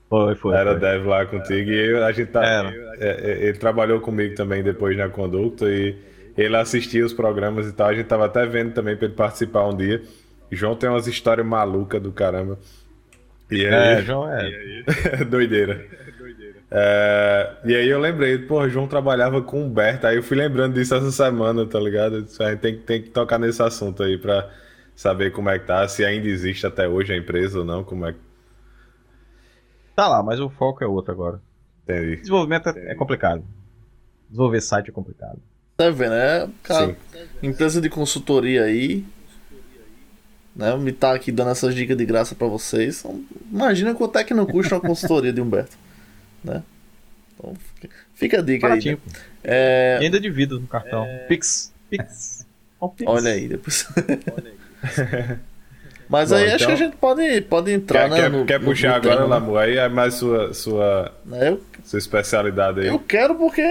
Foi, 0.09 0.35
foi. 0.35 0.56
Era 0.56 0.72
foi. 0.72 0.81
dev 0.81 1.06
lá 1.06 1.27
contigo 1.27 1.70
e 1.70 1.90
eu, 1.90 2.05
a 2.05 2.12
gente 2.12 2.31
tá. 2.31 2.44
Era. 2.44 2.70
É, 2.98 3.09
é, 3.09 3.48
ele 3.48 3.59
trabalhou 3.59 4.01
comigo 4.01 4.35
também 4.35 4.62
depois 4.62 4.97
na 4.97 5.09
Conducta 5.09 5.66
e 5.70 5.97
ele 6.36 6.56
assistia 6.56 7.05
os 7.05 7.12
programas 7.12 7.66
e 7.66 7.72
tal. 7.72 7.89
A 7.89 7.94
gente 7.94 8.06
tava 8.06 8.27
até 8.27 8.47
vendo 8.47 8.72
também 8.72 8.97
pra 8.97 9.06
ele 9.06 9.14
participar 9.14 9.66
um 9.68 9.77
dia. 9.77 10.02
João 10.51 10.74
tem 10.74 10.89
umas 10.89 11.06
histórias 11.06 11.47
malucas 11.47 12.02
do 12.02 12.12
caramba. 12.12 12.59
E 13.51 13.66
aí, 13.66 13.98
é, 13.98 14.02
João 14.05 14.28
é. 14.31 15.24
doideira. 15.24 15.86
É, 16.70 17.56
e 17.64 17.74
aí 17.74 17.89
eu 17.89 17.98
lembrei, 17.98 18.39
pô, 18.39 18.68
João 18.68 18.86
trabalhava 18.86 19.43
com 19.43 19.60
o 19.60 19.66
Humberto, 19.66 20.06
aí 20.06 20.16
eu 20.16 20.22
fui 20.22 20.36
lembrando 20.36 20.74
disso 20.74 20.94
essa 20.94 21.10
semana, 21.10 21.66
tá 21.66 21.81
ligado? 21.81 22.16
A 22.16 22.51
gente 22.51 22.60
tem, 22.60 22.78
tem 22.78 23.02
que 23.02 23.10
tocar 23.10 23.39
nesse 23.39 23.60
assunto 23.60 24.02
aí 24.05 24.16
pra 24.16 24.48
saber 24.94 25.32
como 25.32 25.48
é 25.48 25.59
que 25.59 25.66
tá, 25.66 25.86
se 25.89 26.05
ainda 26.05 26.28
existe 26.28 26.66
até 26.66 26.89
hoje 26.89 27.12
a 27.12 27.16
empresa 27.16 27.59
ou 27.59 27.64
não, 27.64 27.82
como 27.82 28.06
é 28.06 28.12
que... 28.12 28.18
Tá 29.97 30.06
lá, 30.06 30.22
mas 30.22 30.39
o 30.39 30.48
foco 30.48 30.85
é 30.85 30.86
outro 30.86 31.12
agora. 31.12 31.40
Entendi. 31.82 32.16
Desenvolvimento 32.16 32.68
é, 32.68 32.93
é 32.93 32.94
complicado. 32.94 33.44
Desenvolver 34.28 34.60
site 34.60 34.90
é 34.90 34.93
complicado. 34.93 35.40
Tá 35.77 35.90
vendo, 35.90 36.10
né? 36.10 36.48
Cara, 36.62 36.97
empresa 37.43 37.81
de 37.81 37.89
consultoria 37.89 38.64
aí, 38.64 39.05
né? 40.55 40.77
Me 40.77 40.93
tá 40.93 41.14
aqui 41.14 41.31
dando 41.31 41.51
essas 41.51 41.74
dicas 41.74 41.97
de 41.97 42.05
graça 42.05 42.35
para 42.35 42.47
vocês. 42.47 43.01
Então, 43.01 43.22
imagina 43.51 43.94
quanto 43.94 44.18
é 44.18 44.24
que 44.24 44.35
não 44.35 44.47
custa 44.47 44.74
uma 44.74 44.81
consultoria 44.81 45.32
de 45.32 45.40
Humberto, 45.40 45.77
né? 46.43 46.62
Então, 47.35 47.55
fica 48.14 48.39
a 48.39 48.43
dica 48.43 48.68
Baratinho. 48.68 49.01
aí. 49.06 49.12
Né? 49.12 49.20
É... 49.44 49.98
E 50.01 50.05
ainda 50.05 50.20
divido 50.20 50.60
no 50.60 50.66
cartão. 50.66 51.05
É... 51.05 51.18
Pix. 51.28 51.72
Pix. 51.89 52.47
Olha 53.06 53.32
aí, 53.32 53.48
depois. 53.48 53.86
Olha 54.36 54.51
aí. 54.51 55.39
Mas 56.10 56.31
Bom, 56.31 56.36
aí 56.36 56.44
então... 56.44 56.56
acho 56.56 56.66
que 56.66 56.72
a 56.72 56.74
então- 56.74 56.86
gente 56.86 56.97
pode, 56.97 57.40
pode 57.43 57.70
entrar, 57.70 58.02
quer, 58.02 58.10
né? 58.10 58.16
Quer, 58.16 58.31
no, 58.31 58.44
quer 58.44 58.60
puxar 58.60 58.89
no 58.89 58.94
agora, 58.97 59.24
Lamu? 59.27 59.56
Aí 59.56 59.77
é 59.77 59.89
mais 59.89 60.14
sua, 60.14 60.52
sua, 60.52 61.14
eu, 61.40 61.62
sua 61.85 61.98
especialidade 62.01 62.81
aí. 62.81 62.89
Eu 62.89 62.98
quero 62.98 63.36
porque. 63.36 63.62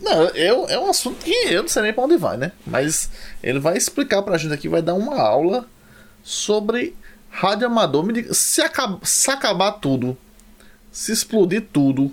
Não, 0.00 0.28
eu, 0.28 0.66
é 0.68 0.78
um 0.78 0.88
assunto 0.88 1.22
que 1.22 1.30
eu 1.30 1.62
não 1.62 1.68
sei 1.68 1.82
nem 1.82 1.92
pra 1.92 2.04
onde 2.04 2.16
vai, 2.16 2.38
né? 2.38 2.52
Mas 2.66 3.10
ele 3.42 3.58
vai 3.58 3.76
explicar 3.76 4.22
pra 4.22 4.38
gente 4.38 4.54
aqui, 4.54 4.66
vai 4.66 4.80
dar 4.80 4.94
uma 4.94 5.20
aula 5.20 5.66
sobre 6.24 6.96
rádio 7.30 7.68
amador. 7.68 8.04
Me 8.04 8.12
diga, 8.12 8.34
se, 8.34 8.60
acaba, 8.62 8.98
se 9.04 9.30
acabar 9.30 9.72
tudo, 9.72 10.16
se 10.90 11.12
explodir 11.12 11.66
tudo, 11.72 12.12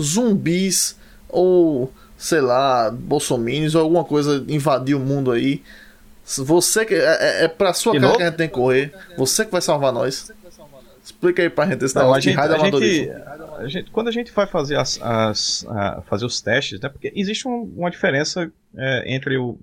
zumbis 0.00 0.98
ou 1.28 1.92
sei 2.20 2.40
lá, 2.40 2.90
bolsominions 2.90 3.74
ou 3.74 3.82
alguma 3.82 4.04
coisa 4.04 4.44
invadir 4.48 4.94
o 4.94 5.00
mundo 5.00 5.30
aí. 5.30 5.62
Você 6.24 6.84
que 6.84 6.94
é, 6.94 6.98
é, 6.98 7.44
é 7.44 7.48
pra 7.48 7.72
sua 7.72 7.98
cara 7.98 8.16
que 8.16 8.22
a 8.22 8.26
gente 8.26 8.36
tem 8.36 8.48
que 8.48 8.54
correr. 8.54 8.92
Você 9.16 9.44
que 9.44 9.50
vai 9.50 9.62
salvar 9.62 9.92
nós. 9.92 10.30
Explica 11.02 11.42
aí 11.42 11.48
pra 11.48 11.66
gente 11.66 11.84
esse 11.84 11.96
negócio 11.96 12.20
de 12.20 12.30
rádio 12.30 12.56
amadorismo. 12.56 13.12
A 13.14 13.90
quando 13.90 14.08
a 14.08 14.12
gente 14.12 14.30
vai 14.32 14.46
fazer, 14.46 14.76
as, 14.76 15.00
as 15.02 15.66
fazer 16.06 16.26
os 16.26 16.40
testes, 16.40 16.78
né, 16.78 16.88
porque 16.88 17.10
existe 17.16 17.48
um, 17.48 17.72
uma 17.76 17.90
diferença 17.90 18.50
é, 18.76 19.14
entre 19.14 19.36
o, 19.38 19.58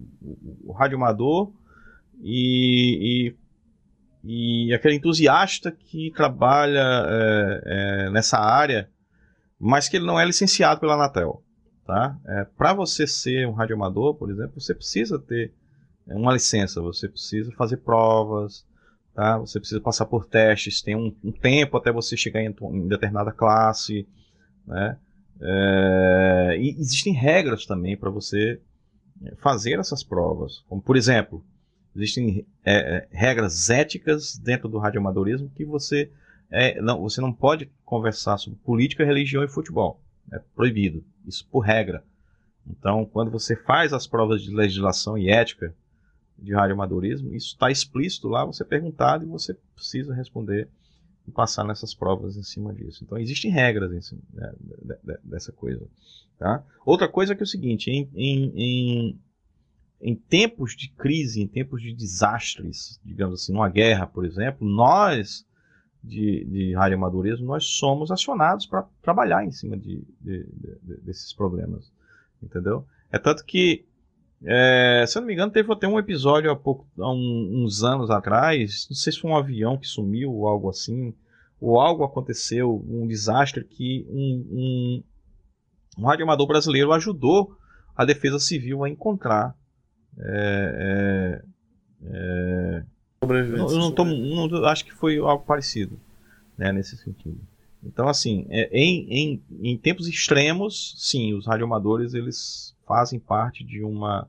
o 0.66 0.72
rádio 0.72 0.98
amador 0.98 1.50
e, 2.22 3.30
e, 3.30 3.36
e, 4.28 4.74
aquele 4.74 4.96
entusiasta 4.96 5.72
que 5.72 6.12
trabalha 6.12 6.84
é, 7.08 7.62
é, 7.66 8.10
nessa 8.10 8.38
área, 8.38 8.90
mas 9.60 9.88
que 9.88 9.96
ele 9.96 10.06
não 10.06 10.20
é 10.20 10.26
licenciado 10.26 10.80
pela 10.82 10.96
Anatel. 10.96 11.42
Tá? 11.86 12.18
É, 12.26 12.44
para 12.58 12.74
você 12.74 13.08
ser 13.08 13.48
um 13.48 13.54
radioamador, 13.54 14.16
por 14.16 14.30
exemplo, 14.30 14.60
você 14.60 14.76
precisa 14.76 15.18
ter 15.18 15.54
uma 16.06 16.34
licença, 16.34 16.82
você 16.82 17.08
precisa 17.08 17.50
fazer 17.54 17.78
provas, 17.78 18.66
tá? 19.16 19.38
você 19.38 19.60
precisa 19.60 19.80
passar 19.80 20.06
por 20.06 20.26
testes, 20.26 20.82
tem 20.82 20.96
um, 20.96 21.16
um 21.24 21.32
tempo 21.32 21.78
até 21.78 21.92
você 21.92 22.18
chegar 22.18 22.42
em, 22.42 22.54
em 22.62 22.88
determinada 22.88 23.32
classe. 23.32 24.06
Né? 24.66 24.98
É, 25.42 26.58
e 26.60 26.76
existem 26.78 27.14
regras 27.14 27.66
também 27.66 27.96
para 27.96 28.10
você 28.10 28.60
fazer 29.38 29.80
essas 29.80 30.04
provas. 30.04 30.66
Como, 30.68 30.82
por 30.82 30.98
exemplo, 30.98 31.44
existem 31.98 32.46
é, 32.64 32.74
é, 32.76 33.08
regras 33.12 33.70
éticas 33.70 34.38
dentro 34.38 34.70
do 34.70 34.78
radioamadorismo 34.78 35.50
que 35.50 35.66
você, 35.66 36.12
é, 36.50 36.80
não, 36.82 37.02
você 37.02 37.20
não 37.20 37.34
pode 37.34 37.70
conversar 37.84 38.38
sobre 38.38 38.60
política, 38.60 39.06
religião 39.06 39.44
e 39.44 39.48
futebol. 39.48 40.02
É 40.32 40.40
proibido. 40.56 41.04
Isso 41.26 41.48
por 41.50 41.62
regra. 41.62 42.04
Então, 42.70 43.06
quando 43.06 43.32
você 43.32 43.56
faz 43.56 43.94
as 43.94 44.06
provas 44.06 44.42
de 44.42 44.54
legislação 44.54 45.18
e 45.18 45.30
ética, 45.30 45.74
de 46.38 46.54
radioamadorismo, 46.54 47.34
isso 47.34 47.54
está 47.54 47.72
explícito 47.72 48.28
lá, 48.28 48.46
você 48.46 48.64
é 48.64 48.66
perguntado 48.66 49.24
e 49.24 49.28
você 49.28 49.56
precisa 49.74 50.14
responder 50.14 50.68
e 51.28 51.32
passar 51.32 51.64
nessas 51.64 51.94
provas 51.94 52.38
em 52.38 52.44
cima 52.44 52.74
disso. 52.74 53.04
Então 53.04 53.18
existem 53.18 53.52
regras 53.52 53.92
em 53.92 54.02
cima, 54.02 54.22
né, 54.34 54.54
dessa 55.24 55.52
coisa. 55.52 55.86
Tá? 56.38 56.64
Outra 56.86 57.08
coisa 57.08 57.34
é 57.34 57.36
que 57.36 57.42
é 57.42 57.46
o 57.46 57.48
seguinte, 57.48 57.90
em, 57.90 58.08
em, 58.16 58.54
em, 58.56 59.20
em 60.02 60.16
tempos 60.16 60.76
de 60.76 60.90
crise, 60.90 61.42
em 61.42 61.48
tempos 61.48 61.82
de 61.82 61.94
desastres, 61.94 63.00
digamos 63.04 63.42
assim, 63.42 63.54
numa 63.54 63.70
guerra, 63.70 64.06
por 64.06 64.26
exemplo, 64.26 64.68
nós 64.68 65.46
de, 66.04 66.46
de 66.46 66.74
radioamadorismo, 66.76 67.46
nós 67.46 67.66
somos 67.66 68.12
acionados 68.12 68.66
para 68.66 68.86
trabalhar 69.02 69.44
em 69.44 69.52
cima 69.52 69.76
de, 69.76 70.04
de, 70.22 70.46
de, 70.84 70.98
desses 71.02 71.34
problemas, 71.34 71.92
entendeu? 72.42 72.86
É 73.12 73.18
tanto 73.18 73.44
que 73.44 73.86
é, 74.46 75.04
se 75.08 75.18
eu 75.18 75.22
não 75.22 75.28
me 75.28 75.34
engano, 75.34 75.52
teve 75.52 75.72
até 75.72 75.88
um 75.88 75.98
episódio 75.98 76.52
há, 76.52 76.56
pouco, 76.56 76.88
há 77.00 77.12
um, 77.12 77.64
uns 77.64 77.84
anos 77.84 78.10
atrás. 78.12 78.88
Não 78.90 78.96
sei 78.96 79.12
se 79.12 79.20
foi 79.20 79.32
um 79.32 79.38
avião 79.38 79.78
que 79.78 79.88
sumiu 79.88 80.32
ou 80.32 80.48
algo 80.48 80.70
assim. 80.70 81.14
Ou 81.60 81.80
algo 81.80 82.04
aconteceu, 82.04 82.86
um 82.88 83.08
desastre 83.08 83.64
que 83.64 84.06
um, 84.10 84.48
um, 84.52 85.04
um 85.98 86.06
radioamador 86.06 86.46
brasileiro 86.46 86.94
ajudou 86.94 87.58
a 87.96 88.06
Defesa 88.06 88.38
Civil 88.38 88.84
a 88.84 88.90
encontrar. 88.90 89.56
É, 90.20 91.42
é, 92.04 92.08
é 92.10 92.84
eu 93.22 93.78
não, 93.78 94.48
não, 94.48 94.66
acho 94.66 94.86
que 94.86 94.94
foi 94.94 95.18
algo 95.18 95.44
parecido 95.44 96.00
né, 96.58 96.72
nesse 96.72 96.96
sentido. 96.98 97.40
Então, 97.84 98.08
assim, 98.08 98.46
é, 98.50 98.70
em, 98.72 99.08
em, 99.10 99.44
em 99.62 99.78
tempos 99.78 100.08
extremos, 100.08 100.96
sim, 100.98 101.34
os 101.34 101.46
radioamadores 101.46 102.14
eles 102.14 102.76
fazem 102.88 103.20
parte 103.20 103.64
de 103.64 103.84
uma, 103.84 104.28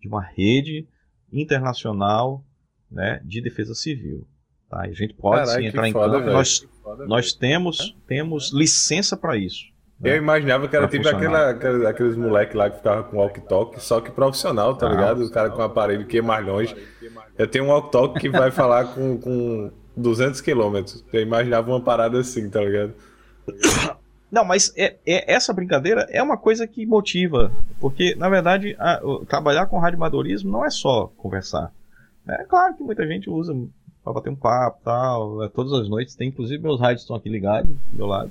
de 0.00 0.08
uma 0.08 0.22
rede 0.22 0.86
internacional 1.32 2.44
né, 2.90 3.20
de 3.24 3.40
defesa 3.40 3.74
civil. 3.74 4.26
Tá? 4.68 4.86
E 4.86 4.90
a 4.90 4.94
gente 4.94 5.14
pode 5.14 5.50
sim, 5.50 5.66
entrar 5.66 5.88
em 5.88 5.92
foda, 5.92 6.18
campo. 6.18 6.32
Nós, 6.32 6.68
foda, 6.82 7.06
nós 7.06 7.32
temos, 7.32 7.96
temos 8.06 8.52
licença 8.52 9.16
para 9.16 9.36
isso. 9.36 9.69
Eu 10.02 10.16
imaginava 10.16 10.66
que 10.66 10.74
era 10.74 10.88
tipo 10.88 11.06
aquela, 11.06 11.50
aqueles 11.50 12.16
moleques 12.16 12.54
lá 12.54 12.70
que 12.70 12.78
ficavam 12.78 13.04
com 13.04 13.18
walk-talk, 13.18 13.82
só 13.82 14.00
que 14.00 14.10
profissional, 14.10 14.74
tá 14.74 14.86
ah, 14.86 14.90
ligado? 14.90 15.24
O 15.24 15.30
cara 15.30 15.50
com 15.50 15.60
um 15.60 15.64
aparelho 15.64 16.06
que 16.06 16.18
é 16.18 16.22
mais 16.22 16.44
longe. 16.44 16.74
Eu 17.36 17.46
tenho 17.46 17.66
um 17.66 17.68
walk-talk 17.68 18.18
que 18.18 18.30
vai 18.30 18.50
falar 18.50 18.86
com, 18.94 19.18
com 19.18 19.70
200 19.96 20.40
quilômetros. 20.40 21.04
Eu 21.12 21.20
imaginava 21.20 21.70
uma 21.70 21.82
parada 21.82 22.18
assim, 22.18 22.48
tá 22.48 22.60
ligado? 22.60 22.94
Não, 24.30 24.44
mas 24.44 24.72
é, 24.76 24.96
é, 25.04 25.34
essa 25.34 25.52
brincadeira 25.52 26.06
é 26.08 26.22
uma 26.22 26.36
coisa 26.36 26.66
que 26.66 26.86
motiva. 26.86 27.50
Porque, 27.80 28.14
na 28.14 28.28
verdade, 28.28 28.76
a, 28.78 29.00
o, 29.02 29.26
trabalhar 29.26 29.66
com 29.66 29.78
radioamadorismo 29.78 30.50
não 30.50 30.64
é 30.64 30.70
só 30.70 31.08
conversar. 31.16 31.72
É 32.28 32.44
claro 32.44 32.76
que 32.76 32.82
muita 32.82 33.04
gente 33.06 33.28
usa 33.28 33.52
para 34.04 34.12
bater 34.12 34.30
um 34.30 34.36
papo 34.36 34.80
tal. 34.84 35.42
É, 35.42 35.48
todas 35.48 35.72
as 35.72 35.88
noites 35.88 36.14
tem, 36.14 36.28
inclusive 36.28 36.62
meus 36.62 36.80
rádios 36.80 37.02
estão 37.02 37.16
aqui 37.16 37.28
ligados 37.28 37.68
do 37.68 37.96
meu 37.96 38.06
lado. 38.06 38.30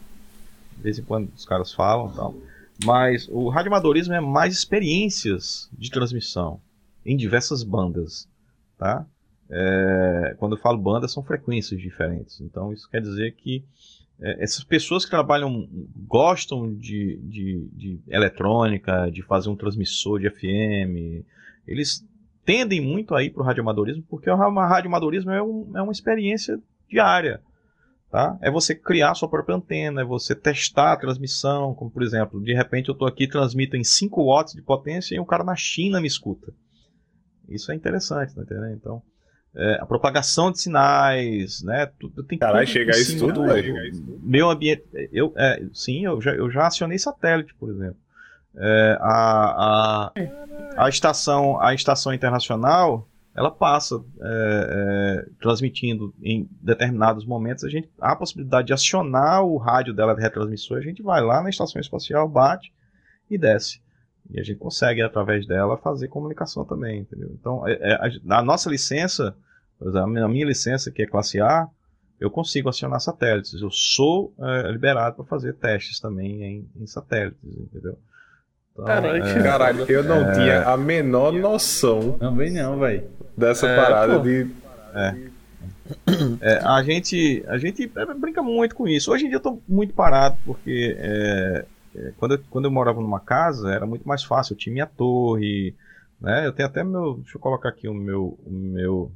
De 0.80 0.84
vez 0.84 0.98
em 0.98 1.04
quando 1.04 1.30
os 1.36 1.46
caras 1.46 1.74
falam 1.74 2.12
tal. 2.12 2.36
Mas 2.84 3.28
o 3.30 3.50
radioamadorismo 3.50 4.14
é 4.14 4.22
mais 4.22 4.54
experiências 4.54 5.70
de 5.78 5.92
transmissão 5.92 6.62
em 7.06 7.18
diversas 7.18 7.64
bandas. 7.64 8.28
Tá? 8.78 9.06
É, 9.50 10.36
quando 10.38 10.56
eu 10.56 10.62
falo 10.62 10.78
banda, 10.78 11.08
são 11.08 11.22
frequências 11.22 11.80
diferentes. 11.80 12.40
Então 12.40 12.72
isso 12.72 12.90
quer 12.90 13.02
dizer 13.02 13.34
que 13.36 13.64
é, 14.22 14.44
essas 14.44 14.64
pessoas 14.64 15.04
que 15.04 15.12
trabalham, 15.12 15.68
gostam 16.08 16.74
de, 16.74 17.18
de, 17.24 17.68
de, 17.74 18.00
eletrônica, 18.08 19.10
de 19.12 19.22
fazer 19.22 19.50
um 19.50 19.56
transmissor 19.56 20.20
de 20.20 20.30
FM, 20.30 21.26
eles 21.68 22.06
tendem 22.46 22.82
muito 22.82 23.14
a 23.14 23.24
ir 23.24 23.32
para 23.32 23.44
o 23.44 23.46
radioamadorismo, 23.46 24.04
porque 24.10 24.30
o 24.30 24.36
radioamadorismo 24.36 25.32
é, 25.32 25.42
um, 25.42 25.72
é 25.76 25.82
uma 25.82 25.92
experiência 25.92 26.60
diária. 26.90 27.42
Tá? 28.12 28.38
É 28.42 28.50
você 28.50 28.74
criar 28.74 29.14
sua 29.14 29.30
própria 29.30 29.56
antena, 29.56 30.02
é 30.02 30.06
você 30.06 30.34
testar 30.34 30.94
a 30.94 30.98
transmissão, 30.98 31.76
como 31.76 31.92
por 31.92 32.02
exemplo, 32.02 32.42
de 32.42 32.56
repente 32.56 32.90
eu 32.90 32.94
estou 32.94 33.08
aqui 33.08 33.28
transmito 33.28 33.78
em 33.78 33.84
5 33.84 34.26
watts 34.26 34.54
de 34.56 34.64
potência 34.64 35.16
e 35.16 35.20
um 35.20 35.26
cara 35.26 35.44
na 35.44 35.56
China 35.56 36.02
me 36.02 36.08
escuta. 36.08 36.52
Isso 37.48 37.72
é 37.72 37.76
interessante, 37.76 38.34
tá 38.34 38.42
entendendo? 38.42 38.74
Então, 38.74 39.02
é, 39.56 39.80
a 39.82 39.86
propagação 39.86 40.52
de 40.52 40.62
sinais, 40.62 41.64
né? 41.64 41.88
Tudo, 42.00 42.24
tem 42.24 42.38
Caralho, 42.38 42.68
chega 42.68 42.92
isso 42.92 43.18
tudo, 43.18 43.42
do, 43.44 44.20
Meu 44.22 44.50
ambiente. 44.50 44.84
Eu, 45.12 45.34
é, 45.36 45.64
sim, 45.74 46.06
eu 46.06 46.22
já, 46.22 46.32
eu 46.34 46.52
já 46.52 46.68
acionei 46.68 47.00
satélite, 47.00 47.56
por 47.56 47.70
exemplo. 47.70 47.98
É, 48.56 48.98
a, 49.02 50.12
a, 50.16 50.86
a, 50.86 50.90
estação, 50.90 51.60
a 51.60 51.74
estação 51.74 52.14
internacional, 52.14 53.08
ela 53.40 53.50
passa 53.50 53.96
é, 54.22 54.26
é, 54.28 55.30
transmitindo 55.40 56.14
em 56.22 56.46
determinados 56.62 57.26
momentos. 57.26 57.64
A 57.64 57.70
gente 57.70 57.90
há 57.98 58.12
a 58.12 58.16
possibilidade 58.18 58.68
de 58.68 58.74
acionar 58.74 59.46
o 59.46 59.56
rádio 59.56 59.94
dela 59.94 60.14
de 60.14 60.22
retransmissor. 60.22 60.78
A 60.78 60.82
gente 60.82 61.02
vai 61.02 61.22
lá 61.22 61.42
na 61.42 61.50
estação 61.50 61.80
espacial, 61.80 62.28
bate 62.28 62.74
e 63.32 63.38
desce. 63.38 63.82
E 64.30 64.42
a 64.42 64.44
gente 64.44 64.60
consegue, 64.60 65.02
através 65.02 65.48
dela, 65.48 65.78
fazer 65.78 66.10
comunicação 66.10 66.66
também. 66.66 67.00
Entendeu? 67.00 67.30
Então, 67.32 67.66
é, 67.66 67.78
é 67.82 67.98
a, 68.30 68.44
nossa 68.44 68.70
licença, 68.70 69.34
a 69.82 70.28
minha 70.28 70.46
licença, 70.46 70.92
que 70.92 71.04
é 71.04 71.08
classe 71.08 71.40
A, 71.40 71.66
eu 72.20 72.30
consigo 72.30 72.68
acionar 72.68 73.00
satélites. 73.00 73.54
Eu 73.54 73.72
sou 73.72 74.34
é, 74.38 74.70
liberado 74.70 75.16
para 75.16 75.24
fazer 75.24 75.54
testes 75.54 75.98
também 76.02 76.44
em, 76.44 76.70
em 76.76 76.86
satélites, 76.86 77.40
entendeu? 77.42 77.98
Então, 78.82 78.86
Caralho, 78.86 79.24
é, 79.24 79.44
caralho, 79.44 79.86
eu 79.92 80.04
não 80.04 80.30
é, 80.30 80.32
tinha 80.34 80.64
a 80.64 80.78
menor 80.78 81.34
noção. 81.34 82.14
Também 82.14 82.52
não, 82.52 82.80
velho. 82.80 83.04
Dessa 83.36 83.68
é, 83.68 83.76
parada 83.76 84.18
pô, 84.18 84.24
de. 84.24 84.48
É. 84.94 85.30
É, 86.42 86.60
a 86.64 86.84
gente, 86.84 87.44
a 87.48 87.58
gente 87.58 87.92
brinca 88.20 88.44
muito 88.44 88.76
com 88.76 88.88
isso. 88.88 89.12
Hoje 89.12 89.26
em 89.26 89.28
dia 89.28 89.38
eu 89.38 89.42
tô 89.42 89.60
muito 89.68 89.94
parado, 89.94 90.38
porque 90.46 90.96
é, 91.00 91.66
é, 91.96 92.14
quando, 92.18 92.34
eu, 92.36 92.44
quando 92.50 92.66
eu 92.66 92.72
morava 92.72 93.02
numa 93.02 93.20
casa 93.20 93.72
era 93.72 93.86
muito 93.86 94.08
mais 94.08 94.24
fácil. 94.24 94.54
Eu 94.54 94.58
tinha 94.58 94.72
minha 94.72 94.86
torre, 94.86 95.76
né? 96.22 96.46
Eu 96.46 96.54
tenho 96.54 96.70
até 96.70 96.84
meu. 96.84 97.16
Deixa 97.16 97.38
eu 97.38 97.42
colocar 97.42 97.70
aqui 97.70 97.88
o 97.88 97.94
meu. 97.94 98.40
O 98.46 98.52
meu 98.52 99.12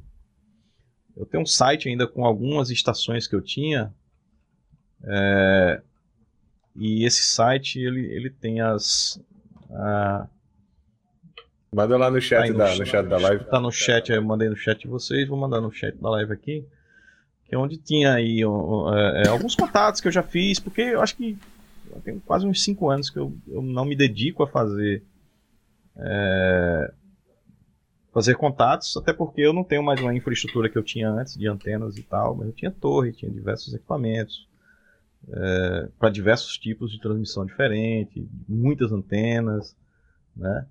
eu 1.16 1.24
tenho 1.24 1.42
um 1.42 1.46
site 1.46 1.88
ainda 1.88 2.06
com 2.06 2.24
algumas 2.24 2.70
estações 2.70 3.26
que 3.26 3.36
eu 3.36 3.40
tinha. 3.40 3.94
É, 5.04 5.80
e 6.74 7.04
esse 7.04 7.22
site 7.22 7.78
ele, 7.78 8.06
ele 8.06 8.30
tem 8.30 8.60
as. 8.60 9.20
A... 9.70 10.26
Manda 11.72 11.96
lá 11.96 12.10
no 12.10 12.20
chat, 12.20 12.50
no, 12.50 12.58
da, 12.58 12.76
no 12.76 12.86
chat 12.86 13.06
da 13.06 13.18
live. 13.18 13.44
Tá 13.44 13.60
no 13.60 13.72
chat, 13.72 14.12
eu 14.12 14.22
mandei 14.22 14.48
no 14.48 14.56
chat 14.56 14.80
de 14.80 14.88
vocês, 14.88 15.26
vou 15.26 15.38
mandar 15.38 15.60
no 15.60 15.72
chat 15.72 15.96
da 15.96 16.10
live 16.10 16.32
aqui. 16.32 16.64
Que 17.46 17.54
é 17.54 17.58
onde 17.58 17.76
tinha 17.76 18.14
aí 18.14 18.40
é, 18.40 19.22
é, 19.26 19.28
alguns 19.28 19.54
contatos 19.54 20.00
que 20.00 20.08
eu 20.08 20.12
já 20.12 20.22
fiz, 20.22 20.60
porque 20.60 20.80
eu 20.80 21.00
acho 21.00 21.16
que 21.16 21.36
tem 22.04 22.18
quase 22.20 22.46
uns 22.46 22.62
5 22.62 22.90
anos 22.90 23.10
que 23.10 23.18
eu, 23.18 23.36
eu 23.48 23.60
não 23.60 23.84
me 23.84 23.96
dedico 23.96 24.42
a 24.42 24.46
fazer. 24.46 25.02
É, 25.96 26.92
fazer 28.12 28.36
contatos, 28.36 28.96
até 28.96 29.12
porque 29.12 29.40
eu 29.40 29.52
não 29.52 29.64
tenho 29.64 29.82
mais 29.82 30.00
uma 30.00 30.14
infraestrutura 30.14 30.70
que 30.70 30.78
eu 30.78 30.84
tinha 30.84 31.10
antes 31.10 31.36
de 31.36 31.48
antenas 31.48 31.96
e 31.96 32.02
tal, 32.02 32.36
mas 32.36 32.46
eu 32.46 32.52
tinha 32.52 32.70
torre, 32.70 33.12
tinha 33.12 33.30
diversos 33.30 33.74
equipamentos 33.74 34.46
é, 35.32 35.88
para 35.98 36.10
diversos 36.10 36.58
tipos 36.58 36.90
de 36.90 37.00
transmissão 37.00 37.44
diferente, 37.44 38.26
muitas 38.48 38.92
antenas, 38.92 39.76
né? 40.36 40.66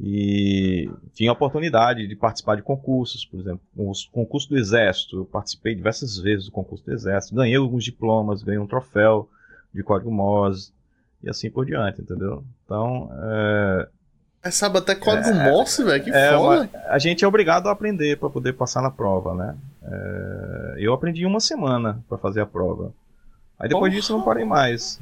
E 0.00 0.88
tinha 1.12 1.30
a 1.30 1.32
oportunidade 1.32 2.06
de 2.06 2.14
participar 2.14 2.56
de 2.56 2.62
concursos, 2.62 3.24
por 3.24 3.40
exemplo, 3.40 3.60
os 3.76 4.04
concursos 4.04 4.48
do 4.48 4.56
Exército. 4.56 5.16
Eu 5.16 5.24
participei 5.24 5.74
diversas 5.74 6.18
vezes 6.18 6.46
do 6.46 6.52
concurso 6.52 6.84
do 6.84 6.92
Exército, 6.92 7.34
ganhei 7.34 7.56
alguns 7.56 7.84
diplomas, 7.84 8.42
ganhei 8.42 8.60
um 8.60 8.66
troféu 8.66 9.28
de 9.74 9.82
código 9.82 10.10
Morse 10.10 10.72
e 11.22 11.28
assim 11.28 11.50
por 11.50 11.66
diante, 11.66 12.00
entendeu? 12.00 12.44
Então, 12.64 13.10
é, 13.12 13.88
é, 14.42 14.50
sabe 14.50 14.78
até 14.78 14.94
código 14.94 15.28
é, 15.28 15.50
Morse, 15.50 15.82
velho, 15.82 16.04
que 16.04 16.10
é, 16.10 16.30
foda. 16.30 16.68
Uma, 16.72 16.80
a 16.88 16.98
gente 16.98 17.24
é 17.24 17.28
obrigado 17.28 17.68
a 17.68 17.72
aprender 17.72 18.18
para 18.18 18.30
poder 18.30 18.52
passar 18.52 18.82
na 18.82 18.90
prova, 18.90 19.34
né? 19.34 19.56
É, 19.82 20.74
eu 20.78 20.92
aprendi 20.92 21.26
uma 21.26 21.40
semana 21.40 22.02
para 22.08 22.18
fazer 22.18 22.40
a 22.40 22.46
prova. 22.46 22.92
Aí 23.58 23.68
depois 23.68 23.92
disso 23.92 24.12
eu 24.12 24.18
não 24.18 24.24
parei 24.24 24.44
mais. 24.44 25.00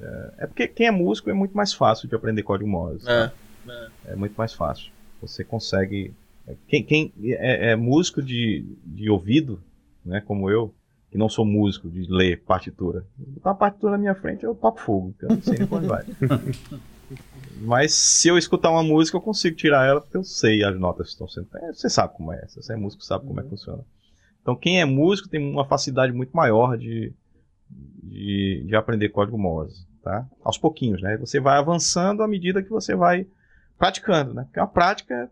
É, 0.00 0.34
é, 0.38 0.46
porque 0.46 0.68
quem 0.68 0.86
é 0.86 0.90
músico 0.90 1.30
é 1.30 1.32
muito 1.32 1.56
mais 1.56 1.72
fácil 1.72 2.08
de 2.08 2.14
aprender 2.14 2.42
código 2.42 2.68
Morse. 2.68 3.08
É, 3.08 3.32
né? 3.64 3.90
é 4.06 4.16
muito 4.16 4.34
mais 4.36 4.52
fácil. 4.52 4.92
Você 5.20 5.42
consegue. 5.42 6.14
Quem, 6.68 6.82
quem 6.82 7.12
é, 7.24 7.70
é, 7.70 7.76
músico 7.76 8.22
de, 8.22 8.64
de 8.84 9.08
ouvido, 9.08 9.60
né, 10.04 10.20
como 10.20 10.50
eu, 10.50 10.74
que 11.10 11.16
não 11.16 11.28
sou 11.28 11.44
músico 11.44 11.88
de 11.88 12.06
ler 12.10 12.42
partitura. 12.42 13.04
Botar 13.16 13.50
uma 13.50 13.56
partitura 13.56 13.92
na 13.92 13.98
minha 13.98 14.14
frente, 14.14 14.44
eu 14.44 14.54
toco 14.54 14.80
fogo, 14.80 15.14
eu 15.22 15.28
não 15.30 15.40
sei 15.40 15.58
nem 15.58 15.68
onde 15.70 15.86
vai. 15.86 16.04
Mas 17.62 17.94
se 17.94 18.28
eu 18.28 18.36
escutar 18.36 18.70
uma 18.70 18.82
música, 18.82 19.16
eu 19.16 19.22
consigo 19.22 19.56
tirar 19.56 19.86
ela 19.86 20.00
porque 20.00 20.16
eu 20.16 20.24
sei 20.24 20.62
as 20.64 20.78
notas 20.78 21.06
que 21.06 21.12
estão 21.12 21.28
sendo. 21.28 21.48
É, 21.54 21.72
você 21.72 21.88
sabe 21.88 22.14
como 22.14 22.32
é. 22.32 22.46
Se 22.46 22.56
você 22.62 22.74
é 22.74 22.76
músico, 22.76 23.02
sabe 23.02 23.26
como 23.26 23.40
é 23.40 23.42
que 23.42 23.48
funciona. 23.48 23.82
Então, 24.42 24.54
quem 24.54 24.80
é 24.80 24.84
músico 24.84 25.28
tem 25.28 25.40
uma 25.40 25.64
facilidade 25.64 26.12
muito 26.12 26.36
maior 26.36 26.76
de, 26.76 27.14
de, 27.70 28.64
de 28.66 28.76
aprender 28.76 29.08
código 29.08 29.38
Morse, 29.38 29.86
tá? 30.02 30.26
Aos 30.42 30.58
pouquinhos, 30.58 31.02
né? 31.02 31.16
Você 31.18 31.40
vai 31.40 31.58
avançando 31.58 32.22
à 32.22 32.28
medida 32.28 32.62
que 32.62 32.70
você 32.70 32.94
vai 32.94 33.26
praticando, 33.78 34.32
né? 34.32 34.44
Porque 34.44 34.60
a 34.60 34.66
prática 34.66 35.28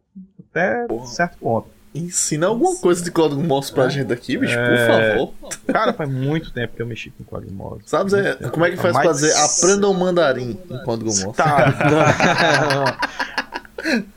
até 0.50 0.86
Porra. 0.86 1.06
certo 1.06 1.38
ponto. 1.38 1.68
Ensina 1.94 2.46
alguma 2.46 2.74
coisa 2.76 3.04
de 3.04 3.10
código 3.10 3.42
Morse 3.42 3.70
pra 3.70 3.84
é. 3.84 3.90
gente 3.90 4.10
aqui, 4.12 4.38
bicho, 4.38 4.58
é... 4.58 5.14
por 5.14 5.34
favor. 5.34 5.58
Cara, 5.66 5.92
faz 5.92 6.10
muito 6.10 6.50
tempo 6.50 6.74
que 6.74 6.80
eu 6.80 6.86
mexi 6.86 7.10
com 7.10 7.22
código 7.22 7.52
Morse. 7.52 7.86
Sabe 7.86 8.14
é, 8.16 8.34
como 8.48 8.64
é 8.64 8.70
que 8.70 8.78
faz 8.78 8.94
pra 8.94 9.04
fazer 9.04 9.32
aprenda 9.36 9.88
o 9.88 9.94
mandarim 9.94 10.58
em 10.70 10.84
código 10.84 11.10
Morse? 11.10 11.36
Tá. 11.36 12.98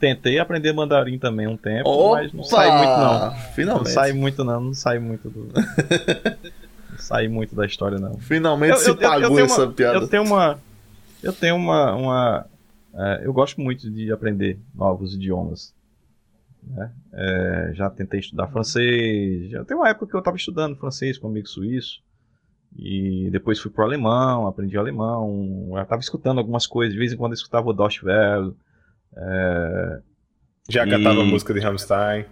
Tentei 0.00 0.38
aprender 0.38 0.72
mandarim 0.72 1.18
também 1.18 1.46
um 1.46 1.58
tempo, 1.58 1.86
Opa! 1.86 2.22
mas 2.22 2.32
não 2.32 2.42
sai 2.42 2.70
muito 2.70 2.98
não. 2.98 3.34
Finalmente. 3.54 3.86
Não 3.86 3.94
sai 3.94 4.12
muito 4.14 4.44
não, 4.44 4.60
não 4.60 4.74
sai 4.74 4.98
muito 4.98 5.28
do... 5.28 5.52
não 7.00 7.06
sai 7.06 7.28
muito 7.28 7.54
da 7.54 7.66
história 7.66 7.98
não. 7.98 8.14
Finalmente 8.18 8.72
eu, 8.72 8.76
se 8.78 8.90
eu, 8.90 8.96
pagou 8.96 9.38
eu, 9.38 9.44
essa 9.44 9.64
uma, 9.64 9.72
piada. 9.72 9.98
Eu 9.98 10.08
tenho 10.08 10.22
uma... 10.22 10.58
Eu 11.22 11.32
tenho 11.32 11.56
uma... 11.56 11.94
uma 11.94 12.46
é, 12.94 13.22
eu 13.24 13.32
gosto 13.32 13.60
muito 13.60 13.90
de 13.90 14.12
aprender 14.12 14.58
novos 14.74 15.14
idiomas. 15.14 15.74
Né? 16.62 16.90
É, 17.12 17.70
já 17.74 17.88
tentei 17.88 18.20
estudar 18.20 18.48
francês. 18.48 19.50
Já 19.50 19.64
tem 19.64 19.76
uma 19.76 19.88
época 19.88 20.06
que 20.06 20.14
eu 20.14 20.18
estava 20.18 20.36
estudando 20.36 20.76
francês 20.76 21.18
com 21.18 21.26
um 21.26 21.30
amigo 21.30 21.48
suíço. 21.48 22.00
E 22.76 23.28
depois 23.32 23.58
fui 23.58 23.70
pro 23.70 23.84
alemão, 23.84 24.46
aprendi 24.46 24.76
alemão. 24.76 25.68
Eu 25.70 25.82
estava 25.82 26.00
escutando 26.00 26.38
algumas 26.38 26.66
coisas. 26.66 26.92
De 26.92 26.98
vez 26.98 27.12
em 27.12 27.16
quando 27.16 27.32
eu 27.32 27.36
escutava 27.36 27.68
o 27.68 27.72
Deutsche 27.72 28.04
Welle. 28.04 28.54
É, 29.16 30.00
já 30.68 30.86
e... 30.86 30.90
cantava 30.90 31.24
música 31.24 31.54
de 31.54 31.60
Rammstein. 31.60 32.24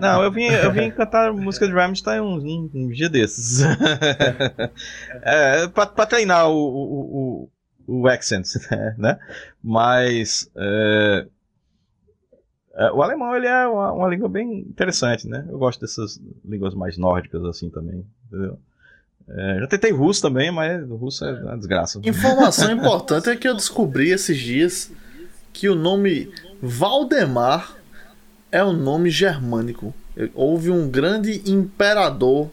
Não, 0.00 0.22
eu 0.22 0.32
vim, 0.32 0.44
eu 0.46 0.72
vim 0.72 0.90
cantar 0.90 1.32
música 1.32 1.66
de 1.66 1.72
Rammstein 1.72 2.20
um, 2.20 2.36
um, 2.36 2.70
um 2.74 2.88
dia 2.88 3.08
desses. 3.08 3.62
é, 5.22 5.68
pra, 5.68 5.86
pra 5.86 6.06
treinar 6.06 6.48
o, 6.48 6.56
o, 6.56 7.50
o, 7.86 8.00
o 8.00 8.08
accent, 8.08 8.46
né? 8.96 9.18
Mas. 9.62 10.50
É, 10.56 11.26
é, 12.78 12.92
o 12.92 13.02
alemão 13.02 13.34
ele 13.34 13.46
é 13.46 13.66
uma, 13.66 13.92
uma, 13.92 14.08
língua 14.08 14.28
bem 14.28 14.60
interessante, 14.60 15.26
né? 15.26 15.44
Eu 15.48 15.58
gosto 15.58 15.80
dessas 15.80 16.20
línguas 16.44 16.74
mais 16.74 16.96
nórdicas 16.96 17.44
assim 17.44 17.68
também, 17.68 18.06
entendeu? 18.26 18.58
É, 19.28 19.58
já 19.60 19.66
tentei 19.66 19.90
russo 19.90 20.22
também, 20.22 20.50
mas 20.50 20.88
o 20.88 20.94
russo 20.94 21.24
é 21.24 21.42
uma 21.42 21.56
desgraça. 21.56 22.00
Informação 22.04 22.70
importante 22.72 23.28
é 23.28 23.36
que 23.36 23.48
eu 23.48 23.54
descobri 23.54 24.10
esses 24.10 24.38
dias 24.38 24.92
que 25.52 25.68
o 25.68 25.74
nome 25.74 26.32
Valdemar 26.62 27.77
é 28.50 28.64
um 28.64 28.72
nome 28.72 29.10
germânico. 29.10 29.94
Houve 30.34 30.70
um 30.70 30.88
grande 30.88 31.42
imperador, 31.50 32.50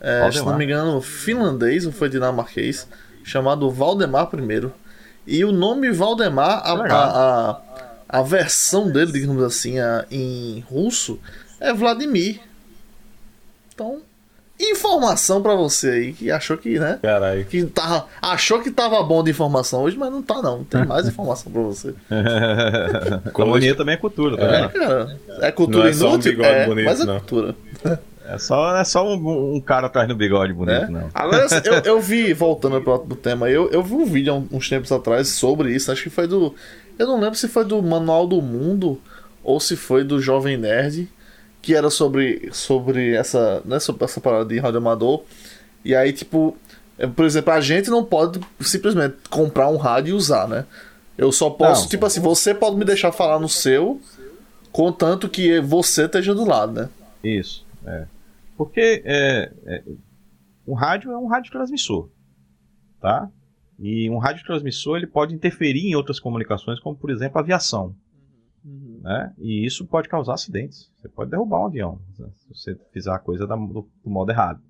é, 0.00 0.30
se 0.30 0.38
não 0.42 0.56
me 0.56 0.64
engano, 0.64 1.00
finlandês 1.00 1.86
ou 1.86 1.92
foi 1.92 2.08
dinamarquês, 2.08 2.88
chamado 3.22 3.70
Valdemar 3.70 4.28
I. 4.34 4.70
E 5.26 5.44
o 5.44 5.52
nome 5.52 5.90
Valdemar, 5.90 6.60
a, 6.64 6.72
a, 6.72 7.50
a 7.50 7.60
a 8.14 8.22
versão 8.22 8.92
dele, 8.92 9.10
digamos 9.10 9.42
assim, 9.42 9.74
em 10.08 10.60
russo, 10.60 11.18
é 11.58 11.72
Vladimir. 11.72 12.40
Então, 13.74 14.02
informação 14.58 15.42
para 15.42 15.54
você 15.54 15.90
aí 15.90 16.12
que 16.12 16.30
achou 16.30 16.56
que, 16.56 16.78
né? 16.78 16.98
Caralho. 17.02 17.44
Que 17.44 17.64
tava, 17.64 18.06
achou 18.22 18.60
que 18.60 18.70
tava 18.70 19.02
bom 19.02 19.22
de 19.22 19.30
informação 19.30 19.82
hoje, 19.82 19.96
mas 19.96 20.10
não 20.10 20.22
tá 20.22 20.40
não. 20.40 20.64
Tem 20.64 20.84
mais 20.84 21.08
informação 21.08 21.50
para 21.50 21.62
você. 21.62 21.94
Comunia 23.32 23.74
também 23.74 23.94
é 23.94 23.98
cultura, 23.98 24.36
tá 24.36 24.44
é, 24.44 24.68
cara, 24.68 25.18
é 25.40 25.52
cultura 25.52 25.84
não 25.84 25.90
é 25.90 25.92
inútil, 25.92 26.38
um 26.38 26.44
é, 26.44 26.66
bonito, 26.66 26.84
mas 26.84 27.00
é 27.00 27.04
não. 27.04 27.18
cultura. 27.18 27.54
É 28.26 28.38
só, 28.38 28.74
é 28.74 28.84
só 28.84 29.06
um, 29.06 29.56
um, 29.56 29.60
cara 29.60 29.86
atrás 29.86 30.08
do 30.08 30.16
bigode 30.16 30.50
bonito, 30.54 30.84
é? 30.84 30.88
não. 30.88 31.10
Agora, 31.12 31.46
eu, 31.62 31.74
eu 31.84 32.00
vi, 32.00 32.32
voltando 32.32 32.80
pro, 32.80 32.98
pro 33.00 33.14
tema, 33.14 33.50
eu, 33.50 33.68
eu 33.70 33.82
vi 33.82 33.92
um 33.92 34.06
vídeo 34.06 34.48
uns 34.50 34.66
tempos 34.66 34.90
atrás 34.90 35.28
sobre 35.28 35.74
isso, 35.74 35.92
acho 35.92 36.04
que 36.04 36.08
foi 36.08 36.26
do 36.26 36.54
eu 36.98 37.06
não 37.06 37.20
lembro 37.20 37.34
se 37.34 37.48
foi 37.48 37.64
do 37.64 37.82
Manual 37.82 38.26
do 38.26 38.40
Mundo 38.40 39.00
ou 39.42 39.58
se 39.58 39.76
foi 39.76 40.04
do 40.04 40.20
Jovem 40.20 40.56
Nerd, 40.56 41.08
que 41.64 41.74
era 41.74 41.88
sobre, 41.88 42.50
sobre 42.52 43.14
essa, 43.14 43.62
né, 43.64 43.80
sobre 43.80 44.04
essa 44.04 44.20
parada 44.20 44.44
de 44.44 44.58
rádio 44.58 44.78
amador. 44.78 45.22
E 45.82 45.94
aí, 45.94 46.12
tipo, 46.12 46.56
é, 46.98 47.06
por 47.06 47.24
exemplo, 47.24 47.52
a 47.52 47.60
gente 47.60 47.88
não 47.88 48.04
pode 48.04 48.38
simplesmente 48.60 49.16
comprar 49.30 49.70
um 49.70 49.78
rádio 49.78 50.10
e 50.10 50.14
usar, 50.14 50.46
né? 50.46 50.66
Eu 51.16 51.32
só 51.32 51.48
posso, 51.48 51.82
não, 51.82 51.88
tipo 51.88 52.04
assim, 52.04 52.20
você 52.20 52.54
pode 52.54 52.76
me 52.76 52.84
deixar 52.84 53.12
falar 53.12 53.38
no 53.38 53.48
seu, 53.48 54.00
contanto 54.70 55.28
que 55.28 55.58
você 55.60 56.04
esteja 56.04 56.34
do 56.34 56.44
lado, 56.44 56.72
né? 56.72 56.88
Isso, 57.22 57.64
é. 57.86 58.06
Porque 58.58 59.02
é, 59.04 59.50
é, 59.66 59.82
o 60.66 60.74
rádio 60.74 61.12
é 61.12 61.16
um 61.16 61.26
rádio 61.26 61.50
transmissor, 61.50 62.10
tá? 63.00 63.30
E 63.78 64.08
um 64.10 64.18
radiotransmissor 64.18 64.98
ele 64.98 65.06
pode 65.06 65.34
interferir 65.34 65.88
em 65.88 65.94
outras 65.94 66.20
comunicações, 66.20 66.78
como 66.78 66.94
por 66.94 67.10
exemplo 67.10 67.38
a 67.38 67.40
aviação. 67.40 67.94
Né? 69.04 69.34
E 69.36 69.66
isso 69.66 69.86
pode 69.86 70.08
causar 70.08 70.32
acidentes. 70.32 70.90
Você 70.96 71.10
pode 71.10 71.30
derrubar 71.30 71.60
um 71.60 71.66
avião 71.66 72.00
né? 72.18 72.26
se 72.36 72.48
você 72.48 72.74
fizer 72.90 73.12
a 73.12 73.18
coisa 73.18 73.46
do, 73.46 73.86
do 74.02 74.10
modo 74.10 74.32
errado. 74.32 74.62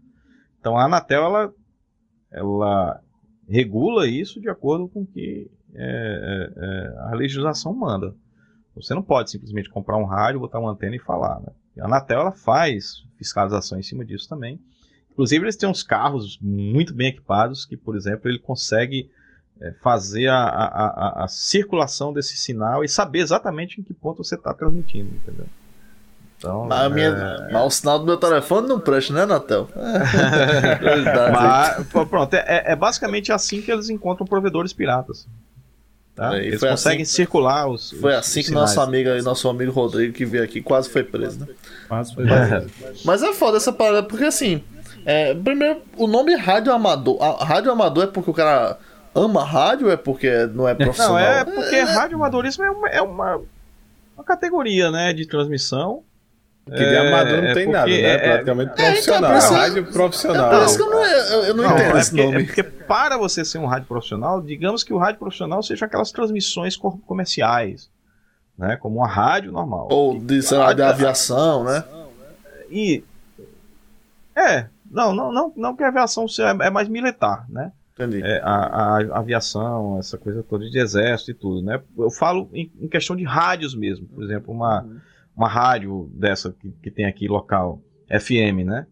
Então 0.59 0.77
a 0.77 0.87
Anatel 0.87 1.23
ela, 1.23 1.55
ela 2.33 3.01
regula 3.49 4.09
isso 4.09 4.41
de 4.41 4.49
acordo 4.51 4.89
com 4.89 5.03
o 5.03 5.07
que 5.07 5.49
é, 5.73 5.85
é, 5.85 6.53
é, 6.57 6.99
a 7.13 7.15
legislação 7.15 7.73
manda. 7.73 8.13
Você 8.75 8.93
não 8.93 9.05
pode 9.05 9.31
simplesmente 9.31 9.71
comprar 9.71 9.97
um 9.99 10.05
rádio, 10.05 10.41
botar 10.41 10.59
uma 10.59 10.73
antena 10.73 10.97
e 10.97 10.99
falar. 10.99 11.39
Né? 11.39 11.53
A 11.79 11.85
Anatel 11.85 12.23
ela 12.23 12.33
faz 12.33 13.05
fiscalização 13.17 13.79
em 13.79 13.85
cima 13.85 14.05
disso 14.05 14.29
também. 14.29 14.61
Inclusive 15.13 15.45
eles 15.45 15.55
têm 15.55 15.69
uns 15.69 15.85
carros 15.85 16.41
muito 16.43 16.93
bem 16.93 17.07
equipados 17.07 17.65
que, 17.65 17.77
por 17.77 17.95
exemplo, 17.95 18.29
ele 18.29 18.41
consegue 18.41 19.09
fazer 19.83 20.29
a, 20.29 20.37
a, 20.37 20.67
a, 20.67 21.25
a, 21.25 21.29
circulação 21.29 22.13
desse 22.13 22.37
sinal 22.37 22.85
e 22.85 22.89
saber 22.89 23.21
exatamente 23.21 23.81
em 23.81 23.85
que 23.85 23.95
ponto 23.95 24.23
você 24.23 24.35
está 24.35 24.53
transmitindo, 24.53 25.11
entendeu? 25.15 25.47
Então, 26.37 26.67
mas, 26.67 26.93
minha, 26.93 27.09
é... 27.09 27.53
mas, 27.53 27.65
o 27.65 27.71
sinal 27.71 27.99
do 27.99 28.05
meu 28.05 28.17
telefone 28.17 28.69
não 28.69 28.79
presta, 28.79 29.13
né, 29.15 29.25
Natel? 29.25 29.69
mas, 31.33 31.87
pronto, 32.09 32.35
é, 32.35 32.45
é, 32.47 32.73
é, 32.73 32.77
basicamente 32.77 33.33
assim 33.33 33.63
que 33.63 33.73
eles 33.73 33.89
encontram 33.89 34.27
provedores 34.27 34.73
piratas. 34.73 35.27
Tá? 36.15 36.37
Eles 36.39 36.61
conseguem 36.61 37.03
assim, 37.03 37.13
circular 37.13 37.69
os. 37.69 37.91
Foi 37.93 38.13
os, 38.13 38.19
assim 38.19 38.41
os 38.41 38.47
que 38.47 38.53
nossa 38.53 38.83
amiga, 38.83 39.21
nosso 39.23 39.49
amigo 39.49 39.73
Rodrigo 39.73 40.13
que 40.13 40.25
veio 40.25 40.45
aqui 40.45 40.61
quase 40.61 40.89
foi 40.89 41.03
preso, 41.03 41.41
né? 41.41 41.47
Quase 41.89 42.15
foi 42.15 42.25
preso. 42.25 42.71
Mas 43.05 43.23
é 43.23 43.33
foda 43.33 43.57
essa 43.57 43.73
parada, 43.73 44.03
porque 44.05 44.25
assim. 44.25 44.63
É, 45.07 45.35
primeiro, 45.35 45.83
o 45.97 46.07
nome 46.07 46.35
rádio 46.35 46.73
amador. 46.73 47.21
A, 47.21 47.45
rádio 47.45 47.71
amador 47.71 48.05
é 48.05 48.07
porque 48.07 48.31
o 48.31 48.35
cara 48.35 48.79
ama 49.15 49.45
rádio 49.45 49.91
é 49.91 49.97
porque 49.97 50.47
não 50.47 50.69
é 50.69 50.75
profissional? 50.75 51.13
Não, 51.13 51.19
é 51.19 51.45
porque 51.45 51.77
é, 51.77 51.83
rádio 51.83 52.17
amadorismo 52.17 52.65
é 52.65 52.71
uma, 52.71 52.89
é 52.89 53.03
uma, 53.03 53.41
uma 54.17 54.25
categoria 54.25 54.91
né, 54.91 55.13
de 55.13 55.27
transmissão 55.27 56.03
que 56.67 56.77
de 56.77 56.97
amador 56.97 57.43
não 57.43 57.49
é, 57.49 57.55
tem 57.55 57.69
nada, 57.69 57.87
né? 57.87 58.01
É, 58.01 58.19
Praticamente 58.19 58.73
é, 58.73 58.75
profissional. 58.75 59.37
Então, 59.37 59.53
rádio 59.53 59.93
profissional. 59.93 60.53
É 60.53 60.59
por 60.59 60.65
isso 60.65 60.77
que 60.77 60.83
eu 60.83 60.91
não, 60.91 61.05
eu, 61.05 61.43
eu 61.43 61.55
não, 61.55 61.65
não 61.65 61.75
entendo 61.75 61.99
esse 61.99 62.11
porque, 62.11 62.25
nome. 62.25 62.37
É 62.37 62.45
porque 62.47 62.63
para 62.63 63.19
você 63.19 63.45
ser 63.45 63.59
um 63.59 63.67
rádio 63.67 63.87
profissional, 63.87 64.41
digamos 64.41 64.83
que 64.83 64.95
o 64.95 64.99
rádio 64.99 65.19
profissional 65.19 65.63
seja 65.63 65.85
aquelas 65.85 66.11
transmissões 66.11 66.75
comerciais, 66.77 67.91
né? 68.57 68.77
Como 68.77 68.97
uma 68.97 69.07
rádio 69.07 69.53
normal. 69.53 69.89
Ou 69.91 70.19
de, 70.19 70.43
sei 70.43 70.57
lá, 70.57 70.73
de 70.73 70.83
aviação, 70.83 71.65
né? 71.65 71.85
E. 72.71 73.05
É, 74.35 74.67
não, 74.91 75.15
não, 75.15 75.31
não, 75.31 75.53
não 75.55 75.77
que 75.77 75.85
a 75.85 75.89
aviação 75.89 76.27
seja, 76.27 76.49
é 76.49 76.71
mais 76.71 76.89
militar, 76.89 77.45
né? 77.49 77.73
Entendi. 77.95 78.23
É, 78.23 78.41
a, 78.43 78.99
a, 78.99 79.19
aviação, 79.19 79.99
essa 79.99 80.19
coisa 80.19 80.43
toda 80.43 80.69
de 80.69 80.79
exército 80.79 81.31
e 81.31 81.35
tudo, 81.35 81.63
né? 81.63 81.81
Eu 81.97 82.11
falo 82.11 82.51
em, 82.53 82.71
em 82.81 82.89
questão 82.89 83.15
de 83.15 83.25
rádios 83.25 83.75
mesmo, 83.75 84.07
por 84.09 84.23
exemplo, 84.23 84.53
uma. 84.53 84.83
Uhum 84.83 85.01
uma 85.37 85.49
rádio 85.49 86.11
dessa 86.15 86.53
que, 86.53 86.71
que 86.83 86.91
tem 86.91 87.07
aqui 87.07 87.27
local, 87.27 87.83
FM, 88.09 88.65
né? 88.65 88.87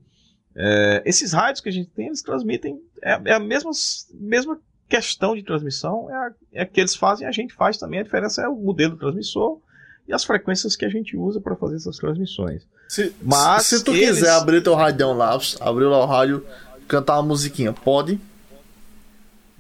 É, 0.55 1.03
esses 1.07 1.33
rádios 1.33 1.61
que 1.61 1.69
a 1.69 1.73
gente 1.73 1.91
tem, 1.91 2.07
eles 2.07 2.23
transmitem, 2.23 2.79
é, 3.03 3.19
é, 3.25 3.33
a 3.35 3.41
mesma, 3.41 3.71
mesma 4.13 4.59
questão 4.89 5.35
de 5.35 5.43
transmissão, 5.43 6.11
é, 6.11 6.15
a, 6.15 6.33
é 6.53 6.65
que 6.65 6.81
eles 6.81 6.95
fazem, 6.95 7.27
a 7.27 7.33
gente 7.33 7.55
faz 7.55 7.79
também, 7.79 8.01
a 8.01 8.03
diferença 8.03 8.43
é 8.43 8.49
o 8.49 8.57
modelo 8.57 8.97
transmissor 8.97 9.61
e 10.07 10.13
as 10.13 10.25
frequências 10.25 10.77
que 10.77 10.85
a 10.85 10.89
gente 10.89 11.17
usa 11.17 11.41
para 11.41 11.57
fazer 11.57 11.77
essas 11.77 11.97
transmissões. 11.97 12.67
Se, 12.89 13.15
Mas 13.23 13.67
se 13.67 13.83
tu 13.83 13.93
eles... 13.93 14.19
quiser 14.19 14.33
abrir 14.33 14.63
teu 14.63 14.75
radião 14.75 15.17
lá, 15.17 15.39
abrir 15.61 15.85
lá 15.85 16.03
o 16.03 16.07
rádio, 16.07 16.45
cantar 16.89 17.15
uma 17.15 17.29
musiquinha, 17.29 17.73
pode? 17.73 18.21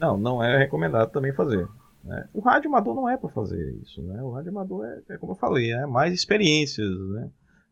Não, 0.02 0.18
não 0.18 0.42
é 0.42 0.58
recomendado 0.58 1.12
também 1.12 1.32
fazer. 1.32 1.68
Né? 2.02 2.28
O 2.32 2.40
rádio 2.40 2.68
amador 2.68 2.92
não 2.92 3.08
é 3.08 3.16
para 3.16 3.28
fazer 3.28 3.78
isso, 3.80 4.02
né? 4.02 4.20
O 4.20 4.32
rádio 4.32 4.50
amador 4.50 4.84
é, 4.84 5.00
é, 5.14 5.16
como 5.16 5.32
eu 5.32 5.36
falei, 5.36 5.72
é 5.72 5.86
mais 5.86 6.12
experiências, 6.12 6.90
né? 7.10 7.30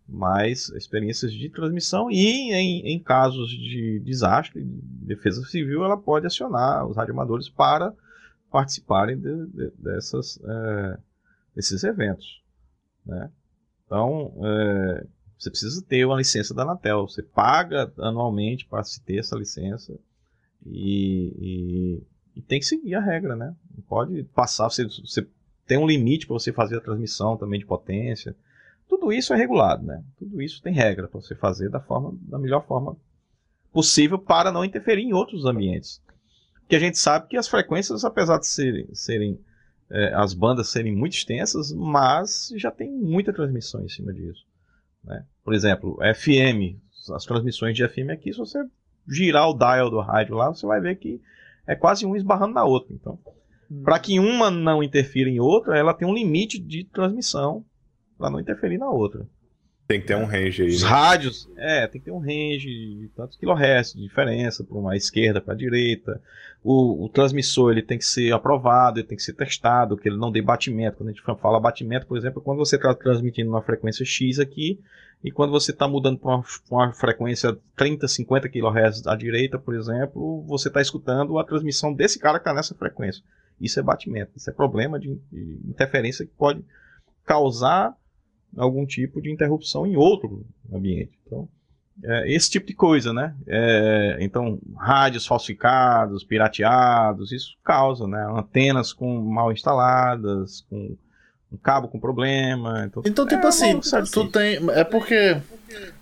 Mais 0.08 0.68
experiências 0.70 1.32
de 1.32 1.50
transmissão 1.50 2.08
e 2.08 2.52
em, 2.52 2.94
em 2.94 3.02
casos 3.02 3.50
de 3.50 4.00
desastre, 4.04 4.62
de 4.62 4.80
defesa 5.06 5.42
civil, 5.42 5.84
ela 5.84 5.96
pode 5.96 6.26
acionar 6.26 6.86
os 6.86 6.96
radioamadores 6.96 7.48
para 7.48 7.92
participarem 8.48 9.18
de, 9.18 9.46
de, 9.46 9.72
dessas, 9.76 10.38
é, 10.44 10.98
desses 11.56 11.82
eventos, 11.82 12.42
né? 13.04 13.28
Então, 13.84 14.32
é, 14.44 15.06
você 15.36 15.50
precisa 15.50 15.84
ter 15.88 16.04
uma 16.04 16.16
licença 16.16 16.54
da 16.54 16.62
Anatel. 16.62 17.08
Você 17.08 17.24
paga 17.24 17.92
anualmente 17.98 18.66
para 18.66 18.84
se 18.84 19.02
ter 19.02 19.18
essa 19.18 19.34
licença 19.34 19.98
e, 20.64 21.34
e 21.40 22.02
e 22.40 22.42
tem 22.42 22.58
que 22.58 22.64
seguir 22.64 22.94
a 22.94 23.00
regra, 23.00 23.36
né? 23.36 23.54
Não 23.76 23.82
pode 23.82 24.24
passar, 24.34 24.70
você, 24.70 24.84
você 24.84 25.26
tem 25.66 25.76
um 25.76 25.86
limite 25.86 26.26
para 26.26 26.32
você 26.32 26.50
fazer 26.52 26.78
a 26.78 26.80
transmissão 26.80 27.36
também 27.36 27.60
de 27.60 27.66
potência. 27.66 28.34
Tudo 28.88 29.12
isso 29.12 29.34
é 29.34 29.36
regulado, 29.36 29.84
né? 29.84 30.02
Tudo 30.18 30.40
isso 30.40 30.62
tem 30.62 30.72
regra 30.72 31.06
para 31.06 31.20
você 31.20 31.34
fazer 31.34 31.68
da 31.68 31.80
forma 31.80 32.16
da 32.22 32.38
melhor 32.38 32.66
forma 32.66 32.96
possível 33.70 34.18
para 34.18 34.50
não 34.50 34.64
interferir 34.64 35.02
em 35.02 35.12
outros 35.12 35.44
ambientes. 35.44 36.02
Que 36.66 36.76
a 36.76 36.78
gente 36.78 36.98
sabe 36.98 37.28
que 37.28 37.36
as 37.36 37.46
frequências, 37.46 38.04
apesar 38.04 38.38
de 38.38 38.46
serem, 38.46 38.88
serem 38.94 39.38
é, 39.90 40.14
as 40.14 40.32
bandas 40.32 40.68
serem 40.68 40.96
muito 40.96 41.12
extensas, 41.12 41.72
mas 41.72 42.52
já 42.56 42.70
tem 42.70 42.90
muita 42.90 43.34
transmissão 43.34 43.84
em 43.84 43.88
cima 43.88 44.14
disso. 44.14 44.46
Né? 45.04 45.26
Por 45.44 45.52
exemplo, 45.52 45.98
FM, 46.14 46.80
as 47.14 47.24
transmissões 47.24 47.76
de 47.76 47.86
FM 47.86 48.10
aqui, 48.10 48.32
se 48.32 48.38
você 48.38 48.58
girar 49.06 49.48
o 49.50 49.58
dial 49.58 49.90
do 49.90 50.00
rádio 50.00 50.36
lá, 50.36 50.48
você 50.48 50.66
vai 50.66 50.80
ver 50.80 50.96
que 50.96 51.20
é 51.66 51.74
quase 51.74 52.06
um 52.06 52.16
esbarrando 52.16 52.54
na 52.54 52.64
outra. 52.64 52.92
Então, 52.94 53.18
hum. 53.70 53.82
para 53.82 53.98
que 53.98 54.18
uma 54.18 54.50
não 54.50 54.82
interfira 54.82 55.28
em 55.28 55.40
outra, 55.40 55.78
ela 55.78 55.94
tem 55.94 56.06
um 56.06 56.14
limite 56.14 56.58
de 56.58 56.84
transmissão 56.84 57.64
para 58.18 58.30
não 58.30 58.40
interferir 58.40 58.78
na 58.78 58.90
outra. 58.90 59.26
Tem 59.90 60.00
que 60.00 60.06
ter 60.06 60.14
um 60.14 60.24
range 60.24 60.62
aí. 60.62 60.68
Os 60.68 60.84
né? 60.84 60.88
rádios, 60.88 61.50
é, 61.56 61.84
tem 61.88 62.00
que 62.00 62.04
ter 62.04 62.12
um 62.12 62.20
range 62.20 62.68
de 62.68 63.10
tantos 63.16 63.36
quilohertz 63.36 63.92
de 63.92 64.00
diferença 64.00 64.62
para 64.62 64.78
uma 64.78 64.96
esquerda 64.96 65.40
para 65.40 65.52
a 65.52 65.56
direita. 65.56 66.22
O, 66.62 67.06
o, 67.06 67.08
transmissor 67.08 67.72
ele 67.72 67.82
tem 67.82 67.98
que 67.98 68.04
ser 68.04 68.32
aprovado, 68.32 69.00
ele 69.00 69.08
tem 69.08 69.16
que 69.16 69.22
ser 69.24 69.32
testado, 69.32 69.96
que 69.96 70.08
ele 70.08 70.16
não 70.16 70.30
dê 70.30 70.40
batimento. 70.40 70.98
Quando 70.98 71.08
a 71.08 71.12
gente 71.12 71.24
fala 71.40 71.58
batimento, 71.58 72.06
por 72.06 72.16
exemplo, 72.16 72.40
quando 72.40 72.58
você 72.58 72.76
está 72.76 72.94
transmitindo 72.94 73.50
uma 73.50 73.62
frequência 73.62 74.04
X 74.04 74.38
aqui, 74.38 74.78
e 75.24 75.32
quando 75.32 75.50
você 75.50 75.72
está 75.72 75.88
mudando 75.88 76.20
para 76.20 76.36
uma, 76.36 76.44
uma, 76.70 76.92
frequência 76.92 77.58
30, 77.74 78.06
50 78.06 78.48
kHz 78.48 79.08
à 79.08 79.16
direita, 79.16 79.58
por 79.58 79.74
exemplo, 79.74 80.44
você 80.46 80.68
está 80.68 80.80
escutando 80.80 81.36
a 81.36 81.42
transmissão 81.42 81.92
desse 81.92 82.20
cara 82.20 82.38
que 82.38 82.42
está 82.42 82.54
nessa 82.54 82.76
frequência. 82.76 83.24
Isso 83.60 83.80
é 83.80 83.82
batimento, 83.82 84.30
isso 84.36 84.48
é 84.48 84.52
problema 84.52 85.00
de, 85.00 85.20
de 85.32 85.60
interferência 85.68 86.24
que 86.24 86.32
pode 86.38 86.64
causar 87.26 87.92
algum 88.56 88.86
tipo 88.86 89.20
de 89.20 89.30
interrupção 89.30 89.86
em 89.86 89.96
outro 89.96 90.44
ambiente. 90.72 91.18
Então, 91.26 91.48
é, 92.02 92.32
esse 92.32 92.50
tipo 92.50 92.66
de 92.66 92.74
coisa, 92.74 93.12
né? 93.12 93.34
É, 93.46 94.16
então, 94.20 94.58
rádios 94.76 95.26
falsificados, 95.26 96.24
pirateados, 96.24 97.32
isso 97.32 97.56
causa, 97.62 98.06
né? 98.06 98.26
Antenas 98.34 98.92
com 98.92 99.20
mal 99.20 99.52
instaladas, 99.52 100.62
com 100.68 100.96
um 101.52 101.56
cabo 101.56 101.88
com 101.88 101.98
problema. 101.98 102.84
Então, 102.86 103.02
então 103.04 103.26
tipo 103.26 103.44
é, 103.44 103.48
assim, 103.48 103.80
tu 104.12 104.28
tem. 104.28 104.58
É 104.70 104.84
porque 104.84 105.40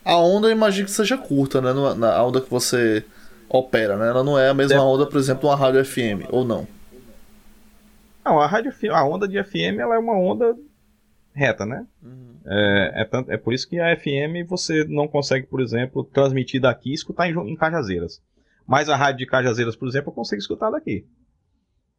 a 0.05 0.17
onda 0.19 0.49
eu 0.49 0.53
imagino 0.53 0.87
que 0.87 0.93
seja 0.93 1.19
curta, 1.19 1.61
né? 1.61 1.73
Na 1.97 2.23
onda 2.23 2.41
que 2.41 2.51
você 2.51 3.05
opera, 3.49 3.97
né? 3.97 4.09
Ela 4.09 4.23
não 4.23 4.39
é 4.39 4.51
a 4.51 4.55
mesma 4.55 4.85
onda, 4.85 5.07
por 5.07 5.19
exemplo, 5.19 5.49
uma 5.49 5.57
rádio 5.57 5.85
FM, 5.85 6.29
ou 6.31 6.45
não? 6.45 6.67
Não, 8.25 8.39
a 8.39 8.47
rádio 8.47 8.73
a 8.93 9.05
onda 9.05 9.27
de 9.27 9.43
FM 9.43 9.79
ela 9.79 9.95
é 9.95 9.99
uma 9.99 10.17
onda 10.19 10.55
reta, 11.39 11.65
né? 11.65 11.87
Uhum. 12.03 12.37
É, 12.45 13.03
é, 13.03 13.05
tanto, 13.05 13.31
é 13.31 13.37
por 13.37 13.55
isso 13.55 13.69
que 13.69 13.79
a 13.79 13.97
FM 13.97 14.47
você 14.47 14.85
não 14.85 15.07
consegue, 15.07 15.47
por 15.47 15.61
exemplo, 15.61 16.05
transmitir 16.05 16.61
daqui 16.61 16.91
e 16.91 16.95
escutar 16.95 17.29
em, 17.29 17.51
em 17.51 17.57
Cajazeiras. 17.57 18.21
Mas 18.67 18.89
a 18.89 18.97
rádio 18.97 19.19
de 19.19 19.27
Cajazeiras, 19.27 19.77
por 19.77 19.89
exemplo, 19.89 20.11
eu 20.11 20.15
consigo 20.15 20.41
escutar 20.41 20.71
daqui. 20.71 21.07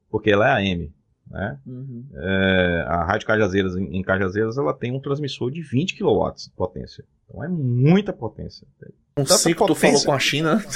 Porque 0.09 0.29
ela 0.29 0.47
é 0.47 0.71
AM. 0.71 0.93
Né? 1.29 1.59
Uhum. 1.65 2.05
É, 2.13 2.85
a 2.87 3.03
Rádio 3.03 3.27
Cajazeiras, 3.27 3.75
em, 3.75 3.97
em 3.97 4.01
Cajazeiras, 4.01 4.57
ela 4.57 4.73
tem 4.73 4.91
um 4.91 4.99
transmissor 4.99 5.51
de 5.51 5.61
20 5.61 5.97
kW 5.97 6.31
de 6.35 6.49
potência. 6.55 7.05
Então 7.25 7.43
é 7.43 7.47
muita 7.47 8.11
potência. 8.11 8.67
Um 9.15 9.25
ciclo 9.25 9.67
tu 9.67 9.75
falou 9.75 10.03
com 10.03 10.13
a 10.13 10.19
China. 10.19 10.63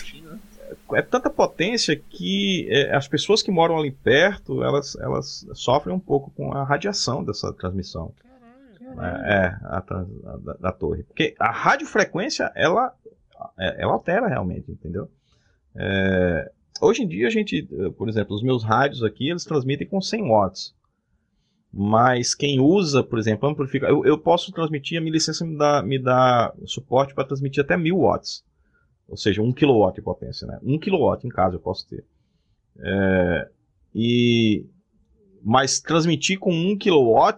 É, 0.92 1.00
é 1.00 1.02
tanta 1.04 1.30
potência 1.30 1.96
que 1.96 2.68
é, 2.70 2.96
as 2.96 3.08
pessoas 3.08 3.44
que 3.44 3.52
moram 3.52 3.78
ali 3.78 3.92
perto, 3.92 4.64
elas, 4.64 4.96
elas 4.96 5.46
sofrem 5.54 5.96
um 5.96 6.00
pouco 6.00 6.32
com 6.32 6.52
a 6.52 6.64
radiação 6.64 7.24
dessa 7.24 7.54
transmissão. 7.54 8.12
É, 9.26 9.58
a, 9.64 9.78
a, 9.78 10.38
da, 10.38 10.54
da, 10.54 10.72
torre. 10.72 11.04
Porque 11.04 11.36
a 11.40 11.52
radiofrequência, 11.52 12.52
ela, 12.56 12.94
é, 13.58 13.82
ela 13.82 13.94
altera 13.94 14.28
realmente, 14.28 14.72
entendeu? 14.72 15.10
É, 15.76 16.52
Hoje 16.82 17.04
em 17.04 17.08
dia 17.08 17.28
a 17.28 17.30
gente, 17.30 17.64
por 17.98 18.10
exemplo, 18.10 18.36
os 18.36 18.44
meus 18.44 18.64
rádios 18.64 19.04
aqui, 19.04 19.30
eles 19.30 19.46
transmitem 19.46 19.88
com 19.88 20.02
100 20.02 20.28
watts. 20.28 20.76
Mas 21.72 22.36
quem 22.36 22.60
usa, 22.60 23.04
por 23.04 23.18
exemplo, 23.18 23.50
amplifica, 23.50 23.88
eu, 23.88 24.06
eu 24.06 24.18
posso 24.18 24.52
transmitir, 24.52 24.98
a 24.98 25.02
minha 25.02 25.14
licença 25.14 25.46
me 25.46 25.58
dá, 25.58 25.82
me 25.82 25.98
dá 25.98 26.54
suporte 26.66 27.16
para 27.16 27.24
transmitir 27.24 27.64
até 27.64 27.78
1000 27.78 27.98
watts. 27.98 28.44
Ou 29.08 29.18
seja, 29.18 29.42
1 29.42 29.54
kW 29.54 29.92
de 29.94 30.02
potência, 30.02 30.46
né? 30.46 30.60
1 30.62 30.80
kW 30.80 31.26
em 31.26 31.30
casa 31.30 31.56
eu 31.56 31.60
posso 31.60 31.88
ter. 31.88 32.04
É, 32.80 33.50
e 33.94 34.66
mas 35.42 35.80
transmitir 35.80 36.40
com 36.40 36.52
1 36.52 36.78
kW 36.78 37.38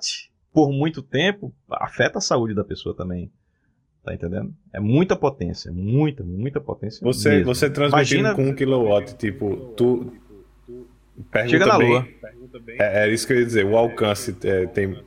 por 0.55 0.71
muito 0.71 1.01
tempo, 1.01 1.53
afeta 1.69 2.19
a 2.19 2.21
saúde 2.21 2.55
da 2.55 2.63
pessoa 2.63 2.95
também. 2.95 3.29
Tá 4.01 4.13
entendendo? 4.13 4.53
É 4.71 4.79
muita 4.79 5.13
potência, 5.13 5.69
muita, 5.69 6.23
muita 6.23 6.61
potência. 6.61 7.03
Você, 7.03 7.29
mesmo. 7.29 7.45
você 7.45 7.69
transmitindo 7.69 8.21
Imagina... 8.21 8.35
com 8.35 8.49
um 8.49 8.55
kilowatt, 8.55 9.17
tipo, 9.17 9.73
tu. 9.75 10.13
Pergunta 11.29 11.49
Chega 11.49 11.65
na 11.65 11.77
bem, 11.77 11.89
lua. 11.89 12.07
É, 12.79 13.03
é, 13.03 13.13
isso 13.13 13.27
que 13.27 13.33
eu 13.33 13.39
ia 13.39 13.45
dizer, 13.45 13.65
o 13.65 13.75
alcance 13.75 14.33
é, 14.43 14.65
tem. 14.67 14.97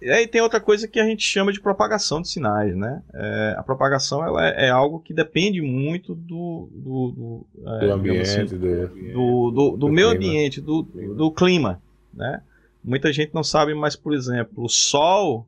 E 0.00 0.26
tem 0.26 0.40
outra 0.40 0.60
coisa 0.60 0.88
que 0.88 0.98
a 0.98 1.04
gente 1.04 1.22
chama 1.22 1.52
de 1.52 1.60
propagação 1.60 2.20
de 2.20 2.28
sinais, 2.28 2.74
né? 2.74 3.02
É, 3.14 3.54
a 3.58 3.62
propagação 3.62 4.24
ela 4.24 4.48
é, 4.48 4.66
é, 4.66 4.70
algo 4.70 4.98
que 5.00 5.12
depende 5.12 5.60
muito 5.60 6.14
do, 6.14 6.68
do, 6.72 7.10
do, 7.10 7.46
é, 7.74 7.86
do 7.86 7.92
ambiente, 7.92 8.22
assim, 8.22 8.44
do, 8.46 8.88
do, 9.12 9.50
do, 9.50 9.76
do 9.76 9.88
meio 9.88 10.08
clima. 10.08 10.14
ambiente, 10.14 10.60
do, 10.60 10.82
do 10.82 11.30
clima, 11.30 11.80
né? 12.12 12.40
Muita 12.88 13.12
gente 13.12 13.34
não 13.34 13.44
sabe, 13.44 13.74
mas, 13.74 13.94
por 13.94 14.14
exemplo, 14.14 14.64
o 14.64 14.68
Sol 14.68 15.46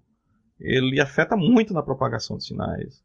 ele 0.60 1.00
afeta 1.00 1.34
muito 1.34 1.72
na 1.72 1.82
propagação 1.82 2.36
de 2.36 2.44
sinais. 2.44 3.02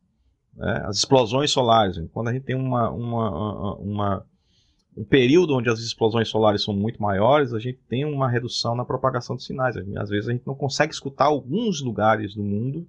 Né? 0.53 0.83
As 0.85 0.97
explosões 0.97 1.51
solares, 1.51 1.97
quando 2.11 2.27
a 2.27 2.33
gente 2.33 2.43
tem 2.43 2.55
uma, 2.55 2.89
uma, 2.89 3.75
uma, 3.77 4.25
um 4.97 5.05
período 5.05 5.55
onde 5.55 5.69
as 5.69 5.79
explosões 5.79 6.27
solares 6.27 6.65
são 6.65 6.73
muito 6.73 7.01
maiores, 7.01 7.53
a 7.53 7.59
gente 7.59 7.79
tem 7.87 8.03
uma 8.03 8.29
redução 8.29 8.75
na 8.75 8.83
propagação 8.83 9.37
de 9.37 9.43
sinais. 9.43 9.77
Às 9.77 10.09
vezes 10.09 10.27
a 10.27 10.33
gente 10.33 10.45
não 10.45 10.53
consegue 10.53 10.93
escutar 10.93 11.25
alguns 11.25 11.81
lugares 11.81 12.35
do 12.35 12.43
mundo 12.43 12.85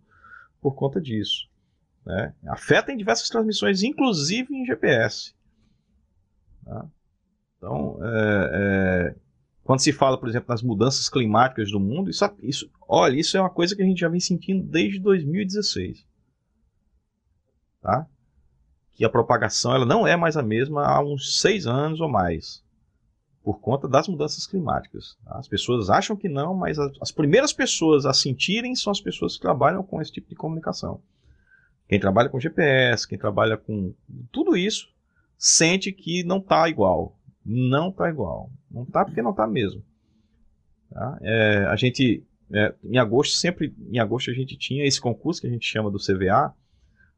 por 0.60 0.74
conta 0.74 1.00
disso. 1.00 1.48
Né? 2.04 2.34
Afeta 2.48 2.90
em 2.90 2.96
diversas 2.96 3.28
transmissões, 3.28 3.84
inclusive 3.84 4.52
em 4.52 4.66
GPS. 4.66 5.32
Tá? 6.64 6.86
Então, 7.56 7.98
é, 8.02 8.50
é, 8.52 9.25
quando 9.66 9.80
se 9.80 9.92
fala, 9.92 10.16
por 10.16 10.28
exemplo, 10.28 10.48
nas 10.48 10.62
mudanças 10.62 11.08
climáticas 11.08 11.72
do 11.72 11.80
mundo, 11.80 12.08
isso, 12.08 12.24
isso, 12.40 12.70
olha, 12.88 13.18
isso 13.18 13.36
é 13.36 13.40
uma 13.40 13.50
coisa 13.50 13.74
que 13.74 13.82
a 13.82 13.84
gente 13.84 13.98
já 13.98 14.08
vem 14.08 14.20
sentindo 14.20 14.62
desde 14.62 15.00
2016. 15.00 16.06
Tá? 17.82 18.06
Que 18.94 19.04
a 19.04 19.10
propagação 19.10 19.74
ela 19.74 19.84
não 19.84 20.06
é 20.06 20.16
mais 20.16 20.36
a 20.36 20.42
mesma 20.42 20.86
há 20.86 21.02
uns 21.02 21.40
seis 21.40 21.66
anos 21.66 22.00
ou 22.00 22.08
mais, 22.08 22.64
por 23.42 23.58
conta 23.58 23.88
das 23.88 24.06
mudanças 24.06 24.46
climáticas. 24.46 25.18
Tá? 25.24 25.36
As 25.36 25.48
pessoas 25.48 25.90
acham 25.90 26.16
que 26.16 26.28
não, 26.28 26.54
mas 26.54 26.78
as, 26.78 26.92
as 27.02 27.10
primeiras 27.10 27.52
pessoas 27.52 28.06
a 28.06 28.14
sentirem 28.14 28.76
são 28.76 28.92
as 28.92 29.00
pessoas 29.00 29.34
que 29.34 29.42
trabalham 29.42 29.82
com 29.82 30.00
esse 30.00 30.12
tipo 30.12 30.28
de 30.28 30.36
comunicação. 30.36 31.02
Quem 31.88 31.98
trabalha 31.98 32.28
com 32.28 32.38
GPS, 32.38 33.06
quem 33.06 33.18
trabalha 33.18 33.56
com 33.56 33.92
tudo 34.30 34.56
isso, 34.56 34.88
sente 35.36 35.90
que 35.90 36.22
não 36.22 36.38
está 36.38 36.68
igual. 36.68 37.16
Não 37.46 37.90
está 37.90 38.10
igual. 38.10 38.50
Não 38.68 38.82
está 38.82 39.04
porque 39.04 39.22
não 39.22 39.30
está 39.30 39.46
mesmo. 39.46 39.82
Tá? 40.90 41.18
É, 41.22 41.66
a 41.66 41.76
gente, 41.76 42.24
é, 42.52 42.74
em 42.82 42.98
agosto, 42.98 43.36
sempre 43.36 43.72
em 43.88 44.00
agosto 44.00 44.30
a 44.30 44.34
gente 44.34 44.56
tinha 44.56 44.84
esse 44.84 45.00
concurso 45.00 45.40
que 45.40 45.46
a 45.46 45.50
gente 45.50 45.64
chama 45.64 45.90
do 45.90 45.98
CVA, 45.98 46.52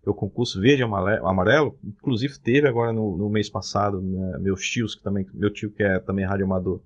que 0.02 0.08
é 0.08 0.10
o 0.10 0.14
concurso 0.14 0.60
verde 0.60 0.82
amarelo, 0.82 1.78
inclusive 1.82 2.38
teve 2.38 2.68
agora 2.68 2.92
no, 2.92 3.16
no 3.16 3.30
mês 3.30 3.48
passado, 3.48 4.02
minha, 4.02 4.38
meus 4.38 4.60
tios, 4.60 4.94
que 4.94 5.02
também, 5.02 5.26
meu 5.32 5.50
tio 5.50 5.70
que 5.70 5.82
é 5.82 5.98
também 5.98 6.26
radioamador, 6.26 6.80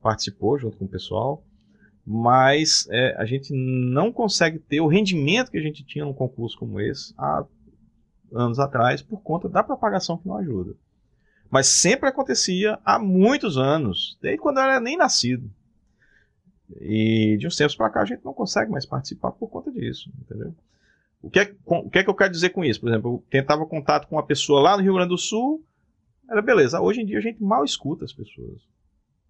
participou 0.00 0.58
junto 0.58 0.78
com 0.78 0.86
o 0.86 0.88
pessoal, 0.88 1.44
mas 2.06 2.88
é, 2.90 3.14
a 3.18 3.26
gente 3.26 3.52
não 3.52 4.10
consegue 4.10 4.58
ter 4.58 4.80
o 4.80 4.86
rendimento 4.86 5.50
que 5.50 5.58
a 5.58 5.62
gente 5.62 5.84
tinha 5.84 6.06
num 6.06 6.14
concurso 6.14 6.58
como 6.58 6.80
esse 6.80 7.12
há 7.18 7.44
anos 8.32 8.58
atrás 8.58 9.02
por 9.02 9.20
conta 9.20 9.48
da 9.48 9.62
propagação 9.62 10.16
que 10.16 10.26
não 10.26 10.38
ajuda. 10.38 10.74
Mas 11.50 11.66
sempre 11.66 12.08
acontecia 12.08 12.78
há 12.84 12.98
muitos 12.98 13.56
anos, 13.56 14.18
desde 14.20 14.40
quando 14.40 14.58
eu 14.58 14.64
era 14.64 14.80
nem 14.80 14.96
nascido. 14.96 15.50
E 16.80 17.36
de 17.38 17.46
uns 17.46 17.56
tempos 17.56 17.74
para 17.74 17.90
cá 17.90 18.02
a 18.02 18.04
gente 18.04 18.24
não 18.24 18.34
consegue 18.34 18.70
mais 18.70 18.84
participar 18.84 19.32
por 19.32 19.48
conta 19.48 19.72
disso, 19.72 20.10
entendeu? 20.20 20.54
O 21.22 21.30
que, 21.30 21.40
é, 21.40 21.54
o 21.64 21.90
que 21.90 21.98
é 21.98 22.04
que 22.04 22.10
eu 22.10 22.14
quero 22.14 22.30
dizer 22.30 22.50
com 22.50 22.64
isso? 22.64 22.80
Por 22.80 22.90
exemplo, 22.90 23.14
eu 23.14 23.24
tentava 23.30 23.66
contato 23.66 24.06
com 24.06 24.16
uma 24.16 24.26
pessoa 24.26 24.60
lá 24.60 24.76
no 24.76 24.82
Rio 24.82 24.94
Grande 24.94 25.08
do 25.08 25.18
Sul, 25.18 25.64
era 26.30 26.42
beleza. 26.42 26.80
Hoje 26.80 27.00
em 27.00 27.06
dia 27.06 27.18
a 27.18 27.22
gente 27.22 27.42
mal 27.42 27.64
escuta 27.64 28.04
as 28.04 28.12
pessoas 28.12 28.60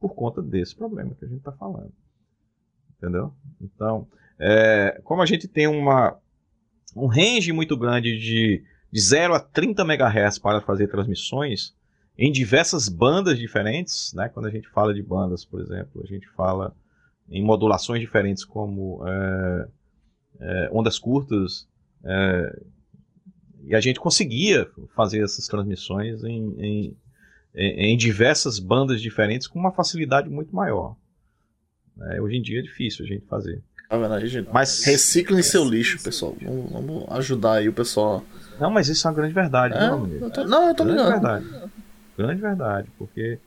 por 0.01 0.15
conta 0.15 0.43
desse 0.43 0.75
problema 0.75 1.15
que 1.15 1.25
a 1.25 1.29
gente 1.29 1.39
está 1.39 1.53
falando. 1.53 1.93
Entendeu? 2.97 3.33
Então, 3.61 4.09
é, 4.39 5.01
como 5.05 5.23
a 5.23 5.27
gente 5.27 5.47
tem 5.47 5.67
uma, 5.67 6.19
um 6.95 7.07
range 7.07 7.53
muito 7.53 7.77
grande 7.77 8.19
de, 8.19 8.65
de 8.91 9.01
0 9.01 9.35
a 9.35 9.41
30 9.41 9.83
MHz 9.83 10.39
para 10.39 10.61
fazer 10.61 10.89
transmissões, 10.89 11.75
em 12.19 12.33
diversas 12.33 12.89
bandas 12.89 13.39
diferentes, 13.39 14.13
né? 14.13 14.29
Quando 14.29 14.47
a 14.47 14.51
gente 14.51 14.69
fala 14.69 14.93
de 14.93 15.01
bandas, 15.01 15.45
por 15.45 15.61
exemplo, 15.61 16.03
a 16.03 16.07
gente 16.07 16.29
fala 16.31 16.75
em 17.31 17.45
modulações 17.45 18.01
diferentes 18.01 18.45
como 18.45 19.07
é, 19.07 19.69
é, 20.41 20.71
ondas 20.73 20.99
curtas, 20.99 21.69
é, 22.05 22.61
e 23.65 23.75
a 23.75 23.81
gente 23.81 24.01
conseguia 24.01 24.69
fazer 24.97 25.23
essas 25.23 25.47
transmissões 25.47 26.25
em, 26.25 26.55
em, 26.59 26.97
em, 27.55 27.97
diversas 27.97 28.59
bandas 28.59 29.01
diferentes 29.01 29.47
com 29.47 29.59
uma 29.59 29.71
facilidade 29.71 30.29
muito 30.29 30.55
maior. 30.55 30.97
É, 32.11 32.21
hoje 32.21 32.37
em 32.37 32.43
dia 32.43 32.61
é 32.61 32.63
difícil 32.63 33.05
a 33.05 33.09
gente 33.09 33.27
fazer. 33.27 33.63
Tá 33.89 33.97
vendo 33.97 34.15
aí, 34.15 34.27
gente? 34.27 34.49
Mas 34.53 34.85
reciclem 34.85 35.43
seu 35.43 35.65
lixo, 35.65 36.03
pessoal. 36.03 36.37
Vamos, 36.43 36.73
vamos, 36.73 37.05
ajudar 37.11 37.55
aí 37.55 37.69
o 37.69 37.73
pessoal. 37.73 38.25
Não, 38.59 38.71
mas 38.71 38.89
isso 38.89 39.07
é 39.07 39.11
uma 39.11 39.17
grande 39.17 39.35
verdade, 39.35 39.75
é, 39.75 39.81
não, 39.81 40.07
eu 40.07 40.31
tô, 40.31 40.45
não, 40.45 40.69
eu 40.69 40.75
tô 40.75 40.85
ligado. 40.85 41.68
Grande 42.19 42.43
verdade, 42.43 42.91
porque 42.99 43.39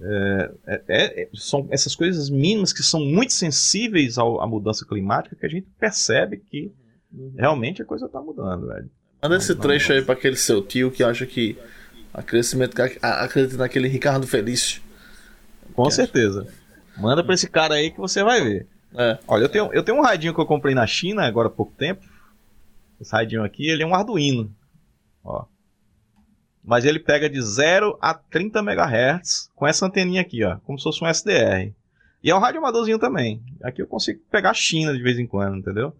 é, 0.00 0.50
é, 0.66 0.82
é, 0.88 1.28
são 1.34 1.68
essas 1.70 1.94
coisas 1.94 2.28
mínimas 2.28 2.72
que 2.72 2.82
são 2.82 2.98
muito 2.98 3.32
sensíveis 3.32 4.18
ao, 4.18 4.40
à 4.40 4.46
mudança 4.46 4.84
climática 4.84 5.36
que 5.36 5.46
a 5.46 5.48
gente 5.48 5.68
percebe 5.78 6.38
que 6.38 6.72
realmente 7.36 7.80
a 7.80 7.84
coisa 7.84 8.06
está 8.06 8.20
mudando, 8.20 8.66
velho. 8.66 8.90
Manda 9.22 9.36
esse 9.36 9.54
não, 9.54 9.60
trecho 9.60 9.92
não, 9.92 10.00
aí 10.00 10.04
para 10.04 10.14
aquele 10.14 10.34
seu 10.34 10.60
tio 10.60 10.90
que 10.90 11.04
acha 11.04 11.24
que 11.26 11.56
a 12.12 12.20
crescimento 12.20 12.74
acredita 13.00 13.56
naquele 13.56 13.86
Ricardo 13.86 14.26
Felício. 14.26 14.82
Com 15.72 15.88
certeza. 15.88 16.48
Manda 16.96 17.22
para 17.22 17.34
esse 17.34 17.48
cara 17.48 17.74
aí 17.74 17.92
que 17.92 17.98
você 17.98 18.24
vai 18.24 18.42
ver. 18.42 18.66
É. 18.96 19.16
Olha, 19.28 19.44
eu 19.44 19.48
tenho, 19.48 19.72
eu 19.72 19.84
tenho 19.84 19.96
um 19.96 20.02
radinho 20.02 20.34
que 20.34 20.40
eu 20.40 20.46
comprei 20.46 20.74
na 20.74 20.88
China 20.88 21.24
agora 21.24 21.46
há 21.46 21.52
pouco 21.52 21.72
tempo. 21.78 22.04
Esse 23.00 23.12
radinho 23.12 23.44
aqui, 23.44 23.68
ele 23.68 23.84
é 23.84 23.86
um 23.86 23.94
Arduino. 23.94 24.52
Ó 25.22 25.44
mas 26.68 26.84
ele 26.84 26.98
pega 26.98 27.30
de 27.30 27.40
0 27.40 27.96
a 27.98 28.12
30 28.12 28.58
MHz 28.58 29.50
com 29.56 29.66
essa 29.66 29.86
anteninha 29.86 30.20
aqui, 30.20 30.44
ó, 30.44 30.58
como 30.66 30.78
se 30.78 30.82
fosse 30.82 31.02
um 31.02 31.08
SDR. 31.08 31.72
E 32.22 32.30
é 32.30 32.34
um 32.34 32.38
rádio 32.38 32.58
amadorzinho 32.58 32.98
também. 32.98 33.40
Aqui 33.62 33.80
eu 33.80 33.86
consigo 33.86 34.20
pegar 34.30 34.50
a 34.50 34.54
China 34.54 34.92
de 34.92 35.02
vez 35.02 35.18
em 35.18 35.26
quando, 35.26 35.56
entendeu? 35.56 35.94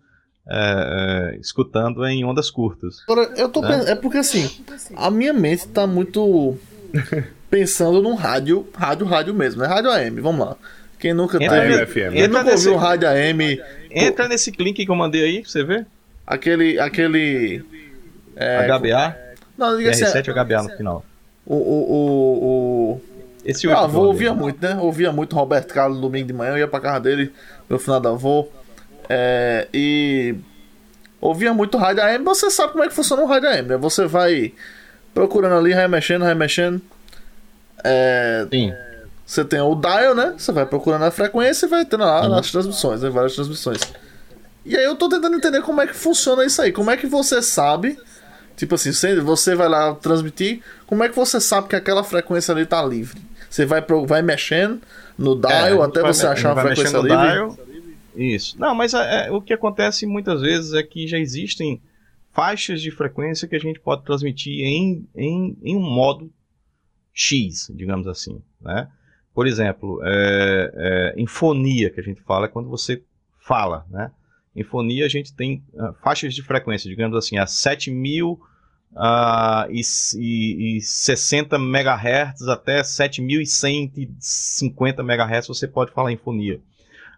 É, 0.46 1.32
é, 1.34 1.38
escutando 1.38 2.04
em 2.06 2.22
ondas 2.22 2.50
curtas. 2.50 3.02
Agora, 3.08 3.32
eu 3.38 3.48
tô 3.48 3.62
né? 3.62 3.68
pensando, 3.68 3.88
é 3.88 3.94
porque 3.94 4.18
assim, 4.18 4.62
a 4.94 5.10
minha 5.10 5.32
mente 5.32 5.66
tá 5.68 5.86
muito 5.86 6.58
pensando 7.48 8.02
num 8.02 8.14
rádio, 8.14 8.68
rádio, 8.74 9.06
rádio 9.06 9.34
mesmo, 9.34 9.62
né? 9.62 9.68
Rádio 9.68 9.90
AM, 9.90 10.20
vamos 10.20 10.46
lá. 10.46 10.56
Quem 10.98 11.14
nunca 11.14 11.42
entra 11.42 11.62
teve, 11.62 11.86
FM, 11.86 12.12
quem 12.12 12.28
nunca 12.28 12.50
ouviu 12.50 12.76
rádio 12.76 13.08
AM, 13.08 13.58
entra 13.90 14.24
pô, 14.24 14.28
nesse 14.28 14.50
link 14.50 14.84
que 14.84 14.90
eu 14.90 14.96
mandei 14.96 15.24
aí, 15.24 15.40
pra 15.40 15.50
você 15.50 15.64
ver. 15.64 15.86
Aquele, 16.26 16.78
aquele 16.78 17.64
é, 18.36 18.66
HBA. 18.66 19.27
Não, 19.58 19.76
diga 19.76 19.90
assim. 19.90 20.04
R7 20.04 20.32
HBA 20.32 20.62
no 20.62 20.70
final. 20.76 21.04
O. 21.44 21.54
o, 21.54 21.92
o, 21.92 22.92
o... 22.94 23.00
Esse 23.44 23.68
ah, 23.70 23.80
avô 23.80 24.02
ouvia 24.02 24.34
muito, 24.34 24.62
né? 24.62 24.76
Ouvia 24.76 25.10
muito 25.10 25.34
Roberto 25.34 25.72
Carlos 25.72 25.96
no 25.96 26.02
domingo 26.02 26.26
de 26.26 26.32
manhã, 26.32 26.52
eu 26.52 26.58
ia 26.58 26.68
pra 26.68 26.80
casa 26.80 27.00
dele 27.00 27.32
no 27.68 27.78
final 27.78 27.98
da 27.98 28.10
avô. 28.10 28.48
É, 29.08 29.66
e 29.72 30.34
ouvia 31.20 31.54
muito 31.54 31.78
rádio 31.78 32.02
AM, 32.02 32.24
você 32.24 32.50
sabe 32.50 32.72
como 32.72 32.84
é 32.84 32.88
que 32.88 32.94
funciona 32.94 33.22
o 33.22 33.26
rádio 33.26 33.48
AM, 33.48 33.68
né? 33.68 33.76
Você 33.78 34.06
vai 34.06 34.52
procurando 35.14 35.54
ali, 35.54 35.72
remexendo, 35.72 36.24
remexendo. 36.24 36.80
É, 37.82 38.46
Sim. 38.50 38.72
Você 39.24 39.44
tem 39.44 39.60
o 39.60 39.74
dial, 39.74 40.14
né? 40.14 40.34
Você 40.36 40.52
vai 40.52 40.66
procurando 40.66 41.04
a 41.04 41.10
frequência 41.10 41.66
e 41.66 41.68
vai 41.68 41.84
tendo 41.84 42.04
lá 42.04 42.26
uhum. 42.26 42.34
as 42.34 42.50
transmissões, 42.50 43.02
né? 43.02 43.10
várias 43.10 43.34
transmissões. 43.34 43.80
E 44.64 44.76
aí 44.76 44.84
eu 44.84 44.96
tô 44.96 45.08
tentando 45.08 45.36
entender 45.36 45.62
como 45.62 45.80
é 45.80 45.86
que 45.86 45.94
funciona 45.94 46.44
isso 46.44 46.60
aí. 46.60 46.72
Como 46.72 46.90
é 46.90 46.96
que 46.96 47.06
você 47.06 47.40
sabe 47.40 47.98
Tipo 48.58 48.74
assim, 48.74 48.90
você 49.22 49.54
vai 49.54 49.68
lá 49.68 49.94
transmitir, 49.94 50.62
como 50.84 51.04
é 51.04 51.08
que 51.08 51.14
você 51.14 51.40
sabe 51.40 51.68
que 51.68 51.76
aquela 51.76 52.02
frequência 52.02 52.52
ali 52.52 52.66
tá 52.66 52.84
livre? 52.84 53.22
Você 53.48 53.64
vai, 53.64 53.80
pro, 53.80 54.04
vai 54.04 54.20
mexendo 54.20 54.82
no 55.16 55.40
dial 55.40 55.80
é, 55.80 55.86
até 55.86 56.02
você 56.02 56.26
achar 56.26 56.58
a 56.58 56.62
frequência 56.62 56.98
livre? 56.98 57.16
Dial, 57.16 57.56
isso. 58.16 58.58
Não, 58.58 58.74
mas 58.74 58.94
é, 58.94 59.28
é, 59.28 59.30
o 59.30 59.40
que 59.40 59.52
acontece 59.52 60.06
muitas 60.06 60.40
vezes 60.40 60.74
é 60.74 60.82
que 60.82 61.06
já 61.06 61.16
existem 61.18 61.80
faixas 62.32 62.82
de 62.82 62.90
frequência 62.90 63.46
que 63.46 63.54
a 63.54 63.60
gente 63.60 63.78
pode 63.78 64.02
transmitir 64.02 64.64
em, 64.64 65.08
em, 65.14 65.56
em 65.62 65.76
um 65.76 65.80
modo 65.80 66.28
X, 67.14 67.70
digamos 67.72 68.08
assim, 68.08 68.42
né? 68.60 68.88
Por 69.32 69.46
exemplo, 69.46 70.00
é, 70.02 70.72
é, 70.74 71.14
em 71.16 71.28
fonia, 71.28 71.90
que 71.90 72.00
a 72.00 72.02
gente 72.02 72.20
fala, 72.22 72.46
é 72.46 72.48
quando 72.48 72.68
você 72.68 73.04
fala, 73.38 73.86
né? 73.88 74.10
Em 74.54 74.64
fonia 74.64 75.06
a 75.06 75.08
gente 75.08 75.32
tem 75.32 75.62
uh, 75.74 75.94
faixas 76.02 76.34
de 76.34 76.42
frequência, 76.42 76.90
digamos 76.90 77.16
assim, 77.16 77.38
a 77.38 77.46
7000 77.46 78.47
uh, 78.92 79.66
e, 79.70 79.80
e, 80.16 80.76
e 80.76 80.80
60 80.80 81.56
MHz 81.56 82.48
até 82.48 82.82
7150 82.82 85.02
MHz 85.02 85.46
você 85.46 85.68
pode 85.68 85.92
falar 85.92 86.10
em 86.12 86.16
fonia. 86.16 86.60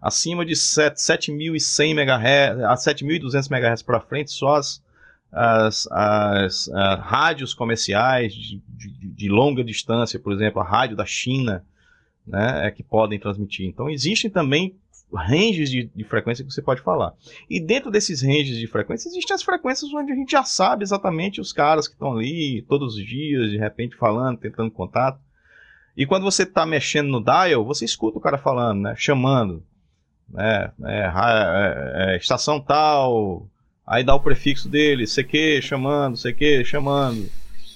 acima 0.00 0.44
de 0.44 0.54
7.100 0.54 1.90
MHz, 1.90 2.60
a 2.64 2.74
7.200 2.74 3.50
MHz 3.50 3.82
para 3.82 4.00
frente, 4.00 4.30
só 4.30 4.56
as, 4.56 4.82
as, 5.30 5.86
as, 5.90 6.68
as 6.68 7.00
rádios 7.00 7.52
comerciais 7.54 8.34
de, 8.34 8.62
de, 8.68 9.08
de, 9.08 9.28
longa 9.28 9.62
distância, 9.62 10.18
por 10.18 10.32
exemplo, 10.32 10.60
a 10.60 10.64
rádio 10.64 10.96
da 10.96 11.04
China, 11.04 11.64
né, 12.26 12.66
é 12.66 12.70
que 12.70 12.82
podem 12.82 13.18
transmitir. 13.18 13.66
Então, 13.66 13.90
existem 13.90 14.30
também 14.30 14.74
ranges 15.12 15.70
de, 15.70 15.90
de, 15.94 16.04
frequência 16.04 16.44
que 16.44 16.52
você 16.52 16.62
pode 16.62 16.80
falar. 16.80 17.12
E 17.48 17.60
dentro 17.60 17.90
desses 17.90 18.22
ranges 18.22 18.56
de 18.56 18.66
frequência, 18.66 19.08
existem 19.08 19.34
as 19.34 19.42
frequências 19.42 19.92
onde 19.92 20.12
a 20.12 20.14
gente 20.14 20.30
já 20.30 20.44
sabe 20.44 20.82
exatamente 20.82 21.40
os 21.40 21.52
caras 21.52 21.88
que 21.88 21.94
estão 21.94 22.12
ali 22.12 22.62
todos 22.68 22.94
os 22.94 23.04
dias, 23.04 23.50
de 23.50 23.58
repente 23.58 23.96
falando, 23.96 24.38
tentando 24.38 24.70
contato. 24.70 25.18
E 25.96 26.06
quando 26.06 26.22
você 26.22 26.44
está 26.44 26.64
mexendo 26.64 27.08
no 27.08 27.22
dial, 27.22 27.64
você 27.64 27.84
escuta 27.84 28.18
o 28.18 28.20
cara 28.20 28.38
falando, 28.38 28.82
né, 28.82 28.94
chamando, 28.96 29.62
né, 30.28 30.70
é, 30.84 31.12
é, 31.12 32.14
é, 32.14 32.16
estação 32.16 32.60
tal, 32.60 33.46
aí 33.86 34.04
dá 34.04 34.14
o 34.14 34.20
prefixo 34.20 34.68
dele, 34.68 35.06
CQ 35.06 35.60
chamando, 35.62 36.16
CQ 36.16 36.64
chamando. 36.64 37.28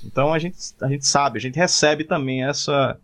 Então 0.04 0.32
a 0.32 0.38
gente, 0.38 0.56
a 0.80 0.88
gente 0.88 1.06
sabe, 1.06 1.38
a 1.38 1.40
gente 1.40 1.58
recebe 1.58 2.04
também 2.04 2.44
essa 2.44 2.98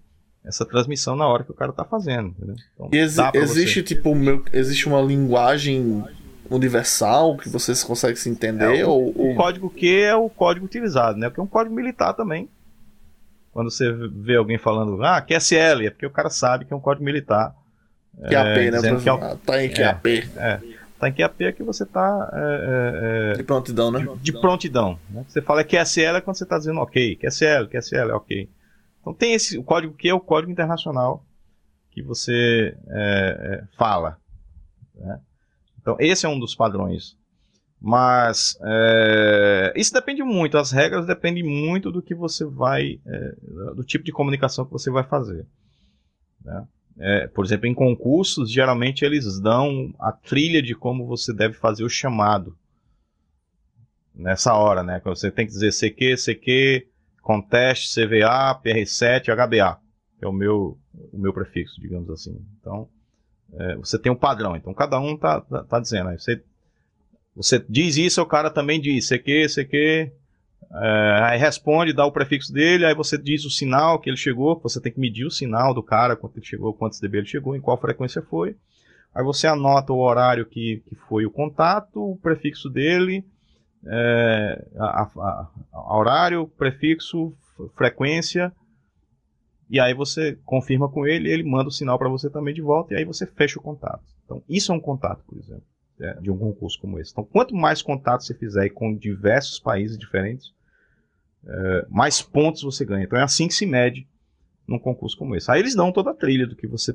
essa 0.45 0.65
transmissão 0.65 1.15
na 1.15 1.27
hora 1.27 1.45
que 1.45 1.51
o 1.51 1.55
cara 1.55 1.73
tá 1.73 1.85
fazendo. 1.85 2.35
Então, 2.75 2.89
e 2.93 2.97
exi 2.97 3.21
existe 3.35 3.81
você. 3.81 3.83
tipo 3.83 4.15
existe 4.53 4.89
uma 4.89 5.01
linguagem 5.01 6.05
universal 6.51 7.37
que 7.37 7.49
vocês 7.49 7.85
conseguem 7.85 8.17
se 8.17 8.29
entender 8.29 8.81
é, 8.81 8.87
ou, 8.87 9.17
o, 9.17 9.33
o 9.33 9.35
código 9.37 9.71
Q 9.71 9.87
é 9.87 10.15
o 10.15 10.29
código 10.29 10.67
utilizado, 10.67 11.19
né? 11.19 11.29
Porque 11.29 11.41
é 11.41 11.45
um 11.45 11.49
código 11.49 11.75
militar 11.75 12.13
também. 12.15 12.49
Quando 13.53 13.71
você 13.71 13.93
vê 13.93 14.37
alguém 14.37 14.59
falando, 14.59 15.03
ah, 15.03 15.21
QSL, 15.21 15.87
é 15.87 15.91
porque 15.91 16.07
o 16.07 16.11
cara 16.11 16.31
sabe 16.31 16.65
que 16.65 16.73
é 16.73 16.77
um 16.77 16.81
código 16.81 17.05
militar. 17.05 17.55
QAP, 18.19 18.59
é, 18.59 18.71
né? 18.71 18.81
Que 18.81 19.09
é, 19.09 19.13
ah, 19.13 19.37
tá 19.45 19.65
em 19.65 19.69
QAP. 19.69 20.07
É, 20.09 20.21
é, 20.37 20.61
tá 20.99 21.09
em 21.09 21.13
QAP 21.13 21.45
é 21.45 21.53
que 21.53 21.63
você 21.63 21.87
tá. 21.87 22.31
É, 22.33 23.31
é, 23.31 23.33
é, 23.33 23.37
de 23.37 23.43
prontidão, 23.43 23.91
né? 23.91 24.01
De, 24.01 24.19
de 24.19 24.33
prontidão. 24.33 24.99
Né? 25.11 25.25
Você 25.29 25.41
fala 25.41 25.65
QSL 25.65 26.17
é 26.17 26.21
quando 26.21 26.37
você 26.37 26.47
tá 26.47 26.59
dizendo 26.59 26.81
ok. 26.81 27.17
QSL, 27.17 27.69
QSL, 27.69 28.13
ok. 28.13 28.49
Então 29.01 29.15
tem 29.15 29.33
esse 29.33 29.59
o 29.59 29.65
código 29.65 29.95
que 29.95 30.09
é 30.09 30.15
o 30.15 30.21
código 30.21 30.53
internacional 30.53 31.25
que 31.91 32.03
você 32.03 32.77
é, 32.89 33.63
é, 33.71 33.77
fala. 33.77 34.19
Né? 34.95 35.21
Então 35.81 35.97
esse 35.99 36.27
é 36.27 36.29
um 36.29 36.39
dos 36.39 36.55
padrões. 36.55 37.19
Mas 37.81 38.59
é, 38.63 39.73
isso 39.75 39.93
depende 39.93 40.23
muito, 40.23 40.59
as 40.59 40.71
regras 40.71 41.07
dependem 41.07 41.43
muito 41.43 41.91
do 41.91 42.03
que 42.03 42.15
você 42.15 42.45
vai, 42.45 43.01
é, 43.07 43.35
do 43.75 43.83
tipo 43.83 44.05
de 44.05 44.13
comunicação 44.13 44.67
que 44.67 44.73
você 44.73 44.91
vai 44.91 45.03
fazer. 45.03 45.47
Né? 46.45 46.69
É, 46.99 47.27
por 47.29 47.43
exemplo, 47.43 47.67
em 47.67 47.73
concursos, 47.73 48.53
geralmente 48.53 49.03
eles 49.03 49.41
dão 49.41 49.95
a 49.99 50.13
trilha 50.13 50.63
de 50.63 50.75
como 50.75 51.07
você 51.07 51.33
deve 51.33 51.55
fazer 51.55 51.83
o 51.83 51.89
chamado 51.89 52.55
nessa 54.15 54.53
hora, 54.55 54.83
né? 54.83 55.01
Você 55.07 55.31
tem 55.31 55.47
que 55.47 55.53
dizer 55.53 55.73
CQ, 55.73 56.17
CQ, 56.19 56.87
contest, 57.23 57.95
CVA, 57.95 58.61
PR7, 58.63 59.35
HBA, 59.35 59.79
é 60.21 60.27
o 60.27 60.33
meu, 60.33 60.79
o 61.13 61.19
meu 61.19 61.33
prefixo, 61.33 61.81
digamos 61.81 62.11
assim. 62.11 62.39
Então, 62.61 62.89
é, 63.55 63.77
você 63.77 63.99
tem 63.99 64.11
um 64.11 64.17
padrão. 64.17 64.57
Então, 64.57 64.73
cada 64.75 64.99
um 64.99 65.17
tá, 65.17 65.41
tá, 65.41 65.65
tá 65.65 65.81
dizendo. 65.81 66.11
Aí 66.11 66.19
você, 66.19 66.43
você 67.35 67.65
diz 67.69 67.97
isso, 67.97 68.21
o 68.21 68.27
cara 68.27 68.51
também 68.51 68.81
diz 68.81 69.07
CQ, 69.07 69.49
CQ, 69.49 70.13
é, 70.73 71.21
aí 71.25 71.39
responde, 71.39 71.93
dá 71.93 72.05
o 72.05 72.13
prefixo 72.13 72.53
dele, 72.53 72.85
aí 72.85 72.95
você 72.95 73.19
diz 73.19 73.45
o 73.45 73.51
sinal 73.51 73.99
que 73.99 74.09
ele 74.09 74.17
chegou, 74.17 74.59
você 74.61 74.81
tem 74.81 74.93
que 74.93 75.01
medir 75.01 75.25
o 75.27 75.31
sinal 75.31 75.75
do 75.75 75.83
cara, 75.83 76.15
quanto 76.15 76.39
ele 76.39 76.47
chegou, 76.47 76.73
quantos 76.73 77.01
dB 77.01 77.19
ele 77.19 77.27
chegou, 77.27 77.57
em 77.57 77.61
qual 77.61 77.77
frequência 77.81 78.23
foi. 78.23 78.57
Aí 79.13 79.25
você 79.25 79.49
anota 79.49 79.93
o 79.93 79.99
horário 79.99 80.47
que, 80.47 80.83
que 80.89 80.95
foi 81.09 81.27
o 81.27 81.31
contato, 81.31 82.01
o 82.01 82.17
prefixo 82.17 82.71
dele, 82.71 83.25
é, 83.87 84.67
a, 84.77 85.03
a, 85.03 85.51
a 85.73 85.97
horário, 85.97 86.47
prefixo, 86.49 87.35
frequência, 87.75 88.53
e 89.69 89.79
aí 89.79 89.95
você 89.95 90.37
confirma 90.45 90.89
com 90.89 91.07
ele, 91.07 91.31
ele 91.31 91.45
manda 91.45 91.69
o 91.69 91.73
sinal 91.73 91.99
para 91.99 92.09
você 92.09 92.29
também 92.29 92.53
de 92.53 92.61
volta, 92.61 92.93
e 92.93 92.97
aí 92.97 93.05
você 93.05 93.25
fecha 93.25 93.59
o 93.59 93.63
contato. 93.63 94.03
Então, 94.25 94.43
isso 94.49 94.73
é 94.73 94.75
um 94.75 94.81
contato, 94.81 95.23
por 95.25 95.39
exemplo, 95.39 95.63
é, 96.01 96.15
de 96.21 96.31
um 96.31 96.37
concurso 96.37 96.81
como 96.81 96.99
esse. 96.99 97.13
Então, 97.13 97.25
quanto 97.25 97.55
mais 97.55 97.81
contatos 97.81 98.27
você 98.27 98.35
fizer 98.35 98.69
com 98.71 98.97
diversos 98.97 99.61
países 99.61 99.97
diferentes, 99.97 100.53
é, 101.47 101.87
mais 101.89 102.21
pontos 102.21 102.63
você 102.63 102.85
ganha. 102.85 103.05
Então, 103.05 103.19
é 103.19 103.23
assim 103.23 103.47
que 103.47 103.55
se 103.55 103.65
mede 103.65 104.09
num 104.67 104.79
concurso 104.79 105.17
como 105.17 105.37
esse. 105.37 105.51
Aí 105.51 105.61
eles 105.61 105.75
dão 105.75 105.93
toda 105.93 106.11
a 106.11 106.15
trilha 106.15 106.47
do 106.47 106.57
que 106.57 106.67
você 106.67 106.95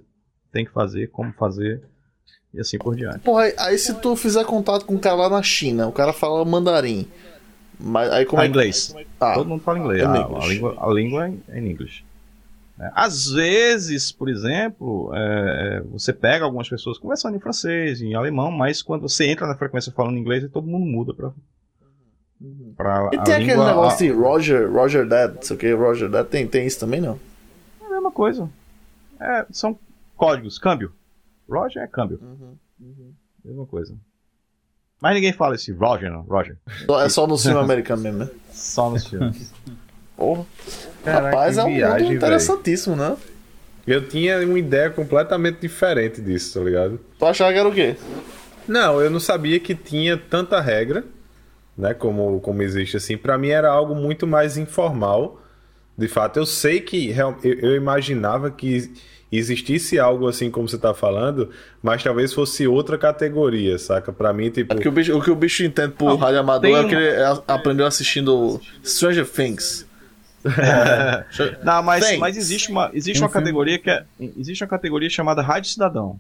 tem 0.52 0.66
que 0.66 0.72
fazer, 0.72 1.08
como 1.08 1.34
fazer, 1.34 1.82
e 2.56 2.62
assim 2.62 2.78
por 2.78 2.96
diante. 2.96 3.20
Porra, 3.20 3.52
aí 3.58 3.78
se 3.78 3.94
tu 3.96 4.16
fizer 4.16 4.46
contato 4.46 4.86
com 4.86 4.96
um 4.96 5.00
cara 5.00 5.16
lá 5.16 5.30
na 5.30 5.44
China, 5.44 5.88
o 5.88 5.92
cara 5.92 6.14
fala 6.14 6.44
mandarim. 6.46 7.08
Mas 7.80 8.10
aí 8.12 8.26
como 8.26 8.42
ah, 8.42 8.46
é 8.46 8.48
inglês. 8.48 8.96
Ah, 9.20 9.34
Todo 9.34 9.48
mundo 9.48 9.62
fala 9.62 9.80
inglês. 9.80 10.02
É 10.02 10.06
ah, 10.06 10.28
a, 10.42 10.48
língua, 10.48 10.78
a 10.80 10.94
língua 10.94 11.34
é 11.50 11.60
em 11.60 11.72
inglês. 11.72 12.04
É, 12.80 12.92
às 12.94 13.28
vezes, 13.28 14.12
por 14.12 14.30
exemplo, 14.30 15.12
é, 15.14 15.78
é, 15.78 15.82
você 15.92 16.12
pega 16.12 16.44
algumas 16.44 16.68
pessoas 16.68 16.98
conversando 16.98 17.36
em 17.36 17.40
francês, 17.40 18.02
em 18.02 18.16
alemão, 18.16 18.52
mas 18.52 18.82
quando 18.82 19.02
você 19.02 19.26
entra 19.28 19.48
na 19.48 19.56
frequência 19.56 19.92
falando 19.92 20.18
inglês, 20.18 20.46
todo 20.52 20.68
mundo 20.68 20.86
muda 20.86 21.14
pra. 21.14 21.32
pra 22.76 23.10
e 23.14 23.24
tem 23.24 23.40
língua, 23.40 23.54
aquele 23.54 23.66
negócio 23.66 24.06
de 24.06 24.12
Roger, 24.12 24.72
Roger 24.72 25.08
That, 25.08 25.46
sei 25.46 25.56
o 25.56 25.60
que, 25.60 25.74
Roger 25.74 26.12
That, 26.12 26.30
tem, 26.30 26.48
tem 26.48 26.66
isso 26.66 26.80
também 26.80 27.00
não? 27.00 27.20
É 27.82 27.86
a 27.86 27.90
mesma 27.90 28.12
coisa. 28.12 28.50
É, 29.20 29.46
são 29.52 29.78
códigos, 30.18 30.60
câmbio. 30.60 30.92
Roger 31.50 31.84
é 31.84 31.88
câmbio. 31.88 32.20
Uhum, 32.22 32.58
uhum. 32.80 33.14
Mesma 33.44 33.66
coisa. 33.66 33.96
Mas 35.02 35.14
ninguém 35.16 35.34
fala 35.34 35.56
esse 35.56 35.72
Roger, 35.72 36.12
não. 36.12 36.22
Roger. 36.22 36.58
É 37.04 37.10
só 37.10 37.28
no 37.28 37.38
filme 37.38 37.60
americano 37.60 38.02
mesmo, 38.02 38.20
né? 38.20 38.30
Só 38.52 38.90
nos 38.90 39.06
filmes. 39.06 39.54
Porra. 40.18 40.46
Caraca, 41.04 41.26
Rapaz, 41.28 41.58
é 41.58 41.64
um 41.64 41.68
viagem, 41.68 42.08
mundo 42.08 42.16
interessantíssimo, 42.16 42.96
véio. 42.96 43.10
né? 43.12 43.18
Eu 43.86 44.08
tinha 44.08 44.40
uma 44.40 44.58
ideia 44.58 44.90
completamente 44.90 45.60
diferente 45.60 46.20
disso, 46.20 46.58
tá 46.58 46.66
ligado? 46.66 47.00
Tu 47.20 47.26
achava 47.26 47.54
que 47.54 47.60
era 47.60 47.70
o 47.70 47.74
quê? 47.74 47.96
Não, 48.68 49.00
eu 49.00 49.12
não 49.12 49.20
sabia 49.20 49.60
que 49.60 49.76
tinha 49.76 50.18
tanta 50.18 50.60
regra, 50.60 51.04
né? 51.78 51.94
Como, 51.94 52.40
como 52.40 52.64
existe 52.64 52.98
assim. 52.98 53.16
Para 53.16 53.38
mim 53.38 53.50
era 53.50 53.70
algo 53.70 53.94
muito 53.94 54.26
mais 54.26 54.58
informal. 54.58 55.40
De 55.96 56.08
fato, 56.08 56.38
eu 56.38 56.46
sei 56.46 56.82
que 56.82 57.12
eu, 57.12 57.38
eu 57.44 57.76
imaginava 57.76 58.50
que 58.50 58.92
existisse 59.38 60.00
algo 60.00 60.28
assim 60.28 60.52
como 60.52 60.68
você 60.68 60.78
tá 60.78 60.94
falando, 60.94 61.50
mas 61.82 62.04
talvez 62.04 62.34
fosse 62.34 62.68
outra 62.68 62.98
categoria, 62.98 63.78
saca? 63.78 64.12
Para 64.14 64.34
mim, 64.34 64.50
tipo. 64.50 64.74
É 64.74 64.78
o, 64.78 64.80
que 64.80 64.88
o, 64.88 64.92
bicho, 64.92 65.18
o 65.18 65.22
que 65.22 65.32
o 65.32 65.36
bicho 65.36 65.64
entende 65.64 65.94
por 65.94 66.10
não, 66.10 66.18
rádio 66.18 66.40
amador 66.40 66.86
é 66.86 66.88
que 66.88 66.96
ele 66.96 67.16
aprendeu 67.48 67.86
assistindo 67.86 68.62
Stranger 68.84 69.28
Things. 69.28 69.88
É. 70.46 71.26
não, 71.66 71.82
mas, 71.82 72.18
mas 72.18 72.38
existe 72.38 72.70
uma, 72.70 72.92
existe 72.94 73.22
uma 73.22 73.30
categoria 73.30 73.80
que 73.80 73.90
é, 73.90 74.06
existe 74.38 74.64
uma 74.64 74.70
categoria 74.70 75.10
chamada 75.10 75.42
rádio 75.42 75.72
cidadão, 75.72 76.20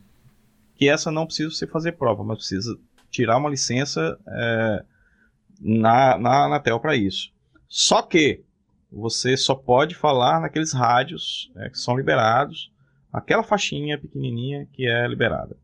que 0.75 0.89
essa 0.89 1.11
não 1.11 1.25
precisa 1.25 1.51
você 1.51 1.67
fazer 1.67 1.91
prova, 1.93 2.23
mas 2.23 2.39
precisa 2.39 2.75
tirar 3.11 3.37
uma 3.37 3.49
licença 3.49 4.17
é, 4.27 4.83
na, 5.61 6.17
na 6.17 6.45
Anatel 6.45 6.79
para 6.79 6.95
isso. 6.95 7.29
Só 7.67 8.01
que 8.01 8.41
você 8.91 9.35
só 9.35 9.53
pode 9.53 9.93
falar 9.93 10.39
naqueles 10.39 10.73
rádios 10.73 11.51
é, 11.57 11.69
que 11.69 11.77
são 11.77 11.95
liberados 11.95 12.71
aquela 13.17 13.43
faixinha 13.43 13.99
pequenininha 13.99 14.67
que 14.71 14.87
é 14.87 15.07
liberada. 15.07 15.55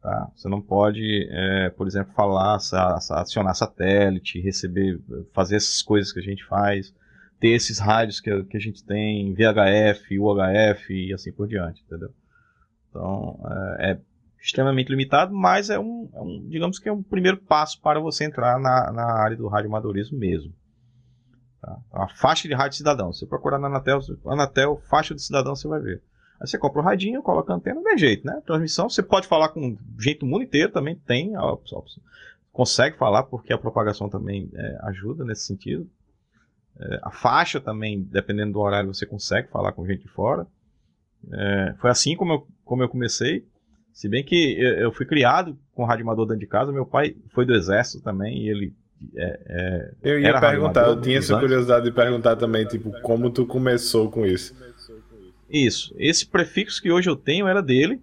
Tá? 0.00 0.30
Você 0.34 0.48
não 0.48 0.60
pode, 0.60 1.28
é, 1.30 1.70
por 1.70 1.86
exemplo, 1.86 2.12
falar, 2.12 2.56
acionar 2.56 3.54
satélite, 3.54 4.40
receber, 4.40 5.00
fazer 5.32 5.56
essas 5.56 5.80
coisas 5.80 6.12
que 6.12 6.18
a 6.18 6.22
gente 6.22 6.44
faz, 6.44 6.92
ter 7.38 7.50
esses 7.50 7.78
rádios 7.78 8.20
que, 8.20 8.42
que 8.44 8.56
a 8.56 8.60
gente 8.60 8.84
tem, 8.84 9.32
VHF, 9.32 10.18
UHF 10.18 10.92
e 10.92 11.12
assim 11.12 11.32
por 11.32 11.46
diante, 11.46 11.82
entendeu? 11.86 12.10
Então, 12.90 13.40
é, 13.78 13.92
é 13.92 14.00
extremamente 14.40 14.88
limitado, 14.88 15.32
mas 15.32 15.70
é 15.70 15.78
um, 15.78 16.10
é 16.12 16.20
um, 16.20 16.48
digamos 16.48 16.80
que 16.80 16.88
é 16.88 16.92
um 16.92 17.02
primeiro 17.02 17.36
passo 17.36 17.80
para 17.80 18.00
você 18.00 18.24
entrar 18.24 18.58
na, 18.58 18.92
na 18.92 19.04
área 19.22 19.36
do 19.36 19.46
radioamadorismo 19.46 20.18
mesmo. 20.18 20.52
Tá? 21.60 21.78
A 21.92 22.08
faixa 22.08 22.48
de 22.48 22.54
rádio 22.54 22.76
cidadão. 22.76 23.12
Se 23.12 23.20
você 23.20 23.26
procurar 23.26 23.60
na 23.60 23.68
Anatel, 23.68 24.00
Anatel, 24.26 24.82
faixa 24.90 25.14
de 25.14 25.22
cidadão, 25.22 25.54
você 25.54 25.68
vai 25.68 25.80
ver. 25.80 26.02
Aí 26.42 26.48
você 26.48 26.58
compra 26.58 26.80
o 26.80 26.84
radinho, 26.84 27.22
coloca 27.22 27.52
a 27.52 27.56
antena, 27.56 27.80
não 27.80 27.92
é 27.92 27.96
jeito, 27.96 28.26
né? 28.26 28.42
Transmissão, 28.44 28.90
você 28.90 29.00
pode 29.00 29.28
falar 29.28 29.50
com 29.50 29.78
gente 29.96 30.18
do 30.18 30.26
mundo 30.26 30.42
inteiro, 30.42 30.72
também 30.72 30.96
tem 30.96 31.36
a 31.36 31.46
opção. 31.46 31.84
Consegue 32.50 32.98
falar, 32.98 33.22
porque 33.22 33.52
a 33.52 33.58
propagação 33.58 34.08
também 34.08 34.50
é, 34.52 34.78
ajuda 34.82 35.24
nesse 35.24 35.46
sentido. 35.46 35.88
É, 36.80 36.98
a 37.00 37.12
faixa 37.12 37.60
também, 37.60 38.02
dependendo 38.02 38.54
do 38.54 38.58
horário, 38.58 38.92
você 38.92 39.06
consegue 39.06 39.48
falar 39.50 39.70
com 39.70 39.86
gente 39.86 40.02
de 40.02 40.08
fora. 40.08 40.44
É, 41.32 41.74
foi 41.78 41.90
assim 41.90 42.16
como 42.16 42.32
eu, 42.32 42.46
como 42.64 42.82
eu 42.82 42.88
comecei. 42.88 43.46
Se 43.92 44.08
bem 44.08 44.24
que 44.24 44.60
eu, 44.60 44.72
eu 44.74 44.92
fui 44.92 45.06
criado 45.06 45.56
com 45.72 45.84
rádio 45.84 46.02
amador 46.02 46.26
dentro 46.26 46.40
de 46.40 46.48
casa, 46.48 46.72
meu 46.72 46.84
pai 46.84 47.14
foi 47.30 47.46
do 47.46 47.54
exército 47.54 48.02
também 48.02 48.36
e 48.36 48.48
ele 48.48 48.74
é, 49.16 49.40
é, 49.46 49.94
eu 50.02 50.20
ia 50.20 50.38
perguntar, 50.40 50.86
eu 50.86 51.00
tinha 51.00 51.18
essa 51.18 51.38
curiosidade 51.38 51.84
de 51.84 51.92
perguntar 51.92 52.36
também, 52.36 52.64
tipo, 52.66 52.92
como 53.00 53.30
tu 53.30 53.46
começou 53.46 54.10
com 54.10 54.24
isso? 54.24 54.54
Isso. 55.52 55.94
Esse 55.98 56.26
prefixo 56.26 56.80
que 56.80 56.90
hoje 56.90 57.10
eu 57.10 57.16
tenho 57.16 57.46
era 57.46 57.62
dele. 57.62 58.02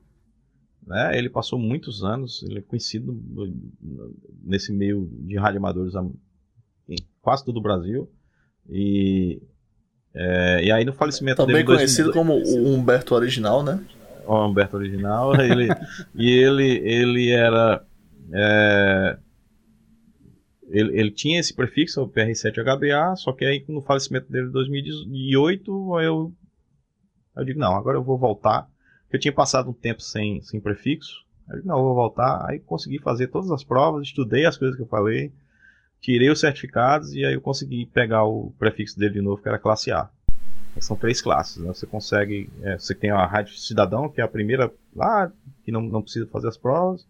Né? 0.85 1.17
Ele 1.17 1.29
passou 1.29 1.57
muitos 1.57 2.03
anos, 2.03 2.43
ele 2.43 2.59
é 2.59 2.61
conhecido 2.61 3.19
nesse 4.43 4.71
meio 4.71 5.09
de 5.21 5.35
radioamadores 5.35 5.93
em 6.87 6.95
quase 7.21 7.43
todo 7.43 7.57
o 7.57 7.61
Brasil. 7.61 8.09
E, 8.69 9.41
é, 10.13 10.65
e 10.65 10.71
aí 10.71 10.85
no 10.85 10.93
falecimento 10.93 11.37
Também 11.37 11.55
dele... 11.55 11.65
Também 11.65 11.77
conhecido 11.77 12.13
como 12.13 12.35
o 12.35 12.73
Humberto 12.73 13.15
Original, 13.15 13.63
né? 13.63 13.83
O 14.25 14.45
Humberto 14.45 14.77
Original. 14.77 15.33
ele, 15.41 15.69
e 16.15 16.29
ele, 16.29 16.67
ele 16.67 17.31
era... 17.31 17.83
É, 18.31 19.17
ele, 20.69 20.99
ele, 20.99 21.11
tinha 21.11 21.39
esse 21.39 21.51
prefixo, 21.51 22.01
o 22.01 22.07
PR7HBA, 22.07 23.15
só 23.15 23.31
que 23.31 23.43
aí 23.43 23.65
no 23.67 23.81
falecimento 23.81 24.31
dele 24.31 24.47
em 24.47 24.51
2008, 24.51 25.99
eu, 25.99 26.31
eu 27.39 27.45
digo, 27.45 27.59
não, 27.59 27.75
agora 27.75 27.97
eu 27.97 28.03
vou 28.03 28.17
voltar 28.17 28.67
eu 29.11 29.19
tinha 29.19 29.33
passado 29.33 29.69
um 29.69 29.73
tempo 29.73 30.01
sem, 30.01 30.41
sem 30.41 30.59
prefixo. 30.59 31.25
Aí 31.49 31.59
eu, 31.59 31.65
não, 31.65 31.77
eu 31.77 31.83
vou 31.83 31.95
voltar. 31.95 32.45
Aí 32.47 32.59
consegui 32.59 32.99
fazer 32.99 33.27
todas 33.27 33.51
as 33.51 33.63
provas, 33.63 34.07
estudei 34.07 34.45
as 34.45 34.57
coisas 34.57 34.75
que 34.75 34.83
eu 34.83 34.87
falei, 34.87 35.31
tirei 35.99 36.29
os 36.29 36.39
certificados 36.39 37.13
e 37.13 37.25
aí 37.25 37.33
eu 37.33 37.41
consegui 37.41 37.85
pegar 37.87 38.23
o 38.23 38.53
prefixo 38.59 38.97
dele 38.97 39.15
de 39.15 39.21
novo, 39.21 39.41
que 39.41 39.49
era 39.49 39.57
classe 39.57 39.91
A. 39.91 40.09
São 40.79 40.95
três 40.95 41.21
classes. 41.21 41.57
Né? 41.57 41.67
Você 41.67 41.85
consegue. 41.85 42.49
É, 42.61 42.77
você 42.77 42.95
tem 42.95 43.09
a 43.09 43.25
Rádio 43.25 43.57
Cidadão, 43.57 44.07
que 44.07 44.21
é 44.21 44.23
a 44.23 44.29
primeira 44.29 44.71
lá, 44.95 45.29
que 45.63 45.71
não, 45.71 45.81
não 45.81 46.01
precisa 46.01 46.25
fazer 46.27 46.47
as 46.47 46.57
provas. 46.57 47.05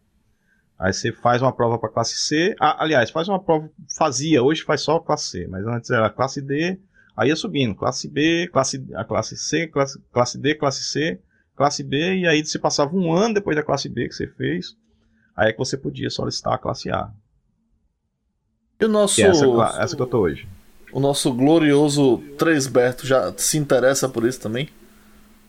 Aí 0.79 0.93
você 0.93 1.11
faz 1.11 1.41
uma 1.41 1.51
prova 1.51 1.77
para 1.77 1.89
classe 1.89 2.15
C. 2.15 2.55
Ah, 2.59 2.81
aliás, 2.81 3.11
faz 3.11 3.27
uma 3.27 3.39
prova. 3.39 3.69
Fazia, 3.95 4.41
hoje 4.41 4.63
faz 4.63 4.81
só 4.81 4.97
classe 4.99 5.27
C, 5.27 5.47
mas 5.47 5.67
antes 5.67 5.91
era 5.91 6.09
classe 6.09 6.41
D. 6.41 6.79
Aí 7.19 7.29
ia 7.29 7.35
subindo, 7.35 7.75
classe 7.75 8.07
B, 8.07 8.47
classe, 8.51 8.83
a 8.95 9.03
classe 9.03 9.35
C, 9.35 9.67
classe, 9.67 9.99
classe 10.11 10.37
D, 10.37 10.55
classe 10.55 10.83
C 10.83 11.19
classe 11.59 11.83
B, 11.83 12.19
e 12.19 12.25
aí 12.25 12.43
você 12.43 12.57
passava 12.57 12.95
um 12.95 13.11
ano 13.11 13.33
depois 13.33 13.53
da 13.53 13.61
classe 13.61 13.89
B 13.89 14.07
que 14.07 14.15
você 14.15 14.27
fez, 14.27 14.77
aí 15.35 15.49
é 15.49 15.51
que 15.51 15.59
você 15.59 15.75
podia 15.75 16.09
solicitar 16.09 16.53
a 16.53 16.57
classe 16.57 16.89
A. 16.89 17.11
E 18.79 18.85
o 18.85 18.87
nosso. 18.87 19.21
É 19.21 19.25
essa, 19.25 19.45
essa 19.77 19.93
que 19.93 20.01
eu 20.01 20.07
tô 20.07 20.19
hoje. 20.19 20.47
O 20.93 21.01
nosso 21.01 21.33
glorioso 21.33 22.19
Tresberto 22.37 23.05
já 23.05 23.33
se 23.37 23.57
interessa 23.57 24.07
por 24.07 24.25
isso 24.25 24.39
também? 24.39 24.69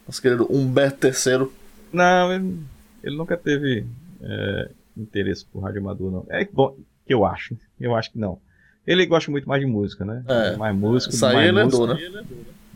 Nosso 0.05 0.21
querido 0.21 0.53
Humberto 0.53 1.07
III. 1.07 1.49
Não, 1.93 2.33
ele, 2.33 2.59
ele 3.05 3.17
nunca 3.17 3.37
teve 3.37 3.87
é, 4.21 4.71
interesse 4.97 5.47
por 5.47 5.61
rádio 5.61 5.81
amador, 5.81 6.11
não. 6.11 6.27
É 6.29 6.45
bom, 6.45 6.77
eu 7.07 7.25
acho. 7.25 7.57
Eu 7.79 7.95
acho 7.95 8.11
que 8.11 8.19
não. 8.19 8.41
Ele 8.87 9.07
gosta 9.07 9.31
muito 9.31 9.49
mais 9.49 9.61
de 9.61 9.67
música, 9.67 10.05
né? 10.05 10.25
É. 10.27 10.57
Mais 10.57 10.77
músico. 10.77 11.15
Isso 11.15 11.27
aí 11.27 11.35
mais 11.35 11.49
ele 11.49 11.65
músico, 11.65 11.85
é 11.85 11.87
dor, 11.87 11.97
né? 11.97 12.27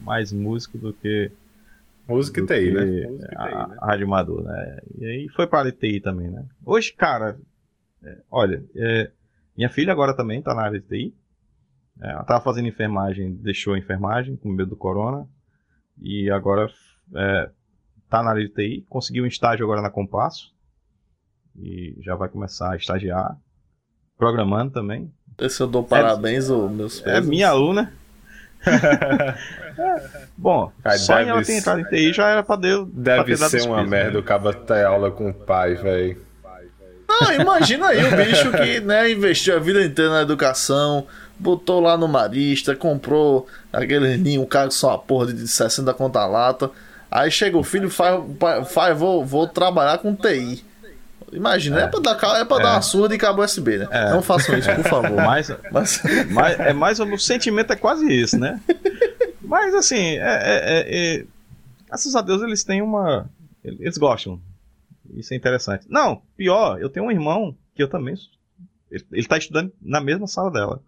Mais 0.02 0.32
músico 0.32 0.78
do 0.78 0.92
que 0.92 1.30
Música 2.06 2.40
e 2.40 2.46
TI, 2.46 2.70
né? 2.70 2.84
Música 3.06 3.26
e 3.26 3.36
TI, 3.36 3.68
né? 3.68 3.76
A 3.80 3.86
Rádio 3.86 4.06
Amador, 4.06 4.42
né? 4.42 4.78
E 4.98 5.06
aí 5.06 5.28
foi 5.30 5.46
para 5.46 5.68
a 5.68 5.72
TI 5.72 6.00
também, 6.00 6.30
né? 6.30 6.44
Hoje, 6.64 6.92
cara, 6.92 7.38
é, 8.02 8.18
olha, 8.30 8.62
é, 8.76 9.10
minha 9.56 9.70
filha 9.70 9.92
agora 9.92 10.14
também 10.14 10.42
tá 10.42 10.54
na 10.54 10.62
área 10.62 10.80
de 10.80 10.86
TI. 10.86 11.14
É, 12.02 12.10
ela 12.10 12.24
tava 12.24 12.44
fazendo 12.44 12.68
enfermagem, 12.68 13.34
deixou 13.34 13.74
a 13.74 13.78
enfermagem 13.78 14.36
com 14.36 14.50
medo 14.50 14.70
do 14.70 14.76
corona. 14.76 15.26
E 16.00 16.30
agora 16.30 16.68
é, 17.14 17.50
tá 18.10 18.22
na 18.22 18.30
área 18.30 18.46
de 18.46 18.52
TI. 18.52 18.84
Conseguiu 18.88 19.24
um 19.24 19.28
estágio 19.28 19.64
agora 19.64 19.80
na 19.80 19.90
Compasso. 19.90 20.52
E 21.56 21.96
já 22.00 22.14
vai 22.14 22.28
começar 22.28 22.72
a 22.72 22.76
estagiar. 22.76 23.38
Programando 24.18 24.72
também. 24.72 25.10
Esse 25.38 25.60
eu 25.60 25.66
dou 25.66 25.82
parabéns, 25.82 26.48
é, 26.48 26.54
meus 26.54 27.02
É 27.04 27.20
minha 27.20 27.48
aluna. 27.48 27.92
Bom, 30.36 30.72
Cara, 30.82 30.98
só 30.98 31.20
em 31.20 31.28
ela 31.28 31.42
ter 31.42 31.58
entrado 31.58 31.80
em 31.80 31.84
TI 31.84 32.12
já 32.12 32.28
era 32.28 32.42
pra 32.42 32.56
Deus. 32.56 32.88
Deve 32.92 33.36
pra 33.36 33.48
ser 33.48 33.62
uma 33.62 33.76
pisos, 33.76 33.90
merda 33.90 34.12
né? 34.12 34.18
o 34.18 34.22
cara 34.22 34.52
ter 34.52 34.84
aula 34.84 35.10
com 35.10 35.30
o 35.30 35.34
pai, 35.34 35.74
velho. 35.74 36.18
Não, 37.08 37.32
imagina 37.32 37.88
aí 37.88 38.02
o 38.04 38.16
bicho 38.16 38.50
que 38.52 38.80
né, 38.80 39.10
investiu 39.10 39.56
a 39.56 39.60
vida 39.60 39.84
inteira 39.84 40.10
na 40.10 40.22
educação, 40.22 41.06
botou 41.38 41.80
lá 41.80 41.96
no 41.96 42.08
Marista, 42.08 42.74
comprou 42.74 43.46
aquele 43.72 44.16
ninho, 44.16 44.46
carro 44.46 44.70
só 44.70 44.88
uma 44.88 44.98
porra 44.98 45.32
de 45.32 45.46
60 45.46 45.92
conta 45.94 46.24
lata. 46.26 46.70
Aí 47.10 47.30
chega 47.30 47.56
o 47.56 47.62
filho, 47.62 47.90
faz, 47.90 48.20
faz 48.68 48.98
vou, 48.98 49.24
vou 49.24 49.46
trabalhar 49.46 49.98
com 49.98 50.16
TI. 50.16 50.64
Imagina, 51.34 51.80
é, 51.80 51.84
é 51.84 51.88
pra, 51.88 52.00
dar, 52.00 52.40
é 52.40 52.44
pra 52.44 52.56
é. 52.58 52.62
dar 52.62 52.72
uma 52.74 52.82
surra 52.82 53.08
de 53.08 53.18
cabo 53.18 53.42
USB, 53.42 53.78
né? 53.78 53.88
É. 53.90 54.10
Não 54.10 54.22
façam 54.22 54.56
isso, 54.56 54.72
por 54.74 54.84
favor. 54.84 55.10
Mas, 55.16 55.50
mas... 55.70 56.02
mas 56.30 56.60
é 56.60 56.72
mais 56.72 57.00
o 57.00 57.18
sentimento 57.18 57.72
é 57.72 57.76
quase 57.76 58.06
isso, 58.06 58.38
né? 58.38 58.60
Mas 59.42 59.74
assim, 59.74 60.16
é, 60.16 60.20
é, 60.20 60.84
é, 60.86 61.26
graças 61.86 62.16
a 62.16 62.22
Deus 62.22 62.42
eles 62.42 62.64
têm 62.64 62.82
uma. 62.82 63.28
Eles 63.62 63.98
gostam. 63.98 64.40
Isso 65.14 65.32
é 65.32 65.36
interessante. 65.36 65.86
Não, 65.88 66.22
pior, 66.36 66.80
eu 66.80 66.88
tenho 66.88 67.06
um 67.06 67.10
irmão 67.10 67.54
que 67.74 67.82
eu 67.82 67.88
também. 67.88 68.14
Ele, 68.90 69.04
ele 69.12 69.26
tá 69.26 69.36
estudando 69.36 69.72
na 69.80 70.00
mesma 70.00 70.26
sala 70.26 70.50
dela. 70.50 70.80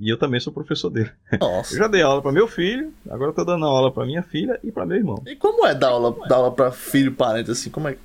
E 0.00 0.08
eu 0.08 0.16
também 0.16 0.40
sou 0.40 0.52
professor 0.52 0.88
dele. 0.88 1.10
Nossa. 1.38 1.74
Eu 1.74 1.78
já 1.78 1.86
dei 1.86 2.00
aula 2.00 2.22
para 2.22 2.32
meu 2.32 2.48
filho, 2.48 2.94
agora 3.10 3.30
eu 3.30 3.34
tô 3.34 3.44
dando 3.44 3.66
aula 3.66 3.92
para 3.92 4.06
minha 4.06 4.22
filha 4.22 4.58
e 4.64 4.72
para 4.72 4.86
meu 4.86 4.96
irmão. 4.96 5.22
E 5.26 5.36
como 5.36 5.66
é 5.66 5.74
dar 5.74 5.88
aula, 5.88 6.16
dar 6.26 6.36
aula 6.36 6.52
para 6.52 6.72
filho 6.72 7.08
e 7.08 7.14
parente 7.14 7.50
assim? 7.50 7.68
Como 7.68 7.86
é, 7.86 7.96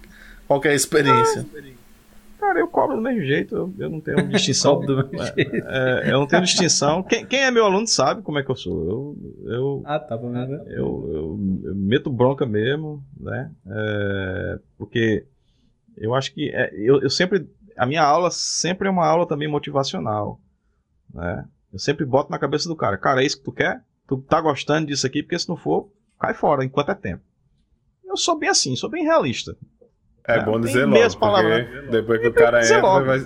qual 0.47 0.61
é 0.63 0.69
a 0.69 0.73
experiência? 0.73 1.45
cara, 2.45 2.59
eu 2.59 2.67
cobro 2.67 2.95
do 2.95 3.01
mesmo 3.01 3.21
jeito, 3.21 3.55
eu, 3.55 3.73
eu 3.77 3.89
não 3.89 3.99
tenho 3.99 4.25
distinção. 4.29 4.79
do 4.79 4.97
mesmo 4.97 5.21
é, 5.21 5.33
jeito. 5.33 5.55
É, 5.55 6.11
eu 6.11 6.19
não 6.19 6.27
tenho 6.27 6.43
distinção. 6.43 7.03
Quem, 7.03 7.25
quem, 7.25 7.39
é 7.39 7.51
meu 7.51 7.65
aluno 7.65 7.87
sabe 7.87 8.21
como 8.21 8.37
é 8.37 8.43
que 8.43 8.51
eu 8.51 8.55
sou. 8.55 8.85
Eu, 8.85 9.51
eu, 9.51 9.83
ah, 9.85 9.99
tá 9.99 10.15
bom, 10.15 10.29
né? 10.29 10.45
Eu, 10.67 11.09
eu, 11.13 11.39
eu, 11.63 11.75
meto 11.75 12.09
bronca 12.09 12.45
mesmo, 12.45 13.03
né? 13.19 13.51
É, 13.67 14.59
porque 14.77 15.25
eu 15.97 16.13
acho 16.13 16.33
que 16.33 16.49
é, 16.49 16.73
eu, 16.75 17.01
eu 17.01 17.09
sempre. 17.09 17.47
A 17.77 17.85
minha 17.85 18.03
aula 18.03 18.29
sempre 18.31 18.87
é 18.87 18.91
uma 18.91 19.05
aula 19.05 19.27
também 19.27 19.47
motivacional. 19.47 20.39
Né? 21.13 21.45
Eu 21.73 21.79
sempre 21.79 22.05
boto 22.05 22.31
na 22.31 22.39
cabeça 22.39 22.69
do 22.69 22.75
cara, 22.75 22.97
cara, 22.97 23.21
é 23.21 23.25
isso 23.25 23.37
que 23.37 23.43
tu 23.43 23.51
quer? 23.51 23.83
Tu 24.07 24.17
tá 24.17 24.39
gostando 24.39 24.87
disso 24.87 25.05
aqui, 25.05 25.21
porque 25.21 25.37
se 25.37 25.49
não 25.49 25.57
for, 25.57 25.89
cai 26.19 26.33
fora 26.33 26.63
enquanto 26.63 26.91
é 26.91 26.95
tempo. 26.95 27.23
Eu 28.05 28.15
sou 28.15 28.37
bem 28.37 28.49
assim, 28.49 28.75
sou 28.75 28.89
bem 28.89 29.03
realista. 29.03 29.57
É 30.27 30.43
bom 30.43 30.59
dizer 30.59 30.85
logo, 30.85 31.01
porque 31.01 31.17
palavras. 31.19 31.91
depois 31.91 32.21
que 32.21 32.27
o 32.27 32.33
cara 32.33 32.65
entra, 32.65 32.81
vai, 32.81 33.19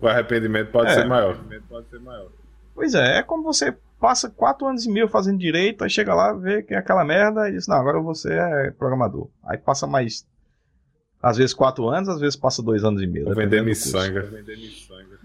o 0.00 0.08
arrependimento 0.08 0.70
pode, 0.70 0.90
é. 0.90 0.94
ser 0.94 1.04
maior. 1.04 1.38
Pois 2.74 2.94
é, 2.94 3.18
é 3.18 3.22
como 3.22 3.42
você 3.42 3.74
passa 4.00 4.28
quatro 4.28 4.66
anos 4.66 4.84
e 4.84 4.90
meio 4.90 5.08
fazendo 5.08 5.38
direito, 5.38 5.82
aí 5.82 5.90
chega 5.90 6.14
lá, 6.14 6.32
vê 6.32 6.62
que 6.62 6.74
é 6.74 6.78
aquela 6.78 7.04
merda 7.04 7.48
e 7.48 7.52
diz, 7.52 7.66
não, 7.66 7.76
agora 7.76 8.00
você 8.00 8.32
é 8.32 8.70
programador. 8.70 9.28
Aí 9.44 9.56
passa 9.56 9.86
mais, 9.86 10.26
às 11.22 11.36
vezes 11.36 11.54
quatro 11.54 11.88
anos, 11.88 12.08
às 12.08 12.20
vezes 12.20 12.36
passa 12.36 12.62
dois 12.62 12.84
anos 12.84 13.02
e 13.02 13.06
meio. 13.06 13.34
Vender 13.34 13.62
miçanga. 13.62 14.28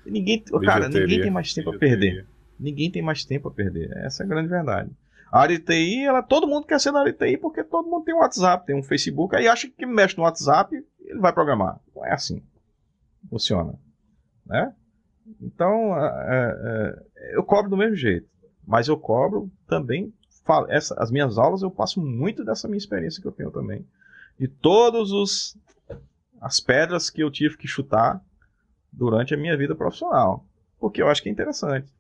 Ninguém, 0.06 0.44
cara, 0.64 0.88
ninguém 0.88 1.22
tem 1.22 1.32
mais 1.32 1.54
tempo 1.54 1.72
a 1.72 1.78
perder. 1.78 2.26
Ninguém 2.60 2.92
tem 2.92 3.02
mais 3.02 3.26
tempo 3.26 3.50
a 3.50 3.52
perder. 3.52 3.92
Essa 3.98 4.24
é 4.24 4.26
a 4.26 4.30
grande 4.30 4.48
verdade. 4.48 4.90
A 5.32 5.40
área 5.40 5.58
de 5.58 5.64
TI, 5.64 6.04
ela, 6.04 6.22
todo 6.22 6.48
mundo 6.48 6.68
quer 6.68 6.80
ser 6.80 6.92
da 6.92 7.00
área 7.00 7.14
de 7.14 7.18
TI 7.18 7.38
porque 7.38 7.64
todo 7.64 7.90
mundo 7.90 8.04
tem 8.04 8.14
um 8.14 8.20
WhatsApp, 8.20 8.66
tem 8.66 8.76
um 8.76 8.84
Facebook, 8.84 9.36
aí 9.36 9.48
acha 9.48 9.70
que 9.70 9.86
mexe 9.86 10.18
no 10.18 10.24
WhatsApp, 10.24 10.76
ele 11.12 11.20
vai 11.20 11.34
programar. 11.34 11.80
Não 11.96 12.06
é 12.06 12.14
assim. 12.14 12.42
Funciona. 13.30 13.78
Né? 14.46 14.74
Então, 15.42 15.98
é, 15.98 17.04
é, 17.18 17.36
eu 17.36 17.44
cobro 17.44 17.70
do 17.70 17.78
mesmo 17.78 17.96
jeito. 17.96 18.28
Mas 18.66 18.88
eu 18.88 18.98
cobro 18.98 19.52
também. 19.68 20.14
Essa, 20.70 20.96
as 20.98 21.12
minhas 21.12 21.38
aulas 21.38 21.62
eu 21.62 21.70
passo 21.70 22.02
muito 22.02 22.44
dessa 22.44 22.68
minha 22.68 22.78
experiência 22.78 23.22
que 23.22 23.28
eu 23.28 23.32
tenho 23.32 23.52
também. 23.52 23.86
De 24.40 24.48
todos 24.48 25.12
os 25.12 25.58
as 26.40 26.60
pedras 26.60 27.10
que 27.10 27.22
eu 27.22 27.30
tive 27.30 27.56
que 27.56 27.68
chutar 27.68 28.20
durante 28.92 29.34
a 29.34 29.38
minha 29.38 29.56
vida 29.56 29.76
profissional. 29.76 30.44
Porque 30.80 31.02
eu 31.02 31.08
acho 31.08 31.22
que 31.22 31.30
é 31.30 31.32
interessante. 31.32 31.94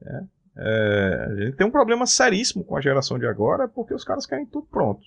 Né? 0.00 0.28
É, 0.56 1.26
a 1.28 1.34
gente 1.34 1.56
tem 1.56 1.66
um 1.66 1.70
problema 1.70 2.06
seríssimo 2.06 2.62
com 2.62 2.76
a 2.76 2.80
geração 2.80 3.18
de 3.18 3.26
agora 3.26 3.66
porque 3.66 3.92
os 3.92 4.04
caras 4.04 4.24
querem 4.24 4.46
tudo 4.46 4.66
pronto. 4.66 5.02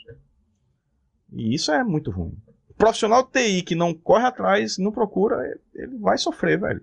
E 1.32 1.56
isso 1.56 1.72
é 1.72 1.84
muito 1.84 2.12
ruim. 2.12 2.38
Profissional 2.78 3.24
TI 3.24 3.62
que 3.62 3.76
não 3.76 3.94
corre 3.94 4.26
atrás, 4.26 4.78
não 4.78 4.92
procura, 4.92 5.58
ele 5.74 5.98
vai 5.98 6.18
sofrer, 6.18 6.60
velho. 6.60 6.82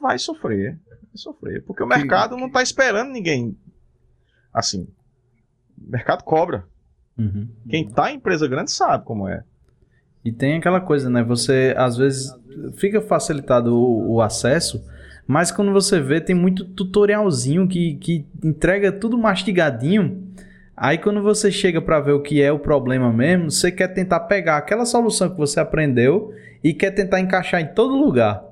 Vai 0.00 0.18
sofrer. 0.18 0.78
Vai 0.88 0.98
sofrer. 1.14 1.64
Porque 1.64 1.82
o 1.82 1.86
mercado 1.86 2.36
não 2.36 2.46
está 2.46 2.62
esperando 2.62 3.10
ninguém 3.10 3.56
assim. 4.52 4.88
O 5.76 5.90
mercado 5.90 6.22
cobra. 6.24 6.64
Uhum. 7.16 7.48
Quem 7.68 7.86
está 7.86 8.12
em 8.12 8.16
empresa 8.16 8.46
grande 8.46 8.70
sabe 8.70 9.04
como 9.04 9.28
é. 9.28 9.42
E 10.24 10.32
tem 10.32 10.58
aquela 10.58 10.80
coisa, 10.80 11.08
né? 11.08 11.22
Você 11.22 11.74
às 11.76 11.96
vezes 11.96 12.32
fica 12.76 13.00
facilitado 13.00 13.74
o, 13.74 14.14
o 14.14 14.20
acesso 14.20 14.84
mas 15.28 15.50
quando 15.50 15.70
você 15.74 16.00
vê, 16.00 16.22
tem 16.22 16.34
muito 16.34 16.64
tutorialzinho 16.64 17.68
que, 17.68 17.96
que 17.96 18.26
entrega 18.42 18.90
tudo 18.90 19.18
mastigadinho. 19.18 20.26
Aí 20.80 20.96
quando 20.96 21.20
você 21.20 21.50
chega 21.50 21.82
para 21.82 21.98
ver 21.98 22.12
o 22.12 22.22
que 22.22 22.40
é 22.40 22.52
o 22.52 22.58
problema 22.58 23.12
mesmo, 23.12 23.50
você 23.50 23.72
quer 23.72 23.88
tentar 23.88 24.20
pegar 24.20 24.58
aquela 24.58 24.84
solução 24.84 25.28
que 25.28 25.36
você 25.36 25.58
aprendeu 25.58 26.32
e 26.62 26.72
quer 26.72 26.92
tentar 26.92 27.20
encaixar 27.20 27.60
em 27.60 27.66
todo 27.66 27.96
lugar. 27.96 28.44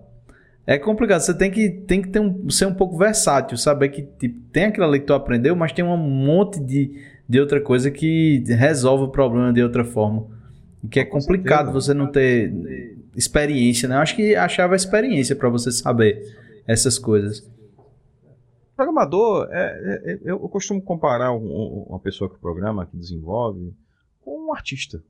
É 0.67 0.77
complicado, 0.77 1.21
você 1.21 1.33
tem 1.33 1.49
que, 1.49 1.69
tem 1.71 2.03
que 2.03 2.09
ter 2.09 2.19
um, 2.19 2.51
ser 2.51 2.67
um 2.67 2.75
pouco 2.75 2.99
versátil, 2.99 3.57
saber 3.57 3.91
que 3.91 4.03
tipo, 4.03 4.41
tem 4.53 4.65
aquilo 4.65 4.87
ali 4.87 4.99
que 4.99 5.07
tu 5.07 5.15
aprendeu, 5.15 5.55
mas 5.55 5.73
tem 5.73 5.85
um 5.85 5.97
monte 5.97 6.59
de, 6.59 7.01
de 7.29 7.39
outra 7.39 7.61
coisa 7.61 7.93
que 7.93 8.43
resolve 8.49 9.05
o 9.05 9.09
problema 9.09 9.53
de 9.53 9.63
outra 9.63 9.85
forma. 9.85 10.27
que 10.91 10.99
é 10.99 11.05
complicado 11.05 11.71
você 11.73 11.95
não 11.95 12.09
ter 12.09 12.53
experiência, 13.15 13.89
né? 13.89 13.95
Eu 13.95 14.01
acho 14.01 14.17
que 14.17 14.35
achava 14.35 14.75
experiência 14.75 15.37
para 15.37 15.49
você 15.49 15.71
saber 15.71 16.21
essas 16.67 16.99
coisas. 16.99 17.49
Programador, 18.77 19.49
é, 19.51 19.65
é, 19.65 20.13
é, 20.13 20.21
eu 20.27 20.39
costumo 20.51 20.83
comparar 20.83 21.33
um, 21.33 21.87
uma 21.89 21.99
pessoa 21.99 22.29
que 22.29 22.39
programa, 22.39 22.85
que 22.85 22.97
desenvolve, 22.97 23.75
com 24.21 24.49
um 24.49 24.53
artista. 24.53 25.03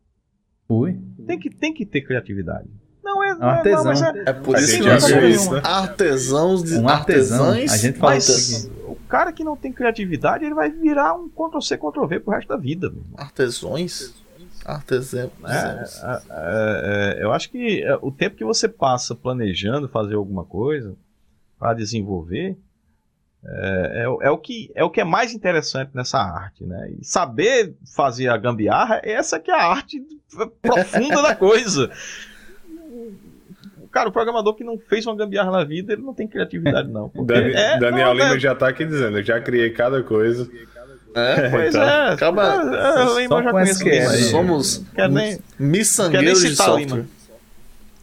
Ui. 0.69 1.01
Tem 1.27 1.39
que, 1.39 1.51
tem 1.51 1.75
que 1.75 1.85
ter 1.85 2.03
criatividade. 2.03 2.69
Não 3.03 3.25
é, 3.25 3.35
não, 3.35 3.49
artesão. 3.49 3.85
Não, 3.93 3.93
é, 3.93 4.25
é, 4.27 4.33
por 4.33 4.57
isso 4.57 4.79
que 4.79 4.87
nós 4.87 5.03
somos 5.03 5.65
artesãos 5.65 6.63
de 6.63 6.75
um 6.77 6.89
artesão. 6.89 7.47
Artesães. 7.47 7.73
A 7.73 7.77
gente 7.77 7.99
fala 7.99 8.15
mas 8.15 8.71
o 8.85 8.95
cara 9.09 9.33
que 9.33 9.43
não 9.43 9.57
tem 9.57 9.73
criatividade, 9.73 10.45
ele 10.45 10.55
vai 10.55 10.71
virar 10.71 11.15
um 11.15 11.29
Ctrl-C, 11.29 11.77
Ctrl-V 11.77 12.21
pro 12.21 12.35
resto 12.35 12.49
da 12.49 12.57
vida. 12.57 12.93
Artesões? 13.17 14.15
Artesão. 14.65 15.31
É, 15.45 15.85
é, 16.05 17.19
é, 17.21 17.25
eu 17.25 17.33
acho 17.33 17.51
que 17.51 17.83
é, 17.83 17.97
o 18.03 18.13
tempo 18.13 18.37
que 18.37 18.45
você 18.45 18.69
passa 18.69 19.15
planejando 19.15 19.89
fazer 19.89 20.15
alguma 20.15 20.45
coisa 20.45 20.97
para 21.59 21.75
desenvolver 21.75 22.57
é, 23.49 24.03
é, 24.03 24.27
é, 24.27 24.31
o 24.31 24.39
que, 24.39 24.71
é 24.75 24.83
o 24.83 24.91
que 24.91 25.01
é 25.01 25.05
mais 25.05 25.33
interessante 25.33 25.91
nessa 25.95 26.19
arte, 26.19 26.65
né? 26.65 26.91
E 26.99 27.05
saber 27.05 27.75
fazer 27.95 28.29
a 28.29 28.37
gambiarra, 28.37 29.01
essa 29.05 29.39
que 29.39 29.51
é 29.51 29.55
a 29.55 29.67
arte 29.67 30.03
profunda 30.61 31.23
da 31.23 31.35
coisa. 31.35 31.91
Cara, 33.93 34.09
o 34.09 34.13
programador 34.13 34.55
que 34.55 34.65
não 34.65 34.77
fez 34.79 35.07
uma 35.07 35.17
gambiarra 35.17 35.51
na 35.51 35.65
vida, 35.65 35.93
ele 35.93 36.03
não 36.03 36.13
tem 36.13 36.27
criatividade, 36.27 36.91
não. 36.91 37.11
Dani, 37.15 37.53
é, 37.53 37.79
Daniel 37.79 38.09
não, 38.09 38.15
Lima 38.15 38.37
é... 38.37 38.39
já 38.39 38.55
tá 38.55 38.69
aqui 38.69 38.85
dizendo, 38.85 39.19
eu 39.19 39.23
já 39.23 39.41
criei 39.41 39.71
cada 39.71 40.03
coisa. 40.03 40.51
É, 41.15 41.49
pois 41.49 41.75
então, 41.75 41.89
é. 41.89 42.13
Acaba. 42.13 42.43
É, 42.45 43.21
Lima 43.21 43.43
já 43.43 43.51
conhece 43.51 43.83
que 43.83 43.91
é. 43.91 44.07
Somos 44.09 44.85
quer 44.95 45.09
nem, 45.09 45.39
miçangueiros 45.59 46.43
quer 46.43 46.49
nem 46.49 46.57
citar 46.57 46.77
de 46.77 46.85
Lima. 46.85 47.07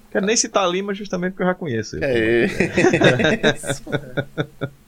Quero 0.10 0.26
nem 0.26 0.38
citar 0.38 0.70
Lima 0.70 0.94
justamente 0.94 1.32
porque 1.32 1.44
eu 1.44 1.48
já 1.48 1.56
conheço. 1.56 1.98
É 2.02 2.46
isso. 2.46 3.84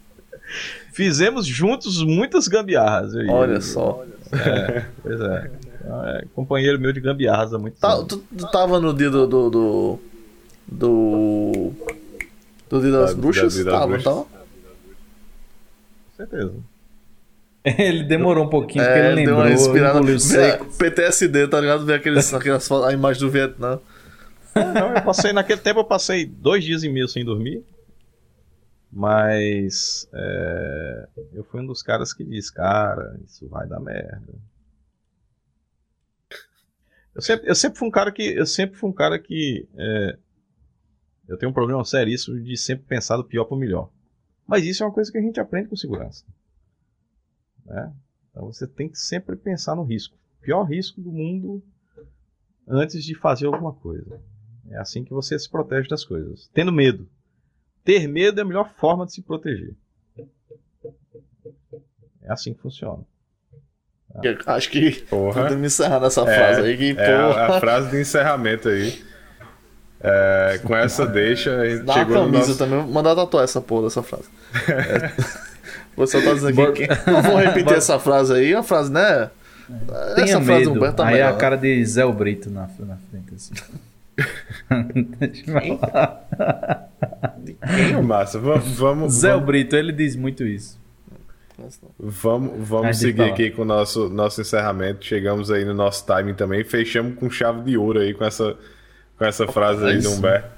Fizemos 0.96 1.46
juntos 1.46 2.02
muitas 2.02 2.48
gambiarras. 2.48 3.14
Olha 3.28 3.60
só. 3.60 4.06
É, 4.32 4.86
pois 5.04 5.20
é. 5.20 5.52
é. 5.84 6.26
Companheiro 6.34 6.80
meu 6.80 6.94
de 6.94 7.02
gambiarras 7.02 7.54
há 7.54 7.60
muito 7.60 7.78
tá, 7.78 7.98
tempo. 7.98 8.06
Tu, 8.06 8.24
tu 8.38 8.50
tava 8.50 8.80
no 8.80 8.94
dia 8.94 9.10
do. 9.10 9.28
do, 9.28 9.50
do, 9.50 10.00
do, 10.66 11.72
do 12.70 12.82
dia 12.82 12.92
das 12.92 13.14
da, 13.14 13.22
bruxas? 13.22 13.62
Da, 13.62 13.72
tava, 13.72 14.02
tava? 14.02 14.24
Com 14.24 14.28
certeza. 16.16 16.54
Ele 17.78 18.04
demorou 18.04 18.46
um 18.46 18.50
pouquinho, 18.50 18.86
é, 18.86 18.88
porque 18.88 19.00
ele 19.00 19.16
lembrou, 19.16 19.36
deu 19.36 19.46
uma 19.46 19.50
respirada. 19.50 20.20
Seco. 20.20 20.66
PTSD, 20.78 21.48
tá 21.50 21.60
ligado? 21.60 21.86
Ver 21.86 21.96
aqueles, 21.96 22.34
aquelas, 22.34 22.72
a 22.72 22.94
imagem 22.94 23.22
do 23.22 23.30
Vietnã. 23.30 23.80
Não, 24.56 24.96
eu 24.96 25.02
passei, 25.02 25.34
naquele 25.34 25.60
tempo 25.60 25.82
eu 25.82 25.84
passei 25.84 26.26
dois 26.26 26.64
dias 26.64 26.84
e 26.84 26.90
meio 26.90 27.10
sem 27.10 27.26
dormir. 27.26 27.62
Mas 28.96 30.08
é, 30.14 31.10
eu 31.34 31.44
fui 31.44 31.60
um 31.60 31.66
dos 31.66 31.84
caras 31.84 32.14
que 32.14 32.24
diz, 32.24 32.50
cara, 32.50 33.20
isso 33.26 33.46
vai 33.50 33.68
dar 33.68 33.82
merda. 33.82 34.34
Eu 37.14 37.22
sempre, 37.22 37.50
eu 37.50 37.56
sempre 37.56 37.78
fui 37.78 37.90
um 37.90 37.92
cara 37.92 38.10
que. 38.10 38.24
Eu 38.24 38.46
sempre 38.46 38.78
fui 38.78 38.90
um 38.90 38.94
cara 38.94 39.20
que. 39.20 39.68
É, 39.76 40.18
eu 41.28 41.38
tenho 41.38 41.50
um 41.50 41.54
problema 41.54 41.84
seríssimo 41.84 42.40
de 42.42 42.56
sempre 42.56 42.86
pensar 42.86 43.18
do 43.18 43.26
pior 43.26 43.44
para 43.44 43.58
o 43.58 43.60
melhor. 43.60 43.92
Mas 44.48 44.64
isso 44.64 44.82
é 44.82 44.86
uma 44.86 44.94
coisa 44.94 45.12
que 45.12 45.18
a 45.18 45.22
gente 45.22 45.42
aprende 45.42 45.68
com 45.68 45.76
segurança. 45.76 46.24
Né? 47.66 47.94
Então 48.32 48.46
você 48.46 48.66
tem 48.66 48.88
que 48.88 48.98
sempre 48.98 49.36
pensar 49.36 49.76
no 49.76 49.84
risco. 49.84 50.16
O 50.40 50.42
pior 50.42 50.64
risco 50.64 51.02
do 51.02 51.12
mundo 51.12 51.62
antes 52.66 53.04
de 53.04 53.14
fazer 53.14 53.48
alguma 53.48 53.74
coisa. 53.74 54.22
É 54.70 54.78
assim 54.78 55.04
que 55.04 55.12
você 55.12 55.38
se 55.38 55.50
protege 55.50 55.90
das 55.90 56.06
coisas. 56.06 56.50
Tendo 56.54 56.72
medo. 56.72 57.10
Ter 57.86 58.08
medo 58.08 58.40
é 58.40 58.42
a 58.42 58.46
melhor 58.46 58.70
forma 58.76 59.06
de 59.06 59.14
se 59.14 59.22
proteger. 59.22 59.74
É 62.24 62.34
assim 62.34 62.54
que 62.54 62.60
funciona. 62.60 63.04
Eu 64.24 64.38
acho 64.48 64.70
que 64.72 64.92
porra. 65.04 65.44
podemos 65.44 65.66
encerrar 65.74 66.00
nessa 66.00 66.22
é, 66.22 66.36
frase 66.36 66.62
aí. 66.62 66.78
Que, 66.78 67.00
é 67.00 67.14
a, 67.14 67.58
a, 67.58 67.60
frase 67.60 67.92
de 67.92 68.02
encerramento 68.02 68.70
aí. 68.70 69.04
É, 70.02 70.60
com 70.64 70.76
essa 70.76 71.06
deixa, 71.06 71.60
a 71.60 71.70
gente 71.70 71.84
Dá 71.84 71.94
chegou 71.94 72.16
camisa 72.16 72.38
nosso... 72.48 72.58
também. 72.58 72.88
Mandar 72.88 73.16
tatuar 73.16 73.44
essa 73.44 73.62
porra 73.62 73.84
dessa 73.84 74.02
frase. 74.04 74.30
É. 74.68 75.12
Você 75.96 76.22
tá 76.22 76.34
dizendo 76.34 76.62
aqui. 76.62 76.88
Não 77.10 77.22
vou 77.22 77.38
repetir 77.38 77.74
essa 77.74 77.98
frase 77.98 78.34
aí, 78.34 78.54
a 78.54 78.62
frase, 78.62 78.92
né? 78.92 79.30
Tenha 80.16 80.28
essa 80.28 80.40
medo. 80.40 80.46
frase 80.46 80.64
do 80.66 80.74
Humberto 80.74 81.02
Aí 81.02 81.20
é 81.20 81.24
a 81.24 81.34
cara 81.34 81.56
de 81.56 81.86
Zé 81.86 82.06
Brito 82.12 82.50
na, 82.50 82.68
na 82.80 82.98
frente, 83.10 83.34
assim. 83.34 83.54
Deixa 85.20 85.52
eu 85.52 85.78
falar. 85.78 86.90
Quem? 87.76 88.02
Massa, 88.02 88.40
vamos. 88.40 88.78
vamos 88.78 89.14
Zé 89.14 89.32
vamos... 89.32 89.46
Brito, 89.46 89.76
ele 89.76 89.92
diz 89.92 90.16
muito 90.16 90.44
isso. 90.44 90.80
Vamos, 91.98 92.68
vamos 92.68 92.98
seguir 92.98 93.24
aqui 93.24 93.50
com 93.50 93.62
o 93.62 93.66
nosso, 93.66 94.10
nosso 94.10 94.42
encerramento. 94.42 95.06
Chegamos 95.06 95.50
aí 95.50 95.64
no 95.64 95.74
nosso 95.74 96.06
timing 96.06 96.34
também. 96.34 96.64
Fechamos 96.64 97.16
com 97.16 97.30
chave 97.30 97.62
de 97.62 97.78
ouro 97.78 98.00
aí 98.00 98.14
com 98.14 98.26
essa, 98.26 98.58
com 99.18 99.26
essa 99.26 99.48
frase 99.48 99.86
aí 99.86 100.00
do 100.00 100.12
Humberto. 100.12 100.50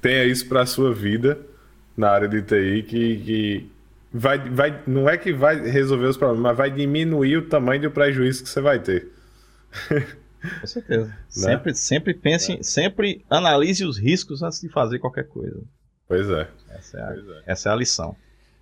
Tenha 0.00 0.24
isso 0.24 0.48
para 0.48 0.66
sua 0.66 0.92
vida 0.92 1.38
na 1.96 2.10
área 2.10 2.28
de 2.28 2.42
TI 2.42 2.82
que, 2.82 3.16
que 3.18 3.70
vai, 4.12 4.38
vai, 4.38 4.82
não 4.86 5.08
é 5.08 5.16
que 5.16 5.32
vai 5.32 5.60
resolver 5.68 6.06
os 6.06 6.16
problemas, 6.16 6.42
mas 6.42 6.56
vai 6.56 6.70
diminuir 6.70 7.36
o 7.36 7.42
tamanho 7.42 7.82
do 7.82 7.90
prejuízo 7.90 8.42
que 8.42 8.48
você 8.48 8.60
vai 8.60 8.78
ter. 8.78 9.08
Com 10.60 10.66
certeza. 10.66 11.06
né? 11.06 11.18
Sempre, 11.28 11.74
sempre 11.74 12.14
pense, 12.14 12.52
é. 12.52 12.62
sempre 12.62 13.24
analise 13.30 13.84
os 13.84 13.98
riscos 13.98 14.42
antes 14.42 14.60
de 14.60 14.68
fazer 14.68 14.98
qualquer 14.98 15.28
coisa. 15.28 15.62
Pois 16.08 16.28
é. 16.28 16.48
Essa 16.70 16.98
é 16.98 17.02
a, 17.02 17.12
é. 17.12 17.42
Essa 17.46 17.68
é 17.68 17.72
a 17.72 17.76
lição. 17.76 18.16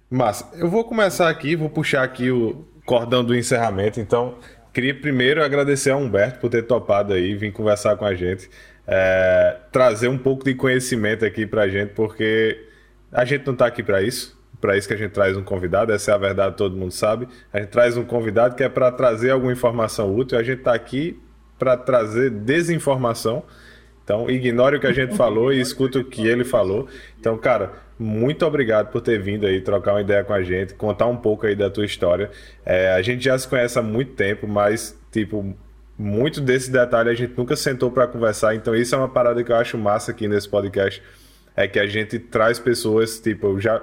Mas 0.09 0.45
eu 0.55 0.69
vou 0.69 0.85
começar 0.85 1.29
aqui, 1.29 1.57
vou 1.57 1.71
puxar 1.71 2.03
aqui 2.03 2.31
o 2.31 2.65
cordão 2.85 3.25
do 3.25 3.35
encerramento. 3.35 4.01
Então, 4.01 4.39
queria 4.73 4.99
primeiro 4.99 5.43
agradecer 5.43 5.91
a 5.91 5.97
Humberto 5.97 6.41
por 6.41 6.51
ter 6.51 6.63
topado 6.63 7.13
aí, 7.13 7.35
vir 7.35 7.53
conversar 7.53 7.97
com 7.97 8.05
a 8.05 8.15
gente, 8.15 8.51
é, 8.87 9.57
trazer 9.71 10.09
um 10.09 10.19
pouco 10.19 10.45
de 10.45 10.55
conhecimento 10.55 11.25
aqui 11.25 11.47
pra 11.47 11.69
gente, 11.69 11.95
porque 11.95 12.67
a 13.13 13.25
gente 13.25 13.47
não 13.47 13.55
tá 13.55 13.67
aqui 13.67 13.83
para 13.83 14.03
isso 14.03 14.39
para 14.61 14.77
isso 14.77 14.87
que 14.87 14.95
a 14.95 14.97
gente 14.97 15.13
traz 15.13 15.37
um 15.37 15.43
convidado, 15.43 15.93
essa 15.93 16.13
é 16.13 16.15
a 16.15 16.19
verdade, 16.19 16.57
todo 16.57 16.77
mundo 16.77 16.93
sabe. 16.93 17.27
A 17.53 17.59
gente 17.59 17.71
traz 17.71 17.97
um 17.97 18.05
convidado 18.05 18.55
que 18.55 18.63
é 18.63 18.69
para 18.69 18.93
trazer 18.93 19.31
alguma 19.31 19.53
informação 19.53 20.15
útil, 20.15 20.39
a 20.39 20.43
gente 20.43 20.59
está 20.59 20.75
aqui 20.75 21.19
para 21.61 21.77
trazer 21.77 22.31
desinformação. 22.31 23.45
Então, 24.03 24.29
ignore 24.29 24.79
o 24.79 24.81
que 24.81 24.89
a 24.89 24.93
gente 24.93 25.15
falou 25.15 25.53
e 25.53 25.61
escuta 25.61 26.01
o 26.01 26.05
que 26.05 26.27
ele 26.27 26.45
falou. 26.45 26.89
Então, 27.21 27.39
cara, 27.39 27.71
muito 27.97 28.45
obrigado 28.45 28.91
por 28.91 29.01
ter 29.01 29.23
vindo 29.23 29.47
aí, 29.47 29.61
trocar 29.61 29.93
uma 29.93 30.01
ideia 30.01 30.25
com 30.25 30.33
a 30.33 30.43
gente, 30.43 30.75
contar 30.75 31.07
um 31.07 31.17
pouco 31.17 31.47
aí 31.47 31.55
da 31.55 31.71
tua 31.71 31.85
história. 31.85 32.29
É, 32.67 32.93
a 32.93 33.03
gente 33.03 33.23
já 33.23 33.39
se 33.39 33.47
conhece 33.47 33.79
há 33.79 33.83
muito 33.83 34.15
tempo, 34.15 34.49
mas, 34.49 34.99
tipo, 35.13 35.55
muito 35.97 36.41
desse 36.41 36.73
detalhe 36.73 37.11
a 37.11 37.15
gente 37.15 37.35
nunca 37.37 37.55
sentou 37.55 37.93
para 37.93 38.09
conversar. 38.09 38.57
Então, 38.57 38.75
isso 38.75 38.95
é 38.97 38.99
uma 38.99 39.09
parada 39.09 39.45
que 39.45 39.53
eu 39.53 39.57
acho 39.57 39.79
massa 39.79 40.11
aqui 40.11 40.27
nesse 40.27 40.49
podcast. 40.49 41.01
É 41.55 41.69
que 41.69 41.79
a 41.79 41.87
gente 41.87 42.19
traz 42.19 42.59
pessoas, 42.59 43.21
tipo, 43.21 43.49
eu 43.49 43.61
já 43.61 43.81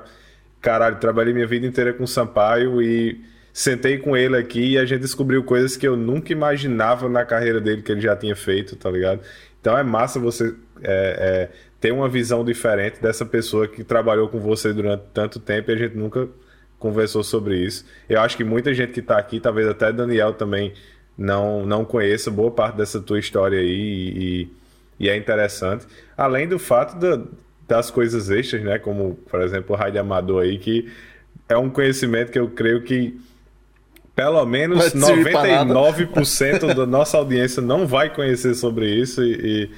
caralho, 0.61 0.97
trabalhei 0.97 1.33
minha 1.33 1.47
vida 1.47 1.65
inteira 1.65 1.93
com 1.93 2.05
Sampaio 2.05 2.81
e 2.81 3.23
sentei 3.57 3.97
com 3.97 4.15
ele 4.15 4.37
aqui 4.37 4.73
e 4.73 4.77
a 4.77 4.85
gente 4.85 5.01
descobriu 5.01 5.43
coisas 5.43 5.75
que 5.75 5.87
eu 5.87 5.97
nunca 5.97 6.31
imaginava 6.31 7.09
na 7.09 7.25
carreira 7.25 7.59
dele 7.59 7.81
que 7.81 7.91
ele 7.91 8.01
já 8.01 8.15
tinha 8.15 8.35
feito, 8.35 8.75
tá 8.75 8.87
ligado? 8.87 9.21
Então 9.59 9.75
é 9.75 9.81
massa 9.81 10.19
você 10.19 10.53
é, 10.83 11.49
é, 11.49 11.49
ter 11.81 11.91
uma 11.91 12.07
visão 12.07 12.45
diferente 12.45 13.01
dessa 13.01 13.25
pessoa 13.25 13.67
que 13.67 13.83
trabalhou 13.83 14.29
com 14.29 14.39
você 14.39 14.71
durante 14.71 15.05
tanto 15.11 15.39
tempo 15.39 15.71
e 15.71 15.73
a 15.73 15.75
gente 15.75 15.97
nunca 15.97 16.29
conversou 16.77 17.23
sobre 17.23 17.57
isso. 17.57 17.83
Eu 18.07 18.21
acho 18.21 18.37
que 18.37 18.43
muita 18.43 18.75
gente 18.75 18.93
que 18.93 18.99
está 18.99 19.17
aqui, 19.17 19.39
talvez 19.39 19.67
até 19.67 19.91
Daniel 19.91 20.33
também 20.33 20.73
não, 21.17 21.65
não 21.65 21.83
conheça 21.83 22.29
boa 22.29 22.51
parte 22.51 22.75
dessa 22.75 23.01
tua 23.01 23.17
história 23.17 23.57
aí 23.57 23.67
e, 23.67 24.51
e 24.99 25.09
é 25.09 25.17
interessante. 25.17 25.87
Além 26.15 26.47
do 26.47 26.59
fato 26.59 26.95
da, 26.99 27.23
das 27.67 27.89
coisas 27.89 28.29
extras, 28.29 28.61
né? 28.61 28.77
Como, 28.77 29.15
por 29.31 29.41
exemplo, 29.41 29.75
o 29.75 29.79
rádio 29.79 29.99
amador 29.99 30.43
aí, 30.43 30.59
que 30.59 30.87
é 31.49 31.57
um 31.57 31.71
conhecimento 31.71 32.31
que 32.31 32.37
eu 32.37 32.49
creio 32.51 32.83
que 32.83 33.19
pelo 34.17 34.43
menos 34.47 34.95
99% 34.95 36.73
da 36.73 36.87
nossa 36.87 37.19
audiência 37.19 37.61
não 37.61 37.85
vai 37.85 38.11
conhecer 38.11 38.55
sobre 38.55 38.89
isso 38.89 39.23
e, 39.23 39.69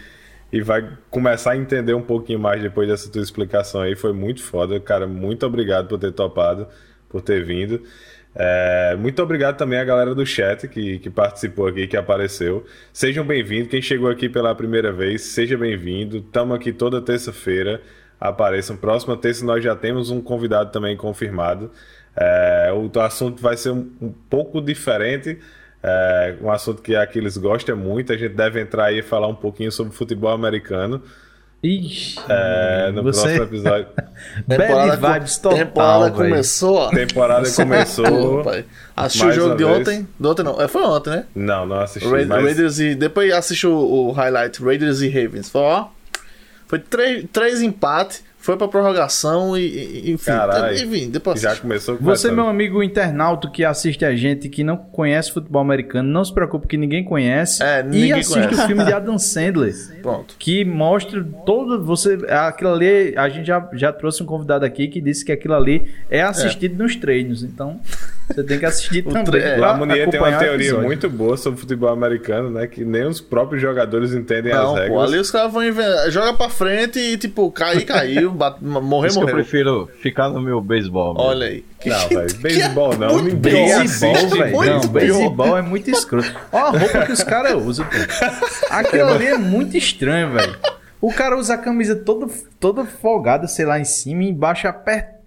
e, 0.54 0.58
e, 0.60 0.62
vai 0.62 0.98
começar 1.10 1.52
a 1.52 1.58
entender 1.58 1.94
um 1.94 2.02
pouquinho 2.02 2.40
mais 2.40 2.62
depois 2.62 2.88
dessa 2.88 3.12
tua 3.12 3.22
explicação 3.22 3.82
aí. 3.82 3.98
Foi 3.98 4.14
muito 4.14 4.42
foda, 4.42 4.80
cara. 4.80 5.06
Muito 5.06 5.46
obrigado 5.46 5.90
por 5.90 6.00
ter 6.00 6.14
topado, 6.14 6.70
por 7.10 7.22
ter 7.22 7.44
vindo. 7.44 7.84
É, 8.34 8.96
muito 8.98 9.22
obrigado 9.22 9.58
também 9.58 9.78
à 9.78 9.84
galera 9.84 10.16
do 10.16 10.26
chat 10.26 10.70
que, 10.70 11.00
que 11.00 11.10
participou 11.10 11.68
aqui, 11.68 11.86
que 11.86 11.98
apareceu. 11.98 12.66
Sejam 12.94 13.26
bem-vindos. 13.26 13.70
Quem 13.70 13.82
chegou 13.82 14.10
aqui 14.10 14.30
pela 14.30 14.56
primeira 14.56 14.94
vez, 14.94 15.24
seja 15.24 15.58
bem-vindo. 15.58 16.20
Estamos 16.20 16.56
aqui 16.56 16.72
toda 16.72 17.02
terça-feira. 17.02 17.82
Apareçam. 18.18 18.78
Próxima 18.78 19.18
terça 19.18 19.44
nós 19.44 19.62
já 19.62 19.76
temos 19.76 20.10
um 20.10 20.22
convidado 20.22 20.72
também 20.72 20.96
confirmado. 20.96 21.72
É, 22.20 22.70
o 22.74 23.00
assunto 23.00 23.42
vai 23.42 23.56
ser 23.56 23.70
um, 23.70 23.90
um 24.02 24.14
pouco 24.30 24.60
diferente. 24.60 25.40
É, 25.82 26.36
um 26.42 26.52
assunto 26.52 26.82
que 26.82 26.94
Aquiles 26.94 27.38
gosta 27.38 27.74
muito. 27.76 28.12
A 28.12 28.18
gente 28.18 28.34
deve 28.34 28.60
entrar 28.60 28.86
aí 28.86 29.00
e 29.00 29.02
falar 29.02 29.28
um 29.28 29.36
pouquinho 29.36 29.72
sobre 29.72 29.94
futebol 29.94 30.32
americano. 30.32 31.02
Ixi, 31.64 32.20
é, 32.30 32.92
no 32.92 33.04
você... 33.04 33.22
próximo 33.22 33.44
episódio. 33.44 33.88
temporada 34.48 35.14
vibes 35.14 35.38
total, 35.38 35.58
temporada 35.58 36.04
véio. 36.06 36.16
começou. 36.16 36.90
Temporada 36.90 37.52
começou. 37.56 38.44
Assistiu 38.96 39.28
o 39.28 39.32
jogo 39.32 39.56
de 39.56 39.64
vez. 39.64 39.78
ontem? 39.78 40.08
Do 40.20 40.32
ontem 40.32 40.44
não. 40.44 40.62
É, 40.62 40.68
foi 40.68 40.84
ontem, 40.84 41.10
né? 41.12 41.26
Não, 41.36 41.66
não 41.66 41.80
assisti. 41.80 42.08
Ra 42.08 42.26
mas... 42.26 42.44
Raiders 42.44 42.80
e. 42.80 42.96
Depois 42.96 43.34
assistiu 43.34 43.72
o, 43.72 44.08
o 44.08 44.12
highlight 44.12 44.62
Raiders 44.62 45.02
e 45.02 45.10
Ravens. 45.10 45.50
Foi, 45.50 45.62
ó. 45.62 45.88
Foi 46.68 46.80
três, 46.80 47.26
três 47.32 47.62
empates 47.62 48.24
foi 48.50 48.58
pra 48.58 48.68
prorrogação 48.68 49.56
e, 49.56 50.12
enfim. 50.12 50.32
Caralho, 50.32 50.76
enfim, 50.76 51.08
depois 51.12 51.40
já 51.40 51.56
começou 51.56 51.98
com 51.98 52.04
Você, 52.04 52.32
meu 52.32 52.48
amigo 52.48 52.82
internauta 52.82 53.48
que 53.48 53.64
assiste 53.64 54.04
a 54.04 54.16
gente 54.16 54.50
que 54.50 54.64
não 54.64 54.76
conhece 54.76 55.32
futebol 55.32 55.62
americano, 55.62 56.10
não 56.10 56.26
se 56.26 56.34
preocupe 56.34 56.68
que 56.68 56.76
ninguém 56.76 57.04
conhece. 57.04 57.62
É, 57.62 57.84
ninguém 57.84 58.08
e 58.08 58.14
assiste 58.14 58.34
conhece. 58.34 58.62
o 58.64 58.66
filme 58.66 58.86
de 58.86 58.92
Adam 58.92 59.20
Sandler. 59.20 59.76
Pronto. 60.02 60.36
Que 60.40 60.66
mostra 60.66 61.24
todo. 61.46 61.84
Você. 61.86 62.18
Aquilo 62.28 62.72
ali. 62.72 63.14
A 63.16 63.30
gente 63.30 63.46
já, 63.46 63.70
já 63.74 63.94
trouxe 63.94 64.24
um 64.24 64.26
convidado 64.26 64.66
aqui 64.66 64.88
que 64.88 65.00
disse 65.00 65.24
que 65.24 65.32
aquilo 65.32 65.54
ali 65.54 65.88
é 66.10 66.24
assistido 66.24 66.74
é. 66.74 66.84
nos 66.84 66.96
treinos. 66.96 67.44
Então. 67.44 67.80
Você 68.30 68.44
tem 68.44 68.60
que 68.60 68.66
assistir 68.66 69.02
também. 69.04 69.24
Tre... 69.24 69.40
É, 69.42 69.64
a 69.64 69.74
Munier 69.74 70.10
tem 70.10 70.20
uma 70.20 70.38
teoria 70.38 70.76
muito 70.76 71.10
boa 71.10 71.36
sobre 71.36 71.60
futebol 71.60 71.90
americano, 71.90 72.50
né? 72.50 72.68
Que 72.68 72.86
nem 72.86 73.06
os 73.06 73.20
próprios 73.20 73.62
jogadores 73.62 74.14
entendem 74.14 74.54
não, 74.54 74.74
as 74.74 74.80
regras. 74.82 74.94
Pô, 74.94 75.02
ali 75.02 75.18
os 75.18 75.32
caras 75.32 75.52
vão 75.52 75.64
inventar. 75.64 76.12
Joga 76.12 76.34
pra 76.34 76.50
frente 76.50 77.00
e, 77.00 77.18
tipo, 77.18 77.52
cair, 77.52 77.84
caiu, 77.86 78.32
bate, 78.32 78.64
morrer, 78.64 79.14
morreu. 79.14 79.30
eu 79.30 79.36
prefiro 79.36 79.90
ficar 80.02 80.30
no 80.30 80.42
meu 80.42 80.62
beisebol. 80.62 81.16
Olha 81.18 81.48
aí. 81.48 81.66
Não, 81.86 82.08
velho. 82.10 82.36
Beisebol 82.40 82.98
não. 82.98 83.22
Ninguém 83.22 83.68
beisebol, 83.68 84.30
velho. 84.30 84.66
Não, 84.66 84.88
beisebol 84.88 85.58
é 85.58 85.62
muito 85.62 85.90
escroto. 85.90 86.32
Olha 86.52 86.64
a 86.64 86.70
roupa 86.70 87.06
que 87.06 87.12
os 87.12 87.24
caras 87.24 87.54
usam, 87.54 87.86
pô. 87.86 87.96
Aquilo 88.70 89.10
ali 89.10 89.28
é 89.28 89.38
muito 89.38 89.78
estranho, 89.78 90.34
velho. 90.34 90.56
O 91.02 91.14
cara 91.14 91.38
usa 91.38 91.54
a 91.54 91.58
camisa 91.58 91.96
toda, 91.96 92.28
toda 92.60 92.84
folgada, 92.84 93.48
sei 93.48 93.66
lá, 93.66 93.80
em 93.80 93.86
cima 93.86 94.24
e 94.24 94.30
embaixo 94.30 94.68
apertada. 94.68 95.19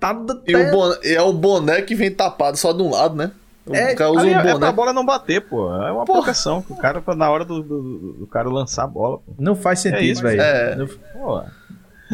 E 0.46 0.56
o 0.56 0.70
boné, 0.70 0.96
é 1.04 1.22
o 1.22 1.32
boné 1.32 1.82
que 1.82 1.94
vem 1.94 2.10
tapado 2.10 2.56
só 2.56 2.72
de 2.72 2.82
um 2.82 2.90
lado, 2.90 3.14
né? 3.14 3.30
O 3.64 3.74
é, 3.74 3.94
cara 3.94 4.10
usa 4.10 4.26
um 4.26 4.28
é 4.28 4.42
boné. 4.42 4.50
É 4.50 4.58
pra 4.58 4.72
bola 4.72 4.92
não 4.92 5.04
bater, 5.04 5.40
pô. 5.40 5.72
É 5.74 5.92
uma 5.92 6.04
provocação. 6.04 6.64
O 6.68 6.76
cara, 6.76 7.02
na 7.14 7.30
hora 7.30 7.44
do, 7.44 7.62
do, 7.62 8.12
do, 8.14 8.26
cara 8.26 8.48
lançar 8.48 8.84
a 8.84 8.88
bola. 8.88 9.18
Pô. 9.18 9.34
Não 9.38 9.54
faz 9.54 9.80
sentido, 9.80 10.18
é 10.18 10.22
velho. 10.22 10.42
É. 10.42 10.76
Não... 10.76 10.86
Pô. 10.86 11.42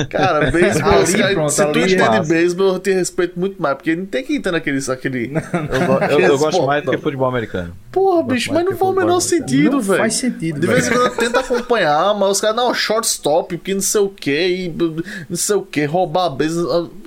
Cara, 0.06 0.50
beisebol, 0.52 0.92
ali, 0.92 1.12
cara, 1.12 1.34
pronto, 1.34 1.50
se 1.50 1.66
tu 1.66 1.78
entende 1.78 2.28
beisebol, 2.28 2.74
eu 2.74 2.78
te 2.78 2.92
respeito 2.92 3.38
muito 3.38 3.60
mais, 3.60 3.74
porque 3.76 3.96
não 3.96 4.06
tem 4.06 4.24
que 4.24 4.36
entrar 4.36 4.52
naquele. 4.52 4.78
aquele 4.90 5.32
eu, 5.34 6.18
eu, 6.18 6.20
eu 6.20 6.38
gosto 6.38 6.64
mais 6.66 6.84
do 6.84 6.90
que 6.90 6.98
futebol 6.98 7.28
americano. 7.28 7.74
Porra, 7.90 8.22
bicho, 8.22 8.52
mas 8.52 8.64
não 8.64 8.76
faz 8.76 8.90
o 8.90 8.94
menor 8.94 9.20
sentido, 9.20 9.80
velho. 9.80 9.98
Faz 9.98 10.14
sentido, 10.14 10.60
De 10.60 10.66
vez 10.66 10.86
em 10.86 10.90
quando 10.90 11.16
tenta 11.16 11.40
acompanhar, 11.40 12.14
mas 12.14 12.30
os 12.30 12.40
caras, 12.40 12.56
não, 12.56 12.72
shortstop, 12.72 13.56
porque 13.56 13.74
não 13.74 13.80
sei 13.80 14.00
o 14.00 14.08
que, 14.08 14.72
não 15.28 15.36
sei 15.36 15.56
o 15.56 15.62
que, 15.62 15.84
roubar 15.84 16.26
a 16.26 16.30
base. 16.30 16.60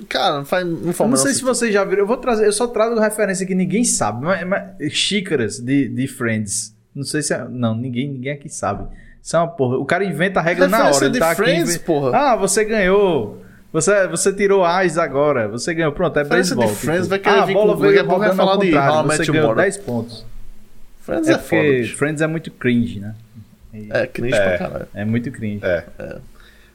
Cara, 0.08 0.38
não 0.38 0.44
faz 0.44 0.66
não 0.66 0.92
faz 0.92 1.10
Não 1.10 1.16
sei 1.16 1.32
se 1.32 1.42
vocês 1.42 1.72
já 1.72 1.84
viram, 1.84 2.02
eu 2.02 2.06
vou 2.06 2.16
trazer, 2.16 2.46
eu 2.46 2.52
só 2.52 2.66
trago 2.66 2.98
referência 3.00 3.46
que 3.46 3.54
ninguém 3.54 3.84
sabe, 3.84 4.24
mas, 4.24 4.46
mas 4.46 4.92
xícaras 4.92 5.58
de, 5.58 5.88
de 5.88 6.06
Friends. 6.06 6.74
Não 6.94 7.04
sei 7.04 7.22
se 7.22 7.32
é, 7.32 7.46
não, 7.48 7.74
ninguém, 7.74 8.08
ninguém 8.08 8.32
aqui 8.32 8.48
sabe. 8.48 8.86
Isso 9.22 9.36
é 9.36 9.38
uma 9.38 9.48
porra. 9.48 9.76
O 9.76 9.84
cara 9.84 10.04
inventa 10.04 10.40
a 10.40 10.42
regra 10.42 10.66
na 10.66 10.90
hora. 10.90 11.04
Ele 11.04 11.18
tá 11.18 11.34
Friends, 11.34 11.76
aqui. 11.76 11.84
Porra. 11.84 12.10
Ah, 12.16 12.36
você 12.36 12.64
ganhou. 12.64 13.40
Você, 13.72 14.06
você 14.08 14.32
tirou 14.32 14.64
AIS 14.64 14.98
agora. 14.98 15.48
Você 15.48 15.72
ganhou. 15.72 15.92
Pronto, 15.92 16.18
é 16.18 16.24
beisebol. 16.24 16.66
de 16.66 16.74
Friends 16.74 17.02
tipo. 17.02 17.10
vai 17.10 17.18
querer 17.20 17.38
ah, 17.38 17.44
vir 17.44 17.52
a 17.52 17.60
bola 17.60 17.76
veio 17.76 18.04
rodando 18.04 18.34
falar 18.34 18.56
de 18.56 18.70
Você 19.16 19.32
ganhou 19.32 19.54
10 19.54 19.78
pontos. 19.78 20.26
Friends 21.00 21.28
é, 21.28 21.32
é 21.32 21.38
foda, 21.38 21.96
Friends 21.96 22.22
é 22.22 22.26
muito 22.26 22.50
cringe, 22.50 23.00
né? 23.00 23.14
É, 23.90 24.06
cringe 24.06 24.34
é. 24.34 24.48
pra 24.48 24.58
caralho. 24.58 24.88
É 24.94 25.04
muito 25.04 25.30
cringe. 25.30 25.64
É. 25.64 25.84
é. 25.98 26.16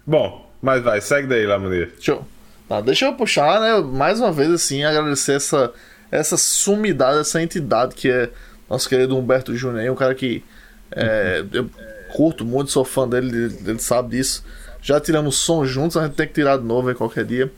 Bom, 0.06 0.50
mas 0.62 0.82
vai, 0.82 1.00
segue 1.00 1.28
daí, 1.28 1.46
Lamunir. 1.46 1.94
Show. 2.00 2.26
Tá, 2.68 2.82
deixa 2.82 3.06
eu 3.06 3.14
puxar, 3.14 3.62
né? 3.62 3.80
Mais 3.80 4.20
uma 4.20 4.32
vez, 4.32 4.52
assim, 4.52 4.84
agradecer 4.84 5.34
essa, 5.34 5.72
essa 6.12 6.36
sumidade, 6.36 7.20
essa 7.20 7.42
entidade 7.42 7.96
que 7.96 8.10
é 8.10 8.30
nosso 8.70 8.90
querido 8.90 9.18
Humberto 9.18 9.56
Júnior, 9.56 9.90
um 9.90 9.96
cara 9.96 10.14
que 10.14 10.44
é, 10.92 11.46
eu 11.54 11.70
curto 12.14 12.46
muito, 12.46 12.72
sou 12.72 12.86
fã 12.86 13.08
dele, 13.08 13.56
ele, 13.66 13.80
sabe 13.80 14.18
disso. 14.18 14.44
Já 14.82 15.00
tiramos 15.00 15.36
som 15.38 15.66
juntos, 15.66 15.98
a 15.98 16.06
gente 16.06 16.16
tem 16.16 16.28
que 16.28 16.34
tirar 16.34 16.58
de 16.58 16.64
novo 16.64 16.90
aí 16.90 16.96
qualquer 16.96 17.26
dia. 17.26 17.52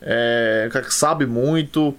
É, 0.00 0.68
cara 0.72 0.84
que 0.84 0.94
sabe 0.94 1.26
muito 1.26 1.94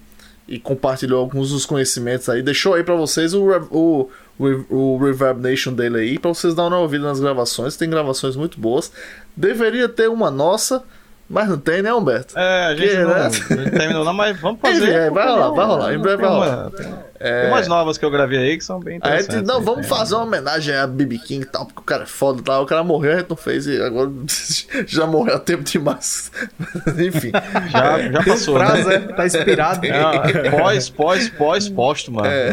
e 0.46 0.58
compartilhou 0.58 1.20
alguns 1.20 1.50
dos 1.50 1.66
conhecimentos 1.66 2.28
aí. 2.28 2.42
Deixou 2.42 2.74
aí 2.74 2.82
para 2.82 2.94
vocês 2.94 3.34
o, 3.34 3.44
o, 3.70 4.10
o, 4.38 4.74
o 4.74 4.98
Reverb 4.98 5.40
Nation 5.40 5.72
dele 5.72 5.98
aí, 5.98 6.18
para 6.18 6.32
vocês 6.32 6.54
darem 6.54 6.72
uma 6.72 6.80
ouvida 6.80 7.04
nas 7.04 7.20
gravações. 7.20 7.76
Tem 7.76 7.90
gravações 7.90 8.34
muito 8.34 8.58
boas. 8.58 8.90
Deveria 9.36 9.88
ter 9.88 10.08
uma 10.08 10.30
nossa 10.30 10.82
mas 11.28 11.46
não 11.46 11.58
tem, 11.58 11.82
né, 11.82 11.92
Humberto? 11.92 12.38
É, 12.38 12.64
a 12.64 12.74
gente 12.74 12.88
que, 12.88 12.96
não, 13.02 13.08
né? 13.08 13.30
não 13.50 13.78
terminou 13.78 14.04
não, 14.04 14.14
mas 14.14 14.40
vamos 14.40 14.58
fazer. 14.62 14.88
É, 14.88 15.10
vai 15.10 15.28
rolar, 15.28 15.50
vai 15.50 15.66
rolar. 15.66 15.94
Em 15.94 15.98
breve 15.98 16.22
vai 16.22 16.30
rolar. 16.30 16.70
Tem, 16.70 16.94
é... 17.20 17.42
tem 17.42 17.50
umas 17.50 17.68
novas 17.68 17.98
que 17.98 18.04
eu 18.04 18.10
gravei 18.10 18.38
aí 18.38 18.56
que 18.56 18.64
são 18.64 18.80
bem 18.80 18.96
interessantes. 18.96 19.34
Gente, 19.36 19.46
não, 19.46 19.60
vamos 19.60 19.86
fazer 19.86 20.14
uma 20.14 20.24
homenagem 20.24 20.74
a 20.74 20.86
Bibi 20.86 21.18
King 21.18 21.42
e 21.42 21.46
tal, 21.46 21.66
porque 21.66 21.80
o 21.80 21.84
cara 21.84 22.04
é 22.04 22.06
foda 22.06 22.40
e 22.40 22.44
tal. 22.44 22.62
O 22.62 22.66
cara 22.66 22.82
morreu, 22.82 23.12
a 23.12 23.18
gente 23.18 23.28
não 23.28 23.36
fez 23.36 23.66
e 23.66 23.78
agora 23.78 24.10
já 24.86 25.06
morreu 25.06 25.36
há 25.36 25.38
tempo 25.38 25.64
demais. 25.64 26.32
Enfim. 26.96 27.30
Já, 27.70 28.10
já 28.10 28.24
passou. 28.24 28.54
Prazo, 28.54 28.88
né? 28.88 28.98
Tá 28.98 29.26
inspirado. 29.26 29.86
É, 29.86 30.50
pós, 30.50 30.88
pós, 30.88 31.28
pós, 31.28 31.68
póstuma. 31.68 32.22
É. 32.26 32.52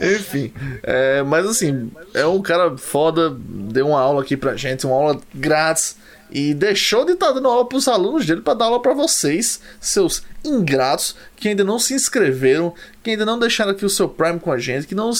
Enfim. 0.16 0.50
É, 0.82 1.22
mas 1.22 1.44
assim, 1.44 1.90
é 2.14 2.24
um 2.24 2.40
cara 2.40 2.74
foda, 2.78 3.36
deu 3.38 3.88
uma 3.88 4.00
aula 4.00 4.22
aqui 4.22 4.34
pra 4.34 4.56
gente, 4.56 4.86
uma 4.86 4.96
aula 4.96 5.20
grátis 5.34 6.02
e 6.30 6.54
deixou 6.54 7.04
de 7.04 7.12
estar 7.12 7.28
tá 7.28 7.32
dando 7.32 7.48
aula 7.48 7.66
para 7.66 7.78
os 7.78 7.86
alunos 7.88 8.26
dele 8.26 8.40
para 8.40 8.54
dar 8.54 8.66
aula 8.66 8.80
para 8.80 8.94
vocês, 8.94 9.60
seus 9.80 10.22
ingratos, 10.44 11.16
que 11.36 11.48
ainda 11.48 11.64
não 11.64 11.78
se 11.78 11.94
inscreveram, 11.94 12.74
que 13.02 13.10
ainda 13.10 13.24
não 13.24 13.38
deixaram 13.38 13.70
aqui 13.70 13.84
o 13.84 13.90
seu 13.90 14.08
Prime 14.08 14.38
com 14.38 14.52
a 14.52 14.58
gente, 14.58 14.86
que 14.86 14.94
não 14.94 15.10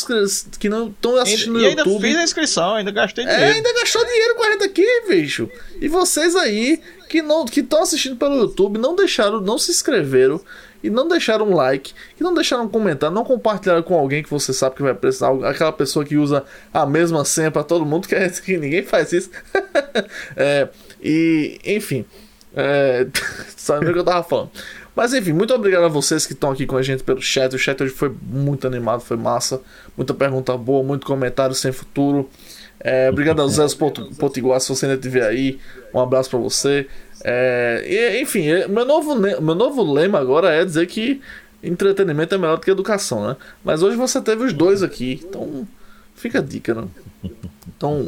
que 0.59 0.68
não 0.68 0.89
estão 0.89 1.16
assistindo 1.16 1.59
e, 1.59 1.62
no 1.62 1.68
YouTube. 1.70 1.94
Ainda 1.94 2.01
fiz 2.01 2.16
a 2.16 2.22
inscrição, 2.22 2.74
ainda 2.74 2.90
gastei 2.90 3.24
dinheiro. 3.24 3.44
É, 3.44 3.52
ainda 3.52 3.72
gastou 3.74 4.05
dinheiro 4.05 4.35
com 4.36 4.43
a 4.44 4.51
gente 4.52 4.64
aqui, 4.64 5.02
bicho. 5.09 5.48
E 5.81 5.89
vocês 5.89 6.36
aí 6.36 6.81
que 7.09 7.22
não 7.22 7.44
que 7.44 7.60
estão 7.60 7.82
assistindo 7.82 8.16
pelo 8.16 8.36
YouTube, 8.36 8.78
não 8.78 8.97
deixaram, 8.97 9.40
não 9.40 9.59
se 9.59 9.70
inscreveram 9.70 10.40
e 10.85 10.90
não 10.90 11.09
deixaram 11.09 11.48
um 11.48 11.56
like, 11.56 11.94
e 12.20 12.23
não 12.23 12.35
deixaram 12.35 12.65
um 12.65 12.69
comentário, 12.69 13.15
não 13.15 13.24
compartilharam 13.24 13.82
com 13.82 13.94
alguém 13.94 14.23
que 14.23 14.28
você 14.28 14.52
sabe 14.52 14.77
que 14.77 14.82
vai 14.82 14.93
precisar, 14.93 15.32
aquela 15.48 15.73
pessoa 15.73 16.05
que 16.05 16.19
usa 16.19 16.44
a 16.74 16.85
mesma 16.85 17.24
senha 17.24 17.51
para 17.51 17.65
todo 17.65 17.86
mundo, 17.86 18.06
que, 18.09 18.15
é, 18.15 18.28
que 18.28 18.59
ninguém 18.59 18.82
faz 18.82 19.11
isso. 19.11 19.31
é, 20.36 20.69
e, 21.02 21.59
enfim, 21.65 22.05
é, 22.55 23.06
sabe 23.56 23.89
o 23.89 23.93
que 23.94 23.98
eu 23.98 24.05
tava 24.05 24.23
falando. 24.23 24.51
Mas 24.94 25.15
enfim, 25.15 25.32
muito 25.32 25.55
obrigado 25.55 25.85
a 25.85 25.89
vocês 25.89 26.27
que 26.27 26.35
estão 26.35 26.51
aqui 26.51 26.66
com 26.66 26.77
a 26.77 26.82
gente 26.82 27.02
pelo 27.02 27.20
chat. 27.20 27.52
O 27.55 27.59
chat 27.59 27.82
hoje 27.82 27.93
foi 27.93 28.15
muito 28.23 28.66
animado, 28.66 29.01
foi 29.01 29.16
massa. 29.16 29.61
Muita 29.97 30.12
pergunta 30.12 30.56
boa, 30.56 30.85
muito 30.85 31.06
comentário 31.06 31.55
sem 31.55 31.73
futuro. 31.73 32.28
É, 32.78 33.09
obrigado 33.09 33.40
ao 33.40 33.48
Zé 33.48 33.65
Potiguar, 34.19 34.61
se 34.61 34.69
você 34.69 34.85
ainda 34.85 34.97
estiver 34.97 35.27
aí. 35.27 35.59
Um 35.93 35.98
abraço 35.98 36.31
para 36.31 36.39
você. 36.39 36.86
É, 37.24 37.82
e, 37.86 38.22
enfim, 38.22 38.46
é, 38.48 38.68
meu 38.68 38.84
novo, 38.84 39.14
meu 39.16 39.55
novo 39.55 39.82
lema 39.82 40.18
agora 40.18 40.51
é 40.52 40.62
dizer 40.62 40.86
que 40.86 41.22
entretenimento 41.62 42.34
é 42.34 42.38
melhor 42.38 42.56
do 42.56 42.62
que 42.62 42.70
educação, 42.70 43.26
né? 43.26 43.36
Mas 43.64 43.82
hoje 43.82 43.96
você 43.96 44.20
teve 44.20 44.44
os 44.44 44.52
dois 44.52 44.82
aqui, 44.82 45.22
então 45.26 45.66
fica 46.14 46.40
a 46.40 46.42
dica, 46.42 46.74
né? 46.74 46.84
Então, 47.66 48.05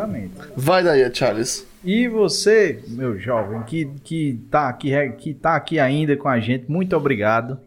vai 0.55 0.85
daí, 0.85 1.11
Charles. 1.15 1.67
E 1.83 2.09
você, 2.09 2.83
meu 2.89 3.19
jovem, 3.19 3.63
que, 3.63 3.87
que, 4.05 4.41
tá 4.51 4.69
aqui, 4.69 4.91
que 5.19 5.33
tá 5.33 5.57
aqui 5.57 5.79
ainda 5.79 6.17
com 6.17 6.29
a 6.29 6.39
gente, 6.39 6.71
muito 6.71 6.95
obrigado. 6.95 7.59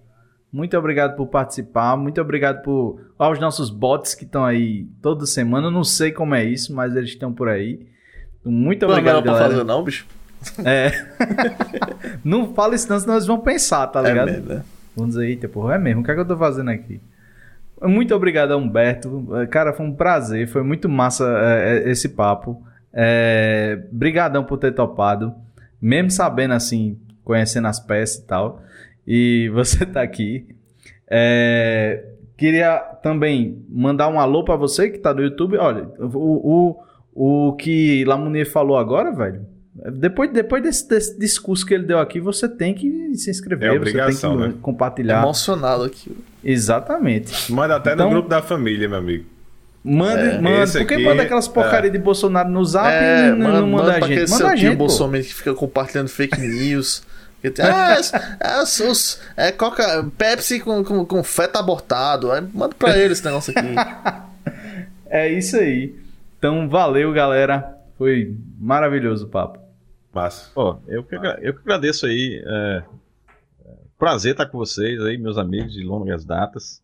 Muito 0.51 0.76
obrigado 0.77 1.15
por 1.15 1.27
participar, 1.27 1.95
muito 1.95 2.19
obrigado 2.19 2.63
por 2.63 2.99
aos 3.19 3.39
nossos 3.39 3.69
bots 3.69 4.15
que 4.15 4.23
estão 4.23 4.43
aí 4.43 4.88
toda 5.01 5.26
semana. 5.27 5.67
Eu 5.67 5.71
não 5.71 5.84
sei 5.84 6.11
como 6.11 6.34
é 6.34 6.43
isso, 6.43 6.73
mas 6.73 6.95
eles 6.95 7.11
estão 7.11 7.31
por 7.31 7.47
aí. 7.47 7.85
Muito 8.43 8.84
obrigado, 8.85 9.26
não 9.26 9.35
é 9.35 9.38
pra 9.38 9.47
fazer 9.47 9.63
não, 9.63 9.84
bicho. 9.84 10.07
É. 10.64 10.91
não 12.24 12.53
fala 12.53 12.76
isso 12.76 12.90
não, 12.90 12.99
senão 12.99 13.16
eles 13.16 13.28
vão 13.28 13.40
pensar, 13.40 13.88
tá 13.88 13.99
é 14.02 14.10
ligado? 14.10 14.30
É 14.30 14.40
mesmo, 14.40 14.64
Vamos 14.95 15.16
dizer, 15.16 15.28
eita, 15.28 15.48
porra, 15.48 15.76
é 15.76 15.78
mesmo. 15.78 16.02
O 16.02 16.03
que 16.03 16.11
é 16.11 16.14
que 16.14 16.20
eu 16.20 16.26
tô 16.26 16.38
fazendo 16.38 16.70
aqui? 16.70 16.99
Muito 17.82 18.14
obrigado 18.14 18.56
Humberto. 18.57 19.28
Cara, 19.49 19.74
foi 19.74 19.86
um 19.86 19.94
prazer. 19.94 20.48
Foi 20.48 20.64
muito 20.64 20.90
massa 20.90 21.26
é, 21.41 21.84
é 21.86 21.90
esse 21.90 22.10
papo. 22.10 22.61
É, 22.94 23.82
brigadão 23.91 24.44
por 24.44 24.57
ter 24.57 24.74
topado. 24.74 25.34
Mesmo 25.82 26.11
sabendo 26.11 26.53
assim, 26.53 26.98
conhecendo 27.24 27.68
as 27.68 27.80
peças 27.80 28.18
e 28.18 28.26
tal. 28.26 28.61
E 29.07 29.49
você 29.53 29.86
tá 29.86 30.02
aqui. 30.02 30.48
É, 31.10 32.03
queria 32.36 32.78
também 33.02 33.64
mandar 33.70 34.10
um 34.10 34.20
alô 34.20 34.44
para 34.44 34.56
você 34.56 34.90
que 34.90 34.98
tá 34.98 35.14
no 35.14 35.22
YouTube. 35.22 35.57
Olha, 35.57 35.90
o, 35.99 36.76
o, 37.16 37.48
o 37.49 37.53
que 37.53 38.03
Lamunier 38.03 38.49
falou 38.49 38.78
agora, 38.78 39.14
velho. 39.14 39.45
Depois, 39.93 40.31
depois 40.31 40.61
desse, 40.61 40.88
desse, 40.88 41.18
discurso 41.18 41.65
que 41.65 41.73
ele 41.73 41.85
deu 41.85 41.99
aqui, 41.99 42.19
você 42.19 42.49
tem 42.49 42.73
que 42.73 43.15
se 43.15 43.30
inscrever, 43.30 43.76
é 43.76 43.80
você 43.80 43.93
tem 43.93 44.15
que 44.15 44.47
né? 44.47 44.53
compartilhar. 44.61 45.22
Emocionado 45.22 45.84
aqui. 45.84 46.15
Exatamente. 46.43 47.51
Manda 47.51 47.77
até 47.77 47.93
então, 47.93 48.07
no 48.07 48.11
grupo 48.11 48.30
da 48.30 48.41
família, 48.41 48.89
meu 48.89 48.97
amigo. 48.97 49.26
Manda, 49.81 50.19
é, 50.19 50.41
manda. 50.41 50.72
Por 50.72 50.85
que 50.85 50.97
manda 50.97 51.23
aquelas 51.23 51.47
porcarias 51.47 51.93
é. 51.93 51.97
de 51.97 52.03
Bolsonaro 52.03 52.49
no 52.49 52.65
zap 52.65 52.89
é, 52.89 53.27
e 53.27 53.31
não, 53.31 53.38
manda, 53.38 53.61
manda, 53.61 53.84
manda 53.84 54.06
a 54.06 54.07
gente? 54.07 54.30
Manda 54.30 54.49
a 54.49 54.56
gente. 54.56 54.76
Bolsonaro 54.76 55.23
que 55.23 55.34
fica 55.34 55.53
compartilhando 55.53 56.10
fake 56.10 56.39
news. 56.41 57.01
ah, 57.61 57.95
é, 59.38 59.45
é, 59.45 59.47
é, 59.47 59.51
Coca, 59.53 60.06
Pepsi 60.18 60.60
com, 60.60 60.84
com, 60.84 61.06
com 61.06 61.23
feto 61.23 61.56
abortado. 61.56 62.31
Aí 62.34 62.45
manda 62.53 62.76
pra 62.77 62.97
ele 62.97 63.14
esse 63.14 63.23
negócio 63.23 63.53
aqui. 63.56 63.76
é 65.07 65.31
isso 65.31 65.56
aí. 65.56 65.95
Então, 66.38 66.68
valeu, 66.68 67.14
galera. 67.14 67.77
Foi 67.97 68.35
maravilhoso 68.60 69.26
o 69.26 69.30
papo. 69.30 69.68
Massa. 70.19 70.51
Pô, 70.53 70.77
eu 70.87 71.03
que, 71.03 71.15
eu 71.15 71.53
que 71.53 71.59
agradeço 71.61 72.05
aí. 72.05 72.43
É, 72.45 72.83
prazer 73.97 74.33
estar 74.33 74.45
com 74.47 74.57
vocês 74.57 74.99
aí, 75.01 75.17
meus 75.17 75.37
amigos 75.37 75.73
de 75.73 75.81
longas 75.81 76.25
datas. 76.25 76.83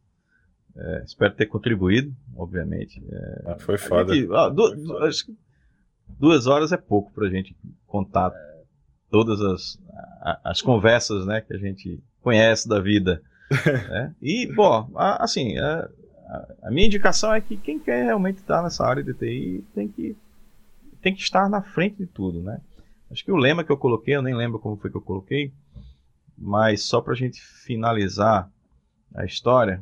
É, 0.77 1.03
espero 1.05 1.33
ter 1.33 1.45
contribuído, 1.45 2.15
obviamente. 2.35 3.03
É, 3.09 3.43
ah, 3.47 3.55
foi 3.59 3.77
foda. 3.77 4.13
Gente, 4.13 4.27
duas, 4.27 4.89
acho 5.03 5.25
que 5.25 5.37
duas 6.17 6.47
horas 6.47 6.71
é 6.71 6.77
pouco 6.77 7.11
pra 7.11 7.29
gente 7.29 7.55
contar 7.85 8.31
todas 9.09 9.41
as, 9.41 9.79
as 10.43 10.61
conversas 10.61 11.25
né, 11.25 11.41
que 11.41 11.53
a 11.53 11.57
gente 11.57 12.01
conhece 12.21 12.69
da 12.69 12.79
vida. 12.79 13.21
né? 13.89 14.15
E, 14.21 14.51
bom, 14.53 14.89
assim, 14.95 15.57
a, 15.57 15.89
a, 16.63 16.71
minha 16.71 16.87
indicação 16.87 17.33
é 17.33 17.41
que 17.41 17.57
quem 17.57 17.79
quer 17.79 18.05
realmente 18.05 18.37
estar 18.37 18.63
nessa 18.63 18.85
área 18.85 19.03
de 19.03 19.13
TI 19.13 19.63
tem 19.73 19.87
que, 19.89 20.15
tem 21.01 21.13
que 21.13 21.21
estar 21.21 21.49
na 21.49 21.61
frente 21.61 21.97
de 21.97 22.05
tudo, 22.05 22.41
né? 22.41 22.59
Acho 23.09 23.23
que 23.23 23.31
o 23.31 23.37
lema 23.37 23.63
que 23.63 23.71
eu 23.71 23.77
coloquei, 23.77 24.15
eu 24.15 24.21
nem 24.21 24.35
lembro 24.35 24.59
como 24.59 24.77
foi 24.77 24.89
que 24.89 24.97
eu 24.97 25.01
coloquei, 25.01 25.53
mas 26.37 26.83
só 26.83 27.01
para 27.01 27.13
a 27.13 27.15
gente 27.15 27.41
finalizar 27.41 28.51
a 29.13 29.25
história, 29.25 29.81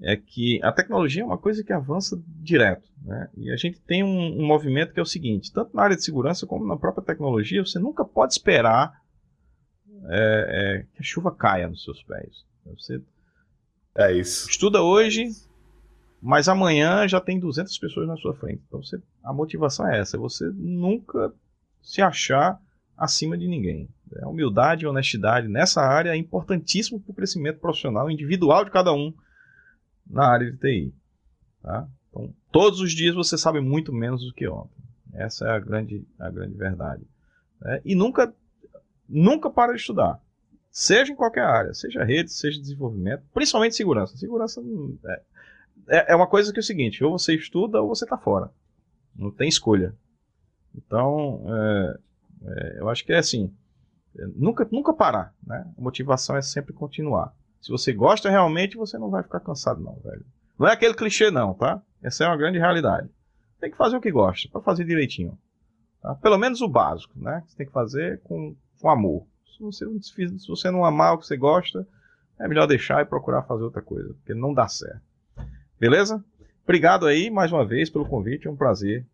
é 0.00 0.16
que 0.16 0.60
a 0.62 0.72
tecnologia 0.72 1.22
é 1.22 1.24
uma 1.24 1.38
coisa 1.38 1.62
que 1.62 1.72
avança 1.72 2.20
direto. 2.26 2.88
Né? 3.04 3.28
E 3.36 3.50
a 3.50 3.56
gente 3.56 3.80
tem 3.80 4.02
um, 4.02 4.40
um, 4.40 4.46
movimento 4.46 4.92
que 4.92 5.00
é 5.00 5.02
o 5.02 5.06
seguinte: 5.06 5.52
tanto 5.52 5.74
na 5.76 5.82
área 5.82 5.96
de 5.96 6.04
segurança 6.04 6.46
como 6.46 6.66
na 6.66 6.76
própria 6.76 7.04
tecnologia, 7.04 7.64
você 7.64 7.78
nunca 7.78 8.04
pode 8.04 8.32
esperar 8.32 9.00
é, 10.08 10.46
é, 10.48 10.86
que 10.94 11.00
a 11.00 11.02
chuva 11.02 11.30
caia 11.30 11.68
nos 11.68 11.84
seus 11.84 12.02
pés. 12.02 12.44
Você 12.66 13.00
é 13.94 14.12
isso. 14.12 14.48
estuda 14.48 14.82
hoje, 14.82 15.28
mas 16.20 16.48
amanhã 16.48 17.06
já 17.06 17.20
tem 17.20 17.38
200 17.38 17.76
pessoas 17.78 18.08
na 18.08 18.16
sua 18.16 18.34
frente. 18.34 18.62
Então 18.66 18.82
você, 18.82 19.00
a 19.22 19.32
motivação 19.32 19.86
é 19.88 20.00
essa: 20.00 20.16
você 20.16 20.48
nunca 20.54 21.32
se 21.82 22.00
achar 22.00 22.60
acima 22.96 23.36
de 23.36 23.48
ninguém. 23.48 23.88
A 24.22 24.28
humildade 24.28 24.84
e 24.84 24.86
honestidade 24.86 25.48
nessa 25.48 25.80
área 25.80 26.10
é 26.10 26.16
importantíssimo 26.16 27.00
para 27.00 27.10
o 27.10 27.14
crescimento 27.14 27.58
profissional 27.58 28.10
individual 28.10 28.64
de 28.64 28.70
cada 28.70 28.92
um 28.92 29.12
na 30.06 30.26
área 30.26 30.50
de 30.50 30.58
TI. 30.58 30.94
Tá? 31.62 31.88
Então, 32.10 32.32
todos 32.50 32.80
os 32.80 32.92
dias 32.92 33.14
você 33.14 33.38
sabe 33.38 33.60
muito 33.60 33.92
menos 33.92 34.24
do 34.24 34.32
que 34.32 34.46
ontem. 34.46 34.82
Essa 35.14 35.46
é 35.46 35.50
a 35.50 35.58
grande, 35.58 36.06
a 36.18 36.30
grande 36.30 36.54
verdade. 36.56 37.02
É, 37.64 37.82
e 37.84 37.94
nunca, 37.94 38.34
nunca 39.08 39.50
para 39.50 39.72
de 39.72 39.80
estudar. 39.80 40.20
Seja 40.70 41.12
em 41.12 41.16
qualquer 41.16 41.44
área, 41.44 41.74
seja 41.74 42.02
rede, 42.02 42.32
seja 42.32 42.60
desenvolvimento, 42.60 43.22
principalmente 43.32 43.76
segurança. 43.76 44.16
Segurança 44.16 44.62
é, 45.06 45.22
é, 45.88 46.12
é 46.12 46.16
uma 46.16 46.26
coisa 46.26 46.52
que 46.52 46.58
é 46.58 46.62
o 46.62 46.64
seguinte: 46.64 47.04
ou 47.04 47.18
você 47.18 47.34
estuda 47.34 47.80
ou 47.80 47.88
você 47.88 48.04
está 48.04 48.16
fora. 48.16 48.50
Não 49.14 49.30
tem 49.30 49.48
escolha. 49.48 49.94
Então, 50.74 51.44
é, 51.46 51.98
é, 52.44 52.80
eu 52.80 52.88
acho 52.88 53.04
que 53.04 53.12
é 53.12 53.18
assim: 53.18 53.52
é, 54.18 54.26
nunca, 54.34 54.66
nunca 54.70 54.92
parar. 54.92 55.34
Né? 55.46 55.66
A 55.76 55.80
motivação 55.80 56.36
é 56.36 56.42
sempre 56.42 56.72
continuar. 56.72 57.34
Se 57.60 57.70
você 57.70 57.92
gosta 57.92 58.28
realmente, 58.28 58.76
você 58.76 58.98
não 58.98 59.10
vai 59.10 59.22
ficar 59.22 59.40
cansado, 59.40 59.80
não, 59.80 59.94
velho. 60.02 60.24
Não 60.58 60.66
é 60.66 60.72
aquele 60.72 60.94
clichê, 60.94 61.30
não, 61.30 61.54
tá? 61.54 61.80
Essa 62.02 62.24
é 62.24 62.26
uma 62.26 62.36
grande 62.36 62.58
realidade. 62.58 63.08
Tem 63.60 63.70
que 63.70 63.76
fazer 63.76 63.96
o 63.96 64.00
que 64.00 64.10
gosta, 64.10 64.48
para 64.50 64.60
fazer 64.60 64.84
direitinho. 64.84 65.38
Tá? 66.00 66.14
Pelo 66.16 66.36
menos 66.36 66.60
o 66.60 66.68
básico, 66.68 67.12
né? 67.16 67.44
Você 67.46 67.56
tem 67.56 67.66
que 67.66 67.72
fazer 67.72 68.20
com, 68.24 68.56
com 68.80 68.90
amor. 68.90 69.24
Se 69.56 69.62
você, 69.62 69.86
se 70.00 70.48
você 70.48 70.70
não 70.70 70.84
amar 70.84 71.14
o 71.14 71.18
que 71.18 71.26
você 71.26 71.36
gosta, 71.36 71.86
é 72.38 72.48
melhor 72.48 72.66
deixar 72.66 73.00
e 73.02 73.06
procurar 73.06 73.44
fazer 73.44 73.62
outra 73.62 73.80
coisa, 73.80 74.12
porque 74.14 74.34
não 74.34 74.52
dá 74.52 74.66
certo. 74.66 75.00
Beleza? 75.78 76.24
Obrigado 76.64 77.06
aí 77.06 77.30
mais 77.30 77.52
uma 77.52 77.64
vez 77.64 77.88
pelo 77.88 78.06
convite, 78.06 78.48
é 78.48 78.50
um 78.50 78.56
prazer 78.56 79.06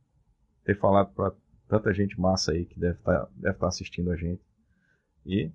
ter 0.64 0.78
falado 0.78 1.12
para 1.14 1.32
tanta 1.69 1.93
gente 1.93 2.19
massa 2.20 2.53
aí 2.53 2.65
que 2.65 2.78
deve 2.78 2.95
estar 2.95 3.20
tá, 3.20 3.28
deve 3.36 3.59
tá 3.59 3.68
assistindo 3.68 4.10
a 4.10 4.17
gente. 4.17 4.41
E 5.26 5.51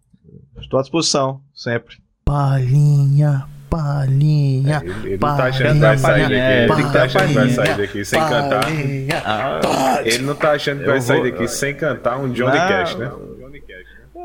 estou 0.59 0.79
à 0.79 0.81
disposição, 0.83 1.41
sempre. 1.53 1.97
Palhinha, 2.23 3.47
palhinha. 3.69 4.81
É, 4.83 4.85
ele, 4.85 5.07
ele 5.07 5.17
não 5.17 5.35
tá 5.35 5.45
achando 5.45 5.73
que 5.73 5.79
vai 5.79 5.97
sair 5.97 6.21
daqui. 6.21 6.33
Ele 6.35 6.83
não 6.83 6.91
tá 6.91 7.03
achando 7.03 7.27
que 7.27 7.33
vai 7.33 7.49
sair 7.49 7.77
daqui 7.77 8.05
sem 8.05 8.19
cantar. 8.19 8.65
Ah, 9.25 10.01
ele 10.05 10.23
não 10.23 10.35
tá 10.35 10.51
achando 10.51 10.79
que 10.79 10.85
vai 10.85 11.01
sair 11.01 11.31
daqui 11.31 11.47
sem 11.47 11.75
cantar 11.75 12.19
um 12.19 12.31
Johnny 12.31 12.57
Cash, 12.57 12.95
né? 12.95 13.11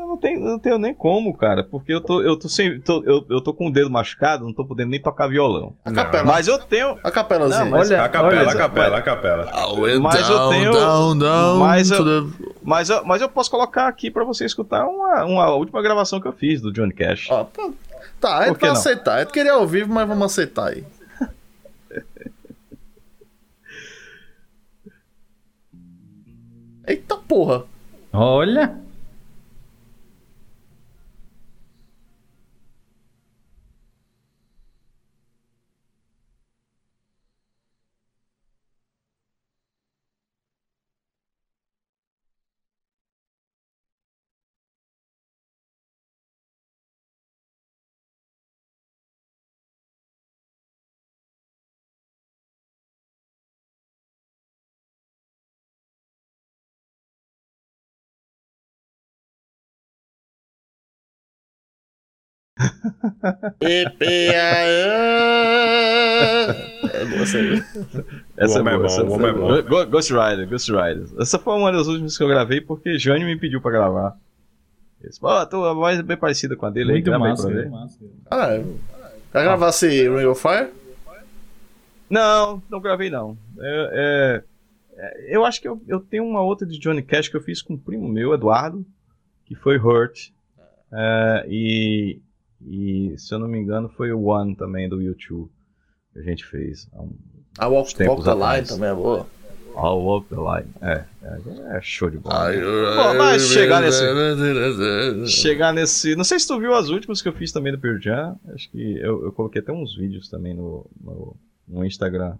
Não 0.09 0.17
tenho, 0.17 0.39
não 0.39 0.57
tenho 0.57 0.79
nem 0.79 0.91
como, 0.91 1.37
cara, 1.37 1.63
porque 1.63 1.93
eu 1.93 2.01
tô, 2.01 2.19
eu 2.23 2.35
tô 2.35 2.49
sem, 2.49 2.81
tô, 2.81 3.03
eu, 3.03 3.23
eu 3.29 3.39
tô 3.39 3.53
com 3.53 3.67
o 3.67 3.71
dedo 3.71 3.91
machucado, 3.91 4.43
não 4.43 4.51
tô 4.51 4.65
podendo 4.65 4.89
nem 4.89 4.99
tocar 4.99 5.27
violão. 5.27 5.75
A 5.85 5.91
capela. 5.91 6.23
Mas 6.23 6.47
eu 6.47 6.57
tenho. 6.57 6.97
A 7.03 7.11
capelazinha. 7.11 7.65
Não, 7.65 7.69
mas, 7.69 7.91
olha, 7.91 8.03
a 8.03 8.09
capela, 8.09 8.41
olha, 8.41 8.49
a 8.49 8.55
capela, 8.55 8.97
a 8.97 9.01
capela. 9.03 9.51
Mas 10.01 10.27
eu 10.27 10.49
tenho. 10.49 10.71
Down, 10.71 11.15
down, 11.15 11.59
mas, 11.59 11.91
eu, 11.91 12.27
mas, 12.63 12.89
eu, 12.89 13.05
mas 13.05 13.21
eu 13.21 13.29
posso 13.29 13.51
colocar 13.51 13.87
aqui 13.87 14.09
pra 14.09 14.23
você 14.23 14.45
escutar 14.45 14.87
uma, 14.87 15.25
uma 15.25 15.53
última 15.53 15.79
gravação 15.79 16.19
que 16.19 16.27
eu 16.27 16.33
fiz 16.33 16.59
do 16.59 16.73
Johnny 16.73 16.91
Cash. 16.91 17.27
Ó, 17.29 17.43
tá, 17.43 17.69
Tá, 18.19 18.39
a 18.39 18.47
gente 18.47 18.59
vai 18.59 18.71
aceitar. 18.71 19.17
A 19.17 19.19
gente 19.19 19.31
queria 19.31 19.53
ao 19.53 19.67
vivo, 19.67 19.93
mas 19.93 20.07
vamos 20.07 20.25
aceitar 20.25 20.69
aí. 20.69 20.83
Eita 26.87 27.15
porra! 27.15 27.65
Olha! 28.11 28.88
É 66.93 67.05
boa 67.05 67.21
essa 67.21 67.37
aí. 67.37 67.63
Essa 68.37 68.59
é 68.59 68.63
boa, 68.63 68.85
essa 68.85 69.01
é 69.01 69.03
boa. 69.03 69.85
Ghost 69.85 70.13
Rider, 70.13 70.49
Ghost 70.49 70.71
Rider. 70.71 71.07
Essa 71.19 71.37
foi 71.39 71.53
uma 71.55 71.71
das 71.71 71.87
últimas 71.87 72.17
que 72.17 72.23
eu 72.23 72.27
gravei 72.27 72.61
porque 72.61 72.97
Jânio 72.97 73.27
me 73.27 73.37
pediu 73.37 73.61
pra 73.61 73.71
gravar. 73.71 74.17
Pô, 75.19 75.27
oh, 75.27 75.65
a 75.65 75.73
voz 75.73 75.99
é 75.99 76.03
bem 76.03 76.17
parecida 76.17 76.55
com 76.55 76.65
a 76.65 76.69
dele 76.69 76.91
muito 76.91 77.11
aí, 77.11 77.19
massa, 77.19 77.47
aí 77.47 77.53
pra 77.53 77.61
ver. 77.61 77.69
Massa. 77.69 77.99
Ah, 78.29 78.53
é. 78.53 78.65
Vai 79.31 79.43
gravar 79.43 79.69
esse 79.69 79.87
Ring 79.87 80.25
of 80.25 80.41
Fire? 80.41 80.69
Não, 82.09 82.61
não 82.69 82.81
gravei 82.81 83.09
não. 83.09 83.37
É, 83.59 84.43
é, 84.97 85.35
eu 85.35 85.45
acho 85.45 85.61
que 85.61 85.67
eu, 85.67 85.81
eu 85.87 85.99
tenho 85.99 86.25
uma 86.25 86.41
outra 86.41 86.67
de 86.67 86.79
Johnny 86.79 87.01
Cash 87.01 87.29
que 87.29 87.37
eu 87.37 87.41
fiz 87.41 87.61
com 87.61 87.75
um 87.75 87.77
primo 87.77 88.09
meu, 88.09 88.33
Eduardo, 88.33 88.85
que 89.45 89.55
foi 89.55 89.77
Hurt. 89.77 90.31
É, 90.91 91.45
e 91.47 92.19
e, 92.65 93.15
se 93.17 93.33
eu 93.33 93.39
não 93.39 93.47
me 93.47 93.59
engano, 93.59 93.89
foi 93.89 94.11
o 94.11 94.23
One 94.25 94.55
também 94.55 94.89
do 94.89 95.01
YouTube 95.01 95.49
que 96.13 96.19
a 96.19 96.21
gente 96.23 96.45
fez. 96.45 96.87
Há 96.93 97.01
um, 97.01 97.11
a 97.57 97.67
Walk, 97.67 98.03
Walk 98.03 98.23
the 98.23 98.33
Line 98.33 98.67
também 98.67 98.89
é 98.89 98.93
boa. 98.93 99.27
A 99.75 99.93
Walk 99.93 100.27
the 100.27 100.35
Line, 100.35 100.73
é, 100.81 101.05
é, 101.23 101.77
é 101.77 101.81
show 101.81 102.09
de 102.09 102.17
bola. 102.17 102.51
Bom, 102.51 103.17
mas 103.17 103.47
chegar 103.47 103.81
nesse. 103.81 104.03
chegar 105.27 105.73
nesse. 105.73 106.15
Não 106.15 106.23
sei 106.23 106.39
se 106.39 106.47
tu 106.47 106.59
viu 106.59 106.73
as 106.73 106.89
últimas 106.89 107.21
que 107.21 107.29
eu 107.29 107.33
fiz 107.33 107.51
também 107.51 107.71
do 107.71 107.79
Pearl 107.79 107.99
Jam. 107.99 108.37
Acho 108.53 108.69
que 108.71 108.97
eu, 108.97 109.23
eu 109.23 109.31
coloquei 109.31 109.61
até 109.61 109.71
uns 109.71 109.95
vídeos 109.95 110.27
também 110.27 110.53
no, 110.53 110.85
no, 110.99 111.35
no 111.67 111.85
Instagram. 111.85 112.35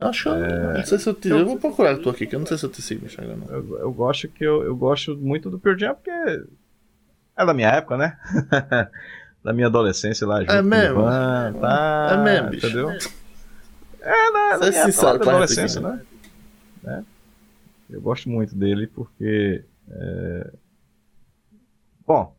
Acho 0.00 0.30
é... 0.30 0.78
não 0.78 0.84
sei 0.84 0.98
se 0.98 1.08
eu 1.08 1.14
te. 1.14 1.28
Eu, 1.28 1.38
eu 1.38 1.46
vou 1.46 1.58
procurar 1.58 1.98
tu 1.98 2.10
aqui, 2.10 2.26
que 2.26 2.34
eu 2.34 2.40
não 2.40 2.46
sei 2.46 2.58
se 2.58 2.66
eu 2.66 2.70
te 2.70 2.82
sigo 2.82 3.02
no 3.02 3.06
Instagram. 3.06 3.36
Não. 3.36 3.54
Eu, 3.54 3.78
eu 3.78 3.92
gosto 3.92 4.28
que 4.28 4.44
eu, 4.44 4.62
eu 4.62 4.76
gosto 4.76 5.16
muito 5.16 5.50
do 5.50 5.58
Pearl 5.58 5.78
Jam 5.78 5.94
porque 5.94 6.10
é 6.10 7.46
da 7.46 7.54
minha 7.54 7.68
época, 7.68 7.96
né? 7.96 8.18
da 9.46 9.52
minha 9.52 9.68
adolescência 9.68 10.26
lá 10.26 10.40
junto 10.40 10.50
é 10.50 10.60
mesmo? 10.60 11.02
Ivan, 11.02 11.52
tá, 11.60 12.08
é 12.10 12.16
mesmo, 12.24 12.50
bicho. 12.50 12.66
Entendeu? 12.66 12.90
É, 14.00 14.30
na, 14.32 14.58
na 14.58 14.70
minha 14.70 14.84
sincero, 14.86 15.22
adolescência, 15.22 15.80
né? 15.80 16.00
É. 16.84 17.00
Eu 17.90 18.00
gosto 18.00 18.28
muito 18.28 18.56
dele 18.56 18.88
porque. 18.88 19.62
É... 19.88 20.50
Bom, 22.04 22.34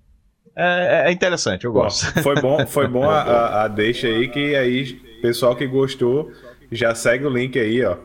é, 0.54 1.04
é, 1.08 1.12
interessante, 1.14 1.64
eu 1.64 1.72
gosto. 1.72 2.14
Bom, 2.14 2.20
foi 2.24 2.42
bom, 2.42 2.68
foi 2.68 2.88
bom 2.90 3.10
a, 3.10 3.22
a, 3.22 3.64
a, 3.64 3.68
deixa 3.70 4.08
aí 4.08 4.28
que 4.28 4.54
aí 4.54 4.96
pessoal 5.22 5.56
que 5.56 5.66
gostou 5.66 6.30
já 6.70 6.94
segue 6.94 7.26
o 7.26 7.30
link 7.30 7.58
aí, 7.58 7.86
ó. 7.86 7.96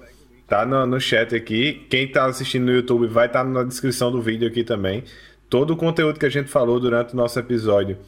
Tá 0.47 0.65
no, 0.65 0.87
no 0.87 1.01
chat 1.01 1.35
aqui. 1.35 1.85
Quem 1.91 2.07
tá 2.07 2.27
assistindo 2.27 2.67
no 2.67 2.73
YouTube 2.73 3.09
vai 3.09 3.27
estar 3.27 3.43
tá 3.43 3.51
na 3.51 3.65
descrição 3.65 4.13
do 4.13 4.23
vídeo 4.23 4.47
aqui 4.47 4.63
também. 4.63 5.03
Todo 5.51 5.73
o 5.73 5.77
conteúdo 5.77 6.21
que 6.21 6.27
a 6.27 6.31
gente 6.31 6.49
falou 6.49 6.79
durante 6.79 7.15
o 7.15 7.17
nosso 7.17 7.37
episódio, 7.37 7.99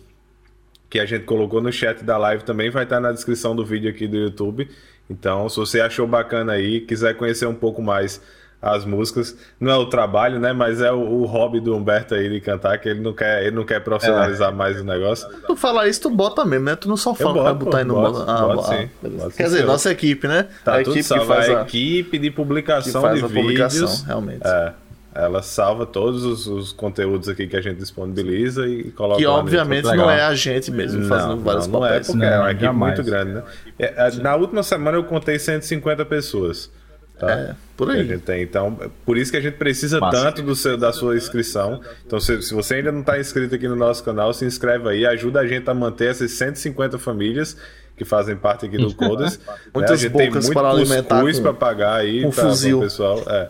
que 0.94 1.00
a 1.00 1.04
gente 1.04 1.24
colocou 1.24 1.60
no 1.60 1.72
chat 1.72 2.04
da 2.04 2.16
live, 2.16 2.44
também 2.44 2.70
vai 2.70 2.84
estar 2.84 3.00
na 3.00 3.10
descrição 3.10 3.56
do 3.56 3.66
vídeo 3.66 3.90
aqui 3.90 4.06
do 4.06 4.16
YouTube. 4.16 4.70
Então, 5.10 5.48
se 5.48 5.56
você 5.56 5.80
achou 5.80 6.06
bacana 6.06 6.52
aí, 6.52 6.82
quiser 6.82 7.14
conhecer 7.14 7.46
um 7.46 7.54
pouco 7.54 7.82
mais 7.82 8.22
as 8.62 8.84
músicas. 8.84 9.36
Não 9.58 9.72
é 9.72 9.76
o 9.76 9.86
trabalho, 9.86 10.38
né? 10.38 10.52
Mas 10.52 10.80
é 10.80 10.92
o, 10.92 11.00
o, 11.00 11.24
hobby 11.24 11.58
do 11.58 11.74
Humberto 11.74 12.14
aí 12.14 12.28
de 12.28 12.40
cantar, 12.40 12.78
que 12.78 12.88
ele 12.88 13.00
não 13.00 13.12
quer, 13.12 13.42
ele 13.42 13.56
não 13.56 13.64
quer 13.64 13.80
profissionalizar 13.80 14.52
é. 14.52 14.54
mais 14.54 14.80
o 14.80 14.84
negócio. 14.84 15.28
Tu 15.44 15.56
falar 15.56 15.88
isso, 15.88 16.02
tu 16.02 16.10
bota 16.10 16.44
mesmo, 16.44 16.66
né? 16.66 16.76
Tu 16.76 16.88
não 16.88 16.96
só 16.96 17.12
fala 17.12 17.42
vai 17.42 17.54
botar 17.54 17.78
aí 17.78 17.84
no 17.84 17.94
boto, 17.94 18.22
ah, 18.30 18.54
boto, 18.54 18.70
ah, 18.70 19.30
Quer 19.36 19.42
dizer, 19.42 19.66
nossa 19.66 19.90
equipe, 19.90 20.28
né? 20.28 20.46
Tá 20.64 20.76
a 20.76 20.78
tudo 20.78 20.92
equipe 20.92 21.02
salvo, 21.02 21.24
que 21.24 21.28
faz 21.28 21.50
a, 21.50 21.58
a 21.58 21.62
equipe 21.62 22.18
de 22.20 22.30
publicação 22.30 23.02
de 23.02 23.08
a 23.08 23.14
vídeos. 23.14 23.32
Publicação, 23.32 24.06
realmente. 24.06 24.46
É. 24.46 24.72
Ela 25.14 25.42
salva 25.42 25.86
todos 25.86 26.24
os, 26.24 26.46
os, 26.48 26.72
conteúdos 26.72 27.28
aqui 27.28 27.46
que 27.46 27.56
a 27.56 27.60
gente 27.60 27.78
disponibiliza 27.78 28.66
e 28.66 28.90
coloca 28.90 29.18
Que 29.18 29.26
obviamente 29.26 29.84
não 29.84 30.10
é 30.10 30.22
a 30.22 30.34
gente 30.34 30.72
mesmo 30.72 31.04
fazendo 31.04 31.36
não, 31.36 31.42
vários 31.42 31.68
não, 31.68 31.80
papéis. 31.80 32.08
Não 32.08 32.16
é, 32.16 32.20
porque 32.20 32.26
não, 32.26 32.32
é 32.32 32.40
uma 32.40 32.50
equipe 32.50 32.72
muito 32.72 33.02
grande, 33.04 33.32
né? 33.32 33.42
É, 33.78 34.08
é, 34.08 34.10
na 34.16 34.34
última 34.34 34.64
semana 34.64 34.96
eu 34.96 35.04
contei 35.04 35.38
150 35.38 36.04
pessoas. 36.04 36.68
Tá? 37.16 37.30
É, 37.30 37.54
por 37.76 37.92
aí. 37.92 38.00
a 38.00 38.04
gente 38.04 38.22
tem. 38.22 38.42
Então, 38.42 38.76
por 39.06 39.16
isso 39.16 39.30
que 39.30 39.36
a 39.36 39.40
gente 39.40 39.54
precisa 39.54 40.00
Massa. 40.00 40.20
tanto 40.20 40.42
do 40.42 40.56
seu, 40.56 40.76
da 40.76 40.92
sua 40.92 41.16
inscrição. 41.16 41.80
Então, 42.04 42.18
se, 42.18 42.42
se 42.42 42.52
você 42.52 42.74
ainda 42.74 42.90
não 42.90 43.00
está 43.00 43.18
inscrito 43.18 43.54
aqui 43.54 43.68
no 43.68 43.76
nosso 43.76 44.02
canal, 44.02 44.34
se 44.34 44.44
inscreve 44.44 44.88
aí, 44.88 45.06
ajuda 45.06 45.38
a 45.38 45.46
gente 45.46 45.70
a 45.70 45.74
manter 45.74 46.10
essas 46.10 46.32
150 46.32 46.98
famílias 46.98 47.56
que 47.96 48.04
fazem 48.04 48.36
parte 48.36 48.66
aqui 48.66 48.76
do 48.76 48.92
Codas. 48.96 49.38
Muitas 49.72 50.02
né? 50.02 50.08
bocas 50.08 50.50
para 50.50 50.70
alimentar 50.70 51.22
para 51.40 51.54
pagar 51.54 51.94
aí 51.94 52.22
com 52.22 52.30
pra, 52.30 52.44
fuzil. 52.44 52.80
pessoal. 52.80 53.22
É. 53.28 53.48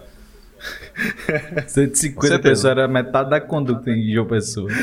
150 1.67 2.39
pessoas 2.39 2.65
era 2.65 2.89
metade 2.89 3.31
da 3.31 3.41
conduta 3.41 3.91
em 3.91 4.13
João 4.13 4.27
Pessoa. 4.27 4.71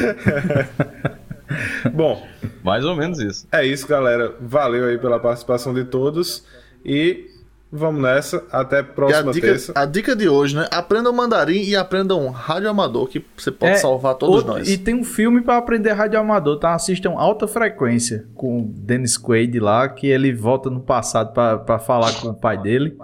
Bom, 1.94 2.26
mais 2.64 2.86
ou 2.86 2.96
menos 2.96 3.20
isso. 3.20 3.48
É 3.52 3.66
isso, 3.66 3.88
galera. 3.88 4.34
Valeu 4.40 4.86
aí 4.86 4.98
pela 4.98 5.20
participação 5.20 5.74
de 5.74 5.84
todos 5.84 6.46
e 6.86 7.30
Vamos 7.74 8.02
nessa, 8.02 8.44
até 8.52 8.80
a 8.80 8.84
próxima 8.84 9.32
a 9.32 9.34
dica, 9.34 9.48
terça. 9.48 9.72
A 9.74 9.86
dica 9.86 10.14
de 10.14 10.28
hoje, 10.28 10.58
né? 10.58 10.68
Aprendam 10.70 11.14
mandarim 11.14 11.64
e 11.64 11.74
aprendam 11.74 12.30
rádio 12.30 12.70
amador, 12.70 13.08
que 13.08 13.26
você 13.38 13.50
pode 13.50 13.72
é, 13.72 13.76
salvar 13.78 14.16
todos 14.16 14.36
outro, 14.36 14.54
nós. 14.56 14.70
E 14.70 14.78
tem 14.78 14.94
um 14.94 15.06
filme 15.06 15.40
para 15.40 15.56
aprender 15.56 15.94
rádio 15.94 16.20
amador, 16.20 16.60
tá? 16.60 16.74
Assistam 16.74 17.12
Alta 17.12 17.48
Frequência, 17.48 18.26
com 18.36 18.60
o 18.60 18.66
Dennis 18.66 19.18
Quaid 19.18 19.58
lá, 19.58 19.88
que 19.88 20.08
ele 20.08 20.34
volta 20.34 20.70
no 20.70 20.82
passado 20.82 21.32
para 21.32 21.80
falar 21.80 22.12
com 22.20 22.28
o 22.28 22.34
pai 22.34 22.58
dele. 22.58 22.98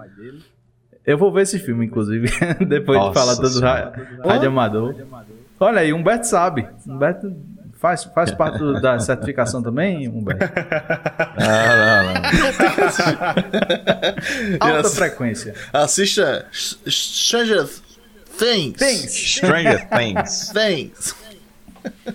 Eu 1.08 1.16
vou 1.16 1.32
ver 1.32 1.42
esse 1.42 1.58
filme, 1.58 1.86
inclusive, 1.86 2.28
depois 2.68 2.98
Nossa 2.98 3.08
de 3.08 3.14
falar 3.14 3.36
todo 3.36 3.60
rádio, 3.60 4.06
rádio 4.22 4.48
amador. 4.48 4.94
Olha 5.58 5.80
aí, 5.80 5.90
Humberto 5.90 6.26
sabe. 6.26 6.68
Humberto 6.86 7.34
Faz, 7.78 8.04
faz 8.04 8.32
parte 8.32 8.58
do, 8.58 8.80
da 8.80 8.98
certificação 8.98 9.62
também, 9.62 10.08
Humberto? 10.08 10.44
Não, 11.38 11.46
não, 11.76 12.14
não. 14.60 14.66
Alta 14.76 14.90
frequência. 14.90 15.54
Assista 15.72 16.44
Stranger 16.52 17.68
Things. 18.36 18.78
Things. 18.78 19.12
Stranger 19.12 19.88
Things. 19.90 20.52
Things. 20.52 21.14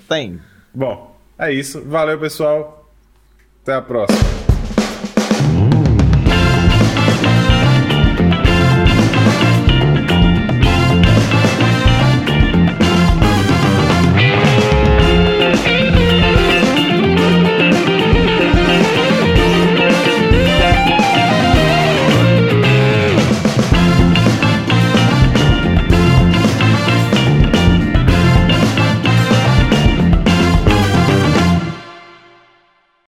Things. 0.09 0.41
Bom, 0.73 1.15
é 1.39 1.53
isso. 1.53 1.81
Valeu, 1.85 2.19
pessoal. 2.19 2.91
Até 3.61 3.75
a 3.75 3.81
próxima. 3.81 4.42